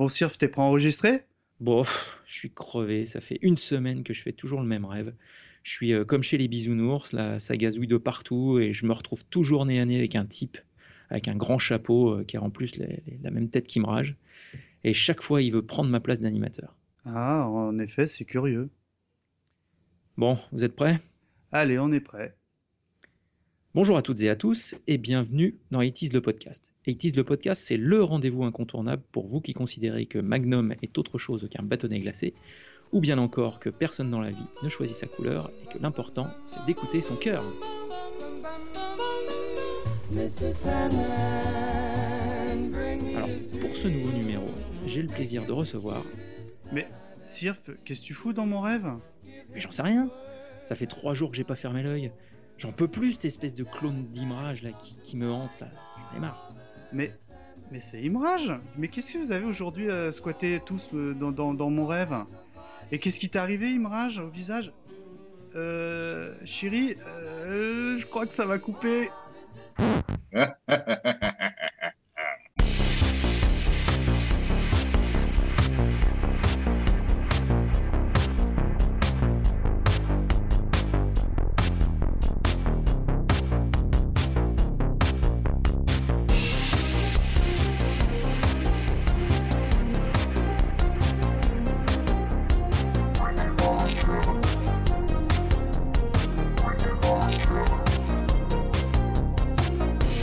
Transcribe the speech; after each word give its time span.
Bon, 0.00 0.08
Sirf, 0.08 0.36
t'es 0.36 0.48
prêt 0.48 0.62
à 0.62 0.64
enregistrer? 0.64 1.26
Bon, 1.60 1.84
je 2.26 2.32
suis 2.34 2.52
crevé, 2.52 3.04
ça 3.06 3.20
fait 3.20 3.38
une 3.42 3.56
semaine 3.56 4.02
que 4.02 4.12
je 4.14 4.22
fais 4.22 4.32
toujours 4.32 4.60
le 4.60 4.66
même 4.66 4.84
rêve. 4.86 5.14
Je 5.62 5.72
suis 5.72 5.92
euh, 5.92 6.04
comme 6.04 6.22
chez 6.22 6.38
les 6.38 6.48
bisounours, 6.48 7.12
là, 7.12 7.38
ça 7.38 7.56
gazouille 7.56 7.86
de 7.86 7.98
partout 7.98 8.58
et 8.58 8.72
je 8.72 8.86
me 8.86 8.92
retrouve 8.92 9.24
toujours 9.26 9.66
nez 9.66 9.78
à 9.80 9.84
nez 9.84 9.98
avec 9.98 10.14
un 10.16 10.24
type, 10.26 10.56
avec 11.10 11.28
un 11.28 11.36
grand 11.36 11.58
chapeau 11.58 12.14
euh, 12.20 12.24
qui 12.24 12.36
a 12.38 12.42
en 12.42 12.50
plus 12.50 12.76
les- 12.76 13.02
les- 13.06 13.18
la 13.22 13.30
même 13.30 13.50
tête 13.50 13.66
qui 13.68 13.78
me 13.80 13.86
rage. 13.86 14.16
Et 14.84 14.94
chaque 14.94 15.22
fois, 15.22 15.42
il 15.42 15.52
veut 15.52 15.62
prendre 15.66 15.90
ma 15.90 16.00
place 16.00 16.20
d'animateur. 16.20 16.76
Ah, 17.04 17.46
en 17.46 17.78
effet, 17.78 18.06
c'est 18.06 18.24
curieux. 18.24 18.70
Bon, 20.16 20.38
vous 20.52 20.62
êtes 20.64 20.76
prêts? 20.76 21.00
Allez, 21.52 21.78
on 21.78 21.92
est 21.92 22.00
prêt. 22.00 22.36
Bonjour 23.72 23.96
à 23.96 24.02
toutes 24.02 24.20
et 24.22 24.28
à 24.28 24.34
tous 24.34 24.74
et 24.88 24.98
bienvenue 24.98 25.56
dans 25.70 25.80
80s 25.80 26.12
le 26.12 26.20
podcast. 26.20 26.72
80s 26.88 27.14
le 27.14 27.22
podcast, 27.22 27.62
c'est 27.64 27.76
le 27.76 28.02
rendez-vous 28.02 28.42
incontournable 28.42 29.04
pour 29.12 29.28
vous 29.28 29.40
qui 29.40 29.54
considérez 29.54 30.06
que 30.06 30.18
Magnum 30.18 30.74
est 30.82 30.98
autre 30.98 31.18
chose 31.18 31.48
qu'un 31.48 31.62
bâtonnet 31.62 32.00
glacé, 32.00 32.34
ou 32.90 32.98
bien 32.98 33.16
encore 33.16 33.60
que 33.60 33.70
personne 33.70 34.10
dans 34.10 34.20
la 34.20 34.32
vie 34.32 34.42
ne 34.64 34.68
choisit 34.68 34.96
sa 34.96 35.06
couleur 35.06 35.52
et 35.62 35.66
que 35.72 35.78
l'important, 35.80 36.26
c'est 36.46 36.64
d'écouter 36.66 37.00
son 37.00 37.14
cœur. 37.14 37.44
Alors, 43.14 43.28
pour 43.60 43.76
ce 43.76 43.86
nouveau 43.86 44.10
numéro, 44.10 44.48
j'ai 44.84 45.02
le 45.02 45.08
plaisir 45.08 45.46
de 45.46 45.52
recevoir, 45.52 46.04
Mais, 46.72 46.88
Sirf, 47.24 47.70
qu'est-ce 47.84 48.00
que 48.00 48.06
tu 48.06 48.14
fous 48.14 48.32
dans 48.32 48.46
mon 48.46 48.60
rêve? 48.60 48.88
Mais 49.54 49.60
j'en 49.60 49.70
sais 49.70 49.82
rien, 49.82 50.10
ça 50.64 50.74
fait 50.74 50.86
trois 50.86 51.14
jours 51.14 51.30
que 51.30 51.36
j'ai 51.36 51.44
pas 51.44 51.54
fermé 51.54 51.84
l'œil, 51.84 52.10
j'en 52.60 52.72
peux 52.72 52.88
plus 52.88 53.12
cette 53.12 53.24
espèce 53.24 53.54
de 53.54 53.64
clone 53.64 54.06
d'Imrage 54.08 54.62
là 54.62 54.70
qui, 54.72 54.98
qui 55.02 55.16
me 55.16 55.30
hante 55.30 55.50
là, 55.60 55.68
j'en 55.96 56.16
ai 56.16 56.20
marre. 56.20 56.52
Mais, 56.92 57.12
mais 57.70 57.78
c'est 57.78 58.04
Imrage 58.04 58.52
Mais 58.76 58.88
qu'est-ce 58.88 59.14
que 59.14 59.18
vous 59.18 59.32
avez 59.32 59.46
aujourd'hui 59.46 59.90
à 59.90 60.12
squatter 60.12 60.60
tous 60.64 60.90
euh, 60.94 61.14
dans, 61.14 61.32
dans, 61.32 61.54
dans 61.54 61.70
mon 61.70 61.86
rêve? 61.86 62.14
Et 62.92 62.98
qu'est-ce 62.98 63.18
qui 63.18 63.30
t'est 63.30 63.38
arrivé, 63.38 63.74
Imrage, 63.74 64.18
au 64.18 64.28
visage? 64.28 64.72
Euh... 65.54 66.34
Chérie, 66.44 66.96
euh, 67.06 67.98
je 67.98 68.06
crois 68.06 68.26
que 68.26 68.34
ça 68.34 68.44
va 68.44 68.58
couper. 68.58 69.08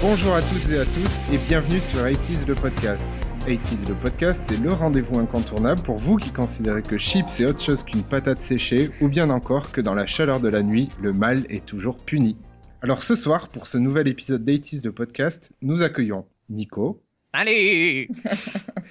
Bonjour 0.09 0.35
à 0.35 0.41
toutes 0.41 0.69
et 0.69 0.79
à 0.79 0.85
tous 0.85 1.33
et 1.33 1.37
bienvenue 1.37 1.81
sur 1.81 1.99
80s 1.99 2.47
le 2.47 2.55
podcast. 2.55 3.11
80s 3.45 3.89
le 3.89 3.93
podcast, 3.93 4.47
c'est 4.47 4.57
le 4.57 4.71
rendez-vous 4.71 5.19
incontournable 5.19 5.81
pour 5.81 5.97
vous 5.97 6.15
qui 6.15 6.31
considérez 6.31 6.81
que 6.81 6.97
chips 6.97 7.27
c'est 7.27 7.45
autre 7.45 7.59
chose 7.59 7.83
qu'une 7.83 8.03
patate 8.03 8.41
séchée 8.41 8.89
ou 9.01 9.09
bien 9.09 9.29
encore 9.29 9.69
que 9.73 9.81
dans 9.81 9.93
la 9.93 10.05
chaleur 10.05 10.39
de 10.39 10.47
la 10.47 10.63
nuit, 10.63 10.87
le 11.01 11.11
mal 11.11 11.43
est 11.49 11.65
toujours 11.65 11.97
puni. 11.97 12.37
Alors 12.81 13.03
ce 13.03 13.15
soir, 13.15 13.49
pour 13.49 13.67
ce 13.67 13.77
nouvel 13.77 14.07
épisode 14.07 14.45
d'A80s 14.45 14.85
le 14.85 14.93
podcast, 14.93 15.51
nous 15.61 15.81
accueillons 15.81 16.25
Nico. 16.47 17.03
Salut 17.17 18.07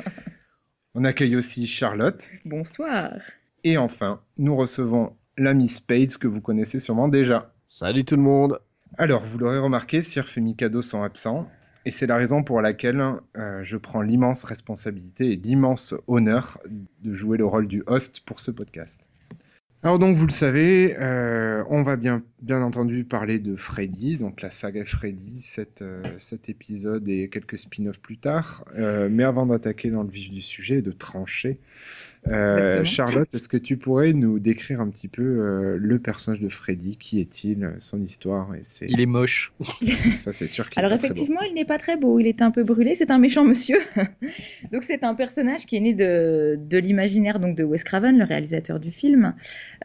On 0.94 1.03
accueille 1.03 1.37
aussi 1.37 1.66
Charlotte. 1.66 2.28
Bonsoir. 2.44 3.12
Et 3.65 3.78
enfin, 3.78 4.21
nous 4.37 4.54
recevons 4.54 5.16
l'ami 5.38 5.69
Spades 5.69 6.19
que 6.19 6.28
vous 6.28 6.43
connaissez 6.43 6.78
sûrement 6.78 7.09
déjà. 7.09 7.54
Salut 7.69 8.04
tout 8.04 8.16
le 8.16 8.22
monde 8.22 8.60
Alors, 8.99 9.23
vous 9.23 9.37
l'aurez 9.37 9.59
remarqué, 9.59 10.03
Sirf 10.03 10.39
et 10.39 10.41
Mikado 10.41 10.81
sont 10.81 11.03
absents, 11.03 11.47
et 11.84 11.91
c'est 11.91 12.07
la 12.07 12.17
raison 12.17 12.43
pour 12.43 12.62
laquelle 12.62 13.03
euh, 13.37 13.62
je 13.62 13.77
prends 13.77 14.01
l'immense 14.01 14.43
responsabilité 14.45 15.33
et 15.33 15.37
l'immense 15.37 15.95
honneur 16.07 16.59
de 17.05 17.12
jouer 17.12 17.37
le 17.37 17.45
rôle 17.45 17.69
du 17.69 17.83
host 17.87 18.23
pour 18.25 18.41
ce 18.41 18.51
podcast. 18.51 19.03
Alors 19.83 19.99
donc, 19.99 20.17
vous 20.17 20.27
le 20.27 20.33
savez, 20.33 20.97
euh, 20.99 21.62
on 21.69 21.83
va 21.83 21.97
bien, 21.97 22.23
entendu 22.49 23.05
parler 23.05 23.39
de 23.39 23.55
Freddy, 23.55 24.17
donc 24.17 24.41
la 24.41 24.49
saga 24.49 24.87
Freddy, 24.87 25.43
cet, 25.43 25.83
euh, 25.83 26.03
cet 26.17 26.49
épisode 26.49 27.07
et 27.07 27.28
quelques 27.28 27.59
spin-offs 27.59 28.01
plus 28.01 28.17
tard. 28.17 28.65
Mais 28.75 29.25
avant 29.25 29.45
d'attaquer 29.45 29.91
dans 29.91 30.05
le 30.05 30.11
vif 30.11 30.31
du 30.31 30.41
sujet 30.41 30.78
et 30.78 30.83
de 30.83 30.91
trancher, 30.91 31.59
euh. 32.28 32.84
Charlotte, 32.84 33.34
est-ce 33.34 33.48
que 33.48 33.56
tu 33.56 33.76
pourrais 33.76 34.12
nous 34.12 34.38
décrire 34.38 34.81
un 34.81 34.88
petit 34.88 35.09
peu 35.09 35.22
euh, 35.22 35.76
le 35.81 35.98
personnage 35.98 36.41
de 36.41 36.48
Freddy? 36.48 36.97
Qui 36.97 37.20
est-il? 37.20 37.72
Son 37.78 38.03
histoire? 38.03 38.54
Et. 38.54 38.62
Il 38.88 39.00
est 39.00 39.06
moche. 39.06 39.53
Ça, 40.16 40.32
c'est 40.32 40.47
sûr 40.47 40.69
qu'il 40.69 40.78
Alors 40.81 40.92
est 40.92 40.94
pas 40.94 40.98
très 40.98 41.09
beau. 41.09 41.15
effectivement, 41.15 41.41
il 41.42 41.54
n'est 41.54 41.65
pas 41.65 41.78
très 41.78 41.97
beau, 41.97 42.19
il 42.19 42.26
est 42.26 42.42
un 42.42 42.50
peu 42.50 42.65
brûlé, 42.65 42.94
c'est 42.94 43.10
un 43.10 43.19
méchant 43.19 43.44
monsieur. 43.44 43.78
donc 44.72 44.82
c'est 44.82 45.04
un 45.04 45.15
personnage 45.15 45.66
qui 45.66 45.76
est 45.76 45.81
né 45.81 45.94
de, 45.94 46.59
de 46.59 46.78
l'imaginaire 46.78 47.38
donc 47.38 47.56
de 47.56 47.65
Wes 47.65 47.82
Craven, 47.84 48.19
le 48.19 48.25
réalisateur 48.25 48.81
du 48.81 48.91
film. 48.91 49.34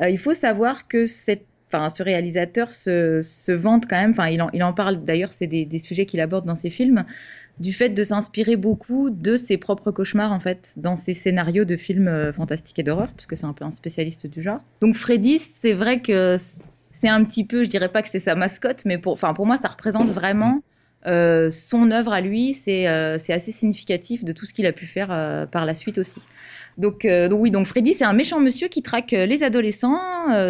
Euh, 0.01 0.09
il 0.09 0.17
faut 0.17 0.33
savoir 0.33 0.87
que 0.87 1.05
cette 1.05 1.45
Enfin, 1.73 1.87
ce 1.87 2.03
réalisateur 2.03 2.69
se, 2.73 3.21
se 3.21 3.53
vante 3.53 3.85
quand 3.89 3.95
même, 3.95 4.11
enfin, 4.11 4.27
il 4.27 4.41
en, 4.41 4.49
il 4.51 4.61
en 4.61 4.73
parle 4.73 5.05
d'ailleurs, 5.05 5.31
c'est 5.31 5.47
des, 5.47 5.63
des 5.65 5.79
sujets 5.79 6.05
qu'il 6.05 6.19
aborde 6.19 6.45
dans 6.45 6.55
ses 6.55 6.69
films, 6.69 7.05
du 7.59 7.73
fait 7.73 7.89
de 7.89 8.03
s'inspirer 8.03 8.55
beaucoup 8.55 9.09
de 9.09 9.37
ses 9.37 9.57
propres 9.57 9.91
cauchemars, 9.91 10.31
en 10.31 10.39
fait, 10.39 10.73
dans 10.77 10.95
ses 10.95 11.13
scénarios 11.13 11.65
de 11.65 11.77
films 11.77 12.07
euh, 12.07 12.33
fantastiques 12.33 12.79
et 12.79 12.83
d'horreur, 12.83 13.09
puisque 13.15 13.37
c'est 13.37 13.45
un 13.45 13.53
peu 13.53 13.65
un 13.65 13.71
spécialiste 13.71 14.27
du 14.27 14.41
genre. 14.41 14.59
Donc, 14.81 14.95
Freddy, 14.95 15.37
c'est 15.37 15.73
vrai 15.73 16.01
que 16.01 16.37
c'est 16.39 17.09
un 17.09 17.23
petit 17.23 17.45
peu, 17.45 17.63
je 17.63 17.69
dirais 17.69 17.89
pas 17.89 18.01
que 18.01 18.09
c'est 18.09 18.19
sa 18.19 18.35
mascotte, 18.35 18.83
mais 18.85 18.97
pour, 18.97 19.13
enfin, 19.13 19.33
pour 19.33 19.45
moi, 19.45 19.57
ça 19.57 19.67
représente 19.67 20.09
vraiment 20.09 20.61
euh, 21.07 21.49
son 21.49 21.91
œuvre 21.91 22.13
à 22.13 22.21
lui. 22.21 22.53
C'est 22.53 22.87
euh, 22.87 23.17
c'est 23.19 23.33
assez 23.33 23.51
significatif 23.51 24.23
de 24.23 24.31
tout 24.31 24.45
ce 24.45 24.53
qu'il 24.53 24.65
a 24.65 24.71
pu 24.71 24.87
faire 24.87 25.47
par 25.51 25.65
la 25.65 25.75
suite 25.75 25.97
aussi. 25.97 26.21
Donc, 26.77 27.05
donc 27.05 27.41
oui, 27.41 27.51
donc 27.51 27.67
Freddy, 27.67 27.93
c'est 27.93 28.05
un 28.05 28.13
méchant 28.13 28.39
monsieur 28.39 28.69
qui 28.69 28.81
traque 28.81 29.11
les 29.11 29.43
adolescents 29.43 29.99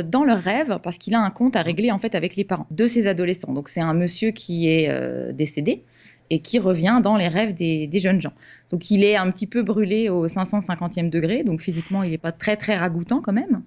dans 0.03 0.23
leurs 0.23 0.41
rêves 0.41 0.79
parce 0.83 0.97
qu'il 0.97 1.15
a 1.15 1.19
un 1.19 1.29
compte 1.29 1.55
à 1.55 1.61
régler 1.61 1.91
en 1.91 1.99
fait 1.99 2.15
avec 2.15 2.35
les 2.35 2.43
parents 2.43 2.67
de 2.69 2.85
ces 2.85 3.07
adolescents. 3.07 3.53
Donc 3.53 3.69
c'est 3.69 3.81
un 3.81 3.93
monsieur 3.93 4.31
qui 4.31 4.67
est 4.69 5.33
décédé 5.33 5.83
et 6.31 6.39
qui 6.39 6.59
revient 6.59 7.01
dans 7.03 7.17
les 7.17 7.27
rêves 7.27 7.53
des, 7.53 7.99
jeunes 7.99 8.21
gens. 8.21 8.33
Donc 8.71 8.89
il 8.89 9.03
est 9.03 9.17
un 9.17 9.29
petit 9.29 9.47
peu 9.47 9.63
brûlé 9.63 10.09
au 10.09 10.27
550e 10.27 11.09
degré, 11.09 11.43
donc 11.43 11.59
physiquement 11.59 12.03
il 12.03 12.11
n'est 12.11 12.17
pas 12.17 12.31
très 12.31 12.55
très 12.55 12.77
ragoûtant 12.77 13.21
quand 13.21 13.33
même. 13.33 13.61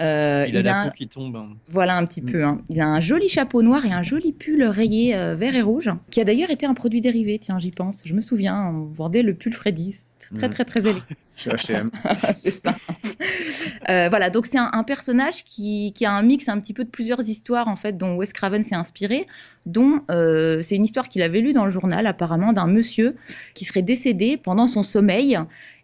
Euh, 0.00 0.44
Il 0.48 0.56
a 0.56 0.62
la 0.62 0.80
un- 0.80 0.84
peau 0.86 0.90
qui 0.96 1.08
tombe. 1.08 1.36
hein. 1.36 1.48
voilà 1.68 1.96
un 1.96 2.04
petit 2.06 2.20
peu. 2.22 2.44
hein. 2.44 2.60
Il 2.68 2.80
a 2.80 2.86
un 2.88 3.00
joli 3.00 3.28
chapeau 3.28 3.62
noir 3.62 3.84
et 3.86 3.92
un 3.92 4.02
joli 4.02 4.32
pull 4.32 4.62
rayé 4.64 5.14
euh, 5.16 5.34
vert 5.36 5.54
et 5.54 5.62
rouge, 5.62 5.90
qui 6.10 6.20
a 6.20 6.24
d'ailleurs 6.24 6.50
été 6.50 6.66
un 6.66 6.74
produit 6.74 7.00
dérivé. 7.00 7.38
Tiens, 7.38 7.58
j'y 7.58 7.70
pense. 7.70 8.02
Je 8.04 8.14
me 8.14 8.20
souviens, 8.20 8.60
on 8.74 8.84
vendait 8.92 9.22
le 9.22 9.34
pull 9.34 9.54
Freddy. 9.54 9.94
Très, 10.36 10.46
Mm. 10.46 10.50
très, 10.50 10.64
très 10.64 10.80
élégant. 10.82 11.00
Chez 11.36 11.50
H&M. 11.50 11.90
c'est 12.36 12.50
ça. 12.52 12.76
Euh, 13.88 14.08
voilà, 14.10 14.30
donc 14.30 14.46
c'est 14.46 14.58
un, 14.58 14.68
un 14.72 14.84
personnage 14.84 15.44
qui, 15.44 15.92
qui 15.94 16.04
a 16.04 16.12
un 16.12 16.22
mix 16.22 16.48
un 16.48 16.60
petit 16.60 16.72
peu 16.74 16.84
de 16.84 16.90
plusieurs 16.90 17.20
histoires 17.28 17.66
en 17.68 17.76
fait 17.76 17.96
dont 17.96 18.14
Wes 18.16 18.32
Craven 18.32 18.62
s'est 18.62 18.74
inspiré, 18.74 19.26
dont 19.66 20.02
euh, 20.10 20.60
c'est 20.62 20.76
une 20.76 20.84
histoire 20.84 21.08
qu'il 21.08 21.22
avait 21.22 21.40
lue 21.40 21.52
dans 21.52 21.64
le 21.64 21.70
journal 21.70 22.06
apparemment 22.06 22.52
d'un 22.52 22.66
monsieur 22.66 23.16
qui 23.54 23.64
serait 23.64 23.82
décédé 23.82 24.36
pendant 24.36 24.66
son 24.66 24.82
sommeil. 24.82 25.38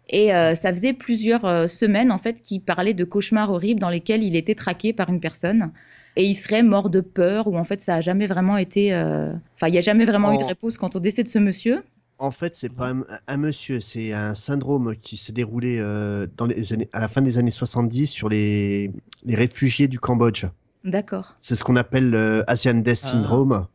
Et 0.09 0.33
euh, 0.33 0.55
ça 0.55 0.73
faisait 0.73 0.93
plusieurs 0.93 1.45
euh, 1.45 1.67
semaines 1.67 2.11
en 2.11 2.17
fait 2.17 2.41
qu'il 2.41 2.61
parlait 2.61 2.93
de 2.93 3.03
cauchemars 3.03 3.51
horribles 3.51 3.79
dans 3.81 3.89
lesquels 3.89 4.23
il 4.23 4.35
était 4.35 4.55
traqué 4.55 4.93
par 4.93 5.09
une 5.09 5.19
personne 5.19 5.71
et 6.15 6.23
il 6.25 6.35
serait 6.35 6.63
mort 6.63 6.89
de 6.89 7.01
peur 7.01 7.47
ou 7.47 7.57
en 7.57 7.63
fait 7.63 7.81
ça 7.81 7.95
a 7.95 8.01
jamais 8.01 8.25
vraiment 8.25 8.57
été, 8.57 8.93
euh, 8.93 9.33
enfin 9.55 9.67
il 9.67 9.75
y 9.75 9.77
a 9.77 9.81
jamais 9.81 10.05
vraiment 10.05 10.33
eu 10.33 10.37
de 10.37 10.43
réponse 10.43 10.77
quant 10.77 10.89
au 10.93 10.99
décès 10.99 11.23
de 11.23 11.29
ce 11.29 11.39
monsieur. 11.39 11.83
En 12.19 12.31
fait, 12.31 12.55
c'est 12.55 12.69
pas 12.73 12.89
un, 12.89 13.03
un 13.27 13.37
monsieur, 13.37 13.79
c'est 13.79 14.11
un 14.11 14.33
syndrome 14.33 14.95
qui 14.95 15.17
s'est 15.17 15.33
déroulé 15.33 15.77
euh, 15.79 16.25
dans 16.35 16.47
les 16.47 16.73
années, 16.73 16.89
à 16.91 16.99
la 16.99 17.07
fin 17.09 17.21
des 17.21 17.37
années 17.37 17.51
70 17.51 18.07
sur 18.07 18.27
les, 18.27 18.91
les 19.23 19.35
réfugiés 19.35 19.87
du 19.87 19.99
Cambodge. 19.99 20.45
D'accord. 20.83 21.35
C'est 21.39 21.55
ce 21.55 21.63
qu'on 21.63 21.75
appelle 21.75 22.09
le 22.09 22.43
Asian 22.47 22.73
Death 22.73 23.01
Ah. 23.03 23.07
Syndrome, 23.09 23.67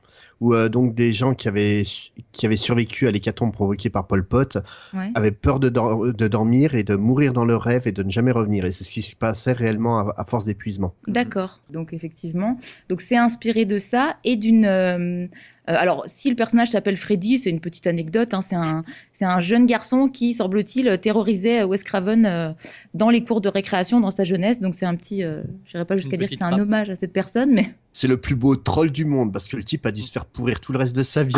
où 0.42 0.54
euh, 0.54 0.68
donc 0.68 0.94
des 0.94 1.12
gens 1.12 1.34
qui 1.34 1.46
avaient, 1.48 1.84
qui 2.32 2.46
avaient 2.46 2.56
survécu 2.56 3.06
à 3.06 3.10
l'hécatombe 3.12 3.52
provoquée 3.52 3.90
par 3.90 4.06
Pol 4.06 4.26
Pot 4.26 4.58
Ouais. 4.92 5.10
avaient 5.14 5.30
peur 5.30 5.60
de, 5.60 5.68
dor- 5.68 6.12
de 6.12 6.28
dormir 6.28 6.74
et 6.74 6.82
de 6.82 6.96
mourir 6.96 7.32
dans 7.32 7.44
leur 7.44 7.62
rêve 7.62 7.84
et 7.86 7.92
de 7.92 8.02
ne 8.02 8.10
jamais 8.10 8.32
revenir. 8.32 8.64
Et 8.64 8.72
c'est 8.72 8.84
ce 8.84 8.90
qui 8.90 9.02
se 9.02 9.14
passait 9.16 9.52
réellement 9.52 9.98
à, 10.00 10.14
à 10.16 10.24
force 10.24 10.44
d'épuisement. 10.44 10.94
D'accord. 11.06 11.60
Donc 11.70 11.92
effectivement, 11.92 12.58
donc 12.88 13.00
c'est 13.00 13.16
inspiré 13.16 13.64
de 13.64 13.78
ça 13.78 14.16
et 14.24 14.36
d'une. 14.36 14.66
euh, 14.66 15.26
euh, 15.70 15.74
alors, 15.78 16.02
si 16.06 16.28
le 16.28 16.34
personnage 16.34 16.70
s'appelle 16.70 16.96
Freddy, 16.96 17.38
c'est 17.38 17.50
une 17.50 17.60
petite 17.60 17.86
anecdote. 17.86 18.34
hein, 18.34 18.42
c'est 18.42 18.56
un, 18.56 18.82
c'est 19.12 19.24
un 19.24 19.38
jeune 19.38 19.64
garçon 19.66 20.08
qui, 20.08 20.34
semble-t-il, 20.34 20.98
terrorisait 20.98 21.62
Wes 21.62 21.84
Craven 21.84 22.26
euh, 22.26 22.50
dans 22.94 23.10
les 23.10 23.22
cours 23.22 23.40
de 23.40 23.48
récréation 23.48 24.00
dans 24.00 24.10
sa 24.10 24.24
jeunesse. 24.24 24.58
Donc 24.58 24.74
c'est 24.74 24.86
un 24.86 24.96
petit. 24.96 25.22
Euh, 25.22 25.42
J'irai 25.66 25.84
pas 25.84 25.96
jusqu'à 25.96 26.16
dire 26.16 26.28
que 26.28 26.34
c'est 26.34 26.42
un 26.42 26.58
hommage 26.58 26.90
à 26.90 26.96
cette 26.96 27.12
personne, 27.12 27.52
mais 27.52 27.72
C'est 27.94 28.08
le 28.08 28.16
plus 28.16 28.34
beau 28.36 28.56
troll 28.56 28.90
du 28.90 29.04
monde 29.04 29.32
parce 29.34 29.48
que 29.48 29.56
le 29.56 29.64
type 29.64 29.84
a 29.84 29.92
dû 29.92 30.00
se 30.00 30.10
faire 30.10 30.24
pourrir 30.24 30.60
tout 30.60 30.72
le 30.72 30.78
reste 30.78 30.96
de 30.96 31.02
sa 31.02 31.24
vie. 31.24 31.34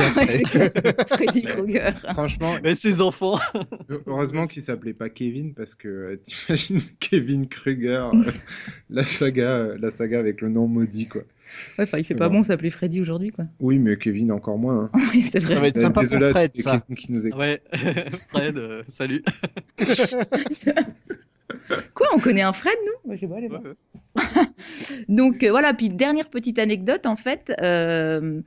Clair. 0.46 0.70
Freddy 1.08 1.42
Krueger. 1.42 1.94
Franchement, 2.12 2.54
Mais 2.62 2.74
ses 2.76 3.00
enfants. 3.00 3.40
heureusement 4.06 4.46
qu'il 4.46 4.62
s'appelait 4.62 4.92
pas 4.92 5.08
Kevin 5.08 5.52
parce 5.54 5.74
que 5.74 5.88
euh, 5.88 6.16
t'imagines 6.22 6.80
Kevin 7.00 7.48
Kruger, 7.48 8.08
euh, 8.14 8.30
la 8.88 9.02
saga, 9.04 9.48
euh, 9.48 9.76
la 9.80 9.90
saga 9.90 10.18
avec 10.20 10.40
le 10.40 10.48
nom 10.48 10.68
maudit 10.68 11.08
quoi. 11.08 11.22
Ouais, 11.78 11.84
enfin, 11.84 11.98
il 11.98 12.04
fait 12.04 12.14
pas 12.14 12.28
Bon. 12.28 12.36
bon 12.38 12.42
s'appeler 12.42 12.70
Freddy 12.70 13.00
aujourd'hui, 13.00 13.30
quoi. 13.30 13.44
Oui, 13.60 13.78
mais 13.78 13.96
Kevin 13.96 14.32
encore 14.32 14.58
moins. 14.58 14.90
hein. 14.92 14.98
Oui, 15.12 15.22
c'est 15.22 15.40
Ça 15.40 15.48
va 15.54 15.58
vrai. 15.60 15.68
être 15.68 15.78
sympa 15.78 15.92
pour 16.00 16.02
Désolé 16.02 16.26
à 16.26 16.30
Fred, 16.30 16.50
ça. 16.56 16.82
qui 16.96 17.12
nous. 17.12 17.26
Ouais, 17.36 17.62
Fred, 18.28 18.58
euh, 18.58 18.82
salut. 18.88 19.22
Quoi, 21.94 22.06
on 22.14 22.18
connaît 22.18 22.42
un 22.42 22.52
Fred, 22.52 22.76
nous? 22.86 23.14
Je 23.14 23.20
sais 23.20 23.26
pas. 23.26 23.34
Ouais. 23.34 23.74
Donc 25.08 25.42
euh, 25.42 25.50
voilà, 25.50 25.74
puis 25.74 25.88
dernière 25.88 26.28
petite 26.28 26.58
anecdote 26.58 27.06
en 27.06 27.16
fait, 27.16 27.52
euh, 27.60 28.40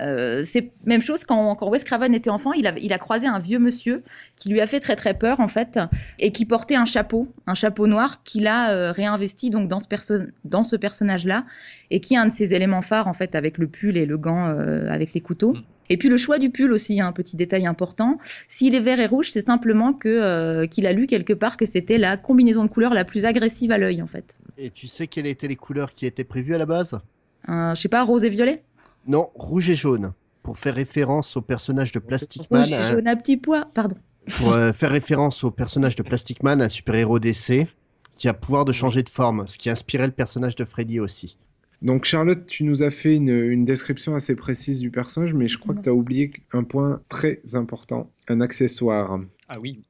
euh, 0.00 0.42
c'est 0.44 0.70
même 0.84 1.02
chose 1.02 1.24
quand, 1.24 1.56
quand 1.56 1.68
Wes 1.68 1.82
Craven 1.84 2.14
était 2.14 2.30
enfant, 2.30 2.52
il 2.52 2.66
a, 2.66 2.78
il 2.78 2.92
a 2.92 2.98
croisé 2.98 3.26
un 3.26 3.38
vieux 3.38 3.58
monsieur 3.58 4.02
qui 4.36 4.48
lui 4.48 4.60
a 4.60 4.66
fait 4.66 4.80
très 4.80 4.96
très 4.96 5.14
peur 5.14 5.40
en 5.40 5.48
fait 5.48 5.78
et 6.20 6.30
qui 6.30 6.44
portait 6.44 6.76
un 6.76 6.84
chapeau, 6.84 7.28
un 7.46 7.54
chapeau 7.54 7.86
noir 7.86 8.22
qu'il 8.22 8.46
a 8.46 8.70
euh, 8.70 8.92
réinvesti 8.92 9.50
donc 9.50 9.68
dans 9.68 9.80
ce, 9.80 9.88
perso 9.88 10.14
dans 10.44 10.64
ce 10.64 10.76
personnage-là 10.76 11.44
et 11.90 12.00
qui 12.00 12.14
est 12.14 12.18
un 12.18 12.26
de 12.26 12.32
ses 12.32 12.54
éléments 12.54 12.82
phares 12.82 13.08
en 13.08 13.14
fait 13.14 13.34
avec 13.34 13.58
le 13.58 13.66
pull 13.66 13.96
et 13.96 14.06
le 14.06 14.18
gant 14.18 14.48
euh, 14.48 14.88
avec 14.88 15.14
les 15.14 15.20
couteaux. 15.20 15.54
Mm. 15.54 15.62
Et 15.88 15.96
puis 15.96 16.08
le 16.08 16.16
choix 16.16 16.38
du 16.38 16.50
pull 16.50 16.72
aussi, 16.72 17.00
un 17.00 17.12
petit 17.12 17.36
détail 17.36 17.66
important. 17.66 18.18
S'il 18.48 18.74
est 18.74 18.80
vert 18.80 19.00
et 19.00 19.06
rouge, 19.06 19.30
c'est 19.32 19.46
simplement 19.46 19.92
que 19.92 20.08
euh, 20.08 20.66
qu'il 20.66 20.86
a 20.86 20.92
lu 20.92 21.06
quelque 21.06 21.32
part 21.32 21.56
que 21.56 21.66
c'était 21.66 21.98
la 21.98 22.16
combinaison 22.16 22.64
de 22.64 22.68
couleurs 22.68 22.94
la 22.94 23.04
plus 23.04 23.24
agressive 23.24 23.72
à 23.72 23.78
l'œil 23.78 24.02
en 24.02 24.06
fait. 24.06 24.36
Et 24.56 24.70
tu 24.70 24.86
sais 24.86 25.06
quelles 25.06 25.26
étaient 25.26 25.48
les 25.48 25.56
couleurs 25.56 25.94
qui 25.94 26.06
étaient 26.06 26.24
prévues 26.24 26.54
à 26.54 26.58
la 26.58 26.66
base? 26.66 26.98
Un, 27.46 27.74
je 27.74 27.80
sais 27.80 27.88
pas, 27.88 28.02
rose 28.04 28.24
et 28.24 28.28
violet? 28.28 28.62
Non, 29.06 29.30
rouge 29.34 29.70
et 29.70 29.76
jaune. 29.76 30.12
Pour 30.42 30.58
faire 30.58 30.74
référence 30.74 31.36
au 31.36 31.42
personnage 31.42 31.92
de 31.92 31.98
Plastic 31.98 32.50
Man, 32.50 32.62
Rouge 32.62 32.72
et 32.72 32.76
un- 32.76 32.88
jaune 32.88 33.06
à 33.08 33.16
petits 33.16 33.36
pois, 33.36 33.68
pardon. 33.74 33.96
pour 34.36 34.52
euh, 34.52 34.72
faire 34.72 34.90
référence 34.90 35.44
au 35.44 35.50
personnage 35.50 35.94
de 35.96 36.02
Plastic 36.02 36.42
Man, 36.42 36.60
un 36.62 36.68
super-héros 36.68 37.18
d'essai 37.18 37.68
qui 38.14 38.28
a 38.28 38.34
pouvoir 38.34 38.64
de 38.64 38.72
changer 38.72 39.02
de 39.02 39.08
forme, 39.08 39.46
ce 39.46 39.56
qui 39.58 39.70
inspirait 39.70 40.06
le 40.06 40.12
personnage 40.12 40.56
de 40.56 40.64
Freddy 40.64 41.00
aussi. 41.00 41.36
Donc 41.82 42.04
Charlotte, 42.04 42.44
tu 42.46 42.64
nous 42.64 42.82
as 42.82 42.90
fait 42.90 43.14
une, 43.14 43.28
une 43.28 43.64
description 43.64 44.14
assez 44.16 44.34
précise 44.34 44.80
du 44.80 44.90
personnage, 44.90 45.32
mais 45.32 45.46
je 45.48 45.58
crois 45.58 45.74
que 45.74 45.80
tu 45.82 45.88
as 45.88 45.94
oublié 45.94 46.32
un 46.52 46.64
point 46.64 47.00
très 47.08 47.40
important, 47.54 48.10
un 48.28 48.40
accessoire. 48.40 49.20
Ah 49.48 49.58
oui. 49.60 49.80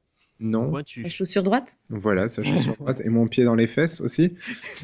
Non. 0.41 0.71
La 1.03 1.09
chaussure 1.09 1.43
droite? 1.43 1.75
Voilà, 1.89 2.29
ça 2.29 2.43
je 2.43 2.49
suis 2.51 2.59
sur 2.61 2.75
droite, 2.77 3.01
et 3.03 3.09
mon 3.09 3.27
pied 3.27 3.43
dans 3.43 3.55
les 3.55 3.67
fesses 3.67 3.99
aussi. 3.99 4.35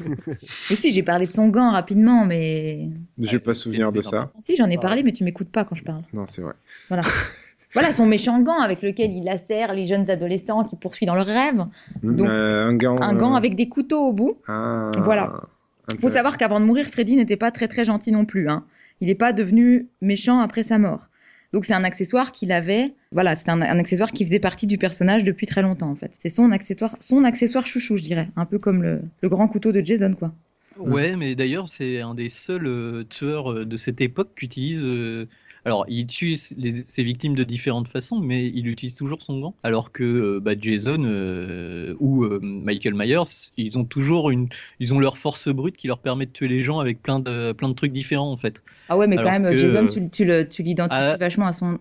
Mais 0.70 0.76
si, 0.76 0.92
j'ai 0.92 1.02
parlé 1.02 1.26
de 1.26 1.30
son 1.30 1.48
gant 1.48 1.70
rapidement, 1.70 2.26
mais. 2.26 2.90
J'ai 3.18 3.38
Ouais, 3.38 3.42
pas 3.42 3.54
souvenir 3.54 3.90
de 3.90 4.00
ça. 4.02 4.32
Si, 4.38 4.56
j'en 4.56 4.68
ai 4.68 4.76
parlé, 4.76 5.02
mais 5.02 5.12
tu 5.12 5.24
m'écoutes 5.24 5.48
pas 5.48 5.64
quand 5.64 5.74
je 5.74 5.82
parle. 5.84 6.02
Non, 6.12 6.26
c'est 6.26 6.42
vrai. 6.42 6.52
Voilà 6.90 7.02
son 7.92 8.04
méchant 8.04 8.40
gant 8.40 8.58
avec 8.58 8.82
lequel 8.82 9.12
il 9.12 9.24
lacère 9.24 9.72
les 9.72 9.86
jeunes 9.86 10.10
adolescents 10.10 10.62
qui 10.64 10.76
poursuit 10.76 11.06
dans 11.06 11.14
leurs 11.14 11.24
rêves. 11.26 11.64
Donc, 12.02 12.28
Euh, 12.28 12.66
un 12.66 12.74
gant. 12.74 12.98
Un 13.00 13.14
gant 13.14 13.32
euh, 13.32 13.38
avec 13.38 13.54
des 13.54 13.68
couteaux 13.70 14.08
au 14.08 14.12
bout. 14.12 14.36
ah, 14.46 14.90
Voilà. 15.04 15.40
Faut 15.88 15.94
intéressant. 15.94 16.14
savoir 16.14 16.36
qu'avant 16.38 16.60
de 16.60 16.64
mourir, 16.64 16.86
Freddy 16.86 17.16
n'était 17.16 17.36
pas 17.36 17.50
très 17.50 17.68
très 17.68 17.84
gentil 17.84 18.12
non 18.12 18.24
plus. 18.24 18.48
Hein. 18.48 18.64
Il 19.00 19.08
n'est 19.08 19.14
pas 19.14 19.32
devenu 19.32 19.86
méchant 20.00 20.40
après 20.40 20.62
sa 20.62 20.78
mort. 20.78 21.06
Donc 21.52 21.64
c'est 21.64 21.74
un 21.74 21.84
accessoire 21.84 22.32
qu'il 22.32 22.50
avait. 22.52 22.94
Voilà, 23.12 23.36
c'est 23.36 23.48
un, 23.50 23.62
un 23.62 23.78
accessoire 23.78 24.10
qui 24.12 24.24
faisait 24.24 24.40
partie 24.40 24.66
du 24.66 24.78
personnage 24.78 25.22
depuis 25.24 25.46
très 25.46 25.62
longtemps 25.62 25.88
en 25.90 25.94
fait. 25.94 26.10
C'est 26.18 26.28
son 26.28 26.50
accessoire, 26.50 26.96
son 27.00 27.24
accessoire 27.24 27.66
chouchou, 27.66 27.96
je 27.96 28.02
dirais, 28.02 28.28
un 28.36 28.44
peu 28.46 28.58
comme 28.58 28.82
le, 28.82 29.00
le 29.22 29.28
grand 29.28 29.46
couteau 29.48 29.70
de 29.72 29.80
Jason 29.84 30.14
quoi. 30.14 30.32
Ouais, 30.78 31.16
mais 31.16 31.34
d'ailleurs, 31.34 31.68
c'est 31.68 32.00
un 32.02 32.14
des 32.14 32.28
seuls 32.28 32.66
euh, 32.66 33.02
tueurs 33.04 33.50
euh, 33.50 33.64
de 33.64 33.76
cette 33.78 34.00
époque 34.02 34.30
qui 34.38 34.44
utilise. 34.44 34.84
euh, 34.84 35.26
alors, 35.66 35.84
il 35.88 36.06
tue 36.06 36.36
les- 36.56 36.84
ses 36.84 37.02
victimes 37.02 37.34
de 37.34 37.42
différentes 37.42 37.88
façons, 37.88 38.20
mais 38.20 38.46
il 38.54 38.68
utilise 38.68 38.94
toujours 38.94 39.20
son 39.20 39.40
gant. 39.40 39.54
Alors 39.64 39.90
que 39.90 40.04
euh, 40.04 40.40
bah, 40.40 40.52
Jason 40.58 41.02
euh, 41.04 41.94
ou 41.98 42.22
euh, 42.22 42.38
Michael 42.40 42.94
Myers, 42.94 43.50
ils 43.56 43.76
ont 43.76 43.84
toujours 43.84 44.30
une, 44.30 44.48
ils 44.78 44.94
ont 44.94 45.00
leur 45.00 45.18
force 45.18 45.48
brute 45.48 45.76
qui 45.76 45.88
leur 45.88 45.98
permet 45.98 46.26
de 46.26 46.30
tuer 46.30 46.46
les 46.46 46.62
gens 46.62 46.78
avec 46.78 47.02
plein 47.02 47.18
de, 47.18 47.50
plein 47.50 47.68
de 47.68 47.74
trucs 47.74 47.92
différents 47.92 48.30
en 48.30 48.36
fait. 48.36 48.62
Ah 48.88 48.96
ouais, 48.96 49.08
mais 49.08 49.16
quand 49.16 49.24
même, 49.24 49.42
que, 49.50 49.56
Jason, 49.58 49.88
tu, 49.88 50.08
tu 50.08 50.24
le- 50.24 50.48
tu 50.48 50.62
l'identifies 50.62 51.02
ah, 51.02 51.16
vachement 51.16 51.46
à 51.46 51.52
son. 51.52 51.78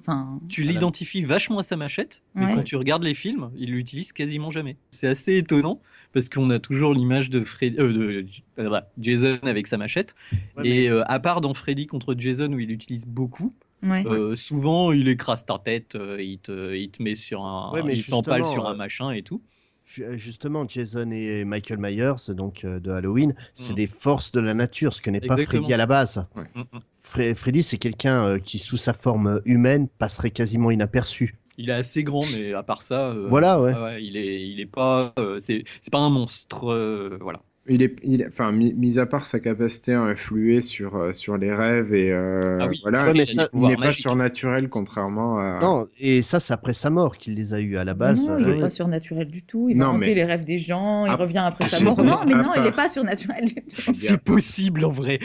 Tu 0.49 0.63
l'identifies 0.63 1.21
vachement 1.21 1.59
à 1.59 1.63
sa 1.63 1.77
machette, 1.77 2.23
mais 2.33 2.45
Ouais. 2.47 2.55
quand 2.55 2.63
tu 2.63 2.75
regardes 2.77 3.03
les 3.03 3.13
films, 3.13 3.51
il 3.55 3.69
l'utilise 3.69 4.13
quasiment 4.13 4.49
jamais. 4.49 4.77
C'est 4.89 5.07
assez 5.07 5.37
étonnant 5.37 5.79
parce 6.11 6.27
qu'on 6.29 6.49
a 6.49 6.57
toujours 6.57 6.93
l'image 6.93 7.29
de, 7.29 7.43
Freddy, 7.43 7.77
euh, 7.77 7.93
de 7.93 8.25
voilà, 8.57 8.87
Jason 8.99 9.37
avec 9.43 9.67
sa 9.67 9.77
machette. 9.77 10.15
Ouais, 10.57 10.67
Et 10.67 10.89
euh, 10.89 11.03
à 11.05 11.19
part 11.19 11.41
dans 11.41 11.53
Freddy 11.53 11.85
contre 11.87 12.15
Jason 12.17 12.51
où 12.53 12.59
il 12.59 12.69
l'utilise 12.69 13.05
beaucoup, 13.05 13.53
ouais. 13.85 14.05
euh, 14.05 14.35
souvent 14.35 14.91
il 14.91 15.07
écrase 15.07 15.45
ta 15.45 15.59
tête, 15.59 15.95
euh, 15.95 16.21
il, 16.21 16.39
te, 16.39 16.73
il 16.75 16.91
te 16.91 17.01
met 17.03 17.15
sur 17.15 17.43
un, 17.43 17.71
Ouais, 17.73 17.83
mais 17.83 17.97
il 17.97 18.05
t'empale 18.05 18.45
sur 18.45 18.65
un 18.65 18.73
euh, 18.73 18.75
machin 18.75 19.11
et 19.11 19.23
tout. 19.23 19.41
Ju- 19.85 20.17
Justement, 20.17 20.67
Jason 20.67 21.11
et 21.11 21.45
Michael 21.45 21.79
Myers, 21.79 22.13
donc 22.29 22.63
euh, 22.65 22.79
de 22.79 22.91
Halloween, 22.91 23.35
c'est 23.53 23.71
Mhm. 23.71 23.75
des 23.75 23.87
forces 23.87 24.31
de 24.31 24.39
la 24.39 24.53
nature, 24.53 24.93
ce 24.93 25.01
que 25.01 25.09
n'est 25.09 25.21
pas. 25.21 25.37
Freddy 25.37 25.73
à 25.73 25.77
la 25.77 25.85
base. 25.85 26.25
Mm, 26.35 26.59
mm. 26.59 26.79
Fre- 27.03 27.35
Freddy, 27.35 27.61
c'est 27.63 27.77
quelqu'un 27.77 28.25
euh, 28.25 28.39
qui, 28.39 28.57
sous 28.57 28.77
sa 28.77 28.93
forme 28.93 29.41
humaine, 29.45 29.87
passerait 29.87 30.31
quasiment 30.31 30.71
inaperçu. 30.71 31.35
Il 31.57 31.69
est 31.69 31.73
assez 31.73 32.03
grand, 32.03 32.25
mais 32.33 32.53
à 32.53 32.63
part 32.63 32.81
ça, 32.81 33.09
euh, 33.11 33.27
Voilà, 33.29 33.61
ouais. 33.61 33.73
ouais, 33.73 34.03
il 34.03 34.17
est, 34.17 34.49
il 34.49 34.59
est 34.59 34.65
pas, 34.65 35.13
euh, 35.19 35.39
c'est, 35.39 35.63
c'est 35.81 35.91
pas 35.91 35.99
un 35.99 36.09
monstre, 36.09 36.69
euh, 36.69 37.17
voilà. 37.21 37.41
Il 37.67 37.81
est, 37.81 37.95
il 38.03 38.21
est- 38.21 38.27
enfin, 38.27 38.51
mis, 38.51 38.99
à 38.99 39.07
part 39.07 39.25
sa 39.25 39.39
capacité 39.39 39.93
à 39.93 40.01
influer 40.01 40.61
sur, 40.61 40.95
euh, 40.97 41.13
sur 41.13 41.35
les 41.37 41.51
rêves 41.51 41.95
et 41.95 42.11
euh, 42.11 42.59
Ah 42.61 42.67
oui. 42.67 42.79
voilà, 42.83 43.05
Ouais, 43.07 43.13
mais 43.13 43.23
il, 43.23 43.27
ça- 43.27 43.49
il 43.53 43.59
n'est 43.59 43.75
pas 43.75 43.91
surnaturel 43.91 44.69
contrairement 44.69 45.39
à. 45.39 45.59
Non, 45.61 45.87
et 45.99 46.21
ça, 46.21 46.39
c'est 46.39 46.53
après 46.53 46.73
sa 46.73 46.91
mort 46.91 47.17
qu'il 47.17 47.33
les 47.33 47.53
a 47.55 47.59
eus 47.59 47.75
à 47.77 47.83
la 47.83 47.95
base. 47.95 48.23
non, 48.27 48.37
il 48.37 48.45
n'est 48.45 48.59
pas 48.59 48.69
surnaturel 48.69 49.27
du 49.31 49.41
tout. 49.43 49.67
Il 49.69 49.79
va 49.79 49.85
Non, 49.85 49.91
hanter 49.93 50.09
mais- 50.09 50.13
les 50.13 50.23
rêves 50.25 50.45
des 50.45 50.59
gens, 50.59 51.07
il 51.07 51.09
Ah, 51.11 51.15
revient 51.15 51.39
après 51.43 51.67
sa 51.67 51.79
mort. 51.83 51.97
Non, 52.03 52.19
mais 52.27 52.35
non, 52.35 52.51
il 52.55 52.61
n'est 52.61 52.71
pas 52.71 52.87
surnaturel 52.87 53.45
du 53.45 53.55
tout. 53.55 53.93
C'est 53.93 54.21
possible 54.21 54.85
en 54.85 54.91
vrai. 54.91 55.17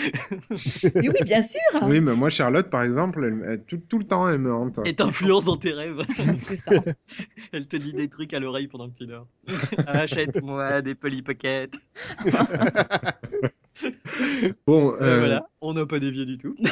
Mais 0.95 1.09
oui, 1.11 1.15
bien 1.25 1.43
sûr. 1.43 1.61
Oui, 1.83 2.01
mais 2.01 2.15
moi, 2.15 2.31
Charlotte, 2.31 2.71
par 2.71 2.83
exemple, 2.85 3.23
elle- 3.23 3.45
elle- 3.53 3.65
tout, 3.65 3.81
tout 3.87 3.99
le 3.99 4.05
temps, 4.07 4.27
elle 4.29 4.39
me 4.39 4.53
hante. 4.55 4.81
Elle 4.87 4.95
t'influence 4.95 5.45
dans 5.45 5.57
tes 5.59 5.73
rêves. 5.73 6.01
C'est 6.11 6.57
ça. 6.57 6.73
Elle 7.53 7.67
te 7.69 7.77
dit 7.77 7.93
des 7.93 8.09
trucs 8.09 8.33
à 8.33 8.41
l'oreille 8.41 8.67
pendant 8.69 8.89
que 8.89 8.97
tu 8.97 9.07
dors. 9.07 9.27
Achète-moi 9.87 10.81
des 10.83 10.95
Polly 10.95 11.21
Pocket. 11.23 11.73
Bon, 14.67 14.93
Euh, 14.95 14.99
euh, 15.01 15.19
voilà, 15.21 15.49
on 15.63 15.73
n'a 15.73 15.87
pas 15.87 16.01
dévié 16.01 16.27
du 16.27 16.37
tout. 16.39 16.55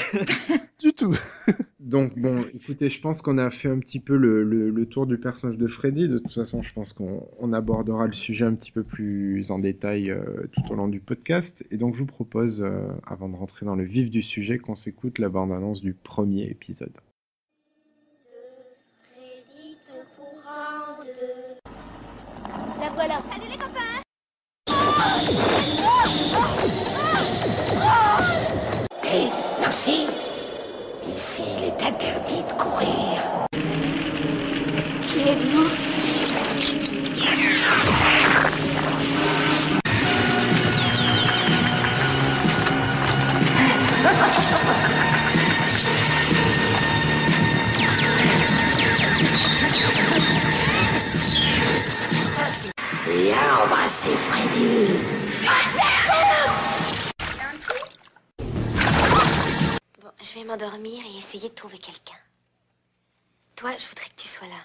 Du 0.78 0.92
tout. 0.92 1.16
donc, 1.80 2.16
bon, 2.16 2.44
écoutez, 2.54 2.88
je 2.88 3.00
pense 3.00 3.20
qu'on 3.22 3.36
a 3.38 3.50
fait 3.50 3.68
un 3.68 3.80
petit 3.80 3.98
peu 3.98 4.16
le, 4.16 4.44
le- 4.44 4.70
le 4.70 4.86
tour 4.86 5.06
du 5.06 5.18
personnage 5.18 5.56
de 5.58 5.66
Freddy. 5.66 6.06
De 6.06 6.18
toute 6.18 6.30
façon, 6.32 6.62
je 6.62 6.72
pense 6.72 6.92
qu'on 6.92 7.26
on 7.40 7.52
abordera 7.52 8.06
le 8.06 8.12
sujet 8.12 8.44
un 8.44 8.54
petit 8.54 8.70
peu 8.70 8.84
plus 8.84 9.50
en 9.50 9.58
détail 9.58 10.10
euh, 10.12 10.22
tout 10.52 10.62
au 10.72 10.76
long 10.76 10.86
du 10.86 11.00
podcast. 11.00 11.66
Et 11.72 11.78
donc, 11.78 11.94
je 11.94 11.98
vous 12.00 12.06
propose, 12.06 12.62
euh, 12.62 12.86
avant 13.06 13.28
de 13.28 13.34
rentrer 13.34 13.66
dans 13.66 13.74
le 13.74 13.82
vif 13.84 14.08
du 14.10 14.22
sujet, 14.22 14.58
qu'on 14.58 14.76
s'écoute 14.76 15.18
la 15.18 15.28
bande-annonce 15.30 15.80
du 15.80 15.94
premier 15.94 16.44
épisode. 16.44 16.92
Freddy 19.16 19.76
te 19.86 19.98
pourra 20.16 20.94
en 21.00 21.04
deux. 21.04 21.58
La 22.80 22.90
voilà. 22.94 23.14
Salut 23.32 23.57
Hé, 29.04 29.30
Nancy 29.62 30.06
Ici, 31.06 31.42
il 31.58 31.64
est 31.64 31.82
interdit 31.82 32.42
de 32.44 32.52
courir. 32.52 33.27
Vais 60.38 60.44
m'endormir 60.44 61.00
et 61.04 61.18
essayer 61.18 61.48
de 61.48 61.54
trouver 61.54 61.78
quelqu'un. 61.78 62.18
Toi, 63.56 63.72
je 63.76 63.88
voudrais 63.88 64.08
que 64.08 64.22
tu 64.22 64.28
sois 64.28 64.46
là. 64.46 64.60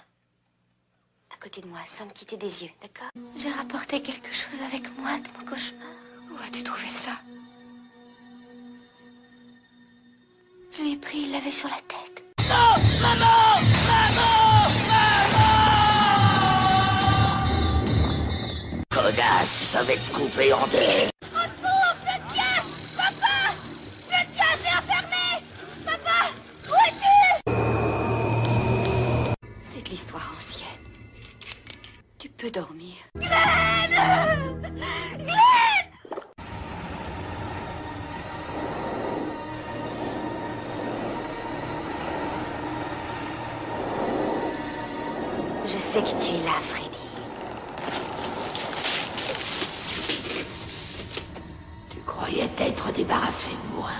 À 1.32 1.42
côté 1.42 1.60
de 1.60 1.66
moi, 1.66 1.80
sans 1.86 2.06
me 2.06 2.12
quitter 2.12 2.36
des 2.36 2.62
yeux, 2.64 2.70
d'accord? 2.80 3.10
J'ai 3.36 3.50
rapporté 3.50 4.00
quelque 4.00 4.32
chose 4.32 4.62
avec 4.64 4.84
moi 4.98 5.18
de 5.18 5.28
mon 5.36 5.50
cauchemar. 5.50 5.88
Où 6.30 6.36
as-tu 6.36 6.62
trouvé 6.62 6.86
ça? 6.86 7.12
Je 10.76 10.82
lui 10.82 10.92
ai 10.92 10.96
pris, 10.96 11.22
il 11.22 11.32
l'avait 11.32 11.50
sur 11.50 11.68
la 11.68 11.80
tête. 11.88 12.24
Connasse, 18.90 19.48
ça 19.48 19.82
va 19.82 19.96
te 19.96 20.12
couper 20.14 20.52
en 20.52 20.66
deux. 20.68 21.08
Peux 32.44 32.50
dormir. 32.50 32.94
Je 45.64 45.78
sais 45.78 46.02
que 46.02 46.08
tu 46.22 46.34
es 46.34 46.40
là, 46.40 46.52
Freddy. 46.60 46.90
Tu 51.88 52.00
croyais 52.00 52.48
t'être 52.48 52.92
débarrassé 52.92 53.52
de 53.52 53.76
moi. 53.76 53.90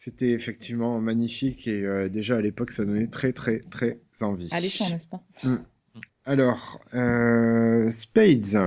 C'était 0.00 0.30
effectivement 0.30 1.00
magnifique 1.00 1.66
et 1.66 1.84
euh, 1.84 2.08
déjà 2.08 2.36
à 2.36 2.40
l'époque 2.40 2.70
ça 2.70 2.84
donnait 2.84 3.08
très 3.08 3.32
très 3.32 3.58
très 3.68 3.98
envie. 4.20 4.48
Alléchant, 4.52 4.88
n'est-ce 4.90 5.08
pas? 5.08 5.20
Alors, 6.24 6.80
euh, 6.94 7.90
Spades, 7.90 8.60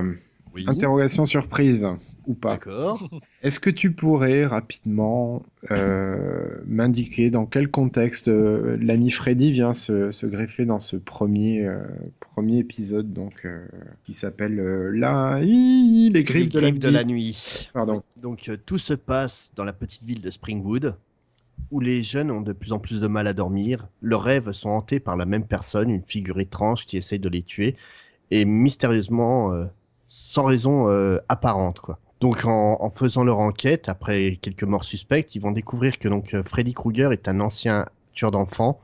Oui. 0.53 0.65
interrogation 0.67 1.23
surprise 1.23 1.87
ou 2.27 2.33
pas. 2.33 2.55
D'accord. 2.55 3.09
Est-ce 3.43 3.61
que 3.61 3.69
tu 3.69 3.93
pourrais 3.93 4.45
rapidement 4.45 5.43
euh, 5.71 6.57
m'indiquer 6.67 7.31
dans 7.31 7.45
quel 7.45 7.69
contexte 7.71 8.27
euh, 8.27 8.75
l'ami 8.81 9.09
Freddy 9.09 9.53
vient 9.53 9.71
se, 9.71 10.11
se 10.11 10.25
greffer 10.25 10.65
dans 10.65 10.81
ce 10.81 10.97
premier, 10.97 11.65
euh, 11.65 11.81
premier 12.19 12.57
épisode 12.57 13.13
donc, 13.13 13.45
euh, 13.45 13.65
qui 14.03 14.13
s'appelle 14.13 14.59
euh, 14.59 14.91
la... 14.93 15.39
Les 15.39 16.11
griffes, 16.25 16.53
Les 16.53 16.59
griffes 16.61 16.79
de, 16.79 16.87
de 16.87 16.93
la 16.93 16.99
la 16.99 17.03
nuit. 17.05 17.13
nuit. 17.27 17.69
Pardon. 17.73 18.03
Donc 18.21 18.49
euh, 18.49 18.57
tout 18.65 18.77
se 18.77 18.93
passe 18.93 19.53
dans 19.55 19.63
la 19.63 19.71
petite 19.73 20.03
ville 20.03 20.19
de 20.21 20.29
Springwood, 20.29 20.97
où 21.69 21.79
les 21.79 22.03
jeunes 22.03 22.31
ont 22.31 22.41
de 22.41 22.53
plus 22.53 22.73
en 22.73 22.79
plus 22.79 23.01
de 23.01 23.07
mal 23.07 23.27
à 23.27 23.33
dormir. 23.33 23.87
Leurs 24.01 24.23
rêves 24.23 24.51
sont 24.51 24.69
hantés 24.69 24.99
par 24.99 25.15
la 25.17 25.25
même 25.25 25.45
personne, 25.45 25.89
une 25.89 26.03
figure 26.05 26.39
étrange 26.39 26.85
qui 26.85 26.97
essaye 26.97 27.19
de 27.19 27.29
les 27.29 27.43
tuer, 27.43 27.75
et 28.31 28.45
mystérieusement, 28.45 29.53
euh, 29.53 29.65
sans 30.09 30.43
raison 30.45 30.89
euh, 30.89 31.19
apparente, 31.29 31.79
quoi. 31.79 31.99
Donc 32.21 32.45
en, 32.45 32.77
en 32.81 32.89
faisant 32.91 33.23
leur 33.23 33.39
enquête, 33.39 33.89
après 33.89 34.37
quelques 34.41 34.63
morts 34.63 34.83
suspectes, 34.83 35.35
ils 35.35 35.41
vont 35.41 35.51
découvrir 35.51 35.97
que 35.99 36.07
donc 36.07 36.33
euh, 36.35 36.43
Freddy 36.43 36.73
Krueger 36.73 37.11
est 37.13 37.27
un 37.27 37.39
ancien 37.39 37.85
tueur 38.13 38.31
d'enfants 38.31 38.79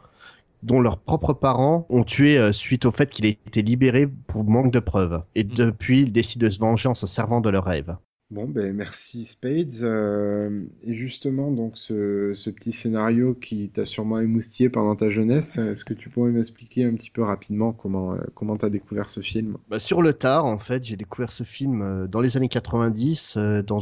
dont 0.63 0.81
leurs 0.81 0.97
propres 0.99 1.33
parents 1.33 1.85
ont 1.89 2.03
tué 2.03 2.37
euh, 2.37 2.53
suite 2.53 2.85
au 2.85 2.91
fait 2.91 3.09
qu'il 3.11 3.25
ait 3.25 3.39
été 3.47 3.61
libéré 3.61 4.07
pour 4.07 4.43
manque 4.43 4.71
de 4.71 4.79
preuves. 4.79 5.23
Et 5.35 5.43
Mm. 5.51 5.55
depuis, 5.55 6.01
ils 6.01 6.11
décident 6.11 6.45
de 6.47 6.51
se 6.51 6.59
venger 6.59 6.89
en 6.89 6.95
se 6.95 7.07
servant 7.07 7.41
de 7.41 7.49
leurs 7.49 7.65
rêves. 7.65 7.95
Bon, 8.29 8.45
ben 8.45 8.75
merci 8.75 9.23
Spades. 9.23 9.83
Euh, 9.83 10.65
et 10.83 10.93
justement, 10.95 11.49
donc 11.49 11.77
ce, 11.77 12.33
petit 12.49 12.73
scénario 12.73 13.33
qui 13.33 13.69
t'a 13.69 13.85
sûrement 13.85 14.19
émoustillé 14.19 14.69
pendant 14.69 14.97
ta 14.97 15.09
jeunesse, 15.09 15.57
est-ce 15.57 15.85
que 15.85 15.93
tu 15.93 16.09
pourrais 16.09 16.31
m'expliquer 16.31 16.83
un 16.83 16.93
petit 16.95 17.09
peu 17.09 17.23
rapidement 17.23 17.71
comment 17.71 18.15
euh, 18.15 18.57
t'as 18.59 18.69
découvert 18.69 19.09
ce 19.09 19.21
film? 19.21 19.57
Bah, 19.69 19.79
sur 19.79 20.01
le 20.01 20.11
tard, 20.11 20.45
en 20.45 20.59
fait, 20.59 20.83
j'ai 20.83 20.97
découvert 20.97 21.31
ce 21.31 21.43
film 21.43 21.81
euh, 21.81 22.07
dans 22.07 22.19
les 22.19 22.35
années 22.35 22.49
90 22.49 23.35
euh, 23.37 23.61
dans 23.61 23.79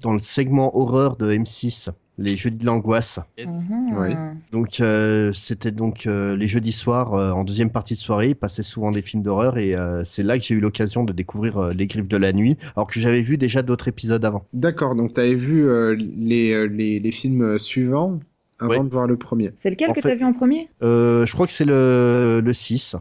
dans 0.00 0.14
le 0.14 0.20
segment 0.20 0.74
horreur 0.74 1.16
de 1.16 1.30
M6, 1.30 1.90
les 2.20 2.36
jeudis 2.36 2.58
de 2.58 2.66
l'angoisse. 2.66 3.18
Yes. 3.38 3.62
Mhm. 3.68 3.98
Oui. 3.98 4.14
Donc 4.52 4.78
euh, 4.80 5.32
c'était 5.32 5.70
donc 5.72 6.06
euh, 6.06 6.36
les 6.36 6.46
jeudis 6.46 6.70
soirs 6.72 7.14
euh, 7.14 7.32
en 7.32 7.44
deuxième 7.44 7.70
partie 7.70 7.94
de 7.94 7.98
soirée, 7.98 8.28
ils 8.30 8.34
passaient 8.36 8.62
souvent 8.62 8.90
des 8.90 9.02
films 9.02 9.22
d'horreur 9.22 9.58
et 9.58 9.74
euh, 9.74 10.04
c'est 10.04 10.22
là 10.22 10.38
que 10.38 10.44
j'ai 10.44 10.54
eu 10.54 10.60
l'occasion 10.60 11.02
de 11.04 11.12
découvrir 11.12 11.56
euh, 11.58 11.72
Les 11.72 11.86
Griffes 11.86 12.06
de 12.08 12.16
la 12.16 12.32
nuit, 12.32 12.56
alors 12.76 12.86
que 12.86 13.00
j'avais 13.00 13.22
vu 13.22 13.38
déjà 13.38 13.62
d'autres 13.62 13.88
épisodes 13.88 14.24
avant. 14.24 14.44
D'accord, 14.52 14.94
donc 14.94 15.14
t'avais 15.14 15.34
vu 15.34 15.66
euh, 15.68 15.94
les, 15.96 16.68
les, 16.68 17.00
les 17.00 17.12
films 17.12 17.58
suivants 17.58 18.20
avant 18.58 18.70
Ouais. 18.72 18.80
de 18.84 18.88
voir 18.90 19.06
le 19.06 19.16
premier. 19.16 19.52
C'est 19.56 19.70
lequel 19.70 19.88
En 19.90 19.92
que 19.94 20.02
fait- 20.02 20.10
t'as 20.10 20.14
vu 20.14 20.24
en 20.24 20.34
premier? 20.34 20.68
Euh, 20.82 21.24
je 21.24 21.32
crois 21.32 21.46
que 21.46 21.52
c'est 21.52 21.64
le 21.64 22.42
le 22.44 22.52
6 22.52 22.94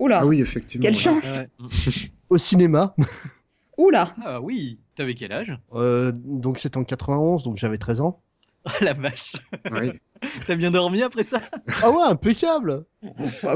Oula 0.00 0.18
Ah 0.22 0.26
oui, 0.26 0.40
effectivement. 0.40 0.82
Quelle 0.82 0.94
ouais. 0.94 1.00
chance 1.00 1.38
au 2.28 2.36
cinéma. 2.36 2.96
Oula 3.78 4.14
Ah 4.24 4.40
oui, 4.40 4.78
t'avais 4.96 5.14
quel 5.14 5.32
âge? 5.32 5.56
Euh, 5.74 6.12
donc 6.14 6.58
c'est 6.58 6.76
en 6.76 6.82
91, 6.84 7.42
donc 7.44 7.56
j'avais 7.56 7.78
13 7.78 8.00
ans. 8.00 8.20
Ah 8.64 8.72
la 8.80 8.92
vache 8.94 9.34
Oui. 9.72 9.92
T'as 10.46 10.54
bien 10.56 10.70
dormi 10.70 11.02
après 11.02 11.24
ça? 11.24 11.40
Ah 11.82 11.90
ouais, 11.90 12.02
impeccable. 12.04 12.84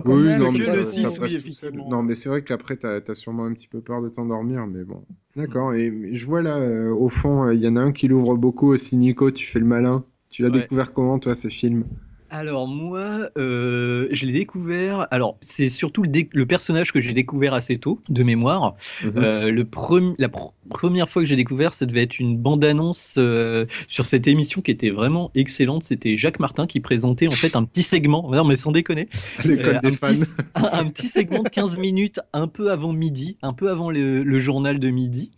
Oui, 0.05 0.23
même, 0.25 0.39
non, 0.39 0.51
c'est 0.53 0.59
mais 0.59 0.85
ça- 0.85 1.23
oui. 1.23 1.43
Non, 1.89 2.03
mais 2.03 2.15
c'est 2.15 2.29
vrai 2.29 2.43
qu'après, 2.45 2.77
t'as 2.77 3.01
as 3.07 3.15
sûrement 3.15 3.45
un 3.47 3.55
petit 3.55 3.69
peu 3.69 3.81
peur 3.81 4.03
de 4.03 4.09
t'endormir, 4.11 4.67
mais 4.67 4.85
bon. 4.85 5.05
D'accord, 5.37 5.73
et 5.73 6.11
je 6.13 6.27
vois 6.27 6.43
là, 6.43 6.57
euh, 6.57 6.91
au 6.93 7.09
fond, 7.09 7.45
euh, 7.45 7.55
il 7.55 7.61
y 7.61 7.69
en 7.69 7.77
a 7.77 7.81
un 7.81 7.93
qui 7.93 8.09
l'ouvre 8.09 8.37
beaucoup 8.37 8.69
aussi, 8.69 8.97
Nico, 8.97 9.31
tu 9.31 9.47
fais 9.47 9.61
le 9.61 9.65
malin. 9.67 10.05
Tu 10.31 10.43
l'as 10.43 10.51
Ouais. 10.51 10.61
découvert 10.61 10.93
comment, 10.93 11.19
toi, 11.19 11.35
ce 11.35 11.49
film? 11.49 11.85
Alors 12.31 12.67
moi, 12.69 13.31
euh, 13.39 14.09
je 14.11 14.27
l'ai 14.27 14.33
découvert. 14.33 15.07
Alors 15.11 15.39
c'est 15.41 15.71
surtout 15.71 16.03
le, 16.03 16.11
le 16.31 16.47
personnage 16.47 16.93
que 16.93 17.01
j'ai 17.01 17.13
découvert 17.15 17.55
assez 17.55 17.79
tôt, 17.79 18.01
de 18.11 18.23
mémoire. 18.23 18.75
Mhm. 19.03 19.13
Euh, 19.17 19.51
le 19.51 19.65
premi- 19.65 20.15
la 20.19 20.29
pr- 20.29 20.53
première 20.69 21.09
fois 21.09 21.23
que 21.23 21.29
j'ai 21.29 21.37
découvert, 21.37 21.73
ça 21.73 21.87
devait 21.87 22.03
être 22.03 22.19
une 22.19 22.37
bande-annonce 22.37 23.15
euh, 23.17 23.65
sur 23.89 24.05
cette 24.05 24.29
émission 24.29 24.61
qui 24.61 24.71
était 24.71 24.91
vraiment 24.91 25.31
excellente. 25.35 25.85
C'était 25.85 26.17
Jacques 26.19 26.39
Martin 26.41 26.67
qui 26.67 26.81
présentait 26.81 27.29
en 27.29 27.33
fait 27.33 27.57
un 27.57 27.65
petit 27.65 27.83
segment. 27.83 28.29
Non 28.31 28.45
mais 28.45 28.57
sans 28.57 28.73
déconner, 28.73 29.09
L'école 29.45 29.77
Euh, 29.77 29.81
des 29.81 29.89
un, 29.89 29.93
fans. 29.93 30.09
petit, 30.09 30.25
un, 30.55 30.65
un 30.81 30.85
petit 30.87 31.09
segment 31.09 31.43
de 31.43 31.49
15 31.49 31.79
minutes 31.79 32.21
un 32.35 32.47
peu 32.47 32.71
avant 32.71 32.93
midi, 32.93 33.39
un 33.43 33.55
peu 33.55 33.71
avant 33.71 33.91
le, 33.91 34.23
le 34.23 34.39
journal 34.39 34.79
de 34.79 34.91
midi, 34.91 35.31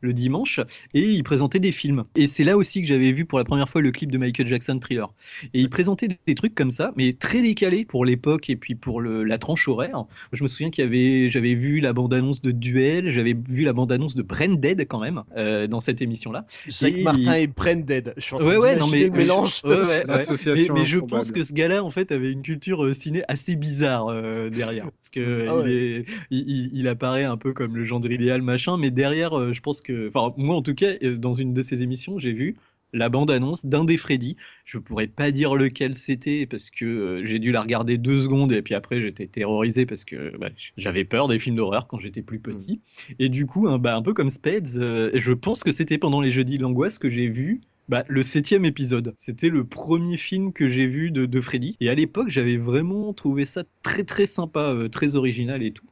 le 0.00 0.12
dimanche, 0.12 0.60
et 0.94 1.02
il 1.02 1.22
présentait 1.24 1.58
des 1.58 1.72
films. 1.72 2.04
Et 2.16 2.26
c'est 2.26 2.44
là 2.44 2.56
aussi 2.56 2.80
que 2.82 2.86
j'avais 2.88 3.12
vu 3.12 3.24
pour 3.24 3.38
la 3.38 3.44
première 3.44 3.68
fois 3.68 3.80
le 3.82 3.90
clip 3.90 4.10
de 4.12 4.18
Michael 4.18 4.46
Jackson 4.46 4.78
Thriller. 4.78 5.12
Et 5.54 5.60
il 5.60 5.68
présentait 5.70 6.08
des 6.26 6.34
trucs 6.34 6.54
comme 6.54 6.70
ça, 6.70 6.92
mais 6.96 7.12
très 7.12 7.42
décalés 7.42 7.84
pour 7.84 8.04
l'époque 8.04 8.50
et 8.50 8.56
puis 8.56 8.74
pour 8.74 9.00
le, 9.00 9.24
la 9.24 9.38
tranche 9.38 9.66
horaire. 9.68 10.04
Je 10.32 10.42
me 10.44 10.48
souviens 10.48 10.70
qu'il 10.70 10.84
y 10.84 10.86
avait, 10.86 11.30
j'avais 11.30 11.54
vu 11.54 11.80
la 11.80 11.92
bande-annonce 11.92 12.42
de 12.42 12.50
Duel, 12.50 13.08
j'avais 13.10 13.34
vu 13.48 13.64
la 13.64 13.72
bande-annonce 13.72 14.14
de 14.14 14.22
Brain 14.22 14.54
Dead 14.54 14.86
quand 14.88 15.00
même 15.00 15.22
euh, 15.36 15.66
dans 15.66 15.80
cette 15.80 16.02
émission-là. 16.02 16.46
Jacques 16.66 16.94
Et- 16.98 17.02
Martin 17.02 17.34
et 17.34 17.46
Branded. 17.46 18.14
Je 18.16 18.22
suis 18.22 18.34
en 18.34 18.38
train 18.38 18.48
Ouais, 18.48 18.56
ouais, 18.56 18.76
non 18.76 18.86
mais 18.86 19.04
le 19.08 19.10
mélange. 19.10 19.60
Ouais, 19.64 19.80
ouais. 19.84 20.04
L'association 20.06 20.74
Mais, 20.74 20.80
mais 20.80 20.86
je 20.86 20.98
pense 20.98 21.32
que 21.32 21.42
ce 21.42 21.52
gars-là, 21.52 21.82
en 21.84 21.90
fait, 21.90 22.12
avait 22.12 22.32
une 22.32 22.42
culture 22.42 22.84
euh, 22.84 22.94
ciné 22.94 23.22
assez 23.28 23.56
bizarre 23.56 24.08
euh, 24.08 24.50
derrière, 24.50 24.84
parce 24.90 25.10
que 25.10 25.46
Ah 25.48 25.54
il, 25.56 25.62
ouais. 25.64 25.72
est, 25.72 26.04
il, 26.30 26.38
il- 26.50 26.70
il 26.72 26.88
apparaît 26.88 27.24
un 27.24 27.36
peu 27.36 27.52
comme 27.52 27.76
le 27.76 27.84
gendre 27.84 28.10
idéal, 28.10 28.42
machin, 28.42 28.76
mais 28.78 28.90
derrière, 28.90 29.38
euh, 29.38 29.52
je 29.52 29.60
pense 29.60 29.80
que, 29.80 29.87
enfin, 30.08 30.34
moi 30.36 30.56
en 30.56 30.62
tout 30.62 30.74
cas, 30.74 30.94
euh, 31.02 31.16
dans 31.16 31.34
une 31.34 31.54
de 31.54 31.62
ces 31.62 31.82
émissions, 31.82 32.18
j'ai 32.18 32.32
vu 32.32 32.56
la 32.92 33.08
bande-annonce 33.08 33.66
d'un 33.66 33.84
des 33.84 33.96
Freddy. 33.96 34.36
Je 34.64 34.78
pourrais 34.78 35.06
pas 35.06 35.30
dire 35.30 35.54
lequel 35.54 35.96
c'était 35.96 36.46
parce 36.46 36.70
que 36.70 36.84
euh, 36.84 37.24
j'ai 37.24 37.38
dû 37.38 37.52
la 37.52 37.62
regarder 37.62 37.98
deux 37.98 38.20
secondes 38.22 38.52
et 38.52 38.62
puis 38.62 38.74
après 38.74 39.00
j'étais 39.00 39.26
terrorisé 39.26 39.86
parce 39.86 40.04
que 40.04 40.36
bah, 40.38 40.50
j'avais 40.76 41.04
peur 41.04 41.28
des 41.28 41.38
films 41.38 41.56
d'horreur 41.56 41.86
quand 41.86 41.98
j'étais 41.98 42.22
plus 42.22 42.40
petit. 42.40 42.80
Et 43.18 43.28
du 43.28 43.46
coup, 43.46 43.68
un, 43.68 43.78
bah, 43.78 43.96
un 43.96 44.02
peu 44.02 44.14
comme 44.14 44.30
Spades, 44.30 44.76
euh, 44.76 45.10
je 45.14 45.32
pense 45.32 45.64
que 45.64 45.72
c'était 45.72 45.98
pendant 45.98 46.20
les 46.20 46.32
jeudis 46.32 46.58
de 46.58 46.62
l'angoisse 46.62 46.98
que 46.98 47.10
j'ai 47.10 47.28
vu 47.28 47.60
bah, 47.88 48.04
le 48.08 48.22
septième 48.22 48.64
épisode. 48.64 49.14
C'était 49.18 49.48
le 49.48 49.64
premier 49.64 50.16
film 50.16 50.52
que 50.52 50.68
j'ai 50.68 50.86
vu 50.86 51.10
de, 51.10 51.26
de 51.26 51.40
Freddy. 51.40 51.76
Et 51.80 51.88
à 51.88 51.94
l'époque, 51.94 52.28
j'avais 52.28 52.58
vraiment 52.58 53.12
trouvé 53.14 53.46
ça 53.46 53.64
très 53.82 54.04
très 54.04 54.26
sympa, 54.26 54.72
euh, 54.74 54.88
très 54.88 55.16
original 55.16 55.62
et 55.62 55.72
tout. 55.72 55.86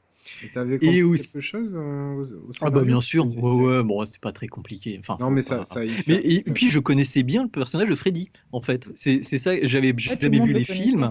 Et 0.45 0.49
T'avais 0.49 0.79
compris 0.79 1.03
aussi- 1.03 1.33
quelque 1.33 1.43
chose 1.43 1.75
euh, 1.75 2.15
au, 2.15 2.23
au 2.25 2.51
Ah 2.63 2.71
bah 2.71 2.85
bien 2.85 3.01
sûr, 3.01 3.27
ouais 3.27 3.53
ouais, 3.53 3.83
bon 3.85 4.05
c'est 4.07 4.21
pas 4.21 4.33
très 4.33 4.47
compliqué. 4.49 4.97
Enfin, 5.01 5.17
Non, 5.19 5.31
mais 5.31 5.43
pas- 5.43 5.65
ça, 5.65 5.81
Mais 6.07 6.17
et, 6.17 6.43
puis 6.43 6.71
je 6.71 6.79
connaissais 6.79 7.23
bien 7.23 7.45
le 7.45 7.49
personnage 7.49 7.89
de 7.89 7.95
Freddy 7.97 8.31
en 8.53 8.61
fait. 8.61 8.91
C'est 8.95 9.23
c'est 9.23 9.39
ça, 9.39 9.53
j'avais 9.63 9.93
le 9.93 9.99
jamais 9.99 10.41
vu 10.41 10.53
le 10.53 10.59
les 10.59 10.65
films. 10.65 11.11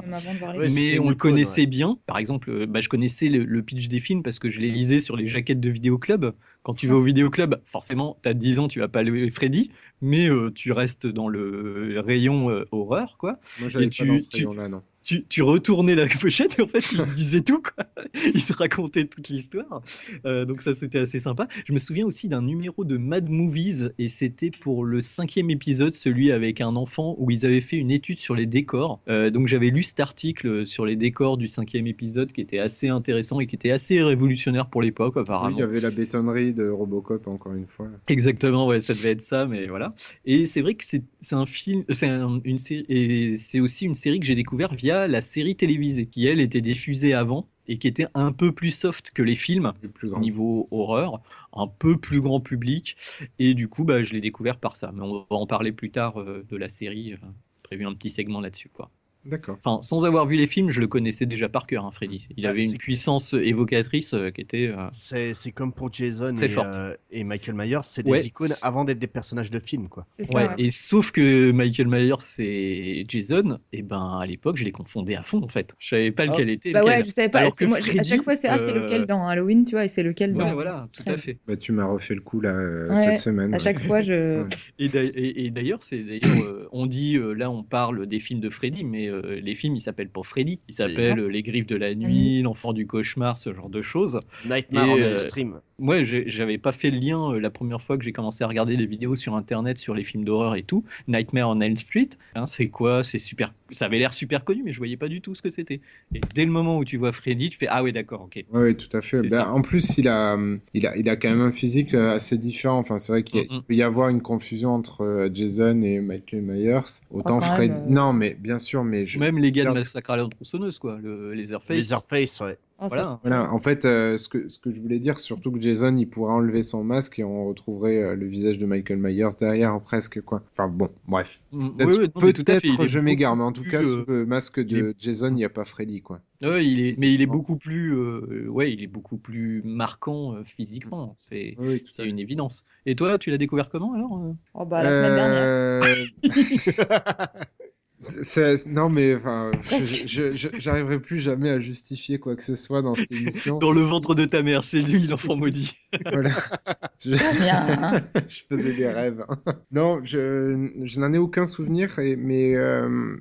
les 0.58 0.70
mais 0.70 1.00
on 1.00 1.10
le 1.10 1.16
connaissait 1.16 1.62
ouais. 1.62 1.68
bien. 1.68 1.98
Par 2.06 2.18
exemple, 2.18 2.50
euh, 2.52 2.66
bah, 2.66 2.80
je 2.82 2.90
connaissais 2.90 3.30
le, 3.30 3.44
le 3.44 3.64
pitch 3.64 3.88
des 3.88 4.00
films 4.00 4.22
parce 4.24 4.40
que 4.40 4.50
je 4.50 4.62
les 4.62 4.70
lisais 4.72 5.00
sur 5.00 5.16
les 5.18 5.28
jaquettes 5.28 5.60
de 5.60 5.70
vidéoclub. 5.70 6.32
Quand 6.64 6.74
tu 6.74 6.88
vas 6.88 6.96
au 6.96 7.02
vidéoclub, 7.04 7.56
forcément, 7.66 8.18
tu 8.24 8.30
as 8.30 8.34
10 8.34 8.60
ans, 8.60 8.68
tu 8.68 8.80
vas 8.80 8.88
pas 8.88 9.00
aller 9.00 9.30
Freddy, 9.32 9.72
mais 10.02 10.30
euh, 10.30 10.50
tu 10.52 10.72
restes 10.72 11.06
dans 11.06 11.28
le 11.28 12.00
rayon 12.00 12.50
euh, 12.50 12.66
horreur, 12.72 13.18
quoi. 13.20 13.40
Moi, 13.60 13.70
j'allais 13.70 13.86
et 13.86 13.90
pas 13.90 13.96
tu- 13.96 14.08
dans 14.08 14.20
ce 14.20 14.30
tu- 14.30 14.38
rayon-là, 14.38 14.68
non. 14.68 14.82
Tu, 15.06 15.24
tu 15.30 15.42
retournais 15.44 15.96
la 15.96 16.08
pochette 16.08 16.58
et 16.60 16.64
en 16.64 16.68
fait, 16.68 16.84
il 16.92 17.04
disait 17.14 17.42
tout, 17.42 17.62
quoi. 17.62 17.86
Il 18.34 18.44
te 18.44 18.54
racontait 18.54 19.06
toute 19.06 19.30
l'histoire. 19.30 19.82
Euh, 20.26 20.44
donc 20.46 20.62
ça, 20.62 20.76
c'était 20.76 21.00
assez 21.00 21.20
sympa. 21.20 21.48
Je 21.66 21.72
me 21.74 21.80
souviens 21.80 22.06
aussi 22.06 22.28
d'un 22.28 22.42
numéro 22.42 22.84
de 22.84 22.98
Mad 22.98 23.30
Movies 23.30 23.92
et 24.00 24.10
c'était 24.10 24.52
pour 24.52 24.84
le 24.84 25.02
cinquième 25.02 25.50
épisode, 25.50 25.94
celui 25.94 26.32
avec 26.32 26.60
un 26.60 26.76
enfant 26.76 27.16
où 27.20 27.30
ils 27.32 27.46
avaient 27.46 27.62
fait 27.62 27.78
une 27.78 27.92
étude 27.92 28.20
sur 28.20 28.36
les 28.36 28.46
décors. 28.48 29.00
Euh, 29.08 29.30
donc 29.30 29.48
j'avais 29.48 29.70
lu 29.70 29.84
cet 29.84 30.00
article 30.00 30.66
sur 30.66 30.86
les 30.86 30.96
décors 30.96 31.38
du 31.38 31.48
cinquième 31.48 31.88
épisode 31.88 32.32
qui 32.32 32.42
était 32.42 32.60
assez 32.60 32.88
intéressant 32.90 33.40
et 33.40 33.48
qui 33.48 33.56
était 33.56 33.72
assez 33.72 34.02
révolutionnaire 34.02 34.68
pour 34.68 34.82
l'époque, 34.82 35.14
Oui, 35.16 35.22
apparemment. 35.22 35.56
il 35.56 35.60
y 35.60 35.64
avait 35.64 35.82
la 35.82 35.92
bétonnerie 35.92 36.54
de 36.54 36.68
Robocop, 36.68 37.28
encore 37.28 37.54
une 37.54 37.68
fois. 37.68 37.88
Exactement, 38.08 38.66
ouais, 38.68 38.80
ça 38.82 38.94
devait 38.96 39.12
être 39.12 39.22
ça, 39.22 39.46
mais 39.46 39.68
voilà. 39.68 39.94
Et 40.26 40.46
c'est 40.48 40.62
vrai 40.62 40.74
que 40.74 40.84
c'est 40.84 41.04
c'est 41.22 41.36
un 41.36 41.46
film, 41.46 41.84
c'est 41.90 42.08
un- 42.08 42.40
une 42.44 42.58
série, 42.58 42.86
et 42.90 43.38
c'est 43.38 43.60
aussi 43.60 43.86
une 43.86 43.96
série 43.96 44.20
que 44.20 44.26
j'ai 44.26 44.36
découvert 44.36 44.74
via 44.74 44.95
la 45.08 45.22
série 45.22 45.56
télévisée, 45.56 46.06
qui 46.08 46.26
elle 46.26 46.40
était 46.40 46.62
diffusée 46.62 47.14
avant 47.14 47.48
et 47.68 47.78
qui 47.78 47.88
était 47.88 48.08
un 48.14 48.32
peu 48.32 48.52
plus 48.52 48.72
soft 48.72 49.12
que 49.12 49.24
les 49.24 49.36
films 49.36 49.74
plus 49.94 50.10
grand. 50.10 50.20
niveau 50.20 50.68
horreur, 50.72 51.22
un 51.54 51.68
peu 51.68 51.98
plus 51.98 52.22
grand 52.22 52.40
public, 52.40 52.96
et 53.40 53.54
du 53.54 53.68
coup, 53.68 53.84
bah, 53.84 54.04
je 54.04 54.14
l'ai 54.14 54.22
découvert 54.22 54.58
par 54.58 54.76
ça. 54.76 54.92
Mais 54.94 55.02
on 55.02 55.20
va 55.20 55.26
en 55.30 55.48
parler 55.48 55.72
plus 55.72 55.90
tard 55.92 56.20
euh, 56.20 56.46
de 56.50 56.58
la 56.58 56.70
série, 56.70 57.14
euh, 57.14 57.28
prévu 57.64 57.86
un 57.86 57.94
petit 57.94 58.10
segment 58.10 58.42
là-dessus, 58.42 58.70
quoi. 58.70 58.92
D'accord. 59.26 59.58
Enfin, 59.64 59.82
sans 59.82 60.06
avoir 60.06 60.26
vu 60.28 60.36
les 60.36 60.48
films, 60.48 60.70
je 60.70 60.80
le 60.82 60.88
connaissais 60.88 61.26
déjà 61.26 61.50
par 61.50 61.66
cœur, 61.66 61.84
hein, 61.86 61.92
Freddy. 61.92 62.28
Il 62.38 62.46
Ah, 62.46 62.52
avait 62.52 62.64
une 62.66 62.78
puissance 62.78 63.34
évocatrice 63.34 64.14
euh, 64.14 64.30
qui 64.30 64.42
était. 64.42 64.68
euh, 64.68 64.88
C'est 64.92 65.34
c'est 65.34 65.52
comme 65.52 65.74
pour 65.74 65.92
Jason 65.92 66.36
et, 66.36 66.56
euh, 66.58 66.96
et 67.12 67.24
Michael 67.24 67.56
Myers, 67.56 67.80
c'est 67.84 68.04
des 68.04 68.12
Ouais. 68.12 68.24
icônes 68.26 68.52
avant 68.62 68.86
d'être 68.86 69.00
des 69.00 69.08
personnages 69.08 69.50
de 69.52 69.60
film, 69.60 69.88
quoi. 69.90 70.06
C'est 70.20 70.26
ça, 70.26 70.34
Ouais, 70.34 70.48
et 70.58 70.70
sauf 70.72 71.12
que 71.12 71.52
Michael 71.52 71.88
Myers 71.88 72.14
et 72.40 73.06
Jason, 73.08 73.58
et 73.74 73.82
ben 73.82 74.20
à 74.22 74.26
l'époque, 74.26 74.58
je 74.58 74.64
les 74.66 74.72
confondais 74.72 75.16
à 75.16 75.24
fond 75.24 75.42
en 75.42 75.48
fait. 75.48 75.74
Je 75.80 75.90
savais 75.90 76.12
pas 76.12 76.24
Ah. 76.28 76.32
lequel 76.32 76.50
était 76.52 76.72
Bah 76.72 76.82
lequel. 76.82 76.98
ouais, 77.00 77.04
je 77.04 77.10
savais 77.16 77.30
pas. 77.30 77.40
Alors 77.40 77.52
c'est 77.54 77.66
que 77.66 77.70
moi, 77.70 77.80
à 77.80 78.04
chaque 78.04 78.24
fois, 78.24 78.36
c'est 78.36 78.48
ah, 78.48 78.60
c'est 78.60 78.72
euh, 78.74 78.82
lequel 78.82 79.06
dans 79.08 79.28
Halloween, 79.28 79.66
tu 79.66 79.72
vois, 79.72 79.86
et 79.86 79.88
c'est 79.88 80.04
lequel 80.04 80.32
Ouais, 80.34 80.38
dans. 80.46 80.54
voilà, 80.54 80.88
tout 80.94 81.04
à 81.08 81.18
fait. 81.18 81.40
Bah, 81.48 81.58
tu 81.58 81.72
m'as 81.72 81.86
refait 81.86 82.16
le 82.16 82.22
coup 82.22 82.42
là 82.42 82.52
euh, 82.54 82.90
Ouais, 82.90 83.04
cette 83.04 83.18
semaine. 83.18 83.54
À 83.56 83.60
chaque 83.60 83.80
fois, 83.80 84.02
je. 84.02 84.46
Et 84.78 84.88
d'a- 84.90 85.04
et- 85.04 85.46
et 85.46 85.50
d'ailleurs, 85.50 85.80
c'est 85.82 86.04
d'ailleurs, 86.04 86.68
on 86.72 86.86
dit 86.86 87.18
là, 87.36 87.50
on 87.50 87.64
parle 87.64 88.06
des 88.06 88.20
films 88.20 88.40
de 88.40 88.50
Freddy, 88.50 88.84
mais 88.84 89.10
euh, 89.24 89.40
les 89.42 89.56
films, 89.56 89.76
ils 89.76 89.82
s'appellent 89.82 90.10
pas 90.10 90.24
Freddy, 90.24 90.60
ils 90.68 90.74
s'appellent 90.74 91.20
euh, 91.20 91.28
Les 91.28 91.44
Griffes 91.44 91.68
de 91.68 91.76
la 91.76 91.94
Nuit, 91.96 92.42
L'Enfant 92.42 92.74
du 92.74 92.88
cauchemar, 92.88 93.38
ce 93.38 93.54
genre 93.54 93.70
de 93.70 93.82
choses. 93.82 94.20
Nightmare 94.46 94.88
Et, 94.88 94.92
on 94.92 94.98
euh, 94.98 95.10
Elm 95.10 95.18
Stream. 95.18 95.60
Moi, 95.78 96.04
j'avais 96.04 96.58
pas 96.58 96.72
fait 96.72 96.90
le 96.90 97.00
lien 97.00 97.34
euh, 97.34 97.40
la 97.40 97.50
première 97.50 97.82
fois 97.82 97.98
que 97.98 98.04
j'ai 98.04 98.14
commencé 98.14 98.44
à 98.44 98.48
regarder 98.48 98.78
des 98.78 98.86
vidéos 98.86 99.16
sur 99.16 99.36
internet 99.36 99.78
sur 99.78 99.94
les 99.94 100.04
films 100.04 100.24
d'horreur 100.24 100.56
et 100.56 100.64
tout. 100.64 100.86
Nightmare 101.08 101.50
on 101.50 101.60
Elm 101.60 101.76
Street, 101.76 102.10
hein, 102.36 102.46
c'est 102.46 102.70
quoi? 102.70 103.04
C'est 103.04 103.20
super. 103.20 103.54
Ça 103.72 103.86
avait 103.86 103.98
l'air 103.98 104.14
super 104.14 104.46
connu, 104.46 104.62
mais 104.64 104.72
je 104.72 104.78
voyais 104.78 104.96
pas 104.96 105.08
du 105.08 105.22
tout 105.22 105.36
ce 105.36 105.42
que 105.42 105.50
c'était. 105.50 105.82
Et 106.14 106.22
dès 106.34 106.46
le 106.46 106.52
moment 106.52 106.78
où 106.78 106.86
tu 106.86 106.98
vois 106.98 107.12
Freddy, 107.12 107.50
tu 107.50 107.58
fais 107.58 107.68
ah 107.70 107.84
ouais 107.84 107.92
d'accord, 107.92 108.22
ok. 108.22 108.46
Ouais, 108.52 108.62
ouais, 108.62 108.74
tout 108.76 108.96
à 108.96 109.02
fait. 109.02 109.28
Ça. 109.28 109.52
en 109.52 109.62
plus, 109.62 109.98
il 109.98 110.08
a, 110.08 110.38
il, 110.74 110.88
a, 110.88 110.96
il 110.96 111.10
a 111.10 111.16
quand 111.16 111.30
même 111.30 111.42
un 111.42 111.52
physique 111.52 111.94
euh, 111.94 112.16
assez 112.16 112.38
différent. 112.38 112.78
Enfin, 112.78 113.00
c'est 113.00 113.12
vrai 113.12 113.24
qu'il 113.24 113.46
peut 113.48 113.74
y 113.74 113.82
avoir 113.82 114.10
une 114.10 114.22
confusion 114.22 114.74
entre 114.74 115.04
euh, 115.04 115.30
Jason 115.34 115.82
et 115.82 116.00
Michael 116.00 116.42
Myers. 116.42 117.02
Autant 117.12 117.40
quand 117.40 117.56
Fred. 117.56 117.72
même, 117.72 117.82
euh, 117.82 117.90
Non, 117.90 118.14
mais 118.14 118.36
bien 118.40 118.60
sûr, 118.60 118.84
mais 118.84 119.05
je. 119.06 119.20
Même 119.20 119.38
les 119.40 119.52
gars 119.52 119.66
de. 119.66 119.70
Massacre 119.70 120.10
à 120.12 120.18
la 120.18 120.28
tronçonneuse, 120.28 120.80
quoi, 120.80 120.98
le 121.02 121.34
Leatherface. 121.34 121.78
Leatherface, 121.78 122.40
ouais. 122.42 122.58
Oh, 122.78 122.84
ça- 122.84 122.88
Voilà. 122.90 123.20
Voilà, 123.24 123.54
en 123.54 123.60
fait, 123.60 123.86
euh, 123.86 124.18
ce, 124.18 124.28
que, 124.28 124.50
ce 124.50 124.60
que 124.60 124.70
je 124.70 124.82
voulais 124.82 125.00
dire, 125.00 125.18
surtout 125.18 125.50
que 125.50 125.62
Jason, 125.62 125.96
il 125.96 126.10
pourrait 126.10 126.34
enlever 126.34 126.62
son 126.62 126.84
masque 126.84 127.20
et 127.20 127.24
on 127.24 127.48
retrouverait 127.48 127.96
euh, 128.04 128.16
le 128.16 128.26
visage 128.28 128.60
de 128.60 128.66
Michael 128.66 128.98
Myers 128.98 129.30
derrière, 129.40 129.80
presque, 129.80 130.20
quoi. 130.22 130.44
Enfin, 130.52 130.68
bon, 130.68 130.90
bref. 131.08 131.40
Mm, 131.54 131.70
Peut-être, 131.70 132.66
ouais, 132.66 132.78
ouais, 132.80 132.86
est 132.86 132.88
je 132.88 133.00
m'égare, 133.00 133.38
mais 133.38 133.44
en 133.44 133.54
tout 133.54 133.64
cas, 133.64 133.80
plus, 133.80 133.94
euh, 133.94 134.04
le 134.08 134.26
masque 134.26 134.60
de 134.60 134.94
Jason, 135.00 135.30
il 135.30 135.36
n'y 135.36 135.46
a 135.46 135.50
pas 135.50 135.64
Freddy, 135.64 136.02
quoi. 136.02 136.20
Ouais, 136.42 136.66
il 136.68 136.86
est, 136.86 137.00
mais 137.00 137.14
il 137.14 137.22
est 137.22 137.28
beaucoup 137.28 137.56
plus, 137.56 137.96
euh, 137.96 138.46
ouais, 138.50 138.74
il 138.74 138.84
est 138.84 138.88
beaucoup 138.88 139.16
plus 139.18 139.62
marquant 139.64 140.34
euh, 140.36 140.44
physiquement. 140.44 141.16
C'est, 141.18 141.56
Oui, 141.58 141.68
oui, 141.76 141.84
c'est 141.88 142.06
une 142.06 142.20
évidence. 142.20 142.66
Et 142.86 142.96
toi, 142.98 143.18
tu 143.18 143.32
l'as 143.32 143.38
découvert 143.38 143.70
comment 143.70 143.94
alors 143.94 144.22
Oh, 144.54 144.66
bah, 144.66 144.84
la 144.84 144.92
semaine 144.92 145.16
dernière. 145.16 145.96
C'est- 148.08 148.66
Non, 148.68 148.90
mais 148.90 149.16
enfin, 149.16 149.52
je- 149.70 150.08
je- 150.08 150.32
je- 150.32 150.50
j'arriverai 150.60 151.00
plus 151.00 151.20
jamais 151.20 151.50
à 151.50 151.60
justifier 151.60 152.20
quoi 152.20 152.36
que 152.36 152.44
ce 152.44 152.56
soit 152.56 152.82
dans 152.82 152.96
cette 152.96 153.12
émission. 153.12 153.58
Dans 153.60 153.72
le 153.72 153.82
ventre 153.82 154.16
de 154.16 154.26
ta 154.26 154.44
mère, 154.44 154.64
c'est 154.64 154.82
lui 154.82 155.08
l'enfant 155.08 155.36
maudit. 155.36 155.78
Voilà. 156.12 156.30
Je... 157.04 157.14
Très 157.16 157.34
bien. 157.40 157.66
hein. 157.68 158.02
je 158.30 158.42
faisais 158.50 158.74
des 158.76 158.88
rêves. 158.88 159.26
Non, 159.72 160.00
je, 160.04 160.70
je 160.84 161.00
n'en 161.02 161.12
ai 161.14 161.18
aucun 161.18 161.46
souvenir, 161.46 162.00
et- 162.00 162.16
mais 162.16 162.56
euh, 162.56 163.18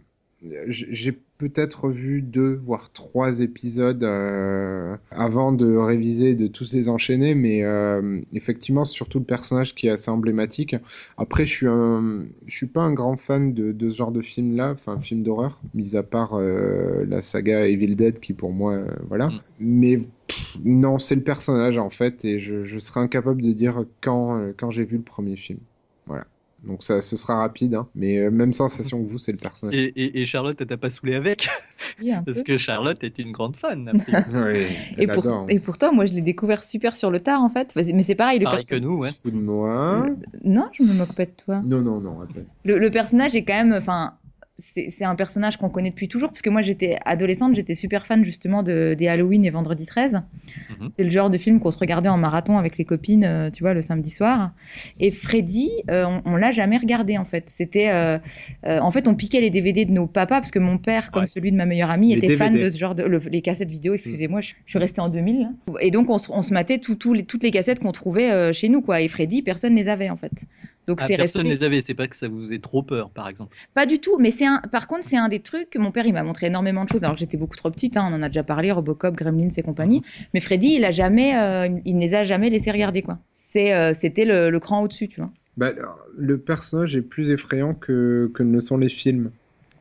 j'ai 0.68 1.12
peut-être 1.38 1.88
vu 1.88 2.22
deux, 2.22 2.54
voire 2.54 2.90
trois 2.90 3.40
épisodes 3.40 4.04
euh, 4.04 4.96
avant 5.10 5.52
de 5.52 5.76
réviser, 5.76 6.34
de 6.34 6.46
tous 6.46 6.72
les 6.74 6.88
enchaîner, 6.88 7.34
mais 7.34 7.64
euh, 7.64 8.20
effectivement, 8.32 8.84
c'est 8.84 8.94
surtout 8.94 9.18
le 9.18 9.24
personnage 9.24 9.74
qui 9.74 9.88
est 9.88 9.90
assez 9.90 10.10
emblématique. 10.10 10.76
Après, 11.18 11.44
je 11.46 11.52
suis 11.52 11.66
un, 11.66 12.24
je 12.46 12.56
suis 12.56 12.66
pas 12.66 12.82
un 12.82 12.92
grand 12.92 13.16
fan 13.16 13.52
de, 13.52 13.72
de 13.72 13.90
ce 13.90 13.96
genre 13.96 14.12
de 14.12 14.20
film-là, 14.20 14.72
enfin, 14.72 15.00
film 15.00 15.22
d'horreur, 15.22 15.60
mis 15.74 15.96
à 15.96 16.02
part 16.02 16.34
euh, 16.34 17.04
la 17.08 17.20
saga 17.20 17.66
Evil 17.66 17.96
Dead, 17.96 18.20
qui 18.20 18.32
pour 18.32 18.52
moi, 18.52 18.80
voilà. 19.08 19.28
Mm. 19.28 19.40
Mais 19.60 19.96
pff, 20.28 20.58
non, 20.64 20.98
c'est 20.98 21.16
le 21.16 21.22
personnage 21.22 21.78
en 21.78 21.90
fait, 21.90 22.24
et 22.24 22.38
je, 22.38 22.64
je 22.64 22.78
serais 22.78 23.00
incapable 23.00 23.42
de 23.42 23.52
dire 23.52 23.84
quand, 24.00 24.52
quand 24.56 24.70
j'ai 24.70 24.84
vu 24.84 24.96
le 24.96 25.02
premier 25.02 25.36
film. 25.36 25.58
Voilà. 26.06 26.26
Donc 26.66 26.82
ça, 26.82 27.00
ce 27.00 27.16
sera 27.16 27.36
rapide, 27.36 27.74
hein. 27.74 27.86
mais 27.94 28.18
euh, 28.18 28.30
même 28.30 28.52
sensation 28.52 29.02
que 29.02 29.08
vous, 29.08 29.18
c'est 29.18 29.32
le 29.32 29.38
personnage. 29.38 29.74
Et, 29.74 29.84
et, 30.02 30.22
et 30.22 30.26
Charlotte, 30.26 30.56
elle 30.60 30.66
t'a 30.66 30.76
pas 30.76 30.90
saoulé 30.90 31.14
avec? 31.14 31.48
Si, 32.00 32.10
un 32.12 32.22
peu. 32.22 32.32
Parce 32.32 32.42
que 32.42 32.56
Charlotte 32.58 33.02
est 33.04 33.18
une 33.18 33.32
grande 33.32 33.56
fan. 33.56 33.92
Oui, 34.32 34.62
Et, 34.98 35.06
pour- 35.06 35.46
et 35.48 35.60
pourtant, 35.60 35.92
moi, 35.92 36.06
je 36.06 36.14
l'ai 36.14 36.22
découvert 36.22 36.62
super 36.64 36.96
sur 36.96 37.10
le 37.10 37.20
tard, 37.20 37.42
en 37.42 37.50
fait. 37.50 37.74
Mais 37.76 38.02
c'est 38.02 38.14
pareil, 38.14 38.38
le 38.38 38.44
Pareil 38.44 38.64
que 38.64 38.76
personnage. 38.76 38.82
nous, 38.90 38.98
ouais. 39.02 39.10
De 39.30 39.36
moi 39.36 40.06
Non, 40.42 40.68
je 40.72 40.82
me 40.84 40.94
moque 40.94 41.14
pas 41.14 41.26
de 41.26 41.32
toi. 41.32 41.60
Non, 41.64 41.80
non, 41.80 42.00
non. 42.00 42.16
Le, 42.64 42.78
le 42.78 42.90
personnage 42.90 43.34
est 43.34 43.44
quand 43.44 43.54
même, 43.64 43.74
enfin, 43.74 44.14
c'est 44.56 44.88
c'est 44.90 45.04
un 45.04 45.16
personnage 45.16 45.56
qu'on 45.56 45.68
connaît 45.68 45.90
depuis 45.90 46.06
toujours, 46.08 46.28
parce 46.30 46.42
que 46.42 46.50
moi 46.50 46.60
j'étais 46.60 46.98
adolescente, 47.04 47.56
j'étais 47.56 47.74
super 47.74 48.06
fan 48.06 48.24
justement 48.24 48.62
de, 48.62 48.94
des 48.96 49.08
Halloween 49.08 49.44
et 49.44 49.50
Vendredi 49.50 49.84
13. 49.84 50.22
Mhm. 50.80 50.88
C'est 50.88 51.02
le 51.02 51.10
genre 51.10 51.28
de 51.30 51.38
film 51.38 51.58
qu'on 51.58 51.70
se 51.72 51.78
regardait 51.78 52.08
en 52.08 52.16
marathon 52.16 52.56
avec 52.56 52.78
les 52.78 52.84
copines, 52.84 53.24
euh, 53.24 53.50
tu 53.50 53.64
vois, 53.64 53.74
le 53.74 53.82
samedi 53.82 54.10
soir. 54.10 54.52
Et 55.00 55.10
Freddy, 55.10 55.70
euh, 55.90 56.04
on, 56.06 56.22
on 56.32 56.36
l'a 56.36 56.52
jamais 56.52 56.76
regardé 56.76 57.18
en 57.18 57.24
fait. 57.24 57.44
C'était, 57.48 57.88
euh, 57.90 58.18
euh, 58.66 58.78
en 58.78 58.90
fait, 58.92 59.08
on 59.08 59.14
piquait 59.14 59.40
les 59.40 59.50
DVD 59.50 59.84
de 59.84 59.92
nos 59.92 60.06
papas, 60.06 60.40
parce 60.40 60.50
que 60.52 60.58
mon 60.60 60.78
père, 60.78 61.10
comme 61.10 61.22
Ouais. 61.22 61.26
celui 61.28 61.50
de 61.50 61.56
ma 61.56 61.66
meilleure 61.66 61.90
amie, 61.90 62.14
Les 62.14 62.24
était 62.24 62.36
fan 62.36 62.56
de 62.56 62.68
ce 62.68 62.78
genre 62.78 62.94
de, 62.94 63.02
le- 63.02 63.18
les 63.18 63.40
cassettes 63.42 63.70
vidéo. 63.70 63.94
Excusez-moi, 63.94 64.40
je, 64.40 64.54
je 64.66 64.70
suis 64.70 64.78
restée 64.78 65.00
en 65.00 65.08
2000. 65.08 65.40
là. 65.40 65.50
Et 65.80 65.90
donc 65.90 66.08
on 66.10 66.18
se, 66.18 66.30
on 66.30 66.42
se 66.42 66.54
matait 66.54 66.78
tout- 66.78 66.94
tout 66.94 67.12
les- 67.12 67.24
toutes 67.24 67.42
les 67.42 67.50
cassettes 67.50 67.80
qu'on 67.80 67.92
trouvait 67.92 68.30
euh, 68.30 68.52
chez 68.52 68.68
nous, 68.68 68.82
quoi. 68.82 69.00
Et 69.00 69.08
Freddy, 69.08 69.42
personne 69.42 69.74
les 69.74 69.88
avait 69.88 70.10
en 70.10 70.16
fait. 70.16 70.44
Donc 70.86 70.98
Ah, 71.00 71.06
c'est 71.06 71.16
personne 71.16 71.46
resté. 71.46 71.56
les 71.60 71.64
avait, 71.64 71.80
c'est 71.80 71.94
pas 71.94 72.06
que 72.08 72.16
ça 72.16 72.28
vous 72.28 72.40
faisait 72.40 72.58
trop 72.58 72.82
peur, 72.82 73.10
par 73.10 73.28
exemple. 73.28 73.54
Pas 73.74 73.86
du 73.86 73.98
tout, 74.00 74.18
mais 74.18 74.30
c'est 74.30 74.46
un. 74.46 74.58
Par 74.72 74.86
contre, 74.86 75.04
c'est 75.04 75.16
un 75.16 75.28
des 75.28 75.40
trucs. 75.40 75.76
Mon 75.76 75.90
père, 75.92 76.06
il 76.06 76.12
m'a 76.12 76.22
montré 76.22 76.46
énormément 76.46 76.84
de 76.84 76.88
choses. 76.88 77.04
Alors 77.04 77.14
que 77.16 77.20
j'étais 77.20 77.36
beaucoup 77.36 77.56
trop 77.56 77.70
petite. 77.70 77.96
hein, 77.96 78.06
on 78.10 78.14
en 78.14 78.22
a 78.22 78.28
déjà 78.28 78.42
parlé, 78.44 78.70
Robocop, 78.72 79.14
Gremlins 79.14 79.48
et 79.56 79.62
compagnie. 79.62 80.02
Mais 80.34 80.40
Freddy, 80.40 80.74
il 80.76 80.84
a 80.84 80.90
jamais, 80.90 81.36
euh, 81.36 81.68
il 81.84 81.96
ne 81.96 82.00
les 82.00 82.14
a 82.14 82.24
jamais 82.24 82.50
laissés 82.50 82.70
regarder 82.70 83.02
quoi. 83.02 83.18
C'est, 83.32 83.72
euh, 83.74 83.92
c'était 83.94 84.24
le, 84.24 84.50
le 84.50 84.60
cran 84.60 84.82
au-dessus, 84.82 85.08
tu 85.08 85.20
vois. 85.20 85.30
Bah, 85.56 85.72
le 86.16 86.38
personnage 86.38 86.96
est 86.96 87.02
plus 87.02 87.30
effrayant 87.30 87.74
que, 87.74 88.30
que 88.34 88.42
ne 88.42 88.52
le 88.52 88.60
sont 88.60 88.76
les 88.76 88.88
films. 88.88 89.30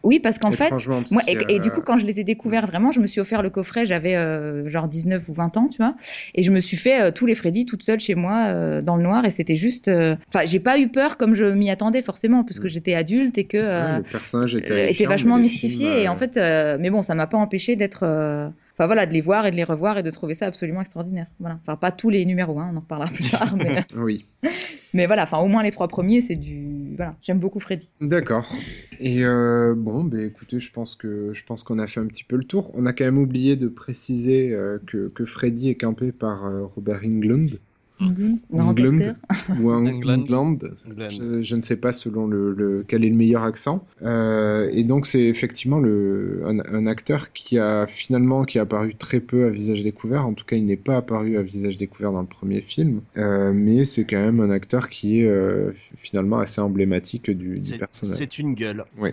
Oui, 0.04 0.20
parce 0.20 0.38
qu'en 0.38 0.52
fait, 0.52 0.70
moi, 1.12 1.22
et, 1.28 1.38
et 1.56 1.60
du 1.60 1.70
euh, 1.70 1.72
coup, 1.72 1.82
quand 1.82 1.98
je 1.98 2.06
les 2.06 2.20
ai 2.20 2.24
découverts 2.26 2.68
vraiment, 2.68 2.92
je 2.92 3.00
me 3.00 3.08
suis 3.08 3.22
offert 3.22 3.42
le 3.42 3.50
coffret. 3.50 3.86
J'avais 3.86 4.16
euh, 4.16 4.70
genre 4.70 4.88
19 4.90 5.30
ou 5.30 5.34
20 5.34 5.56
ans, 5.58 5.68
tu 5.70 5.78
vois. 5.78 5.96
Et 6.36 6.44
je 6.44 6.52
me 6.52 6.60
suis 6.60 6.76
fait 6.78 7.02
euh, 7.02 7.12
tous 7.12 7.26
les 7.26 7.36
Freddy 7.36 7.66
toute 7.66 7.84
seule 7.84 8.00
chez 8.02 8.16
moi, 8.16 8.48
euh, 8.48 8.82
dans 8.82 8.98
le 8.98 9.04
noir. 9.04 9.24
Et 9.26 9.32
c'était 9.32 9.56
juste. 9.56 9.88
euh, 9.88 10.16
Enfin, 10.34 10.46
j'ai 10.46 10.60
pas 10.60 10.78
eu 10.78 10.90
peur 10.90 11.18
comme 11.18 11.36
je 11.36 11.46
m'y 11.46 11.70
attendais 11.70 12.02
forcément, 12.02 12.44
parce 12.44 12.60
que 12.60 12.68
Mm. 12.68 12.70
j'étais 12.72 12.94
adulte 12.96 13.38
et 13.38 13.46
que. 13.46 13.58
ouais, 13.58 13.98
le 13.98 14.04
personnage 14.04 14.56
était 14.56 15.06
vachement 15.06 15.38
mystifié 15.38 15.88
films, 15.88 16.00
et 16.00 16.08
en 16.10 16.16
fait 16.16 16.36
euh, 16.38 16.78
mais 16.80 16.90
bon 16.90 17.02
ça 17.02 17.16
m'a 17.16 17.28
pas 17.28 17.38
empêché 17.38 17.76
d'être 17.76 18.04
euh, 18.04 18.50
enfin 18.74 18.86
voilà 18.86 19.06
de 19.06 19.14
les 19.14 19.22
voir 19.22 19.46
et 19.46 19.52
de 19.52 19.56
les 19.56 19.64
revoir 19.64 19.98
et 19.98 20.04
de 20.04 20.10
trouver 20.10 20.34
ça 20.34 20.48
absolument 20.48 20.82
extraordinaire 20.82 21.28
voilà 21.40 21.60
enfin 21.62 21.76
pas 21.76 21.92
tous 21.92 22.10
les 22.10 22.26
numéros 22.26 22.60
hein, 22.60 22.70
on 22.74 22.78
en 22.78 22.82
reparlera 22.82 23.10
plus 23.10 23.30
tard 23.30 23.56
mais, 23.58 23.84
Oui, 23.96 24.26
mais 24.94 25.06
voilà 25.06 25.24
enfin 25.24 25.40
au 25.40 25.48
moins 25.48 25.64
les 25.64 25.72
trois 25.72 25.88
premiers 25.88 26.22
c'est 26.22 26.36
du 26.36 26.96
voilà 26.96 27.16
j'aime 27.22 27.40
beaucoup 27.40 27.60
Freddy 27.60 27.90
d'accord. 28.02 28.48
Et 29.00 29.24
euh, 29.26 29.74
bon, 29.76 30.04
bah, 30.04 30.22
écoutez, 30.22 30.60
je 30.60 30.72
pense 30.72 30.96
que 30.96 31.34
je 31.34 31.44
pense 31.44 31.64
qu'on 31.64 31.78
a 31.78 31.88
fait 31.88 32.00
un 32.00 32.06
petit 32.06 32.24
peu 32.24 32.36
le 32.36 32.46
tour. 32.46 32.72
On 32.74 32.86
a 32.86 32.94
quand 32.94 33.04
même 33.04 33.18
oublié 33.18 33.56
de 33.56 33.68
préciser 33.68 34.52
euh, 34.52 34.78
que, 34.88 35.10
que 35.10 35.26
Freddy 35.26 35.70
est 35.70 35.76
campé 35.76 36.12
par 36.12 36.46
euh, 36.46 36.66
Robert 36.76 37.02
Englund. 37.04 37.60
Grand 38.02 38.70
England. 38.70 39.14
ou 39.62 39.72
England. 39.72 40.58
Je, 41.10 41.42
je 41.42 41.56
ne 41.56 41.62
sais 41.62 41.78
pas 41.78 41.92
selon 41.92 42.28
le, 42.28 42.54
le- 42.54 42.84
quel 42.88 43.06
est 43.06 43.10
le 43.10 43.16
meilleur 43.16 43.44
accent. 43.44 43.86
Euh, 44.02 44.70
et 44.74 44.84
donc 44.84 45.06
c'est 45.06 45.24
effectivement 45.24 45.80
le, 45.80 46.42
un, 46.46 46.60
un 46.74 46.88
acteur 46.88 47.32
qui 47.34 47.58
a 47.60 47.88
finalement 47.88 48.44
qui 48.44 48.60
a 48.60 48.64
apparu 48.64 48.96
très 48.96 49.20
peu 49.20 49.46
à 49.46 49.50
visage 49.50 49.84
découvert. 49.84 50.28
En 50.28 50.34
tout 50.34 50.46
cas, 50.46 50.56
il 50.56 50.66
n'est 50.66 50.76
pas 50.76 50.98
apparu 50.98 51.38
à 51.38 51.42
visage 51.42 51.78
découvert 51.78 52.12
dans 52.12 52.22
le 52.22 52.28
premier 52.28 52.62
film. 52.62 53.02
Euh, 53.18 53.54
mais 53.54 53.86
c'est 53.86 54.04
quand 54.06 54.24
même 54.24 54.40
un 54.42 54.50
acteur 54.50 54.90
qui 54.90 55.22
est 55.22 55.28
euh, 55.28 55.72
finalement 55.98 56.40
assez 56.40 56.62
emblématique 56.62 57.30
du, 57.32 57.56
personnage. 57.78 58.18
C'est 58.18 58.40
une 58.40 58.54
gueule. 58.54 58.84
Ouais, 58.98 59.12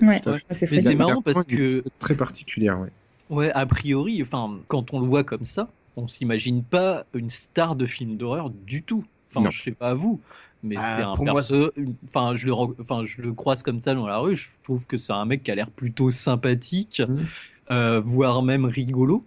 c'est 0.52 0.94
marrant 0.94 1.22
parce 1.22 1.44
que 1.44 1.84
très 1.98 2.14
particulière. 2.14 2.80
Ouais. 2.80 2.88
Ouais, 3.30 3.52
a 3.52 3.64
priori, 3.64 4.20
enfin, 4.22 4.58
quand 4.66 4.92
on 4.92 4.98
le 5.00 5.06
voit 5.06 5.22
comme 5.22 5.44
ça, 5.44 5.68
on 6.00 6.08
s'imagine 6.08 6.62
pas 6.62 7.04
une 7.14 7.30
star 7.30 7.76
de 7.76 7.86
film 7.86 8.16
d'horreur 8.16 8.50
du 8.50 8.82
tout. 8.82 9.04
Enfin, 9.30 9.42
Non. 9.44 9.50
je 9.50 9.62
sais 9.62 9.70
pas 9.72 9.94
vous, 9.94 10.20
mais 10.62 10.76
Ah, 10.78 10.96
c'est 10.96 11.02
un 11.02 11.12
pour 11.14 11.24
moi, 11.24 11.34
perso. 11.34 11.70
une- 11.76 11.94
Enfin, 12.08 12.34
je 12.34 12.46
le, 12.46 12.52
re- 12.52 12.74
enfin, 12.80 13.04
je 13.04 13.22
le 13.22 13.32
croise 13.32 13.62
comme 13.62 13.78
ça 13.78 13.94
dans 13.94 14.06
la 14.06 14.18
rue. 14.18 14.34
Je 14.36 14.48
trouve 14.64 14.86
que 14.86 14.98
c'est 14.98 15.12
un 15.12 15.24
mec 15.24 15.42
qui 15.42 15.50
a 15.50 15.54
l'air 15.54 15.70
plutôt 15.70 16.10
sympathique, 16.10 17.02
Mhm. 17.08 17.26
euh, 17.70 18.00
voire 18.04 18.42
même 18.42 18.64
rigolo. 18.64 19.22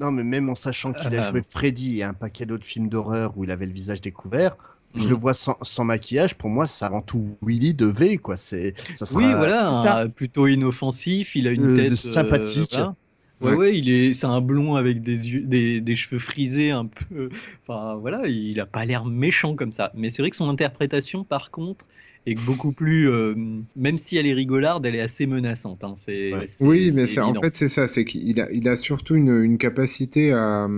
Non, 0.00 0.10
mais 0.10 0.24
même 0.24 0.48
en 0.48 0.54
sachant 0.54 0.92
qu'il 0.94 1.14
a 1.14 1.26
Euh. 1.26 1.30
joué 1.30 1.42
Freddy 1.42 1.98
et 1.98 2.02
un 2.02 2.14
paquet 2.14 2.46
d'autres 2.46 2.64
films 2.64 2.88
d'horreur 2.88 3.34
où 3.36 3.44
il 3.44 3.50
avait 3.50 3.66
le 3.66 3.72
visage 3.72 4.00
découvert, 4.00 4.56
je 4.94 5.08
le 5.08 5.14
vois 5.14 5.32
sans, 5.34 5.56
sans 5.62 5.84
maquillage. 5.84 6.34
Pour 6.36 6.48
moi, 6.50 6.66
ça 6.66 6.88
rend 6.88 7.02
tout 7.02 7.36
Willy 7.42 7.72
de 7.74 7.86
V, 7.86 8.16
quoi. 8.18 8.36
C'est, 8.38 8.74
ça 8.94 9.04
sera- 9.06 9.18
Oui, 9.20 9.26
voilà, 9.26 9.62
ça. 9.82 10.08
plutôt 10.08 10.46
inoffensif. 10.46 11.36
Il 11.36 11.46
a 11.46 11.50
une 11.50 11.64
Euh, 11.66 11.76
tête 11.76 11.92
euh, 11.92 11.96
sympathique. 11.96 12.70
voilà. 12.72 12.94
Ouais, 13.42 13.50
Ouais. 13.50 13.56
ouais, 13.56 13.78
il 13.78 13.90
est, 13.90 14.14
c'est 14.14 14.26
un 14.26 14.40
blond 14.40 14.76
avec 14.76 15.02
des 15.02 15.30
yeux, 15.32 15.42
des, 15.42 15.80
des 15.80 15.96
cheveux 15.96 16.18
frisés 16.20 16.70
un 16.70 16.86
peu. 16.86 17.28
Enfin, 17.66 17.96
voilà, 17.96 18.26
il 18.28 18.58
a 18.60 18.66
pas 18.66 18.84
l'air 18.84 19.04
méchant 19.04 19.56
comme 19.56 19.72
ça. 19.72 19.90
Mais 19.94 20.10
c'est 20.10 20.22
vrai 20.22 20.30
que 20.30 20.36
son 20.36 20.48
interprétation, 20.48 21.24
par 21.24 21.50
contre, 21.50 21.86
est 22.26 22.36
beaucoup 22.36 22.72
plus. 22.72 23.08
euh, 23.10 23.34
même 23.76 23.98
si 23.98 24.16
elle 24.16 24.26
est 24.26 24.32
rigolarde, 24.32 24.86
elle 24.86 24.94
est 24.96 25.00
assez 25.00 25.26
menaçante. 25.26 25.82
hein. 25.84 25.94
C'est, 25.96 26.32
Ouais. 26.32 26.46
c'est- 26.46 26.64
Oui, 26.64 26.90
mais 26.94 27.06
c'est 27.08 27.20
en 27.20 27.34
fait 27.34 27.56
c'est 27.56 27.68
ça, 27.68 27.86
c'est 27.88 28.04
qu'il 28.04 28.40
a, 28.40 28.50
il 28.52 28.68
a 28.68 28.76
surtout 28.76 29.16
une, 29.16 29.42
une 29.42 29.58
capacité 29.58 30.32
à, 30.32 30.68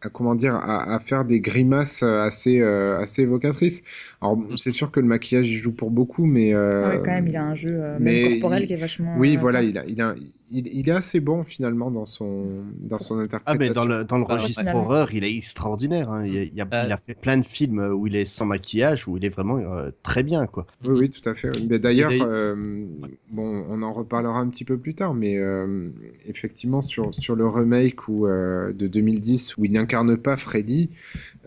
à 0.00 0.08
comment 0.10 0.34
dire, 0.34 0.54
à, 0.54 0.94
à 0.94 0.98
faire 0.98 1.24
des 1.24 1.40
grimaces 1.40 2.02
assez, 2.02 2.60
euh, 2.60 3.00
assez 3.00 3.22
évocatrices. 3.22 3.82
Alors 4.20 4.38
c'est 4.56 4.70
sûr 4.70 4.90
que 4.90 5.00
le 5.00 5.06
maquillage 5.06 5.48
il 5.48 5.56
joue 5.56 5.72
pour 5.72 5.90
beaucoup, 5.90 6.26
mais 6.26 6.52
Ah 6.52 6.58
euh, 6.58 6.88
ouais, 6.90 6.96
quand 6.98 7.10
même, 7.10 7.26
il 7.26 7.36
a 7.36 7.44
un 7.44 7.54
jeu 7.54 7.82
euh, 7.82 7.98
mais 7.98 8.12
même 8.12 8.20
corporel 8.20 8.62
il- 8.62 8.66
qui 8.66 8.72
est 8.74 8.76
vachement. 8.76 9.18
oui, 9.18 9.36
euh, 9.36 9.40
voilà, 9.40 9.60
fort. 9.60 9.68
il 9.70 9.78
a, 9.78 9.84
il 9.86 10.00
a, 10.02 10.14
il, 10.54 10.66
il 10.68 10.88
est 10.88 10.92
assez 10.92 11.20
bon 11.20 11.44
finalement 11.44 11.90
dans 11.90 12.06
son, 12.06 12.46
dans 12.78 12.98
son 12.98 13.18
Ah, 13.18 13.22
interprétation. 13.22 13.58
mais 13.58 13.70
dans 13.74 13.84
le, 13.98 14.04
dans 14.04 14.18
le 14.18 14.24
Ah, 14.28 14.34
registre 14.36 14.62
ouais. 14.64 14.72
horreur, 14.74 15.12
il 15.12 15.24
est 15.24 15.36
extraordinaire. 15.36 16.10
hein. 16.10 16.24
Il, 16.24 16.34
il 16.54 16.60
a, 16.60 16.66
Ah. 16.70 16.86
il 16.86 16.92
a 16.92 16.96
fait 16.96 17.14
plein 17.14 17.36
de 17.36 17.44
films 17.44 17.80
où 17.80 18.06
il 18.06 18.16
est 18.16 18.24
sans 18.24 18.46
maquillage, 18.46 19.06
où 19.08 19.16
il 19.16 19.24
est 19.24 19.28
vraiment 19.28 19.58
euh, 19.58 19.90
très 20.02 20.22
bien, 20.22 20.46
quoi. 20.46 20.66
Oui, 20.84 20.98
oui, 21.00 21.10
tout 21.10 21.28
à 21.28 21.34
fait. 21.34 21.50
d'ailleurs, 21.78 22.12
euh, 22.12 22.86
bon, 23.30 23.64
on 23.68 23.82
en 23.82 23.92
reparlera 23.92 24.38
un 24.38 24.48
petit 24.48 24.64
peu 24.64 24.78
plus 24.78 24.94
tard, 24.94 25.14
mais 25.14 25.36
euh, 25.38 25.90
effectivement, 26.26 26.82
sur, 26.82 27.12
sur 27.14 27.36
le 27.36 27.46
remake 27.46 28.08
où, 28.08 28.26
euh, 28.26 28.72
de 28.72 28.86
2010 28.86 29.56
où 29.56 29.64
il 29.64 29.72
n'incarne 29.72 30.16
pas 30.16 30.36
Freddy, 30.36 30.90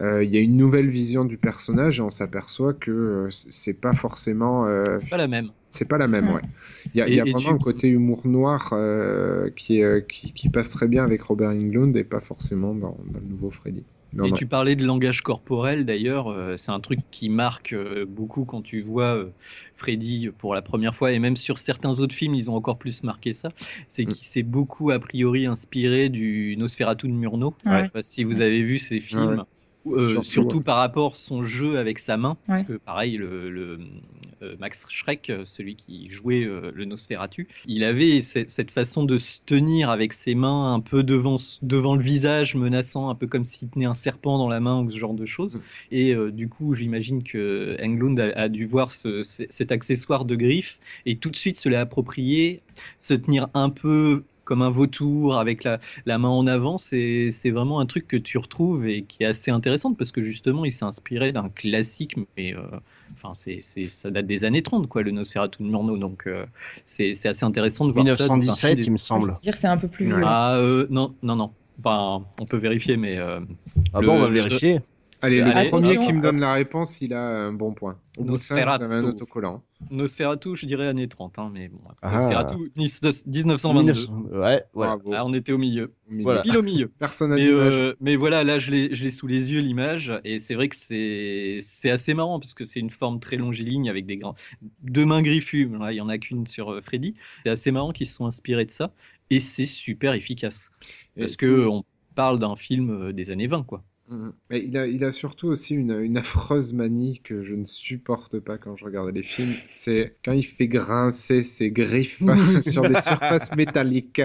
euh, 0.01 0.23
il 0.23 0.29
y 0.33 0.37
a 0.37 0.41
une 0.41 0.57
nouvelle 0.57 0.89
vision 0.89 1.25
du 1.25 1.37
personnage 1.37 1.99
et 1.99 2.01
on 2.03 2.09
s'aperçoit 2.09 2.73
que 2.73 2.91
euh, 2.91 3.27
c'est 3.31 3.79
pas 3.79 3.93
forcément. 3.93 4.65
euh, 4.67 4.83
C'est 4.95 5.09
pas 5.09 5.17
la 5.17 5.27
même. 5.27 5.49
C'est 5.71 5.87
pas 5.87 5.97
la 5.97 6.07
même, 6.07 6.25
Mm. 6.25 6.33
ouais. 6.35 6.41
Il 6.93 6.97
y 6.99 7.01
a, 7.01 7.09
y 7.09 7.19
a 7.19 7.23
vraiment 7.23 7.37
tu- 7.37 7.49
un 7.49 7.57
côté 7.57 7.87
humour 7.89 8.27
noir 8.27 8.69
euh, 8.73 9.49
qui, 9.51 9.81
euh, 9.83 10.01
qui, 10.01 10.31
qui 10.31 10.49
passe 10.49 10.69
très 10.69 10.87
bien 10.87 11.03
avec 11.03 11.21
Robert 11.23 11.49
Englund 11.49 11.95
et 11.97 12.03
pas 12.03 12.21
forcément 12.21 12.73
dans, 12.73 12.97
dans 13.11 13.19
le 13.19 13.25
nouveau 13.25 13.51
Freddy. 13.51 13.85
Non, 14.13 14.23
Et 14.23 14.29
non. 14.29 14.35
tu 14.37 14.47
parlais 14.47 14.75
de 14.77 14.85
langage 14.85 15.21
corporel 15.21 15.85
d'ailleurs, 15.85 16.29
euh, 16.29 16.55
c'est 16.57 16.71
un 16.71 16.79
truc 16.79 17.01
qui 17.11 17.27
marque 17.29 17.73
euh, 17.73 18.05
beaucoup 18.07 18.45
quand 18.45 18.61
tu 18.61 18.81
vois 18.81 19.15
euh, 19.17 19.31
Freddy 19.75 20.29
pour 20.37 20.55
la 20.55 20.61
première 20.61 20.95
fois, 20.95 21.11
et 21.11 21.19
même 21.19 21.35
sur 21.35 21.57
certains 21.57 21.99
autres 21.99 22.15
films, 22.15 22.33
ils 22.33 22.49
ont 22.49 22.55
encore 22.55 22.77
plus 22.79 23.03
marqué 23.03 23.33
ça. 23.33 23.49
C'est 23.89 24.05
Mm. 24.05 24.07
qu'il 24.07 24.25
s'est 24.25 24.43
beaucoup 24.43 24.91
a 24.91 24.99
priori 24.99 25.45
inspiré 25.45 26.07
du 26.09 26.55
Nosferatu 26.57 27.07
de 27.07 27.13
Murnau. 27.13 27.53
Ah 27.65 27.69
Je 27.69 27.81
ouais. 27.81 27.83
sais 27.83 27.89
pas 27.91 28.01
si 28.01 28.23
vous 28.23 28.39
avez 28.41 28.63
vu 28.63 28.79
ces 28.79 29.01
films. 29.01 29.21
Ah 29.21 29.27
ouais. 29.43 29.66
Euh, 29.95 30.09
Surtout, 30.09 30.23
surtout 30.23 30.57
ouais. 30.57 30.63
par 30.63 30.77
rapport 30.77 31.11
à 31.11 31.15
son 31.15 31.43
jeu 31.43 31.77
avec 31.77 31.99
sa 31.99 32.17
main, 32.17 32.37
parce 32.47 32.63
que 32.63 32.73
pareil, 32.73 33.17
le, 33.17 33.49
le, 33.49 33.79
euh, 34.43 34.55
Max 34.59 34.85
Schreck, 34.89 35.29
euh, 35.29 35.43
celui 35.45 35.75
qui 35.75 36.09
jouait 36.09 36.43
euh, 36.43 36.71
le 36.73 36.85
Nosferatu, 36.85 37.47
il 37.67 37.83
avait 37.83 38.21
cette, 38.21 38.51
cette 38.51 38.71
façon 38.71 39.03
de 39.03 39.17
se 39.17 39.39
tenir 39.45 39.89
avec 39.89 40.13
ses 40.13 40.35
mains 40.35 40.73
un 40.73 40.79
peu 40.79 41.03
devant, 41.03 41.37
devant 41.61 41.95
le 41.95 42.03
visage, 42.03 42.55
menaçant, 42.55 43.09
un 43.09 43.15
peu 43.15 43.27
comme 43.27 43.43
s'il 43.43 43.69
tenait 43.69 43.85
un 43.85 43.93
serpent 43.93 44.37
dans 44.37 44.49
la 44.49 44.59
main 44.59 44.81
ou 44.81 44.91
ce 44.91 44.97
genre 44.97 45.13
de 45.13 45.25
choses. 45.25 45.55
Mm. 45.55 45.61
Et 45.91 46.13
euh, 46.13 46.31
du 46.31 46.49
coup, 46.49 46.73
j'imagine 46.75 47.23
que 47.23 47.77
Englund 47.81 48.19
a, 48.19 48.31
a 48.39 48.49
dû 48.49 48.65
voir 48.65 48.91
ce- 48.91 49.23
ce- 49.23 49.43
cet 49.49 49.71
accessoire 49.71 50.25
de 50.25 50.35
griffe 50.35 50.79
et 51.05 51.17
tout 51.17 51.29
de 51.29 51.35
suite 51.35 51.57
se 51.57 51.69
l'est 51.69 51.75
approprié, 51.77 52.61
se 52.97 53.13
tenir 53.13 53.47
un 53.53 53.69
peu 53.69 54.23
comme 54.47 54.61
un 54.61 54.69
vautour 54.69 55.37
avec 55.37 55.65
la, 55.65 55.77
la 56.05 56.17
main 56.17 56.29
en 56.29 56.47
avant, 56.47 56.77
c'est 56.77 57.29
vraiment 57.51 57.81
un 57.81 57.85
truc 57.85 58.07
que 58.07 58.15
tu 58.15 58.37
retrouves 58.37 58.87
et 58.87 59.03
qui 59.03 59.23
est 59.23 59.25
assez 59.25 59.51
intéressant 59.51 59.93
parce 59.93 60.13
que 60.13 60.21
justement, 60.21 60.63
il 60.63 60.71
s'est 60.71 60.85
inspiré 60.85 61.33
d'un 61.33 61.49
classique, 61.49 62.15
mais 62.37 62.55
euh, 62.55 62.61
enfin, 63.13 63.33
c'est 63.33 63.59
c'est- 63.59 63.89
ça 63.89 64.09
date 64.09 64.25
des 64.25 64.45
années 64.45 64.61
30, 64.63 64.87
quoi, 64.87 65.03
le 65.03 65.11
Nosferatu 65.11 65.61
de 65.63 65.67
Murnau. 65.67 65.97
Donc, 65.97 66.27
euh, 66.27 66.45
c'est 66.85 67.11
assez 67.27 67.43
intéressant 67.43 67.85
de 67.87 67.91
voir 67.91 68.07
ça. 68.17 68.27
dans 68.27 68.33
un 68.35 68.37
1917, 68.37 68.77
film 68.79 68.85
il 68.87 68.91
me 68.93 68.97
Je 68.97 69.03
semble. 69.03 69.31
veux 69.33 69.37
dire, 69.41 69.57
c'est 69.57 69.67
un 69.67 69.77
peu 69.77 69.89
plus. 69.89 70.13
Ah, 70.23 70.55
euh, 70.55 70.87
non, 70.89 71.13
non, 71.21 71.35
non. 71.35 71.51
Enfin, 71.83 72.25
on 72.39 72.45
peut 72.45 72.57
vérifier, 72.57 72.95
mais 72.95 73.17
euh, 73.17 73.41
Ah 73.93 73.99
Le- 73.99 74.07
bon, 74.07 74.13
on 74.15 74.21
va 74.21 74.29
vérifier. 74.29 74.79
Allez, 75.21 75.39
le 75.41 75.47
Allez, 75.47 75.69
premier 75.69 75.97
qui 75.97 76.13
me 76.13 76.21
donne 76.21 76.39
la 76.39 76.53
réponse, 76.53 77.01
il 77.01 77.13
a 77.13 77.21
un 77.27 77.51
bon 77.51 77.73
point. 77.73 77.97
Au 78.19 78.23
bout 78.23 78.33
de 78.33 78.37
ça, 78.37 78.53
vous 78.55 78.61
avez 78.61 78.69
un 78.69 78.87
Nosferatu. 79.01 79.05
autocollant. 79.07 79.63
Nosferatu, 79.89 80.55
je 80.55 80.65
dirais 80.67 80.85
années 80.87 81.07
30, 81.07 81.39
hein, 81.39 81.49
mais 81.51 81.69
bon. 81.69 81.79
Ah. 82.03 82.11
Nosferatu, 82.21 82.71
1922. 82.75 83.79
1900 83.93 84.23
Ouais, 84.31 84.63
voilà. 84.73 84.95
Bravo. 84.97 85.11
Ah, 85.15 85.25
on 85.25 85.33
était 85.33 85.53
au 85.53 85.57
milieu, 85.57 85.93
Au 86.07 86.11
milieu. 86.11 86.23
Voilà. 86.23 86.41
pile 86.41 86.57
au 86.57 86.61
milieu. 86.61 86.87
Personne 86.99 87.29
n'a 87.31 87.35
Mais, 87.35 87.45
d'image. 87.47 87.73
euh, 87.77 87.95
mais 87.99 88.15
voilà, 88.15 88.43
là, 88.43 88.59
je 88.59 88.69
l'ai 88.71 88.93
je 88.93 89.03
l'ai 89.03 89.09
sous 89.11 89.27
les 89.27 89.51
yeux, 89.51 89.61
l'image, 89.61 90.13
et 90.23 90.37
c'est 90.39 90.53
vrai 90.55 90.67
que 90.69 90.75
c'est 90.75 91.57
c'est 91.61 91.89
assez 91.89 92.13
marrant 92.13 92.39
parce 92.39 92.53
que 92.53 92.65
c'est 92.65 92.79
une 92.79 92.89
forme 92.91 93.19
très 93.19 93.37
longiligne 93.37 93.89
avec 93.89 94.05
des 94.05 94.17
grands 94.17 94.35
deux 94.83 95.05
mains 95.05 95.21
griffues. 95.23 95.69
Là, 95.79 95.91
il 95.93 95.95
y 95.95 96.01
en 96.01 96.09
a 96.09 96.17
qu'une 96.19 96.45
sur 96.47 96.71
euh, 96.73 96.81
Freddy. 96.81 97.15
C'est 97.43 97.49
assez 97.51 97.71
marrant 97.71 97.91
qu'ils 97.91 98.07
se 98.07 98.13
sont 98.15 98.25
inspirés 98.27 98.65
de 98.65 98.71
ça, 98.71 98.91
et 99.31 99.39
c'est 99.39 99.65
super 99.65 100.13
efficace 100.13 100.69
parce 101.17 101.33
Et 101.33 101.35
que 101.37 101.63
c'est- 101.63 101.67
on 101.71 101.83
parle 102.15 102.39
d'un 102.39 102.55
film 102.55 102.89
euh, 102.89 103.13
des 103.13 103.29
années 103.31 103.47
20, 103.47 103.63
quoi. 103.63 103.83
Mhm. 104.07 104.33
Mais 104.49 104.63
il 104.65 104.77
a, 104.77 104.87
il 104.87 105.03
a 105.03 105.11
surtout 105.11 105.47
aussi 105.49 105.75
une, 105.75 105.91
une 105.99 106.17
affreuse 106.17 106.71
manie 106.71 107.19
que 107.21 107.43
je 107.43 107.53
ne 107.53 107.65
supporte 107.65 108.39
pas 108.39 108.57
quand 108.57 108.77
je 108.77 108.85
regarde 108.85 109.09
les 109.13 109.23
films. 109.23 109.51
C'est 109.67 110.15
quand 110.23 110.31
il 110.31 110.43
fait 110.43 110.67
grincer 110.69 111.43
ses 111.43 111.69
griffes 111.71 112.21
sur 112.61 112.87
des 112.87 112.95
surfaces 112.95 113.53
métalliques. 113.55 114.21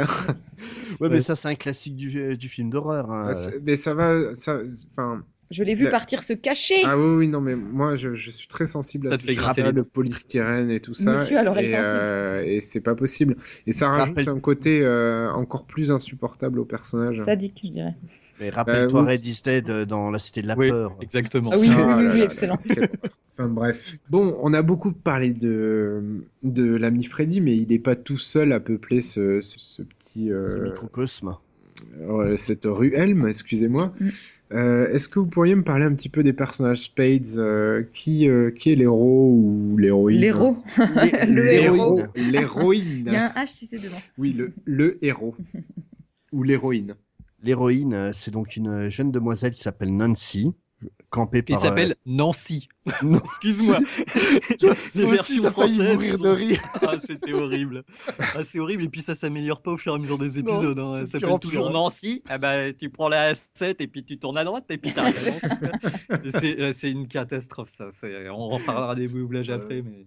Ouais, 1.01 1.09
mais 1.11 1.21
ça, 1.21 1.37
c'est 1.37 1.49
un 1.49 1.55
classique 1.55 1.97
du, 1.97 2.19
euh, 2.21 2.37
du 2.37 2.49
film 2.49 2.71
d'horreur. 2.71 3.11
hein. 3.11 3.29
Ouais, 3.29 3.35
c'est- 3.35 3.61
Mais 3.61 3.77
ça 3.77 3.95
va. 3.95 4.35
Ça, 4.35 4.61
enfin, 4.93 5.25
Je 5.53 5.63
l'ai 5.63 5.75
vu 5.75 5.85
La- 5.85 5.91
partir 5.91 6.23
se 6.23 6.33
cacher. 6.33 6.75
ah 6.85 6.99
oui, 6.99 7.15
oui, 7.17 7.29
non, 7.29 7.41
mais 7.41 7.55
moi 7.55 7.95
je, 7.95 8.15
je 8.15 8.31
suis 8.31 8.49
très 8.49 8.67
sensible 8.67 9.09
à 9.09 9.11
Ça 9.13 9.19
ce 9.19 9.25
fait 9.25 9.63
les 9.63 9.73
le 9.73 9.85
polystyrène 9.85 10.71
et 10.71 10.81
tout 10.81 10.95
ça. 10.95 11.13
Monsieur 11.13 11.39
a 11.39 11.43
l'oreille 11.45 11.67
et, 11.67 11.73
sensible. 11.73 11.85
euh, 11.85 12.43
et 12.45 12.61
c'est 12.61 12.81
pas 12.81 12.95
possible. 12.95 13.37
Et 13.67 13.73
ça 13.73 13.89
rajoute 13.91 14.27
un 14.27 14.41
côté 14.41 14.81
euh, 14.83 15.31
encore 15.33 15.65
plus 15.67 15.93
insupportable 15.93 16.59
au 16.59 16.65
personnage. 16.65 17.23
Sadique, 17.25 17.61
je 17.63 17.69
dirais. 17.69 17.95
Mais 18.41 18.51
rappelle-toi 18.51 19.03
Bah, 19.03 19.11
Red 19.11 19.25
is 19.25 19.43
Dead 19.45 19.71
euh, 19.71 19.85
dans 19.85 20.11
La 20.11 20.19
Cité 20.19 20.43
de 20.43 20.49
la 20.49 20.57
Oui, 20.57 20.69
Peur. 20.71 20.97
exactement. 21.01 21.51
Ah 21.53 21.57
oui, 21.59 21.69
Ah 21.71 21.99
oui, 22.13 22.21
excellent. 22.23 22.59
Enfin 23.39 23.49
bref. 23.49 23.97
Bon, 24.11 24.37
on 24.43 24.53
a 24.53 24.63
beaucoup 24.63 24.93
parlé 24.93 25.33
de, 25.33 26.03
de 26.43 26.65
l'ami 26.77 27.05
Freddy, 27.05 27.41
mais 27.41 27.57
il 27.57 27.69
n'est 27.69 27.79
pas 27.79 27.97
tout 27.97 28.19
seul 28.19 28.53
à 28.53 28.61
peupler 28.61 29.01
ce, 29.01 29.41
ce, 29.41 29.59
ce 29.59 29.83
petit, 29.83 30.29
Ce 30.29 30.33
euh, 30.33 30.65
microcosme. 30.65 31.37
euh, 32.01 32.37
cette 32.37 32.65
rue 32.67 32.93
Elm, 32.95 33.27
excusez-moi. 33.27 33.95
Euh, 34.53 34.89
Est-ce 34.93 35.09
que 35.09 35.19
vous 35.19 35.27
pourriez 35.27 35.55
me 35.55 35.63
parler 35.63 35.85
un 35.85 35.95
petit 35.95 36.09
peu 36.09 36.23
des 36.23 36.33
personnages 36.33 36.79
Spades 36.83 37.37
euh, 37.39 37.85
qui, 37.95 38.29
euh, 38.29 38.51
qui 38.51 38.73
est 38.73 38.75
l'héros 38.75 39.31
ou 39.33 39.77
l'héroïne 39.79 40.21
L'héros. 40.21 40.57
Le 41.29 42.11
l'héroïne. 42.31 43.05
Il 43.07 43.13
y 43.13 43.17
a 43.17 43.27
un 43.37 43.45
H, 43.45 43.57
tu 43.59 43.67
sais, 43.67 43.79
devant. 43.79 43.97
Oui, 44.19 44.33
le, 44.33 44.53
le 44.65 45.03
héros. 45.05 45.35
ou 46.33 46.43
l'héroïne. 46.43 46.95
L'héroïne, 47.43 48.13
c'est 48.13 48.31
donc 48.31 48.57
une 48.57 48.89
jeune 48.89 49.11
demoiselle 49.11 49.53
qui 49.53 49.63
s'appelle 49.63 49.93
Nancy, 49.93 50.53
campée 51.11 51.43
Qui 51.43 51.53
par. 51.55 51.63
s'appelle 51.63 51.97
Nancy. 52.07 52.69
Non. 53.03 53.19
Excuse-moi. 53.25 53.79
Les 54.95 55.07
versions 55.07 55.51
françaises. 55.51 55.79
mourir 55.95 56.17
sont- 56.17 56.23
de 56.25 56.29
rire. 56.31 56.63
Ah, 56.83 56.95
c'était 56.99 57.33
horrible. 57.33 57.85
Ah, 58.19 58.45
c'est 58.45 58.59
horrible. 58.59 58.83
Et 58.85 58.89
puis 58.89 59.01
ça 59.03 59.15
s'améliore 59.15 59.63
pas 59.63 59.73
au 59.73 59.77
fur 59.77 59.93
et 59.93 59.97
à 59.97 59.99
mesure 59.99 60.19
des 60.19 60.39
épisodes. 60.39 60.77
Non, 60.77 60.95
hein. 60.95 61.01
Ça 61.07 61.19
s'appelle 61.21 61.39
toujours. 61.39 61.71
Nancy. 61.71 62.23
Ah 62.29 62.39
bah, 62.39 62.73
tu 62.73 62.91
prends 62.91 63.09
la 63.09 63.35
7 63.35 63.81
et 63.81 63.87
puis 63.87 64.05
tu 64.05 64.19
tournes 64.19 64.39
à 64.39 64.45
droite 64.45 64.65
et 64.71 64.79
puis 64.79 64.93
t'arrives 64.93 65.17
à 65.43 66.17
Nancy, 66.17 66.31
C'est 66.41 66.61
euh, 66.61 66.73
c'est 66.73 66.91
une 66.91 67.07
catastrophe, 67.07 67.71
ça. 67.71 67.87
C'est- 67.93 68.29
On 68.31 68.49
reparlera 68.49 68.95
des 68.95 69.09
doublages 69.09 69.51
après, 69.51 69.83
mais. 69.83 70.07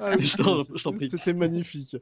Ah 0.00 0.12
oui, 0.16 0.24
Je 0.24 0.36
t'en- 0.36 0.62
je 0.74 0.82
t'en 0.82 0.92
prie. 0.92 1.08
C'était 1.10 1.34
magnifique. 1.34 1.96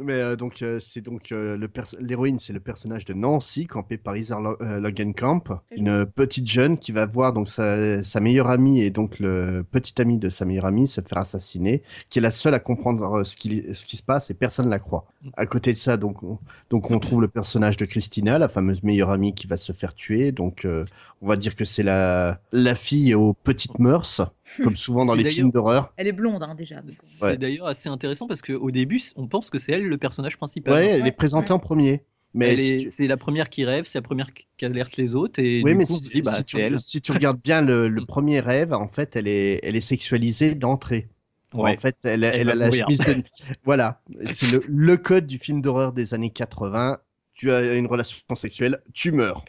Mais 0.00 0.14
euh, 0.14 0.36
donc, 0.36 0.62
euh, 0.62 0.78
c'est 0.78 1.00
donc 1.00 1.32
euh, 1.32 1.56
le 1.56 1.68
pers- 1.68 1.94
l'héroïne, 2.00 2.38
c'est 2.38 2.52
le 2.52 2.60
personnage 2.60 3.04
de 3.04 3.14
Nancy, 3.14 3.66
campée 3.66 3.98
par 3.98 4.14
euh, 4.14 4.80
Logan 4.80 5.14
Camp, 5.14 5.44
une 5.72 6.06
petite 6.06 6.46
jeune 6.48 6.78
qui 6.78 6.92
va 6.92 7.06
voir 7.06 7.32
donc 7.32 7.48
sa, 7.48 7.68
sa, 8.02 8.02
sa 8.02 8.20
meilleure 8.20 8.48
amie 8.48 8.80
et 8.82 8.90
donc 8.90 9.18
le 9.18 9.47
petit 9.70 10.00
ami 10.00 10.18
de 10.18 10.28
sa 10.28 10.44
meilleure 10.44 10.64
amie 10.66 10.86
se 10.88 11.00
faire 11.00 11.18
assassiner, 11.18 11.82
qui 12.10 12.18
est 12.18 12.22
la 12.22 12.30
seule 12.30 12.54
à 12.54 12.58
comprendre 12.60 13.24
ce 13.24 13.36
qui, 13.36 13.62
ce 13.74 13.86
qui 13.86 13.96
se 13.96 14.02
passe 14.02 14.30
et 14.30 14.34
personne 14.34 14.68
la 14.68 14.78
croit. 14.78 15.06
À 15.36 15.46
côté 15.46 15.72
de 15.72 15.78
ça, 15.78 15.96
donc 15.96 16.22
on, 16.22 16.38
donc 16.70 16.90
on 16.90 16.98
trouve 16.98 17.20
le 17.20 17.28
personnage 17.28 17.76
de 17.76 17.84
Christina, 17.84 18.38
la 18.38 18.48
fameuse 18.48 18.82
meilleure 18.82 19.10
amie 19.10 19.34
qui 19.34 19.46
va 19.46 19.56
se 19.56 19.72
faire 19.72 19.94
tuer. 19.94 20.32
Donc 20.32 20.64
euh, 20.64 20.84
on 21.20 21.26
va 21.26 21.36
dire 21.36 21.56
que 21.56 21.64
c'est 21.64 21.82
la, 21.82 22.40
la 22.52 22.74
fille 22.74 23.14
aux 23.14 23.34
petites 23.34 23.78
mœurs, 23.78 24.20
comme 24.62 24.76
souvent 24.76 25.04
dans 25.04 25.14
les 25.14 25.24
films 25.24 25.50
d'horreur. 25.50 25.92
Elle 25.96 26.06
est 26.08 26.12
blonde, 26.12 26.42
hein, 26.42 26.54
déjà. 26.54 26.76
C'est 26.88 27.24
Ouais. 27.24 27.36
d'ailleurs 27.36 27.66
assez 27.66 27.88
intéressant 27.88 28.26
parce 28.26 28.42
qu'au 28.42 28.70
début, 28.70 29.00
on 29.16 29.26
pense 29.26 29.50
que 29.50 29.58
c'est 29.58 29.72
elle 29.72 29.84
le 29.86 29.98
personnage 29.98 30.36
principal. 30.36 30.72
Ouais, 30.74 30.86
elle 30.86 31.02
Ouais, 31.02 31.08
est 31.08 31.12
présentée 31.12 31.48
ouais. 31.48 31.52
en 31.52 31.58
premier. 31.58 32.04
Mais 32.38 32.54
Elle 32.54 32.58
si 32.58 32.74
est- 32.74 32.76
tu- 32.76 32.90
C'est 32.90 33.06
la 33.06 33.16
première 33.16 33.48
qui 33.50 33.64
rêve, 33.64 33.84
c'est 33.86 33.98
la 33.98 34.02
première 34.02 34.32
qui 34.34 34.64
alerte 34.64 34.96
les 34.96 35.14
autres, 35.14 35.40
et 35.40 35.62
Oui, 35.62 35.72
du 35.72 35.76
mais 35.76 35.84
coup, 35.86 35.98
si, 36.10 36.22
bah, 36.22 36.36
si 36.36 36.44
tu, 36.44 36.56
elle. 36.60 36.78
si 36.78 37.00
tu 37.00 37.12
regardes 37.12 37.40
bien 37.42 37.62
le, 37.62 37.88
le 37.88 38.00
premier 38.06 38.40
rêve, 38.40 38.72
en 38.72 38.88
fait, 38.88 39.16
elle 39.16 39.26
est, 39.28 39.60
elle 39.64 39.76
est 39.76 39.80
sexualisée 39.80 40.54
d'entrée. 40.54 41.08
Ouais. 41.52 41.76
En 41.76 41.76
fait, 41.76 41.96
elle, 42.04 42.22
Elle 42.30 42.40
elle 42.40 42.46
va 42.46 42.52
a 42.52 42.54
la 42.54 42.70
chemise 42.70 42.98
de... 43.00 43.22
Voilà, 43.64 44.00
c'est 44.30 44.46
le, 44.46 44.62
le 44.68 44.96
code 44.96 45.26
du 45.26 45.38
film 45.38 45.60
d'horreur 45.62 45.92
des 45.92 46.14
années 46.14 46.30
80. 46.30 46.98
Tu 47.34 47.50
as 47.50 47.74
une 47.74 47.86
relation 47.86 48.18
sexuelle, 48.36 48.82
tu 48.94 49.12
meurs. 49.12 49.44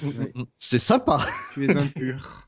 Mm, 0.00 0.08
mm, 0.10 0.30
mm. 0.34 0.46
C'est 0.54 0.78
sympa. 0.78 1.26
Tu 1.50 1.64
es 1.66 1.76
impur. 1.76 2.47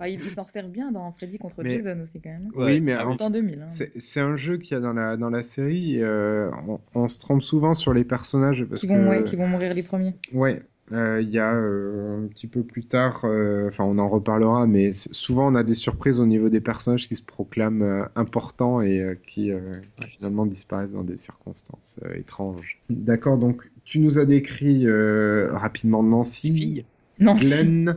Ah, 0.00 0.08
il 0.08 0.20
il 0.24 0.30
s'en 0.32 0.44
sert 0.44 0.68
bien 0.68 0.90
dans 0.92 1.10
Freddy 1.12 1.38
contre 1.38 1.62
Mais- 1.62 1.76
Jason 1.82 2.00
aussi, 2.02 2.20
quand 2.20 2.30
même. 2.30 2.50
Ouais. 2.54 2.74
oui, 2.74 2.80
mais 2.80 2.92
Ah 2.94 3.06
en 3.06 3.12
oui. 3.12 3.16
En 3.20 3.30
2000. 3.30 3.62
hein. 3.62 3.68
C'est 3.68 4.20
un 4.20 4.36
jeu 4.36 4.56
qu'il 4.58 4.72
y 4.72 4.76
a 4.76 4.80
dans 4.80 4.92
la, 4.92 5.16
dans 5.16 5.30
la 5.30 5.42
série. 5.42 5.96
euh, 6.02 6.50
on, 6.68 6.80
on 6.94 7.08
se 7.08 7.18
trompe 7.18 7.42
souvent 7.42 7.74
sur 7.74 7.92
les 7.94 8.04
personnages 8.04 8.64
parce 8.64 8.80
Qui 8.82 8.88
que. 8.88 8.92
vont, 8.92 9.08
ouais, 9.08 9.24
qui 9.24 9.36
vont 9.36 9.46
mourir 9.48 9.74
les 9.74 9.82
premiers. 9.82 10.14
Ouais, 10.32 10.62
euh, 10.92 11.20
il 11.20 11.28
y 11.28 11.38
a 11.38 11.52
euh, 11.54 12.24
un 12.24 12.28
petit 12.28 12.46
peu 12.46 12.62
plus 12.62 12.84
tard, 12.84 13.20
euh, 13.24 13.68
enfin 13.68 13.84
on 13.84 13.98
en 13.98 14.08
reparlera, 14.08 14.66
mais 14.66 14.92
souvent 14.92 15.52
on 15.52 15.54
a 15.54 15.62
des 15.62 15.74
surprises 15.74 16.18
au 16.18 16.24
niveau 16.26 16.48
des 16.48 16.60
personnages 16.62 17.08
qui 17.08 17.14
se 17.16 17.22
proclament 17.22 17.82
euh, 17.82 18.04
importants 18.16 18.80
et 18.80 19.00
euh, 19.00 19.14
qui 19.26 19.50
euh, 19.52 19.58
qui 20.00 20.08
finalement 20.08 20.46
disparaissent 20.46 20.92
dans 20.92 21.04
des 21.04 21.18
circonstances 21.18 22.00
euh, 22.06 22.14
étranges. 22.14 22.78
D'accord, 22.88 23.36
donc 23.36 23.70
tu 23.84 23.98
nous 23.98 24.18
as 24.18 24.24
décrit 24.24 24.86
euh, 24.86 25.48
rapidement 25.50 26.02
Nancy, 26.02 26.54
Fille. 26.56 26.84
Glenn, 27.20 27.96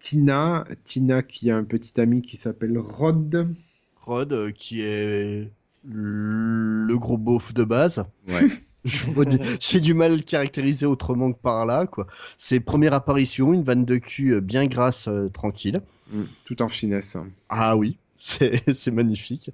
Tina, 0.00 0.64
Tina 0.84 1.22
qui 1.22 1.50
a 1.50 1.56
un 1.56 1.62
petit 1.64 2.00
ami 2.00 2.22
qui 2.22 2.36
s'appelle 2.36 2.76
Rod. 2.78 3.54
Rod, 4.00 4.32
euh, 4.32 4.50
qui 4.50 4.80
est 4.80 5.52
le 5.84 6.98
gros 6.98 7.18
beauf 7.18 7.54
de 7.54 7.62
base. 7.64 8.04
Ouais. 8.28 8.48
Je 8.84 9.10
vois 9.10 9.26
du- 9.26 9.38
J'ai 9.60 9.78
du 9.80 9.92
mal 9.92 10.12
à 10.12 10.16
le 10.16 10.22
caractériser 10.22 10.86
autrement 10.86 11.32
que 11.32 11.38
par 11.38 11.66
là, 11.66 11.86
quoi. 11.86 12.06
C'est 12.38 12.60
première 12.60 12.94
apparition, 12.94 13.52
une 13.52 13.62
vanne 13.62 13.84
de 13.84 13.98
cul 13.98 14.32
euh, 14.32 14.40
bien 14.40 14.64
grasse, 14.64 15.06
euh, 15.06 15.28
tranquille. 15.28 15.82
Mm, 16.10 16.22
tout 16.46 16.62
en 16.62 16.68
finesse. 16.68 17.18
Ah 17.50 17.76
oui, 17.76 17.98
c'est 18.72 18.90
magnifique. 18.90 19.50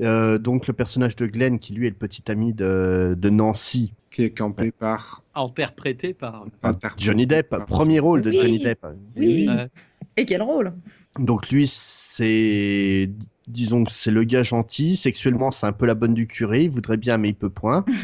Euh, 0.00 0.38
donc 0.38 0.66
le 0.66 0.72
personnage 0.72 1.14
de 1.16 1.26
Glenn, 1.26 1.58
qui 1.58 1.74
lui 1.74 1.86
est 1.86 1.90
le 1.90 1.96
petit 1.96 2.22
ami 2.30 2.54
de, 2.54 3.14
de 3.18 3.30
Nancy, 3.30 3.92
Qui 4.10 4.24
est 4.24 4.30
campé 4.30 4.70
par 4.72 5.22
Interprété 5.34 6.14
par. 6.14 6.46
interprété 6.62 7.04
Johnny 7.04 7.26
Depp, 7.26 7.50
par- 7.50 7.64
premier 7.66 7.98
rôle 8.00 8.22
de 8.22 8.30
Oui. 8.30 8.38
Johnny 8.38 8.58
Depp. 8.58 8.86
Oui. 9.16 9.46
Ouais. 9.48 9.68
Et 10.16 10.24
quel 10.26 10.42
rôle? 10.42 10.72
Donc 11.18 11.50
lui, 11.50 11.66
c'est, 11.68 13.10
disons 13.46 13.84
que 13.84 13.92
c'est 13.92 14.10
le 14.10 14.24
gars 14.24 14.42
gentil. 14.42 14.96
Sexuellement, 14.96 15.50
c'est 15.50 15.66
un 15.66 15.72
peu 15.72 15.86
la 15.86 15.94
bonne 15.94 16.14
du 16.14 16.26
curé. 16.26 16.64
Il 16.64 16.70
voudrait 16.70 16.96
bien, 16.96 17.18
mais 17.18 17.28
il 17.28 17.34
peut 17.36 17.50
point. 17.50 17.84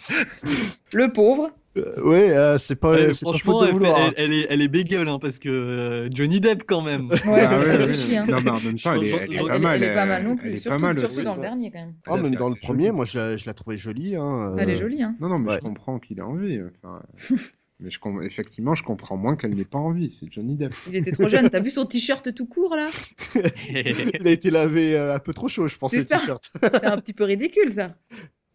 Le 0.92 1.12
pauvre. 1.12 1.50
Euh, 1.76 2.00
ouais, 2.02 2.30
euh, 2.36 2.58
c'est 2.58 2.74
pas, 2.74 2.98
franchement, 3.14 3.64
elle, 3.64 3.72
vouloir, 3.72 3.96
fait- 3.96 4.02
hein. 4.02 4.12
elle- 4.16 4.24
elle 4.24 4.32
est, 4.32 4.46
elle 4.50 4.60
est 4.62 4.66
bégueule, 4.68 5.08
hein, 5.08 5.20
parce 5.20 5.38
que 5.38 5.48
euh, 5.48 6.08
Johnny 6.12 6.40
Depp 6.40 6.64
quand 6.66 6.82
même. 6.82 7.10
Ouais, 7.10 7.18
Ah 7.24 7.58
ouais, 7.58 7.64
elle 7.68 7.82
ouais, 7.84 7.92
chier, 7.92 8.18
hein. 8.18 8.26
Non, 8.28 8.38
mais 8.42 8.50
en 8.50 8.60
même 8.60 8.76
temps, 8.78 8.94
elle 8.94 9.04
est, 9.04 9.10
elle 9.10 9.32
est 9.32 9.36
Elle- 9.36 9.46
pas 9.46 9.54
elle, 9.54 9.62
mal. 9.62 9.82
elle 9.82 9.90
est 9.90 9.94
pas 9.94 10.06
mal 10.06 10.22
euh, 10.22 10.28
non 10.28 10.36
plus. 10.36 10.52
est 10.54 10.56
Surtout, 10.56 10.80
pas 10.80 10.86
mal 10.94 10.98
surtout 10.98 11.22
dans 11.22 11.36
le 11.36 11.40
dernier, 11.40 11.70
quand 11.70 11.78
même. 11.78 11.94
Ah, 12.08 12.16
même 12.16 12.34
dans 12.34 12.48
le 12.48 12.56
premier, 12.60 12.90
moi, 12.90 13.04
je 13.04 13.18
la, 13.18 13.36
je 13.36 13.46
la 13.46 13.54
trouvais 13.54 13.76
jolie. 13.76 14.16
Hein, 14.16 14.56
Elle 14.58 14.70
est 14.70 14.74
euh, 14.74 14.80
jolie, 14.80 15.00
hein. 15.02 15.14
Non, 15.20 15.28
non, 15.28 15.38
mais 15.38 15.50
Ouais. 15.50 15.54
je 15.56 15.60
comprends 15.60 16.00
qu'il 16.00 16.20
a 16.20 16.26
envie. 16.26 16.58
Enfin, 16.82 17.02
mais 17.78 17.88
je 17.90 17.98
effectivement, 18.26 18.74
je 18.74 18.82
comprends 18.82 19.16
moins 19.16 19.36
qu'elle 19.36 19.54
n'ait 19.54 19.64
pas 19.64 19.78
envie. 19.78 20.10
C'est 20.10 20.26
Johnny 20.32 20.56
Depp. 20.56 20.74
Il 20.88 20.96
était 20.96 21.12
trop 21.12 21.28
jeune. 21.28 21.48
T'as 21.50 21.60
vu 21.60 21.70
son 21.70 21.86
t-shirt 21.86 22.34
tout 22.34 22.46
court, 22.46 22.74
là? 22.74 22.90
Il 23.72 24.26
a 24.26 24.30
été 24.32 24.50
lavé 24.50 24.96
euh, 24.96 25.14
un 25.14 25.20
peu 25.20 25.32
trop 25.32 25.46
chaud, 25.46 25.68
je 25.68 25.78
pense, 25.78 25.92
C'est 25.92 25.98
le 25.98 26.04
ça. 26.06 26.18
t-shirt. 26.18 26.50
C'est 26.60 26.84
un 26.84 26.98
petit 26.98 27.12
peu 27.12 27.22
ridicule, 27.22 27.72
ça. 27.72 27.94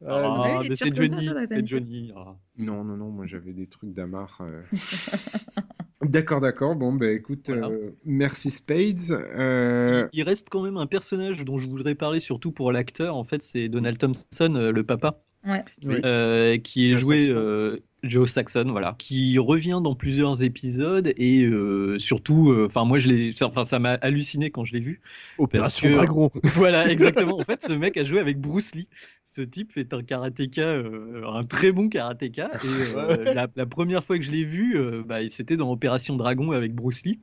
Ah, 0.08 0.58
Ah, 0.60 0.62
mais 0.68 0.76
c'est 0.76 0.96
Johnny, 0.96 1.30
c'est 1.50 2.14
ah. 2.16 2.36
Non, 2.58 2.84
non, 2.84 2.96
non, 2.98 3.10
moi 3.10 3.26
j'avais 3.26 3.54
des 3.54 3.68
trucs 3.68 3.92
d'Amar. 3.94 4.40
euh. 4.42 4.62
d'accord, 6.02 6.42
d'accord. 6.42 6.76
Bon, 6.76 6.94
bah 6.94 7.12
écoute, 7.12 7.46
Voilà. 7.48 7.68
euh, 7.68 7.92
merci 8.06 8.52
Spades. 8.52 9.12
Euh, 9.12 10.08
Il 10.14 10.24
reste 10.24 10.50
quand 10.50 10.62
même 10.62 10.78
un 10.78 10.88
personnage 10.88 11.44
dont 11.44 11.58
je 11.58 11.68
voudrais 11.68 11.96
parler, 11.96 12.20
surtout 12.20 12.52
pour 12.52 12.72
l'acteur. 12.72 13.16
En 13.16 13.24
fait, 13.24 13.44
c'est 13.44 13.68
Donald 13.70 13.98
Thompson, 13.98 14.72
le 14.74 14.84
papa, 14.84 15.22
Ouais. 15.46 15.64
Oui. 15.86 15.96
euh, 16.06 16.58
qui 16.58 16.92
est 16.92 16.96
joué 16.96 17.30
euh, 17.30 17.80
Joe 18.08 18.30
Saxon, 18.30 18.66
voilà, 18.72 18.96
qui 18.98 19.38
revient 19.38 19.80
dans 19.84 19.96
plusieurs 19.96 20.42
épisodes 20.44 21.14
et 21.18 21.44
euh, 21.44 21.98
surtout, 22.00 22.52
euh, 22.52 22.66
enfin 22.68 22.86
moi 22.86 22.98
je 23.00 23.10
l'ai, 23.10 23.34
ça- 23.36 23.48
enfin 23.48 23.66
ça 23.66 23.80
m'a 23.80 23.94
halluciné 23.96 24.50
quand 24.52 24.64
je 24.64 24.74
l'ai 24.74 24.80
vu. 24.80 25.02
Opération 25.38 25.88
que- 25.90 25.94
Dragon. 25.96 26.32
Voilà, 26.44 26.90
exactement. 26.92 27.40
En 27.40 27.44
fait, 27.44 27.62
ce 27.62 27.74
mec 27.74 27.98
a 27.98 28.04
joué 28.04 28.20
avec 28.20 28.40
Bruce 28.40 28.76
Lee. 28.76 28.88
Ce 29.24 29.42
type 29.42 29.72
est 29.76 29.94
un 29.94 30.04
karatéka, 30.04 30.62
euh, 30.62 31.24
un 31.28 31.44
très 31.44 31.72
bon 31.72 31.90
karatéka. 31.90 32.52
Et 32.64 32.68
euh, 32.98 33.34
la, 33.34 33.48
la 33.56 33.66
première 33.66 34.04
fois 34.04 34.18
que 34.18 34.24
je 34.24 34.32
l'ai 34.32 34.46
vu, 34.46 34.78
euh, 34.78 35.04
bah, 35.06 35.20
c'était 35.30 35.58
dans 35.58 35.72
Opération 35.72 36.16
Dragon 36.16 36.52
avec 36.52 36.74
Bruce 36.74 37.04
Lee. 37.06 37.20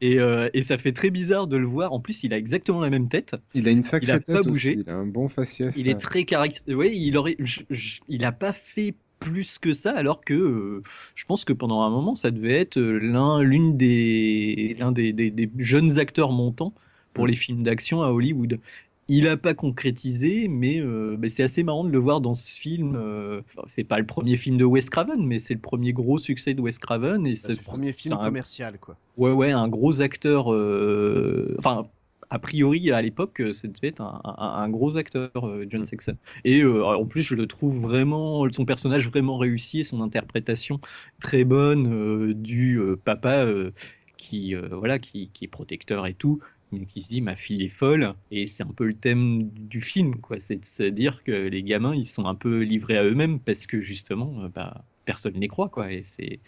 Et, 0.00 0.18
euh, 0.18 0.50
et 0.54 0.62
ça 0.62 0.76
fait 0.76 0.92
très 0.92 1.10
bizarre 1.10 1.46
de 1.46 1.56
le 1.56 1.66
voir. 1.66 1.92
En 1.92 2.00
plus, 2.00 2.24
il 2.24 2.32
a 2.34 2.36
exactement 2.38 2.80
la 2.80 2.90
même 2.90 3.08
tête. 3.08 3.36
il 3.54 3.68
a 3.68 3.70
une 3.70 3.82
sacrée 3.84 4.08
il 4.08 4.10
a 4.10 4.18
tête 4.20 4.34
pas 4.34 4.40
aussi. 4.40 4.48
bougé. 4.48 4.78
Il 4.80 4.90
a 4.90 4.96
un 4.96 5.06
bon 5.06 5.28
faciès. 5.28 5.76
Il 5.76 5.88
est 5.88 5.94
très 6.00 6.24
caractéristique. 6.24 6.76
Ouais, 6.76 6.92
il 6.94 7.16
aurait, 7.16 7.36
je- 7.38 7.60
je- 7.70 8.00
il 8.08 8.24
a 8.24 8.32
pas 8.32 8.52
fait 8.52 8.94
plus 9.18 9.58
que 9.58 9.72
ça, 9.72 9.92
alors 9.92 10.20
que 10.24 10.34
euh, 10.34 10.82
je 11.14 11.24
pense 11.24 11.44
que 11.44 11.52
pendant 11.52 11.82
un 11.82 11.90
moment, 11.90 12.14
ça 12.14 12.30
devait 12.30 12.54
être 12.60 12.78
euh, 12.78 12.98
l'un, 12.98 13.40
l'une 13.42 13.76
des, 13.76 14.76
l'un 14.78 14.92
des, 14.92 15.12
des- 15.12 15.30
des 15.30 15.50
jeunes 15.58 15.98
acteurs 15.98 16.32
montants 16.32 16.72
pour 17.14 17.24
Mm. 17.24 17.28
les 17.28 17.36
films 17.36 17.62
d'action 17.62 18.02
à 18.02 18.08
Hollywood. 18.10 18.58
Il 19.08 19.28
a 19.28 19.36
pas 19.36 19.54
concrétisé, 19.54 20.48
mais, 20.48 20.80
euh, 20.80 21.16
mais 21.20 21.28
c'est 21.28 21.44
assez 21.44 21.62
marrant 21.62 21.84
de 21.84 21.90
le 21.90 21.98
voir 21.98 22.20
dans 22.20 22.34
ce 22.34 22.54
film. 22.58 22.94
euh, 22.96 23.40
c'est 23.68 23.84
pas 23.84 23.98
le 24.00 24.06
premier 24.06 24.36
film 24.36 24.56
de 24.58 24.64
Wes 24.64 24.90
Craven, 24.90 25.24
mais 25.24 25.38
c'est 25.38 25.54
le 25.54 25.60
premier 25.60 25.92
gros 25.92 26.18
succès 26.18 26.54
de 26.54 26.60
Wes 26.60 26.78
Craven. 26.78 27.24
Et 27.26 27.36
C'est 27.36 27.52
le 27.52 27.58
premier 27.62 27.92
film 27.92 28.14
un- 28.14 28.24
commercial, 28.24 28.78
quoi. 28.80 28.96
Ouais, 29.16 29.30
ouais, 29.30 29.52
un 29.52 29.68
gros 29.68 30.00
acteur. 30.00 30.48
Enfin, 31.58 31.86
a 32.30 32.38
priori, 32.38 32.90
à 32.90 33.02
l'époque, 33.02 33.40
euh, 33.40 33.52
être 33.82 34.00
un, 34.02 34.68
gros 34.68 34.96
acteur, 34.96 35.30
euh, 35.36 35.64
John 35.68 35.84
Saxon. 35.84 36.16
Et 36.44 36.62
euh, 36.62 36.84
en 36.84 37.04
plus, 37.06 37.22
je 37.22 37.34
le 37.34 37.46
trouve 37.46 37.80
vraiment, 37.80 38.46
son 38.52 38.64
personnage 38.64 39.08
vraiment 39.08 39.38
réussi, 39.38 39.80
et 39.80 39.84
son 39.84 40.00
interprétation 40.00 40.80
très 41.20 41.44
bonne 41.44 42.32
du 42.34 42.80
papa 43.04 43.46
qui, 44.16 44.54
voilà, 44.54 44.98
qui, 44.98 45.30
qui 45.32 45.44
est 45.44 45.48
protecteur 45.48 46.06
et 46.06 46.14
tout. 46.14 46.40
mais 46.72 46.86
qui 46.86 47.02
se 47.02 47.08
dit 47.08 47.20
ma 47.20 47.36
fille 47.36 47.62
est 47.64 47.68
folle 47.68 48.14
et 48.30 48.46
c'est 48.46 48.64
un 48.64 48.72
peu 48.74 48.86
le 48.86 48.94
thème 48.94 49.48
du 49.50 49.80
film 49.80 50.16
quoi 50.16 50.40
c'est 50.40 50.56
de 50.56 50.64
se 50.64 50.82
dire 50.82 51.22
que 51.22 51.30
les 51.30 51.62
gamins 51.62 51.94
ils 51.94 52.04
sont 52.04 52.26
un 52.26 52.34
peu 52.34 52.62
livrés 52.62 52.98
à 52.98 53.04
eux-mêmes 53.04 53.38
parce 53.38 53.66
que 53.66 53.80
justement 53.80 54.48
bah, 54.52 54.84
personne 55.04 55.34
n'y 55.34 55.46
croit 55.46 55.68
quoi 55.68 55.92
et 55.92 56.02
c'est 56.02 56.40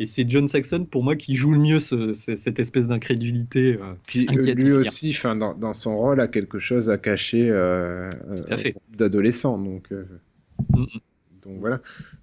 et 0.00 0.06
c'est 0.06 0.28
John 0.30 0.46
Saxon 0.48 0.84
pour 0.84 1.02
moi 1.02 1.16
qui 1.16 1.34
joue 1.34 1.52
le 1.52 1.58
mieux 1.58 1.78
ce- 1.80 2.12
ce- 2.12 2.36
cette 2.36 2.58
espèce 2.60 2.86
d'incrédulité. 2.86 3.78
euh, 3.80 3.94
Puis 4.06 4.26
euh, 4.30 4.54
lui 4.54 4.72
aussi, 4.72 5.10
enfin, 5.10 5.34
dans, 5.36 5.54
dans 5.54 5.72
son 5.72 5.96
rôle, 5.96 6.20
a 6.20 6.28
quelque 6.28 6.58
chose 6.58 6.88
à 6.90 6.98
cacher 6.98 7.48
euh, 7.50 8.08
euh, 8.30 8.72
d'adolescent. 8.96 9.58
Donc, 9.58 9.90
euh, 9.92 10.04
Mm, 10.74 10.80
mm. 10.82 10.86
donc 11.44 11.56
voilà. 11.60 11.80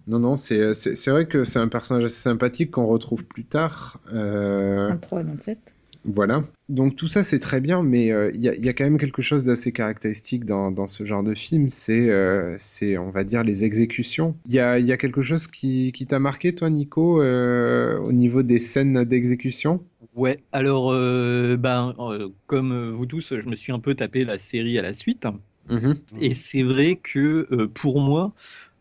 Non, 0.08 0.20
non, 0.20 0.38
c'est 0.38 0.72
vrai 1.08 1.26
que 1.26 1.44
c'est 1.44 1.60
un 1.60 1.68
personnage 1.68 2.04
assez 2.06 2.22
sympathique 2.22 2.72
qu'on 2.72 2.86
retrouve 2.86 3.24
plus 3.26 3.44
tard. 3.46 4.00
Euh, 4.14 4.90
23 4.90 5.22
et 5.22 5.24
27. 5.24 5.75
Voilà. 6.08 6.44
Donc 6.70 6.96
tout 6.96 7.08
ça 7.08 7.24
c'est 7.24 7.40
très 7.40 7.60
bien, 7.60 7.82
mais 7.82 8.12
euh, 8.12 8.32
il 8.36 8.42
y, 8.42 8.50
a- 8.50 8.56
il 8.56 8.64
y 8.64 8.70
a 8.70 8.74
quand 8.74 8.84
même 8.84 8.98
quelque 9.00 9.22
chose 9.24 9.44
d'assez 9.44 9.72
caractéristique 9.72 10.46
dans, 10.46 10.72
dans 10.72 10.88
ce 10.88 11.04
genre 11.06 11.24
de 11.24 11.34
film, 11.34 11.70
c'est, 11.70 12.10
euh, 12.10 12.56
c'est, 12.60 12.98
on 12.98 13.10
va 13.10 13.24
dire, 13.24 13.44
les 13.44 13.66
exécutions. 13.66 14.36
Il 14.48 14.54
y 14.54 14.60
a, 14.60 14.78
y 14.80 14.92
a 14.92 14.98
quelque 14.98 15.22
chose 15.24 15.48
qui, 15.48 15.92
qui 15.94 16.06
t'a 16.06 16.20
marqué, 16.20 16.54
toi, 16.54 16.70
Nico, 16.70 17.22
euh, 17.22 17.98
au 18.00 18.12
niveau 18.12 18.44
des 18.44 18.60
scènes 18.60 19.04
d'exécution? 19.04 19.84
Ouais, 20.16 20.40
alors 20.52 20.92
euh, 20.92 21.58
ben 21.58 21.94
euh, 22.00 22.30
comme 22.48 22.72
euh, 22.72 22.92
vous 22.92 23.06
tous, 23.06 23.34
je 23.38 23.50
me 23.50 23.56
suis 23.56 23.72
un 23.74 23.80
peu 23.80 23.96
tapé 23.96 24.24
la 24.24 24.38
série 24.38 24.78
à 24.78 24.82
la 24.82 24.94
suite. 24.94 25.28
Mhm. 25.70 25.96
Et 26.22 26.34
c'est 26.34 26.64
vrai 26.64 26.96
que 27.02 27.48
euh, 27.52 27.68
pour 27.68 28.00
moi, 28.00 28.34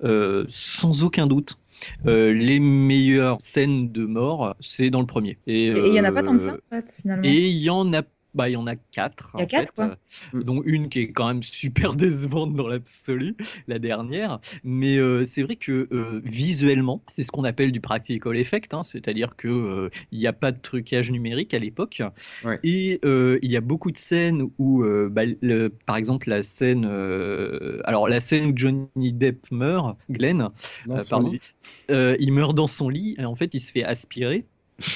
euh, 0.05 0.45
sans 0.49 1.05
aucun 1.05 1.27
doute, 1.27 1.59
euh, 2.07 2.33
les 2.33 2.61
meilleures 2.61 3.41
scènes 3.41 3.91
de 3.91 4.05
mort, 4.05 4.55
c'est 4.61 4.91
dans 4.91 5.01
le 5.01 5.07
premier. 5.07 5.39
Et 5.47 5.69
il 5.69 5.95
y 5.95 6.01
en 6.01 6.05
a 6.05 6.13
pas 6.13 6.23
tant 6.23 6.33
que 6.33 6.43
ça, 6.43 6.51
euh, 6.51 6.57
en 6.57 6.77
fait, 6.77 6.95
finalement. 7.01 7.25
Et 7.25 7.49
il 7.49 7.63
y 7.63 7.71
en 7.71 7.93
a 7.93 8.03
Bah, 8.35 8.49
il 8.49 8.53
y 8.53 8.57
en 8.57 8.67
a 8.67 8.77
quatre. 8.77 9.31
Il 9.35 9.41
y 9.41 9.43
a 9.43 9.47
quatre, 9.47 9.69
fait, 9.69 9.75
quoi. 9.75 9.97
euh, 10.35 10.43
dont 10.43 10.63
une 10.65 10.89
qui 10.89 11.01
est 11.01 11.13
quand 11.13 11.29
même 11.29 11.43
super 11.43 11.95
décevante 11.97 12.55
dans 12.55 12.67
l'absolu, 12.67 13.37
la 13.69 13.79
dernière. 13.79 14.41
Mais 14.65 14.99
euh, 14.99 15.25
c'est 15.25 15.43
vrai 15.43 15.57
que 15.57 15.89
euh, 15.93 16.21
visuellement, 16.25 17.03
c'est 17.07 17.23
ce 17.23 17.31
qu'on 17.31 17.45
appelle 17.45 17.73
du 17.73 17.81
practical 17.81 18.37
effect, 18.37 18.75
hein, 18.75 18.83
c'est-à-dire 18.83 19.37
que 19.37 19.49
euh, 19.49 19.91
il 20.13 20.19
n'y 20.19 20.27
a 20.27 20.33
pas 20.33 20.53
de 20.53 20.61
trucage 20.61 21.11
numérique 21.11 21.55
à 21.55 21.59
l'époque. 21.59 22.03
Ouais. 22.45 22.59
Et 22.65 23.01
euh, 23.05 23.39
il 23.43 23.51
y 23.51 23.57
a 23.57 23.61
beaucoup 23.61 23.91
de 23.93 23.97
scènes 23.97 24.49
où, 24.59 24.83
euh, 24.83 25.09
bah, 25.11 25.23
le- 25.41 25.69
par 25.87 25.97
exemple, 25.97 26.29
la 26.29 26.43
scène, 26.43 26.87
euh, 26.91 27.81
alors 27.85 28.09
la 28.09 28.21
scène 28.21 28.47
où 28.47 28.53
Johnny 28.57 29.13
Depp 29.13 29.51
meurt, 29.51 29.97
Glenn, 30.11 30.43
euh, 30.43 31.01
pardon, 31.11 31.33
euh, 31.91 32.17
il 32.21 32.33
meurt 32.33 32.55
dans 32.57 32.67
son 32.67 32.89
lit 32.89 33.15
et 33.19 33.25
en 33.25 33.37
fait 33.37 33.55
il 33.55 33.61
se 33.61 33.73
fait 33.73 33.85
aspirer 33.85 34.45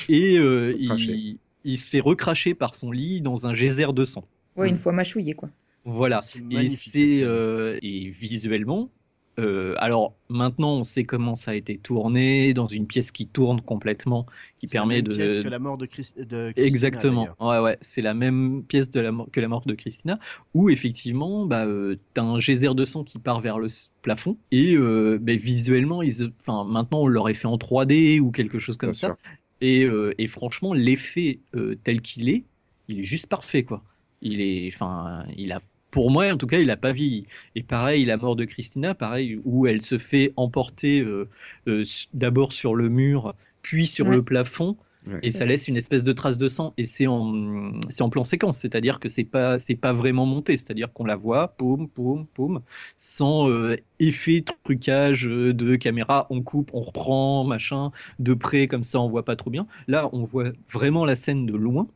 et 0.08 0.38
euh, 0.38 0.74
il, 0.78 1.38
il 1.64 1.78
se 1.78 1.86
fait 1.86 2.00
recracher 2.00 2.54
par 2.54 2.74
son 2.74 2.90
lit 2.92 3.20
dans 3.20 3.46
un 3.46 3.54
geyser 3.54 3.92
de 3.92 4.04
sang. 4.04 4.24
Ouais, 4.56 4.68
une 4.70 4.76
fois 4.78 4.92
mâchouillé, 4.92 5.34
quoi. 5.34 5.48
Voilà. 5.84 6.20
Et 6.50 6.68
c'est 6.68 7.22
euh, 7.22 7.78
et 7.82 8.10
visuellement. 8.10 8.90
euh, 9.38 9.74
alors 9.78 10.16
maintenant, 10.28 10.74
on 10.80 10.84
sait 10.84 11.04
comment 11.04 11.34
ça 11.36 11.52
a 11.52 11.54
été 11.54 11.78
tourné 11.78 12.52
dans 12.52 12.66
une 12.66 12.86
pièce 12.86 13.10
qui 13.12 13.28
tourne 13.28 13.60
complètement, 13.62 14.26
qui 14.58 14.66
C'est 14.66 14.74
la 14.76 14.80
permet 14.80 14.96
même 14.96 15.04
de. 15.04 15.14
pièce 15.14 15.38
que 15.38 15.48
la 15.48 15.58
mort 15.58 15.78
de, 15.78 15.86
Chris- 15.86 16.12
de 16.16 16.50
Christina, 16.52 16.66
Exactement. 16.66 17.28
Ouais, 17.40 17.58
ouais, 17.60 17.78
c'est 17.80 18.02
la 18.02 18.14
même 18.14 18.64
pièce 18.64 18.90
de 18.90 19.00
la 19.00 19.12
que 19.32 19.40
la 19.40 19.48
mort 19.48 19.64
de 19.64 19.74
Christina, 19.74 20.18
où 20.54 20.68
effectivement, 20.70 21.46
bah, 21.46 21.64
euh, 21.66 21.94
t'as 22.14 22.22
un 22.22 22.38
geyser 22.40 22.74
de 22.74 22.84
sang 22.84 23.04
qui 23.04 23.18
part 23.18 23.40
vers 23.40 23.58
le 23.58 23.68
plafond, 24.02 24.36
et 24.50 24.74
euh, 24.76 25.18
bah, 25.20 25.36
visuellement, 25.36 26.02
ils, 26.02 26.32
enfin, 26.46 26.64
maintenant, 26.68 27.02
on 27.02 27.06
l'aurait 27.06 27.34
fait 27.34 27.46
en 27.46 27.56
3D 27.58 28.18
ou 28.20 28.30
quelque 28.32 28.58
chose 28.58 28.76
comme 28.76 28.90
Bien 28.90 28.94
ça. 28.94 29.08
sûr. 29.08 29.16
Et, 29.60 29.84
euh, 29.84 30.14
et 30.18 30.26
franchement, 30.26 30.72
l'effet 30.74 31.40
euh, 31.54 31.76
tel 31.84 32.00
qu'il 32.00 32.28
est, 32.28 32.44
il 32.88 33.00
est 33.00 33.02
juste 33.02 33.26
parfait, 33.26 33.64
quoi. 33.64 33.82
Il 34.22 34.40
est, 34.40 34.68
enfin, 34.74 35.24
il 35.36 35.52
a, 35.52 35.60
pour 35.90 36.10
moi, 36.10 36.30
en 36.32 36.36
tout 36.36 36.46
cas, 36.46 36.58
il 36.60 36.70
a 36.70 36.76
pas 36.76 36.92
vieilli. 36.92 37.26
Et 37.54 37.62
pareil, 37.62 38.04
la 38.04 38.16
mort 38.16 38.36
de 38.36 38.44
Christina, 38.44 38.94
pareil, 38.94 39.40
où 39.44 39.66
elle 39.66 39.82
se 39.82 39.98
fait 39.98 40.32
emporter 40.36 41.02
euh, 41.02 41.28
d'abord 42.14 42.52
sur 42.52 42.74
le 42.74 42.88
mur, 42.88 43.34
puis 43.62 43.86
sur 43.86 44.06
Ouais. 44.06 44.16
le 44.16 44.22
plafond. 44.24 44.76
Ouais. 45.08 45.18
Et 45.22 45.30
ça 45.30 45.44
laisse 45.46 45.68
une 45.68 45.76
espèce 45.76 46.04
de 46.04 46.12
trace 46.12 46.38
de 46.38 46.48
sang 46.48 46.74
et 46.76 46.84
c'est 46.84 47.06
en 47.06 47.72
c'est 47.88 48.02
en 48.02 48.10
plan 48.10 48.24
séquence, 48.24 48.58
c'est-à-dire 48.58 49.00
que 49.00 49.08
c'est 49.08 49.24
pas 49.24 49.58
c'est 49.58 49.74
pas 49.76 49.92
vraiment 49.92 50.26
monté, 50.26 50.56
c'est-à-dire 50.56 50.92
qu'on 50.92 51.04
la 51.04 51.16
voit, 51.16 51.48
poum 51.56 51.88
poum 51.88 52.26
poum, 52.34 52.60
sans 52.96 53.48
euh, 53.50 53.76
effet 54.00 54.44
trucage 54.64 55.26
euh, 55.26 55.54
de 55.54 55.76
caméra, 55.76 56.26
on 56.30 56.42
coupe, 56.42 56.70
on 56.74 56.80
reprend, 56.82 57.44
machin, 57.44 57.90
de 58.18 58.34
près 58.34 58.66
comme 58.68 58.84
ça 58.84 59.00
on 59.00 59.08
voit 59.08 59.24
pas 59.24 59.36
trop 59.36 59.50
bien. 59.50 59.66
Là, 59.86 60.08
on 60.12 60.24
voit 60.24 60.52
vraiment 60.70 61.04
la 61.04 61.16
scène 61.16 61.46
de 61.46 61.56
loin 61.56 61.88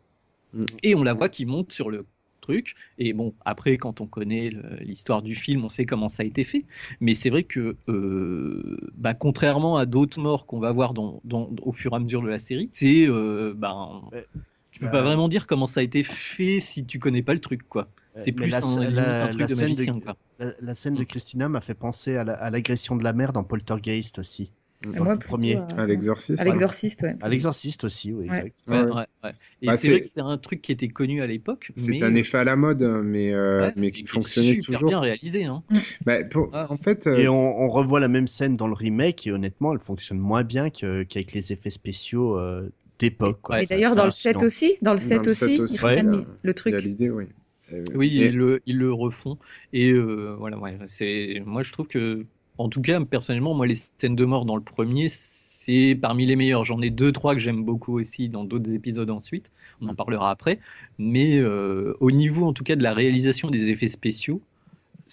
Mm. 0.54 0.66
et 0.82 0.94
on 0.94 1.02
la 1.02 1.14
voit 1.14 1.28
qui 1.28 1.46
monte 1.46 1.72
sur 1.72 1.90
le 1.90 2.06
truc. 2.42 2.74
Et 2.98 3.14
bon, 3.14 3.34
après, 3.46 3.78
quand 3.78 4.00
on 4.02 4.06
connaît 4.06 4.50
l'histoire 4.80 5.22
du 5.22 5.34
film, 5.34 5.64
on 5.64 5.68
sait 5.70 5.86
comment 5.86 6.08
ça 6.10 6.22
a 6.22 6.26
été 6.26 6.44
fait. 6.44 6.64
Mais 7.00 7.14
c'est 7.14 7.30
vrai 7.30 7.44
que, 7.44 7.76
euh, 7.88 8.76
bah, 8.94 9.14
contrairement 9.14 9.76
à 9.78 9.86
d'autres 9.86 10.20
morts 10.20 10.44
qu'on 10.46 10.58
va 10.60 10.72
voir 10.72 10.92
dans, 10.92 11.20
dans- 11.24 11.50
au 11.62 11.72
fur 11.72 11.92
et 11.92 11.96
à 11.96 11.98
mesure 11.98 12.22
de 12.22 12.28
la 12.28 12.38
série, 12.38 12.68
c'est, 12.74 13.08
euh, 13.08 13.54
ben, 13.56 14.02
Ouais. 14.12 14.26
tu 14.70 14.80
peux 14.80 14.86
Bah, 14.86 14.92
pas 14.92 15.02
vraiment 15.02 15.28
dire 15.28 15.46
comment 15.46 15.66
ça 15.66 15.80
a 15.80 15.82
été 15.82 16.02
fait 16.02 16.60
si 16.60 16.84
tu 16.84 16.98
connais 16.98 17.22
pas 17.22 17.32
le 17.34 17.40
truc, 17.40 17.62
quoi. 17.68 17.88
C'est 18.16 18.32
plus 18.32 18.50
la- 18.50 18.58
un, 18.62 18.80
limite 18.80 18.94
la- 18.96 19.24
un 19.24 19.28
truc 19.28 19.40
de 19.48 19.54
scène 19.54 19.58
magicien, 19.68 20.00
quoi. 20.00 20.16
La, 20.38 20.52
la 20.60 20.74
scène 20.74 20.94
de 20.94 21.00
Mm. 21.02 21.06
Christina 21.06 21.48
m'a 21.48 21.60
fait 21.62 21.74
penser 21.74 22.16
à 22.16 22.50
l'agression 22.50 22.96
de 22.96 23.04
la 23.04 23.14
mère 23.14 23.32
dans 23.32 23.42
Poltergeist 23.44 24.18
aussi. 24.18 24.52
Moi, 24.86 25.16
plutôt 25.16 25.26
premier. 25.28 25.56
à- 25.56 25.66
À 25.78 25.86
l'exorciste. 25.86 26.40
À 26.40 26.44
l'exorciste, 26.44 27.02
ouais. 27.02 27.14
À 27.20 27.28
l'exorciste 27.28 27.84
aussi, 27.84 28.12
oui, 28.12 28.28
Ouais. 28.28 28.36
exact. 28.38 28.58
Ouais, 28.68 28.80
Ouais. 28.82 28.90
ouais, 28.92 29.04
ouais. 29.24 29.30
Et 29.62 29.66
Bah, 29.66 29.76
c'est 29.76 29.90
vrai 29.90 30.00
que 30.02 30.08
c'est 30.08 30.20
un 30.20 30.38
truc 30.38 30.60
qui 30.62 30.72
était 30.72 30.88
connu 30.88 31.22
à 31.22 31.26
l'époque, 31.26 31.70
C'est 31.76 31.90
mais 31.92 32.02
un 32.02 32.14
effet 32.14 32.38
à 32.38 32.44
la 32.44 32.56
mode, 32.56 32.82
mais, 33.04 33.32
euh, 33.32 33.66
ouais, 33.66 33.72
mais 33.76 33.90
qui 33.90 34.04
fonctionnait 34.04 34.54
super 34.54 34.78
toujours. 34.78 34.88
bien 34.90 35.00
réalisé, 35.00 35.44
hein. 35.44 35.62
Bah, 36.04 36.24
pour- 36.24 36.50
Ah. 36.52 36.66
En 36.70 36.76
fait, 36.76 37.06
euh, 37.06 37.16
Et 37.18 37.28
on, 37.28 37.60
on 37.60 37.68
revoit 37.68 38.00
la 38.00 38.08
même 38.08 38.26
scène 38.28 38.56
dans 38.56 38.66
le 38.68 38.74
remake 38.74 39.26
et 39.26 39.32
honnêtement, 39.32 39.72
elle 39.72 39.80
fonctionne 39.80 40.18
moins 40.18 40.42
bien 40.44 40.70
qu'avec 40.70 41.32
les 41.32 41.52
effets 41.52 41.70
spéciaux 41.70 42.38
euh, 42.38 42.70
d'époque. 42.98 43.38
quoi. 43.42 43.62
Et 43.62 43.66
d'ailleurs, 43.66 43.94
dans 43.96 44.02
le 44.04 44.08
hallucinant. 44.08 44.40
7 44.40 44.42
aussi, 44.46 44.76
dans 44.82 44.92
le 44.92 44.98
7 44.98 45.24
le 45.26 45.32
aussi, 45.32 45.56
7 45.56 45.70
ils 45.70 45.76
reprennent 45.80 46.10
le 46.12 46.24
il 46.42 46.46
y 46.46 46.50
a 46.50 46.54
truc. 46.54 46.82
l'idée, 46.82 47.10
oui. 47.10 47.24
Euh, 47.72 47.84
Oui, 47.94 48.18
et- 48.20 48.26
ils 48.26 48.36
le, 48.36 48.60
ils 48.66 48.76
le 48.78 48.92
refont. 48.92 49.38
Et 49.72 49.92
euh, 49.92 50.34
voilà, 50.38 50.58
ouais, 50.58 50.76
c'est, 50.88 51.42
moi 51.46 51.62
je 51.62 51.72
trouve 51.72 51.86
que, 51.88 52.26
en 52.58 52.68
tout 52.68 52.82
cas, 52.82 53.02
personnellement, 53.04 53.54
moi 53.54 53.66
les 53.66 53.74
scènes 53.74 54.16
de 54.16 54.24
mort 54.24 54.44
dans 54.44 54.56
le 54.56 54.62
premier, 54.62 55.06
c'est 55.08 55.96
parmi 56.00 56.26
les 56.26 56.36
meilleures. 56.36 56.64
J'en 56.64 56.80
ai 56.82 56.90
deux, 56.90 57.12
trois 57.12 57.34
que 57.34 57.40
j'aime 57.40 57.64
beaucoup 57.64 57.98
aussi 57.98 58.28
dans 58.28 58.44
d'autres 58.44 58.72
épisodes 58.72 59.10
ensuite. 59.10 59.50
On 59.80 59.88
en 59.88 59.94
parlera 59.94 60.30
après. 60.30 60.58
Mais 60.98 61.38
euh, 61.38 61.94
au 62.00 62.10
niveau, 62.10 62.46
en 62.46 62.52
tout 62.52 62.64
cas, 62.64 62.76
de 62.76 62.82
la 62.82 62.92
réalisation 62.92 63.50
des 63.50 63.70
effets 63.70 63.88
spéciaux, 63.88 64.42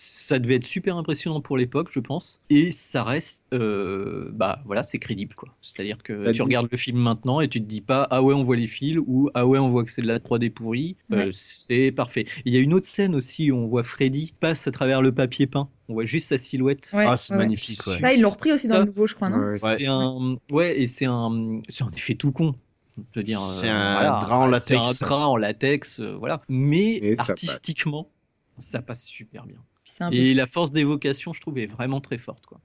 ça 0.02 0.40
devait 0.40 0.56
être 0.56 0.64
super 0.66 0.96
impressionnant 0.96 1.42
pour 1.42 1.58
l'époque, 1.58 1.90
je 1.92 2.00
pense. 2.00 2.40
Et 2.50 2.72
ça 2.72 3.04
reste, 3.04 3.44
euh, 3.54 4.30
bah 4.32 4.62
voilà, 4.66 4.82
c'est 4.84 4.98
crédible, 4.98 5.36
quoi. 5.36 5.50
C'est-à-dire 5.62 5.98
que 6.02 6.14
Bah, 6.14 6.30
tu 6.32 6.36
dis- 6.36 6.42
regardes 6.42 6.70
le 6.72 6.78
film 6.78 6.98
maintenant 7.00 7.42
et 7.42 7.50
tu 7.50 7.60
te 7.62 7.66
dis 7.66 7.82
pas, 7.82 8.08
ah 8.10 8.24
ouais, 8.24 8.34
on 8.34 8.46
voit 8.46 8.56
les 8.56 8.68
fils 8.68 8.98
ou 9.06 9.30
ah 9.34 9.46
ouais, 9.46 9.60
on 9.60 9.70
voit 9.72 9.84
que 9.84 9.92
c'est 9.92 10.02
de 10.02 10.08
la 10.08 10.20
3D 10.20 10.50
pourrie. 10.52 10.96
Euh, 11.12 11.32
c'est 11.34 11.92
parfait. 11.92 12.24
Il 12.46 12.54
y 12.54 12.58
a 12.58 12.62
une 12.62 12.74
autre 12.74 12.86
scène 12.88 13.14
aussi 13.14 13.52
où 13.52 13.58
on 13.58 13.68
voit 13.68 13.84
Freddy 13.84 14.34
passe 14.40 14.68
à 14.68 14.72
travers 14.72 15.02
le 15.02 15.14
papier 15.14 15.48
peint. 15.48 15.68
On 15.90 15.94
voit 15.96 16.06
juste 16.06 16.30
sa 16.30 16.38
silhouette. 16.38 16.92
Ouais, 16.94 17.06
Ah, 17.06 17.18
c'est 17.18 17.34
ouais, 17.34 17.40
magnifique, 17.40 17.86
ouais. 17.88 18.00
Ça, 18.00 18.14
ils 18.14 18.22
l'ont 18.22 18.30
repris 18.30 18.54
aussi 18.54 18.70
dans 18.70 18.80
le 18.80 18.86
nouveau, 18.86 19.06
je 19.06 19.16
crois, 19.16 19.28
non 19.30 19.40
Ouais, 19.40 19.58
C'est 19.58 19.86
un, 19.88 20.38
ouais, 20.52 20.80
et 20.80 20.88
c'est 20.88 21.08
un, 21.08 21.62
c'est 21.68 21.84
un 21.84 21.92
effet 21.92 22.16
tout 22.16 22.32
con. 22.32 22.56
Euh, 23.18 23.22
un 23.64 23.94
voilà, 23.94 24.20
drap 24.22 24.38
en 24.48 24.60
c'est 24.60 24.76
un 24.76 24.82
latex. 24.84 25.00
drap 25.00 25.28
en 25.28 25.36
latex, 25.36 26.00
voilà. 26.00 26.38
Mais 26.48 26.96
Et 26.98 27.16
ça 27.18 27.24
passe. 27.24 27.30
artistiquement, 27.32 28.10
ça 28.60 28.82
passe 28.82 29.04
super 29.06 29.46
bien. 29.46 29.58
Et 30.12 30.34
la 30.34 30.48
force 30.48 30.72
d'évocation, 30.72 31.34
je 31.34 31.42
trouve, 31.42 31.58
est 31.58 31.68
vraiment 31.68 32.00
très 32.02 32.18
forte, 32.18 32.46
quoi. 32.46 32.60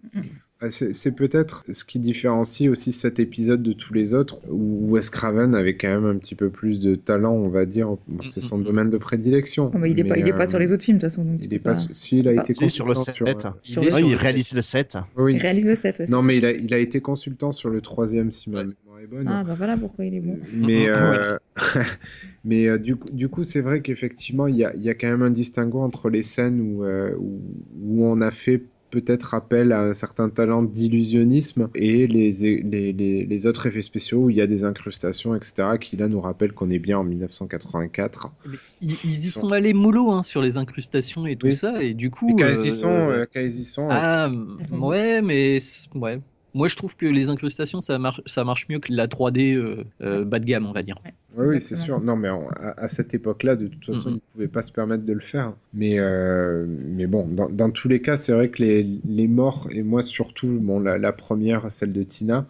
Ah, 0.61 0.70
C'est 0.70 0.94
c'est 0.94 1.12
peut-être 1.14 1.64
ce 1.70 1.85
qui 1.85 1.99
différencie 1.99 2.70
aussi 2.70 2.92
cet 2.92 3.18
épisode 3.18 3.62
de 3.62 3.73
tous 3.73 3.92
les 3.92 4.14
autres, 4.14 4.38
où 4.49 4.88
Wes 4.92 5.11
Craven 5.11 5.55
avait 5.55 5.77
quand 5.77 5.88
même 5.88 6.07
un 6.07 6.16
petit 6.16 6.35
peu 6.37 6.49
plus 6.49 6.79
de 6.81 6.94
talent, 6.94 7.33
on 7.35 7.49
va 7.49 7.66
dire. 7.66 7.88
Bon, 8.09 8.23
c'est 8.29 8.40
son 8.40 8.59
Mm, 8.59 8.61
mm, 8.61 8.64
domaine 8.64 8.90
de 8.90 8.97
prédilection. 8.99 9.70
Oh, 9.75 9.79
mais 9.79 9.90
il 9.90 9.99
est 10.01 10.05
pas, 10.05 10.16
euh, 10.16 10.33
pas 10.33 10.47
sur 10.47 10.59
les 10.61 10.73
autres 10.73 10.85
films, 10.85 10.99
de 10.99 11.03
toute 11.03 11.11
façon. 11.11 11.25
Donc 11.25 11.40
Il 11.42 11.49
peux 11.49 11.55
est 11.57 11.59
pas. 11.59 11.73
pas- 11.73 11.88
Si, 11.92 12.18
il 12.18 12.29
a 12.29 12.33
été 12.33 12.55
Si, 12.55 12.70
sur 12.70 12.87
le 12.87 12.94
consultant 12.94 13.25
7. 13.27 13.37
sur, 13.62 13.83
euh, 13.83 13.87
Il 13.99 14.05
Ouais, 14.07 14.14
réalise 14.14 14.53
le 14.55 14.62
7. 14.62 14.97
Oui. 15.16 15.35
Il 15.35 15.40
réalise 15.40 15.64
le 15.66 15.75
7, 15.75 15.99
ouais. 15.99 16.07
Non, 16.09 16.23
mais 16.23 16.38
il 16.38 16.47
a, 16.47 16.53
il 16.53 16.73
a 16.73 16.79
été 16.79 17.01
consultant 17.01 17.51
sur 17.53 17.68
le 17.68 17.81
troisième, 17.81 18.31
si 18.31 18.49
ma 18.49 18.59
mémoire 18.62 18.77
est 19.05 19.07
bonne. 19.07 19.29
Ah, 19.29 19.45
bah 19.45 19.55
voilà 19.55 19.77
pourquoi 19.79 20.05
il 20.05 20.14
est 20.14 20.21
bon. 20.21 20.38
Mais, 20.53 20.88
euh, 20.88 21.38
mais 22.45 22.67
euh, 22.67 22.79
du 22.79 22.97
coup, 22.97 23.09
du 23.12 23.29
coup 23.29 23.45
c'est 23.45 23.61
vrai 23.61 23.83
qu'effectivement, 23.83 24.47
il 24.47 24.57
y 24.57 24.64
a, 24.64 24.75
il 24.75 24.83
y 24.83 24.90
a 24.90 24.95
quand 24.95 25.09
même 25.09 25.23
un 25.23 25.31
distinguo 25.31 25.81
entre 25.81 26.11
les 26.11 26.23
scènes 26.23 26.61
où, 26.61 26.85
euh, 26.85 27.14
où, 27.19 27.43
où 27.81 28.05
on 28.07 28.21
a 28.21 28.31
fait 28.31 28.62
peut-être 28.90 29.35
appel 29.35 29.73
à 29.73 29.81
un 29.83 29.95
certain 29.95 30.29
talent 30.31 30.62
d'illusionnisme 30.62 31.69
et 31.75 32.07
les, 32.07 32.31
les, 32.62 32.93
les, 32.93 33.25
les 33.27 33.47
autres 33.47 33.67
effets 33.67 33.83
spéciaux 33.83 34.25
où 34.25 34.31
il 34.31 34.37
y 34.37 34.40
a 34.40 34.47
des 34.47 34.64
incrustations, 34.64 35.35
etc., 35.35 35.79
qui 35.79 35.97
là 35.97 36.07
nous 36.09 36.21
rappellent 36.21 36.53
qu'on 36.53 36.71
est 36.71 36.79
bien 36.79 36.99
en 36.99 37.05
1984. 37.05 38.33
Mais 38.45 38.61
ils, 38.81 38.99
ils 39.03 39.19
y 39.21 39.23
Ils 39.27 39.33
sont, 39.33 39.40
sont- 39.40 39.53
allés 39.53 39.73
mollo 39.73 40.11
hein, 40.11 40.23
sur 40.23 40.43
les 40.43 40.57
incrustations 40.59 41.27
et 41.27 41.37
tout 41.37 41.51
Oui. 41.51 41.53
ça, 41.53 41.83
et 41.83 41.95
du 41.95 42.11
Et 42.29 42.35
coup. 42.35 42.37
quand 42.37 42.47
euh, 42.47 42.49
elles 42.49 42.67
y 42.67 42.73
sont, 42.73 43.11
euh, 43.11 43.25
quand 43.33 43.40
elles 43.40 43.55
y 43.55 43.64
sont, 43.64 43.93
elles 43.95 44.03
Ah, 44.03 44.31
Elles 44.59 44.67
sont 44.67 44.79
ouais, 44.81 45.23
mais 45.23 45.59
ouais. 45.95 46.21
Moi, 46.55 46.69
je 46.69 46.77
trouve 46.77 46.97
que 46.97 47.07
les 47.07 47.29
incrustations, 47.29 47.81
ça 47.81 47.99
marche, 47.99 48.23
ça 48.27 48.45
marche 48.45 48.69
mieux 48.69 48.79
que 48.79 48.93
la 48.93 49.09
3D 49.09 49.55
euh, 49.55 49.85
euh, 50.03 50.25
bas 50.25 50.38
de 50.38 50.47
gamme, 50.47 50.67
on 50.67 50.73
va 50.73 50.83
dire. 50.83 50.97
Oui, 51.37 51.47
oui, 51.49 51.61
c'est 51.61 51.75
sûr. 51.75 52.01
Non, 52.01 52.14
mais 52.17 52.29
à, 52.29 52.75
à 52.77 52.87
cette 52.88 53.12
époque-là, 53.12 53.57
de 53.57 53.67
toute 53.67 53.85
façon, 53.85 54.11
Mhm. 54.11 54.11
ils 54.11 54.14
ne 54.14 54.33
pouvaient 54.33 54.49
pas 54.49 54.62
se 54.62 54.71
permettre 54.71 55.05
de 55.05 55.12
le 55.12 55.19
faire. 55.21 55.53
Mais, 55.73 55.99
euh, 55.99 56.64
mais 56.69 57.07
bon, 57.09 57.27
dans, 57.27 57.49
dans 57.49 57.71
tous 57.71 57.88
les 57.88 58.01
cas, 58.01 58.17
c'est 58.17 58.33
vrai 58.33 58.51
que 58.51 58.62
les, 58.62 58.85
les 59.05 59.27
morts, 59.27 59.67
et 59.73 59.83
moi 59.83 60.03
surtout, 60.05 60.61
bon, 60.61 60.79
la, 60.79 60.97
la 60.97 61.12
première, 61.12 61.73
celle 61.73 61.93
de 61.93 62.05
Tina, 62.05 62.47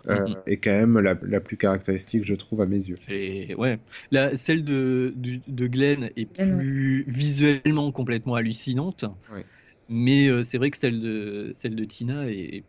est 0.46 0.58
quand 0.58 0.72
même 0.72 0.98
la, 0.98 1.16
la 1.22 1.40
plus 1.40 1.56
caractéristique, 1.56 2.24
je 2.24 2.34
trouve, 2.34 2.60
à 2.60 2.66
mes 2.66 2.76
yeux. 2.88 2.96
Et 3.08 3.54
ouais, 3.56 3.78
la, 4.10 4.36
celle 4.36 4.64
de, 4.64 5.12
du- 5.16 5.42
de 5.46 5.66
Glenn 5.66 6.10
est 6.16 6.26
plus 6.26 7.04
visuellement 7.06 7.92
complètement 7.92 8.34
hallucinante, 8.34 9.04
Ouais. 9.30 9.44
mais 9.88 10.28
euh, 10.28 10.42
c'est 10.42 10.58
vrai 10.58 10.70
que 10.70 10.78
celle 10.78 11.00
de, 11.00 11.50
celle 11.54 11.76
de 11.76 11.84
Tina 11.84 12.28
est. 12.30 12.64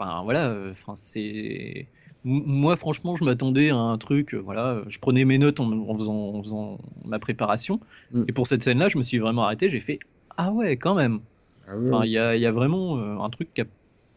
Enfin, 0.00 0.22
voilà, 0.24 0.48
euh, 0.48 0.72
enfin, 0.72 0.94
c'est. 0.96 1.86
Moi, 2.24 2.76
franchement, 2.76 3.16
je 3.16 3.24
m'attendais 3.24 3.70
à 3.70 3.76
un 3.76 3.96
truc, 3.98 4.34
euh, 4.34 4.38
voilà, 4.38 4.82
je 4.88 4.98
prenais 4.98 5.24
mes 5.24 5.38
notes 5.38 5.60
en, 5.60 5.70
en 5.72 5.94
faisant, 5.96 6.14
en 6.34 6.42
faisant 6.42 6.78
ma 7.04 7.18
préparation, 7.18 7.80
Mm. 8.12 8.24
et 8.28 8.32
pour 8.32 8.46
cette 8.46 8.62
scène-là, 8.62 8.88
je 8.88 8.98
me 8.98 9.02
suis 9.02 9.18
vraiment 9.18 9.44
arrêté, 9.44 9.70
j'ai 9.70 9.80
fait 9.80 9.98
Ah 10.36 10.52
ouais, 10.52 10.76
quand 10.76 10.94
même. 10.94 11.20
Ah 11.68 11.76
oui, 11.78 11.88
Enfin, 11.88 12.00
oui. 12.00 12.08
il 12.08 12.12
y 12.12 12.18
a, 12.18 12.36
y 12.36 12.46
a 12.46 12.52
vraiment 12.52 12.98
euh, 12.98 13.18
un 13.20 13.30
truc 13.30 13.48
qui 13.54 13.60
a... 13.62 13.64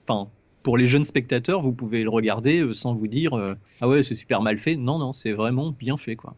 Enfin, 0.07 0.29
pour 0.63 0.77
les 0.77 0.85
jeunes 0.85 1.03
spectateurs, 1.05 1.61
vous 1.61 1.71
pouvez 1.73 2.03
le 2.03 2.09
regarder 2.09 2.61
euh, 2.61 2.73
sans 2.73 2.93
vous 2.93 3.07
dire 3.07 3.33
euh, 3.37 3.55
Ah 3.81 3.87
ouais, 3.87 4.03
c'est 4.03 4.15
super 4.15 4.41
mal 4.41 4.59
fait. 4.59 4.75
Non, 4.75 4.97
non, 4.99 5.13
c'est 5.13 5.31
vraiment 5.33 5.71
bien 5.71 5.97
fait, 5.97 6.15
quoi. 6.15 6.35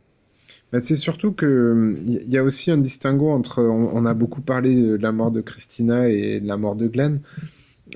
Bah, 0.72 0.80
c'est 0.80 0.96
surtout 0.98 1.32
que 1.32 1.96
il 2.06 2.30
y 2.30 2.38
a 2.38 2.44
aussi 2.44 2.70
un 2.72 2.78
distinguo 2.78 3.30
entre. 3.32 3.64
On, 3.64 3.92
on 3.96 4.06
a 4.06 4.14
beaucoup 4.14 4.42
parlé 4.42 4.76
de 4.76 4.96
la 4.98 5.12
mort 5.12 5.32
de 5.32 5.42
Christina 5.42 6.10
et 6.10 6.40
de 6.40 6.48
la 6.48 6.58
mort 6.58 6.76
de 6.76 6.88
Glenn. 6.88 7.22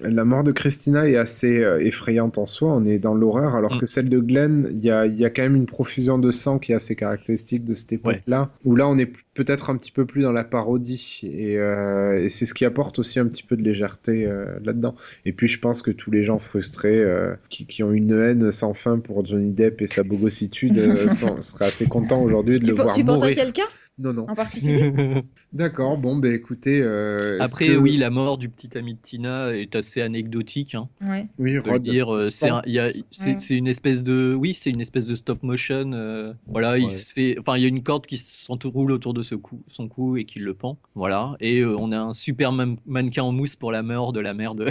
La 0.04 0.23
mort 0.23 0.43
de 0.43 0.52
Christina 0.52 1.08
est 1.10 1.15
assez 1.17 1.63
euh, 1.63 1.80
effrayante 1.80 2.38
en 2.38 2.45
soi, 2.45 2.71
on 2.73 2.86
est 2.86 2.99
dans 2.99 3.13
l'horreur, 3.15 3.56
alors 3.56 3.75
Mm. 3.75 3.80
que 3.80 3.86
celle 3.86 4.08
de 4.10 4.19
Glenn, 4.19 4.67
il 4.71 4.80
y 4.80 4.91
a, 4.91 5.06
il 5.08 5.15
y 5.19 5.25
a 5.25 5.30
quand 5.30 5.41
même 5.41 5.56
une 5.56 5.65
profusion 5.65 6.19
de 6.19 6.30
sang 6.32 6.60
qui 6.60 6.71
est 6.71 6.75
assez 6.75 6.95
caractéristique 6.95 7.65
de 7.65 7.73
cette 7.73 7.92
époque-là, 7.94 8.52
où 8.65 8.75
là 8.75 8.87
on 8.87 8.98
est 8.98 9.12
peut-être 9.33 9.69
un 9.71 9.77
petit 9.77 9.92
peu 9.92 10.06
plus 10.06 10.21
dans 10.21 10.31
la 10.31 10.44
parodie, 10.44 11.21
et, 11.23 11.58
euh, 11.58 12.23
et 12.23 12.29
c'est 12.29 12.46
ce 12.46 12.54
qui 12.54 12.65
apporte 12.65 13.00
aussi 13.00 13.19
un 13.19 13.25
petit 13.25 13.44
peu 13.44 13.58
de 13.58 13.63
légèreté 13.63 14.25
euh, 14.27 14.46
là-dedans. 14.63 14.96
Et 15.25 15.33
puis 15.33 15.48
je 15.48 15.60
pense 15.60 15.81
que 15.81 15.92
tous 15.92 16.12
les 16.12 16.21
gens 16.23 16.40
frustrés 16.40 16.98
euh, 17.00 17.33
qui, 17.50 17.65
qui 17.65 17.81
ont 17.83 17.92
une 17.92 18.12
haine 18.12 18.52
sans 18.52 18.73
fin 18.73 19.00
pour 19.00 19.25
Johnny 19.25 19.52
Depp 19.52 19.81
et 19.81 19.87
sa 19.87 20.04
bogossitude 20.04 20.77
euh, 20.77 21.08
sont- 21.10 21.42
seraient 21.42 21.65
assez 21.65 21.85
contents 21.87 22.21
aujourd'hui 22.21 22.60
de 22.60 22.65
Tu, 22.65 22.71
le 22.71 22.75
voir 22.75 22.94
tu 22.96 23.04
penses 23.04 23.21
à 23.21 23.25
mourir. 23.25 23.35
quelqu'un? 23.35 23.63
Non, 23.98 24.13
non. 24.13 24.25
en 24.29 24.35
particulier? 24.35 24.94
D'accord, 25.52 25.97
bon, 25.97 26.15
ben 26.15 26.31
écoutez... 26.31 26.79
euh, 26.79 27.37
Après, 27.39 27.65
que- 27.69 27.75
oui, 27.77 27.97
la 27.97 28.12
mort 28.12 28.37
du 28.37 28.50
petit 28.50 28.77
ami 28.77 28.93
de 28.93 29.00
Tina 29.02 29.52
est 29.56 29.75
assez 29.75 30.00
anecdotique. 30.00 30.75
Hein. 30.75 30.87
Ouais. 31.02 31.27
Oui, 31.39 31.58
On 31.58 31.62
peut 31.63 31.71
Rod, 31.71 31.81
dire, 31.81 32.13
euh, 32.13 32.19
c'est 32.19 32.50
un- 32.50 32.62
il 32.67 32.73
y 32.73 32.79
a- 32.79 32.91
c'est 33.10 33.31
Ouais. 33.31 33.35
c'est 33.37 33.58
une 33.58 33.65
espèce 33.67 34.04
de, 34.04 34.35
oui, 34.37 34.54
c'est 34.54 34.69
une 34.69 34.79
espèce 34.79 35.06
de 35.08 35.15
stop 35.15 35.41
motion. 35.41 35.91
euh, 35.93 36.33
voilà, 36.45 36.77
il 36.77 36.91
se 36.91 37.12
fait, 37.12 37.35
enfin, 37.39 37.58
il 37.58 37.63
y 37.63 37.65
a 37.65 37.67
une 37.67 37.81
corde 37.81 38.06
qui 38.06 38.17
s'enroule 38.19 38.91
autour 38.91 39.15
de 39.15 39.23
ce 39.23 39.33
cou, 39.33 39.63
son 39.67 39.87
cou 39.87 40.17
et 40.17 40.25
qui 40.25 40.37
le 40.37 40.54
pend. 40.54 40.77
Voilà, 40.93 41.35
et 41.39 41.62
euh, 41.62 41.75
on 41.79 41.91
a 41.91 41.97
un 42.00 42.13
super 42.13 42.52
man- 42.52 42.77
mannequin 42.85 43.23
en 43.23 43.31
mousse 43.31 43.56
pour 43.56 43.71
la 43.71 43.81
mort 43.81 44.13
de 44.13 44.19
la 44.19 44.33
mère 44.35 44.54
de, 44.54 44.67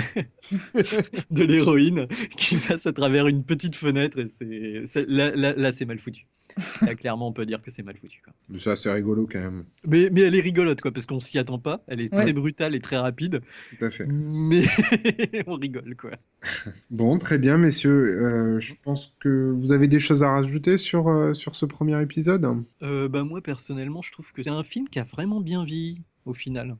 de 1.32 1.42
l'héroïne 1.44 2.06
qui 2.36 2.56
passe 2.56 2.86
à 2.86 2.92
travers 2.92 3.26
une 3.26 3.42
petite 3.42 3.74
fenêtre 3.74 4.18
et 4.20 4.28
c'est, 4.28 4.82
c'est- 4.86 5.06
là, 5.08 5.32
là, 5.34 5.54
là, 5.56 5.72
c'est 5.72 5.86
mal 5.86 5.98
foutu. 5.98 6.26
Là, 6.82 6.94
clairement, 6.94 7.28
on 7.28 7.32
peut 7.32 7.46
dire 7.46 7.62
que 7.62 7.70
c'est 7.70 7.82
mal 7.82 7.96
foutu. 7.96 8.20
Quoi. 8.24 8.32
Ça, 8.58 8.74
c'est 8.76 8.90
rigolo 8.92 9.28
quand 9.30 9.38
même. 9.40 9.64
Mais, 9.86 10.08
mais 10.12 10.22
elle 10.22 10.34
est 10.34 10.40
rigolote, 10.40 10.80
quoi, 10.80 10.90
parce 10.92 11.06
qu'on 11.06 11.20
s'y 11.20 11.38
attend 11.38 11.58
pas. 11.58 11.82
Elle 11.88 12.00
est 12.00 12.12
Ouais. 12.14 12.22
très 12.22 12.32
brutale 12.32 12.74
et 12.74 12.80
très 12.80 12.96
rapide, 12.96 13.42
Tout 13.78 13.84
à 13.84 13.90
fait. 13.90 14.06
mais 14.06 14.62
on 15.46 15.54
rigole, 15.54 15.94
quoi. 15.96 16.10
Bon, 16.90 17.18
très 17.18 17.38
bien, 17.38 17.58
messieurs. 17.58 18.20
Euh, 18.22 18.60
je 18.60 18.74
pense 18.82 19.16
que 19.20 19.50
vous 19.54 19.72
avez 19.72 19.88
des 19.88 19.98
choses 20.00 20.22
à 20.22 20.30
rajouter 20.30 20.76
sur, 20.78 21.08
euh, 21.08 21.34
sur 21.34 21.56
ce 21.56 21.66
premier 21.66 22.00
épisode? 22.02 22.46
Euh, 22.82 23.08
bah 23.08 23.24
moi 23.24 23.40
personnellement 23.40 24.02
je 24.02 24.12
trouve 24.12 24.32
que 24.32 24.42
c'est 24.42 24.50
un 24.50 24.62
film 24.62 24.88
qui 24.88 24.98
a 24.98 25.04
vraiment 25.04 25.40
bien 25.40 25.64
vieilli 25.64 26.02
au 26.24 26.34
final. 26.34 26.76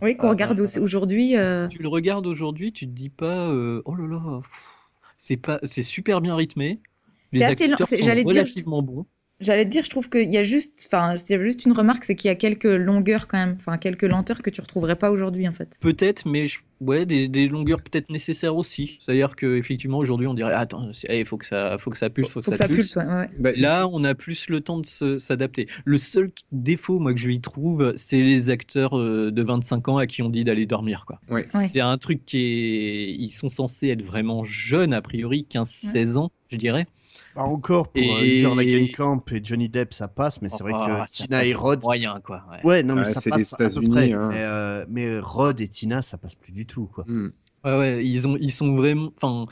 Oui, 0.00 0.16
qu'on 0.16 0.28
Ah, 0.28 0.30
regarde 0.30 0.58
ah, 0.58 0.62
aussi- 0.62 0.78
aujourd'hui. 0.78 1.36
euh, 1.36 1.68
Tu 1.68 1.82
le 1.82 1.88
regardes 1.88 2.26
aujourd'hui, 2.26 2.72
tu 2.72 2.86
te 2.86 2.92
dis 2.92 3.08
pas 3.10 3.50
euh, 3.50 3.82
oh 3.84 3.94
là 3.94 4.06
là, 4.06 4.40
c'est 5.16 5.36
pas 5.36 5.58
c'est 5.64 5.82
super 5.82 6.20
bien 6.20 6.34
rythmé. 6.36 6.80
Les 7.32 7.38
C'est 7.40 7.44
assez 7.46 7.66
lent, 7.66 7.72
acteurs 7.72 7.86
c'est- 7.86 7.98
sont 7.98 8.04
j'allais 8.04 8.24
dire- 8.24 8.28
relativement 8.34 8.82
bons. 8.82 9.06
J'allais 9.40 9.64
te 9.64 9.70
dire, 9.70 9.84
je 9.84 9.90
trouve 9.90 10.08
qu'il 10.08 10.32
y 10.32 10.36
a 10.38 10.44
juste, 10.44 10.84
enfin, 10.86 11.16
c'est 11.16 11.36
juste 11.42 11.64
une 11.66 11.72
remarque, 11.72 12.04
c'est 12.04 12.14
qu'il 12.14 12.28
y 12.28 12.30
a 12.30 12.36
quelques 12.36 12.62
longueurs 12.62 13.26
quand 13.26 13.38
même, 13.38 13.56
enfin 13.58 13.76
quelques 13.76 14.04
lenteurs 14.04 14.40
que 14.40 14.50
tu 14.50 14.60
retrouverais 14.60 14.94
pas 14.94 15.10
aujourd'hui 15.10 15.48
en 15.48 15.52
fait. 15.52 15.78
Peut-être, 15.80 16.28
mais 16.28 16.46
je- 16.46 16.60
ouais, 16.80 17.06
des, 17.06 17.26
des 17.26 17.48
longueurs 17.48 17.82
peut-être 17.82 18.08
nécessaires 18.10 18.54
aussi. 18.54 18.98
C'est-à-dire 19.00 19.34
que 19.34 19.56
effectivement 19.56 19.98
aujourd'hui 19.98 20.28
on 20.28 20.34
dirait 20.34 20.52
attends, 20.52 20.92
il 21.10 21.24
faut 21.24 21.38
que 21.38 21.46
ça, 21.46 21.76
faut 21.80 21.90
que 21.90 21.96
ça 21.98 22.08
pulse, 22.08 22.28
faut, 22.28 22.40
Faut 22.40 22.52
que 22.52 22.56
ça 22.56 22.68
pulse, 22.68 22.94
ouais, 22.94 23.04
ouais. 23.04 23.30
Bah, 23.40 23.50
Là, 23.56 23.88
on 23.88 24.04
a 24.04 24.14
plus 24.14 24.48
le 24.48 24.60
temps 24.60 24.78
de 24.78 25.18
s'adapter. 25.18 25.66
Le 25.84 25.98
seul 25.98 26.30
défaut, 26.52 27.00
moi, 27.00 27.12
que 27.12 27.18
je 27.18 27.26
lui 27.26 27.40
trouve, 27.40 27.94
c'est 27.96 28.20
les 28.20 28.48
acteurs 28.48 28.96
euh, 28.96 29.32
de 29.32 29.42
25 29.42 29.88
ans 29.88 29.96
à 29.96 30.06
qui 30.06 30.22
on 30.22 30.28
dit 30.28 30.44
d'aller 30.44 30.66
dormir, 30.66 31.02
quoi. 31.04 31.18
Ouais. 31.28 31.42
Ouais. 31.52 31.66
C'est 31.66 31.80
un 31.80 31.98
truc 31.98 32.24
qui 32.24 32.38
est. 32.46 33.10
Ils 33.18 33.30
sont 33.30 33.48
censés 33.48 33.88
être 33.88 34.02
vraiment 34.02 34.44
jeunes, 34.44 34.92
a 34.92 35.02
priori, 35.02 35.46
15-16 35.50 36.16
ans, 36.16 36.30
je 36.48 36.56
dirais. 36.58 36.86
Bah, 37.34 37.42
encore 37.44 37.88
pour 37.92 38.02
Et- 38.02 38.44
euh, 38.44 38.86
Camp 38.94 39.22
et 39.32 39.40
Johnny 39.42 39.68
Depp, 39.68 39.94
ça 39.94 40.06
passe, 40.08 40.42
mais 40.42 40.48
c'est 40.48 40.62
vrai 40.62 40.72
Oh, 40.74 40.84
que 40.86 40.98
ça 41.08 41.24
Tina 41.24 41.44
et 41.44 41.54
Rod. 41.54 41.82
Moyen, 41.82 42.20
quoi. 42.20 42.44
ouais. 42.50 42.64
Ouais, 42.64 42.82
non, 42.82 42.94
mais 42.96 43.02
Ouais, 43.02 43.12
ça 43.12 43.20
c'est 43.20 43.30
passe 43.30 43.38
les 43.38 43.54
à 43.54 43.56
peu 43.56 43.64
États-Unis, 43.64 43.90
près. 43.90 44.12
hein. 44.12 44.28
Mais, 44.30 44.42
euh, 44.44 44.84
mais 44.88 45.18
Rod 45.18 45.60
et 45.60 45.68
Tina, 45.68 46.02
ça 46.02 46.18
passe 46.18 46.34
plus 46.34 46.52
du 46.52 46.66
tout, 46.66 46.86
quoi. 46.86 47.04
Hmm. 47.06 47.30
Ouais, 47.64 47.78
ouais, 47.78 48.04
ils, 48.04 48.26
ont, 48.28 48.36
ils 48.40 48.50
sont 48.50 48.74
vraiment. 48.76 49.12
Enfin, 49.20 49.46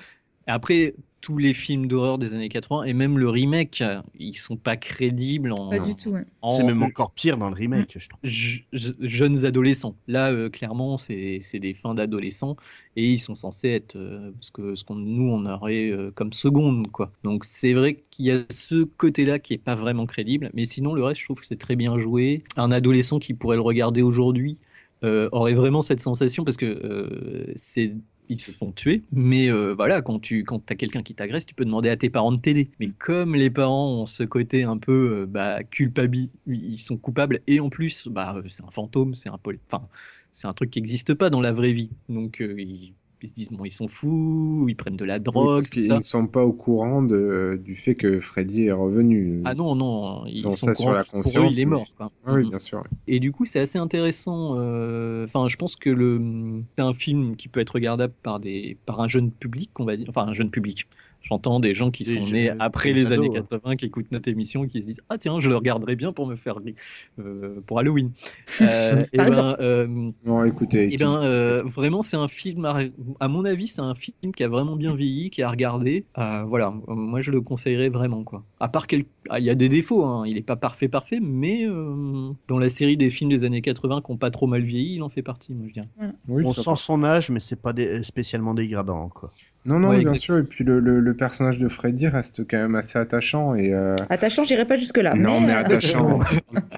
après, 0.46 0.94
tous 1.20 1.36
les 1.36 1.52
films 1.52 1.86
d'horreur 1.86 2.16
des 2.18 2.34
années 2.34 2.48
80 2.48 2.84
et 2.84 2.92
même 2.94 3.18
le 3.18 3.28
remake, 3.28 3.82
ils 4.18 4.34
sont 4.36 4.56
pas 4.56 4.76
crédibles 4.76 5.52
en. 5.52 5.68
Pas 5.68 5.78
du 5.78 5.94
tout. 5.94 6.10
ouais. 6.10 6.24
en- 6.42 6.56
C'est 6.56 6.64
même 6.64 6.82
encore 6.82 7.12
pire 7.12 7.36
dans 7.36 7.48
le 7.50 7.54
remake, 7.54 7.96
je 7.98 8.08
trouve. 8.08 8.18
je- 8.22 8.60
je- 8.72 8.92
jeunes 9.00 9.44
adolescents. 9.44 9.94
Là, 10.08 10.30
euh, 10.32 10.48
clairement, 10.48 10.96
c'est 10.96 11.38
c'est 11.42 11.58
des 11.58 11.74
fins 11.74 11.94
d'adolescents 11.94 12.56
et 12.96 13.04
ils 13.06 13.18
sont 13.18 13.34
censés 13.34 13.68
être 13.68 13.96
euh, 13.96 14.30
ce 14.40 14.50
que 14.50 14.74
ce 14.74 14.84
qu'on 14.84 14.94
nous 14.94 15.30
on 15.30 15.44
aurait 15.46 15.90
euh, 15.90 16.10
comme 16.14 16.32
seconde, 16.32 16.90
quoi. 16.90 17.12
Donc 17.22 17.44
c'est 17.44 17.74
vrai 17.74 17.96
qu'il 18.10 18.24
y 18.26 18.30
a 18.30 18.38
ce 18.50 18.84
côté-là 18.84 19.38
qui 19.38 19.52
est 19.54 19.58
pas 19.58 19.74
vraiment 19.74 20.06
crédible, 20.06 20.50
mais 20.54 20.64
sinon 20.64 20.94
le 20.94 21.04
reste, 21.04 21.20
je 21.20 21.26
trouve 21.26 21.40
que 21.40 21.46
c'est 21.46 21.58
très 21.60 21.76
bien 21.76 21.98
joué. 21.98 22.44
Un 22.56 22.72
adolescent 22.72 23.18
qui 23.18 23.34
pourrait 23.34 23.56
le 23.56 23.62
regarder 23.62 24.00
aujourd'hui 24.02 24.56
euh, 25.04 25.28
aurait 25.32 25.54
vraiment 25.54 25.82
cette 25.82 26.00
sensation 26.00 26.44
parce 26.44 26.56
que 26.58 26.66
euh, 26.66 27.52
c'est 27.56 27.94
ils 28.30 28.40
se 28.40 28.52
font 28.52 28.70
tuer, 28.70 29.02
mais 29.12 29.50
euh, 29.50 29.74
voilà, 29.74 30.02
quand 30.02 30.20
tu 30.20 30.44
quand 30.44 30.70
as 30.70 30.76
quelqu'un 30.76 31.02
qui 31.02 31.14
t'agresse, 31.14 31.44
tu 31.44 31.54
peux 31.54 31.64
demander 31.64 31.90
à 31.90 31.96
tes 31.96 32.10
parents 32.10 32.30
de 32.30 32.40
t'aider. 32.40 32.70
Mais 32.78 32.88
comme 32.88 33.34
les 33.34 33.50
parents 33.50 34.00
ont 34.00 34.06
ce 34.06 34.22
côté 34.22 34.62
un 34.62 34.78
peu 34.78 35.22
euh, 35.22 35.26
bah, 35.26 35.58
ils 36.46 36.78
sont 36.78 36.96
coupables 36.96 37.40
et 37.48 37.58
en 37.58 37.68
plus, 37.68 38.06
bah, 38.06 38.36
euh, 38.36 38.42
c'est 38.48 38.62
un 38.62 38.70
fantôme, 38.70 39.14
c'est 39.14 39.28
un 39.28 39.38
enfin, 39.66 39.88
c'est 40.32 40.46
un 40.46 40.52
truc 40.52 40.70
qui 40.70 40.78
n'existe 40.78 41.14
pas 41.14 41.28
dans 41.28 41.40
la 41.40 41.50
vraie 41.50 41.72
vie. 41.72 41.90
Donc 42.08 42.40
euh, 42.40 42.54
ils, 42.56 42.94
ils 43.22 43.28
se 43.28 43.34
disent 43.34 43.50
bon, 43.50 43.64
ils 43.64 43.70
sont 43.70 43.88
fous, 43.88 44.66
ils 44.68 44.74
prennent 44.76 44.96
de 44.96 45.04
la 45.04 45.18
Oui, 45.34 45.48
drogue, 45.48 45.54
parce 45.54 45.70
tout 45.70 45.80
qu'ils 45.80 45.84
ça. 45.84 45.96
ne 45.96 46.02
sont 46.02 46.26
pas 46.26 46.44
au 46.44 46.52
courant 46.52 47.02
de, 47.02 47.60
du 47.64 47.76
fait 47.76 47.94
que 47.94 48.20
Freddy 48.20 48.64
est 48.66 48.72
revenu. 48.72 49.40
Ah 49.44 49.54
non 49.54 49.74
non, 49.74 50.24
Ils 50.26 50.38
ils, 50.38 50.48
ont 50.48 50.52
sont 50.52 50.66
ça 50.66 50.74
sur 50.74 50.92
la 50.92 51.04
que 51.04 51.10
Pour 51.22 51.40
eux, 51.40 51.48
conscience, 51.48 51.50
il 51.50 51.60
est 51.60 51.64
mort. 51.66 51.94
quoi. 51.96 52.10
Ah 52.24 52.34
oui, 52.34 52.44
bien 52.44 52.58
sûr. 52.58 52.84
Et 53.06 53.20
du 53.20 53.32
coup, 53.32 53.44
c'est 53.44 53.60
assez 53.60 53.78
intéressant. 53.78 54.54
euh, 54.58 55.24
Enfin, 55.26 55.48
je 55.48 55.56
pense 55.56 55.76
que 55.76 55.90
le 55.90 56.62
c'est 56.76 56.82
un 56.84 56.94
film 56.94 57.36
qui 57.36 57.48
peut 57.48 57.60
être 57.60 57.70
regardable 57.70 58.14
par 58.22 58.40
des 58.40 58.78
par 58.86 59.00
un 59.00 59.08
jeune 59.08 59.30
public, 59.32 59.70
on 59.80 59.84
va 59.84 59.96
dire. 59.96 60.06
Enfin, 60.08 60.26
un 60.26 60.32
jeune 60.32 60.50
public. 60.50 60.86
J'entends 61.22 61.60
des 61.60 61.74
gens 61.74 61.90
qui 61.90 62.02
Des 62.04 62.18
sont 62.18 62.26
nés 62.32 62.50
après 62.58 62.92
les 62.92 63.12
ados, 63.12 63.18
années 63.18 63.28
ouais. 63.28 63.34
80, 63.42 63.76
qui 63.76 63.84
écoutent 63.86 64.10
notre 64.10 64.28
émission, 64.28 64.66
qui 64.66 64.80
se 64.80 64.86
disent 64.86 65.00
ah 65.08 65.18
tiens, 65.18 65.38
je 65.40 65.48
le 65.48 65.56
regarderai 65.56 65.94
bien 65.94 66.12
pour 66.12 66.26
me 66.26 66.34
faire 66.36 66.56
rire 66.56 66.74
euh, 67.18 67.60
pour 67.66 67.78
Halloween. 67.78 68.10
Euh, 68.62 68.98
et 69.12 69.16
Par 69.16 69.30
ben, 69.30 69.56
euh, 69.60 69.86
Non, 70.26 70.44
écoutez. 70.44 70.88
eh 70.90 70.96
ben, 70.96 71.22
euh, 71.22 71.62
vraiment, 71.64 72.02
c'est 72.02 72.16
un 72.16 72.28
film, 72.28 72.64
à, 72.64 72.80
à 73.20 73.28
mon 73.28 73.44
avis, 73.44 73.66
c'est 73.68 73.80
un 73.80 73.94
film 73.94 74.32
qui 74.34 74.42
a 74.44 74.48
vraiment 74.48 74.76
bien 74.76 74.94
vieilli, 74.94 75.30
qui 75.30 75.42
a 75.42 75.50
regardé. 75.50 76.04
Euh, 76.18 76.42
voilà, 76.46 76.74
moi 76.88 77.20
je 77.20 77.30
le 77.30 77.40
conseillerais 77.40 77.88
vraiment. 77.88 78.24
quoi. 78.24 78.44
À 78.58 78.68
part 78.68 78.86
qu'il 78.86 79.04
ah, 79.28 79.38
il 79.38 79.44
y 79.44 79.50
a 79.50 79.54
des 79.54 79.68
défauts, 79.68 80.04
hein, 80.04 80.24
il 80.26 80.34
n'est 80.34 80.42
pas 80.42 80.56
parfait, 80.56 80.88
parfait, 80.88 81.20
mais 81.22 81.64
euh, 81.66 82.30
dans 82.48 82.58
la 82.58 82.68
série 82.68 82.96
des 82.96 83.08
films 83.10 83.30
des 83.30 83.44
années 83.44 83.62
80 83.62 84.02
qui 84.04 84.10
n'ont 84.12 84.18
pas 84.18 84.30
trop 84.30 84.46
mal 84.46 84.62
vieilli, 84.62 84.96
il 84.96 85.02
en 85.02 85.08
fait 85.08 85.22
partie, 85.22 85.54
moi 85.54 85.66
je 85.68 85.72
dirais. 85.74 85.88
oui, 86.28 86.42
On 86.44 86.52
sent 86.52 86.74
son 86.76 87.04
âge, 87.04 87.30
mais 87.30 87.40
c'est 87.40 87.60
pas 87.60 87.72
dé- 87.72 88.02
spécialement 88.02 88.54
dégradant, 88.54 89.08
quoi. 89.08 89.30
Non, 89.66 89.78
non, 89.78 89.88
Ouais, 89.90 89.98
bien 89.98 90.08
exact. 90.08 90.20
sûr. 90.20 90.38
Et 90.38 90.42
puis 90.42 90.64
le, 90.64 90.80
le, 90.80 91.00
le 91.00 91.14
personnage 91.14 91.58
de 91.58 91.68
Freddy 91.68 92.06
reste 92.08 92.48
quand 92.48 92.56
même 92.56 92.74
assez 92.76 92.98
attachant. 92.98 93.54
Et, 93.54 93.74
euh, 93.74 93.94
Attachant, 94.08 94.42
j'irai 94.44 94.64
pas 94.64 94.76
jusque 94.76 94.96
là. 94.96 95.14
non, 95.14 95.40
mais, 95.40 95.48
mais 95.48 95.52
attachant. 95.54 96.18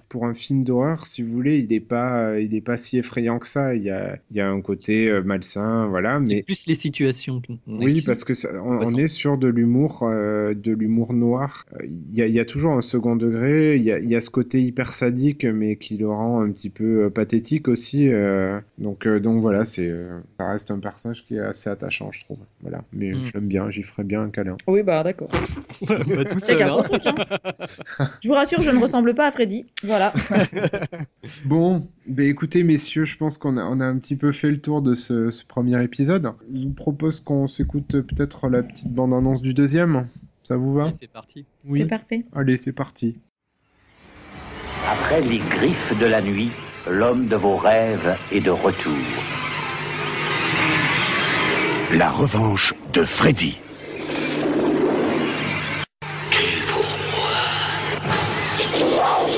Pour 0.09 0.27
un 0.27 0.35
film 0.35 0.65
d'horreur, 0.65 1.07
si 1.07 1.23
vous 1.23 1.33
voulez, 1.33 1.59
il 1.59 1.69
n'est 1.69 1.79
pas, 1.81 2.39
il 2.41 2.55
est 2.55 2.61
pas 2.61 2.77
si 2.77 2.99
effrayant 2.99 3.39
que 3.39 3.47
ça. 3.47 3.75
Il 3.77 3.83
y 3.85 3.91
a, 3.91 4.17
il 4.33 4.37
y 4.37 4.41
a 4.41 4.49
un 4.49 4.61
côté 4.61 5.09
euh, 5.09 5.23
malsain, 5.23 5.87
voilà. 5.87 6.19
c'est 6.19 6.35
Mais 6.35 6.43
plus 6.43 6.67
les 6.67 6.75
situations. 6.75 7.41
oui, 7.69 8.03
parce 8.07 8.25
que 8.25 8.35
ça- 8.35 8.49
on, 8.65 8.83
est 8.97 9.09
sur 9.09 9.39
de 9.39 9.47
l'humour, 9.49 10.01
euh, 10.03 10.53
de 10.55 10.73
l'humour 10.73 11.13
noir. 11.13 11.65
Il 11.85 12.15
y 12.19 12.23
a, 12.23 12.27
il 12.27 12.35
y 12.35 12.41
a 12.41 12.45
toujours 12.45 12.73
un 12.73 12.83
second 12.83 13.15
degré. 13.17 13.77
Il 13.77 13.83
y 13.85 13.93
a, 13.93 13.99
il 14.01 14.09
y 14.09 14.17
a 14.17 14.21
ce 14.21 14.31
côté 14.31 14.61
hyper 14.61 14.93
sadique, 14.93 15.45
mais 15.45 15.77
qui 15.77 15.97
le 15.99 16.09
rend 16.09 16.43
un 16.43 16.51
petit 16.51 16.69
peu 16.71 17.11
pathétique 17.11 17.69
aussi. 17.69 18.09
euh, 18.09 18.59
donc, 18.79 19.07
euh, 19.07 19.21
donc 19.21 19.41
voilà, 19.41 19.65
c'est, 19.65 19.89
euh, 19.89 20.19
ça 20.39 20.51
reste 20.51 20.71
un 20.73 20.79
personnage 20.81 21.25
qui 21.25 21.37
est 21.37 21.41
assez 21.41 21.71
attachant, 21.71 22.11
je 22.13 22.25
trouve. 22.25 22.39
Voilà. 22.61 22.72
Mais 22.93 23.13
Mm. 23.13 23.23
je 23.23 23.33
l'aime 23.35 23.49
bien. 23.49 23.71
J'y 23.71 23.83
ferais 23.83 24.05
bien 24.05 24.23
un 24.23 24.31
câlin. 24.31 24.57
Oui, 24.67 24.83
bah 24.83 25.03
d'accord. 25.03 25.29
Bah, 25.89 26.25
tout 26.25 26.39
seul, 26.39 26.63
hein. 26.63 26.83
Je 28.23 28.29
vous 28.29 28.35
rassure, 28.35 28.63
je 28.63 28.71
ne 28.71 28.79
ressemble 28.81 29.15
pas 29.15 29.27
à 29.27 29.31
Freddy. 29.31 29.67
Voilà. 29.83 30.13
Bon, 31.45 31.89
ben 32.07 32.27
écoutez 32.29 32.63
messieurs, 32.65 33.05
je 33.05 33.17
pense 33.17 33.39
qu'on 33.39 33.57
a, 33.57 33.63
on 33.65 33.81
a 33.81 33.85
un 33.85 33.97
petit 33.99 34.17
peu 34.17 34.33
fait 34.33 34.51
le 34.51 34.59
tour 34.59 34.83
de 34.83 34.95
ce, 34.95 35.31
ce 35.31 35.45
premier 35.45 35.83
épisode. 35.83 36.33
Je 36.55 36.63
vous 36.65 36.73
propose 36.73 37.21
qu'on 37.21 37.47
s'écoute 37.47 38.01
peut-être 38.01 38.49
la 38.49 38.63
petite 38.63 38.93
bande-annonce 38.93 39.43
du 39.43 39.55
deuxième. 39.55 40.09
Ça 40.45 40.57
vous 40.57 40.75
va? 40.75 40.91
C'est 40.93 41.11
parti. 41.11 41.45
C'est 41.77 41.87
parfait. 41.87 42.25
Allez, 42.35 42.57
c'est 42.57 42.73
parti. 42.73 43.17
Après 44.89 45.21
les 45.21 45.39
griffes 45.39 45.97
de 45.99 46.07
la 46.07 46.21
nuit, 46.21 46.51
l'homme 46.91 47.29
de 47.29 47.37
vos 47.37 47.57
rêves 47.57 48.17
est 48.33 48.41
de 48.41 48.51
retour. 48.51 48.93
La 51.93 52.11
revanche 52.11 52.73
de 52.95 53.05
Freddy. 53.05 53.59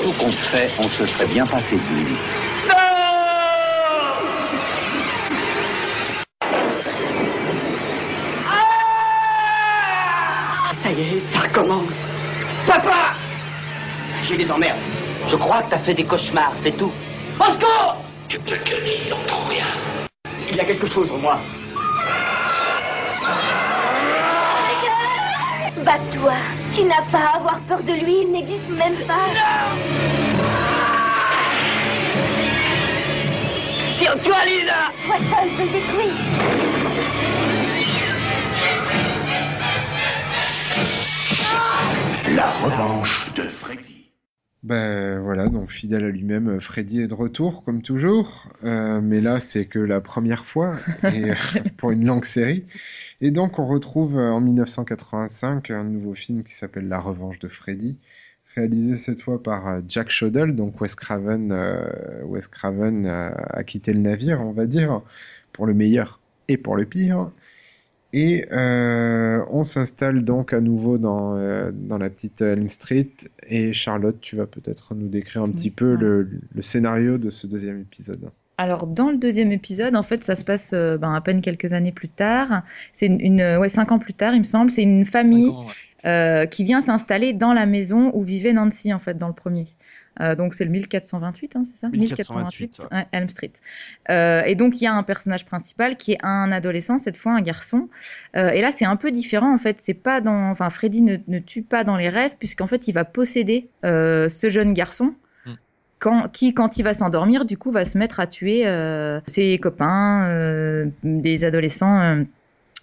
Tout 0.01 0.13
compte 0.13 0.33
fait, 0.35 0.71
on 0.79 0.87
se 0.87 1.05
serait 1.05 1.25
bien 1.25 1.45
passé 1.45 1.75
de 1.75 1.81
lui. 1.81 2.15
Ah, 8.49 10.71
ça 10.71 10.91
y 10.91 11.01
est, 11.01 11.19
ça 11.19 11.39
recommence. 11.39 12.07
Papa 12.65 13.15
J'ai 14.23 14.37
des 14.37 14.49
emmerdes. 14.49 14.79
Je 15.27 15.35
crois 15.35 15.61
que 15.63 15.71
t'as 15.71 15.77
fait 15.79 15.93
des 15.93 16.05
cauchemars, 16.05 16.53
c'est 16.61 16.77
tout. 16.77 16.91
Au 17.37 17.51
secours 17.51 17.97
Tu 18.29 18.39
peux 18.39 18.55
te 18.55 18.69
calmer, 18.69 18.99
il 19.03 19.09
n'entend 19.09 19.43
rien. 19.49 19.65
Il 20.49 20.55
y 20.55 20.59
a 20.61 20.63
quelque 20.63 20.87
chose 20.87 21.11
en 21.11 21.17
moi. 21.17 21.37
Bats-toi. 25.85 26.33
Tu 26.73 26.83
n'as 26.83 27.03
pas 27.11 27.19
à 27.19 27.37
avoir 27.37 27.59
peur 27.61 27.83
de 27.83 27.93
lui, 27.93 28.21
il 28.23 28.31
n'existe 28.31 28.67
même 28.69 28.95
pas. 29.05 29.29
Tire-toi, 33.99 34.35
Lisa 34.45 34.91
seul 35.07 35.49
peut 35.55 35.63
le 35.63 35.69
détruire. 35.69 36.13
La 42.35 42.51
revanche 42.63 43.31
de 43.35 43.43
Freddy. 43.43 43.94
Ben 44.65 45.19
voilà, 45.19 45.47
donc 45.47 45.69
fidèle 45.69 46.05
à 46.05 46.09
lui-même, 46.09 46.59
Freddy 46.59 47.01
est 47.01 47.07
de 47.07 47.13
retour, 47.13 47.63
comme 47.63 47.83
toujours. 47.83 48.49
Euh, 48.63 48.99
mais 48.99 49.21
là, 49.21 49.39
c'est 49.39 49.65
que 49.67 49.77
la 49.77 50.01
première 50.01 50.43
fois, 50.43 50.77
et, 51.03 51.29
euh, 51.29 51.35
pour 51.77 51.91
une 51.91 52.03
longue 52.03 52.25
série. 52.25 52.65
Et 53.21 53.29
donc, 53.29 53.59
on 53.59 53.67
retrouve 53.67 54.17
euh, 54.17 54.31
en 54.31 54.41
1985 54.41 55.69
un 55.69 55.83
nouveau 55.83 56.15
film 56.15 56.43
qui 56.43 56.55
s'appelle 56.55 56.87
La 56.87 56.99
revanche 56.99 57.37
de 57.37 57.47
Freddy, 57.47 57.95
réalisé 58.55 58.97
cette 58.97 59.21
fois 59.21 59.43
par 59.43 59.67
euh, 59.67 59.81
Jack 59.87 60.09
Shodell. 60.09 60.55
Donc, 60.55 60.81
Wes 60.81 60.95
Craven, 60.95 61.51
euh, 61.51 62.23
Wes 62.23 62.47
Craven 62.47 63.05
a, 63.05 63.35
a 63.35 63.63
quitté 63.63 63.93
le 63.93 63.99
navire, 63.99 64.41
on 64.41 64.51
va 64.51 64.65
dire, 64.65 65.03
pour 65.53 65.67
le 65.67 65.75
meilleur 65.75 66.19
et 66.47 66.57
pour 66.57 66.75
le 66.75 66.85
pire. 66.85 67.29
Et 68.17 68.45
euh, 68.53 69.43
on 69.51 69.65
s'installe 69.65 70.23
donc 70.23 70.53
à 70.53 70.61
nouveau 70.61 70.97
dans, 70.97 71.35
euh, 71.35 71.69
dans 71.73 71.97
la 71.97 72.09
petite 72.09 72.41
Elm 72.41 72.69
Street. 72.69 73.09
Et 73.49 73.73
Charlotte, 73.73 74.15
tu 74.21 74.37
vas 74.37 74.45
peut-être 74.45 74.95
nous 74.95 75.09
décrire 75.09 75.41
un 75.43 75.49
petit 75.51 75.69
peu 75.69 75.95
le, 75.95 76.29
le 76.55 76.61
scénario 76.61 77.17
de 77.17 77.29
ce 77.29 77.45
deuxième 77.45 77.81
épisode. 77.81 78.29
Alors, 78.57 78.87
dans 78.87 79.11
le 79.11 79.17
deuxième 79.17 79.51
épisode, 79.51 79.97
en 79.97 80.03
fait, 80.03 80.23
ça 80.23 80.37
se 80.37 80.45
passe 80.45 80.71
euh, 80.73 80.97
ben, 80.97 81.13
à 81.13 81.19
peine 81.19 81.41
quelques 81.41 81.73
années 81.73 81.91
plus 81.91 82.07
tard. 82.07 82.63
C'est 82.93 83.07
une, 83.07 83.19
une- 83.19 83.57
ouais, 83.57 83.67
cinq 83.67 83.91
ans 83.91 83.99
plus 83.99 84.13
tard, 84.13 84.33
il 84.33 84.39
me 84.39 84.45
semble. 84.45 84.71
C'est 84.71 84.83
une 84.83 85.03
famille 85.03 85.47
Cinq 85.47 85.53
ans, 85.57 85.63
ouais. 85.63 86.09
euh, 86.09 86.45
qui 86.45 86.63
vient 86.63 86.79
s'installer 86.79 87.33
dans 87.33 87.51
la 87.51 87.65
maison 87.65 88.11
où 88.13 88.23
vivait 88.23 88.53
Nancy, 88.53 88.93
en 88.93 88.99
fait, 88.99 89.17
dans 89.17 89.27
le 89.27 89.33
premier. 89.33 89.65
Euh, 90.21 90.35
donc, 90.35 90.53
c'est 90.53 90.65
le 90.65 90.71
1428, 90.71 91.55
hein, 91.55 91.63
c'est 91.65 91.77
ça? 91.77 91.89
1428, 91.89 92.79
ouais. 92.79 92.97
ouais, 92.97 93.07
Elm 93.11 93.29
Street. 93.29 93.51
Euh, 94.09 94.43
et 94.43 94.55
donc, 94.55 94.79
il 94.79 94.85
y 94.85 94.87
a 94.87 94.93
un 94.93 95.03
personnage 95.03 95.45
principal 95.45 95.97
qui 95.97 96.13
est 96.13 96.17
un 96.23 96.51
adolescent, 96.51 96.97
cette 96.97 97.17
fois 97.17 97.33
un 97.33 97.41
garçon. 97.41 97.89
Euh, 98.35 98.49
et 98.49 98.61
là, 98.61 98.71
c'est 98.71 98.85
un 98.85 98.95
peu 98.95 99.11
différent, 99.11 99.53
en 99.53 99.57
fait. 99.57 99.79
C'est 99.81 99.93
pas 99.93 100.21
dans. 100.21 100.49
Enfin, 100.49 100.69
Freddy 100.69 101.01
ne, 101.01 101.17
ne 101.27 101.39
tue 101.39 101.63
pas 101.63 101.83
dans 101.83 101.97
les 101.97 102.09
rêves, 102.09 102.35
puisqu'en 102.37 102.67
fait, 102.67 102.87
il 102.87 102.93
va 102.93 103.05
posséder 103.05 103.69
ce 103.83 104.47
jeune 104.49 104.73
garçon 104.73 105.13
quand, 105.99 106.29
qui, 106.29 106.53
quand 106.53 106.77
il 106.77 106.83
va 106.83 106.93
s'endormir, 106.93 107.45
du 107.45 107.57
coup, 107.57 107.71
va 107.71 107.85
se 107.85 107.97
mettre 107.97 108.19
à 108.19 108.27
tuer 108.27 108.63
ses 109.27 109.57
copains, 109.59 110.89
des 111.03 111.43
adolescents 111.43 112.23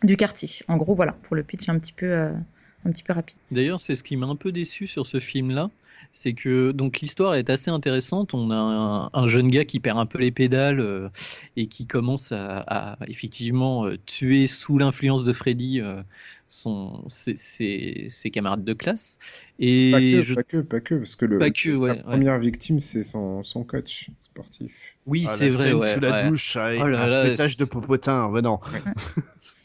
du 0.03 0.17
quartier. 0.17 0.49
En 0.69 0.77
gros, 0.77 0.95
voilà, 0.95 1.13
pour 1.23 1.37
le 1.37 1.43
pitch 1.43 1.69
un 1.69 1.79
petit 1.79 1.93
peu, 1.93 2.13
un 2.15 2.91
petit 2.91 3.03
peu 3.03 3.13
rapide. 3.13 3.37
D'ailleurs, 3.51 3.81
c'est 3.81 3.97
ce 3.97 4.03
qui 4.03 4.17
m'a 4.17 4.27
un 4.27 4.37
peu 4.37 4.53
déçu 4.53 4.87
sur 4.87 5.07
ce 5.07 5.21
film-là, 5.21 5.71
c'est 6.11 6.33
que 6.33 6.73
donc 6.73 7.01
l'histoire 7.01 7.35
est 7.35 7.49
assez 7.51 7.71
intéressante. 7.71 8.35
On 8.35 8.51
a 8.51 8.57
un, 8.57 9.11
un 9.13 9.29
jeune 9.29 9.49
gars 9.51 9.65
qui 9.65 9.79
perd 9.81 9.99
un 9.99 10.07
peu 10.07 10.19
les 10.19 10.31
pédales 10.31 10.81
euh, 10.81 11.09
et 11.57 11.67
qui 11.69 11.87
commence 11.87 12.33
à, 12.33 12.59
à, 12.67 12.97
effectivement 13.09 13.87
euh, 13.87 13.97
tuer 14.07 14.47
sous 14.47 14.79
l'influence 14.79 15.25
de 15.25 15.33
Freddy 15.33 15.81
euh, 15.81 16.03
son, 16.49 17.03
ses, 17.09 17.37
ses- 17.37 18.07
ses 18.11 18.31
camarades 18.31 18.65
de 18.65 18.73
classe. 18.75 19.19
Et 19.59 19.91
Pas 19.93 20.01
que, 20.01 20.23
je- 20.23 20.35
pas 20.35 20.43
que, 20.43 20.57
pas 20.59 20.81
que, 20.81 20.95
parce 20.97 21.17
que 21.17 21.25
le, 21.25 21.39
Pas 21.39 21.51
que, 21.51 21.77
sa 21.77 21.93
ouais, 21.93 21.99
première 21.99 22.39
victime, 22.39 22.81
c'est 22.81 23.03
son, 23.03 23.43
son 23.43 23.65
coach 23.65 24.11
sportif. 24.21 24.73
Oui, 25.07 25.25
Ah, 25.29 25.35
c'est 25.37 25.49
vrai, 25.49 25.65
scène 25.71 25.75
ouais, 25.77 25.95
sous 25.95 26.01
la 26.01 26.11
ouais. 26.13 26.29
douche 26.29 26.57
avec 26.57 26.81
Oh 26.83 26.89
là 26.89 27.05
un 27.05 27.07
là, 27.07 27.23
feuilletage 27.25 27.57
de 27.57 27.65
popotin, 27.65 28.31
non. 28.43 28.61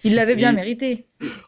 Il 0.04 0.16
l'avait 0.16 0.36
bien 0.36 0.52
Et- 0.54 0.56
mérité. 0.56 1.06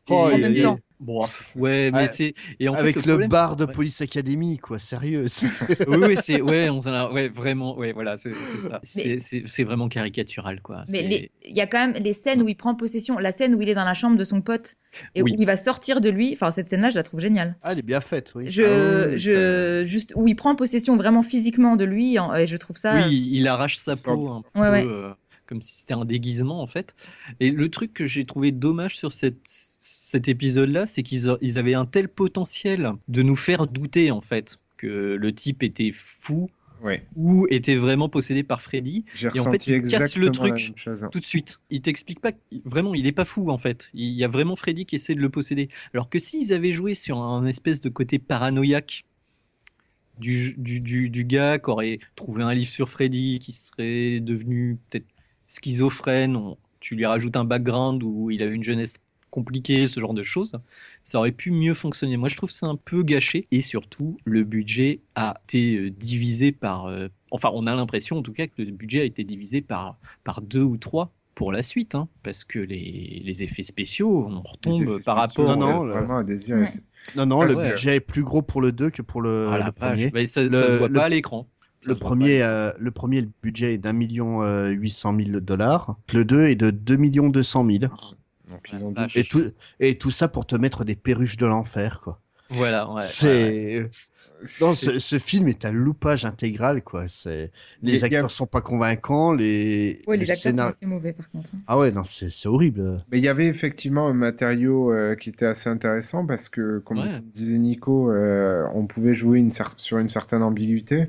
Oh, 0.09 0.15
en 0.25 0.29
et- 0.31 0.37
même 0.37 0.55
et- 0.55 0.61
temps. 0.61 0.77
Bon, 0.99 1.21
ouais, 1.55 1.91
mais 1.91 1.99
Ouais, 1.99 2.07
c'est 2.07 2.33
et 2.59 2.67
en 2.67 2.73
fait, 2.73 2.79
avec 2.81 2.95
le, 2.97 3.01
le, 3.03 3.07
problème, 3.07 3.29
bar 3.29 3.55
de 3.55 3.63
ouais. 3.65 3.71
Police 3.71 4.01
Academy, 4.01 4.57
quoi, 4.57 4.79
sérieux. 4.79 5.25
oui, 5.87 5.97
oui, 6.01 6.15
c'est 6.21 6.41
ouais, 6.41 6.69
on 6.69 6.81
s'en 6.81 6.93
a, 6.93 7.09
ouais, 7.09 7.29
vraiment, 7.29 7.77
ouais, 7.77 7.93
voilà, 7.93 8.17
c'est 8.17 8.33
ça. 8.33 8.81
C'est- 8.83 9.63
vraiment 9.63 9.87
caricatural, 9.87 10.61
quoi. 10.61 10.83
Mais 10.89 11.03
les- 11.07 11.31
il 11.45 11.55
y 11.55 11.61
a 11.61 11.67
quand 11.67 11.87
même 11.87 12.03
les 12.03 12.13
scènes 12.13 12.41
où 12.41 12.49
il 12.49 12.55
prend 12.55 12.75
possession, 12.75 13.17
la 13.17 13.31
scène 13.31 13.55
où 13.55 13.61
il 13.61 13.69
est 13.69 13.75
dans 13.75 13.85
la 13.85 13.93
chambre 13.93 14.17
de 14.17 14.23
son 14.25 14.41
pote 14.41 14.75
et 15.15 15.21
Oui. 15.21 15.31
où 15.31 15.35
il 15.39 15.45
va 15.45 15.55
sortir 15.55 16.01
de 16.01 16.09
lui. 16.09 16.31
Enfin, 16.33 16.51
cette 16.51 16.67
scène-là, 16.67 16.89
je 16.89 16.95
la 16.95 17.03
trouve 17.03 17.19
géniale. 17.21 17.55
Ah, 17.63 17.71
elle 17.71 17.79
est 17.79 17.83
bien 17.83 18.01
faite, 18.01 18.33
oui. 18.35 18.49
Je, 18.49 18.63
Ah 18.63 19.07
oui, 19.11 19.87
juste 19.87 20.13
où 20.15 20.27
il 20.27 20.35
prend 20.35 20.55
possession 20.55 20.97
vraiment 20.97 21.23
physiquement 21.23 21.75
de 21.75 21.85
lui, 21.85 22.19
en- 22.19 22.33
et 22.35 22.45
je 22.45 22.57
trouve 22.57 22.75
ça. 22.77 22.95
Oui, 22.95 23.29
il 23.31 23.47
arrache 23.47 23.77
sa 23.77 23.95
peau 23.95 24.29
un 24.29 24.41
peu, 24.41 24.59
Ouais, 24.59 24.69
ouais. 24.69 24.85
euh, 24.85 25.11
comme 25.49 25.63
si 25.63 25.77
c'était 25.77 25.95
un 25.95 26.05
déguisement 26.05 26.61
en 26.61 26.67
fait. 26.67 26.95
Et 27.39 27.49
le 27.49 27.69
truc 27.69 27.91
que 27.91 28.05
j'ai 28.05 28.23
trouvé 28.23 28.51
dommage 28.51 28.95
sur 28.95 29.11
cette, 29.11 29.41
cet 29.43 30.27
épisode-là, 30.27 30.85
c'est 30.85 31.01
qu'ils 31.01 31.35
ils 31.41 31.57
avaient 31.57 31.73
un 31.73 31.87
tel 31.87 32.07
potentiel 32.07 32.93
de 33.07 33.23
nous 33.23 33.35
faire 33.35 33.65
douter 33.65 34.11
en 34.11 34.21
fait 34.21 34.59
que 34.77 34.87
le 34.87 35.33
type 35.33 35.63
était 35.63 35.91
fou 35.91 36.49
Ouais. 36.81 37.05
ou 37.17 37.45
était 37.49 37.75
vraiment 37.75 38.07
possédé 38.07 38.41
par 38.41 38.61
Freddy. 38.61 39.03
Et 39.35 39.39
en 39.41 39.51
fait, 39.51 39.67
il 39.67 39.81
casse 39.81 40.15
le 40.15 40.31
truc 40.31 40.73
tout 41.11 41.19
de 41.19 41.25
suite. 41.25 41.59
Il 41.69 41.81
t'explique 41.81 42.21
pas, 42.21 42.31
vraiment, 42.63 42.95
il 42.95 43.05
est 43.05 43.11
pas 43.11 43.25
fou 43.25 43.49
en 43.49 43.57
fait. 43.57 43.89
Il 43.93 44.13
y 44.13 44.23
a 44.23 44.29
vraiment 44.29 44.55
Freddy 44.55 44.85
qui 44.85 44.95
essaie 44.95 45.13
de 45.13 45.19
le 45.19 45.29
posséder. 45.29 45.67
Alors 45.93 46.09
que 46.09 46.19
s'ils 46.19 46.53
avaient 46.53 46.71
joué 46.71 46.93
sur 46.93 47.21
un 47.21 47.45
espèce 47.45 47.81
de 47.81 47.89
côté 47.89 48.17
paranoïaque 48.17 49.03
du, 50.19 50.55
du, 50.57 50.79
du, 50.79 51.09
du 51.09 51.25
gars 51.25 51.59
qui 51.59 51.69
aurait 51.69 51.99
trouvé 52.15 52.43
un 52.43 52.53
livre 52.53 52.71
sur 52.71 52.89
Freddy, 52.89 53.39
qui 53.39 53.51
serait 53.51 54.21
devenu 54.21 54.77
peut-être 54.89 55.05
schizophrène, 55.49 56.35
on- 56.37 56.57
tu 56.79 56.95
lui 56.95 57.05
rajoutes 57.05 57.35
un 57.35 57.43
background 57.43 58.01
où 58.03 58.31
il 58.31 58.41
a 58.41 58.45
eu 58.45 58.53
une 58.53 58.63
jeunesse 58.63 58.95
compliquée, 59.31 59.85
ce 59.85 59.99
genre 59.99 60.13
de 60.13 60.23
choses, 60.23 60.53
ça 61.03 61.19
aurait 61.19 61.31
pu 61.33 61.51
mieux 61.51 61.73
fonctionner. 61.73 62.15
Moi, 62.17 62.29
je 62.29 62.37
trouve 62.37 62.49
que 62.49 62.55
c'est 62.55 62.65
un 62.65 62.77
peu 62.77 63.03
gâché 63.03 63.47
et 63.51 63.61
surtout, 63.61 64.17
le 64.25 64.43
budget 64.43 65.01
a 65.15 65.35
été 65.43 65.75
euh, 65.75 65.91
divisé 65.91 66.51
par. 66.51 66.85
euh, 66.87 67.09
enfin, 67.31 67.51
on 67.53 67.67
a 67.67 67.75
l'impression 67.75 68.17
en 68.17 68.21
tout 68.23 68.31
cas 68.33 68.47
que 68.47 68.61
le 68.61 68.71
budget 68.71 69.01
a 69.01 69.03
été 69.03 69.23
divisé 69.23 69.61
par, 69.61 69.97
par 70.23 70.41
deux 70.41 70.63
ou 70.63 70.77
trois 70.77 71.11
pour 71.35 71.51
la 71.51 71.61
suite, 71.63 71.93
hein, 71.95 72.07
parce 72.23 72.43
que 72.43 72.59
les, 72.59 73.21
les 73.23 73.43
effets 73.43 73.63
spéciaux, 73.63 74.27
on 74.29 74.41
retombe 74.41 74.99
par 75.03 75.23
spéciaux 75.25 75.45
rapport. 75.45 75.57
Non, 75.57 75.73
non, 75.73 75.83
le- 75.83 75.91
vraiment 75.93 76.17
à. 76.17 76.55
Ouais. 76.61 76.65
C'est- 76.65 76.83
Non, 77.15 77.25
non, 77.25 77.39
Parce 77.39 77.57
le 77.57 77.63
que- 77.63 77.69
budget 77.69 77.95
est 77.97 77.99
plus 78.01 78.23
gros 78.23 78.41
pour 78.41 78.61
le 78.61 78.71
2 78.71 78.89
que 78.89 79.01
pour 79.01 79.21
le, 79.21 79.47
Ah, 79.51 79.65
le 79.65 79.71
premier. 79.71 80.11
Mais 80.13 80.25
ça, 80.25 80.43
ça 80.43 80.49
Le- 80.49 80.67
se 80.73 80.77
voit 80.77 80.87
le- 80.89 80.93
pas 80.95 81.05
à 81.05 81.09
l'écran. 81.09 81.47
Le 81.85 81.95
premier, 81.95 82.41
euh, 82.43 82.71
le 82.77 82.91
premier, 82.91 83.21
le 83.21 83.29
budget 83.41 83.73
est 83.75 83.77
d'un 83.77 83.93
million 83.93 84.43
euh, 84.43 84.69
huit 84.69 84.89
cent 84.89 85.13
mille 85.13 85.39
dollars. 85.39 85.95
Le 86.13 86.25
2 86.25 86.47
est 86.47 86.55
de 86.55 86.71
2 86.71 86.97
millions 86.97 87.29
deux 87.29 87.43
cent 87.43 87.63
mille. 87.63 87.89
Donc 88.49 88.59
ils 88.73 88.83
ont 88.83 88.93
Ah. 88.97 89.07
Et 89.15 89.23
tout, 89.23 89.43
et 89.79 89.97
tout 89.97 90.11
ça 90.11 90.27
pour 90.27 90.45
te 90.45 90.55
mettre 90.55 90.83
des 90.83 90.95
perruches 90.95 91.37
de 91.37 91.45
l'enfer, 91.45 92.01
quoi. 92.03 92.19
Voilà, 92.51 92.91
ouais. 92.91 93.01
c'est. 93.01 93.85
Non, 94.61 94.73
ce, 94.73 94.99
ce 94.99 95.19
film 95.19 95.49
est 95.49 95.65
un 95.65 95.71
loupage 95.71 96.23
intégral, 96.23 96.81
quoi. 96.81 97.09
C'est 97.09 97.51
les 97.81 98.05
a- 98.05 98.07
il 98.07 98.11
y 98.13 98.15
a- 98.15 98.19
acteurs 98.19 98.31
sont 98.31 98.45
pas 98.47 98.61
convaincants, 98.61 99.33
les. 99.33 100.01
Le 100.07 100.13
les 100.15 100.31
acteurs 100.31 100.37
scénar- 100.37 100.71
sont 100.71 100.77
assez 100.77 100.85
mauvais 100.85 101.11
par 101.13 101.29
contre. 101.29 101.49
hein. 101.53 101.59
Ah 101.67 101.77
ouais, 101.77 101.91
non, 101.91 102.03
c'est 102.05 102.29
horrible. 102.47 103.03
Mais 103.11 103.17
il 103.19 103.23
y 103.23 103.27
avait 103.27 103.47
effectivement 103.47 104.07
un 104.07 104.13
matériau 104.13 104.93
euh, 104.93 105.15
qui 105.15 105.29
était 105.29 105.45
assez 105.45 105.69
intéressant 105.69 106.25
parce 106.25 106.47
que, 106.47 106.79
comme 106.79 106.99
Ouais. 106.99 107.21
disait 107.33 107.57
Nico, 107.57 108.11
euh, 108.11 108.65
on 108.73 108.85
pouvait 108.87 109.13
jouer 109.13 109.39
une 109.39 109.51
sur 109.51 109.97
une 109.97 110.09
certaine 110.09 110.41
ambiguïté, 110.41 111.07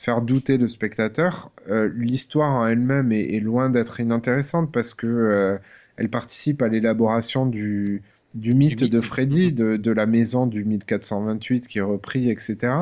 faire 0.00 0.22
douter 0.22 0.56
le 0.56 0.66
spectateur. 0.66 1.52
Euh, 1.68 1.90
L'histoire 1.94 2.50
en 2.52 2.66
elle-même 2.66 3.12
est, 3.12 3.34
est 3.34 3.40
loin 3.40 3.68
d'être 3.68 4.00
inintéressante 4.00 4.72
parce 4.72 4.94
que 4.94 5.06
euh, 5.06 5.58
elle 5.98 6.08
participe 6.08 6.62
à 6.62 6.68
l'élaboration 6.68 7.44
du, 7.44 8.02
du 8.32 8.54
mythe 8.54 8.80
mythe. 8.80 8.90
de 8.90 9.00
Freddy, 9.02 9.52
de, 9.52 9.76
de 9.76 9.90
la 9.90 10.06
maison 10.06 10.46
du 10.46 10.64
1428 10.64 11.68
qui 11.68 11.80
est 11.80 11.82
repris, 11.82 12.30
etc. 12.30 12.72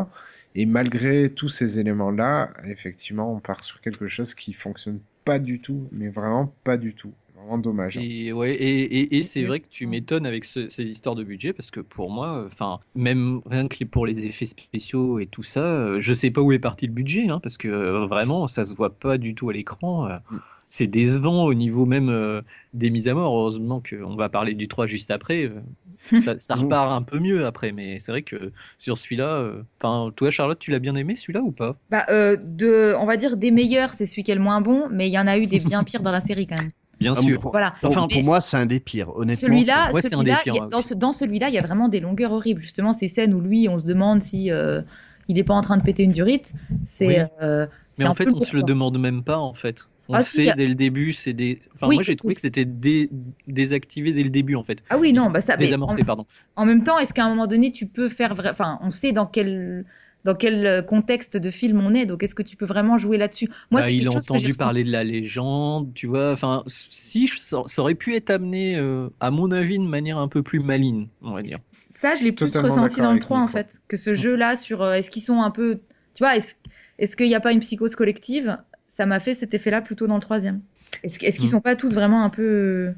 Et 0.54 0.64
malgré 0.64 1.28
tous 1.28 1.48
ces 1.48 1.80
éléments-là, 1.80 2.50
effectivement, 2.64 3.34
on 3.34 3.40
part 3.40 3.64
sur 3.64 3.80
quelque 3.80 4.06
chose 4.06 4.34
qui 4.34 4.52
fonctionne 4.52 5.00
pas 5.24 5.40
du 5.40 5.58
tout, 5.58 5.88
mais 5.90 6.08
vraiment 6.10 6.54
pas 6.62 6.76
du 6.76 6.94
tout. 6.94 7.12
Vraiment 7.38 7.58
dommage. 7.58 7.98
hein. 7.98 8.02
Et, 8.02 8.32
ouais, 8.32 8.52
et, 8.52 8.82
et, 9.00 9.16
et 9.18 9.22
c'est 9.22 9.44
vrai 9.44 9.60
que 9.60 9.68
tu 9.68 9.86
m'étonnes 9.86 10.26
avec 10.26 10.44
ce- 10.44 10.68
ces 10.68 10.84
histoires 10.84 11.14
de 11.14 11.24
budget 11.24 11.52
parce 11.52 11.70
que 11.70 11.80
pour 11.80 12.10
moi, 12.10 12.42
enfin, 12.46 12.80
même 12.94 13.40
rien 13.46 13.68
que 13.68 13.84
pour 13.84 14.06
les 14.06 14.26
effets 14.26 14.46
spéciaux 14.46 15.18
et 15.20 15.26
tout 15.26 15.42
ça, 15.42 15.62
euh, 15.62 16.00
je 16.00 16.12
sais 16.14 16.30
pas 16.30 16.40
où 16.40 16.52
est 16.52 16.58
parti 16.58 16.86
le 16.86 16.92
budget 16.92 17.28
hein, 17.28 17.40
parce 17.40 17.56
que 17.56 17.68
euh, 17.68 18.06
vraiment, 18.06 18.46
ça 18.46 18.64
se 18.64 18.74
voit 18.74 18.90
pas 18.98 19.18
du 19.18 19.34
tout 19.34 19.48
à 19.50 19.52
l'écran. 19.52 20.08
euh, 20.08 20.16
Mm. 20.30 20.36
C'est 20.70 20.86
décevant 20.86 21.44
au 21.46 21.54
niveau 21.54 21.86
même 21.86 22.10
euh, 22.10 22.42
des 22.74 22.90
mises 22.90 23.08
à 23.08 23.14
mort. 23.14 23.34
Heureusement 23.34 23.80
qu'on 23.88 24.16
va 24.16 24.28
parler 24.28 24.52
du 24.52 24.68
3 24.68 24.86
juste 24.86 25.10
après. 25.10 25.50
ça, 25.98 26.36
ça 26.36 26.56
repart 26.56 26.92
un 26.92 27.00
peu 27.00 27.20
mieux 27.20 27.46
après, 27.46 27.72
mais 27.72 27.98
c'est 28.00 28.12
vrai 28.12 28.20
que 28.22 28.52
sur 28.78 28.98
celui-là, 28.98 29.36
euh, 29.38 29.62
enfin, 29.80 30.12
toi 30.14 30.28
Charlotte, 30.30 30.58
tu 30.58 30.70
l'as 30.70 30.78
bien 30.78 30.94
aimé 30.94 31.16
celui-là 31.16 31.40
ou 31.40 31.52
pas? 31.52 31.76
Bah, 31.90 32.04
euh, 32.10 32.36
de, 32.36 32.92
on 32.98 33.06
va 33.06 33.16
dire 33.16 33.38
des 33.38 33.50
meilleurs, 33.50 33.94
c'est 33.94 34.04
celui 34.04 34.22
qui 34.24 34.30
est 34.30 34.34
le 34.34 34.42
moins 34.42 34.60
bon, 34.60 34.88
mais 34.90 35.08
il 35.08 35.12
y 35.12 35.18
en 35.18 35.26
a 35.26 35.38
eu 35.38 35.46
des 35.46 35.58
bien 35.58 35.84
pires 35.84 36.02
dans 36.02 36.12
la 36.12 36.20
série 36.20 36.46
quand 36.46 36.56
même. 36.56 36.70
Bien 37.00 37.14
Ah, 37.16 37.20
sûr. 37.20 37.40
pour, 37.40 37.52
Voilà. 37.52 37.74
pour- 37.80 37.90
Enfin, 37.90 38.08
pour 38.08 38.22
moi, 38.24 38.40
c'est 38.40 38.56
un 38.56 38.66
des 38.66 38.80
pires, 38.80 39.14
honnêtement. 39.16 39.40
Celui-là, 39.48 39.90
Ouais, 39.92 40.00
a- 40.04 40.62
hein, 40.64 40.68
dans, 40.70 40.82
ce- 40.82 40.94
dans 40.94 41.12
celui-là, 41.12 41.48
il 41.48 41.54
y 41.54 41.58
a 41.58 41.62
vraiment 41.62 41.88
des 41.88 42.00
longueurs 42.00 42.32
horribles. 42.32 42.60
Justement, 42.62 42.92
ces 42.92 43.08
scènes 43.08 43.34
où 43.34 43.40
lui, 43.40 43.68
on 43.68 43.78
se 43.78 43.84
demande 43.86 44.22
si 44.22 44.50
euh, 44.50 44.82
il 45.28 45.36
n'est 45.36 45.44
pas 45.44 45.54
en 45.54 45.60
train 45.60 45.76
de 45.76 45.82
péter 45.82 46.02
une 46.02 46.12
durite, 46.12 46.54
c'est 46.84 47.06
Oui. 47.06 47.28
euh, 47.42 47.66
Mais 47.98 48.04
un 48.04 48.10
en 48.10 48.14
fait, 48.14 48.24
peu 48.24 48.32
on 48.34 48.40
se 48.40 48.56
le 48.56 48.62
demande 48.62 48.98
même 48.98 49.22
pas 49.22 49.38
en 49.38 49.54
fait. 49.54 49.88
On 50.10 50.14
Ah, 50.14 50.22
si, 50.22 50.44
sait 50.46 50.54
dès 50.56 50.66
le 50.66 50.74
début, 50.74 51.12
c'est 51.12 51.34
des. 51.34 51.60
Enfin, 51.74 51.86
Oui, 51.86 51.96
moi 51.96 52.02
j'ai 52.02 52.16
trouvé 52.16 52.34
que 52.34 52.40
c'était 52.40 52.64
dé- 52.64 53.10
désactivé 53.46 54.12
dès 54.12 54.22
le 54.22 54.30
début 54.30 54.54
en 54.54 54.62
fait. 54.62 54.82
Ah 54.88 54.96
oui, 54.96 55.12
non, 55.12 55.30
bah 55.30 55.40
ça. 55.42 55.56
Désamorcé, 55.56 56.02
en- 56.02 56.04
pardon. 56.06 56.26
En 56.56 56.64
même 56.64 56.82
temps, 56.82 56.98
est-ce 56.98 57.12
qu'à 57.12 57.26
un 57.26 57.28
moment 57.28 57.46
donné, 57.46 57.72
tu 57.72 57.86
peux 57.86 58.08
faire 58.08 58.34
vrai... 58.34 58.48
Enfin, 58.50 58.78
on 58.82 58.90
sait 58.90 59.12
dans 59.12 59.26
quel 59.26 59.84
dans 60.24 60.34
quel 60.34 60.66
euh, 60.66 60.82
contexte 60.82 61.36
de 61.36 61.50
film 61.50 61.80
on 61.80 61.94
est, 61.94 62.06
donc 62.06 62.22
est-ce 62.22 62.34
que 62.34 62.42
tu 62.42 62.56
peux 62.56 62.66
vraiment 62.66 62.98
jouer 62.98 63.18
là-dessus? 63.18 63.48
Moi, 63.70 63.80
Bah, 63.80 63.88
c'est 63.88 63.94
il 63.94 64.06
a 64.06 64.12
entendu 64.12 64.54
parler 64.54 64.84
de 64.84 64.90
la 64.90 65.04
légende, 65.04 65.92
tu 65.94 66.06
vois. 66.06 66.32
Enfin, 66.32 66.64
si 66.66 67.26
je- 67.26 67.38
ça, 67.38 67.62
ça 67.66 67.82
aurait 67.82 67.94
pu 67.94 68.14
être 68.14 68.30
amené, 68.30 68.76
euh, 68.76 69.08
à 69.20 69.30
mon 69.30 69.50
avis, 69.50 69.78
de 69.78 69.84
manière 69.84 70.18
un 70.18 70.28
peu 70.28 70.42
plus 70.42 70.60
maligne, 70.60 71.08
on 71.22 71.32
va 71.32 71.42
dire. 71.42 71.58
Ça, 71.70 72.14
je 72.14 72.24
l'ai 72.24 72.32
plus 72.32 72.56
ressenti 72.58 72.96
dans 73.00 73.06
le 73.06 73.10
avec 73.10 73.22
3 73.22 73.40
en 73.40 73.48
fait, 73.48 73.80
que 73.88 73.96
ce 73.96 74.14
jeu-là 74.14 74.56
sur 74.56 74.82
euh, 74.82 74.94
est-ce 74.94 75.10
qu'ils 75.10 75.22
sont 75.22 75.40
un 75.42 75.50
peu, 75.50 75.80
tu 76.14 76.22
vois, 76.22 76.36
est-ce 76.36 76.54
est-ce 76.98 77.16
qu'il 77.16 77.26
n'y 77.26 77.34
a 77.34 77.40
pas 77.40 77.52
une 77.52 77.60
psychose 77.60 77.94
collective? 77.94 78.58
Ça 78.88 79.06
m'a 79.06 79.20
fait 79.20 79.34
cet 79.34 79.54
effet-là 79.54 79.80
plutôt 79.82 80.06
dans 80.06 80.16
le 80.16 80.20
troisième. 80.20 80.62
Est-ce 81.04 81.24
est-ce 81.24 81.38
qu'ils 81.38 81.48
Mm. 81.48 81.52
sont 81.52 81.60
pas 81.60 81.76
tous 81.76 81.94
vraiment 81.94 82.24
un 82.24 82.30
peu 82.30 82.92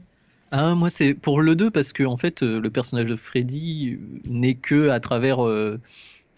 Ah, 0.53 0.75
moi, 0.75 0.91
c'est 0.91 1.15
pour 1.15 1.43
le 1.43 1.55
2 1.55 1.71
parce 1.71 1.93
que, 1.93 2.03
en 2.03 2.17
fait, 2.17 2.43
le 2.43 2.71
personnage 2.71 3.09
de 3.09 3.15
Freddy 3.17 3.99
n'est 4.25 4.57
que 4.57 4.89
à 4.89 4.99
travers 4.99 5.47
euh, 5.47 5.81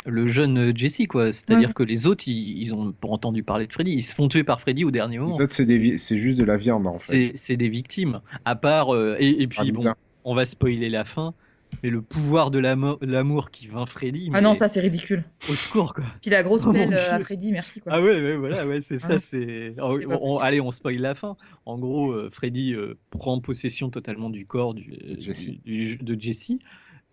le 0.06 0.26
jeune 0.28 0.76
Jesse, 0.76 1.02
quoi. 1.08 1.32
C'est-à-dire 1.32 1.68
Ouais. 1.68 1.74
que 1.74 1.82
les 1.82 2.06
autres, 2.06 2.24
ils, 2.26 2.58
ils 2.62 2.74
ont 2.74 2.92
pas 2.92 3.08
entendu 3.08 3.42
parler 3.42 3.66
de 3.66 3.72
Freddy. 3.72 3.92
Ils 3.92 4.02
se 4.02 4.14
font 4.14 4.28
tuer 4.28 4.44
par 4.44 4.60
Freddy 4.60 4.84
au 4.84 4.90
dernier 4.90 5.18
moment. 5.18 5.30
Les 5.36 5.42
autres, 5.42 5.54
c'est 5.54 5.64
vi- 5.64 5.96
juste 5.98 6.38
de 6.38 6.44
la 6.44 6.56
viande 6.56 6.86
en 6.86 6.92
fait. 6.92 7.32
C'est 7.34 7.56
des 7.56 7.68
victimes. 7.68 8.20
À 8.44 8.56
part. 8.56 8.94
euh, 8.94 9.16
et, 9.18 9.42
et 9.42 9.46
puis, 9.46 9.58
Ah, 9.62 9.64
bon, 9.72 9.92
on 10.24 10.34
va 10.34 10.44
spoiler 10.46 10.88
la 10.88 11.04
fin. 11.04 11.34
Mais 11.82 11.88
le 11.88 12.02
pouvoir 12.02 12.50
de 12.50 12.58
l'amo- 12.58 12.98
l'amour 13.00 13.50
qui 13.50 13.66
vainc 13.66 13.88
Freddy. 13.88 14.30
Ah 14.34 14.42
non, 14.42 14.52
ça 14.52 14.68
c'est 14.68 14.80
ridicule. 14.80 15.24
Au 15.50 15.54
secours, 15.54 15.94
quoi. 15.94 16.04
Puis 16.20 16.30
la 16.30 16.42
grosse 16.42 16.64
Oh, 16.66 16.72
pelle 16.72 16.92
euh, 16.92 17.12
à. 17.14 17.18
Freddy, 17.18 17.50
merci 17.50 17.80
quoi. 17.80 17.92
Ah 17.94 18.02
ouais, 18.02 18.20
ouais, 18.22 18.36
voilà, 18.36 18.66
ouais, 18.66 18.82
c'est 18.82 18.98
ça, 18.98 19.18
c'est. 19.18 19.74
on- 19.80 20.38
allez, 20.38 20.60
on 20.60 20.70
spoil 20.70 20.96
la 20.98 21.14
fin. 21.14 21.34
En 21.64 21.78
gros, 21.78 22.12
euh, 22.12 22.28
Freddy 22.30 22.74
euh, 22.74 22.98
prend 23.08 23.40
possession 23.40 23.88
totalement 23.88 24.28
du 24.28 24.44
corps 24.44 24.74
du, 24.74 24.92
Jesse. 25.18 25.46
du- 25.64 25.96
du- 25.96 25.96
de 25.96 26.20
Jesse. 26.20 26.52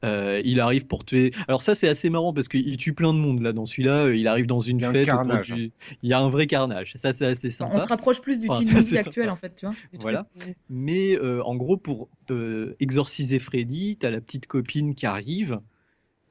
Euh, 0.06 0.42
il 0.46 0.60
arrive 0.62 0.88
pour 0.88 1.04
tuer. 1.04 1.32
Alors 1.48 1.62
ça, 1.62 1.76
c'est 1.76 1.88
assez 1.90 2.10
marrant 2.10 2.34
parce 2.34 2.48
qu'il 2.48 2.78
tue 2.78 2.94
plein 2.94 3.14
de 3.14 3.20
monde 3.20 3.42
là 3.42 3.52
dans 3.52 3.66
celui-là. 3.66 4.06
euh, 4.06 4.16
Il 4.16 4.28
arrive 4.28 4.46
dans 4.48 4.62
une 4.62 4.78
Il 4.80 4.86
un 4.86 4.92
fête. 4.94 5.06
du- 5.54 5.72
Il 6.04 6.10
y 6.10 6.14
a 6.14 6.20
un 6.20 6.30
vrai 6.30 6.48
carnage. 6.48 6.94
Ça, 6.96 7.12
c'est 7.12 7.26
assez 7.26 7.52
sympa. 7.52 7.76
On 7.76 7.80
se 7.80 7.88
rapproche 7.88 8.22
plus 8.22 8.40
du 8.40 8.48
Enfin, 8.50 8.62
teen 8.62 8.74
movie 8.74 8.98
actuel 8.98 9.26
sympa. 9.26 9.32
en 9.34 9.36
fait, 9.36 9.56
tu 9.56 9.66
vois. 9.66 9.76
truc 9.92 10.02
Voilà. 10.02 10.28
Mais 10.70 11.18
euh, 11.18 11.44
en 11.44 11.56
gros, 11.56 11.76
pour 11.78 12.10
euh, 12.32 12.76
exorciser 12.80 13.40
Freddy, 13.40 13.98
t'as 13.98 14.10
la 14.10 14.22
petite 14.22 14.48
copine 14.48 14.96
qui 14.96 15.06
arrive 15.06 15.60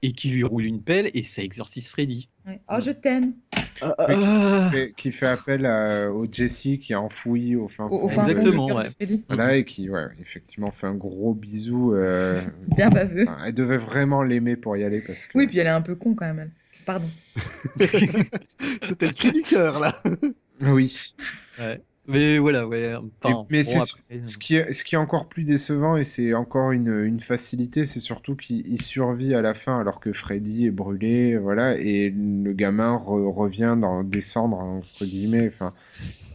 et 0.02 0.12
qui 0.12 0.30
lui 0.30 0.44
roule 0.44 0.64
une 0.64 0.82
pelle 0.82 1.10
et 1.14 1.22
ça 1.22 1.42
exorcise 1.42 1.88
Freddy. 1.90 2.28
Ouais. 2.46 2.60
Oh, 2.70 2.76
je 2.80 2.90
t'aime. 2.92 3.32
Ah. 3.80 4.68
Fait- 4.72 4.92
qui 4.96 5.12
fait 5.12 5.26
appel 5.26 5.64
à- 5.66 6.10
au 6.12 6.26
Jesse 6.30 6.62
qui 6.80 6.92
est 6.92 6.96
enfoui 6.96 7.54
au 7.56 7.68
fin 7.68 7.88
fond 7.88 8.08
Exactement, 8.08 8.66
de 8.68 8.72
ouais. 8.74 8.90
Freddy. 8.90 9.22
Voilà, 9.28 9.56
et 9.56 9.64
qui, 9.64 9.88
ouais, 9.88 10.06
effectivement, 10.20 10.70
fait 10.72 10.86
un 10.88 10.94
gros 10.94 11.34
bisou. 11.34 11.94
euh, 11.94 12.40
Bien 12.76 12.88
baveux. 12.90 13.24
enfin, 13.28 13.38
elle 13.46 13.54
devait 13.54 13.76
vraiment 13.76 14.22
l'aimer 14.22 14.56
pour 14.56 14.76
y 14.76 14.82
aller 14.84 15.00
parce 15.00 15.26
que. 15.28 15.38
Oui, 15.38 15.46
puis 15.46 15.58
elle 15.58 15.66
est 15.68 15.70
un 15.70 15.82
peu 15.82 15.94
con 15.94 16.14
quand 16.14 16.26
même. 16.26 16.38
elle. 16.40 16.50
Pardon. 16.86 17.06
C'était 18.82 19.06
le 19.08 19.12
cri 19.12 19.30
du 19.32 19.42
cœur, 19.42 19.78
là. 19.80 19.94
Oui. 20.62 21.14
Ouais. 21.60 21.80
Mais 22.08 22.38
voilà, 22.38 22.66
ouais. 22.66 22.94
Enfin, 23.22 23.46
mais 23.50 23.62
bon, 23.62 23.64
c'est 23.64 23.78
après, 23.78 24.20
ce 24.24 24.38
qui 24.38 24.56
est, 24.56 24.72
ce 24.72 24.82
qui 24.84 24.94
est 24.94 24.98
encore 24.98 25.28
plus 25.28 25.44
décevant, 25.44 25.96
et 25.96 26.04
c'est 26.04 26.32
encore 26.34 26.72
une, 26.72 27.04
une 27.04 27.20
facilité, 27.20 27.84
c'est 27.84 28.00
surtout 28.00 28.34
qu'il 28.34 28.66
il 28.66 28.80
survit 28.80 29.34
à 29.34 29.42
la 29.42 29.54
fin 29.54 29.78
alors 29.80 30.00
que 30.00 30.12
Freddy 30.12 30.66
est 30.66 30.70
brûlé, 30.70 31.36
voilà, 31.36 31.76
et 31.78 32.10
le 32.10 32.52
gamin 32.54 32.96
re- 32.96 33.30
revient 33.32 33.76
dans 33.78 34.04
des 34.04 34.22
cendres, 34.22 34.58
entre 34.58 35.04
guillemets. 35.04 35.48
Enfin, 35.48 35.74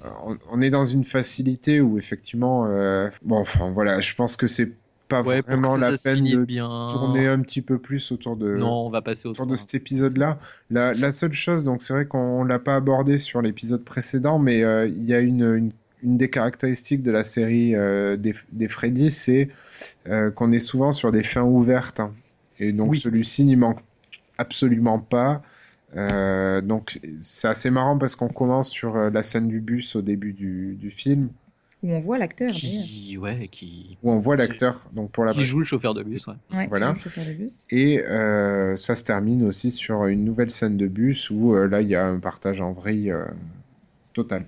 euh, 0.05 0.09
on, 0.25 0.37
on 0.51 0.61
est 0.61 0.69
dans 0.69 0.85
une 0.85 1.03
facilité 1.03 1.81
où 1.81 1.97
effectivement, 1.97 2.65
euh, 2.67 3.09
bon, 3.23 3.37
enfin 3.39 3.71
voilà, 3.71 3.99
je 3.99 4.13
pense 4.15 4.37
que 4.37 4.47
c'est 4.47 4.71
pas 5.21 5.29
Ouais, 5.29 5.41
vraiment 5.41 5.77
la 5.77 5.91
peine 5.91 6.23
de 6.29 6.43
bien. 6.45 6.67
tourner 6.87 7.27
un 7.27 7.41
petit 7.41 7.61
peu 7.61 7.79
plus 7.79 8.11
autour 8.11 8.35
de 8.37 8.45
Non, 8.57 8.85
on 8.85 8.89
va 8.89 9.01
passer 9.01 9.27
au 9.27 9.31
autour 9.31 9.45
3. 9.45 9.47
de 9.47 9.55
cet 9.55 9.75
épisode-là. 9.75 10.39
La, 10.69 10.93
la 10.93 11.11
seule 11.11 11.33
chose, 11.33 11.63
donc 11.63 11.81
c'est 11.81 11.93
vrai 11.93 12.05
qu'on 12.05 12.43
l'a 12.43 12.59
pas 12.59 12.75
abordé 12.75 13.17
sur 13.17 13.41
l'épisode 13.41 13.83
précédent, 13.83 14.39
mais 14.39 14.63
euh, 14.63 14.87
il 14.87 15.03
y 15.05 15.13
a 15.13 15.19
une, 15.19 15.41
une, 15.43 15.71
une 16.03 16.17
des 16.17 16.29
caractéristiques 16.29 17.03
de 17.03 17.11
la 17.11 17.23
série 17.23 17.75
euh, 17.75 18.17
des, 18.17 18.33
des 18.51 18.67
Freddy, 18.67 19.11
c'est 19.11 19.49
euh, 20.07 20.31
qu'on 20.31 20.51
est 20.51 20.59
souvent 20.59 20.91
sur 20.91 21.11
des 21.11 21.23
fins 21.23 21.43
ouvertes. 21.43 21.99
hein. 21.99 22.13
Et 22.59 22.71
donc 22.73 22.91
Oui. 22.91 22.99
celui-ci 22.99 23.45
n'y 23.45 23.55
manque 23.55 23.79
absolument 24.37 24.99
pas. 24.99 25.41
Donc 26.61 26.99
c'est 27.21 27.47
assez 27.47 27.69
marrant 27.69 27.97
parce 27.97 28.15
qu'on 28.15 28.27
commence 28.29 28.69
sur 28.69 28.95
la 28.97 29.23
scène 29.23 29.47
du 29.47 29.59
bus 29.59 29.95
au 29.95 30.01
début 30.01 30.33
du, 30.33 30.75
du 30.79 30.91
film 30.91 31.29
Où 31.83 31.91
on 31.91 31.99
voit 31.99 32.17
l'acteur. 32.17 32.49
Qui, 32.49 33.17
ouais, 33.17 33.49
qui, 33.51 33.97
où 34.03 34.11
on 34.11 34.19
voit 34.19 34.37
l'acteur 34.37 34.89
donc 34.93 35.11
pour 35.11 35.25
la 35.25 35.33
qui 35.33 35.43
joue 35.43 35.59
le 35.59 35.65
chauffeur 35.65 35.93
de 35.93 36.01
bus, 36.01 36.25
ouais. 36.27 36.33
Ouais, 36.53 36.67
Voilà. 36.67 36.93
le 36.93 36.99
chauffeur 36.99 37.25
de 37.25 37.33
bus. 37.33 37.65
Et 37.71 37.99
euh, 37.99 38.75
ça 38.77 38.95
se 38.95 39.03
termine 39.03 39.43
aussi 39.43 39.69
sur 39.69 40.05
une 40.05 40.23
nouvelle 40.23 40.49
scène 40.49 40.77
de 40.77 40.87
bus 40.87 41.29
où 41.29 41.53
euh, 41.53 41.67
là 41.67 41.81
il 41.81 41.89
y 41.89 41.95
a 41.95 42.05
un 42.05 42.19
partage 42.19 42.61
en 42.61 42.71
vrille 42.71 43.11
euh, 43.11 43.25
total. 44.13 44.45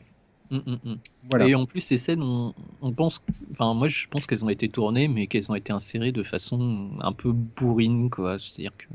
Mm, 0.51 0.57
mm, 0.57 0.77
mm. 0.83 0.95
Voilà. 1.29 1.47
Et 1.47 1.55
en 1.55 1.65
plus, 1.65 1.81
ces 1.81 1.97
scènes, 1.97 2.21
on, 2.21 2.53
on 2.81 2.91
pense, 2.93 3.19
enfin, 3.51 3.73
moi, 3.73 3.87
je 3.87 4.07
pense 4.07 4.27
qu'elles 4.27 4.45
ont 4.45 4.49
été 4.49 4.69
tournées, 4.69 5.07
mais 5.07 5.25
qu'elles 5.27 5.51
ont 5.51 5.55
été 5.55 5.73
insérées 5.73 6.11
de 6.11 6.21
façon 6.23 6.91
un 7.01 7.11
peu 7.13 7.31
bourrine, 7.31 8.09
quoi. 8.11 8.37
C'est-à-dire 8.39 8.71
que 8.77 8.85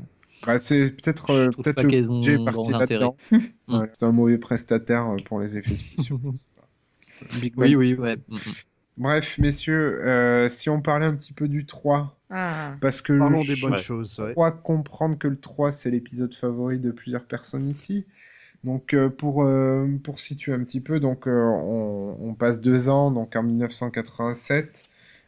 Bah, 0.47 0.57
c'est 0.57 0.89
peut-être 0.95 1.51
peut-être 1.61 1.83
le 1.83 1.89
budget 1.89 2.37
parti 2.43 2.71
là-dedans. 2.71 3.15
C'est 3.29 4.03
un 4.03 4.11
mauvais 4.13 4.37
prestataire 4.37 5.13
pour 5.25 5.41
les 5.41 5.57
effets 5.57 5.75
spéciaux. 5.75 6.19
Big 7.41 7.53
oui, 7.57 7.69
Man. 7.71 7.77
oui, 7.77 7.93
ouais. 7.95 8.15
Mm, 8.29 8.35
mm. 8.35 8.39
Bref, 8.97 9.37
messieurs, 9.39 10.01
euh, 10.05 10.49
si 10.49 10.69
on 10.69 10.81
parlait 10.81 11.05
un 11.05 11.15
petit 11.15 11.33
peu 11.33 11.47
du 11.47 11.65
3, 11.65 12.15
Ah. 12.29 12.75
parce 12.81 13.01
que 13.01 13.13
Parlons 13.17 13.41
je 13.41 13.53
des 13.55 13.61
bonnes 13.61 13.77
choses. 13.77 14.19
ouais. 14.19 14.33
crois 14.33 14.51
comprendre 14.51 15.17
que 15.17 15.27
le 15.27 15.37
3, 15.39 15.71
c'est 15.71 15.89
l'épisode 15.91 16.33
favori 16.35 16.77
de 16.79 16.91
plusieurs 16.91 17.23
personnes 17.23 17.67
ici. 17.69 18.05
Donc, 18.63 18.93
euh, 18.93 19.09
pour, 19.09 19.43
euh, 19.43 19.87
pour 20.03 20.19
situer 20.19 20.53
un 20.53 20.59
petit 20.63 20.81
peu, 20.81 20.99
donc, 20.99 21.27
euh, 21.27 21.31
on, 21.31 22.15
on 22.21 22.33
passe 22.35 22.61
deux 22.61 22.89
ans, 22.89 23.09
donc 23.09 23.35
en 23.35 23.41
1987, 23.43 24.83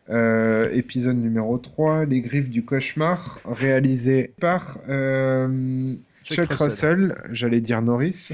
euh, 0.10 0.70
épisode 0.72 1.18
numéro 1.18 1.58
3, 1.58 2.06
Les 2.06 2.22
Griffes 2.22 2.50
du 2.50 2.64
Cauchemar, 2.64 3.40
réalisé 3.46 4.34
par 4.40 4.78
euh, 4.90 5.96
Chuck 6.24 6.48
Chuck, 6.48 6.54
Russell, 6.54 7.16
j'allais 7.32 7.62
dire 7.62 7.82
Norris. 7.82 8.14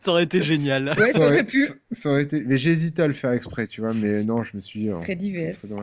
Ça 0.00 0.10
aurait 0.10 0.24
été 0.24 0.42
génial. 0.42 0.94
Ouais, 0.98 1.12
ça 1.12 1.26
aurait 1.26 1.44
pu. 1.44 1.68
ça 1.90 2.10
aurait 2.10 2.22
été... 2.22 2.40
Mais 2.40 2.54
hésité 2.54 3.02
à 3.02 3.06
le 3.06 3.14
faire 3.14 3.32
exprès, 3.32 3.66
tu 3.66 3.80
vois, 3.82 3.92
mais 3.92 4.24
non, 4.24 4.42
je 4.42 4.56
me 4.56 4.60
suis 4.60 4.80
dit... 4.80 4.90
oh, 4.90 5.02
Freddy 5.02 5.32
vs. 5.32 5.74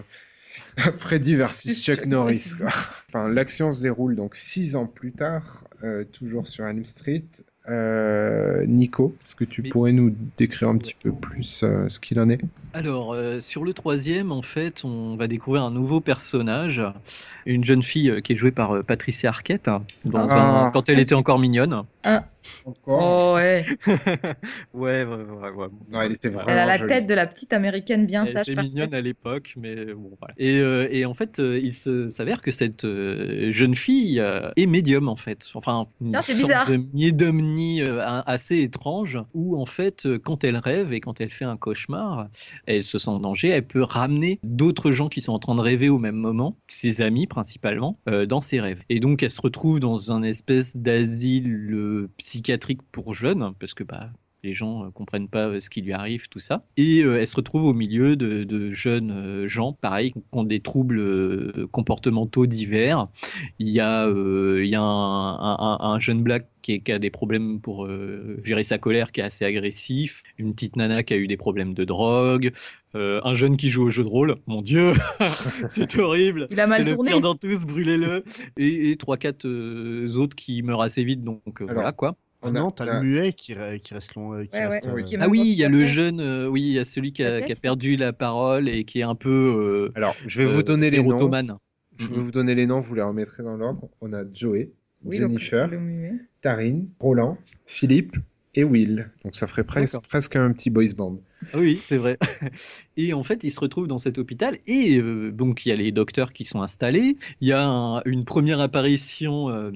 Freddy 0.97 1.35
versus 1.35 1.83
Chuck 1.83 1.99
Chuck 1.99 2.05
Norris, 2.07 2.53
Norris. 2.59 2.71
quoi. 2.71 2.81
Enfin, 3.09 3.27
l'action 3.29 3.71
se 3.71 3.83
déroule 3.83 4.15
donc 4.15 4.35
six 4.35 4.75
ans 4.75 4.85
plus 4.87 5.11
tard, 5.11 5.65
euh, 5.83 6.03
toujours 6.03 6.47
sur 6.47 6.65
Elm 6.67 6.85
Street. 6.85 7.25
Euh, 7.69 8.65
Nico, 8.67 9.15
est-ce 9.23 9.35
que 9.35 9.45
tu 9.45 9.61
Mais- 9.61 9.69
pourrais 9.69 9.93
nous 9.93 10.13
décrire 10.37 10.67
un 10.67 10.77
petit 10.77 10.95
peu 11.01 11.13
plus 11.13 11.63
euh, 11.63 11.87
ce 11.87 11.99
qu'il 11.99 12.19
en 12.19 12.29
est? 12.29 12.39
Alors, 12.73 13.13
euh, 13.13 13.39
sur 13.39 13.63
le 13.63 13.71
troisième, 13.73 14.33
en 14.33 14.41
fait, 14.41 14.83
on 14.83 15.15
va 15.15 15.27
découvrir 15.27 15.63
un 15.63 15.71
nouveau 15.71 16.01
personnage, 16.01 16.81
une 17.45 17.63
jeune 17.63 17.81
fille 17.81 18.21
qui 18.21 18.33
est 18.33 18.35
jouée 18.35 18.51
par 18.51 18.75
euh, 18.75 18.83
Patricia 18.83 19.29
Arquette, 19.29 19.69
hein, 19.69 19.83
dans 20.03 20.27
Ah. 20.29 20.65
un- 20.67 20.71
quand 20.71 20.89
elle 20.89 20.99
était 20.99 21.15
encore 21.15 21.39
mignonne. 21.39 21.83
Encore 22.65 23.33
Oh 23.33 23.35
ouais. 23.35 23.63
ouais, 24.73 25.03
ouais, 25.03 25.05
ouais, 25.05 25.49
ouais. 25.51 25.67
Non, 25.89 26.01
elle 26.01 26.13
était 26.13 26.29
vraiment 26.29 26.49
Elle 26.51 26.59
a 26.59 26.65
la 26.65 26.77
jolie. 26.77 26.89
tête 26.89 27.07
de 27.07 27.13
la 27.13 27.27
petite 27.27 27.53
américaine 27.53 28.05
bien 28.05 28.25
Elle 28.25 28.33
sage. 28.33 28.47
était 28.49 28.55
parfaite. 28.55 28.73
mignonne 28.73 28.93
à 28.93 29.01
l'époque, 29.01 29.53
mais 29.57 29.75
bon, 29.93 30.11
voilà. 30.19 30.33
Et, 30.37 30.59
euh, 30.59 30.87
et 30.91 31.05
en 31.05 31.13
fait, 31.13 31.39
euh, 31.39 31.59
il 31.61 31.73
s'avère 31.73 32.41
que 32.41 32.51
cette 32.51 32.85
euh, 32.85 33.51
jeune 33.51 33.75
fille 33.75 34.19
euh, 34.19 34.49
est 34.55 34.65
médium, 34.65 35.09
en 35.09 35.15
fait. 35.15 35.47
Enfin, 35.53 35.87
une 36.01 36.11
sorte 36.11 36.31
bizarre. 36.35 36.69
de 36.69 36.79
médomnie 36.93 37.81
euh, 37.81 38.01
a- 38.01 38.29
assez 38.29 38.61
étrange, 38.61 39.19
où 39.33 39.59
en 39.59 39.65
fait, 39.65 40.05
euh, 40.05 40.19
quand 40.19 40.43
elle 40.43 40.57
rêve 40.57 40.93
et 40.93 40.99
quand 40.99 41.21
elle 41.21 41.29
fait 41.31 41.45
un 41.45 41.57
cauchemar, 41.57 42.27
elle 42.65 42.83
se 42.83 42.97
sent 42.97 43.09
en 43.09 43.19
danger, 43.19 43.49
elle 43.49 43.65
peut 43.67 43.83
ramener 43.83 44.39
d'autres 44.43 44.91
gens 44.91 45.09
qui 45.09 45.21
sont 45.21 45.33
en 45.33 45.39
train 45.39 45.55
de 45.55 45.61
rêver 45.61 45.89
au 45.89 45.99
même 45.99 46.15
moment, 46.15 46.57
ses 46.67 47.01
amis 47.01 47.27
principalement, 47.27 47.99
euh, 48.09 48.25
dans 48.25 48.41
ses 48.41 48.59
rêves. 48.59 48.81
Et 48.89 48.99
donc, 48.99 49.23
elle 49.23 49.29
se 49.29 49.41
retrouve 49.41 49.79
dans 49.79 50.11
un 50.11 50.23
espèce 50.23 50.75
d'asile 50.77 51.71
euh, 51.73 52.09
psychiatrique 52.37 52.81
pour 52.91 53.13
jeunes, 53.13 53.53
parce 53.59 53.75
que 53.75 53.83
bah, 53.83 54.09
les 54.43 54.53
gens 54.55 54.85
euh, 54.85 54.89
comprennent 54.89 55.29
pas 55.29 55.47
euh, 55.47 55.59
ce 55.59 55.69
qui 55.69 55.81
lui 55.81 55.93
arrive, 55.93 56.27
tout 56.29 56.39
ça. 56.39 56.65
Et 56.77 57.01
euh, 57.03 57.19
elle 57.19 57.27
se 57.27 57.35
retrouve 57.35 57.63
au 57.65 57.73
milieu 57.73 58.15
de, 58.15 58.43
de 58.43 58.71
jeunes 58.71 59.11
euh, 59.11 59.47
gens, 59.47 59.71
pareil, 59.73 60.11
qui 60.13 60.19
ont 60.31 60.43
des 60.43 60.59
troubles 60.59 60.99
euh, 60.99 61.67
comportementaux 61.71 62.45
divers. 62.47 63.07
Il 63.59 63.69
y 63.69 63.79
a, 63.79 64.07
euh, 64.07 64.61
il 64.65 64.69
y 64.69 64.75
a 64.75 64.81
un, 64.81 65.33
un- 65.35 65.57
un- 65.59 65.77
un 65.93 65.99
jeune 65.99 66.23
black 66.23 66.49
qui, 66.63 66.73
est- 66.73 66.79
qui 66.81 66.91
a 66.91 66.99
des 66.99 67.09
problèmes 67.11 67.61
pour 67.61 67.85
euh, 67.85 68.37
gérer 68.43 68.63
sa 68.63 68.77
colère, 68.79 69.11
qui 69.11 69.21
est 69.21 69.23
assez 69.23 69.45
agressif. 69.45 70.23
Une 70.39 70.53
petite 70.53 70.75
nana 70.75 71.03
qui 71.03 71.13
a 71.13 71.17
eu 71.17 71.27
des 71.27 71.37
problèmes 71.37 71.73
de 71.75 71.85
drogue. 71.85 72.51
euh, 72.95 73.21
un 73.23 73.33
jeune 73.35 73.57
qui 73.57 73.69
joue 73.69 73.83
au 73.83 73.89
jeu 73.89 74.03
de 74.03 74.09
rôle. 74.09 74.35
Mon 74.45 74.61
Dieu, 74.61 74.91
c'est 75.69 75.97
horrible. 75.97 76.47
Il 76.51 76.59
a 76.59 76.67
mal 76.67 76.79
C'est 76.79 76.85
le 76.89 76.95
tourné. 76.95 77.11
pire 77.11 77.21
dans 77.21 77.33
tous, 77.35 77.65
brûlez-le. 77.65 78.23
Et, 78.57 78.91
et 78.91 78.97
trois, 78.97 79.17
quatre 79.17 79.45
euh, 79.47 80.09
autres 80.17 80.35
qui 80.35 80.61
meurent 80.63 80.81
assez 80.83 81.03
vite, 81.03 81.23
donc 81.23 81.41
euh, 81.61 81.63
Alors, 81.63 81.73
voilà 81.75 81.91
quoi. 81.91 82.15
Ah 82.43 82.51
non, 82.51 82.71
t'as 82.71 82.85
le 82.85 83.05
muet 83.05 83.33
qui, 83.33 83.53
re- 83.53 83.79
qui 83.79 83.93
reste 83.93 84.15
long. 84.15 84.33
euh, 84.33 84.45
qui 84.45 84.57
Ouais, 84.57 84.67
reste, 84.67 84.85
ouais, 84.87 85.01
euh, 85.01 85.03
qui 85.03 85.15
Ah 85.17 85.27
oui, 85.29 85.39
il 85.41 85.57
y 85.57 85.63
a 85.63 85.69
le 85.69 85.85
jeune, 85.85 86.19
euh, 86.19 86.47
oui, 86.47 86.61
il 86.61 86.71
y 86.73 86.79
a 86.79 86.85
celui 86.85 87.13
qui 87.13 87.23
a, 87.23 87.33
Atlas 87.35 87.45
qui 87.45 87.51
a 87.53 87.55
perdu 87.55 87.95
la 87.95 88.11
parole 88.13 88.67
et 88.69 88.83
qui 88.83 88.99
est 88.99 89.03
un 89.03 89.15
peu. 89.15 89.29
euh, 89.89 89.91
Alors, 89.95 90.15
je 90.27 90.41
vais 90.41 90.47
euh, 90.47 90.53
vous 90.53 90.63
donner 90.63 90.91
les 90.91 91.01
noms. 91.01 91.31
Je 91.97 92.07
vais 92.07 92.19
vous 92.21 92.31
donner 92.31 92.55
les 92.55 92.65
noms, 92.65 92.81
vous 92.81 92.95
les 92.95 93.01
remettrez 93.01 93.43
dans 93.43 93.55
l'ordre. 93.55 93.87
On 94.01 94.11
a 94.13 94.23
Joey, 94.33 94.71
Oui, 95.03 95.17
Jennifer. 95.17 95.69
Tarine, 96.41 96.89
Roland, 96.99 97.37
Philippe 97.65 98.17
et 98.55 98.63
Will. 98.63 99.09
Donc 99.23 99.35
ça 99.35 99.47
ferait 99.47 99.63
presque 99.63 100.35
un 100.35 100.51
petit 100.51 100.69
boys 100.69 100.93
band. 100.95 101.19
Oui, 101.55 101.79
c'est 101.81 101.97
vrai. 101.97 102.17
Et 102.97 103.13
en 103.13 103.23
fait, 103.23 103.43
il 103.43 103.49
se 103.51 103.59
retrouve 103.59 103.87
dans 103.87 103.97
cet 103.97 104.19
hôpital 104.19 104.55
et 104.67 104.97
euh, 104.97 105.31
donc 105.31 105.65
il 105.65 105.69
y 105.69 105.71
a 105.71 105.75
les 105.75 105.91
docteurs 105.91 106.31
qui 106.31 106.45
sont 106.45 106.61
installés. 106.61 107.17
Il 107.41 107.47
y 107.47 107.51
a 107.51 107.65
un- 107.67 108.01
une 108.05 108.23
première 108.23 108.59
apparition 108.59 109.49
euh, 109.49 109.71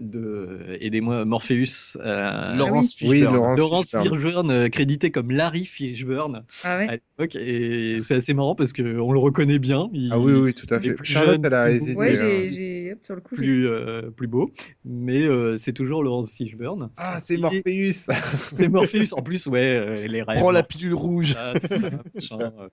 de, 0.00 0.76
aidez-moi, 0.80 1.24
Morpheus. 1.24 1.96
euh, 2.00 2.54
Laurence 2.54 2.96
Ah 3.00 3.04
Oui, 3.06 3.10
Fishburne. 3.18 3.34
Laurence 3.34 3.58
Laurence 3.58 3.84
Fishburne. 3.86 4.08
Fishburne, 4.16 4.50
euh, 4.52 4.68
crédité 4.68 5.10
comme 5.10 5.30
Larry 5.32 5.64
Fishburne 5.66 6.44
Ah 6.64 6.74
à 6.74 6.78
ouais. 6.78 7.00
l'époque. 7.18 7.36
Et 7.36 7.98
c'est 8.00 8.14
assez 8.14 8.32
marrant 8.34 8.54
parce 8.54 8.72
qu'on 8.72 9.12
le 9.12 9.18
reconnaît 9.18 9.58
bien. 9.58 9.90
Il- 9.92 10.10
Ah 10.12 10.18
oui, 10.20 10.32
oui, 10.32 10.54
tout 10.54 10.66
à 10.72 10.80
fait. 10.80 10.94
plus 10.94 11.04
Charlotte, 11.04 11.34
jeune, 11.34 11.44
elle 11.46 11.54
a 11.54 11.66
plus 11.66 11.74
hésité. 11.76 11.94
beau, 11.94 12.00
Ouais, 12.00 12.12
j'ai, 12.14 12.50
j'ai, 12.50 12.92
hop, 12.92 12.98
sur 13.02 13.14
le 13.16 13.20
coup, 13.22 13.34
j'ai- 13.36 13.42
plus, 13.44 13.68
plus 14.16 14.26
beau. 14.28 14.52
Mais 14.84 15.22
euh, 15.24 15.56
c'est 15.56 15.72
toujours 15.72 16.04
Laurence 16.04 16.32
Fishburne. 16.32 16.90
Ah, 16.96 17.18
c'est 17.20 17.36
Morpheus 17.38 18.06
C'est 18.52 18.68
Morpheus. 18.68 19.12
En 19.14 19.22
plus, 19.22 19.46
ouais, 19.48 19.60
euh, 19.76 20.06
les 20.06 20.22
rêves. 20.22 20.38
Prends 20.38 20.50
la 20.52 20.62
pilule 20.62 20.94
rouge. 21.02 21.34
Ah, 21.36 21.54
ça, 22.18 22.38
euh, 22.58 22.68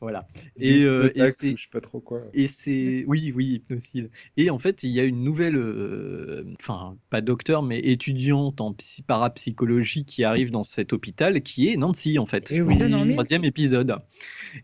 voilà. 0.00 0.26
Et, 0.58 0.84
euh, 0.84 1.10
et 1.14 1.30
c'est- 1.30 1.56
je 1.56 1.62
sais 1.64 1.68
pas 1.72 1.80
trop 1.80 2.00
quoi. 2.00 2.22
Et 2.34 2.48
c'est 2.48 3.04
oui, 3.06 3.32
oui, 3.34 3.46
hypnocile. 3.54 4.10
Et 4.36 4.50
en 4.50 4.58
fait, 4.58 4.82
il 4.82 4.90
y 4.90 5.00
a 5.00 5.04
une 5.04 5.22
nouvelle, 5.24 5.56
euh, 5.56 6.44
enfin 6.60 6.96
pas 7.10 7.20
docteur, 7.20 7.62
mais 7.62 7.78
étudiante 7.80 8.60
en 8.60 8.72
psy- 8.74 9.02
parapsychologie 9.02 10.04
qui 10.04 10.24
arrive 10.24 10.50
dans 10.50 10.62
cet 10.64 10.92
hôpital, 10.92 11.42
qui 11.42 11.68
est 11.68 11.76
Nancy 11.76 12.18
en 12.18 12.26
fait. 12.26 12.50
Eh 12.52 12.60
oui. 12.62 12.74
Nancy, 12.76 12.92
Nancy. 12.92 13.12
troisième 13.12 13.44
épisode. 13.44 13.96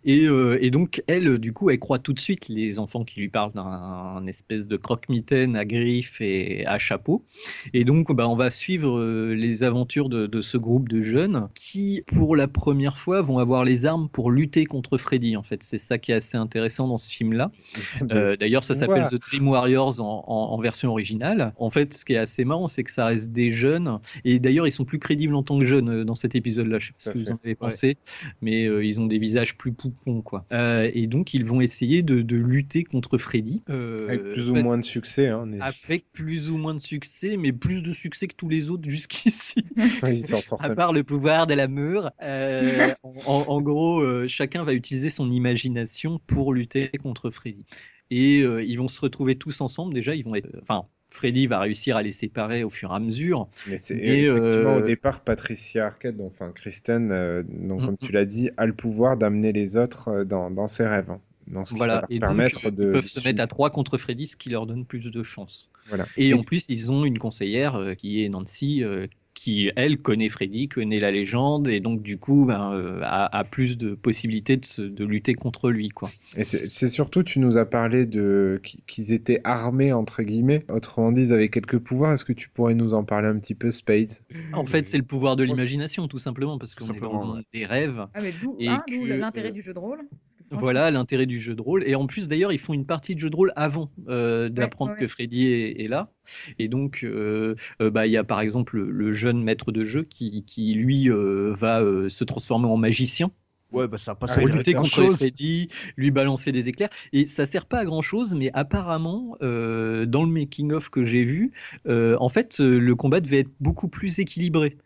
Et, 0.05 0.27
euh, 0.27 0.59
et 0.61 0.71
donc 0.71 1.03
elle, 1.07 1.39
du 1.39 1.53
coup, 1.53 1.71
elle 1.71 1.79
croit 1.79 1.99
tout 1.99 2.13
de 2.13 2.21
suite 2.21 2.49
les 2.49 2.79
enfants 2.79 3.05
qui 3.05 3.21
lui 3.21 3.29
parlent 3.29 3.53
d'un 3.53 4.27
espèce 4.27 4.67
de 4.69 4.77
croque-mitaine 4.77 5.57
à 5.57 5.65
griffes 5.65 6.21
et 6.21 6.67
à 6.67 6.79
chapeau. 6.79 7.25
Et 7.73 7.85
donc, 7.85 8.13
bah, 8.15 8.29
on 8.29 8.37
va 8.37 8.51
suivre 8.51 9.03
les 9.33 9.63
aventures 9.63 10.09
de, 10.09 10.27
de 10.27 10.41
ce 10.41 10.57
groupe 10.59 10.89
de 10.89 11.03
jeunes 11.03 11.49
qui, 11.55 12.03
pour 12.07 12.37
la 12.37 12.49
première 12.49 12.99
fois, 12.99 13.06
vont 13.07 13.39
avoir 13.39 13.65
les 13.65 13.87
armes 13.87 14.09
pour 14.09 14.31
lutter 14.31 14.65
contre 14.67 14.99
Freddy. 14.99 15.37
En 15.37 15.43
fait, 15.43 15.63
c'est 15.63 15.79
ça 15.79 15.99
qui 15.99 16.13
est 16.13 16.17
assez 16.17 16.37
intéressant 16.37 16.89
dans 16.89 16.99
ce 16.99 17.11
film-là. 17.13 17.51
Euh, 18.13 18.37
D'ailleurs, 18.37 18.63
ça 18.65 18.75
s'appelle. 18.75 19.07
The 19.11 19.21
Dream 19.21 19.49
Warriors 19.49 20.01
en, 20.01 20.25
en- 20.27 20.53
en 20.55 20.61
version 20.61 20.91
originale. 20.91 21.53
En 21.59 21.71
fait, 21.71 21.95
ce 21.95 22.05
qui 22.05 22.13
est 22.15 22.19
assez 22.19 22.45
marrant, 22.45 22.67
c'est 22.67 22.85
que 22.85 22.91
ça 22.91 23.07
reste 23.07 23.33
des 23.33 23.51
jeunes. 23.51 23.99
Et 24.25 24.39
d'ailleurs, 24.39 24.67
ils 24.67 24.73
sont 24.73 24.85
plus 24.85 24.99
crédibles 24.99 25.35
en 25.35 25.43
tant 25.43 25.59
que 25.59 25.65
jeunes 25.65 25.89
euh, 25.89 26.05
dans 26.05 26.15
cet 26.15 26.35
épisode-là. 26.35 26.79
Je 26.79 26.87
sais 26.89 26.93
pas 26.93 26.99
ce 27.01 27.11
que 27.11 27.19
vous 27.19 27.31
en 27.31 27.39
avez 27.45 27.55
pensé, 27.55 27.97
mais 28.43 28.67
euh, 28.67 28.85
ils 28.85 29.01
ont 29.01 29.07
des 29.07 29.19
visages 29.19 29.57
plus 29.57 29.73
poupons, 29.73 30.23
quoi. 30.23 30.45
Euh, 30.53 30.91
et 30.95 31.07
donc, 31.07 31.35
ils 31.35 31.45
vont 31.45 31.61
essayer 31.61 32.03
de, 32.03 32.23
de 32.23 32.37
lutter 32.37 32.85
contre 32.85 33.19
Freddy. 33.19 33.63
euh, 33.71 33.97
Avec 34.09 34.29
plus 34.29 34.51
ou 34.51 34.55
parce- 34.55 34.65
moins 34.65 34.79
de 34.79 34.85
succès. 34.85 35.29
Hein, 35.29 35.45
mais- 35.47 35.59
Avec 35.61 36.11
plus 36.13 36.51
ou 36.51 36.57
moins 36.59 36.75
de 36.75 36.81
succès, 36.81 37.37
mais 37.37 37.53
plus 37.53 37.83
de 37.83 37.93
succès 37.93 38.27
que 38.29 38.35
tous 38.37 38.49
les 38.49 38.71
autres 38.71 38.89
jusqu'ici. 38.89 39.57
Ils 40.07 40.25
s'en 40.25 40.41
sortent 40.41 40.65
À 40.65 40.75
part 40.75 40.93
le 40.93 41.03
pouvoir 41.03 41.47
de 41.47 41.55
l'amour, 41.55 42.11
euh, 42.23 42.89
en, 43.03 43.45
en 43.49 43.61
gros, 43.63 44.01
euh, 44.01 44.27
chacun 44.29 44.65
va 44.65 44.73
utiliser 44.75 45.11
son 45.11 45.27
imagination 45.29 46.21
pour 46.27 46.53
lutter 46.53 46.91
contre 47.03 47.31
Freddy. 47.31 47.65
Et 48.11 48.43
euh, 48.43 48.63
ils 48.63 48.77
vont 48.79 48.89
se 48.89 49.01
retrouver 49.01 49.37
tous 49.37 49.61
ensemble. 49.61 49.95
Déjà, 49.95 50.15
ils 50.15 50.25
vont 50.25 50.35
être. 50.35 50.49
Enfin, 50.63 50.87
Freddy 51.11 51.47
va 51.47 51.61
réussir 51.61 51.97
à 51.97 52.03
les 52.03 52.13
séparer 52.13 52.63
au 52.65 52.71
fur 52.71 52.91
et 52.93 52.95
à 52.95 52.99
mesure. 52.99 53.49
Mais 53.69 53.79
c'est 53.79 53.97
effectivement 53.97 54.75
euh, 54.77 54.79
au 54.81 54.83
départ 54.83 55.21
Patricia 55.23 55.87
Arquette, 55.87 56.17
donc, 56.17 56.33
enfin 56.35 56.53
Kristen, 56.53 57.11
euh, 57.13 57.43
donc, 57.49 57.81
Mm, 57.81 57.87
comme 57.87 57.97
tu 57.99 58.13
l'as 58.13 58.25
dit, 58.27 58.51
a 58.57 58.67
le 58.67 58.75
pouvoir 58.75 59.17
d'amener 59.17 59.53
les 59.53 59.77
autres 59.77 60.09
euh, 60.09 60.25
dans, 60.25 60.51
dans 60.51 60.69
ses 60.69 60.87
rêves. 60.87 61.11
hein. 61.11 61.21
Dans 61.47 61.65
ce 61.65 61.75
qui 61.75 61.79
va 61.79 61.87
Voilà. 61.87 62.01
leur 62.01 62.11
Et 62.11 62.19
permettre 62.19 62.67
euh, 62.67 62.71
de. 62.73 62.85
ils 62.87 62.93
peuvent 62.93 63.07
se 63.07 63.21
mettre 63.23 63.41
à 63.41 63.47
trois 63.47 63.71
contre 63.71 63.99
Freddy, 63.99 64.27
ce 64.27 64.37
qui 64.37 64.51
leur 64.51 64.67
donne 64.67 64.85
plus 64.85 65.11
de 65.11 65.23
chance. 65.23 65.71
Voilà. 65.87 66.07
Et 66.17 66.35
en 66.35 66.43
plus, 66.43 66.69
ils 66.69 66.91
ont 66.91 67.05
une 67.05 67.19
conseillère 67.19 67.77
euh, 67.77 67.95
qui 67.95 68.25
est 68.25 68.29
Nancy, 68.29 68.83
euh, 68.83 69.07
qui 69.37 69.71
elle 69.77 69.99
connaît 69.99 70.31
Freddy, 70.31 70.69
connaît 70.69 70.99
la 70.99 71.11
légende, 71.11 71.69
et 71.69 71.79
donc 71.81 72.03
du 72.03 72.19
coup 72.19 72.47
ben, 72.47 72.73
euh, 72.73 73.01
a, 73.03 73.37
a 73.37 73.45
plus 73.45 73.77
de 73.77 73.95
possibilités 73.95 74.57
de, 74.57 74.65
se- 74.65 74.81
de 74.81 75.05
lutter 75.05 75.35
contre 75.35 75.71
lui, 75.71 75.91
quoi. 75.91 76.11
Et 76.37 76.45
c'est 76.45 76.89
surtout, 76.89 77.23
tu 77.23 77.39
nous 77.39 77.59
as 77.59 77.67
parlé 77.67 78.07
de 78.07 78.61
qui- 78.65 78.83
qu'ils 78.87 79.13
étaient 79.13 79.41
armés 79.45 79.93
entre 79.93 80.23
guillemets. 80.23 80.65
Autrement 80.69 81.13
dit, 81.13 81.21
ils 81.21 81.33
avaient 81.33 81.51
quelques 81.51 81.79
pouvoirs. 81.79 82.15
Est-ce 82.15 82.25
que 82.25 82.33
tu 82.33 82.49
pourrais 82.49 82.75
nous 82.75 82.95
en 82.95 83.05
parler 83.05 83.29
un 83.29 83.39
petit 83.39 83.55
peu, 83.55 83.71
Spades? 83.71 84.13
En 84.55 84.65
fait, 84.65 84.87
c'est 84.87 84.97
le 84.99 85.05
pouvoir 85.05 85.37
de 85.37 85.45
l'imagination, 85.45 86.09
tout 86.09 86.19
simplement, 86.19 86.59
parce 86.59 86.75
qu'on 86.75 86.93
est 86.93 86.99
dans 86.99 87.37
ouais. 87.37 87.43
des 87.53 87.67
rêves. 87.67 88.07
Ah, 88.15 88.21
mais 88.23 88.33
d'où, 88.41 88.57
hein, 88.63 88.83
l'intérêt 89.19 89.49
euh, 89.49 89.53
du 89.53 89.63
jeu 89.63 89.75
de 89.75 89.79
rôle? 89.79 89.99
Parce 89.99 90.37
que 90.37 90.45
franchement, 90.45 90.61
Voilà 90.61 90.91
l'intérêt 90.91 91.27
du 91.27 91.41
jeu 91.41 91.55
de 91.55 91.61
rôle. 91.61 91.85
Et 91.87 91.95
en 91.95 92.07
plus, 92.07 92.27
d'ailleurs, 92.29 92.53
ils 92.53 92.59
font 92.59 92.73
une 92.73 92.87
partie 92.87 93.15
de 93.15 93.21
jeu 93.21 93.29
de 93.29 93.37
rôle 93.37 93.53
avant 93.55 93.91
euh, 94.09 94.49
d'apprendre 94.49 94.93
ouais, 94.93 94.99
que. 94.99 95.07
Freddy 95.07 95.47
est, 95.49 95.83
est 95.83 95.89
là. 95.89 96.11
Et 96.59 96.69
donc, 96.69 97.05
euh, 97.05 97.55
euh, 97.81 97.91
bah, 97.91 98.07
il 98.07 98.13
y 98.13 98.17
a 98.17 98.25
par 98.25 98.41
exemple 98.41 98.77
le, 98.77 98.91
le 98.91 99.13
jeune 99.27 99.43
maître 99.43 99.73
de 99.73 99.83
jeu 99.83 100.05
qui, 100.05 100.45
qui 100.45 100.75
lui, 100.75 101.11
euh, 101.11 101.53
va 101.57 101.81
euh, 101.81 102.09
se 102.09 102.25
transformer 102.25 102.67
en 102.67 102.77
magicien 102.77 103.31
Ouais, 103.73 103.89
bah 103.89 103.99
ça 103.99 104.13
a 104.13 104.15
pas 104.15 104.27
Ah, 104.31 104.35
pour 104.35 104.47
lutter 104.47 104.73
grand 104.73 104.83
contre 104.83 104.95
chose. 104.95 105.17
Freddy, 105.17 105.69
lui 105.97 106.13
balancer 106.13 106.53
des 106.53 106.69
éclairs. 106.69 106.89
Et 107.13 107.27
ça 107.27 107.47
sert 107.47 107.67
pas 107.67 107.79
à 107.81 107.85
grand 107.85 108.01
chose, 108.01 108.35
mais 108.37 108.51
apparemment, 108.55 109.37
euh, 109.43 110.07
dans 110.07 110.23
le 110.23 110.31
making-of 110.31 110.89
que 110.89 111.05
j'ai 111.05 111.25
vu, 111.25 111.51
euh, 111.89 112.17
en 112.21 112.29
fait, 112.29 112.61
le 112.61 112.95
combat 112.95 113.21
devait 113.21 113.41
être 113.41 113.51
beaucoup 113.59 113.89
plus 113.89 114.21
équilibré. 114.21 114.77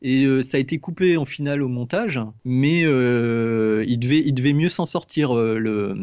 Et 0.00 0.24
euh, 0.24 0.42
ça 0.42 0.56
a 0.56 0.60
été 0.60 0.78
coupé 0.78 1.16
en 1.16 1.24
finale 1.26 1.60
au 1.60 1.68
montage, 1.68 2.20
mais 2.44 2.84
euh, 2.84 3.84
il, 3.86 3.98
devait, 3.98 4.22
il 4.24 4.32
devait 4.32 4.54
mieux 4.54 4.70
s'en 4.70 4.86
sortir, 4.86 5.36
euh, 5.36 5.58
le, 5.58 5.94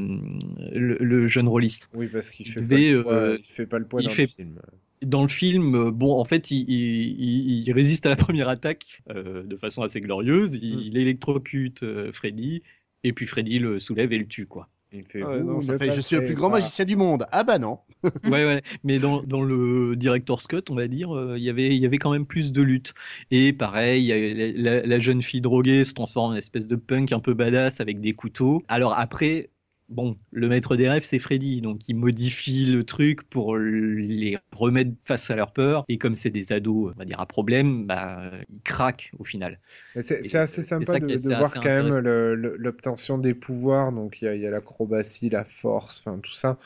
le, 0.73 0.97
le 0.99 1.27
jeune 1.27 1.47
rôliste. 1.47 1.89
Oui, 1.95 2.07
parce 2.11 2.29
qu'il 2.29 2.45
Il 2.45 2.51
fait, 2.51 2.59
pas 2.61 2.75
le 2.77 3.03
poids, 3.03 3.13
euh, 3.13 3.37
il 3.39 3.45
fait 3.53 3.65
pas 3.65 3.79
le 3.79 3.85
poids 3.87 4.01
il 4.01 4.03
dans 4.03 4.11
fait- 4.11 4.23
le 4.23 4.27
film. 4.27 4.59
Dans 5.05 5.21
le 5.21 5.27
film, 5.29 5.75
euh, 5.75 5.91
bon, 5.91 6.19
en 6.19 6.25
fait, 6.25 6.49
il, 6.51 6.65
il- 6.69 7.19
il- 7.19 7.63
il 7.67 7.71
résiste 7.71 8.05
à 8.05 8.09
la 8.09 8.15
première 8.35 8.49
attaque 8.49 9.01
euh, 9.09 9.43
de 9.43 9.55
façon 9.55 9.83
assez 9.83 10.01
glorieuse. 10.01 10.55
Il, 10.55 10.75
Mm. 10.77 10.79
il 10.79 10.97
électrocute 10.97 11.83
euh, 11.83 12.11
Freddy, 12.11 12.63
et 13.03 13.13
puis 13.13 13.25
Freddy 13.27 13.59
le 13.59 13.79
soulève 13.79 14.11
et 14.13 14.17
le 14.17 14.25
tue, 14.27 14.45
quoi. 14.45 14.69
Il 14.93 15.03
fait, 15.03 15.21
Ouais, 15.21 15.39
vous 15.41 15.45
non, 15.55 15.61
ça 15.61 15.73
ne 15.73 15.77
fait, 15.77 15.91
je 15.91 15.99
suis 15.99 16.15
le 16.15 16.23
plus 16.23 16.33
grand 16.33 16.49
magicien 16.49 16.85
du 16.85 16.95
monde. 16.95 17.25
Ah 17.33 17.43
bah 17.43 17.59
non. 17.59 17.79
ouais, 18.23 18.29
ouais. 18.31 18.61
Mais 18.85 18.99
dans, 18.99 19.21
dans 19.21 19.41
le 19.43 19.97
director's 19.97 20.47
cut, 20.47 20.61
on 20.69 20.75
va 20.75 20.87
dire, 20.87 21.13
euh, 21.13 21.37
il 21.37 21.43
y 21.43 21.49
avait- 21.49 21.75
il 21.75 21.81
y 21.81 21.85
avait 21.85 21.97
quand 21.97 22.11
même 22.13 22.25
plus 22.25 22.53
de 22.53 22.61
lutte. 22.61 22.93
Et 23.29 23.51
pareil, 23.51 24.05
y 24.05 24.53
la, 24.53 24.81
la 24.85 24.99
jeune 25.01 25.21
fille 25.21 25.41
droguée 25.41 25.83
se 25.83 25.93
transforme 25.93 26.31
en 26.31 26.35
espèce 26.37 26.67
de 26.67 26.77
punk 26.77 27.11
un 27.11 27.19
peu 27.19 27.33
badass 27.33 27.81
avec 27.81 27.99
des 27.99 28.13
couteaux. 28.13 28.63
Alors 28.69 28.93
après, 28.97 29.49
bon, 29.89 30.17
le 30.31 30.47
maître 30.47 30.75
des 30.75 30.89
rêves, 30.89 31.03
c'est 31.03 31.19
Freddy, 31.19 31.61
donc 31.61 31.87
il 31.87 31.95
modifie 31.95 32.65
le 32.65 32.83
truc 32.83 33.23
pour 33.29 33.57
les 33.57 34.37
remettre 34.51 34.91
face 35.05 35.29
à 35.29 35.35
leur 35.35 35.53
peur. 35.53 35.85
Et 35.87 35.97
comme 35.97 36.15
c'est 36.15 36.29
des 36.29 36.51
ados, 36.51 36.93
on 36.95 36.99
va 36.99 37.05
dire, 37.05 37.19
à 37.19 37.25
problème, 37.25 37.85
bah, 37.85 38.31
ils 38.49 38.61
craquent 38.63 39.11
au 39.19 39.23
final. 39.23 39.59
C'est 39.99 40.35
assez 40.35 40.61
sympa 40.61 40.99
de, 40.99 41.07
de 41.07 41.35
voir 41.35 41.53
quand 41.53 41.63
même 41.63 41.99
l'obtention 41.99 43.17
des 43.17 43.33
pouvoirs. 43.33 43.91
Donc 43.91 44.21
il 44.21 44.25
y 44.25 44.27
a, 44.27 44.35
il 44.35 44.41
y 44.41 44.47
a 44.47 44.51
l'acrobatie, 44.51 45.29
la 45.29 45.43
force, 45.43 46.03
enfin 46.05 46.19
tout 46.19 46.33
ça. 46.33 46.57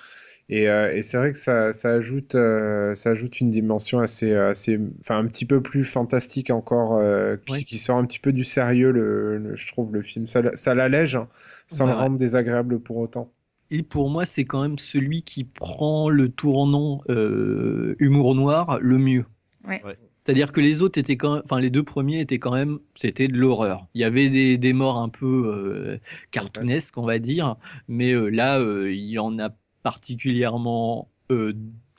Et, 0.52 0.70
euh, 0.70 0.94
et 0.94 1.02
c'est 1.02 1.18
vrai 1.18 1.32
que 1.32 1.38
ça, 1.40 1.74
ça 1.74 1.92
ajoute, 1.94 2.36
euh, 2.36 2.94
ça 2.94 3.12
ajoute 3.12 3.40
une 3.40 3.50
dimension 3.50 4.00
assez, 4.00 4.34
assez, 4.36 4.80
enfin 5.00 5.18
un 5.18 5.28
petit 5.28 5.46
peu 5.46 5.62
plus 5.62 5.86
fantastique 5.86 6.50
encore, 6.52 6.98
euh, 6.98 7.38
qui, 7.46 7.52
Ouais. 7.54 7.64
qui 7.64 7.78
sort 7.80 7.98
un 7.98 8.06
petit 8.06 8.20
peu 8.20 8.34
du 8.34 8.44
sérieux, 8.44 8.92
le, 8.92 9.38
le- 9.38 9.56
je 9.56 9.68
trouve, 9.72 9.94
le 9.94 10.02
film. 10.02 10.28
Ça, 10.28 10.42
ça 10.56 10.76
l'allège, 10.76 11.16
hein, 11.16 11.30
sans 11.68 11.86
Ouais, 11.86 11.92
le 11.92 11.98
ouais. 11.98 12.04
rendre 12.04 12.18
désagréable 12.18 12.80
pour 12.80 12.98
autant. 12.98 13.32
Et 13.70 13.84
pour 13.84 14.10
moi, 14.10 14.26
c'est 14.26 14.44
quand 14.46 14.62
même 14.62 14.78
celui 14.78 15.22
qui 15.24 15.46
prend 15.46 16.10
le 16.10 16.28
tournant 16.30 17.02
euh, 17.10 17.96
humour 18.00 18.36
noir 18.36 18.78
le 18.82 18.98
mieux. 18.98 19.26
Ouais. 19.66 19.82
C'est-à-dire 20.18 20.52
que 20.52 20.62
les 20.62 20.82
autres 20.84 21.00
étaient 21.00 21.18
quand 21.18 21.34
même, 21.36 21.42
enfin 21.46 21.60
les 21.60 21.70
deux 21.72 21.82
premiers 21.84 22.20
étaient 22.20 22.38
quand 22.38 22.52
même, 22.52 22.80
c'était 22.94 23.28
de 23.28 23.38
l'horreur. 23.38 23.88
Il 23.96 24.02
y 24.02 24.04
avait 24.04 24.30
des, 24.30 24.58
des 24.58 24.74
morts 24.74 24.98
un 24.98 25.10
peu 25.10 25.26
euh, 25.48 25.98
cartoonesques, 26.32 26.98
on 26.98 27.06
va 27.06 27.18
dire, 27.20 27.56
mais 27.88 28.12
euh, 28.14 28.28
là, 28.30 28.60
euh, 28.60 28.92
il 28.94 29.10
y 29.10 29.18
en 29.18 29.40
a 29.40 29.50
particulièrement. 29.84 31.08
euh, 31.32 31.54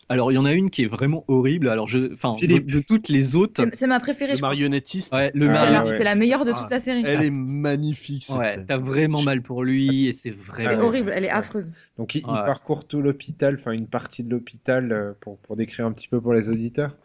alors, 0.09 0.31
il 0.31 0.35
y 0.35 0.39
en 0.39 0.45
a 0.45 0.53
une 0.53 0.69
qui 0.69 0.83
est 0.83 0.89
vraiment 0.89 1.25
horrible. 1.27 1.69
Alors, 1.71 1.89
je, 1.89 2.13
enfin, 2.13 2.35
de, 2.39 2.81
toutes 2.81 3.09
les 3.09 3.35
autres, 3.35 3.65
C'est, 3.73 3.87
ma 3.87 3.99
préférée, 3.99 4.33
Le 4.33 4.37
je 4.37 4.43
marionnettiste. 4.43 5.11
ouais, 5.15 5.31
le 5.33 5.49
Ah, 5.49 5.55
c'est, 5.55 5.65
la, 5.65 5.71
mari- 5.71 5.89
ouais. 5.91 5.99
c'est 5.99 6.05
la 6.05 6.15
meilleure 6.17 6.45
de 6.45 6.51
toute 6.51 6.61
Ah, 6.67 6.69
la 6.71 6.81
série. 6.81 7.03
Elle 7.07 7.23
est 7.23 7.31
magnifique 7.31 8.25
cette 8.27 8.37
ouais, 8.37 8.49
scène. 8.49 8.67
t'as 8.67 8.77
vraiment 8.77 9.23
mal 9.23 9.41
pour 9.41 9.65
lui 9.65 10.09
et 10.09 10.13
c'est 10.13 10.31
vraiment. 10.33 10.69
C'est 10.69 10.77
horrible, 10.77 11.13
elle 11.15 11.25
est 11.25 11.29
Ouais. 11.29 11.33
affreuse. 11.33 11.73
Donc 11.97 12.15
il, 12.15 12.23
parcourt 12.23 12.87
tout 12.87 13.01
l'hôpital, 13.01 13.55
enfin 13.59 13.71
une 13.73 13.87
partie 13.87 14.23
de 14.23 14.31
l'hôpital, 14.31 14.93
euh, 14.93 15.13
pour, 15.21 15.39
pour 15.39 15.57
décrire 15.57 15.87
un 15.87 15.93
petit 15.93 16.09
peu 16.09 16.21
pour 16.21 16.35
les 16.35 16.51
auditeurs. 16.51 16.99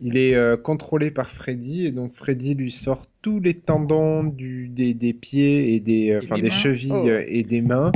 Il 0.00 0.16
est 0.16 0.34
euh, 0.34 0.56
contrôlé 0.56 1.10
par 1.12 1.30
Freddy, 1.30 1.86
et 1.86 1.92
donc 1.92 2.14
Freddy 2.14 2.54
lui 2.54 2.70
sort 2.72 3.06
tous 3.22 3.38
les 3.40 3.54
tendons 3.54 4.24
du, 4.24 4.68
des, 4.68 4.92
des 4.92 5.12
pieds 5.12 5.74
et 5.74 5.80
des, 5.80 6.10
euh, 6.10 6.36
Et 6.36 6.40
des 6.40 6.50
chevilles 6.50 6.92
Oh. 6.92 7.08
et 7.26 7.42
des 7.44 7.62
mains, 7.62 7.90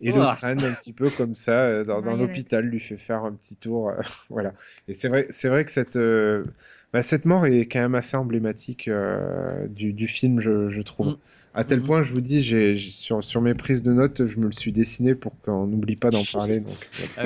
et 0.00 0.12
le 0.12 0.20
Ouah. 0.20 0.28
traîne 0.28 0.64
un 0.64 0.72
petit 0.72 0.92
peu 0.92 1.10
comme 1.10 1.34
ça 1.34 1.64
euh, 1.66 1.84
dans, 1.84 2.16
l'hôpital, 2.16 2.64
lui 2.66 2.80
fait 2.80 2.98
faire 2.98 3.24
un 3.24 3.32
petit 3.32 3.56
tour. 3.56 3.90
euh, 3.90 4.00
voilà. 4.30 4.54
Et 4.88 4.94
c'est 4.94 5.08
vrai, 5.08 5.26
c'est 5.30 5.48
vrai 5.48 5.64
que 5.64 5.70
cette, 5.70 5.96
euh, 5.96 6.42
Bah, 6.92 7.02
cette 7.02 7.24
mort 7.24 7.46
est 7.46 7.66
quand 7.66 7.80
même 7.80 7.94
assez 7.94 8.16
emblématique 8.16 8.88
euh, 8.88 9.66
du, 9.68 9.92
du 9.92 10.08
film, 10.08 10.40
je, 10.40 10.68
je 10.68 10.82
trouve. 10.82 11.08
Mm. 11.08 11.18
À 11.56 11.62
tel 11.62 11.78
Mhm. 11.78 11.86
point, 11.86 12.02
je 12.02 12.12
vous 12.12 12.20
dis, 12.20 12.42
j'ai, 12.42 12.76
sur, 12.78 13.22
sur 13.22 13.40
mes 13.40 13.54
prises 13.54 13.82
de 13.84 13.92
notes, 13.92 14.26
je 14.26 14.38
me 14.38 14.46
le 14.46 14.52
suis 14.52 14.72
dessiné 14.72 15.14
pour 15.14 15.40
qu'on 15.42 15.66
n'oublie 15.68 15.94
pas 15.94 16.10
d'en 16.10 16.24
parler. 16.24 16.58
Donc, 16.58 16.74
Ah 17.16 17.24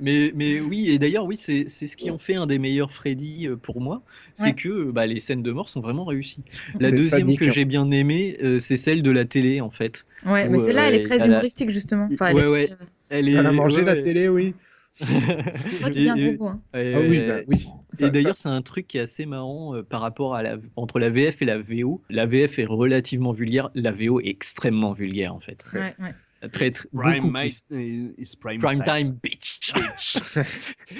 mais, 0.00 0.32
mais 0.34 0.60
oui, 0.60 0.90
et 0.90 0.98
d'ailleurs, 0.98 1.26
oui, 1.26 1.36
c'est 1.38 1.66
c'est 1.68 1.86
ce 1.86 1.96
qui 1.96 2.10
en 2.10 2.18
fait 2.18 2.34
un 2.34 2.46
des 2.46 2.58
meilleurs 2.58 2.92
Freddy 2.92 3.46
euh, 3.46 3.56
pour 3.56 3.80
moi, 3.80 4.02
c'est 4.34 4.50
Ouais. 4.50 4.54
que 4.54 4.90
bah, 4.90 5.06
les 5.06 5.20
scènes 5.20 5.42
de 5.44 5.52
mort 5.52 5.68
sont 5.68 5.80
vraiment 5.80 6.04
réussies. 6.04 6.42
La 6.80 6.88
C'est 6.88 6.96
deuxième 6.96 7.26
sadique, 7.26 7.38
que 7.38 7.44
hein. 7.46 7.50
j'ai 7.50 7.64
bien 7.64 7.88
aimée, 7.92 8.36
euh, 8.42 8.58
c'est 8.58 8.76
celle 8.76 9.02
de 9.02 9.10
la 9.12 9.24
télé, 9.24 9.60
en 9.60 9.70
fait. 9.70 10.06
Ouais, 10.26 10.48
Où, 10.48 10.52
mais 10.52 10.58
celle-là, 10.58 10.88
elle 10.88 10.94
est 10.94 10.98
euh, 10.98 11.06
très 11.06 11.24
humoristique, 11.26 11.70
justement. 11.70 12.08
Enfin, 12.12 12.28
elle 12.28 12.36
Ouais, 12.36 12.42
est- 12.42 12.48
ouais. 12.48 12.70
Elle 13.10 13.28
est... 13.28 13.32
Elle 13.32 13.46
a 13.46 13.52
mangé 13.52 13.80
ouais, 13.80 13.84
la 13.84 13.94
ouais. 13.94 14.00
télé, 14.02 14.28
oui. 14.28 14.54
Je 15.00 15.76
crois 15.78 15.90
qu'il 15.90 16.02
y 16.02 16.08
a 16.08 16.12
un 16.12 16.16
Et- 16.16 16.34
goût, 16.34 16.48
hein. 16.48 16.60
et- 16.74 16.94
Ah 16.94 17.00
oui, 17.00 17.26
bah 17.26 17.38
oui. 17.48 17.66
Et 17.94 17.96
Ça- 17.96 18.10
d'ailleurs, 18.10 18.36
ça- 18.36 18.50
c'est 18.50 18.54
un 18.54 18.62
truc 18.62 18.86
qui 18.88 18.98
est 18.98 19.02
assez 19.02 19.26
marrant 19.26 19.74
euh, 19.74 19.82
par 19.82 20.00
rapport 20.00 20.34
à 20.34 20.42
la 20.42 20.56
entre 20.76 20.98
la 20.98 21.08
VF 21.10 21.40
et 21.42 21.44
la 21.44 21.58
VO. 21.58 22.02
La 22.10 22.26
VF 22.26 22.58
est 22.58 22.64
relativement 22.64 23.32
vulgaire, 23.32 23.70
la 23.74 23.90
VO 23.92 24.20
est 24.20 24.28
extrêmement 24.28 24.92
vulgaire 24.92 25.34
en 25.34 25.40
fait. 25.40 25.64
Ouais, 25.74 25.94
ouais. 25.98 26.14
Très, 26.50 26.70
très 26.72 26.88
Prime, 26.92 27.36
is 27.44 28.36
prime, 28.40 28.58
Prime 28.60 28.82
time. 28.82 28.84
time, 28.84 29.18
bitch. 29.22 29.72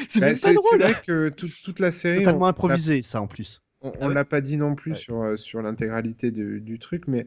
c'est 0.08 0.20
Bah, 0.20 0.32
vrai 0.78 0.94
que 1.04 1.30
toute, 1.30 1.52
toute 1.64 1.80
la 1.80 1.90
série. 1.90 2.18
Totalement 2.18 2.46
on- 2.46 2.48
improvisé, 2.48 3.02
ça 3.02 3.20
en 3.20 3.26
plus. 3.26 3.60
On, 3.84 3.90
Ah 3.90 3.96
on 4.02 4.08
ouais 4.08 4.14
l'a 4.14 4.24
pas 4.24 4.40
dit 4.40 4.56
non 4.56 4.76
plus 4.76 4.92
Ouais. 4.92 4.96
sur, 4.96 5.20
euh, 5.20 5.36
sur 5.36 5.60
l'intégralité 5.60 6.30
du 6.30 6.78
truc, 6.78 7.08
mais 7.08 7.26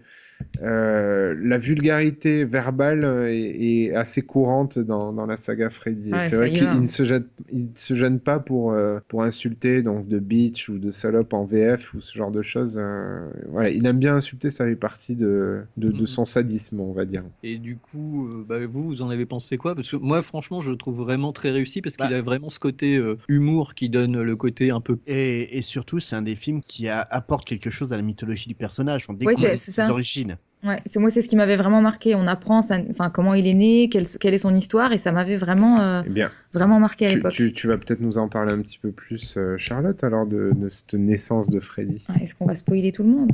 euh, 0.62 1.36
la 1.42 1.58
vulgarité 1.58 2.46
verbale 2.46 3.04
euh, 3.04 3.28
est, 3.30 3.86
est 3.90 3.96
assez 3.96 4.22
courante 4.22 4.80
dans, 4.80 5.12
dans 5.14 5.26
la 5.26 5.38
saga 5.38 5.70
Freddy. 5.70 6.12
Ouais, 6.14 6.20
c'est 6.20 6.36
vrai 6.36 6.52
qu'il 6.54 6.82
ne 6.82 6.88
se 6.88 7.04
gêne, 7.04 7.26
il 7.52 7.64
ne 7.66 7.76
se 7.76 7.94
gêne 7.96 8.20
pas 8.20 8.40
pour, 8.40 8.72
euh, 8.72 9.00
pour 9.08 9.24
insulter 9.24 9.82
donc 9.82 10.08
de 10.08 10.20
bitch 10.20 10.70
ou 10.70 10.80
de 10.80 10.92
salope 10.92 11.34
en 11.34 11.46
VF 11.46 11.94
ou 11.94 12.02
ce 12.02 12.18
genre 12.18 12.32
de 12.32 12.42
choses. 12.42 12.78
euh, 12.82 13.30
voilà, 13.50 13.70
il 13.70 13.86
aime 13.86 14.00
bien 14.00 14.16
insulter, 14.16 14.50
ça 14.50 14.66
fait 14.66 14.76
partie 14.76 15.16
de, 15.16 15.62
de, 15.78 15.92
de 15.92 16.00
Mhm. 16.02 16.08
son 16.08 16.26
sadisme, 16.26 16.80
on 16.80 16.94
va 16.94 17.06
dire. 17.06 17.24
Et 17.44 17.58
du 17.58 17.78
coup, 17.78 18.28
euh, 18.28 18.46
bah, 18.48 18.66
vous, 18.66 18.84
vous 18.84 19.02
en 19.02 19.10
avez 19.10 19.26
pensé 19.26 19.58
quoi? 19.58 19.76
Parce 19.76 19.92
que 19.92 19.96
moi, 19.98 20.22
franchement, 20.22 20.62
je 20.62 20.72
le 20.72 20.78
trouve 20.78 20.98
vraiment 20.98 21.34
très 21.34 21.52
réussi 21.52 21.82
parce 21.82 21.98
qu'il 21.98 22.10
Bah. 22.10 22.18
a 22.18 22.22
vraiment 22.22 22.50
ce 22.50 22.60
côté 22.60 22.96
euh, 22.98 23.18
humour 23.28 23.74
qui 23.76 23.90
donne 23.90 24.22
le 24.22 24.36
côté 24.36 24.72
un 24.72 24.82
peu. 24.82 24.98
Et, 25.08 25.58
et 25.58 25.62
surtout, 25.62 26.00
c'est 26.00 26.16
un 26.16 26.22
des 26.22 26.36
films 26.36 26.62
qui 26.62 26.88
a- 26.88 27.02
apporte 27.02 27.46
quelque 27.48 27.70
chose 27.70 27.92
à 27.94 27.98
la 27.98 28.04
mythologie 28.04 28.48
du 28.48 28.56
personnage. 28.56 29.06
On 29.10 29.14
découvre 29.14 29.56
ses 29.56 29.72
ça. 29.72 29.90
origines. 29.90 30.35
Ouais, 30.66 30.78
c'est 30.90 31.00
moi, 31.00 31.12
c'est 31.12 31.22
ce 31.22 31.28
qui 31.28 31.36
m'avait 31.36 31.58
vraiment 31.58 31.82
marqué. 31.82 32.16
On 32.16 32.26
apprend 32.28 32.62
sa- 32.62 32.80
enfin, 32.90 33.10
comment 33.12 33.34
il 33.36 33.46
est 33.46 33.54
né, 33.54 33.88
quelle, 33.90 34.08
quelle 34.08 34.34
est 34.34 34.40
son 34.40 34.56
histoire, 34.56 34.92
et 34.94 34.98
ça 34.98 35.12
m'avait 35.12 35.36
vraiment, 35.36 35.80
euh, 35.80 36.02
Eh 36.06 36.10
bien, 36.10 36.32
vraiment 36.54 36.80
marqué 36.80 37.06
à 37.06 37.10
l'époque. 37.14 37.34
tu- 37.34 37.54
tu 37.54 37.68
vas 37.68 37.78
peut-être 37.78 38.00
nous 38.02 38.18
en 38.18 38.28
parler 38.30 38.52
un 38.54 38.62
petit 38.62 38.80
peu 38.80 38.92
plus, 38.92 39.38
euh, 39.38 39.58
Charlotte, 39.58 40.04
alors 40.04 40.26
de, 40.26 40.52
de 40.56 40.70
cette 40.70 40.96
naissance 40.96 41.50
de 41.50 41.60
Freddy. 41.60 42.02
Ouais, 42.10 42.24
Est-ce 42.24 42.34
qu'on 42.34 42.48
va 42.48 42.56
spoiler 42.56 42.92
tout 42.92 43.04
le 43.04 43.10
monde? 43.10 43.32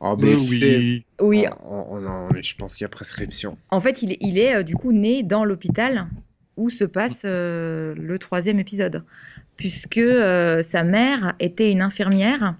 Oh, 0.00 0.16
écoutez, 0.20 1.04
Oui, 1.20 1.44
on- 1.64 2.00
non, 2.00 2.28
mais 2.34 2.42
je 2.42 2.56
pense 2.56 2.74
qu'il 2.74 2.84
y 2.84 2.86
a 2.86 2.88
prescription. 2.88 3.56
en 3.70 3.78
fait, 3.80 4.02
il 4.02 4.12
est, 4.12 4.18
il 4.20 4.38
est 4.38 4.56
euh, 4.56 4.62
du 4.64 4.74
coup 4.74 4.92
né 4.92 5.22
dans 5.22 5.44
l'hôpital 5.44 6.06
où 6.56 6.68
se 6.68 6.84
passe 6.84 7.22
euh, 7.24 7.94
le 7.96 8.18
troisième 8.18 8.58
épisode, 8.58 9.04
puisque 9.56 9.98
euh, 9.98 10.62
sa 10.62 10.82
mère 10.82 11.34
était 11.38 11.70
une 11.70 11.80
infirmière 11.80 12.56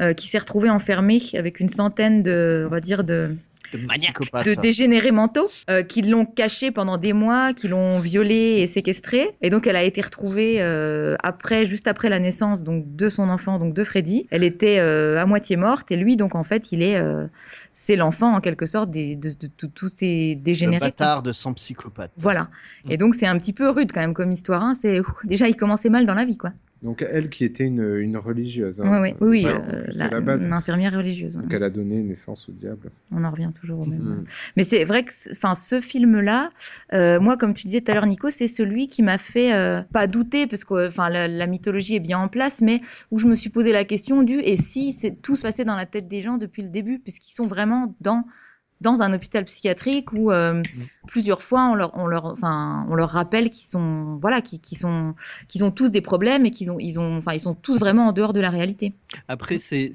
euh, 0.00 0.12
qui 0.14 0.28
s'est 0.28 0.38
retrouvée 0.38 0.70
enfermée 0.70 1.20
avec 1.34 1.60
une 1.60 1.68
centaine 1.68 2.22
de, 2.24 2.64
on 2.66 2.70
va 2.70 2.80
dire, 2.80 3.04
de, 3.04 3.36
de 3.72 4.54
dégénérés 4.60 5.10
mentaux 5.12 5.48
euh, 5.68 5.82
qui 5.82 6.02
l'ont 6.02 6.26
caché 6.26 6.70
pendant 6.70 6.96
des 6.98 7.12
mois, 7.12 7.52
qui 7.52 7.68
l'ont 7.68 7.98
violée 8.00 8.58
et 8.60 8.66
séquestrée. 8.66 9.36
Et 9.42 9.50
donc, 9.50 9.66
elle 9.66 9.76
a 9.76 9.82
été 9.82 10.00
retrouvée 10.00 10.56
euh, 10.60 11.16
après, 11.22 11.66
juste 11.66 11.88
après 11.88 12.08
la 12.08 12.18
naissance 12.18 12.62
donc 12.64 12.84
de 12.96 13.08
son 13.08 13.28
enfant, 13.28 13.58
donc 13.58 13.74
de 13.74 13.84
Freddy. 13.84 14.26
Elle 14.30 14.42
était 14.44 14.78
euh, 14.78 15.20
à 15.20 15.26
moitié 15.26 15.56
morte 15.56 15.90
et 15.92 15.96
lui, 15.96 16.16
donc 16.16 16.34
en 16.34 16.44
fait, 16.44 16.72
il 16.72 16.82
est, 16.82 16.96
euh, 16.96 17.26
c'est 17.74 17.96
l'enfant 17.96 18.34
en 18.34 18.40
quelque 18.40 18.66
sorte 18.66 18.90
des- 18.90 19.16
de, 19.16 19.28
de- 19.30 19.50
de 19.62 19.66
tous 19.66 19.88
ces 19.88 20.34
Le 20.36 20.40
dégénérés. 20.42 20.80
bâtard 20.80 21.22
de 21.22 21.32
son 21.32 21.54
psychopathe. 21.54 22.10
Voilà. 22.16 22.48
Et 22.88 22.96
donc, 22.96 23.14
c'est 23.14 23.26
un 23.26 23.38
petit 23.38 23.52
peu 23.52 23.68
rude 23.70 23.92
quand 23.92 24.00
même 24.00 24.14
comme 24.14 24.32
histoire. 24.32 24.62
hein. 24.62 24.74
C'est 24.80 25.00
déjà, 25.24 25.48
il 25.48 25.56
commençait 25.56 25.90
mal 25.90 26.06
dans 26.06 26.14
la 26.14 26.24
vie, 26.24 26.36
quoi. 26.36 26.50
Donc 26.82 27.02
elle 27.08 27.28
qui 27.28 27.44
était 27.44 27.64
une, 27.64 27.96
une 27.98 28.16
religieuse. 28.16 28.80
hein. 28.80 28.90
Ouais, 28.90 29.00
ouais. 29.00 29.16
Oui, 29.20 29.28
oui, 29.28 29.44
Ouais, 29.44 29.52
euh, 29.54 29.84
c'est 29.92 30.04
la- 30.04 30.10
la 30.12 30.20
base. 30.20 30.46
une 30.46 30.52
infirmière 30.54 30.94
religieuse. 30.96 31.36
ouais. 31.36 31.42
Donc 31.42 31.52
elle 31.52 31.62
a 31.62 31.68
donné 31.68 31.96
naissance 32.02 32.48
au 32.48 32.52
diable. 32.52 32.90
On 33.12 33.22
en 33.22 33.30
revient 33.30 33.50
toujours 33.54 33.80
au 33.80 33.84
même. 33.84 34.00
Mm. 34.00 34.24
Mais 34.56 34.64
c'est 34.64 34.84
vrai 34.84 35.04
que, 35.04 35.12
enfin, 35.32 35.54
ce 35.54 35.80
film-là, 35.82 36.50
euh, 36.94 37.20
moi, 37.20 37.36
comme 37.36 37.52
tu 37.52 37.66
disais 37.66 37.82
tout 37.82 37.90
à 37.92 37.94
l'heure, 37.94 38.06
Nico, 38.06 38.30
c'est 38.30 38.48
celui 38.48 38.86
qui 38.86 39.02
m'a 39.02 39.18
fait 39.18 39.52
euh, 39.52 39.82
pas 39.92 40.06
douter, 40.06 40.46
parce 40.46 40.64
que, 40.64 40.86
enfin, 40.88 41.10
la, 41.10 41.28
la 41.28 41.46
mythologie 41.46 41.96
est 41.96 42.00
bien 42.00 42.18
en 42.18 42.28
place, 42.28 42.62
mais 42.62 42.80
où 43.10 43.18
je 43.18 43.26
me 43.26 43.34
suis 43.34 43.50
posé 43.50 43.72
la 43.72 43.84
question 43.84 44.22
du 44.22 44.40
et 44.40 44.56
si 44.56 44.92
c'est 44.94 45.20
tout 45.20 45.36
se 45.36 45.42
passait 45.42 45.66
dans 45.66 45.76
la 45.76 45.84
tête 45.86 46.08
des 46.08 46.22
gens 46.22 46.38
depuis 46.38 46.62
le 46.62 46.68
début, 46.70 46.98
puisqu'ils 46.98 47.34
sont 47.34 47.46
vraiment 47.46 47.94
dans 48.00 48.24
dans 48.80 49.02
un 49.02 49.12
hôpital 49.12 49.44
psychiatrique 49.44 50.12
où 50.12 50.32
euh, 50.32 50.62
plusieurs 51.06 51.42
fois 51.42 51.66
on 51.70 51.74
leur 51.74 51.96
on 51.96 52.06
leur 52.06 52.24
enfin 52.26 52.86
on 52.88 52.94
leur 52.94 53.10
rappelle 53.10 53.50
qu'ils 53.50 53.68
sont 53.68 54.18
voilà 54.20 54.40
qu'ils 54.40 54.78
sont 54.78 55.14
qu'ils 55.48 55.64
ont 55.64 55.70
tous 55.70 55.90
des 55.90 56.00
problèmes 56.00 56.46
et 56.46 56.50
qu'ils 56.50 56.70
ont 56.70 56.78
ils 56.78 56.98
ont 56.98 57.16
enfin 57.18 57.34
ils 57.34 57.40
sont 57.40 57.54
tous 57.54 57.78
vraiment 57.78 58.06
en 58.08 58.12
dehors 58.12 58.32
de 58.32 58.40
la 58.40 58.50
réalité. 58.50 58.94
Après, 59.28 59.58
c'est 59.58 59.92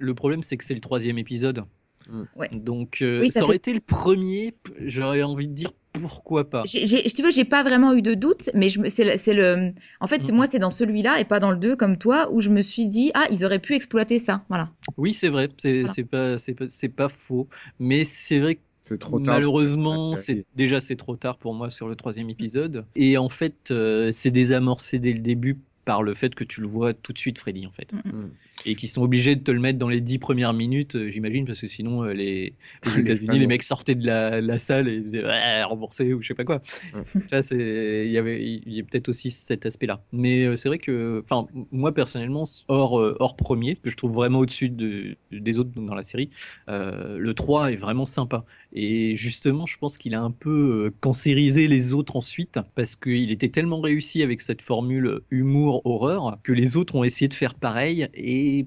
le 0.00 0.14
problème, 0.14 0.42
c'est 0.42 0.56
que 0.56 0.64
c'est 0.64 0.74
le 0.74 0.80
troisième 0.80 1.18
épisode. 1.18 1.64
Mm. 2.10 2.22
Ouais. 2.36 2.48
Donc, 2.52 3.02
euh, 3.02 3.20
Oui, 3.20 3.30
ça, 3.30 3.40
ça 3.40 3.44
aurait 3.44 3.54
fait- 3.54 3.56
été 3.58 3.74
le 3.74 3.80
premier. 3.80 4.54
J'aurais 4.80 5.22
envie 5.22 5.48
de 5.48 5.52
dire 5.54 5.72
pourquoi 6.00 6.48
pas? 6.48 6.64
J'ai, 6.64 6.86
j'ai, 6.86 7.02
tu 7.04 7.22
vois, 7.22 7.30
j'ai 7.30 7.44
pas 7.44 7.62
vraiment 7.62 7.94
eu 7.94 8.02
de 8.02 8.14
doute, 8.14 8.50
mais 8.54 8.68
c'est, 8.68 9.04
le, 9.04 9.16
c'est 9.16 9.34
le, 9.34 9.72
en 10.00 10.06
fait, 10.08 10.22
c'est 10.22 10.32
Mhm. 10.32 10.32
moi, 10.32 10.46
c'est 10.48 10.58
dans 10.58 10.70
celui-là 10.70 11.20
et 11.20 11.24
pas 11.24 11.38
dans 11.40 11.50
le 11.52 11.56
2 11.56 11.76
comme 11.76 11.98
toi 11.98 12.30
où 12.32 12.40
je 12.40 12.50
me 12.50 12.62
suis 12.62 12.86
dit, 12.88 13.10
ah, 13.14 13.26
ils 13.30 13.44
auraient 13.44 13.60
pu 13.60 13.74
exploiter 13.74 14.18
ça, 14.18 14.44
voilà. 14.48 14.70
Oui, 14.96 15.14
c'est 15.14 15.28
vrai. 15.28 15.48
C'est 15.58 15.86
Voilà. 15.86 15.86
c'est 15.86 16.04
pas, 16.04 16.38
c'est 16.38 16.54
pas, 16.54 16.68
c'est 16.68 16.88
pas 16.88 17.08
faux. 17.08 17.48
Mais 17.78 18.04
c'est 18.04 18.40
vrai 18.40 18.56
que 18.56 18.60
C'est 18.82 18.98
trop 18.98 19.20
tard. 19.20 19.42
Malheureusement, 19.50 20.16
c'est 20.16 20.46
déjà 20.54 20.80
c'est 20.80 20.96
trop 20.96 21.16
tard 21.16 21.38
pour 21.38 21.54
moi 21.54 21.70
sur 21.70 21.88
le 21.88 21.96
troisième 21.96 22.28
épisode. 22.30 22.86
Et 22.94 23.16
en 23.18 23.28
fait, 23.28 23.70
euh, 23.70 24.12
c'est 24.12 24.30
désamorcé 24.30 24.98
dès 24.98 25.12
le 25.12 25.20
début 25.20 25.60
par 25.88 26.02
le 26.02 26.12
fait 26.12 26.34
que 26.34 26.44
tu 26.44 26.60
le 26.60 26.66
vois 26.66 26.92
tout 26.92 27.14
de 27.14 27.18
suite, 27.18 27.38
Freddy, 27.38 27.66
en 27.66 27.72
fait. 27.72 27.94
Mm. 27.94 28.28
Et 28.66 28.74
qu'ils 28.74 28.90
sont 28.90 29.00
obligés 29.00 29.36
de 29.36 29.42
te 29.42 29.50
le 29.50 29.58
mettre 29.58 29.78
dans 29.78 29.88
les 29.88 30.02
dix 30.02 30.18
premières 30.18 30.52
minutes, 30.52 30.96
euh, 30.96 31.08
j'imagine, 31.10 31.46
parce 31.46 31.62
que 31.62 31.66
sinon, 31.66 32.04
euh, 32.04 32.12
les, 32.12 32.52
États-Unis, 32.98 33.38
les 33.38 33.46
mecs 33.46 33.62
sortaient 33.62 33.94
de 33.94 34.04
la, 34.04 34.42
la 34.42 34.58
salle 34.58 34.86
et 34.86 34.96
ils 34.96 35.02
faisaient 35.02 35.24
ouais, 35.24 35.62
rembourser 35.62 36.12
ou 36.12 36.20
je 36.20 36.28
sais 36.28 36.34
pas 36.34 36.44
quoi. 36.44 36.60
Mm. 36.92 37.20
Ça, 37.30 37.42
c'est, 37.42 38.04
il 38.04 38.12
y 38.12 38.18
avait, 38.18 38.44
il 38.44 38.70
y 38.70 38.80
a 38.80 38.82
peut-être 38.82 39.08
aussi 39.08 39.30
cet 39.30 39.64
aspect-là. 39.64 40.02
Mais 40.12 40.44
euh, 40.44 40.56
c'est 40.56 40.68
vrai 40.68 40.78
que, 40.78 41.24
enfin, 41.24 41.48
moi 41.72 41.94
personnellement, 41.94 42.44
hors, 42.68 42.92
hors 43.18 43.36
premier, 43.36 43.76
que 43.76 43.88
je 43.88 43.96
trouve 43.96 44.12
vraiment 44.12 44.40
au-dessus 44.40 44.68
de, 44.68 45.16
des 45.32 45.58
autres 45.58 45.70
dans 45.74 45.94
la 45.94 46.02
série, 46.02 46.28
euh, 46.68 47.16
le 47.18 47.34
3 47.34 47.72
est 47.72 47.76
vraiment 47.76 48.04
sympa. 48.04 48.44
Et 48.72 49.16
justement, 49.16 49.64
je 49.66 49.78
pense 49.78 49.96
qu'il 49.96 50.14
a 50.14 50.20
un 50.22 50.30
peu 50.30 50.86
euh, 50.88 50.94
cancérisé 51.00 51.68
les 51.68 51.94
autres 51.94 52.16
ensuite, 52.16 52.58
parce 52.74 52.96
qu'il 52.96 53.30
était 53.30 53.48
tellement 53.48 53.80
réussi 53.80 54.22
avec 54.22 54.40
cette 54.42 54.60
formule 54.62 55.20
humour-horreur 55.30 56.38
que 56.42 56.52
les 56.52 56.76
autres 56.76 56.94
ont 56.94 57.04
essayé 57.04 57.28
de 57.28 57.34
faire 57.34 57.54
pareil. 57.54 58.08
Et 58.14 58.66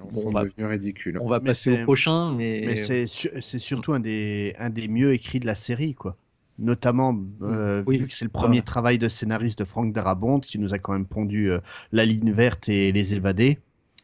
On 0.00 0.04
Bon, 0.06 0.10
sont 0.10 0.26
on 0.28 0.30
va- 0.30 0.44
devenus 0.44 0.66
ridicules. 0.66 1.18
on 1.20 1.28
va 1.28 1.40
passer 1.40 1.70
au 1.72 1.78
prochain, 1.84 2.32
mais, 2.34 2.62
Mais 2.66 2.76
c'est 2.76 3.06
su- 3.06 3.30
c'est 3.40 3.58
surtout 3.58 3.92
un 3.92 4.00
des, 4.00 4.54
un 4.58 4.68
des 4.68 4.88
mieux 4.88 5.12
écrits 5.12 5.40
de 5.40 5.46
la 5.46 5.54
série, 5.54 5.94
quoi. 5.94 6.16
Notamment, 6.58 7.16
euh, 7.42 7.82
Oui. 7.86 7.98
vu 7.98 8.06
que 8.06 8.14
c'est 8.14 8.24
le 8.24 8.30
premier 8.30 8.58
Ouais. 8.58 8.62
travail 8.62 8.98
de 8.98 9.08
scénariste 9.08 9.58
de 9.58 9.64
Frank 9.64 9.92
Darabont, 9.92 10.40
qui 10.40 10.58
nous 10.58 10.74
a 10.74 10.78
quand 10.78 10.92
même 10.92 11.06
pondu 11.06 11.50
euh, 11.50 11.60
La 11.92 12.04
ligne 12.04 12.32
verte 12.32 12.68
et 12.68 12.92
Les 12.92 13.14
évadés. 13.14 13.58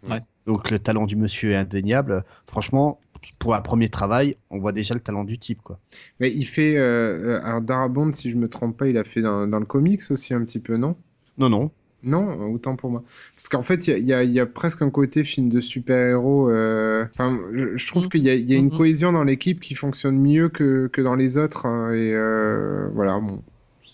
Ouais. 0.08 0.20
Donc 0.46 0.70
le 0.70 0.78
talent 0.78 1.06
du 1.06 1.16
monsieur 1.16 1.52
est 1.52 1.56
indéniable. 1.56 2.24
Franchement, 2.46 2.98
pour 3.38 3.54
un 3.54 3.60
premier 3.60 3.88
travail, 3.88 4.36
on 4.50 4.58
voit 4.58 4.72
déjà 4.72 4.94
le 4.94 5.00
talent 5.00 5.24
du 5.24 5.38
type, 5.38 5.60
quoi. 5.62 5.78
Mais 6.20 6.30
il 6.32 6.44
fait. 6.44 6.76
Euh, 6.76 7.38
euh, 7.38 7.44
alors 7.44 7.60
Darabont, 7.60 8.12
si 8.12 8.30
je 8.30 8.36
me 8.36 8.48
trompe 8.48 8.76
pas, 8.76 8.88
il 8.88 8.98
a 8.98 9.04
fait 9.04 9.22
dans, 9.22 9.46
dans 9.46 9.58
le 9.60 9.66
comics 9.66 10.02
aussi 10.10 10.34
un 10.34 10.44
petit 10.44 10.58
peu, 10.60 10.76
non? 10.76 10.96
Non, 11.38 11.48
non. 11.48 11.70
Non, 12.04 12.52
autant 12.52 12.74
pour 12.74 12.90
moi. 12.90 13.04
Parce 13.36 13.48
qu'en 13.48 13.62
fait, 13.62 13.86
il 13.86 13.90
y 13.90 13.92
a, 13.94 13.98
il 13.98 14.04
y 14.06 14.12
a- 14.12 14.22
il 14.24 14.32
y 14.32 14.40
a 14.40 14.46
presque 14.46 14.82
un 14.82 14.90
côté 14.90 15.22
film 15.22 15.48
de 15.48 15.60
super-héros. 15.60 16.50
euh, 16.50 17.04
Enfin, 17.12 17.38
je, 17.54 17.76
je 17.76 17.86
trouve 17.86 18.04
Mhm. 18.04 18.08
qu'il 18.08 18.20
y 18.22 18.24
y 18.52 18.54
a 18.54 18.58
une 18.58 18.70
Mhm. 18.70 18.76
cohésion 18.76 19.12
dans 19.12 19.22
l'équipe 19.22 19.60
qui 19.60 19.76
fonctionne 19.76 20.18
mieux 20.20 20.48
que, 20.48 20.88
que 20.92 21.00
dans 21.00 21.14
les 21.14 21.38
autres. 21.38 21.64
hein, 21.66 21.92
et 21.92 22.12
euh, 22.12 22.88
voilà, 22.94 23.20
bon. 23.20 23.40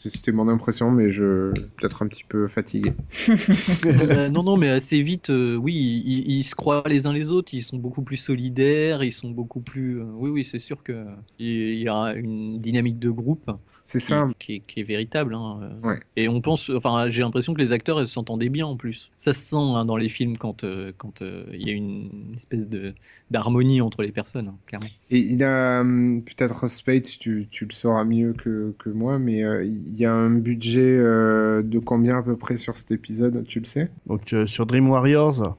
C'était 0.06 0.30
mon 0.32 0.48
impression, 0.48 0.90
mais 0.92 1.10
je 1.10 1.52
peut-être 1.76 2.02
un 2.02 2.08
petit 2.08 2.24
peu 2.24 2.46
fatigué. 2.46 2.92
Euh, 3.84 4.28
non, 4.28 4.42
non, 4.42 4.56
mais 4.56 4.68
assez 4.68 5.02
vite, 5.02 5.30
euh, 5.30 5.56
oui, 5.56 5.74
ils, 6.04 6.30
ils 6.30 6.42
se 6.44 6.54
croient 6.54 6.82
les 6.86 7.06
uns 7.06 7.12
les 7.12 7.30
autres, 7.30 7.52
ils 7.54 7.62
sont 7.62 7.76
beaucoup 7.78 8.02
plus 8.02 8.16
solidaires, 8.16 9.02
ils 9.02 9.12
sont 9.12 9.30
beaucoup 9.30 9.60
plus. 9.60 10.00
euh, 10.00 10.04
oui, 10.14 10.30
oui, 10.30 10.44
c'est 10.44 10.58
sûr 10.58 10.82
que 10.82 11.04
il 11.38 11.80
y 11.80 11.88
a 11.88 12.12
une 12.14 12.60
dynamique 12.60 12.98
de 12.98 13.10
groupe 13.10 13.50
C'est 13.88 14.00
qui, 14.00 14.04
ça. 14.04 14.28
qui 14.38 14.56
est, 14.56 14.60
qui 14.60 14.80
est 14.80 14.82
véritable. 14.82 15.34
hein, 15.34 15.60
euh. 15.62 15.88
Ouais. 15.88 16.00
Et 16.14 16.28
on 16.28 16.42
pense, 16.42 16.68
enfin, 16.68 17.08
j'ai 17.08 17.22
l'impression 17.22 17.54
que 17.54 17.58
les 17.58 17.72
acteurs 17.72 18.06
s'entendaient 18.06 18.50
bien 18.50 18.66
en 18.66 18.76
plus. 18.76 19.10
Ça 19.16 19.32
se 19.32 19.40
sent 19.40 19.56
hein, 19.56 19.86
dans 19.86 19.96
les 19.96 20.10
films 20.10 20.36
quand 20.36 20.62
euh, 20.62 20.92
quand 20.98 21.22
euh, 21.22 21.46
il 21.54 21.66
y 21.66 21.70
a 21.70 21.72
une 21.72 22.34
espèce 22.36 22.68
de 22.68 22.92
d'harmonie 23.30 23.80
entre 23.80 24.02
les 24.02 24.12
personnes, 24.12 24.48
hein, 24.48 24.58
clairement. 24.66 24.88
Et 25.10 25.20
il 25.20 25.42
a 25.42 25.80
hum, 25.80 26.22
peut-être 26.22 26.68
Spade, 26.68 27.04
tu, 27.04 27.46
tu 27.50 27.64
le 27.64 27.72
sauras 27.72 28.04
mieux 28.04 28.34
que, 28.34 28.74
que 28.78 28.90
moi, 28.90 29.18
mais 29.18 29.42
euh, 29.42 29.64
il 29.64 29.96
y 29.96 30.04
a 30.04 30.12
un 30.12 30.28
budget 30.28 30.82
euh, 30.98 31.62
de 31.62 31.78
combien 31.78 32.18
à 32.18 32.22
peu 32.22 32.36
près 32.36 32.58
sur 32.58 32.76
cet 32.76 32.90
épisode, 32.90 33.42
tu 33.46 33.58
le 33.58 33.64
sais? 33.64 33.88
Donc 34.06 34.34
euh, 34.34 34.44
sur 34.44 34.66
Dream 34.66 34.86
Warriors, 34.90 35.56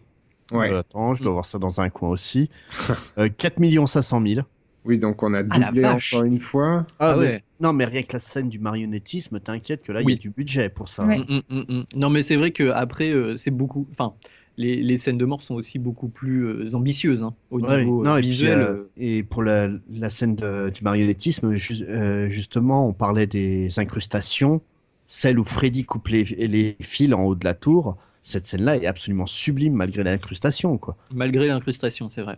Ouais. 0.51 0.71
Euh, 0.71 0.79
attends, 0.79 1.13
je 1.13 1.23
dois 1.23 1.33
voir 1.33 1.45
ça 1.45 1.59
dans 1.59 1.81
un 1.81 1.89
coin 1.89 2.09
aussi. 2.09 2.49
Euh, 3.17 3.29
4 3.29 3.87
500 3.87 4.21
000. 4.25 4.41
Oui, 4.85 4.97
donc 4.97 5.21
on 5.23 5.33
a 5.33 5.43
doublé 5.43 5.85
encore 5.85 6.23
une 6.23 6.39
fois. 6.39 6.85
Ah, 6.99 7.11
Ah 7.11 7.15
mais- 7.17 7.25
ouais. 7.25 7.43
Non, 7.59 7.73
mais 7.73 7.83
rien 7.83 8.01
que 8.03 8.13
la 8.13 8.19
scène 8.19 8.47
du 8.47 8.57
marionnettisme, 8.59 9.39
t'inquiète 9.41 9.83
que 9.83 9.91
là, 9.91 10.01
il 10.01 10.05
Oui. 10.05 10.13
y 10.13 10.15
a 10.15 10.19
du 10.19 10.29
budget 10.29 10.69
pour 10.69 10.87
ça. 10.87 11.05
Ouais. 11.05 11.17
Mm, 11.19 11.41
mm, 11.49 11.55
mm, 11.57 11.63
mm. 11.79 11.83
Non, 11.95 12.09
mais 12.09 12.23
c'est 12.23 12.37
vrai 12.37 12.51
que 12.51 12.69
après, 12.69 13.09
euh, 13.11 13.35
c'est 13.35 13.51
beaucoup. 13.51 13.85
Enfin, 13.91 14.13
les, 14.55 14.77
les 14.81 14.95
scènes 14.97 15.17
de 15.17 15.25
mort 15.25 15.41
sont 15.41 15.55
aussi 15.55 15.77
beaucoup 15.79 16.07
plus 16.07 16.45
euh, 16.45 16.73
ambitieuses 16.75 17.21
hein, 17.21 17.35
au 17.51 17.59
Ouais, 17.59 17.83
niveau 17.83 18.05
non, 18.05 18.11
euh, 18.13 18.17
et, 18.17 18.21
visuel. 18.21 18.59
euh, 18.59 18.73
euh, 18.73 18.89
et 18.97 19.23
pour 19.23 19.43
la, 19.43 19.69
la 19.89 20.09
scène 20.09 20.35
de- 20.37 20.69
du 20.69 20.83
marionnettisme, 20.83 21.51
ju- 21.53 21.83
euh, 21.87 22.27
justement, 22.27 22.87
on 22.87 22.93
parlait 22.93 23.27
des 23.27 23.77
incrustations. 23.77 24.61
Celle 25.07 25.39
où 25.39 25.43
Freddy 25.43 25.83
coupe 25.85 26.07
les, 26.07 26.23
les 26.23 26.77
fils 26.79 27.13
en 27.13 27.23
haut 27.23 27.35
de 27.35 27.43
la 27.43 27.55
tour, 27.55 27.97
cette 28.21 28.45
scène-là 28.45 28.77
est 28.77 28.85
absolument 28.85 29.25
sublime 29.25 29.73
malgré 29.73 30.03
l'incrustation, 30.03 30.77
quoi. 30.77 30.95
Malgré 31.13 31.47
l'incrustation, 31.47 32.07
c'est 32.09 32.21
vrai. 32.21 32.37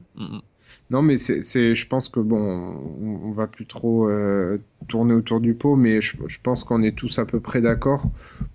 Non, 0.92 1.02
mais 1.02 1.18
c'est, 1.18 1.42
c'est- 1.42 1.74
je 1.74 1.88
pense 1.88 2.10
que 2.10 2.20
bon, 2.20 2.38
on, 3.02 3.30
on 3.30 3.32
va 3.32 3.48
plus 3.48 3.66
trop 3.66 4.10
euh, 4.10 4.58
tourner 4.88 5.14
autour 5.14 5.40
du 5.40 5.54
pot, 5.54 5.76
mais 5.76 6.02
je, 6.02 6.18
je 6.28 6.38
pense 6.44 6.64
qu'on 6.66 6.84
est 6.84 6.96
tous 6.96 7.18
à 7.20 7.26
peu 7.26 7.40
près 7.40 7.62
d'accord 7.62 8.04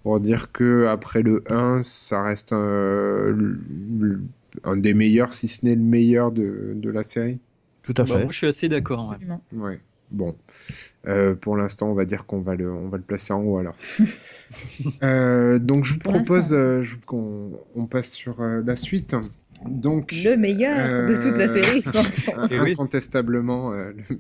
pour 0.03 0.21
dire 0.21 0.53
que 0.53 0.87
après 0.87 1.23
le 1.23 1.43
1, 1.51 1.83
ça 1.83 2.23
reste 2.23 2.53
un, 4.65 4.77
des 4.77 4.95
meilleurs, 4.95 5.35
si 5.35 5.49
ce 5.49 5.65
n'est 5.65 5.75
le 5.75 5.81
meilleur 5.83 6.33
de, 6.33 6.73
de 6.75 6.91
la 6.91 7.03
série. 7.03 7.39
Tout 7.83 7.95
à 7.97 8.05
Bah, 8.05 8.15
fait. 8.17 8.23
moi, 8.23 8.33
je 8.33 8.39
suis 8.39 8.47
assez 8.47 8.69
d'accord. 8.69 9.15
ouais. 9.55 9.81
Bon, 10.13 10.37
Euh, 11.09 11.35
pour 11.35 11.57
l'instant, 11.57 11.91
on 11.91 11.95
va 11.95 12.05
dire 12.05 12.27
qu'on 12.27 12.41
va 12.41 12.55
le, 12.55 12.71
on 12.73 12.89
va 12.89 12.97
le 12.99 13.03
placer 13.03 13.33
en 13.33 13.43
haut 13.43 13.59
alors. 13.59 13.75
Euh, 15.03 15.59
donc, 15.59 15.85
je 15.85 15.95
vous 15.95 15.99
propose 16.01 16.55
euh, 16.55 16.83
je- 16.83 16.97
qu'on 17.07 17.51
on 17.75 17.87
passe 17.87 18.11
sur 18.13 18.41
euh, 18.41 18.63
la 18.65 18.77
suite. 18.77 19.17
Donc, 19.65 20.13
Le 20.13 20.37
meilleur 20.37 21.07
de 21.09 21.15
toute 21.15 21.39
la 21.39 21.45
Euh, 21.45 21.53
série, 21.63 21.81
sans- 21.83 21.93
sans- 22.05 22.33
Eh 22.51 22.61
oui. 22.61 22.73
incontestablement 22.73 23.73
euh, 23.73 23.81
le, 24.11 24.19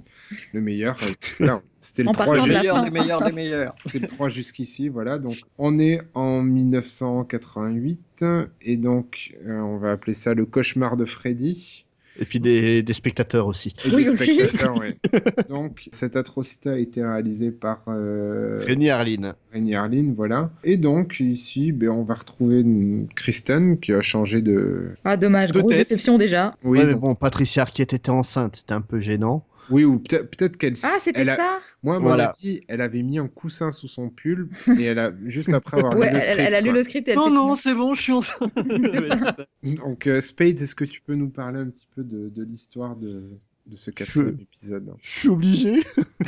le 0.54 0.60
meilleur. 0.60 0.98
Euh, 1.02 1.44
là, 1.44 1.60
C'était 1.80 2.02
le 2.04 2.08
En 2.08 2.12
3 2.12 2.26
partant 2.26 2.46
de 2.46 2.52
la 2.52 2.60
jusqu'- 2.60 2.70
fin. 2.70 2.82
des 2.84 2.90
meilleurs, 2.90 3.24
des 3.24 3.32
meilleurs. 3.32 3.72
C'était 3.76 3.98
le 3.98 4.06
3 4.06 4.28
jusqu'ici, 4.28 4.88
voilà. 4.88 5.18
Donc, 5.18 5.36
on 5.58 5.78
est 5.78 6.00
en 6.14 6.42
1988 6.42 8.24
et 8.62 8.76
donc 8.76 9.34
euh, 9.46 9.58
on 9.60 9.76
va 9.78 9.92
appeler 9.92 10.14
ça 10.14 10.34
le 10.34 10.46
cauchemar 10.46 10.96
de 10.96 11.04
Freddy. 11.04 11.84
Et 12.18 12.24
puis 12.24 12.40
des, 12.40 12.82
des 12.82 12.92
spectateurs 12.92 13.46
aussi. 13.46 13.74
Et 13.84 13.90
Oui, 13.94 14.04
des 14.04 14.10
aussi. 14.10 14.34
spectateurs, 14.34 14.78
ouais. 14.78 14.96
Donc, 15.48 15.88
cette 15.90 16.16
atrocité 16.16 16.70
a 16.70 16.78
été 16.78 17.02
réalisée 17.04 17.50
par 17.50 17.82
euh, 17.88 18.62
Rémi 18.64 18.88
Harlin. 18.88 19.34
Rémi 19.52 19.74
Harlin, 19.74 20.14
voilà. 20.16 20.50
Et 20.64 20.76
donc, 20.76 21.20
ici, 21.20 21.72
ben, 21.72 21.90
on 21.90 22.04
va 22.04 22.14
retrouver 22.14 22.60
une 22.60 23.08
Kristen 23.14 23.78
qui 23.78 23.92
a 23.92 24.00
changé 24.00 24.40
de. 24.42 24.90
Ah, 25.04 25.16
dommage, 25.16 25.52
grosse 25.52 25.72
déception 25.72 26.16
déjà. 26.18 26.54
Oui, 26.64 26.78
Ouais, 26.78 26.86
mais 26.86 26.94
bon, 26.94 27.14
Patricia 27.14 27.62
Arquette 27.62 27.92
était 27.92 28.10
enceinte, 28.10 28.56
c'était 28.56 28.72
un 28.74 28.80
peu 28.80 28.98
gênant. 29.00 29.44
Oui 29.70 29.84
ou 29.84 29.98
peut- 29.98 30.24
peut-être 30.26 30.56
qu'elle. 30.56 30.74
Ah, 30.82 30.96
c'était 31.00 31.20
elle 31.20 31.30
a- 31.30 31.36
ça? 31.36 31.58
Moi, 31.82 31.98
mon 32.00 32.06
Voilà. 32.08 32.30
avis, 32.30 32.62
elle 32.68 32.80
avait 32.80 33.02
mis 33.02 33.18
un 33.18 33.28
coussin 33.28 33.70
sous 33.70 33.86
son 33.86 34.08
pull 34.10 34.48
et 34.76 34.84
elle 34.84 34.98
a, 34.98 35.12
juste 35.26 35.52
après 35.52 35.78
avoir 35.78 35.94
Ouais, 35.98 36.08
lu 36.08 36.14
le 36.14 36.16
elle, 36.16 36.22
script. 36.22 36.40
elle 36.40 36.54
a 36.54 36.60
lu 36.60 36.72
le 36.72 36.82
script 36.82 37.08
et 37.08 37.10
elle 37.12 37.16
Non, 37.18 37.30
non, 37.30 37.54
c'est 37.54 37.74
bon, 37.74 37.94
je 37.94 38.02
suis 38.02 38.12
en 38.12 38.20
train. 38.20 38.50
Ça. 39.18 39.36
Donc, 39.62 40.06
euh, 40.08 40.20
Spade, 40.20 40.60
est-ce 40.60 40.74
que 40.74 40.84
tu 40.84 41.00
peux 41.00 41.14
nous 41.14 41.28
parler 41.28 41.60
un 41.60 41.66
petit 41.66 41.86
peu 41.94 42.02
de, 42.02 42.28
de 42.28 42.42
l'histoire 42.42 42.96
de, 42.96 43.22
de 43.66 43.76
ce 43.76 43.90
quatrième 43.92 44.38
épisode? 44.40 44.92
Je 45.00 45.08
suis 45.10 45.28
obligé. 45.28 45.82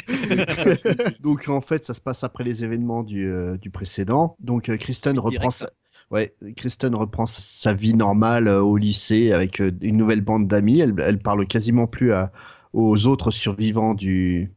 Donc 1.22 1.48
en 1.48 1.60
fait, 1.60 1.84
ça 1.84 1.94
se 1.94 2.00
passe 2.00 2.24
après 2.24 2.44
les 2.44 2.64
événements 2.64 3.02
du, 3.02 3.26
euh, 3.26 3.56
du 3.56 3.70
précédent. 3.70 4.36
Donc 4.40 4.68
euh, 4.68 4.76
Kristen 4.76 5.18
reprend 5.18 5.50
sa... 5.50 5.70
Ouais, 6.10 6.32
Kristen 6.56 6.94
reprend 6.94 7.26
sa- 7.26 7.74
vie 7.74 7.92
normale 7.94 8.48
euh, 8.48 8.62
au 8.62 8.78
lycée 8.78 9.32
avec 9.32 9.60
euh, 9.60 9.70
une 9.82 9.96
nouvelle 9.98 10.22
bande 10.22 10.48
d'amis. 10.48 10.80
Elle, 10.80 10.94
elle 11.00 11.18
parle 11.18 11.46
quasiment 11.46 11.86
plus 11.86 12.12
à, 12.12 12.32
aux 12.72 13.06
autres 13.06 13.30
survivants 13.30 13.94
du, 13.94 14.52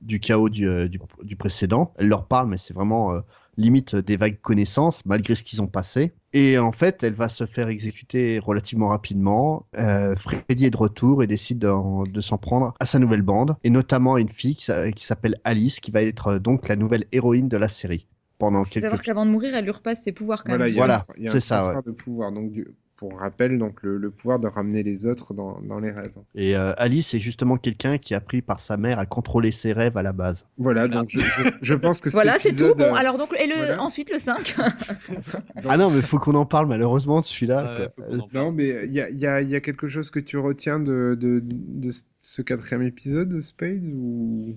du 0.00 0.20
chaos 0.20 0.48
du, 0.48 0.68
euh, 0.68 0.88
du, 0.88 1.00
du 1.22 1.36
précédent. 1.36 1.92
Elle 1.98 2.08
leur 2.08 2.26
parle, 2.26 2.48
mais 2.48 2.56
c'est 2.56 2.74
vraiment 2.74 3.12
euh, 3.14 3.20
limite 3.56 3.96
des 3.96 4.16
vagues 4.16 4.40
connaissances, 4.40 5.04
malgré 5.06 5.34
ce 5.34 5.42
qu'ils 5.42 5.60
ont 5.62 5.66
passé. 5.66 6.12
Et 6.32 6.58
en 6.58 6.72
fait, 6.72 7.02
elle 7.02 7.12
va 7.14 7.28
se 7.28 7.44
faire 7.46 7.68
exécuter 7.68 8.38
relativement 8.38 8.88
rapidement. 8.88 9.66
Euh, 9.76 10.14
Freddy 10.16 10.64
est 10.66 10.70
de 10.70 10.76
retour 10.76 11.22
et 11.22 11.26
décide 11.26 11.58
d'en- 11.58 12.04
de 12.04 12.20
s'en 12.20 12.38
prendre 12.38 12.74
à 12.80 12.86
sa 12.86 12.98
nouvelle 12.98 13.22
bande, 13.22 13.56
et 13.64 13.70
notamment 13.70 14.14
à 14.14 14.20
une 14.20 14.28
fille 14.28 14.54
qui 14.54 14.70
qui 14.94 15.04
s'appelle 15.04 15.36
Alice, 15.44 15.80
qui 15.80 15.90
va 15.90 16.02
être 16.02 16.28
euh, 16.28 16.38
donc 16.38 16.68
la 16.68 16.76
nouvelle 16.76 17.04
héroïne 17.12 17.48
de 17.48 17.56
la 17.56 17.68
série. 17.68 18.06
Pendant 18.38 18.64
Faut 18.64 18.70
savoir 18.72 18.92
quelques... 18.92 19.04
qu'avant 19.04 19.26
de 19.26 19.30
mourir, 19.30 19.54
elle 19.54 19.64
lui 19.64 19.70
repasse 19.70 20.02
ses 20.02 20.12
pouvoirs 20.12 20.44
quand 20.44 20.52
Voilà, 20.52 20.68
il 20.68 20.70
même. 20.70 20.76
Voilà, 20.78 21.02
il 21.18 21.28
c'est 21.28 21.40
ça, 21.40 21.58
transfert 21.58 21.82
de 21.82 21.90
pouvoir. 21.90 22.32
Donc, 22.32 22.52
du- 22.52 22.68
pour 23.00 23.18
rappel, 23.18 23.58
donc 23.58 23.82
le, 23.82 23.96
le 23.96 24.10
pouvoir 24.10 24.38
de 24.38 24.46
ramener 24.46 24.82
les 24.82 25.06
autres 25.06 25.32
dans, 25.32 25.58
dans 25.62 25.78
les 25.80 25.90
rêves. 25.90 26.12
Et 26.34 26.54
euh, 26.54 26.74
Alice 26.76 27.14
est 27.14 27.18
justement 27.18 27.56
quelqu'un 27.56 27.96
qui 27.96 28.12
a 28.12 28.18
appris 28.18 28.42
par 28.42 28.60
sa 28.60 28.76
mère 28.76 28.98
à 28.98 29.06
contrôler 29.06 29.52
ses 29.52 29.72
rêves 29.72 29.96
à 29.96 30.02
la 30.02 30.12
base. 30.12 30.44
Voilà, 30.58 30.86
donc 30.86 31.08
je, 31.08 31.18
je- 31.18 31.50
je 31.62 31.74
pense 31.74 32.02
que 32.02 32.10
Voilà, 32.12 32.38
c'est 32.38 32.54
tout. 32.54 32.74
Bon, 32.76 32.84
euh, 32.84 32.94
alors 32.94 33.16
donc, 33.16 33.32
et 33.42 33.46
le, 33.46 33.54
voilà. 33.56 33.80
ensuite 33.82 34.12
le 34.12 34.18
5. 34.18 34.54
Ah 35.66 35.76
non, 35.78 35.90
mais 35.90 36.02
faut 36.02 36.18
qu'on 36.18 36.34
en 36.34 36.44
parle 36.44 36.66
malheureusement 36.68 37.20
de 37.20 37.24
celui-là. 37.26 37.88
Non, 38.34 38.52
mais 38.52 38.84
il 38.84 38.92
y 38.92 39.00
a, 39.00 39.08
y 39.10 39.26
a- 39.26 39.40
y 39.40 39.54
a 39.56 39.60
quelque 39.60 39.88
chose 39.88 40.10
que 40.10 40.20
tu 40.20 40.36
retiens 40.36 40.78
de, 40.78 41.16
de, 41.18 41.42
de 41.42 41.90
ce 42.20 42.42
quatrième 42.42 42.82
épisode 42.82 43.30
de 43.30 43.40
Spade 43.40 43.82
ou, 43.94 44.56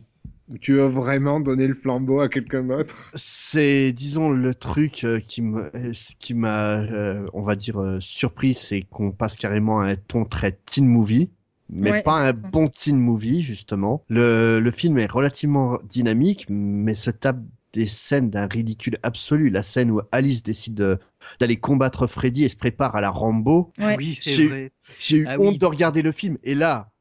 ou 0.53 0.57
tu 0.57 0.79
as 0.81 0.87
vraiment 0.87 1.39
donné 1.39 1.67
le 1.67 1.73
flambeau 1.75 2.19
à 2.21 2.29
quelqu'un 2.29 2.63
d'autre? 2.63 3.11
C'est, 3.15 3.91
disons, 3.93 4.29
le 4.31 4.55
truc 4.55 5.03
euh, 5.03 5.19
qui 5.19 5.41
me- 5.41 5.69
euh, 5.75 5.91
qui 6.19 6.33
m'a, 6.33 6.79
euh, 6.81 7.25
on 7.33 7.41
va 7.43 7.55
dire, 7.55 7.79
euh, 7.81 7.99
surpris, 7.99 8.53
c'est 8.53 8.81
qu'on 8.81 9.11
passe 9.11 9.35
carrément 9.35 9.79
à 9.81 9.85
un 9.87 9.95
ton 9.95 10.25
très 10.25 10.51
teen 10.53 10.87
movie, 10.87 11.29
mais 11.69 11.91
Ouais, 11.91 12.03
pas 12.03 12.27
un 12.29 12.33
bon 12.33 12.69
teen 12.69 12.97
movie, 12.97 13.41
justement. 13.41 14.03
Le, 14.09 14.59
le 14.59 14.71
film 14.71 14.97
est 14.99 15.05
relativement 15.11 15.79
dynamique, 15.89 16.45
mais 16.49 16.93
se 16.93 17.09
tape 17.11 17.39
des 17.73 17.87
scènes 17.87 18.29
d'un 18.29 18.45
ridicule 18.47 18.97
absolu. 19.03 19.49
La 19.49 19.63
scène 19.63 19.91
où 19.91 20.01
Alice 20.11 20.43
décide 20.43 20.75
de- 20.75 20.99
d'aller 21.39 21.57
combattre 21.57 22.07
Freddy 22.07 22.43
et 22.43 22.49
se 22.49 22.55
prépare 22.55 22.95
à 22.95 23.01
la 23.01 23.09
Rambo. 23.09 23.71
Ouais. 23.79 23.95
Oui, 23.97 24.19
J'ai- 24.21 24.31
c'est 24.35 24.47
vrai. 24.47 24.71
J'ai 24.99 25.17
eu 25.17 25.25
Ah 25.27 25.35
honte 25.39 25.51
oui. 25.53 25.57
de 25.57 25.65
regarder 25.65 26.01
le 26.01 26.11
film. 26.11 26.37
Et 26.43 26.55
là, 26.55 26.91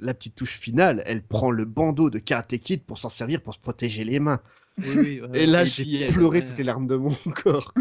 la 0.00 0.14
petite 0.14 0.34
touche 0.34 0.58
finale, 0.58 1.02
elle 1.06 1.22
prend 1.22 1.50
le 1.50 1.64
bandeau 1.64 2.10
de 2.10 2.18
Karate 2.18 2.58
Kid 2.58 2.84
pour 2.84 2.98
s'en 2.98 3.08
servir 3.08 3.42
pour 3.42 3.54
se 3.54 3.60
protéger 3.60 4.04
les 4.04 4.20
mains. 4.20 4.40
Oui, 4.82 4.96
oui, 4.96 5.20
ouais, 5.20 5.42
Et 5.42 5.46
là, 5.46 5.64
j'ai 5.64 6.06
pleuré 6.06 6.38
ouais. 6.38 6.48
toutes 6.48 6.58
les 6.58 6.64
larmes 6.64 6.86
de 6.86 6.96
mon 6.96 7.14
corps. 7.34 7.74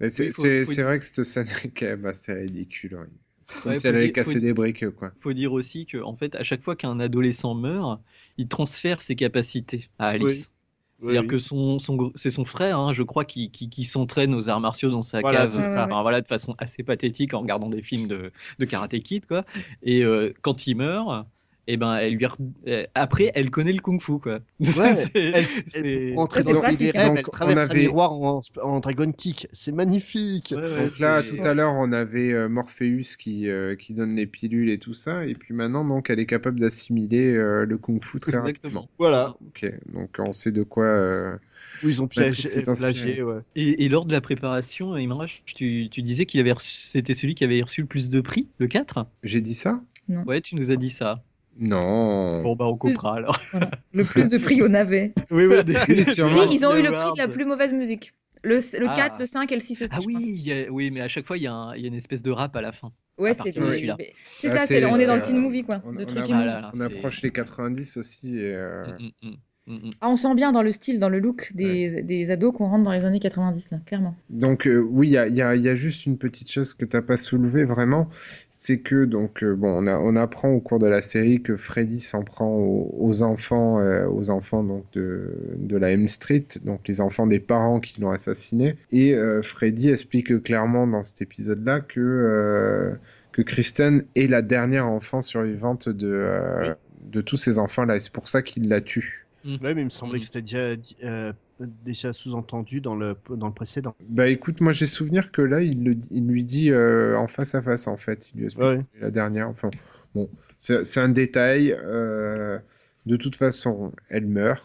Mais 0.00 0.08
C'est 0.08 0.30
Oui, 0.38 0.74
vrai 0.82 0.98
que 0.98 1.04
cette 1.04 1.22
scène 1.24 1.48
est 1.64 1.70
quand 1.70 1.86
même 1.86 2.06
assez 2.06 2.32
ridicule. 2.32 2.94
ouais. 2.96 3.06
C'est 3.44 3.60
comme 3.60 3.72
Ouais, 3.72 3.76
si 3.76 3.86
elle 3.86 4.12
casser 4.12 4.40
faut- 4.40 4.40
des 4.40 4.52
briques, 4.52 4.88
quoi. 4.90 5.12
faut 5.16 5.32
dire 5.32 5.52
aussi 5.52 5.86
que 5.86 5.98
en 6.02 6.16
fait 6.16 6.34
à 6.34 6.42
chaque 6.42 6.62
fois 6.62 6.76
qu'un 6.76 6.98
adolescent 7.00 7.54
meurt 7.54 8.00
il 8.38 8.48
transfère 8.48 9.02
ses 9.02 9.16
capacités 9.16 9.88
à 9.98 10.08
Alice 10.08 10.52
c'est-à-dire 11.00 11.22
Oui, 11.22 11.28
que 11.28 11.38
son, 11.38 11.78
son 11.78 12.12
c'est 12.14 12.30
son 12.30 12.44
frère 12.44 12.78
hein, 12.78 12.92
je 12.92 13.02
crois 13.02 13.24
qui, 13.24 13.50
qui, 13.50 13.68
qui 13.68 13.84
s'entraîne 13.84 14.34
aux 14.34 14.48
arts 14.48 14.60
martiaux 14.60 14.90
dans 14.90 15.02
sa 15.02 15.20
Voilà, 15.20 15.40
cave 15.40 15.46
c'est 15.46 15.62
ça. 15.62 15.84
Enfin, 15.86 16.02
voilà 16.02 16.20
de 16.22 16.26
façon 16.26 16.54
assez 16.58 16.82
pathétique 16.82 17.34
en 17.34 17.40
regardant 17.40 17.68
des 17.68 17.82
films 17.82 18.08
de, 18.08 18.32
de 18.58 18.64
karaté 18.66 19.02
kid 19.02 19.26
quoi 19.26 19.44
et 19.82 20.02
euh, 20.04 20.32
quand 20.42 20.66
il 20.66 20.76
meurt 20.76 21.26
et 21.66 21.76
ben 21.76 21.96
elle 21.96 22.14
lui 22.14 22.24
re- 22.26 22.36
euh, 22.68 22.84
après 22.94 23.32
elle 23.34 23.50
connaît 23.50 23.72
le 23.72 23.80
kung 23.80 24.00
fu 24.00 24.18
quoi 24.18 24.40
Ouais, 24.60 24.60
C'est- 24.94 25.10
elle, 25.14 25.44
c'est- 25.66 25.80
elle 26.10 26.16
c'est 26.44 26.52
dans 26.52 26.60
pratique, 26.60 26.94
hein. 26.96 27.00
elle 27.02 27.14
Donc, 27.14 27.28
on 27.28 27.30
traverse 27.30 27.58
un 27.58 27.70
avait- 27.70 27.80
miroir 27.80 28.12
en, 28.12 28.40
en 28.62 28.80
Dragon 28.80 29.10
Kick. 29.12 29.48
C'est 29.52 29.72
magnifique. 29.72 30.54
Ouais, 30.56 30.62
ouais, 30.62 30.76
Donc 30.84 30.98
là, 30.98 31.22
tout 31.22 31.38
à 31.42 31.54
l'heure, 31.54 31.72
on 31.74 31.92
avait 31.92 32.32
euh, 32.32 32.48
Morpheus 32.48 33.16
qui, 33.18 33.48
euh, 33.48 33.76
qui 33.76 33.94
donne 33.94 34.14
les 34.16 34.26
pilules 34.26 34.70
et 34.70 34.78
tout 34.78 34.94
ça, 34.94 35.24
et 35.26 35.34
puis 35.34 35.54
maintenant, 35.54 35.84
donc, 35.84 36.10
elle 36.10 36.18
est 36.20 36.26
capable 36.26 36.60
d'assimiler 36.60 37.32
euh, 37.34 37.64
le 37.64 37.78
kung-fu 37.78 38.20
très 38.20 38.32
rapidement. 38.38 38.48
Exactement. 38.48 38.88
Voilà. 38.98 39.34
Ok, 39.46 39.66
donc 39.92 40.10
on 40.18 40.32
sait 40.32 40.52
de 40.52 40.62
quoi. 40.62 40.84
euh, 40.84 41.36
Où 41.82 41.88
ils 41.88 42.00
ont 42.02 42.04
inspiré. 42.06 42.92
plagié, 42.92 43.22
ouais. 43.22 43.40
Et, 43.56 43.84
et 43.84 43.88
lors 43.88 44.04
de 44.04 44.12
la 44.12 44.20
préparation, 44.20 44.94
Imraj, 44.96 45.42
tu, 45.46 45.88
tu 45.90 46.02
disais 46.02 46.26
qu'il 46.26 46.40
avait 46.40 46.52
reçu- 46.52 46.78
c'était 46.86 47.14
celui 47.14 47.34
qui 47.34 47.44
avait 47.44 47.60
reçu 47.62 47.80
le 47.80 47.86
plus 47.86 48.10
de 48.10 48.20
prix, 48.20 48.48
le 48.58 48.66
4 48.68 49.06
J'ai 49.22 49.40
dit 49.40 49.54
ça? 49.54 49.80
Ouais, 50.26 50.40
tu 50.40 50.54
nous 50.56 50.70
as 50.70 50.76
dit 50.76 50.90
ça. 50.90 51.22
Non. 51.58 52.42
Bon, 52.42 52.56
bah, 52.56 52.66
on 52.66 52.76
coupera 52.76 53.16
alors. 53.16 53.38
Le 53.92 54.04
plus 54.04 54.28
de 54.28 54.38
prix 54.38 54.62
au 54.62 54.68
navet. 54.68 55.14
Oui, 55.30 55.46
oui, 55.46 55.56
Oui, 55.88 56.04
sûrement. 56.14 56.50
Si, 56.50 56.56
ils 56.56 56.66
ont 56.66 56.74
eu 56.76 56.82
le 56.82 56.90
prix 56.92 57.12
de 57.12 57.18
la 57.18 57.28
plus 57.28 57.44
mauvaise 57.44 57.72
musique. 57.72 58.12
Le, 58.42 58.56
le 58.56 58.86
Ah. 58.88 58.94
4, 58.94 59.20
le 59.20 59.24
5 59.26 59.50
et 59.52 59.54
le 59.54 59.60
6 59.62 59.82
aussi. 59.82 59.92
Ah 59.96 60.00
oui, 60.04 60.12
crois. 60.14 60.22
il 60.26 60.40
y 60.46 60.52
a- 60.52 60.70
oui, 60.70 60.90
mais 60.90 61.00
à 61.00 61.08
chaque 61.08 61.24
fois, 61.26 61.38
il 61.38 61.44
y, 61.44 61.46
a 61.46 61.52
un- 61.54 61.74
il 61.76 61.80
y 61.80 61.84
a 61.84 61.88
une 61.88 61.94
espèce 61.94 62.22
de 62.22 62.30
rap 62.30 62.54
à 62.56 62.60
la 62.60 62.72
fin. 62.72 62.92
Ouais, 63.16 63.32
c'est 63.32 63.52
celui-là. 63.52 63.96
C'est 64.40 64.48
Ah, 64.48 64.50
ça, 64.50 64.58
c'est- 64.58 64.66
c'est 64.74 64.80
le- 64.80 64.88
on 64.88 64.96
est 64.96 65.06
dans 65.06 65.14
le 65.14 65.22
teen 65.22 65.38
movie, 65.38 65.62
quoi. 65.64 65.80
On, 65.86 65.92
le 65.92 66.02
on 66.02 66.04
truc 66.04 66.24
a- 66.24 66.26
immonde. 66.26 66.42
Ah 66.42 66.44
là 66.46 66.60
là, 66.60 66.70
on 66.74 66.80
approche 66.80 67.22
les 67.22 67.30
90 67.30 67.96
aussi. 67.96 68.36
Et, 68.36 68.52
euh, 68.54 68.84
Mm, 68.98 69.04
mm, 69.22 69.28
mm, 69.30 69.34
mm, 69.66 69.74
mm. 69.74 69.90
Ah, 70.00 70.10
on 70.10 70.16
sent 70.16 70.34
bien 70.34 70.52
dans 70.52 70.62
le 70.62 70.70
style, 70.70 70.98
dans 71.00 71.08
le 71.08 71.18
look 71.20 71.52
des, 71.54 72.02
des 72.02 72.30
ados 72.30 72.52
qu'on 72.54 72.68
rentre 72.68 72.84
dans 72.84 72.92
les 72.92 73.04
années 73.04 73.20
90, 73.20 73.70
là, 73.70 73.78
clairement. 73.86 74.14
Donc 74.30 74.66
euh, 74.66 74.78
oui, 74.78 75.08
il 75.08 75.12
y 75.12 75.18
a, 75.18 75.26
il 75.28 75.34
y 75.36 75.42
a- 75.42 75.54
il 75.54 75.62
y 75.62 75.68
a 75.68 75.74
juste 75.74 76.06
une 76.06 76.18
petite 76.18 76.50
chose 76.50 76.74
que 76.74 76.84
t'as 76.84 77.02
pas 77.02 77.16
soulevé 77.16 77.64
vraiment, 77.64 78.08
c'est 78.52 78.78
que 78.78 79.04
donc 79.04 79.42
euh, 79.42 79.54
bon, 79.54 79.68
on, 79.82 79.86
a- 79.86 79.98
on 79.98 80.16
apprend 80.16 80.50
au 80.50 80.60
cours 80.60 80.78
de 80.78 80.86
la 80.86 81.00
série 81.00 81.42
que 81.42 81.56
Freddy 81.56 82.00
s'en 82.00 82.22
prend 82.22 82.48
aux, 82.48 82.94
aux 82.98 83.22
enfants, 83.22 83.80
euh, 83.80 84.06
aux 84.08 84.30
enfants 84.30 84.62
donc 84.62 84.84
de, 84.92 85.32
de 85.56 85.76
la 85.76 85.90
M 85.92 86.08
Street, 86.08 86.46
donc 86.64 86.86
les 86.88 87.00
enfants 87.00 87.26
des 87.26 87.40
parents 87.40 87.80
qui 87.80 88.00
l'ont 88.00 88.10
assassiné, 88.10 88.76
et 88.92 89.14
euh, 89.14 89.42
Freddy 89.42 89.90
explique 89.90 90.42
clairement 90.42 90.86
dans 90.86 91.02
cet 91.02 91.22
épisode-là 91.22 91.80
que 91.80 92.00
euh, 92.00 92.92
que 93.32 93.42
Kristen 93.42 94.04
est 94.14 94.28
la 94.28 94.42
dernière 94.42 94.86
enfant 94.88 95.20
survivante 95.20 95.88
de, 95.88 96.06
euh, 96.08 96.74
de 97.10 97.20
tous 97.20 97.36
ces 97.36 97.58
enfants-là. 97.58 97.96
Et 97.96 97.98
c'est 97.98 98.12
pour 98.12 98.28
ça 98.28 98.42
qu'il 98.42 98.68
la 98.68 98.80
tue. 98.80 99.23
Ouais, 99.44 99.74
mais 99.74 99.82
il 99.82 99.84
me 99.84 99.90
semblait 99.90 100.18
que 100.20 100.24
c'était 100.24 100.42
déjà, 100.42 100.74
dit- 100.76 100.96
euh, 101.04 101.32
déjà 101.60 102.12
sous-entendu 102.12 102.80
dans 102.80 102.96
le, 102.96 103.14
dans 103.30 103.48
le 103.48 103.52
précédent. 103.54 103.94
Bah 104.08 104.28
écoute, 104.28 104.60
moi 104.60 104.72
j'ai 104.72 104.86
souvenir 104.86 105.32
que 105.32 105.42
là, 105.42 105.60
il, 105.60 105.84
le, 105.84 105.96
il 106.10 106.26
lui 106.26 106.44
dit 106.44 106.70
euh, 106.70 107.16
en 107.18 107.26
face 107.28 107.54
à 107.54 107.62
face, 107.62 107.86
en 107.86 107.96
fait. 107.96 108.30
Il 108.34 108.38
lui 108.38 108.44
explique 108.46 108.66
Ouais. 108.66 108.80
la 109.00 109.10
dernière. 109.10 109.48
Enfin, 109.48 109.70
bon, 110.14 110.28
c'est 110.58 110.84
c'est 110.84 111.00
un 111.00 111.08
détail. 111.10 111.72
euh, 111.72 112.58
de 113.06 113.16
toute 113.16 113.36
façon, 113.36 113.92
elle 114.08 114.26
meurt. 114.26 114.64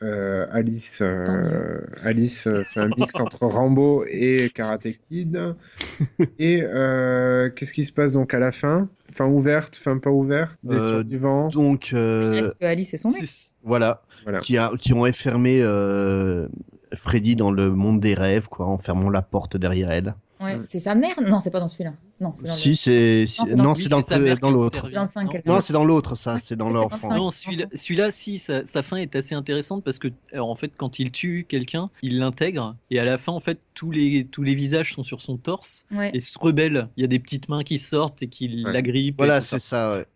Euh, 0.00 0.46
Alice, 0.52 1.00
euh, 1.02 1.80
Alice 2.04 2.46
euh, 2.46 2.62
fait 2.62 2.80
un 2.80 2.88
mix 2.96 3.18
entre 3.18 3.46
Rambo 3.46 4.04
et 4.08 4.48
Karate 4.54 4.86
Kid. 5.08 5.54
Et 6.38 6.62
euh, 6.62 7.50
qu'est-ce 7.50 7.72
qui 7.72 7.84
se 7.84 7.92
passe 7.92 8.12
donc 8.12 8.32
à 8.32 8.38
la 8.38 8.52
fin? 8.52 8.88
Fin 9.12 9.26
ouverte, 9.26 9.74
fin 9.76 9.98
pas 9.98 10.10
ouverte? 10.10 10.56
Des 10.62 10.76
Euh, 10.76 10.98
survivants? 11.00 11.48
Donc, 11.48 11.90
euh, 11.92 12.52
que 12.60 12.64
Alice 12.64 12.94
et 12.94 12.98
son 12.98 13.10
mec 13.10 13.24
voilà, 13.64 14.02
Voilà. 14.22 14.38
Qui, 14.38 14.56
a, 14.56 14.70
qui 14.78 14.92
ont 14.92 15.02
enfermé 15.02 15.60
euh, 15.62 16.46
Freddy 16.94 17.34
dans 17.34 17.50
le 17.50 17.70
monde 17.70 18.00
des 18.00 18.14
rêves, 18.14 18.46
quoi, 18.48 18.66
en 18.66 18.78
fermant 18.78 19.10
la 19.10 19.22
porte 19.22 19.56
derrière 19.56 19.90
elle. 19.90 20.14
Ouais, 20.40 20.60
c'est 20.68 20.78
sa 20.78 20.94
mère? 20.94 21.20
Non, 21.20 21.40
c'est 21.40 21.50
pas 21.50 21.58
dans 21.58 21.68
celui-là. 21.68 21.94
Non, 22.20 22.32
c'est 22.36 22.44
dans 22.46 22.52
le- 22.52 22.58
Si, 22.58 22.76
c'est. 22.76 23.24
Non, 23.56 23.74
c'est 23.74 23.88
dans 23.88 24.50
l'autre. 24.50 24.78
intervient. 24.78 25.00
Dans 25.00 25.02
le 25.02 25.08
5, 25.08 25.46
Non, 25.46 25.60
c'est 25.60 25.72
dans 25.72 25.84
l'autre, 25.84 26.14
ça, 26.16 26.38
c'est 26.38 26.54
dans 26.56 26.68
l'enfant. 26.68 27.12
Non, 27.14 27.30
celui-là, 27.30 28.10
si, 28.12 28.38
sa, 28.38 28.64
sa 28.64 28.82
fin 28.84 28.98
est 28.98 29.16
assez 29.16 29.34
intéressante 29.34 29.82
parce 29.82 29.98
que, 29.98 30.08
alors, 30.32 30.48
en 30.48 30.54
fait, 30.54 30.70
quand 30.76 30.98
il 31.00 31.10
tue 31.10 31.44
quelqu'un, 31.48 31.90
il 32.02 32.18
l'intègre 32.18 32.76
et 32.90 32.98
à 33.00 33.04
la 33.04 33.18
fin, 33.18 33.32
en 33.32 33.40
fait, 33.40 33.58
tous 33.74 33.90
les, 33.90 34.26
tous 34.30 34.42
les 34.42 34.54
visages 34.54 34.94
sont 34.94 35.02
sur 35.04 35.20
son 35.20 35.36
torse 35.38 35.86
Ouais. 35.90 36.10
et 36.14 36.20
se 36.20 36.38
rebelle. 36.38 36.88
Il 36.96 37.00
y 37.00 37.04
a 37.04 37.08
des 37.08 37.18
petites 37.18 37.48
mains 37.48 37.64
qui 37.64 37.78
sortent 37.78 38.22
et 38.22 38.28
qui 38.28 38.62
Ouais. 38.64 38.72
l'agrippent. 38.72 39.16
Voilà, 39.18 39.40
ça. 39.40 39.58
c'est 39.58 39.66
ça, 39.66 39.92
ouais. 39.96 40.06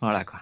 Voilà, 0.00 0.24
quoi. 0.24 0.40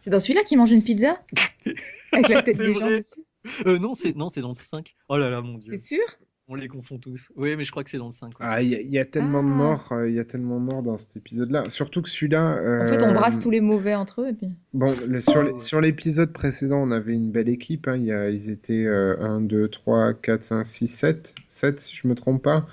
C'est 0.00 0.10
dans 0.10 0.20
celui-là 0.20 0.42
qui 0.44 0.56
mange 0.56 0.70
une 0.72 0.82
pizza? 0.82 1.20
Avec 2.12 2.28
la 2.28 2.42
tête 2.42 2.58
des 2.58 2.74
gens 2.74 2.86
dessus? 2.86 3.20
Euh, 3.66 3.78
non, 3.78 3.92
c'est 3.94 4.16
non, 4.16 4.28
c'est 4.30 4.40
dans 4.40 4.48
le 4.48 4.54
5. 4.54 4.94
Oh 5.08 5.18
là 5.18 5.28
là, 5.28 5.42
mon 5.42 5.58
dieu. 5.58 5.72
C'est 5.76 5.96
sûr? 5.96 6.04
On 6.46 6.56
les 6.56 6.68
confond 6.68 6.98
tous. 6.98 7.32
Oui, 7.36 7.54
mais 7.56 7.64
je 7.64 7.70
crois 7.70 7.82
que 7.84 7.88
c'est 7.90 7.96
dans 7.96 8.04
le 8.06 8.12
5. 8.12 8.32
Ah, 8.38 8.60
il 8.60 8.68
y, 8.68 8.74
a- 8.74 8.80
il 8.80 8.90
y 8.90 8.98
a 8.98 9.06
tellement 9.06 9.42
de 9.42 9.48
Ah. 9.48 9.54
morts, 9.54 9.88
euh, 9.92 10.10
il 10.10 10.14
y 10.14 10.20
a 10.20 10.26
tellement 10.26 10.60
de 10.60 10.64
morts 10.66 10.82
dans 10.82 10.98
cet 10.98 11.16
épisode-là. 11.16 11.64
Surtout 11.70 12.02
que 12.02 12.08
celui-là. 12.10 12.58
En 12.82 12.86
fait, 12.86 13.02
on 13.02 13.08
euh, 13.08 13.12
brasse 13.14 13.38
tous 13.38 13.48
les 13.50 13.62
mauvais 13.62 13.94
entre 13.94 14.20
eux 14.20 14.28
et 14.28 14.32
puis. 14.34 14.48
Bon, 14.74 14.94
le- 15.08 15.22
sur 15.22 15.42
les- 15.42 15.58
sur 15.58 15.80
l'épisode 15.80 16.34
précédent, 16.34 16.82
on 16.82 16.90
avait 16.90 17.14
une 17.14 17.30
belle 17.30 17.48
équipe. 17.48 17.88
hein. 17.88 17.96
Il 17.96 18.04
y 18.04 18.12
a- 18.12 18.28
ils 18.28 18.50
étaient 18.50 18.84
euh, 18.84 19.16
1, 19.22 19.40
2, 19.40 19.68
3, 19.68 20.12
4, 20.12 20.44
5, 20.44 20.64
6, 20.66 20.86
7. 20.88 21.34
7, 21.48 21.80
si 21.80 21.96
je 21.96 22.06
me 22.06 22.14
trompe 22.14 22.42
pas. 22.42 22.66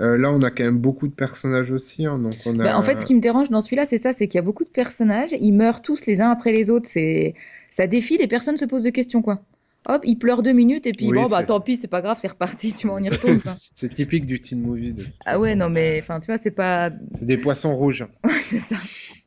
Euh, 0.00 0.16
là, 0.16 0.30
on 0.32 0.40
a 0.40 0.50
quand 0.50 0.64
même 0.64 0.78
beaucoup 0.78 1.06
de 1.06 1.12
personnages 1.12 1.70
aussi. 1.70 2.06
hein. 2.06 2.18
Donc, 2.18 2.32
on 2.46 2.58
a... 2.60 2.64
Bah, 2.64 2.78
en 2.78 2.82
fait, 2.82 2.98
ce 2.98 3.04
qui 3.04 3.14
me 3.14 3.20
dérange 3.20 3.50
dans 3.50 3.60
celui-là, 3.60 3.84
c'est 3.84 3.98
ça, 3.98 4.14
c'est 4.14 4.26
qu'il 4.26 4.36
y 4.36 4.38
a 4.38 4.42
beaucoup 4.42 4.64
de 4.64 4.70
personnages, 4.70 5.34
ils 5.38 5.52
meurent 5.52 5.82
tous 5.82 6.06
les 6.06 6.22
uns 6.22 6.30
après 6.30 6.52
les 6.52 6.70
autres, 6.70 6.88
c'est 6.88 7.34
ça 7.68 7.86
défile 7.86 8.22
et 8.22 8.26
personne 8.28 8.56
se 8.56 8.64
pose 8.64 8.84
de 8.84 8.90
questions 8.90 9.20
quoi. 9.20 9.42
Hop, 9.86 10.02
ils 10.04 10.16
pleurent 10.18 10.42
deux 10.42 10.52
minutes 10.52 10.86
et 10.86 10.92
puis 10.92 11.06
Oui, 11.08 11.14
bon 11.16 11.28
bah 11.28 11.42
tant 11.44 11.60
pis, 11.60 11.76
c'est 11.78 11.88
pas 11.88 12.02
grave, 12.02 12.18
c'est 12.20 12.28
reparti, 12.28 12.74
tu 12.74 12.86
vois, 12.88 12.96
on 12.96 13.02
y 13.02 13.08
retourne. 13.10 13.40
C'est 13.74 13.90
typique 13.90 14.26
du 14.26 14.40
teen 14.40 14.60
movie. 14.60 14.92
de 14.92 15.04
Ah 15.24 15.38
ouais, 15.38 15.48
façon. 15.48 15.58
non 15.60 15.70
mais 15.70 15.98
enfin, 16.02 16.20
tu 16.20 16.26
vois, 16.26 16.36
c'est 16.38 16.50
pas 16.50 16.90
C'est 17.12 17.24
des 17.26 17.38
poissons 17.38 17.74
rouges 17.76 18.06
c'est 18.42 18.58
ça. 18.58 18.76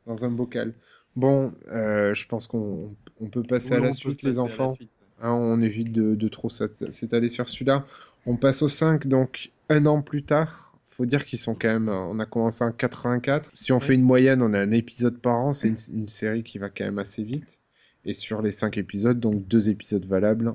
dans 0.06 0.24
un 0.24 0.30
bocal. 0.30 0.72
Bon, 1.16 1.52
euh, 1.72 2.14
je 2.14 2.26
pense 2.26 2.46
qu'on 2.46 2.94
on 3.20 3.26
peut 3.26 3.42
passer 3.42 3.72
Oui, 3.72 3.76
à 3.76 3.80
la 3.80 3.92
suite, 3.92 4.22
les 4.22 4.38
enfants. 4.38 4.74
suite. 4.74 4.92
Hein, 5.20 5.32
on 5.32 5.60
évite 5.60 5.92
de, 5.92 6.14
de 6.14 6.28
trop 6.28 6.48
s'étaler 6.50 7.28
sur 7.28 7.48
celui-là. 7.48 7.84
On 8.26 8.36
passe 8.36 8.62
au 8.62 8.68
5, 8.68 9.06
donc 9.08 9.50
un 9.68 9.86
an 9.86 10.00
plus 10.02 10.22
tard. 10.22 10.74
Faut 10.86 11.06
dire 11.06 11.24
qu'ils 11.24 11.38
sont 11.38 11.54
quand 11.54 11.68
même. 11.72 11.88
On 11.88 12.18
a 12.20 12.26
commencé 12.26 12.62
en 12.64 12.70
84. 12.72 13.50
Si 13.52 13.72
on 13.72 13.80
fait 13.80 13.94
une 13.94 14.02
moyenne, 14.02 14.42
on 14.42 14.52
a 14.54 14.58
un 14.60 14.70
épisode 14.72 15.18
par 15.18 15.36
an. 15.36 15.52
C'est 15.52 15.68
une, 15.68 15.76
une 15.94 16.08
série 16.08 16.42
qui 16.44 16.58
va 16.58 16.68
quand 16.68 16.84
même 16.84 16.98
assez 16.98 17.22
vite. 17.24 17.60
Et 18.04 18.12
sur 18.12 18.42
les 18.42 18.50
5 18.50 18.78
épisodes, 18.78 19.18
donc 19.18 19.46
deux 19.46 19.70
épisodes 19.70 20.04
valables. 20.04 20.54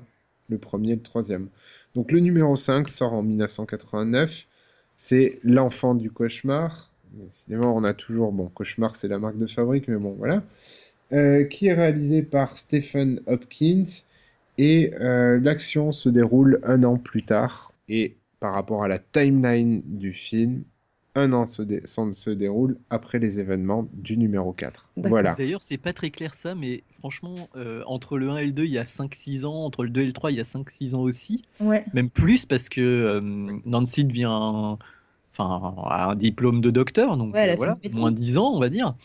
Le 0.49 0.57
premier 0.57 0.91
et 0.91 0.95
le 0.95 1.01
troisième. 1.01 1.47
Donc 1.95 2.11
le 2.11 2.19
numéro 2.19 2.55
5 2.55 2.87
sort 2.87 3.13
en 3.13 3.23
1989. 3.23 4.47
C'est 4.97 5.39
L'enfant 5.43 5.95
du 5.95 6.11
cauchemar. 6.11 6.91
Décidément, 7.11 7.75
on 7.75 7.83
a 7.83 7.93
toujours. 7.93 8.31
Bon, 8.31 8.47
cauchemar, 8.47 8.95
c'est 8.95 9.07
la 9.07 9.19
marque 9.19 9.37
de 9.37 9.47
fabrique, 9.47 9.87
mais 9.87 9.97
bon, 9.97 10.15
voilà. 10.17 10.43
Euh, 11.13 11.45
qui 11.45 11.67
est 11.67 11.73
réalisé 11.73 12.21
par 12.21 12.57
Stephen 12.57 13.21
Hopkins. 13.27 13.85
Et 14.57 14.93
euh, 14.99 15.39
l'action 15.39 15.91
se 15.91 16.09
déroule 16.09 16.59
un 16.63 16.83
an 16.83 16.97
plus 16.97 17.23
tard. 17.23 17.71
Et 17.89 18.15
par 18.39 18.53
rapport 18.53 18.83
à 18.83 18.87
la 18.87 18.99
timeline 18.99 19.81
du 19.85 20.13
film, 20.13 20.63
un 21.17 21.33
an 21.33 21.45
se, 21.45 21.61
dé- 21.63 21.81
se 21.85 22.29
déroule 22.29 22.77
après 22.89 23.19
les 23.19 23.39
événements 23.39 23.87
du 23.93 24.17
numéro 24.17 24.53
4. 24.53 24.91
D'accord. 24.95 25.09
Voilà. 25.09 25.35
D'ailleurs, 25.35 25.61
c'est 25.61 25.77
pas 25.77 25.91
très 25.91 26.09
clair 26.11 26.33
ça, 26.35 26.53
mais 26.55 26.83
franchement, 26.99 27.33
euh, 27.55 27.81
entre 27.87 28.17
le 28.17 28.29
1 28.29 28.37
et 28.37 28.45
le 28.45 28.51
2, 28.53 28.65
il 28.65 28.71
y 28.71 28.77
a 28.77 28.83
5-6 28.85 29.45
ans. 29.45 29.65
Entre 29.65 29.83
le 29.83 29.89
2 29.89 30.01
et 30.01 30.05
le 30.05 30.13
3, 30.13 30.31
il 30.31 30.37
y 30.37 30.39
a 30.39 30.43
5-6 30.43 30.93
ans 30.95 31.01
aussi. 31.01 31.43
Ouais. 31.59 31.83
Même 31.93 32.09
plus 32.09 32.45
parce 32.45 32.69
que 32.69 32.81
euh, 32.81 33.19
Nancy 33.65 34.05
devient 34.05 34.77
un, 35.39 36.15
diplôme 36.15 36.61
de 36.61 36.69
docteur, 36.71 37.17
donc 37.17 37.33
Ouais, 37.33 37.49
euh, 37.51 37.55
voilà, 37.55 37.77
moins 37.93 38.11
10 38.11 38.37
ans, 38.37 38.51
on 38.53 38.59
va 38.59 38.69
dire. 38.69 38.95